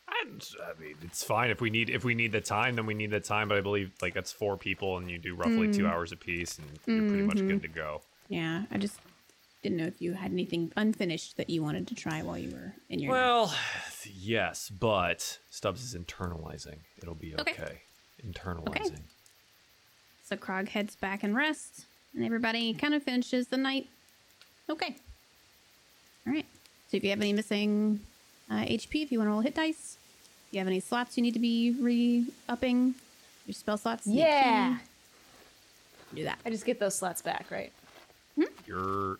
I, 0.07 0.25
I 0.25 0.79
mean, 0.81 0.95
it's 1.03 1.23
fine 1.23 1.49
if 1.49 1.61
we 1.61 1.69
need 1.69 1.89
if 1.89 2.03
we 2.03 2.13
need 2.15 2.31
the 2.31 2.41
time, 2.41 2.75
then 2.75 2.85
we 2.85 2.93
need 2.93 3.11
the 3.11 3.19
time. 3.19 3.47
But 3.47 3.57
I 3.57 3.61
believe 3.61 3.91
like 4.01 4.13
that's 4.13 4.31
four 4.31 4.57
people, 4.57 4.97
and 4.97 5.09
you 5.09 5.17
do 5.17 5.35
roughly 5.35 5.67
two 5.67 5.83
Mm. 5.83 5.89
hours 5.89 6.11
apiece, 6.11 6.57
and 6.59 6.67
you're 6.87 7.03
pretty 7.03 7.23
much 7.23 7.39
Mhm. 7.43 7.47
good 7.47 7.61
to 7.63 7.67
go. 7.67 8.01
Yeah, 8.29 8.63
I 8.71 8.77
just 8.77 8.99
didn't 9.63 9.77
know 9.77 9.85
if 9.85 10.01
you 10.01 10.13
had 10.13 10.31
anything 10.31 10.71
unfinished 10.75 11.37
that 11.37 11.49
you 11.49 11.63
wanted 11.63 11.87
to 11.87 11.95
try 11.95 12.21
while 12.21 12.37
you 12.37 12.51
were 12.51 12.73
in 12.89 12.99
your. 12.99 13.11
Well, 13.11 13.55
yes, 14.05 14.69
but 14.69 15.39
Stubbs 15.49 15.83
is 15.83 15.95
internalizing. 15.95 16.79
It'll 17.01 17.15
be 17.15 17.33
okay. 17.39 17.51
Okay. 17.53 17.81
Internalizing. 18.25 19.01
So 20.23 20.35
Krog 20.35 20.69
heads 20.69 20.95
back 20.95 21.23
and 21.23 21.35
rests, 21.35 21.85
and 22.13 22.23
everybody 22.23 22.73
kind 22.73 22.93
of 22.93 23.03
finishes 23.03 23.47
the 23.47 23.57
night. 23.57 23.87
Okay. 24.69 24.95
All 26.27 26.33
right. 26.33 26.45
So 26.89 26.97
if 26.97 27.03
you 27.03 27.09
have 27.09 27.19
any 27.19 27.33
missing 27.33 28.01
uh, 28.49 28.63
HP, 28.65 29.03
if 29.03 29.11
you 29.11 29.17
want 29.17 29.27
to 29.27 29.31
roll 29.31 29.41
hit 29.41 29.55
dice, 29.55 29.97
if 30.47 30.53
you 30.53 30.59
have 30.59 30.67
any 30.67 30.79
slots 30.79 31.17
you 31.17 31.23
need 31.23 31.33
to 31.33 31.39
be 31.39 31.75
re-upping, 31.79 32.95
your 33.45 33.53
spell 33.53 33.77
slots. 33.77 34.05
Yeah. 34.05 34.77
Do 36.13 36.23
that. 36.25 36.39
I 36.45 36.49
just 36.49 36.65
get 36.65 36.79
those 36.79 36.95
slots 36.95 37.21
back, 37.21 37.47
right? 37.49 37.71
You're 38.65 39.17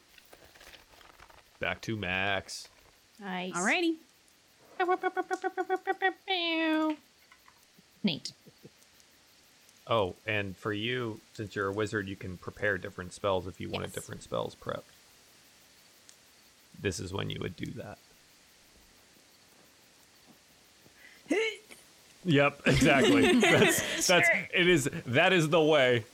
back 1.64 1.80
to 1.80 1.96
max. 1.96 2.68
Nice. 3.22 3.54
Alrighty. 3.54 3.96
Neat. 8.04 8.34
Oh, 9.88 10.16
and 10.28 10.58
for 10.58 10.74
you, 10.74 11.22
since 11.34 11.56
you're 11.56 11.70
a 11.70 11.72
wizard, 11.72 12.10
you 12.10 12.18
can 12.18 12.38
prepare 12.38 12.78
different 12.78 13.14
spells 13.14 13.48
if 13.48 13.62
you 13.62 13.70
wanted 13.70 13.94
different 13.94 14.24
spells 14.24 14.56
prepped. 14.56 14.82
This 16.82 17.00
is 17.00 17.14
when 17.14 17.30
you 17.30 17.40
would 17.40 17.56
do 17.56 17.72
that. 17.78 17.98
Yep, 22.26 22.62
exactly. 22.68 23.34
that's 23.42 24.08
that's 24.08 24.30
it 24.54 24.66
is 24.66 24.90
that 25.08 25.34
is 25.34 25.50
the 25.50 25.60
way. 25.60 26.06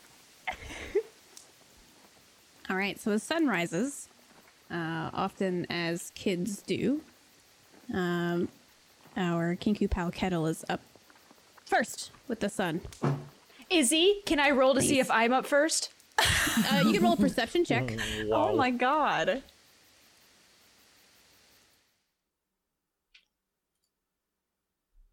All 2.67 2.75
right, 2.75 2.99
so 2.99 3.11
as 3.11 3.21
sun 3.21 3.45
rises, 3.45 4.08
uh, 4.71 5.09
often 5.13 5.65
as 5.69 6.11
kids 6.15 6.61
do, 6.61 7.01
um, 7.93 8.47
our 9.17 9.55
Kenku 9.55 9.89
Pal 9.89 10.11
kettle 10.11 10.45
is 10.45 10.63
up 10.69 10.81
first 11.65 12.11
with 12.27 12.39
the 12.39 12.49
sun. 12.49 12.81
Izzy, 13.69 14.21
can 14.25 14.39
I 14.39 14.51
roll 14.51 14.73
to 14.73 14.81
see 14.81 14.99
if 14.99 15.11
I'm 15.11 15.33
up 15.33 15.45
first? 15.45 15.91
Uh, 16.19 16.83
you 16.85 16.93
can 16.93 17.03
roll 17.03 17.13
a 17.13 17.17
perception 17.17 17.63
check. 17.63 17.97
Oh 18.31 18.55
my 18.55 18.71
god. 18.71 19.41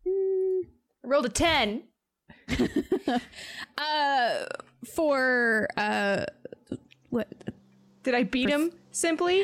I 0.07 1.09
rolled 1.09 1.27
a 1.27 1.31
10. 1.31 1.83
Uh, 3.79 4.47
for 4.95 5.69
uh, 5.77 6.25
what? 7.11 7.29
Did 8.07 8.15
I 8.15 8.23
beat 8.23 8.49
him 8.49 8.71
simply? 8.93 9.43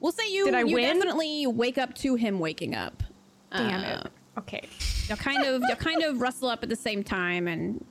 We'll 0.00 0.12
say 0.12 0.30
you. 0.32 0.44
Did 0.44 0.54
I 0.54 0.60
you 0.62 0.74
win? 0.76 0.94
definitely 0.96 1.46
wake 1.48 1.76
up 1.76 1.92
to 1.96 2.14
him 2.14 2.38
waking 2.38 2.74
up. 2.76 3.02
Damn 3.50 3.80
Uh, 3.84 4.00
it. 4.04 4.12
Okay. 4.38 4.68
You'll 5.08 5.16
kind 5.18 5.44
of 5.44 5.60
you'll 5.66 5.76
kind 5.76 6.02
of 6.04 6.20
rustle 6.20 6.48
up 6.48 6.62
at 6.62 6.68
the 6.68 6.76
same 6.76 7.02
time 7.02 7.48
and 7.48 7.84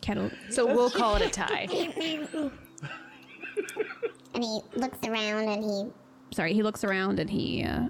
kettle. 0.00 0.30
So 0.50 0.66
we'll 0.66 0.90
call 0.90 1.14
it 1.16 1.22
a 1.22 1.30
tie. 1.30 1.68
And 4.34 4.42
he 4.42 4.60
looks 4.74 4.98
around 5.06 5.46
and 5.48 5.62
he 5.64 5.84
Sorry, 6.34 6.54
he 6.54 6.62
looks 6.62 6.82
around 6.84 7.20
and 7.20 7.28
he 7.28 7.62
uh, 7.64 7.88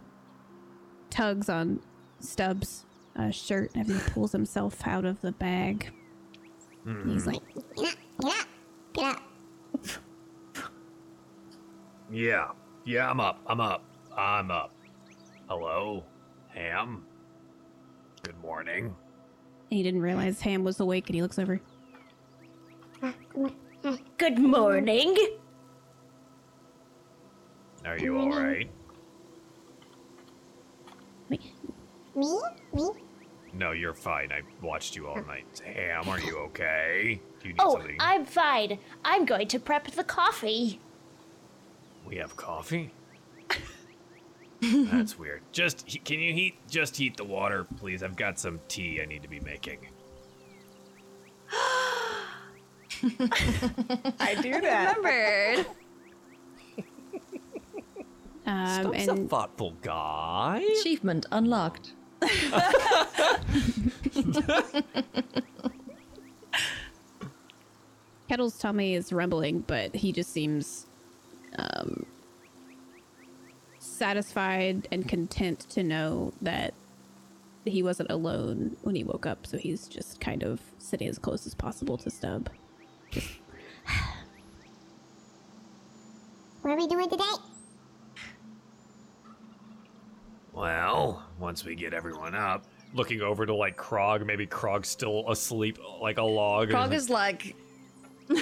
tugs 1.09 1.49
on 1.49 1.81
Stubbs' 2.19 2.85
uh, 3.15 3.31
shirt 3.31 3.71
and 3.77 3.87
he 3.87 3.97
pulls 4.11 4.33
himself 4.33 4.85
out 4.87 5.05
of 5.05 5.21
the 5.21 5.31
bag. 5.33 5.91
He's 7.07 7.27
like, 7.29 7.41
get 7.77 7.93
up, 7.93 7.99
get 8.21 8.33
up, 8.41 8.47
get 8.93 9.05
up. 9.17 9.23
Yeah. 12.13 12.49
Yeah, 12.85 13.09
I'm 13.11 13.21
up. 13.21 13.41
I'm 13.47 13.61
up. 13.61 13.83
I'm 14.17 14.51
up. 14.51 14.73
Hello, 15.49 16.05
Ham. 16.49 17.05
Good 18.23 18.39
morning. 18.41 18.95
he 19.71 19.83
didn't 19.83 20.03
realize 20.03 20.41
Ham 20.43 20.63
was 20.65 20.79
awake 20.81 21.09
and 21.09 21.15
he 21.15 21.23
looks 21.23 21.39
over. 21.39 21.61
Good 24.19 24.39
morning. 24.39 25.17
Are 27.85 27.99
you 27.99 28.17
all 28.19 28.31
right? 28.31 28.71
Me? 31.29 31.41
Me? 32.15 32.91
No, 33.55 33.73
you're 33.73 33.95
fine. 33.95 34.31
I 34.31 34.43
watched 34.65 34.95
you 34.95 35.09
all 35.09 35.21
night. 35.25 35.61
Ham, 35.65 36.09
are 36.09 36.21
you 36.21 36.39
okay? 36.39 37.21
Do 37.41 37.49
you 37.49 37.55
need 37.55 37.61
Oh, 37.63 37.73
something? 37.79 37.97
I'm 37.99 38.25
fine. 38.25 38.79
I'm 39.05 39.25
going 39.25 39.49
to 39.49 39.59
prep 39.59 39.91
the 39.91 40.05
coffee. 40.05 40.81
We 42.13 42.19
have 42.19 42.37
coffee? 42.37 42.93
That's 44.61 45.19
weird. 45.19 45.41
Just 45.51 45.89
he- 45.89 45.99
can 45.99 46.21
you 46.21 46.35
heat 46.35 46.57
just 46.69 46.95
heat 46.95 47.17
the 47.17 47.25
water, 47.25 47.67
please? 47.79 48.03
I've 48.03 48.17
got 48.17 48.39
some 48.39 48.61
tea 48.69 49.01
I 49.01 49.07
need 49.07 49.23
to 49.23 49.29
be 49.29 49.41
making. 49.41 49.79
I 54.21 54.37
do 54.43 54.61
that. 54.61 54.99
Remembered. 54.99 55.67
Um, 58.45 58.67
Stump's 58.67 59.07
a 59.07 59.11
and 59.13 59.31
thoughtful 59.31 59.77
guy. 59.83 60.67
Achievement 60.81 61.27
unlocked. 61.31 61.93
Kettle's 68.29 68.59
tummy 68.59 68.97
is 68.97 69.13
rumbling, 69.13 69.61
but 69.61 69.95
he 69.95 70.11
just 70.11 70.33
seems 70.33 70.87
um, 71.59 72.07
satisfied 73.79 74.89
and 74.91 75.09
content 75.09 75.61
to 75.71 75.83
know 75.83 76.33
that 76.43 76.75
he 77.65 77.83
wasn't 77.83 78.11
alone 78.11 78.77
when 78.83 78.95
he 78.95 79.05
woke 79.05 79.27
up. 79.27 79.47
So 79.47 79.59
he's 79.59 79.89
just 79.89 80.21
kind 80.21 80.43
of 80.43 80.61
sitting 80.79 81.09
as 81.09 81.19
close 81.19 81.47
as 81.47 81.55
possible 81.55 81.97
to 81.99 82.11
Stub. 82.11 82.49
What 86.63 86.73
are 86.73 86.77
we 86.77 86.87
doing 86.87 87.11
today? 87.11 87.25
Well, 90.53 91.25
once 91.39 91.65
we 91.65 91.75
get 91.75 91.93
everyone 91.93 92.35
up, 92.35 92.67
Looking 92.95 93.23
over 93.23 93.47
to 93.47 93.55
like 93.55 93.77
Krog, 93.77 94.27
maybe 94.27 94.47
Krog's 94.47 94.89
still 94.89 95.31
asleep 95.31 95.79
like 96.03 96.19
a 96.19 96.23
log. 96.23 96.69
Krog 96.69 96.93
is 96.93 97.09
like 97.09 97.57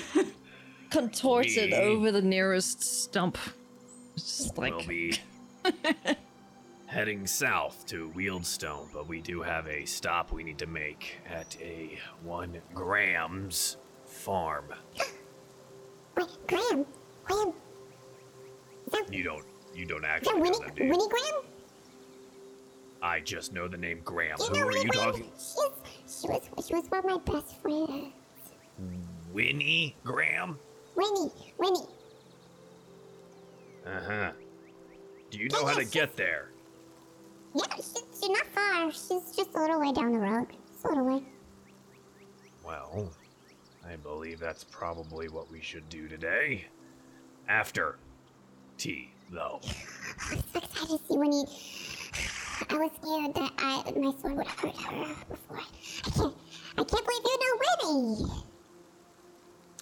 contorted 0.90 1.70
Me. 1.70 1.76
over 1.76 2.10
the 2.12 2.22
nearest 2.22 2.82
stump. 2.82 3.38
It's 4.16 4.38
just 4.38 4.58
like 4.58 4.76
we'll 4.76 4.86
be 4.86 5.18
heading 6.86 7.26
south 7.26 7.86
to 7.86 8.10
Wieldstone, 8.14 8.88
but 8.92 9.06
we 9.08 9.20
do 9.20 9.40
have 9.42 9.66
a 9.68 9.84
stop 9.84 10.32
we 10.32 10.42
need 10.42 10.58
to 10.58 10.66
make 10.66 11.18
at 11.28 11.56
a 11.60 11.98
one 12.22 12.60
Graham's 12.74 13.76
farm. 14.04 14.66
Wait, 16.16 16.26
Graham. 16.46 16.84
Graham. 17.24 17.52
You 19.10 19.22
don't 19.22 19.44
you 19.74 19.86
don't 19.86 19.98
Is 19.98 20.02
that 20.02 20.10
actually 20.10 20.34
know 20.34 20.40
Winnie, 20.42 20.58
them, 20.58 20.74
do? 20.74 20.88
Winnie 20.88 21.08
Graham? 21.08 21.44
I 23.02 23.20
just 23.20 23.52
know 23.52 23.68
the 23.68 23.76
name 23.78 24.00
Graham. 24.04 24.36
You 24.40 24.46
Who 24.46 24.54
know 24.54 24.60
are 24.62 24.66
Winnie 24.66 24.80
you 24.84 24.90
Graham? 24.90 25.10
talking? 25.12 25.30
She's, 25.36 26.20
she 26.22 26.28
was 26.28 26.66
she 26.66 26.74
was 26.74 26.86
one 26.90 26.98
of 26.98 27.26
my 27.26 27.32
best 27.32 27.60
friends. 27.62 28.12
Winnie 29.32 29.96
Graham? 30.04 30.58
Winnie, 30.94 31.30
Winnie. 31.58 31.86
Uh 33.86 34.00
huh. 34.06 34.32
Do 35.30 35.38
you 35.38 35.48
know 35.48 35.64
how 35.64 35.74
to 35.74 35.84
get 35.84 36.16
there? 36.16 36.50
Yeah, 37.54 37.74
she, 37.76 38.00
she's 38.12 38.28
not 38.28 38.46
far. 38.48 38.90
She's 38.90 39.36
just 39.36 39.54
a 39.54 39.60
little 39.60 39.80
way 39.80 39.92
down 39.92 40.12
the 40.12 40.18
road. 40.18 40.46
Just 40.72 40.84
a 40.84 40.88
little 40.88 41.06
way. 41.06 41.22
Well, 42.64 43.10
I 43.88 43.96
believe 43.96 44.38
that's 44.38 44.64
probably 44.64 45.28
what 45.28 45.50
we 45.50 45.60
should 45.60 45.88
do 45.88 46.08
today. 46.08 46.66
After 47.48 47.98
tea, 48.78 49.10
though. 49.30 49.60
I'm 50.30 50.38
so 50.52 50.58
excited 50.58 50.98
to 50.98 50.98
see 51.06 51.18
Winnie. 51.18 51.44
I 52.68 52.76
was 52.76 52.90
scared 53.00 53.34
that 53.34 53.52
I 53.58 53.92
my 53.98 54.12
sword 54.20 54.36
would 54.36 54.46
hurt 54.46 54.76
her 54.76 55.14
before. 55.28 55.58
I 55.58 56.10
can't. 56.10 56.34
I 56.78 56.84
can't 56.84 57.06
believe 57.06 57.24
you 57.24 57.38
know 57.40 58.18
Winnie. 58.18 58.32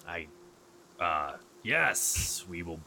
I, 0.07 0.27
uh, 0.99 1.33
yes, 1.63 2.45
we 2.49 2.63
will 2.63 2.79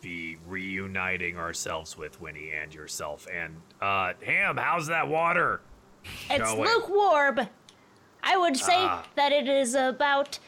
be 0.00 0.38
reuniting 0.46 1.36
ourselves 1.36 1.96
with 1.96 2.20
Winnie 2.20 2.52
and 2.52 2.72
yourself. 2.74 3.26
And, 3.32 3.56
uh, 3.80 4.14
Ham, 4.24 4.56
how's 4.56 4.86
that 4.86 5.08
water? 5.08 5.60
It's 6.30 6.52
lukewarm. 6.54 7.40
I 8.22 8.36
would 8.36 8.56
say 8.56 8.76
Ah. 8.76 9.04
that 9.16 9.32
it 9.32 9.46
is 9.48 9.74
about. 9.74 10.38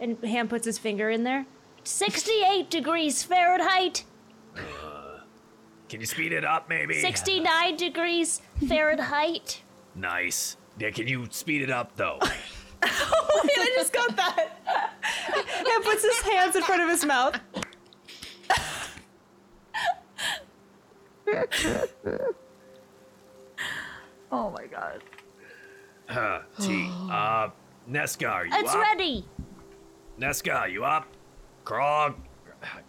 And 0.00 0.18
Ham 0.24 0.48
puts 0.48 0.64
his 0.66 0.78
finger 0.78 1.10
in 1.10 1.22
there. 1.24 1.46
68 1.84 2.68
degrees 2.70 3.22
Fahrenheit, 3.22 4.04
Can 5.88 5.98
you 6.00 6.06
speed 6.06 6.32
it 6.32 6.44
up, 6.44 6.68
maybe? 6.68 7.00
69 7.00 7.76
degrees 7.76 8.42
Fahrenheit. 8.68 9.62
Nice. 9.96 10.56
Yeah, 10.78 10.90
can 10.90 11.08
you 11.08 11.26
speed 11.30 11.62
it 11.62 11.70
up, 11.70 11.96
though? 11.96 12.20
Oh, 12.82 13.40
wait, 13.44 13.52
I 13.58 13.72
just 13.76 13.92
got 13.92 14.16
that. 14.16 14.48
Ham 14.64 15.82
puts 15.82 16.02
his 16.02 16.20
hands 16.22 16.56
in 16.56 16.62
front 16.62 16.82
of 16.82 16.88
his 16.88 17.04
mouth. 17.04 17.38
Oh 24.32 24.50
my 24.50 24.66
god. 24.66 25.02
Uh, 26.08 26.40
tea. 26.60 26.88
Uh, 27.10 27.48
Nesca, 27.88 28.30
are 28.30 28.46
you 28.46 28.52
up? 28.52 28.60
It's 28.60 28.74
up? 28.74 28.80
ready. 28.80 29.24
Nesca, 30.20 30.70
you 30.70 30.84
up? 30.84 31.06
Krog? 31.64 32.14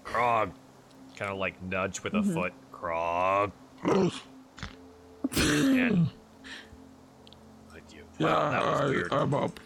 Krog. 0.05 0.51
kind 1.15 1.31
of 1.31 1.37
like 1.37 1.61
nudge 1.63 2.03
with 2.03 2.13
a 2.13 2.17
Mm-hmm. 2.17 2.33
foot. 2.33 2.53
Krog. 2.71 3.51
and, 3.83 4.11
But 7.71 7.81
you, 7.93 8.03
Yeah, 8.19 8.25
well, 8.25 8.51
that 8.51 8.65
was 8.65 8.81
I, 8.81 8.85
weird. 8.85 9.13
I'm 9.13 9.33
up. 9.33 9.59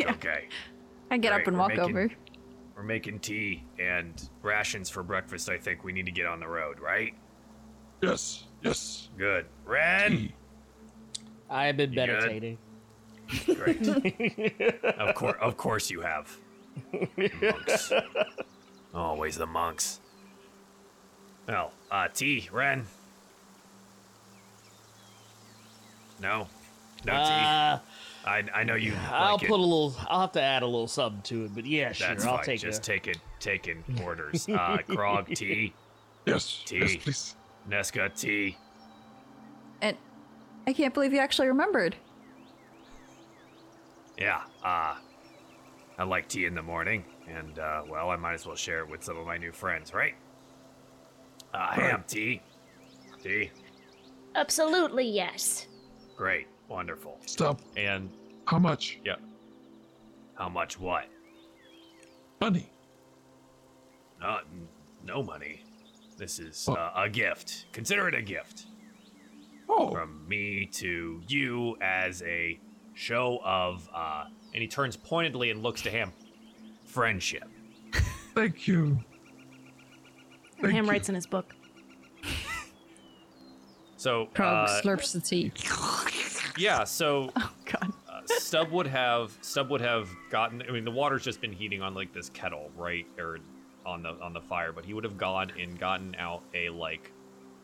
Okay. 0.10 0.48
I 1.10 1.16
get 1.18 1.32
Right, 1.32 1.40
up 1.40 1.46
and 1.48 1.58
walk 1.58 1.68
making- 1.70 1.84
over. 1.84 2.10
We're 2.76 2.82
making 2.84 3.18
tea 3.20 3.64
and 3.80 4.28
rations 4.42 4.88
for 4.88 5.02
breakfast. 5.02 5.48
I 5.48 5.58
think 5.58 5.82
we 5.82 5.92
need 5.92 6.06
to 6.06 6.12
get 6.12 6.26
on 6.26 6.38
the 6.38 6.46
road, 6.46 6.78
right? 6.78 7.12
Yes, 8.00 8.44
yes. 8.62 9.08
Good. 9.18 9.46
Rin? 9.64 10.32
I 11.50 11.66
have 11.66 11.76
been 11.76 11.92
You 11.92 12.06
good? 12.06 12.08
meditating. 12.08 12.58
Great. 13.56 14.84
of 14.84 15.14
course, 15.16 15.36
of 15.40 15.56
course 15.56 15.90
you 15.90 16.00
have. 16.02 16.36
Monks. 17.42 17.92
Always 18.94 19.36
the 19.36 19.46
monks. 19.46 19.98
Well, 21.48 21.72
uh, 21.90 22.06
tea, 22.14 22.48
Rin. 22.52 22.86
No, 26.20 26.46
no 27.06 27.12
tea. 27.12 27.87
I, 28.24 28.44
I 28.54 28.64
know 28.64 28.74
you. 28.74 28.94
I'll 29.10 29.34
like 29.34 29.42
it. 29.44 29.48
put 29.48 29.58
a 29.58 29.62
little. 29.62 29.94
I'll 30.08 30.20
have 30.22 30.32
to 30.32 30.42
add 30.42 30.62
a 30.62 30.66
little 30.66 30.88
something 30.88 31.22
to 31.22 31.44
it, 31.46 31.54
but 31.54 31.64
yeah, 31.64 31.92
sure, 31.92 32.08
That's 32.08 32.24
I'll 32.24 32.36
fine. 32.36 32.44
take 32.44 32.60
Just 32.60 32.80
it. 32.80 32.84
take 32.92 33.06
it. 33.06 33.18
Taking 33.40 33.82
orders. 34.04 34.48
Uh, 34.48 34.78
Krog 34.88 35.34
tea. 35.34 35.72
Yes, 36.26 36.62
Tea. 36.66 36.78
yes, 36.80 36.96
please. 36.96 37.36
Nesca 37.70 38.14
tea. 38.18 38.56
And 39.80 39.96
I 40.66 40.72
can't 40.72 40.92
believe 40.92 41.12
you 41.12 41.20
actually 41.20 41.48
remembered. 41.48 41.96
Yeah. 44.18 44.42
Uh, 44.64 44.96
I 45.98 46.04
like 46.04 46.28
tea 46.28 46.44
in 46.44 46.54
the 46.54 46.62
morning, 46.62 47.04
and 47.28 47.58
uh, 47.58 47.82
well, 47.88 48.10
I 48.10 48.16
might 48.16 48.34
as 48.34 48.46
well 48.46 48.56
share 48.56 48.80
it 48.80 48.90
with 48.90 49.02
some 49.02 49.16
of 49.16 49.26
my 49.26 49.36
new 49.38 49.52
friends, 49.52 49.94
right? 49.94 50.14
Uh, 51.54 51.70
ham 51.72 52.04
tea. 52.06 52.42
Tea. 53.22 53.50
Absolutely, 54.34 55.08
yes. 55.08 55.66
Great. 56.16 56.46
Wonderful. 56.68 57.18
Stop. 57.26 57.60
And 57.76 58.10
How 58.46 58.58
much? 58.58 58.98
yeah, 59.04 59.16
How 60.34 60.48
much 60.48 60.78
what? 60.78 61.06
Money. 62.40 62.70
Uh, 64.22 64.38
n- 64.52 64.68
no 65.04 65.22
money. 65.22 65.64
This 66.16 66.38
is 66.38 66.68
Oh. 66.68 66.74
uh, 66.74 66.92
a 66.96 67.08
gift. 67.08 67.66
Consider 67.72 68.08
it 68.08 68.14
a 68.14 68.22
gift 68.22 68.66
Oh, 69.68 69.90
from 69.92 70.26
me 70.28 70.66
to 70.74 71.22
you 71.28 71.76
as 71.80 72.22
a 72.22 72.58
show 72.94 73.38
of 73.44 73.88
uh, 73.94 74.24
and 74.54 74.62
he 74.62 74.66
turns 74.68 74.96
pointedly 74.96 75.50
and 75.50 75.62
looks 75.62 75.82
to 75.82 75.90
him. 75.90 76.12
friendship. 76.84 77.44
thank 78.34 78.66
you. 78.66 78.98
Thank 80.60 80.72
Ham 80.74 80.84
you. 80.86 80.90
writes 80.90 81.08
in 81.08 81.14
his 81.14 81.26
book. 81.26 81.54
So 83.96 84.26
Krog 84.34 84.64
uh, 84.68 84.82
slurps 84.82 85.12
the 85.12 85.20
tea. 85.20 85.52
Yeah, 86.58 86.84
so 86.84 87.30
Oh 87.36 87.52
god. 87.64 87.92
uh, 88.08 88.20
Stub 88.26 88.70
would 88.70 88.86
have 88.86 89.36
Stub 89.40 89.70
would 89.70 89.80
have 89.80 90.08
gotten. 90.30 90.62
I 90.68 90.70
mean, 90.72 90.84
the 90.84 90.90
water's 90.90 91.24
just 91.24 91.40
been 91.40 91.52
heating 91.52 91.82
on 91.82 91.94
like 91.94 92.12
this 92.12 92.28
kettle, 92.30 92.70
right, 92.76 93.06
or 93.18 93.38
on 93.86 94.02
the 94.02 94.10
on 94.20 94.32
the 94.32 94.40
fire. 94.40 94.72
But 94.72 94.84
he 94.84 94.94
would 94.94 95.04
have 95.04 95.18
gone 95.18 95.52
and 95.58 95.78
gotten 95.78 96.14
out 96.16 96.42
a 96.54 96.70
like 96.70 97.12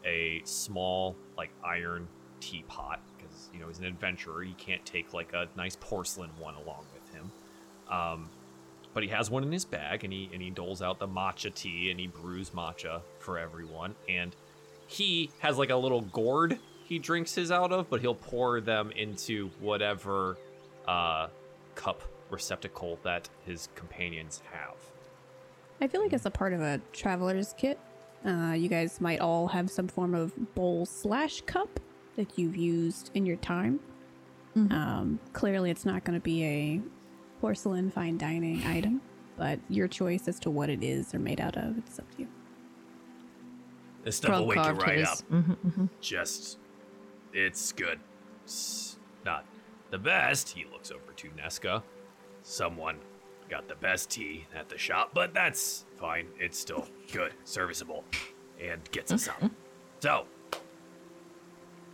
a 0.05 0.43
small 0.45 1.17
like 1.37 1.51
iron 1.65 2.09
teapot 2.41 3.01
because 3.17 3.51
you 3.53 3.61
know 3.61 3.69
he's 3.69 3.79
an 3.79 3.87
adventurer. 3.87 4.43
He 4.43 4.55
can't 4.55 4.85
take 4.85 5.13
like 5.13 5.33
a 5.33 5.49
nice 5.57 5.77
porcelain 5.77 6.31
one 6.39 6.55
along 6.55 6.85
with 6.95 7.15
him. 7.15 7.31
Um, 7.91 8.31
but 8.93 9.03
he 9.03 9.09
has 9.09 9.31
one 9.31 9.43
in 9.43 9.51
his 9.51 9.65
bag, 9.65 10.05
and 10.05 10.13
he 10.13 10.31
and 10.33 10.41
he 10.41 10.51
doles 10.51 10.81
out 10.83 10.99
the 10.99 11.09
matcha 11.09 11.53
tea, 11.53 11.91
and 11.91 11.99
he 11.99 12.07
brews 12.07 12.51
matcha 12.51 13.03
for 13.19 13.39
everyone. 13.39 13.95
And 14.09 14.35
he 14.87 15.31
has 15.41 15.59
like 15.59 15.71
a 15.71 15.77
little 15.77 16.03
gourd 16.03 16.59
he 16.85 16.99
drinks 16.99 17.35
his 17.35 17.51
out 17.51 17.73
of, 17.73 17.89
but 17.91 18.01
he'll 18.01 18.15
pour 18.15 18.61
them 18.61 18.91
into 18.93 19.49
whatever 19.61 20.37
uh, 20.87 21.29
cup 21.75 22.03
receptacle 22.31 22.99
that 23.03 23.29
his 23.47 23.69
companions 23.75 24.43
have. 24.53 24.75
I 25.81 25.89
feel 25.89 26.03
like 26.03 26.13
as 26.13 26.25
a 26.27 26.31
part 26.31 26.53
of 26.53 26.61
a 26.61 26.81
traveler's 26.93 27.55
kit, 27.57 27.79
uh, 28.25 28.53
you 28.57 28.69
guys 28.69 29.01
might 29.01 29.21
all 29.21 29.49
have 29.49 29.71
some 29.71 29.89
form 29.89 30.15
of 30.15 30.33
bowl 30.55 30.87
slash 30.87 31.41
cup 31.43 31.81
that 32.17 32.39
you've 32.39 32.57
used 32.57 33.11
in 33.15 33.27
your 33.27 33.37
time. 33.37 33.81
Um, 34.57 35.19
clearly, 35.33 35.73
it's 35.73 35.85
not 35.85 36.05
going 36.05 36.17
to 36.17 36.23
be 36.23 36.45
a 36.45 36.81
porcelain 37.41 37.91
fine 37.91 38.17
dining 38.19 38.63
item, 38.67 39.01
but 39.37 39.59
your 39.69 39.89
choice 39.89 40.29
as 40.29 40.39
to 40.41 40.51
what 40.51 40.71
it 40.71 40.85
is 40.85 41.13
or 41.13 41.19
made 41.19 41.41
out 41.41 41.57
of, 41.57 41.77
it's 41.79 41.99
up 41.99 42.09
to 42.15 42.21
you. 42.23 42.29
This 44.05 44.17
stuff 44.19 44.39
will 44.39 44.47
wake 44.47 44.57
you 44.59 44.63
carved 44.63 44.83
right 44.83 44.99
case. 44.99 45.23
up. 45.23 45.31
Mhm, 45.31 45.89
Just, 46.01 46.59
it's 47.35 47.73
good. 47.73 47.99
It's 48.45 48.97
not 49.25 49.45
the 49.91 49.99
best. 49.99 50.51
He 50.51 50.65
looks 50.73 50.91
over 50.91 51.13
to 51.17 51.29
Nesca. 51.31 51.83
Someone 52.43 52.99
got 53.51 53.69
the 53.69 53.75
best 53.75 54.11
tea 54.11 54.47
at 54.55 54.69
the 54.69 54.79
shop, 54.79 55.11
but 55.13 55.35
that's 55.35 55.85
fine. 55.97 56.29
It's 56.39 56.59
still 56.59 56.89
good, 57.13 57.33
serviceable, 57.45 58.05
and 58.61 58.81
gets 58.91 59.13
us 59.13 59.29
up. 59.29 59.51
So, 60.01 60.27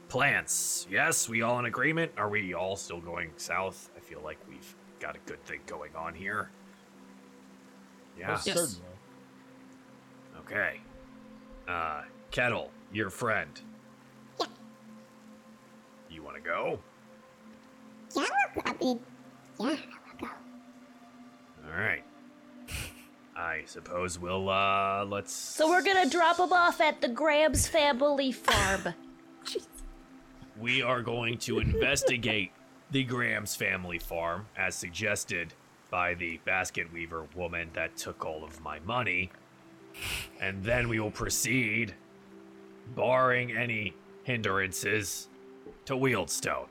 plants. 0.09 0.87
Yes, 0.91 1.29
we 1.29 1.43
all 1.43 1.59
in 1.59 1.67
agreement? 1.67 2.13
Are 2.17 2.29
we 2.29 2.55
all 2.55 2.77
still 2.77 3.01
going 3.01 3.31
south? 3.37 3.91
I 3.97 4.01
feel 4.01 4.21
like 4.23 4.39
we've 4.49 4.75
got 4.99 5.17
a 5.17 5.21
good 5.27 5.43
thing 5.45 5.61
going 5.67 5.95
on 5.97 6.15
here. 6.15 6.51
Yeah. 8.19 8.29
Most 8.29 8.45
certainly. 8.45 8.81
Okay. 10.41 10.81
Uh, 11.69 12.03
Kettle, 12.31 12.71
your 12.93 13.11
friend. 13.11 13.61
Yeah. 16.11 16.17
You 16.17 16.23
want 16.23 16.37
to 16.37 16.43
go? 16.43 16.79
Yeah, 18.17 18.25
I 18.65 18.75
mean, 18.83 19.01
yeah, 19.59 19.67
I 19.67 19.71
will 19.71 20.19
go. 20.21 20.29
All 21.67 21.81
right. 21.81 22.05
I 23.37 23.63
suppose 23.65 24.19
we'll 24.19 24.51
uh 24.51 25.05
let's 25.07 25.33
So 25.33 25.69
we're 25.69 25.83
gonna 25.83 26.11
drop 26.11 26.39
him 26.39 26.53
off 26.53 26.81
at 26.81 27.01
the 27.01 27.09
Grabs 27.09 27.67
family 27.67 28.33
farm. 28.33 28.95
we 30.61 30.83
are 30.83 31.01
going 31.01 31.39
to 31.39 31.59
investigate 31.59 32.53
the 32.91 33.05
Grahams 33.05 33.57
family 33.57 33.99
farm 33.99 34.47
as 34.57 34.75
suggested 34.75 35.55
by 35.91 36.15
the 36.15 36.39
basket 36.45 36.93
weaver 36.93 37.27
woman 37.35 37.71
that 37.73 37.97
took 37.97 38.25
all 38.25 38.45
of 38.45 38.61
my 38.61 38.79
money. 38.81 39.31
And 40.41 40.63
then 40.63 40.89
we 40.89 41.01
will 41.01 41.11
proceed, 41.11 41.95
barring 42.95 43.53
any 43.53 43.95
hindrances, 44.23 45.29
to 45.91 45.97
Wieldstone. 45.97 46.67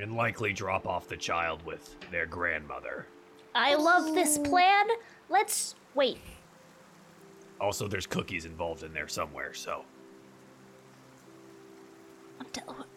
And 0.00 0.14
likely 0.14 0.52
drop 0.52 0.86
off 0.86 1.08
the 1.08 1.16
child 1.16 1.64
with 1.66 1.96
their 2.10 2.26
grandmother. 2.26 3.06
I 3.54 3.74
love 3.74 4.14
this 4.14 4.36
plan. 4.38 4.86
Let's 5.30 5.74
wait. 5.94 6.18
Also, 7.60 7.88
there's 7.88 8.06
cookies 8.06 8.44
involved 8.44 8.84
in 8.84 8.92
there 8.92 9.08
somewhere, 9.08 9.54
so. 9.54 9.84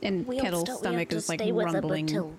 And 0.03 0.27
We 0.27 0.37
have 0.37 0.45
Kettle's 0.45 0.63
to- 0.65 0.75
stomach 0.75 1.11
is 1.13 1.29
like 1.29 1.39
stay 1.39 1.51
with 1.51 1.67
him 1.67 1.73
rumbling. 1.75 2.05
until- 2.07 2.35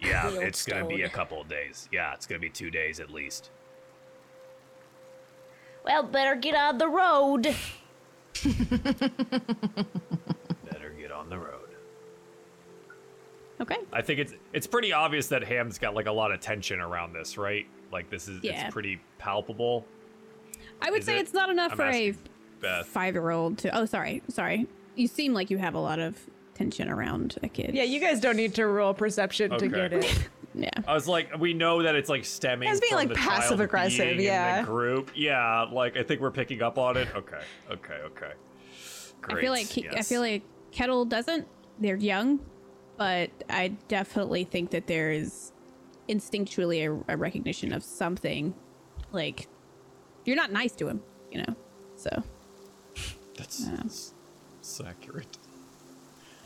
Yeah, 0.00 0.30
it's 0.30 0.64
gonna 0.64 0.86
be 0.86 1.02
a 1.02 1.08
couple 1.08 1.40
of 1.40 1.48
days. 1.48 1.88
Yeah, 1.92 2.14
it's 2.14 2.26
gonna 2.26 2.38
be 2.40 2.50
two 2.50 2.70
days 2.70 3.00
at 3.00 3.10
least. 3.10 3.50
Well, 5.84 6.02
better 6.04 6.34
get 6.36 6.54
on 6.54 6.78
the 6.78 6.88
road. 6.88 7.42
Better 8.42 8.60
get 10.98 11.12
on 11.12 11.28
the 11.28 11.38
road. 11.38 11.68
Okay. 13.62 13.76
I 13.92 14.02
think 14.02 14.18
it's 14.18 14.34
it's 14.52 14.66
pretty 14.66 14.92
obvious 14.92 15.28
that 15.28 15.44
Ham's 15.44 15.78
got 15.78 15.94
like 15.94 16.06
a 16.06 16.12
lot 16.12 16.32
of 16.32 16.40
tension 16.40 16.80
around 16.80 17.12
this, 17.12 17.38
right? 17.38 17.66
Like 17.92 18.10
this 18.10 18.28
is 18.28 18.40
Yeah. 18.42 18.64
it's 18.66 18.72
pretty 18.74 19.00
palpable. 19.18 19.86
I 20.80 20.90
would 20.90 21.00
Is 21.00 21.06
say 21.06 21.16
it? 21.16 21.20
it's 21.22 21.32
not 21.32 21.48
enough 21.48 21.72
I'm 21.72 21.76
for 21.76 21.84
a 21.86 22.14
Beth. 22.60 22.86
five 22.86 23.14
year 23.14 23.30
old 23.30 23.58
to. 23.58 23.76
Oh, 23.76 23.84
sorry. 23.84 24.22
Sorry. 24.28 24.66
You 24.96 25.06
seem 25.06 25.32
like 25.32 25.48
you 25.50 25.58
have 25.58 25.74
a 25.74 25.78
lot 25.80 26.00
of 26.00 26.18
tension 26.54 26.88
around 26.88 27.38
a 27.42 27.48
kid. 27.48 27.74
Yeah, 27.74 27.84
you 27.84 28.00
guys 28.00 28.20
don't 28.20 28.36
need 28.36 28.54
to 28.56 28.66
roll 28.66 28.92
perception 28.94 29.56
to 29.58 29.68
get 29.68 29.92
it. 29.92 30.28
Yeah. 30.54 30.68
I 30.86 30.92
was 30.92 31.08
like, 31.08 31.38
we 31.38 31.54
know 31.54 31.82
that 31.82 31.94
it's 31.94 32.10
like 32.10 32.26
stemming 32.26 32.68
It's 32.68 32.78
being, 32.78 32.90
from 32.90 32.98
like, 32.98 33.08
the 33.08 33.14
passive 33.14 33.48
child 33.48 33.60
aggressive, 33.62 34.04
being 34.04 34.18
in 34.18 34.24
yeah. 34.24 34.60
the 34.60 34.66
group. 34.66 35.10
Yeah, 35.14 35.62
like 35.62 35.96
I 35.96 36.02
think 36.02 36.20
we're 36.20 36.30
picking 36.30 36.60
up 36.60 36.76
on 36.76 36.98
it. 36.98 37.08
Okay, 37.16 37.40
okay, 37.70 37.94
okay. 38.04 38.32
Great. 39.22 39.38
I 39.38 39.40
feel 39.40 39.50
like 39.52 39.66
he, 39.66 39.88
I 39.88 40.02
feel 40.02 40.20
like 40.20 40.42
Kettle 40.70 41.06
doesn't. 41.06 41.46
They're 41.78 41.96
young, 41.96 42.38
but 43.02 43.30
I 43.50 43.68
definitely 43.88 44.44
think 44.44 44.70
that 44.70 44.86
there 44.86 45.10
is 45.10 45.50
instinctually 46.08 46.86
a, 47.08 47.14
a 47.14 47.16
recognition 47.16 47.72
of 47.72 47.82
something. 47.82 48.54
Like 49.10 49.48
you're 50.24 50.36
not 50.36 50.52
nice 50.52 50.70
to 50.76 50.86
him, 50.86 51.02
you 51.32 51.38
know. 51.38 51.56
So, 51.96 52.22
that's, 53.36 53.66
that's, 53.66 54.14
that's 54.54 54.80
accurate. 54.86 55.26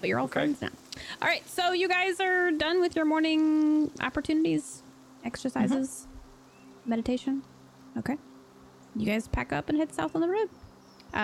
but 0.01 0.09
you're 0.09 0.19
all 0.19 0.25
Okay. 0.25 0.41
friends 0.41 0.63
now. 0.63 0.71
All 1.21 1.29
right, 1.29 1.47
so 1.47 1.73
you 1.73 1.89
guys 1.89 2.21
are 2.21 2.51
done 2.53 2.81
with 2.81 2.97
your 2.97 3.05
morning 3.05 3.91
opportunities, 4.01 4.83
exercises, 5.25 6.07
meditation. 6.87 7.43
Okay, 7.99 8.17
you 8.95 9.05
guys 9.05 9.29
pack 9.29 9.53
up 9.53 9.69
and 9.69 9.77
head 9.77 9.93
south 9.93 10.15
on 10.15 10.23
the 10.23 10.29
road. 10.29 10.49
Uh, 11.13 11.19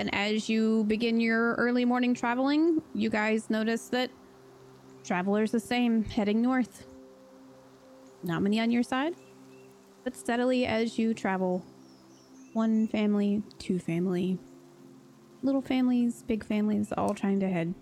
and 0.00 0.14
as 0.14 0.48
you 0.48 0.84
begin 0.84 1.18
your 1.18 1.54
early 1.54 1.84
morning 1.84 2.14
traveling, 2.14 2.80
you 2.94 3.10
guys 3.10 3.50
notice 3.50 3.88
that 3.88 4.10
travelers 5.08 5.50
the 5.50 5.58
same, 5.58 6.04
heading 6.04 6.42
north. 6.42 6.86
Not 8.22 8.42
many 8.42 8.60
on 8.60 8.70
your 8.70 8.82
side, 8.82 9.14
but 10.04 10.14
steadily 10.14 10.66
as 10.66 10.98
you 10.98 11.14
travel, 11.14 11.64
one 12.52 12.86
family, 12.86 13.42
two 13.58 13.78
family, 13.78 14.38
little 15.42 15.62
families, 15.62 16.22
big 16.24 16.44
families, 16.44 16.92
all 16.96 17.14
trying 17.14 17.40
to 17.40 17.48
head 17.48 17.74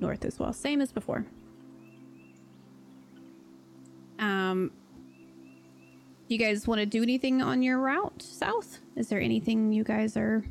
north 0.00 0.24
as 0.24 0.40
well, 0.40 0.52
same 0.52 0.80
as 0.80 0.90
before. 0.90 1.24
Um, 4.18 4.72
you 6.26 6.36
guys 6.36 6.66
want 6.66 6.80
to 6.80 6.86
do 6.86 7.02
anything 7.02 7.42
on 7.42 7.62
your 7.62 7.78
route 7.78 8.22
south? 8.22 8.80
Is 8.96 9.08
there 9.08 9.20
anything 9.20 9.72
you 9.72 9.84
guys 9.84 10.16
are 10.16 10.44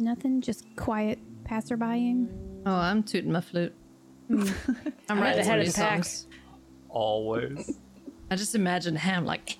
Nothing, 0.00 0.40
just 0.40 0.64
quiet 0.76 1.18
passerbying. 1.44 2.28
Oh, 2.64 2.74
I'm 2.74 3.02
tooting 3.02 3.32
my 3.32 3.42
flute. 3.42 3.74
I'm 5.08 5.20
Right 5.20 5.38
ahead 5.38 5.58
of 5.58 5.66
new 5.66 5.72
the 5.72 5.76
pack. 5.76 6.04
songs. 6.04 6.26
Always. 6.88 7.78
I 8.30 8.36
just 8.36 8.54
imagine 8.54 8.94
him 8.94 9.24
like 9.24 9.58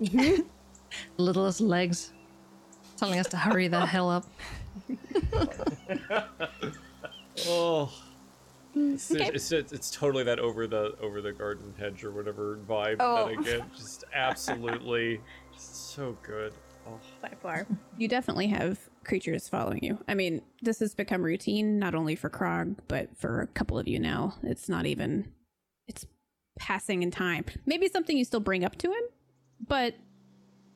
mm-hmm. 0.00 0.42
littlest 1.16 1.60
legs, 1.60 2.12
telling 2.96 3.18
us 3.18 3.28
to 3.28 3.36
hurry 3.38 3.68
the 3.68 3.84
hell 3.86 4.10
up. 4.10 4.26
Oh. 7.48 7.92
It's, 8.76 9.10
it's, 9.10 9.52
it's, 9.52 9.72
it's 9.72 9.90
totally 9.90 10.24
that 10.24 10.38
over 10.38 10.66
the 10.66 10.96
over 11.00 11.20
the 11.20 11.32
garden 11.32 11.74
hedge 11.78 12.04
or 12.04 12.10
whatever 12.10 12.58
vibe 12.68 12.96
Oh. 13.00 13.28
that 13.28 13.32
I 13.32 13.36
oh. 13.38 13.42
get. 13.42 13.74
Just 13.74 14.04
absolutely 14.14 15.20
so 15.56 16.16
good. 16.22 16.52
Oh. 16.86 16.98
By 17.20 17.32
far. 17.42 17.66
You 17.98 18.08
definitely 18.08 18.46
have 18.48 18.78
creatures 19.04 19.48
following 19.48 19.82
you. 19.82 19.98
I 20.08 20.14
mean, 20.14 20.42
this 20.62 20.80
has 20.80 20.94
become 20.94 21.22
routine, 21.22 21.78
not 21.78 21.94
only 21.94 22.16
for 22.16 22.30
Krog, 22.30 22.76
but 22.88 23.16
for 23.16 23.40
a 23.40 23.46
couple 23.46 23.78
of 23.78 23.86
you 23.86 23.98
now. 23.98 24.36
It's 24.42 24.68
not 24.68 24.86
even, 24.86 25.32
it's 25.86 26.06
passing 26.58 27.02
in 27.02 27.10
time. 27.10 27.44
Maybe 27.66 27.88
something 27.88 28.16
you 28.16 28.24
still 28.24 28.40
bring 28.40 28.64
up 28.64 28.76
to 28.78 28.88
him, 28.88 29.02
but 29.66 29.94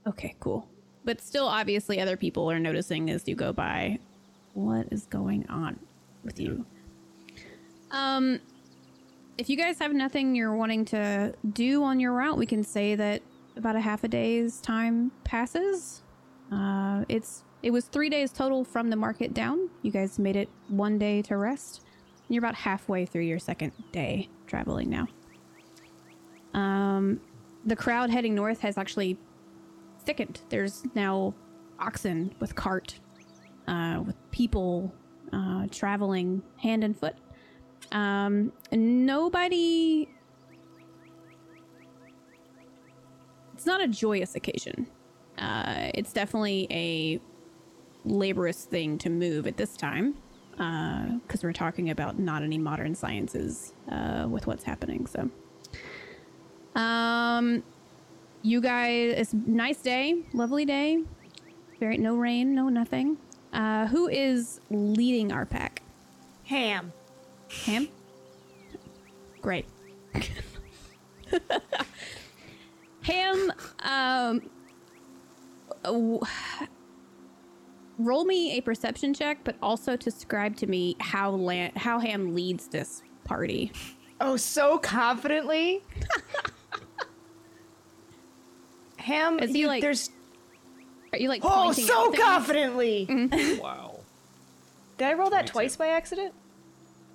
okay, 0.07 0.36
cool. 0.40 0.68
But 1.05 1.20
still, 1.20 1.47
obviously, 1.47 2.00
other 2.00 2.16
people 2.16 2.50
are 2.50 2.58
noticing 2.58 3.10
as 3.10 3.26
you 3.26 3.34
go 3.34 3.52
by 3.52 3.98
what 4.55 4.89
is 4.90 5.07
going 5.07 5.48
on 5.48 5.78
with 6.24 6.39
you. 6.39 6.66
Um, 7.90 8.40
if 9.39 9.48
you 9.48 9.57
guys 9.57 9.78
have 9.78 9.92
nothing 9.92 10.34
you're 10.34 10.55
wanting 10.55 10.84
to 10.86 11.34
do 11.52 11.84
on 11.84 12.00
your 12.00 12.12
route, 12.12 12.36
we 12.36 12.47
can 12.47 12.65
say 12.65 12.94
that 12.97 13.23
about 13.57 13.76
a 13.76 13.81
half 13.81 14.05
a 14.05 14.08
day's 14.08 14.60
time 14.60 15.12
passes. 15.24 16.02
Uh, 16.52 17.05
it's 17.08 17.44
it 17.62 17.70
was 17.70 17.86
three 17.86 18.08
days 18.08 18.32
total 18.32 18.64
from 18.64 18.90
the 18.90 18.96
market 18.96 19.34
down. 19.34 19.68
You 19.82 19.90
guys 19.90 20.18
made 20.18 20.36
it 20.36 20.48
one 20.68 20.98
day 20.98 21.22
to 21.22 21.36
rest. 21.36 21.82
You're 22.28 22.40
about 22.44 22.54
halfway 22.54 23.06
through 23.06 23.22
your 23.22 23.38
second 23.38 23.72
day 23.90 24.28
traveling 24.46 24.90
now. 24.90 25.08
Um, 26.54 27.20
the 27.64 27.76
crowd 27.76 28.10
heading 28.10 28.34
north 28.34 28.60
has 28.60 28.78
actually 28.78 29.18
thickened. 30.04 30.40
There's 30.48 30.84
now 30.94 31.34
oxen 31.78 32.34
with 32.40 32.54
cart, 32.54 33.00
uh, 33.66 34.02
with 34.06 34.16
people 34.30 34.92
uh, 35.32 35.66
traveling 35.70 36.42
hand 36.56 36.84
and 36.84 36.98
foot. 36.98 37.16
Um, 37.92 38.52
nobody. 38.72 40.08
It's 43.54 43.66
not 43.66 43.80
a 43.80 43.88
joyous 43.88 44.34
occasion. 44.36 44.86
Uh, 45.38 45.90
it's 45.94 46.12
definitely 46.12 46.66
a 46.70 47.20
laborious 48.08 48.64
thing 48.64 48.98
to 48.98 49.10
move 49.10 49.46
at 49.46 49.56
this 49.56 49.76
time 49.76 50.16
because 50.58 51.42
we're 51.42 51.52
talking 51.52 51.90
about 51.90 52.18
not 52.18 52.42
any 52.42 52.58
modern 52.58 52.94
sciences 52.94 53.72
uh, 53.90 54.26
with 54.28 54.46
what's 54.46 54.64
happening. 54.64 55.06
So, 55.06 55.30
um, 56.74 57.62
you 58.42 58.60
guys, 58.60 59.14
it's 59.16 59.34
nice 59.34 59.80
day, 59.80 60.22
lovely 60.32 60.64
day. 60.64 61.04
Very 61.78 61.96
no 61.96 62.16
rain, 62.16 62.54
no 62.54 62.68
nothing. 62.68 63.18
Uh, 63.52 63.86
who 63.86 64.08
is 64.08 64.60
leading 64.70 65.32
our 65.32 65.46
pack? 65.46 65.82
Ham. 66.44 66.92
Ham. 67.66 67.88
Great. 69.40 69.66
Ham. 73.02 73.52
Um. 73.82 74.42
W- 77.99 78.09
Roll 78.09 78.25
me 78.25 78.57
a 78.57 78.60
perception 78.60 79.12
check, 79.15 79.39
but 79.44 79.57
also 79.62 79.97
to 79.97 80.10
describe 80.10 80.57
to 80.57 80.67
me 80.67 80.97
how 81.01 81.31
Lan- 81.31 81.73
how 81.77 81.99
Ham 81.99 82.35
leads 82.35 82.68
this 82.68 83.02
party. 83.25 83.73
Oh, 84.20 84.36
so 84.36 84.78
confidently. 84.78 85.83
Ham, 88.99 89.39
Is 89.39 89.52
he 89.52 89.60
you- 89.60 89.67
like- 89.67 89.81
there's 89.83 90.10
Are 91.12 91.18
you 91.18 91.28
like? 91.28 91.43
oh 91.44 91.73
so 91.73 91.94
out 91.94 92.10
things? 92.12 92.23
confidently. 92.25 93.59
Wow. 93.60 94.01
Did 94.99 95.07
I 95.09 95.12
roll 95.15 95.31
that 95.31 95.47
twice 95.47 95.77
by 95.77 95.89
accident? 95.89 96.35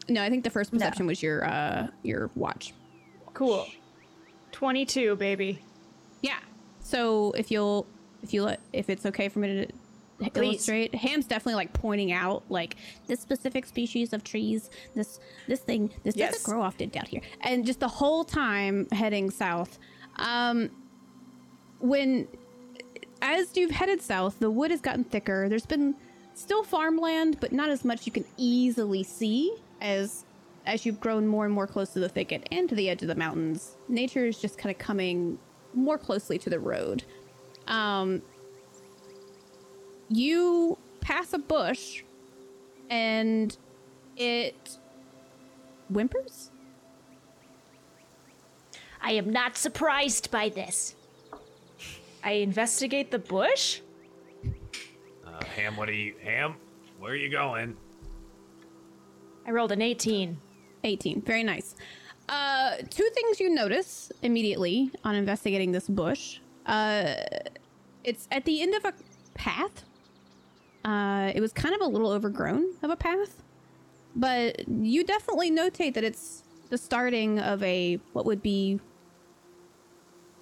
No, 0.09 0.23
I 0.23 0.29
think 0.29 0.43
the 0.43 0.49
first 0.49 0.71
perception 0.71 1.05
was 1.05 1.21
your 1.21 1.45
uh 1.45 1.87
your 2.01 2.29
watch. 2.35 2.73
Cool. 3.33 3.65
Twenty-two, 4.51 5.15
baby. 5.17 5.59
Yeah. 6.21 6.39
So 6.79 7.31
if 7.33 7.51
you'll 7.51 7.85
if 8.21 8.33
you 8.33 8.43
let 8.43 8.59
if 8.71 8.89
it's 8.89 9.05
okay 9.05 9.27
for 9.29 9.39
me 9.39 9.65
to 9.65 9.73
Please. 10.19 10.31
illustrate, 10.35 10.95
Ham's 10.95 11.25
definitely 11.25 11.55
like 11.55 11.73
pointing 11.73 12.11
out 12.11 12.43
like 12.49 12.75
this 13.07 13.19
specific 13.19 13.65
species 13.65 14.13
of 14.13 14.23
trees, 14.23 14.69
this 14.95 15.19
this 15.47 15.59
thing, 15.59 15.91
this 16.03 16.15
Yes. 16.15 16.33
doesn't 16.33 16.45
grow 16.51 16.61
often 16.61 16.89
down 16.89 17.05
here, 17.05 17.21
and 17.41 17.65
just 17.65 17.79
the 17.79 17.87
whole 17.87 18.23
time 18.23 18.87
heading 18.91 19.29
south. 19.29 19.79
Um, 20.17 20.69
when 21.79 22.27
as 23.21 23.55
you've 23.55 23.71
headed 23.71 24.01
south, 24.01 24.39
the 24.39 24.51
wood 24.51 24.71
has 24.71 24.81
gotten 24.81 25.03
thicker. 25.03 25.47
There's 25.49 25.65
been 25.65 25.95
still 26.35 26.63
farmland, 26.63 27.37
but 27.39 27.51
not 27.51 27.69
as 27.69 27.83
much 27.85 28.05
you 28.05 28.11
can 28.11 28.25
easily 28.37 29.03
see 29.03 29.55
as 29.81 30.25
as 30.65 30.85
you've 30.85 30.99
grown 31.01 31.27
more 31.27 31.43
and 31.45 31.53
more 31.53 31.67
close 31.67 31.89
to 31.91 31.99
the 31.99 32.07
thicket 32.07 32.47
and 32.51 32.69
to 32.69 32.75
the 32.75 32.89
edge 32.89 33.01
of 33.01 33.07
the 33.09 33.15
mountains. 33.15 33.75
Nature 33.89 34.25
is 34.25 34.39
just 34.39 34.57
kind 34.57 34.73
of 34.73 34.79
coming 34.79 35.37
more 35.73 35.97
closely 35.97 36.37
to 36.37 36.49
the 36.49 36.59
road. 36.59 37.03
Um, 37.67 38.21
you 40.09 40.77
pass 41.01 41.33
a 41.33 41.39
bush, 41.39 42.03
and 42.89 43.55
it 44.15 44.77
whimpers. 45.91 46.49
I 49.01 49.11
am 49.11 49.31
not 49.31 49.57
surprised 49.57 50.31
by 50.31 50.49
this. 50.49 50.95
I 52.23 52.31
investigate 52.33 53.11
the 53.11 53.19
bush. 53.19 53.81
Uh, 55.25 55.43
Ham, 55.55 55.75
what 55.75 55.89
are 55.89 55.93
you? 55.93 56.15
Ham, 56.23 56.55
where 56.99 57.11
are 57.11 57.15
you 57.15 57.29
going? 57.29 57.75
I 59.45 59.51
rolled 59.51 59.73
an 59.73 59.81
18. 59.81 60.37
18. 60.85 61.21
Very 61.21 61.43
nice. 61.43 61.75
Uh, 62.29 62.77
two 62.89 63.09
things 63.13 63.39
you 63.41 63.49
notice 63.49 64.11
immediately 64.21 64.89
on 65.03 65.15
investigating 65.15 65.73
this 65.73 65.89
bush. 65.89 66.39
Uh, 66.65 67.15
it's 68.05 68.27
at 68.31 68.45
the 68.45 68.61
end 68.61 68.73
of 68.73 68.85
a 68.85 68.93
path. 69.33 69.83
Uh, 70.83 71.31
it 71.33 71.39
was 71.39 71.53
kind 71.53 71.73
of 71.73 71.81
a 71.81 71.85
little 71.85 72.11
overgrown 72.11 72.65
of 72.81 72.89
a 72.89 72.95
path, 72.95 73.41
but 74.15 74.67
you 74.67 75.03
definitely 75.03 75.49
notate 75.49 75.93
that 75.93 76.03
it's 76.03 76.43
the 76.69 76.77
starting 76.77 77.39
of 77.39 77.61
a 77.63 77.99
what 78.13 78.25
would 78.25 78.41
be 78.41 78.79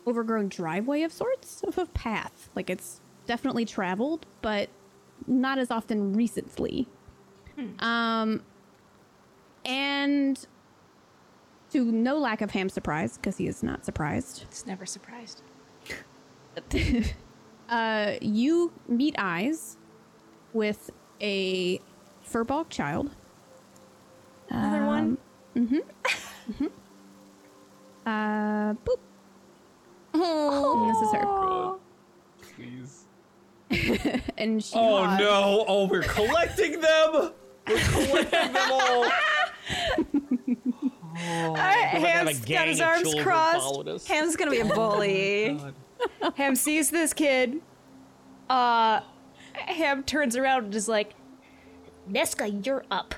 overgrown 0.08 0.50
driveway 0.50 1.04
of 1.04 1.12
sorts 1.12 1.62
of 1.64 1.78
a 1.78 1.86
path. 1.86 2.50
Like 2.56 2.70
it's 2.70 3.02
definitely 3.28 3.66
traveled, 3.66 4.26
but 4.42 4.70
not 5.28 5.60
as 5.60 5.70
often 5.70 6.14
recently. 6.14 6.88
Um, 7.80 8.42
and 9.64 10.44
to 11.72 11.92
no 11.92 12.18
lack 12.18 12.42
of 12.42 12.52
ham 12.52 12.70
surprise, 12.70 13.18
because 13.18 13.38
he 13.38 13.48
is 13.48 13.62
not 13.62 13.86
surprised, 13.86 14.44
It's 14.44 14.66
never 14.66 14.86
surprised. 14.86 15.44
uh, 17.70 18.14
you 18.22 18.74
meet 18.88 19.16
eyes 19.18 19.78
with 20.54 20.90
a 21.20 21.80
furball 22.28 22.68
child. 22.70 23.12
Another 24.50 24.86
one? 24.86 25.18
Mm-hmm. 25.56 25.78
mm-hmm. 26.52 26.66
Uh, 28.06 28.74
boop. 28.74 29.00
And 30.14 30.90
this 30.90 31.02
is 31.02 31.14
her. 31.14 31.76
Please. 32.56 33.06
and 34.38 34.64
she. 34.64 34.76
Oh 34.76 35.16
no! 35.18 35.66
Oh, 35.68 35.88
we're 35.88 36.02
collecting 36.02 36.82
them. 36.82 37.32
We're 37.68 37.80
collecting 37.80 38.54
them 38.54 38.72
all. 38.72 39.12
All 41.24 41.54
right, 41.54 41.92
We're 41.94 42.00
gonna 42.00 42.08
have 42.08 42.28
a 42.28 42.32
Ham's 42.32 42.46
got 42.46 42.68
his 42.68 42.82
arms 42.82 43.14
crossed. 43.22 44.08
Ham's 44.08 44.36
gonna 44.36 44.52
be 44.52 44.60
a 44.60 44.66
bully. 44.76 45.60
Ham 46.36 46.56
sees 46.56 46.90
this 46.90 47.14
kid. 47.14 47.62
Uh, 48.50 49.02
Ham 49.54 50.04
turns 50.04 50.36
around 50.36 50.66
and 50.66 50.76
is 50.76 50.88
like, 50.88 51.14
Nesca, 52.10 52.66
you're 52.66 52.86
up. 52.92 53.16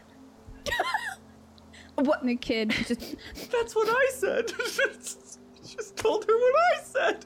What? 1.96 2.24
The 2.24 2.36
kid 2.36 2.72
just. 2.72 3.16
That's 3.52 3.76
what 3.76 3.88
I 3.88 4.10
said. 4.12 4.52
Just 5.66 5.96
told 5.96 6.26
her 6.26 6.38
what 6.38 6.56
I 6.56 6.82
said. 6.84 7.26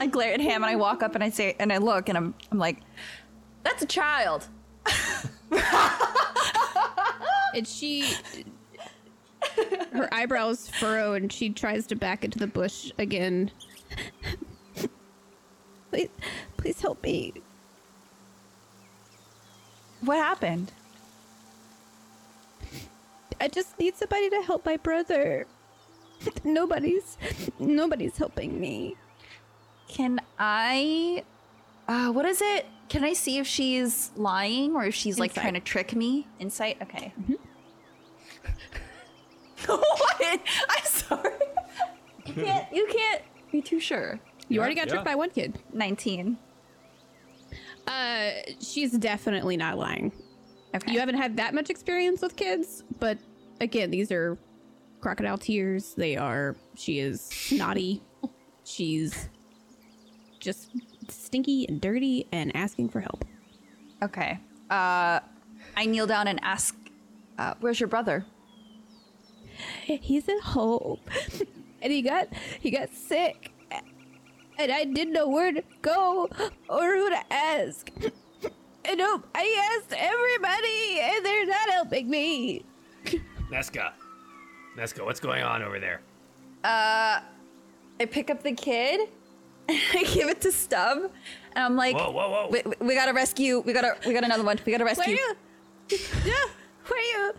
I 0.00 0.06
glare 0.06 0.32
at 0.34 0.40
Ham 0.40 0.62
and 0.62 0.70
I 0.70 0.76
walk 0.76 1.02
up 1.02 1.14
and 1.14 1.22
I 1.22 1.30
say 1.30 1.56
and 1.58 1.72
I 1.72 1.78
look 1.78 2.08
and 2.08 2.16
I'm 2.16 2.34
I'm 2.50 2.58
like, 2.58 2.78
that's 3.64 3.82
a 3.82 3.86
child. 3.86 4.46
and 7.54 7.66
she 7.66 8.14
her 9.92 10.08
eyebrows 10.12 10.68
furrow 10.68 11.14
and 11.14 11.32
she 11.32 11.50
tries 11.50 11.86
to 11.88 11.96
back 11.96 12.24
into 12.24 12.38
the 12.38 12.46
bush 12.46 12.92
again 12.98 13.50
please 15.92 16.08
please 16.56 16.80
help 16.80 17.02
me 17.02 17.32
What 20.00 20.16
happened? 20.16 20.72
i 23.40 23.48
just 23.48 23.78
need 23.78 23.96
somebody 23.96 24.30
to 24.30 24.40
help 24.42 24.64
my 24.64 24.76
brother 24.76 25.46
nobody's 26.44 27.16
nobody's 27.58 28.16
helping 28.16 28.60
me 28.60 28.96
Can 29.88 30.20
I 30.38 31.24
uh 31.88 32.10
what 32.12 32.24
is 32.24 32.40
it? 32.40 32.66
Can 32.88 33.02
I 33.04 33.12
see 33.14 33.38
if 33.38 33.46
she's 33.46 34.12
lying 34.16 34.74
or 34.76 34.84
if 34.84 34.94
she's 34.94 35.18
like 35.18 35.30
Insight. 35.32 35.42
trying 35.42 35.54
to 35.54 35.60
trick 35.60 35.96
me? 35.96 36.26
Insight? 36.38 36.76
Okay. 36.82 37.12
what? 39.66 40.40
I'm 40.68 40.84
sorry. 40.84 41.32
You 42.26 42.34
can't 42.34 42.72
you 42.72 42.86
can't 42.86 43.22
be 43.50 43.60
too 43.62 43.80
sure. 43.80 44.20
You 44.52 44.60
already 44.60 44.74
got 44.74 44.88
tricked 44.88 45.04
by 45.04 45.14
one 45.14 45.30
kid 45.30 45.58
19. 45.72 46.36
uh 47.86 48.30
she's 48.60 48.92
definitely 48.92 49.56
not 49.56 49.78
lying 49.78 50.12
Okay. 50.74 50.92
you 50.92 51.00
haven't 51.00 51.16
had 51.16 51.36
that 51.36 51.54
much 51.54 51.68
experience 51.70 52.22
with 52.22 52.34
kids 52.36 52.82
but 52.98 53.18
again 53.60 53.90
these 53.90 54.10
are 54.10 54.38
crocodile 55.00 55.36
tears 55.38 55.94
they 55.94 56.16
are 56.16 56.56
she 56.76 56.98
is 57.00 57.30
naughty 57.52 58.02
she's 58.64 59.28
just 60.40 60.70
stinky 61.08 61.66
and 61.68 61.80
dirty 61.80 62.26
and 62.32 62.54
asking 62.56 62.88
for 62.88 63.00
help 63.00 63.24
Okay. 64.02 64.38
Uh 64.70 65.20
I 65.76 65.86
kneel 65.86 66.06
down 66.08 66.26
and 66.26 66.40
ask 66.42 66.76
uh, 67.38 67.54
where's 67.60 67.78
your 67.80 67.88
brother? 67.88 68.26
he's 69.84 70.28
at 70.28 70.40
home 70.40 70.98
and 71.82 71.92
he 71.92 72.02
got 72.02 72.28
he 72.60 72.70
got 72.70 72.90
sick 72.92 73.51
and 74.58 74.70
i 74.72 74.84
didn't 74.84 75.12
know 75.12 75.28
where 75.28 75.52
to 75.52 75.62
go 75.82 76.28
or 76.68 76.82
who 76.96 77.10
to 77.10 77.32
ask 77.32 77.90
and 78.84 78.98
no, 78.98 79.22
i 79.34 79.76
asked 79.78 79.92
everybody 79.96 81.00
and 81.00 81.24
they're 81.24 81.46
not 81.46 81.70
helping 81.70 82.08
me 82.10 82.64
Nesca, 83.50 83.92
Nesca, 84.78 85.04
what's 85.04 85.20
going 85.20 85.42
on 85.42 85.62
over 85.62 85.78
there? 85.78 86.00
Uh 86.64 87.20
I 88.00 88.06
pick 88.10 88.30
up 88.30 88.42
the 88.42 88.52
kid 88.52 89.08
and 89.68 89.78
I 89.94 90.04
give 90.04 90.28
it 90.28 90.40
to 90.42 90.52
Stub 90.52 90.98
and 91.54 91.64
I'm 91.64 91.76
like 91.76 91.94
Whoa, 91.96 92.10
whoa, 92.10 92.30
whoa. 92.30 92.48
We, 92.50 92.62
we- 92.64 92.86
we 92.88 92.94
gotta 92.94 93.12
rescue 93.12 93.60
we 93.60 93.72
gotta 93.74 93.96
we 94.06 94.12
got 94.14 94.24
another 94.24 94.42
one. 94.44 94.58
We 94.64 94.72
gotta 94.72 94.84
rescue. 94.84 95.14
you 95.16 95.34
yeah 96.24 96.32
where 96.86 96.98
are 96.98 97.02
you 97.02 97.32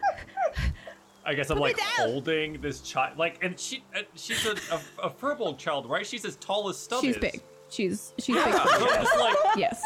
I 1.25 1.33
guess 1.33 1.49
I'm 1.49 1.57
me 1.57 1.63
like 1.63 1.77
down. 1.77 1.85
holding 1.97 2.59
this 2.61 2.81
child, 2.81 3.17
like, 3.17 3.43
and 3.43 3.57
she, 3.59 3.83
uh, 3.95 4.01
she's 4.15 4.45
a, 4.45 4.51
a, 4.73 5.07
a 5.07 5.09
furball 5.09 5.57
child, 5.57 5.89
right? 5.89 6.05
She's 6.05 6.25
as 6.25 6.35
tall 6.37 6.67
as 6.69 6.77
Stub 6.77 7.01
she's 7.01 7.15
is. 7.15 7.21
big 7.21 7.41
she's 7.69 8.13
she's 8.19 8.35
Yeah, 8.35 8.45
big 8.45 8.53
so 8.55 8.61
I'm 8.61 9.03
just 9.03 9.17
like, 9.19 9.37
yes 9.57 9.81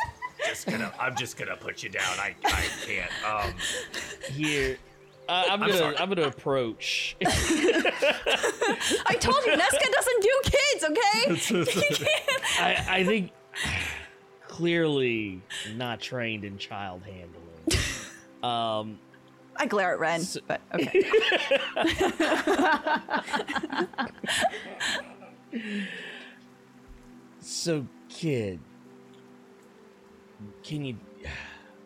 Just 0.46 0.66
gonna, 0.68 0.92
I'm 1.00 1.16
just 1.16 1.38
gonna 1.38 1.56
put 1.56 1.84
you 1.84 1.90
down. 1.90 2.04
I, 2.20 2.36
I 2.46 2.66
can't. 2.86 3.12
Um, 3.26 3.54
Here, 4.32 4.78
Uh, 5.30 5.44
I'm 5.48 5.52
I'm 5.54 5.60
gonna 5.70 5.74
sorry. 5.78 5.98
I'm 5.98 6.10
gonna 6.10 6.28
approach. 6.28 7.16
I 7.22 9.16
told 9.20 9.44
you, 9.46 9.52
Nesca 9.54 9.92
doesn't 9.92 10.22
do 10.22 10.42
kids, 10.44 10.84
okay? 10.86 12.06
I, 12.60 12.86
I 12.90 13.04
think 13.04 13.32
clearly 14.48 15.42
not 15.76 16.00
trained 16.00 16.44
in 16.44 16.58
child 16.58 17.02
handling. 17.04 17.84
Um, 18.44 19.00
I 19.58 19.66
glare 19.66 19.94
at 19.94 20.00
Rin, 20.00 20.24
but 20.48 20.62
okay. 20.74 21.04
so 27.42 27.86
kid, 28.10 28.60
can 30.64 30.86
you? 30.86 30.98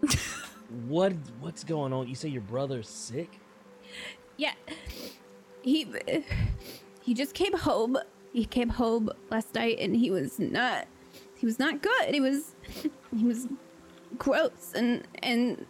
What 0.88 1.12
what's 1.42 1.66
going 1.66 1.92
on? 1.92 2.08
You 2.08 2.16
say 2.16 2.30
your 2.30 2.44
brother's 2.44 2.88
sick? 2.88 3.42
Yeah. 4.38 4.54
He 5.62 5.86
he 7.02 7.14
just 7.14 7.34
came 7.34 7.58
home. 7.58 7.98
He 8.32 8.46
came 8.46 8.70
home 8.70 9.10
last 9.30 9.54
night 9.54 9.80
and 9.80 9.98
he 9.98 10.10
was 10.10 10.40
not 10.40 10.88
he 11.36 11.46
was 11.46 11.60
not 11.60 11.82
good. 11.82 12.14
He 12.14 12.22
was 12.22 12.56
he 13.14 13.26
was 13.26 13.50
gross 14.18 14.72
and 14.74 15.06
and 15.22 15.66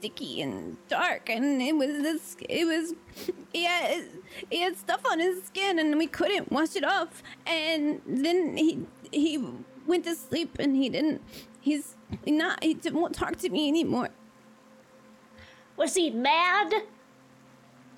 sticky 0.00 0.40
and 0.40 0.78
dark 0.88 1.28
and 1.28 1.60
it 1.60 1.76
was 1.76 1.88
this 2.02 2.36
it 2.48 2.64
was 2.66 2.94
he 3.52 3.64
had, 3.64 4.02
he 4.48 4.60
had 4.62 4.74
stuff 4.76 5.02
on 5.10 5.20
his 5.20 5.44
skin 5.44 5.78
and 5.78 5.98
we 5.98 6.06
couldn't 6.06 6.50
wash 6.50 6.74
it 6.74 6.84
off 6.84 7.22
and 7.46 8.00
then 8.06 8.56
he 8.56 8.86
he 9.12 9.38
went 9.86 10.04
to 10.04 10.14
sleep 10.14 10.56
and 10.58 10.74
he 10.74 10.88
didn't 10.88 11.20
he's 11.60 11.96
not 12.26 12.62
he 12.64 12.74
won't 12.92 13.14
talk 13.14 13.36
to 13.36 13.50
me 13.50 13.68
anymore 13.68 14.08
Was 15.76 15.94
he 15.94 16.10
mad? 16.10 16.72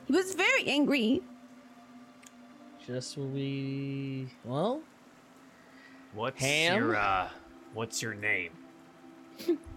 he 0.07 0.13
was 0.13 0.35
very 0.35 0.67
angry 0.67 1.23
Just 2.85 3.17
what 3.17 3.29
we 3.29 4.27
well. 4.45 4.81
What's 6.15 6.41
Ham? 6.41 6.77
your 6.77 6.97
uh? 6.97 7.29
What's 7.75 8.03
your 8.03 8.15
name? 8.15 8.51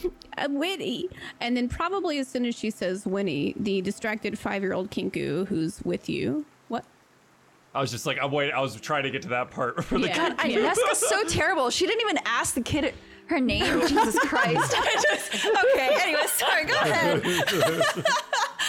Uh, 0.04 0.08
I'm 0.38 0.58
Winnie. 0.58 1.08
And 1.40 1.56
then 1.56 1.68
probably 1.68 2.18
as 2.18 2.28
soon 2.28 2.46
as 2.46 2.54
she 2.54 2.70
says 2.70 3.04
Winnie, 3.04 3.54
the 3.58 3.80
distracted 3.82 4.38
five-year-old 4.38 4.90
Kenku 4.90 5.46
who's 5.48 5.82
with 5.82 6.08
you. 6.08 6.46
What? 6.68 6.84
I 7.74 7.80
was 7.80 7.90
just 7.90 8.06
like, 8.06 8.18
I'm 8.22 8.30
waiting. 8.30 8.54
I 8.54 8.60
was 8.60 8.80
trying 8.80 9.02
to 9.02 9.10
get 9.10 9.22
to 9.22 9.28
that 9.28 9.50
part 9.50 9.84
for 9.84 9.98
the 9.98 10.06
Yeah. 10.06 10.16
God, 10.16 10.36
I, 10.38 10.48
Nesca's 10.50 10.98
so 10.98 11.24
terrible. 11.28 11.68
She 11.70 11.86
didn't 11.86 12.02
even 12.02 12.18
ask 12.24 12.54
the 12.54 12.62
kid 12.62 12.94
her 13.26 13.40
name. 13.40 13.80
Jesus 13.86 14.18
Christ. 14.20 14.74
I 14.76 15.02
just, 15.02 15.46
okay, 15.46 15.96
anyway, 16.00 16.22
sorry, 16.26 16.64
go 16.64 16.74
ahead. 16.74 17.22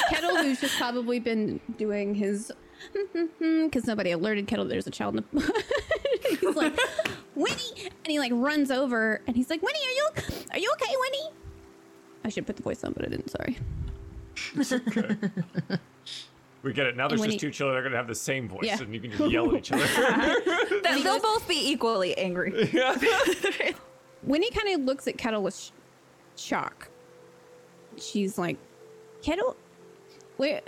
Kettle, 0.10 0.38
who's 0.38 0.60
just 0.60 0.78
probably 0.78 1.20
been 1.20 1.60
doing 1.78 2.14
his 2.16 2.52
hmm, 2.96 3.18
hmm, 3.18 3.26
hmm, 3.38 3.66
because 3.66 3.86
nobody 3.86 4.12
alerted 4.12 4.48
Kettle 4.48 4.66
there's 4.66 4.88
a 4.88 4.92
child 4.92 5.16
in 5.16 5.24
the 5.32 5.64
he's 6.40 6.56
like 6.56 6.78
Winnie 7.36 7.56
and 7.78 7.81
he 8.12 8.20
like 8.20 8.32
runs 8.36 8.70
over 8.72 9.22
and 9.28 9.36
he's 9.36 9.50
like 9.50 9.62
Winnie 9.62 9.80
are 9.80 9.92
you 9.92 10.10
are 10.54 10.60
you 10.60 10.72
okay 10.74 10.94
Winnie 11.00 11.30
I 12.24 12.30
should 12.30 12.46
put 12.46 12.56
the 12.58 12.64
voice 12.64 12.84
on 12.84 12.94
but 12.94 13.06
I 13.06 13.10
didn't 13.10 13.30
sorry 13.30 13.58
We 16.64 16.74
get 16.74 16.86
it. 16.86 16.96
Now 16.96 17.08
there's 17.08 17.20
when 17.20 17.32
just 17.32 17.42
he- 17.42 17.48
two 17.48 17.52
children 17.52 17.74
that 17.74 17.80
are 17.80 17.82
going 17.82 17.94
to 17.94 17.98
have 17.98 18.06
the 18.08 18.14
same 18.14 18.48
voice, 18.48 18.60
Yeah. 18.66 18.80
and 18.80 18.94
you 18.94 19.00
can 19.02 19.10
just 19.10 19.32
yell 19.32 19.50
at 19.50 19.56
each 19.58 19.72
other. 19.72 19.84
Then 20.84 21.02
they'll 21.04 21.20
both 21.20 21.48
be 21.48 21.72
equally 21.72 22.16
angry. 22.20 22.52
Winnie 24.24 24.52
kind 24.52 24.70
of 24.80 24.82
looks 24.86 25.08
at 25.08 25.18
Kettle 25.18 25.42
with 25.42 25.56
sh- 25.58 25.72
shock 26.36 26.88
she's 27.98 28.38
like 28.38 28.58
Kettle 29.24 29.56
where 30.38 30.62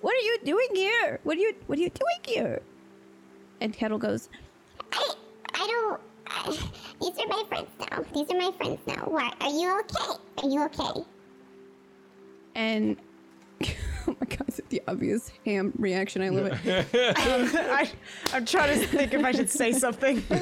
what 0.00 0.12
are 0.14 0.20
you 0.20 0.38
doing 0.44 0.68
here 0.74 1.18
what 1.22 1.36
are 1.36 1.40
you 1.40 1.54
what 1.68 1.78
are 1.78 1.82
you 1.82 1.88
doing 1.90 2.20
here 2.36 2.60
and 3.60 3.72
Kettle 3.72 3.98
goes 3.98 4.28
I, 4.92 5.14
I 5.54 5.66
don't. 5.66 6.00
I, 6.28 6.50
these 7.00 7.18
are 7.18 7.28
my 7.28 7.44
friends 7.48 7.68
now. 7.90 8.04
These 8.14 8.30
are 8.30 8.38
my 8.38 8.52
friends 8.56 8.80
now. 8.86 9.04
Why? 9.06 9.32
Are 9.40 9.50
you 9.50 9.80
okay? 9.80 10.20
Are 10.42 10.48
you 10.48 10.64
okay? 10.64 11.04
and 12.56 12.96
oh 14.08 14.16
my 14.20 14.26
god, 14.26 14.48
is 14.48 14.58
it 14.58 14.68
the 14.70 14.82
obvious 14.88 15.30
ham 15.44 15.72
reaction? 15.78 16.22
I 16.22 16.30
love 16.30 16.46
it. 16.64 16.88
I, 17.16 17.90
I'm 18.32 18.44
trying 18.44 18.80
to 18.80 18.86
think 18.86 19.14
if 19.14 19.24
I 19.24 19.30
should 19.30 19.50
say 19.50 19.72
something. 19.72 20.24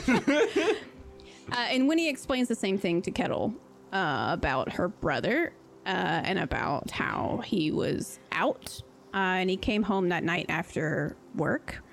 Uh, 1.53 1.57
and 1.57 1.87
Winnie 1.87 2.09
explains 2.09 2.49
the 2.49 2.55
same 2.55 2.79
thing 2.79 3.03
to 3.03 3.11
Kettle 3.11 3.53
uh, 3.93 4.29
about 4.31 4.73
her 4.73 4.89
brother 4.89 5.53
uh, 5.85 5.91
and 6.25 6.39
about 6.39 6.91
how 6.91 7.43
he 7.45 7.71
was 7.71 8.19
out 8.33 8.81
uh, 9.13 9.19
and 9.19 9.51
he 9.51 9.57
came 9.59 9.83
home 9.83 10.09
that 10.09 10.25
night 10.25 10.47
after 10.49 11.19
work 11.35 11.85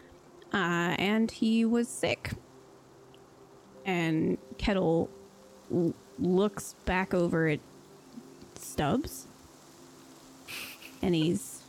uh, 0.54 0.96
and 0.98 1.30
he 1.30 1.66
was 1.66 1.90
sick. 1.90 2.32
And 3.86 4.38
Kettle 4.58 5.10
l- 5.74 5.94
looks 6.20 6.76
back 6.86 7.14
over 7.14 7.48
at 7.48 7.60
Stubbs 8.56 9.26
and 11.02 11.16
he's 11.16 11.62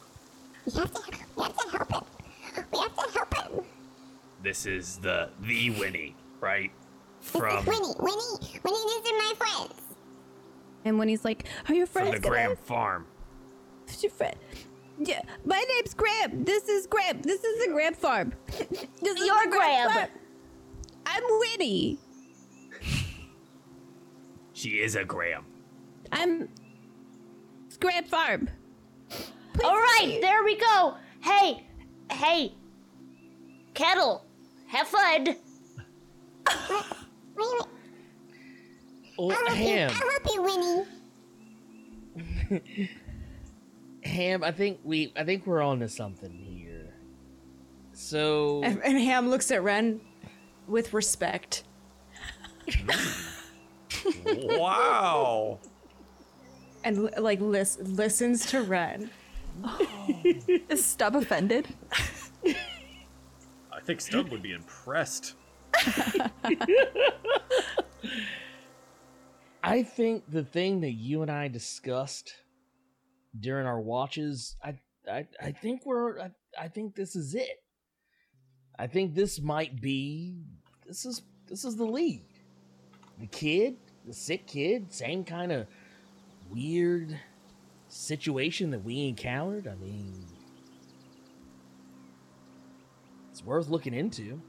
We 0.66 0.72
have 0.74 0.92
to. 0.92 1.02
We 1.36 1.42
have 1.44 1.56
to 1.56 1.68
help 1.70 1.90
him. 1.92 2.04
We 2.72 2.78
have 2.80 2.94
to 2.96 3.18
help 3.18 3.34
him. 3.34 3.64
This 4.42 4.66
is 4.66 4.98
the 4.98 5.30
the 5.40 5.70
Winnie, 5.70 6.14
right? 6.40 6.70
This 7.22 7.30
From 7.30 7.58
is 7.58 7.66
Winnie. 7.66 7.94
Winnie. 7.98 8.60
Winnie. 8.62 9.00
These 9.02 9.12
are 9.12 9.18
my 9.18 9.32
friends. 9.38 9.80
and 10.84 10.98
when 10.98 11.08
he's 11.08 11.24
like, 11.24 11.46
"Are 11.68 11.74
your 11.74 11.86
from 11.86 12.02
friends 12.02 12.14
the 12.16 12.20
gonna- 12.20 12.34
Graham 12.34 12.56
Farm. 12.56 13.06
Who's 13.88 14.02
your 14.02 14.10
friend? 14.12 14.36
Yeah, 14.98 15.22
my 15.44 15.64
name's 15.74 15.94
Graham. 15.94 16.44
This 16.44 16.68
is 16.68 16.86
Graham. 16.86 17.22
This 17.22 17.42
is 17.42 17.64
the 17.66 17.72
Graham 17.72 17.94
farm. 17.94 18.34
This 18.46 18.68
is 19.18 19.26
You're 19.26 19.44
the 19.44 19.50
Graham. 19.50 19.90
farm. 19.90 20.08
I'm 21.06 21.22
Winnie. 21.40 21.98
She 24.52 24.80
is 24.80 24.96
a 24.96 25.04
Graham. 25.04 25.44
I'm 26.10 26.48
it's 27.66 27.76
Graham 27.76 28.04
farm. 28.04 28.48
All 29.64 29.76
right, 29.76 30.18
there 30.20 30.44
we 30.44 30.56
go. 30.58 30.94
Hey, 31.20 31.66
hey, 32.10 32.54
Kettle, 33.74 34.24
have 34.66 34.88
fun. 34.88 35.26
Wait, 37.34 37.48
wait. 37.48 37.66
Oh, 39.18 39.30
I'll 39.30 39.54
Ham. 39.54 39.90
you. 39.90 39.96
I'll 39.96 40.10
help 40.10 40.26
you, 40.34 40.42
Winnie. 42.52 42.90
Ham, 44.04 44.42
I 44.44 44.50
think 44.50 44.80
we 44.84 45.12
I 45.16 45.24
think 45.24 45.46
we're 45.46 45.62
on 45.62 45.80
to 45.80 45.88
something 45.88 46.32
here. 46.32 46.94
So 47.92 48.62
And, 48.64 48.82
and 48.82 48.98
Ham 48.98 49.28
looks 49.28 49.50
at 49.50 49.62
Rin 49.62 50.00
with 50.66 50.92
respect. 50.92 51.64
wow. 54.26 55.58
And 56.84 57.10
like 57.18 57.40
lis- 57.40 57.78
listens 57.78 58.46
to 58.46 58.62
Rin. 58.62 59.10
Oh. 59.64 60.22
Is 60.68 60.84
Stub 60.84 61.16
offended? 61.16 61.68
I 62.44 63.80
think 63.84 64.00
Stub 64.00 64.30
would 64.30 64.42
be 64.42 64.52
impressed. 64.52 65.34
I 69.64 69.82
think 69.82 70.24
the 70.28 70.44
thing 70.44 70.80
that 70.80 70.92
you 70.92 71.22
and 71.22 71.30
I 71.30 71.48
discussed 71.48 72.34
during 73.38 73.66
our 73.66 73.80
watches, 73.80 74.56
I 74.62 74.78
I, 75.10 75.26
I 75.40 75.52
think 75.52 75.84
we're 75.84 76.20
I, 76.20 76.30
I 76.58 76.68
think 76.68 76.94
this 76.94 77.16
is 77.16 77.34
it. 77.34 77.62
I 78.78 78.86
think 78.86 79.14
this 79.14 79.40
might 79.40 79.80
be 79.80 80.42
this 80.86 81.04
is 81.06 81.22
this 81.46 81.64
is 81.64 81.76
the 81.76 81.84
lead. 81.84 82.24
The 83.18 83.26
kid, 83.26 83.76
the 84.06 84.12
sick 84.12 84.46
kid, 84.46 84.92
same 84.92 85.24
kind 85.24 85.52
of 85.52 85.66
weird 86.50 87.18
situation 87.88 88.70
that 88.70 88.84
we 88.84 89.08
encountered. 89.08 89.68
I 89.68 89.74
mean, 89.74 90.24
it's 93.30 93.44
worth 93.44 93.68
looking 93.68 93.94
into. 93.94 94.40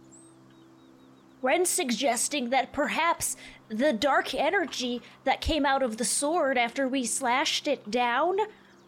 Rin's 1.41 1.69
suggesting 1.69 2.51
that 2.51 2.72
perhaps 2.72 3.35
the 3.67 3.91
dark 3.91 4.33
energy 4.33 5.01
that 5.25 5.41
came 5.41 5.65
out 5.65 5.83
of 5.83 5.98
the 5.98 6.06
sword 6.06 6.57
after 6.57 6.88
we 6.88 7.06
slashed 7.06 7.67
it 7.67 7.91
down, 7.91 8.38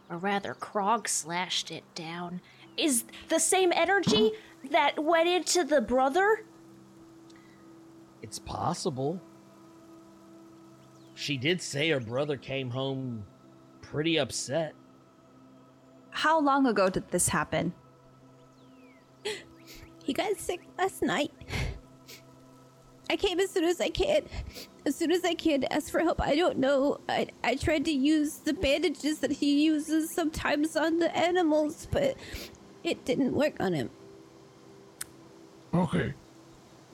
or 0.10 0.18
rather, 0.18 0.54
Krog 0.54 1.10
slashed 1.10 1.70
it 1.70 1.84
down, 1.96 2.40
is 2.78 3.04
the 3.28 3.40
same 3.40 3.74
energy 3.74 4.32
that 4.72 5.04
went 5.04 5.28
into 5.28 5.66
the 5.66 5.82
brother? 5.82 6.46
It's 8.22 8.40
possible. 8.40 9.22
She 11.16 11.38
did 11.38 11.62
say 11.62 11.90
her 11.90 12.00
brother 12.00 12.38
came 12.38 12.70
home 12.70 13.26
pretty 13.82 14.20
upset. 14.20 14.74
How 16.12 16.40
long 16.40 16.68
ago 16.68 16.90
did 16.90 17.10
this 17.10 17.30
happen? 17.30 17.74
He 20.04 20.14
got 20.14 20.38
sick 20.38 20.62
last 20.78 21.02
night. 21.02 21.32
I 23.10 23.16
came 23.16 23.40
as 23.40 23.50
soon 23.50 23.64
as 23.64 23.82
I 23.82 23.90
can, 23.90 24.24
as 24.86 24.96
soon 24.96 25.12
as 25.12 25.24
I 25.24 25.34
can 25.34 25.62
to 25.62 25.74
ask 25.74 25.90
for 25.90 26.00
help. 26.02 26.22
I 26.22 26.36
don't 26.36 26.58
know. 26.58 27.00
I 27.10 27.28
I 27.44 27.56
tried 27.56 27.86
to 27.86 27.92
use 27.92 28.38
the 28.38 28.54
bandages 28.54 29.20
that 29.20 29.32
he 29.32 29.64
uses 29.64 30.12
sometimes 30.12 30.76
on 30.76 31.00
the 31.00 31.16
animals, 31.18 31.88
but 31.92 32.18
it 32.84 33.04
didn't 33.06 33.34
work 33.34 33.56
on 33.60 33.74
him. 33.74 33.90
Okay. 35.74 36.14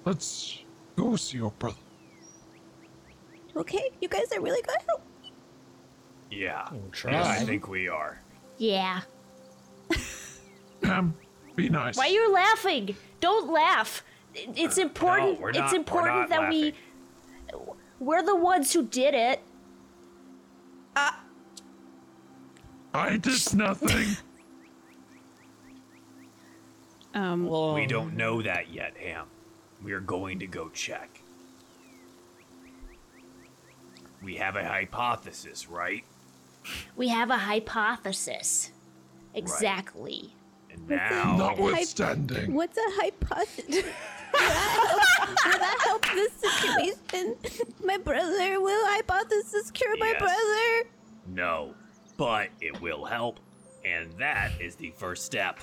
Let's 0.05 0.63
go 0.95 1.15
see 1.15 1.37
your 1.37 1.51
brother. 1.51 1.77
Okay, 3.55 3.91
you 4.01 4.07
guys 4.07 4.31
are 4.33 4.41
really 4.41 4.61
gonna 4.61 4.79
help. 4.87 5.01
Yeah. 6.29 6.69
try. 6.91 7.11
Yeah, 7.11 7.27
I 7.27 7.39
think 7.45 7.67
we 7.67 7.87
are. 7.87 8.21
Yeah. 8.57 9.01
Pam, 10.81 11.13
be 11.55 11.67
nice. 11.69 11.97
Why 11.97 12.07
you 12.07 12.31
laughing? 12.31 12.95
Don't 13.19 13.51
laugh. 13.51 14.03
It's 14.33 14.77
important. 14.77 15.39
we're 15.41 15.49
it's 15.49 15.57
not- 15.59 15.71
we're 15.71 15.77
important 15.77 16.15
not 16.17 16.29
that 16.29 16.49
we. 16.49 16.73
We're 17.99 18.23
the 18.23 18.35
ones 18.35 18.71
who 18.73 18.83
did 18.85 19.13
it. 19.13 19.41
I 22.93 23.17
did 23.17 23.53
nothing. 23.53 24.17
Um, 27.13 27.47
We 27.73 27.85
don't 27.85 28.15
know 28.15 28.41
that 28.41 28.69
yet, 28.73 28.95
Ham. 28.97 29.27
We 29.83 29.91
are 29.93 29.99
going 29.99 30.39
to 30.39 30.47
go 30.47 30.69
check. 30.69 31.20
We 34.23 34.35
have 34.35 34.55
a 34.55 34.63
hypothesis, 34.65 35.67
right? 35.67 36.03
We 36.95 37.07
have 37.09 37.31
a 37.31 37.37
hypothesis. 37.37 38.71
Exactly. 39.33 40.33
And 40.69 40.87
now, 40.87 41.35
Notwithstanding. 41.37 42.53
What's 42.53 42.77
a 42.77 42.81
hypothesis? 43.01 43.67
will, 44.33 44.39
that 44.39 44.87
help, 44.87 45.45
will 45.45 45.59
that 45.59 45.77
help 45.83 46.05
this 46.13 46.31
situation? 46.33 47.35
My 47.83 47.97
brother, 47.97 48.61
will 48.61 48.85
hypothesis 48.87 49.71
cure 49.71 49.97
my 49.97 50.07
Yes. 50.07 50.19
brother? 50.19 50.89
no, 51.27 51.73
but 52.17 52.49
it 52.61 52.79
will 52.81 53.05
help, 53.05 53.39
and 53.85 54.11
that 54.19 54.51
is 54.59 54.75
the 54.75 54.91
first 54.91 55.25
step 55.25 55.59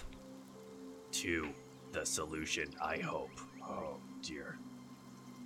to 1.13 1.49
the 1.93 2.05
solution. 2.05 2.69
I 2.83 2.99
hope. 2.99 3.31
Oh 3.63 3.97
dear, 4.23 4.59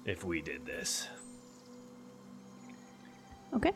if 0.05 0.25
we 0.25 0.41
did 0.43 0.65
this, 0.67 1.09
Okay. 3.55 3.73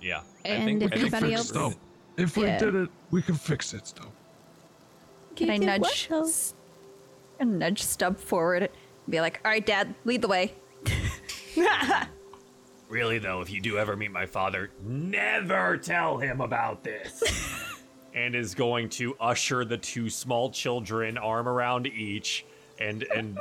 Yeah. 0.00 0.20
And 0.44 0.82
if 0.82 0.92
I 0.92 0.96
think 0.96 1.12
anybody 1.14 1.34
else- 1.34 1.50
Though, 1.50 1.74
if 2.16 2.36
we 2.36 2.44
Yeah. 2.44 2.58
did 2.58 2.74
it, 2.74 2.88
we 3.10 3.20
can 3.22 3.34
fix 3.34 3.74
it 3.74 3.92
though. 3.96 4.08
Can 5.36 5.50
I 5.50 5.54
you 5.54 5.60
do 5.60 5.66
what, 5.66 5.80
nudge? 5.82 6.08
though? 6.08 6.24
s- 6.24 6.54
and 7.40 7.58
nudge 7.58 7.82
Stub 7.82 8.18
forward 8.18 8.62
and 8.64 8.72
be 9.08 9.20
like, 9.20 9.40
"All 9.44 9.50
right, 9.50 9.64
Dad, 9.64 9.94
lead 10.04 10.22
the 10.22 10.28
way." 10.28 10.54
Really 12.88 13.18
though, 13.18 13.42
if 13.42 13.50
you 13.50 13.60
do 13.60 13.76
ever 13.76 13.96
meet 13.96 14.10
my 14.12 14.24
father, 14.24 14.70
never 14.82 15.76
tell 15.76 16.16
him 16.16 16.40
about 16.40 16.82
this. 16.82 17.22
and 18.14 18.34
is 18.34 18.54
going 18.54 18.88
to 18.88 19.14
usher 19.20 19.62
the 19.66 19.76
two 19.76 20.08
small 20.08 20.50
children, 20.50 21.18
arm 21.18 21.46
around 21.46 21.86
each, 21.86 22.46
and 22.80 23.02
and 23.14 23.38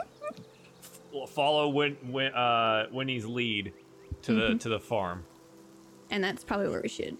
f- 1.15 1.29
follow 1.29 1.69
Win, 1.69 1.95
Win, 2.09 2.33
uh, 2.33 2.87
Winnie's 2.91 3.25
lead 3.25 3.71
to 4.27 4.33
the 4.33 4.41
Mm-hmm. 4.41 4.57
to 4.59 4.69
the 4.69 4.79
farm. 4.79 5.25
And 6.09 6.23
that's 6.23 6.43
probably 6.43 6.69
where 6.69 6.81
we 6.81 6.89
should. 6.89 7.17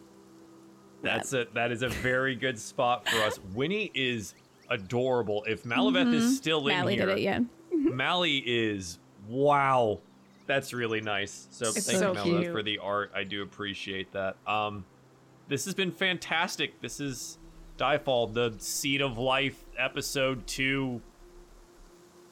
That's 1.01 1.33
a 1.33 1.47
that 1.53 1.71
is 1.71 1.81
a 1.83 1.89
very 1.89 2.35
good 2.35 2.57
spot 2.59 3.07
for 3.07 3.17
us. 3.23 3.39
Winnie 3.53 3.91
is 3.93 4.33
adorable. 4.69 5.43
If 5.47 5.63
Malaveth 5.63 6.13
is 6.13 6.37
still 6.37 6.67
in 6.67 6.75
Mally 6.75 6.95
here, 6.95 7.05
did 7.05 7.17
it, 7.17 7.21
yeah. 7.21 7.39
Mally 7.71 8.37
is 8.45 8.99
wow. 9.27 9.99
That's 10.47 10.73
really 10.73 11.01
nice. 11.01 11.47
So 11.51 11.67
It's 11.67 11.85
thank 11.85 11.99
so 11.99 12.13
you, 12.25 12.35
Malaveth, 12.35 12.51
for 12.51 12.63
the 12.63 12.77
art. 12.79 13.11
I 13.13 13.23
do 13.25 13.43
appreciate 13.43 14.11
that. 14.13 14.37
Um, 14.47 14.85
this 15.49 15.65
has 15.65 15.73
been 15.73 15.91
fantastic. 15.91 16.79
This 16.81 16.99
is 17.01 17.37
Diefall, 17.77 18.33
the 18.33 18.55
Seed 18.57 19.01
of 19.01 19.17
Life, 19.17 19.63
episode 19.77 20.47
two. 20.47 21.01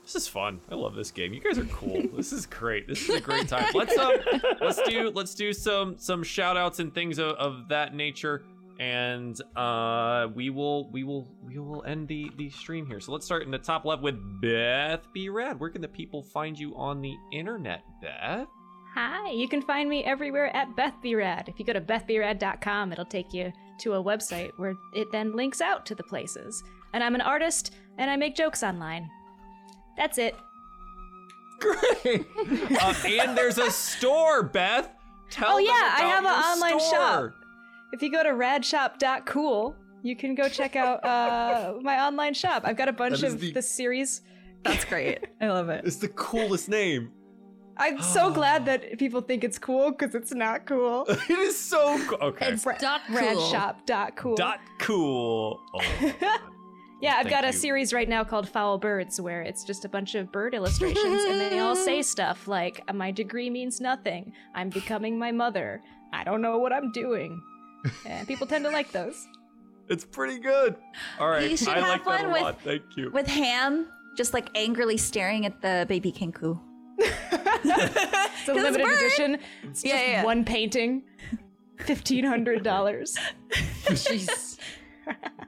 This 0.05 0.15
is 0.15 0.27
fun. 0.27 0.61
I 0.69 0.75
love 0.75 0.93
this 0.93 1.09
game. 1.09 1.33
You 1.33 1.41
guys 1.41 1.57
are 1.57 1.65
cool. 1.65 2.03
this 2.15 2.31
is 2.31 2.45
great. 2.45 2.87
This 2.87 3.09
is 3.09 3.15
a 3.15 3.19
great 3.19 3.47
time. 3.47 3.73
Let's 3.73 3.97
um, 3.97 4.13
let's 4.61 4.81
do 4.83 5.09
let's 5.09 5.33
do 5.33 5.51
some 5.51 5.97
some 5.97 6.21
shout 6.21 6.57
outs 6.57 6.79
and 6.79 6.93
things 6.93 7.17
of, 7.17 7.31
of 7.37 7.69
that 7.69 7.95
nature 7.95 8.45
and 8.79 9.41
uh 9.55 10.27
we 10.35 10.49
will 10.49 10.91
we 10.91 11.05
will 11.05 11.27
we 11.41 11.57
will 11.57 11.83
end 11.85 12.09
the 12.09 12.29
the 12.37 12.49
stream 12.49 12.85
here 12.85 12.99
so 12.99 13.13
let's 13.13 13.25
start 13.25 13.43
in 13.43 13.49
the 13.49 13.57
top 13.57 13.85
left 13.85 14.01
with 14.01 14.17
beth 14.41 15.07
b 15.13 15.29
rad 15.29 15.57
where 15.57 15.69
can 15.69 15.81
the 15.81 15.87
people 15.87 16.21
find 16.21 16.59
you 16.59 16.75
on 16.75 17.01
the 17.01 17.15
internet 17.31 17.83
beth 18.01 18.47
Hi, 18.95 19.29
you 19.29 19.49
can 19.49 19.61
find 19.61 19.89
me 19.89 20.05
everywhere 20.05 20.55
at 20.55 20.73
Beth 20.77 20.93
B 21.01 21.15
Rad. 21.15 21.49
If 21.49 21.59
you 21.59 21.65
go 21.65 21.73
to 21.73 21.81
bethbrad.com, 21.81 22.93
it'll 22.93 23.03
take 23.03 23.33
you 23.33 23.51
to 23.79 23.95
a 23.95 24.01
website 24.01 24.51
where 24.55 24.73
it 24.93 25.11
then 25.11 25.35
links 25.35 25.59
out 25.59 25.85
to 25.87 25.95
the 25.95 26.03
places. 26.03 26.63
And 26.93 27.03
I'm 27.03 27.13
an 27.13 27.19
artist 27.19 27.75
and 27.97 28.09
I 28.09 28.15
make 28.15 28.37
jokes 28.37 28.63
online. 28.63 29.09
That's 29.97 30.17
it. 30.17 30.35
great 31.59 32.25
uh, 32.81 32.93
and 33.07 33.37
there's 33.37 33.57
a 33.57 33.71
store 33.71 34.43
beth 34.43 34.89
Tell 35.31 35.53
oh 35.53 35.57
them 35.57 35.65
yeah, 35.65 35.95
I 35.97 36.01
have 36.01 36.23
an 36.25 36.31
online 36.31 36.79
store. 36.79 36.91
shop. 36.91 37.33
If 37.93 38.03
you 38.03 38.11
go 38.11 38.21
to 38.23 38.29
radshop.cool, 38.29 39.75
you 40.03 40.15
can 40.15 40.35
go 40.35 40.47
check 40.49 40.75
out 40.75 41.03
uh, 41.03 41.73
my 41.81 41.99
online 42.05 42.33
shop. 42.35 42.61
I've 42.65 42.77
got 42.77 42.89
a 42.89 42.93
bunch 42.93 43.23
of 43.23 43.39
the- 43.39 43.51
the 43.51 43.61
series. 43.61 44.21
That's 44.63 44.85
great. 44.85 45.19
I 45.41 45.47
love 45.47 45.69
it. 45.69 45.83
it's 45.85 45.97
the 45.97 46.09
coolest 46.09 46.69
name 46.69 47.11
I'm 47.77 48.01
so 48.01 48.31
glad 48.39 48.65
that 48.65 48.97
people 48.97 49.21
think 49.21 49.43
it's 49.43 49.59
cool 49.59 49.91
because 49.91 50.15
it's 50.15 50.33
not 50.33 50.65
cool. 50.65 51.05
it 51.07 51.29
is 51.29 51.59
so 51.59 51.99
cool 52.07 52.17
okay 52.21 52.47
It's 52.53 52.63
dot 52.79 53.01
cool. 53.07 53.17
Radshop.cool. 53.17 54.35
dot 54.35 54.59
cool 54.79 55.59
oh, 55.73 56.13
God. 56.21 56.39
Yeah, 57.01 57.15
I've 57.17 57.23
Thank 57.23 57.29
got 57.29 57.43
a 57.43 57.47
you. 57.47 57.53
series 57.53 57.93
right 57.93 58.07
now 58.07 58.23
called 58.23 58.47
Foul 58.47 58.77
Birds 58.77 59.19
where 59.19 59.41
it's 59.41 59.63
just 59.63 59.83
a 59.85 59.89
bunch 59.89 60.15
of 60.15 60.31
bird 60.31 60.53
illustrations 60.55 61.23
and 61.25 61.39
they 61.41 61.59
all 61.59 61.75
say 61.75 62.01
stuff 62.15 62.47
like, 62.47 62.81
My 62.93 63.11
degree 63.11 63.49
means 63.49 63.81
nothing. 63.81 64.31
I'm 64.55 64.69
becoming 64.69 65.19
my 65.19 65.31
mother. 65.31 65.81
I 66.13 66.23
don't 66.23 66.41
know 66.41 66.57
what 66.57 66.71
I'm 66.73 66.91
doing. 66.93 67.41
And 68.05 68.27
people 68.27 68.47
tend 68.47 68.63
to 68.65 68.71
like 68.71 68.91
those. 68.91 69.27
it's 69.89 70.03
pretty 70.03 70.39
good 70.39 70.75
all 71.19 71.29
right 71.29 71.51
You 71.51 71.55
should 71.55 71.67
i 71.67 71.73
have 71.79 71.87
like 71.89 72.03
that 72.05 72.21
one 72.23 72.25
a 72.25 72.33
with- 72.33 72.41
lot 72.41 72.61
thank 72.63 72.81
you 72.97 73.11
With 73.11 73.27
Ham 73.27 73.87
just 74.17 74.33
like 74.33 74.47
angrily 74.55 74.97
staring 74.97 75.45
at 75.45 75.61
the 75.61 75.85
baby 75.87 76.11
Kenku. 76.11 76.59
It's 77.67 78.49
a 78.49 78.53
Because 78.53 78.63
limited 78.63 78.83
bird- 78.85 78.97
edition. 78.97 79.37
It's 79.63 79.83
Yeah, 79.83 79.91
just 79.93 80.07
yeah. 80.07 80.23
one 80.23 80.43
painting. 80.45 81.03
$1,500. 81.79 83.17
Jeez. 83.85 84.54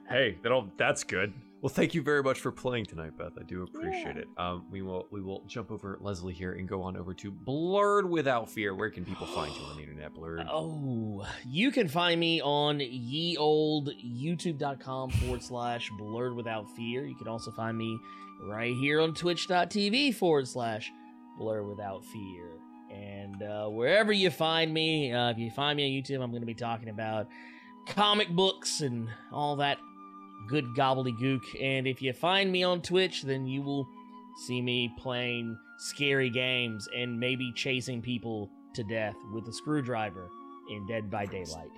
Hey, 0.08 0.38
that'll 0.42 0.68
that's 0.76 1.04
good. 1.04 1.32
Well, 1.60 1.68
thank 1.68 1.92
you 1.92 2.02
very 2.02 2.22
much 2.22 2.38
for 2.40 2.52
playing 2.52 2.86
tonight, 2.86 3.18
Beth. 3.18 3.32
I 3.38 3.42
do 3.42 3.64
appreciate 3.64 4.14
Yeah. 4.14 4.22
it. 4.22 4.28
Um, 4.38 4.64
we 4.70 4.80
will 4.80 5.06
we 5.10 5.20
will 5.20 5.42
jump 5.46 5.70
over 5.72 5.98
Leslie 6.00 6.32
here 6.32 6.52
and 6.52 6.68
go 6.68 6.82
on 6.82 6.96
over 6.96 7.12
to 7.14 7.30
Blurred 7.32 8.08
Without 8.08 8.48
Fear. 8.48 8.74
Where 8.76 8.90
can 8.90 9.04
people 9.04 9.26
find 9.26 9.52
you 9.54 9.60
on 9.62 9.76
the 9.76 9.82
internet, 9.82 10.14
Blurred? 10.14 10.46
Oh, 10.50 11.26
you 11.46 11.70
can 11.72 11.88
find 11.88 12.18
me 12.20 12.40
on 12.40 12.78
ye 12.80 13.36
old 13.36 13.90
youtube.com 14.02 15.10
forward 15.10 15.42
slash 15.42 15.90
blurred 15.98 16.34
without 16.34 16.70
fear. 16.76 17.04
You 17.04 17.16
can 17.16 17.26
also 17.28 17.50
find 17.50 17.76
me 17.76 17.98
right 18.44 18.74
here 18.76 19.00
on 19.00 19.12
twitch.tv 19.14 20.14
forward 20.14 20.46
slash 20.46 20.90
blur 21.38 21.62
without 21.64 22.04
fear. 22.06 22.50
And 22.90 23.42
uh, 23.42 23.66
wherever 23.68 24.12
you 24.12 24.30
find 24.30 24.72
me, 24.72 25.12
uh, 25.12 25.30
if 25.30 25.38
you 25.38 25.50
find 25.50 25.76
me 25.76 25.84
on 25.84 26.02
YouTube, 26.02 26.22
I'm 26.22 26.30
going 26.30 26.40
to 26.42 26.46
be 26.46 26.54
talking 26.54 26.88
about 26.88 27.26
comic 27.94 28.28
books 28.30 28.80
and 28.80 29.08
all 29.32 29.56
that 29.56 29.78
good 30.48 30.64
gobbledygook. 30.76 31.42
And 31.62 31.86
if 31.86 32.00
you 32.02 32.12
find 32.12 32.50
me 32.50 32.62
on 32.62 32.80
Twitch, 32.82 33.22
then 33.22 33.46
you 33.46 33.62
will 33.62 33.86
see 34.46 34.60
me 34.62 34.92
playing 34.98 35.58
scary 35.78 36.30
games 36.30 36.88
and 36.96 37.18
maybe 37.18 37.52
chasing 37.54 38.00
people 38.02 38.50
to 38.74 38.84
death 38.84 39.16
with 39.32 39.46
a 39.48 39.52
screwdriver 39.52 40.28
in 40.70 40.86
Dead 40.86 41.10
by 41.10 41.26
Daylight. 41.26 41.70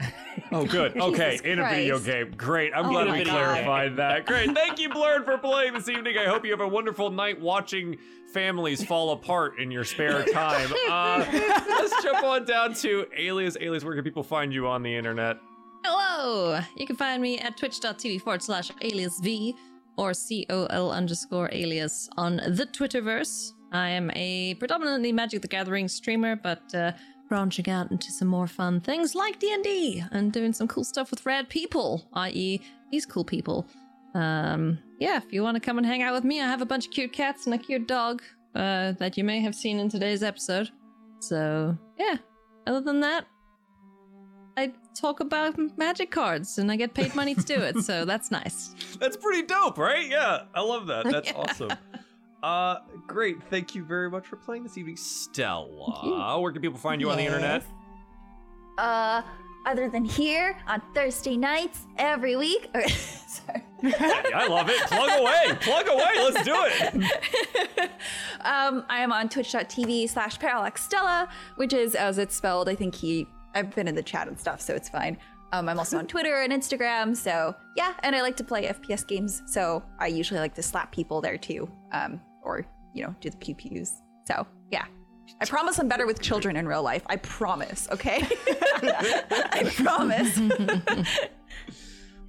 Oh, 0.52 0.64
good. 0.64 0.96
Okay, 1.00 1.32
Jesus 1.32 1.46
in 1.46 1.58
a 1.58 1.68
video 1.68 1.98
game. 1.98 2.32
Great. 2.36 2.72
I'm 2.72 2.86
Oh 2.86 2.90
glad 2.90 3.08
my 3.08 3.18
we 3.18 3.24
God. 3.24 3.32
clarified 3.32 3.96
that. 3.96 4.24
Great. 4.26 4.54
Thank 4.54 4.78
you, 4.78 4.88
Blurred, 4.88 5.24
for 5.24 5.36
playing 5.36 5.74
this 5.74 5.88
evening. 5.88 6.16
I 6.16 6.26
hope 6.26 6.44
you 6.44 6.52
have 6.52 6.60
a 6.60 6.68
wonderful 6.68 7.10
night 7.10 7.40
watching 7.40 7.96
families 8.32 8.84
fall 8.84 9.10
apart 9.10 9.58
in 9.58 9.72
your 9.72 9.82
spare 9.82 10.24
time. 10.26 10.72
Uh, 10.88 11.26
let's 11.32 12.00
jump 12.04 12.22
on 12.22 12.44
down 12.44 12.72
to 12.74 13.06
Alias. 13.18 13.56
Alias, 13.60 13.82
where 13.84 13.96
can 13.96 14.04
people 14.04 14.22
find 14.22 14.54
you 14.54 14.68
on 14.68 14.84
the 14.84 14.94
internet? 14.94 15.38
Hello! 15.84 16.60
You 16.76 16.86
can 16.86 16.96
find 16.96 17.22
me 17.22 17.38
at 17.38 17.56
twitch.tv 17.56 18.20
forward 18.22 18.42
slash 18.42 18.70
alias 18.82 19.20
V 19.20 19.54
or 19.96 20.12
COL 20.12 20.90
underscore 20.92 21.48
alias 21.52 22.08
on 22.16 22.36
the 22.36 22.66
Twitterverse. 22.72 23.52
I 23.72 23.88
am 23.90 24.10
a 24.14 24.54
predominantly 24.54 25.12
Magic 25.12 25.42
the 25.42 25.48
Gathering 25.48 25.88
streamer, 25.88 26.36
but 26.36 26.62
uh, 26.74 26.92
branching 27.28 27.68
out 27.68 27.90
into 27.90 28.10
some 28.10 28.28
more 28.28 28.46
fun 28.46 28.80
things 28.80 29.14
like 29.14 29.38
D&D 29.38 30.02
and 30.12 30.32
doing 30.32 30.52
some 30.52 30.68
cool 30.68 30.84
stuff 30.84 31.10
with 31.10 31.24
rad 31.26 31.48
people, 31.48 32.08
i.e. 32.14 32.60
these 32.90 33.04
cool 33.06 33.24
people. 33.24 33.66
Um, 34.14 34.78
yeah, 34.98 35.18
if 35.18 35.32
you 35.32 35.42
want 35.42 35.56
to 35.56 35.60
come 35.60 35.78
and 35.78 35.86
hang 35.86 36.02
out 36.02 36.14
with 36.14 36.24
me, 36.24 36.40
I 36.40 36.46
have 36.46 36.62
a 36.62 36.66
bunch 36.66 36.86
of 36.86 36.92
cute 36.92 37.12
cats 37.12 37.44
and 37.46 37.54
a 37.54 37.58
cute 37.58 37.86
dog. 37.86 38.22
uh, 38.54 38.92
that 38.92 39.16
you 39.16 39.24
may 39.24 39.40
have 39.40 39.54
seen 39.54 39.78
in 39.78 39.88
today's 39.88 40.22
episode. 40.22 40.70
So, 41.20 41.76
yeah. 41.98 42.16
Other 42.66 42.80
than 42.80 43.00
that, 43.00 43.26
I 44.58 44.72
talk 44.92 45.20
about 45.20 45.56
magic 45.78 46.10
cards 46.10 46.58
and 46.58 46.70
I 46.72 46.76
get 46.76 46.92
paid 46.92 47.14
money 47.14 47.34
to 47.36 47.42
do 47.42 47.54
it, 47.54 47.78
so 47.78 48.04
that's 48.10 48.32
nice. 48.32 48.74
That's 48.98 49.16
pretty 49.16 49.42
dope, 49.46 49.78
right? 49.78 50.08
Yeah, 50.08 50.42
I 50.52 50.60
love 50.60 50.88
that. 50.88 51.04
That's 51.10 51.32
awesome. 51.32 51.70
Uh, 52.42 52.78
great. 53.06 53.36
Thank 53.50 53.74
you 53.74 53.84
very 53.84 54.10
much 54.10 54.26
for 54.26 54.36
playing 54.36 54.64
this 54.64 54.76
evening, 54.76 54.96
Stella. 54.96 56.40
Where 56.40 56.52
can 56.52 56.60
people 56.60 56.78
find 56.78 57.00
you 57.00 57.10
on 57.10 57.16
the 57.16 57.24
internet? 57.24 57.64
Uh, 58.78 59.22
other 59.66 59.88
than 59.88 60.04
here 60.04 60.56
on 60.66 60.82
Thursday 60.94 61.36
nights 61.36 61.86
every 61.96 62.36
week. 62.36 62.68
Okay, 62.74 62.88
sorry. 62.92 63.62
I 63.84 64.46
love 64.48 64.68
it. 64.68 64.80
Plug 64.86 65.20
away. 65.20 65.56
Plug 65.60 65.88
away. 65.88 66.10
Let's 66.16 66.44
do 66.44 66.54
it. 66.56 67.90
Um, 68.40 68.84
I 68.88 69.00
am 69.00 69.12
on 69.12 69.28
twitch.tv 69.28 70.08
slash 70.08 70.38
parallaxstella, 70.38 71.28
which 71.56 71.72
is 71.72 71.94
as 71.94 72.18
it's 72.18 72.36
spelled. 72.36 72.68
I 72.68 72.74
think 72.74 72.94
he, 72.94 73.26
I've 73.58 73.74
been 73.74 73.88
in 73.88 73.94
the 73.94 74.02
chat 74.02 74.28
and 74.28 74.38
stuff, 74.38 74.60
so 74.60 74.74
it's 74.74 74.88
fine. 74.88 75.18
Um, 75.52 75.68
I'm 75.68 75.78
also 75.78 75.98
on 75.98 76.06
Twitter 76.14 76.42
and 76.42 76.52
Instagram, 76.52 77.16
so 77.16 77.54
yeah, 77.76 77.94
and 78.02 78.14
I 78.14 78.22
like 78.22 78.36
to 78.36 78.44
play 78.44 78.66
FPS 78.66 79.06
games, 79.06 79.42
so 79.46 79.82
I 79.98 80.06
usually 80.06 80.40
like 80.40 80.54
to 80.54 80.62
slap 80.62 80.92
people 80.92 81.20
there 81.20 81.36
too, 81.36 81.70
um, 81.92 82.20
or, 82.42 82.64
you 82.94 83.02
know, 83.02 83.14
do 83.20 83.30
the 83.30 83.36
pew 83.38 83.54
pews. 83.54 83.92
So 84.26 84.46
yeah. 84.70 84.84
I 85.40 85.44
promise 85.44 85.78
I'm 85.78 85.88
better 85.88 86.06
with 86.06 86.22
children 86.22 86.56
in 86.56 86.66
real 86.66 86.82
life. 86.82 87.02
I 87.06 87.16
promise, 87.16 87.86
okay? 87.90 88.22
I 88.46 89.70
promise. 89.76 90.40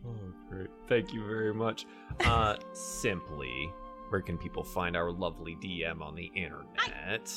Oh, 0.06 0.16
great. 0.50 0.70
Thank 0.88 1.14
you 1.14 1.26
very 1.28 1.54
much. 1.54 1.86
Uh, 2.26 2.56
simply, 2.74 3.72
where 4.10 4.22
can 4.22 4.38
people 4.38 4.64
find 4.64 4.96
our 4.96 5.12
lovely 5.12 5.56
DM 5.62 6.02
on 6.02 6.16
the 6.16 6.32
internet? 6.36 7.32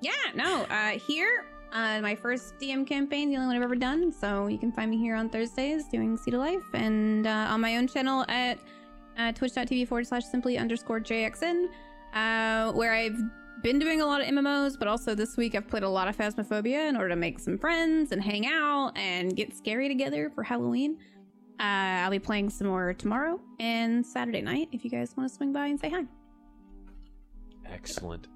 Yeah, 0.00 0.12
no, 0.34 0.64
uh, 0.64 0.90
here, 0.90 1.46
uh, 1.72 2.00
my 2.00 2.14
first 2.14 2.58
DM 2.58 2.86
campaign, 2.86 3.30
the 3.30 3.36
only 3.36 3.48
one 3.48 3.56
I've 3.56 3.62
ever 3.62 3.76
done. 3.76 4.12
So 4.12 4.46
you 4.48 4.58
can 4.58 4.72
find 4.72 4.90
me 4.90 4.98
here 4.98 5.14
on 5.14 5.28
Thursdays 5.28 5.84
doing 5.86 6.16
Seed 6.16 6.34
of 6.34 6.40
Life 6.40 6.64
and 6.74 7.26
uh, 7.26 7.48
on 7.50 7.60
my 7.60 7.76
own 7.76 7.86
channel 7.86 8.24
at 8.28 8.58
uh, 9.18 9.32
twitch.tv 9.32 9.86
forward 9.88 10.06
slash 10.06 10.24
simply 10.24 10.58
underscore 10.58 11.00
JXN, 11.00 11.66
uh, 12.14 12.72
where 12.72 12.92
I've 12.92 13.18
been 13.62 13.78
doing 13.78 14.00
a 14.00 14.06
lot 14.06 14.20
of 14.20 14.26
MMOs, 14.26 14.78
but 14.78 14.88
also 14.88 15.14
this 15.14 15.36
week 15.36 15.54
I've 15.54 15.68
played 15.68 15.82
a 15.82 15.88
lot 15.88 16.08
of 16.08 16.16
Phasmophobia 16.16 16.88
in 16.88 16.96
order 16.96 17.10
to 17.10 17.16
make 17.16 17.38
some 17.38 17.58
friends 17.58 18.12
and 18.12 18.22
hang 18.22 18.46
out 18.46 18.92
and 18.96 19.36
get 19.36 19.54
scary 19.56 19.88
together 19.88 20.30
for 20.30 20.42
Halloween. 20.42 20.98
Uh, 21.60 22.02
I'll 22.02 22.10
be 22.10 22.18
playing 22.18 22.48
some 22.48 22.68
more 22.68 22.94
tomorrow 22.94 23.38
and 23.58 24.04
Saturday 24.04 24.40
night 24.40 24.68
if 24.72 24.82
you 24.82 24.90
guys 24.90 25.14
want 25.16 25.28
to 25.28 25.34
swing 25.36 25.52
by 25.52 25.66
and 25.66 25.78
say 25.78 25.90
hi. 25.90 26.04
Excellent. 27.66 28.28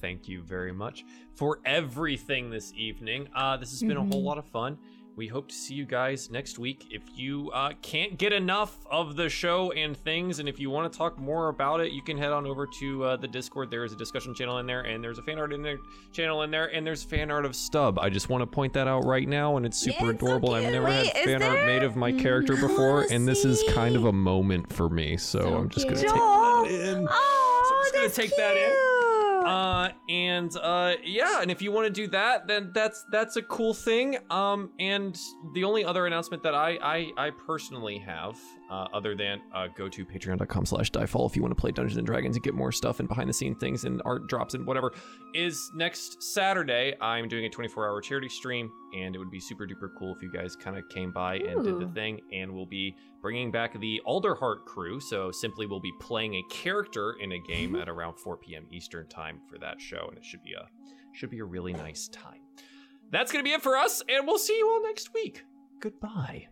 Thank 0.00 0.28
you 0.28 0.42
very 0.42 0.72
much 0.72 1.04
for 1.34 1.60
everything 1.64 2.50
this 2.50 2.72
evening. 2.76 3.28
Uh, 3.34 3.56
this 3.56 3.70
has 3.70 3.80
been 3.82 3.96
a 3.96 4.04
whole 4.04 4.22
Mhm. 4.22 4.24
lot 4.24 4.38
of 4.38 4.46
fun. 4.46 4.78
We 5.16 5.26
hope 5.26 5.48
to 5.48 5.54
see 5.54 5.74
you 5.74 5.84
guys 5.84 6.30
next 6.30 6.60
week. 6.60 6.86
If 6.92 7.02
you 7.16 7.50
uh, 7.52 7.72
can't 7.82 8.16
get 8.16 8.32
enough 8.32 8.76
of 8.88 9.16
the 9.16 9.28
show 9.28 9.72
and 9.72 9.96
things, 9.96 10.38
and 10.38 10.48
if 10.48 10.60
you 10.60 10.70
want 10.70 10.92
to 10.92 10.96
talk 10.96 11.18
more 11.18 11.48
about 11.48 11.80
it, 11.80 11.90
you 11.90 12.02
can 12.02 12.16
head 12.16 12.30
on 12.30 12.46
over 12.46 12.68
to 12.78 13.02
uh, 13.02 13.16
the 13.16 13.26
Discord. 13.26 13.68
There 13.68 13.82
is 13.82 13.92
a 13.92 13.96
discussion 13.96 14.32
channel 14.32 14.58
in 14.58 14.66
there, 14.66 14.82
and 14.82 15.02
there's 15.02 15.18
a 15.18 15.22
fan 15.24 15.40
art 15.40 15.52
in 15.52 15.60
there 15.60 15.78
channel 16.12 16.42
in 16.42 16.52
there, 16.52 16.66
and 16.72 16.86
there's 16.86 17.02
fan 17.02 17.32
art 17.32 17.44
of 17.44 17.56
Stub. 17.56 17.98
I 17.98 18.10
just 18.10 18.28
want 18.28 18.42
to 18.42 18.46
point 18.46 18.72
that 18.74 18.86
out 18.86 19.04
right 19.06 19.28
now, 19.28 19.56
and 19.56 19.66
it's 19.66 19.78
super 19.78 20.10
adorable. 20.10 20.54
I've 20.54 20.70
never 20.70 20.86
Wait, 20.86 21.08
had 21.08 21.24
fan 21.24 21.42
art 21.42 21.66
made 21.66 21.82
of 21.82 21.96
my 21.96 22.12
character 22.12 22.54
before, 22.54 23.04
and 23.10 23.26
this 23.26 23.44
is 23.44 23.64
kind 23.74 23.96
of 23.96 24.04
a 24.04 24.12
moment 24.12 24.72
for 24.72 24.88
me. 24.88 25.16
So, 25.16 25.40
I'm 25.56 25.68
just 25.68 25.88
gonna 25.88 25.96
take 26.00 26.10
that 26.10 26.66
in. 26.70 27.08
Oh, 27.10 27.64
so 27.68 27.74
I'm 27.74 27.82
just 27.82 27.94
gonna 27.94 28.28
take 28.28 28.36
that 28.36 28.56
in. 28.56 29.07
Uh, 29.48 29.90
and 30.08 30.56
uh, 30.56 30.94
yeah, 31.04 31.40
and 31.40 31.50
if 31.50 31.62
you 31.62 31.72
want 31.72 31.86
to 31.86 31.92
do 31.92 32.06
that, 32.08 32.46
then 32.46 32.70
that's 32.74 33.04
that's 33.10 33.36
a 33.36 33.42
cool 33.42 33.74
thing. 33.74 34.18
Um, 34.30 34.70
and 34.78 35.18
the 35.54 35.64
only 35.64 35.84
other 35.84 36.06
announcement 36.06 36.42
that 36.42 36.54
I 36.54 36.78
I, 36.82 37.26
I 37.26 37.30
personally 37.30 37.98
have, 37.98 38.36
uh, 38.70 38.86
other 38.92 39.14
than 39.14 39.40
uh, 39.54 39.68
go 39.76 39.88
to 39.88 40.04
patreon.com/slash 40.04 40.90
diefall 40.92 41.28
if 41.28 41.36
you 41.36 41.42
want 41.42 41.56
to 41.56 41.60
play 41.60 41.70
Dungeons 41.70 41.96
and 41.96 42.06
Dragons 42.06 42.36
and 42.36 42.42
get 42.42 42.54
more 42.54 42.72
stuff 42.72 43.00
and 43.00 43.08
behind 43.08 43.28
the 43.28 43.32
scene 43.32 43.54
things 43.54 43.84
and 43.84 44.02
art 44.04 44.26
drops 44.26 44.54
and 44.54 44.66
whatever, 44.66 44.92
is 45.34 45.70
next 45.74 46.22
Saturday. 46.22 46.94
I'm 47.00 47.28
doing 47.28 47.46
a 47.46 47.48
24-hour 47.48 48.00
charity 48.00 48.28
stream, 48.28 48.70
and 48.96 49.14
it 49.14 49.18
would 49.18 49.30
be 49.30 49.40
super 49.40 49.66
duper 49.66 49.90
cool 49.98 50.14
if 50.14 50.22
you 50.22 50.30
guys 50.30 50.56
kind 50.56 50.76
of 50.76 50.88
came 50.88 51.12
by 51.12 51.36
and 51.36 51.64
did 51.64 51.78
the 51.80 51.88
thing. 51.88 52.20
And 52.32 52.52
we'll 52.52 52.66
be 52.66 52.94
bringing 53.20 53.50
back 53.50 53.78
the 53.80 54.00
Alderheart 54.06 54.64
crew. 54.64 55.00
So 55.00 55.30
simply, 55.30 55.66
we'll 55.66 55.80
be 55.80 55.92
playing 56.00 56.34
a 56.34 56.42
character 56.50 57.16
in 57.20 57.32
a 57.32 57.38
game 57.38 57.76
at 57.76 57.88
around 57.88 58.18
4 58.18 58.36
p.m. 58.38 58.66
Eastern 58.70 59.08
time 59.08 59.40
for 59.48 59.58
that 59.58 59.80
show, 59.80 60.06
and 60.08 60.16
it 60.18 60.24
should 60.24 60.42
be 60.42 60.52
a 60.52 60.68
should 61.12 61.30
be 61.30 61.40
a 61.40 61.44
really 61.44 61.72
nice 61.72 62.08
time. 62.08 62.40
That's 63.10 63.32
gonna 63.32 63.44
be 63.44 63.52
it 63.52 63.62
for 63.62 63.76
us, 63.76 64.02
and 64.08 64.26
we'll 64.26 64.38
see 64.38 64.56
you 64.56 64.68
all 64.68 64.82
next 64.82 65.12
week. 65.14 65.44
Goodbye. 65.80 66.48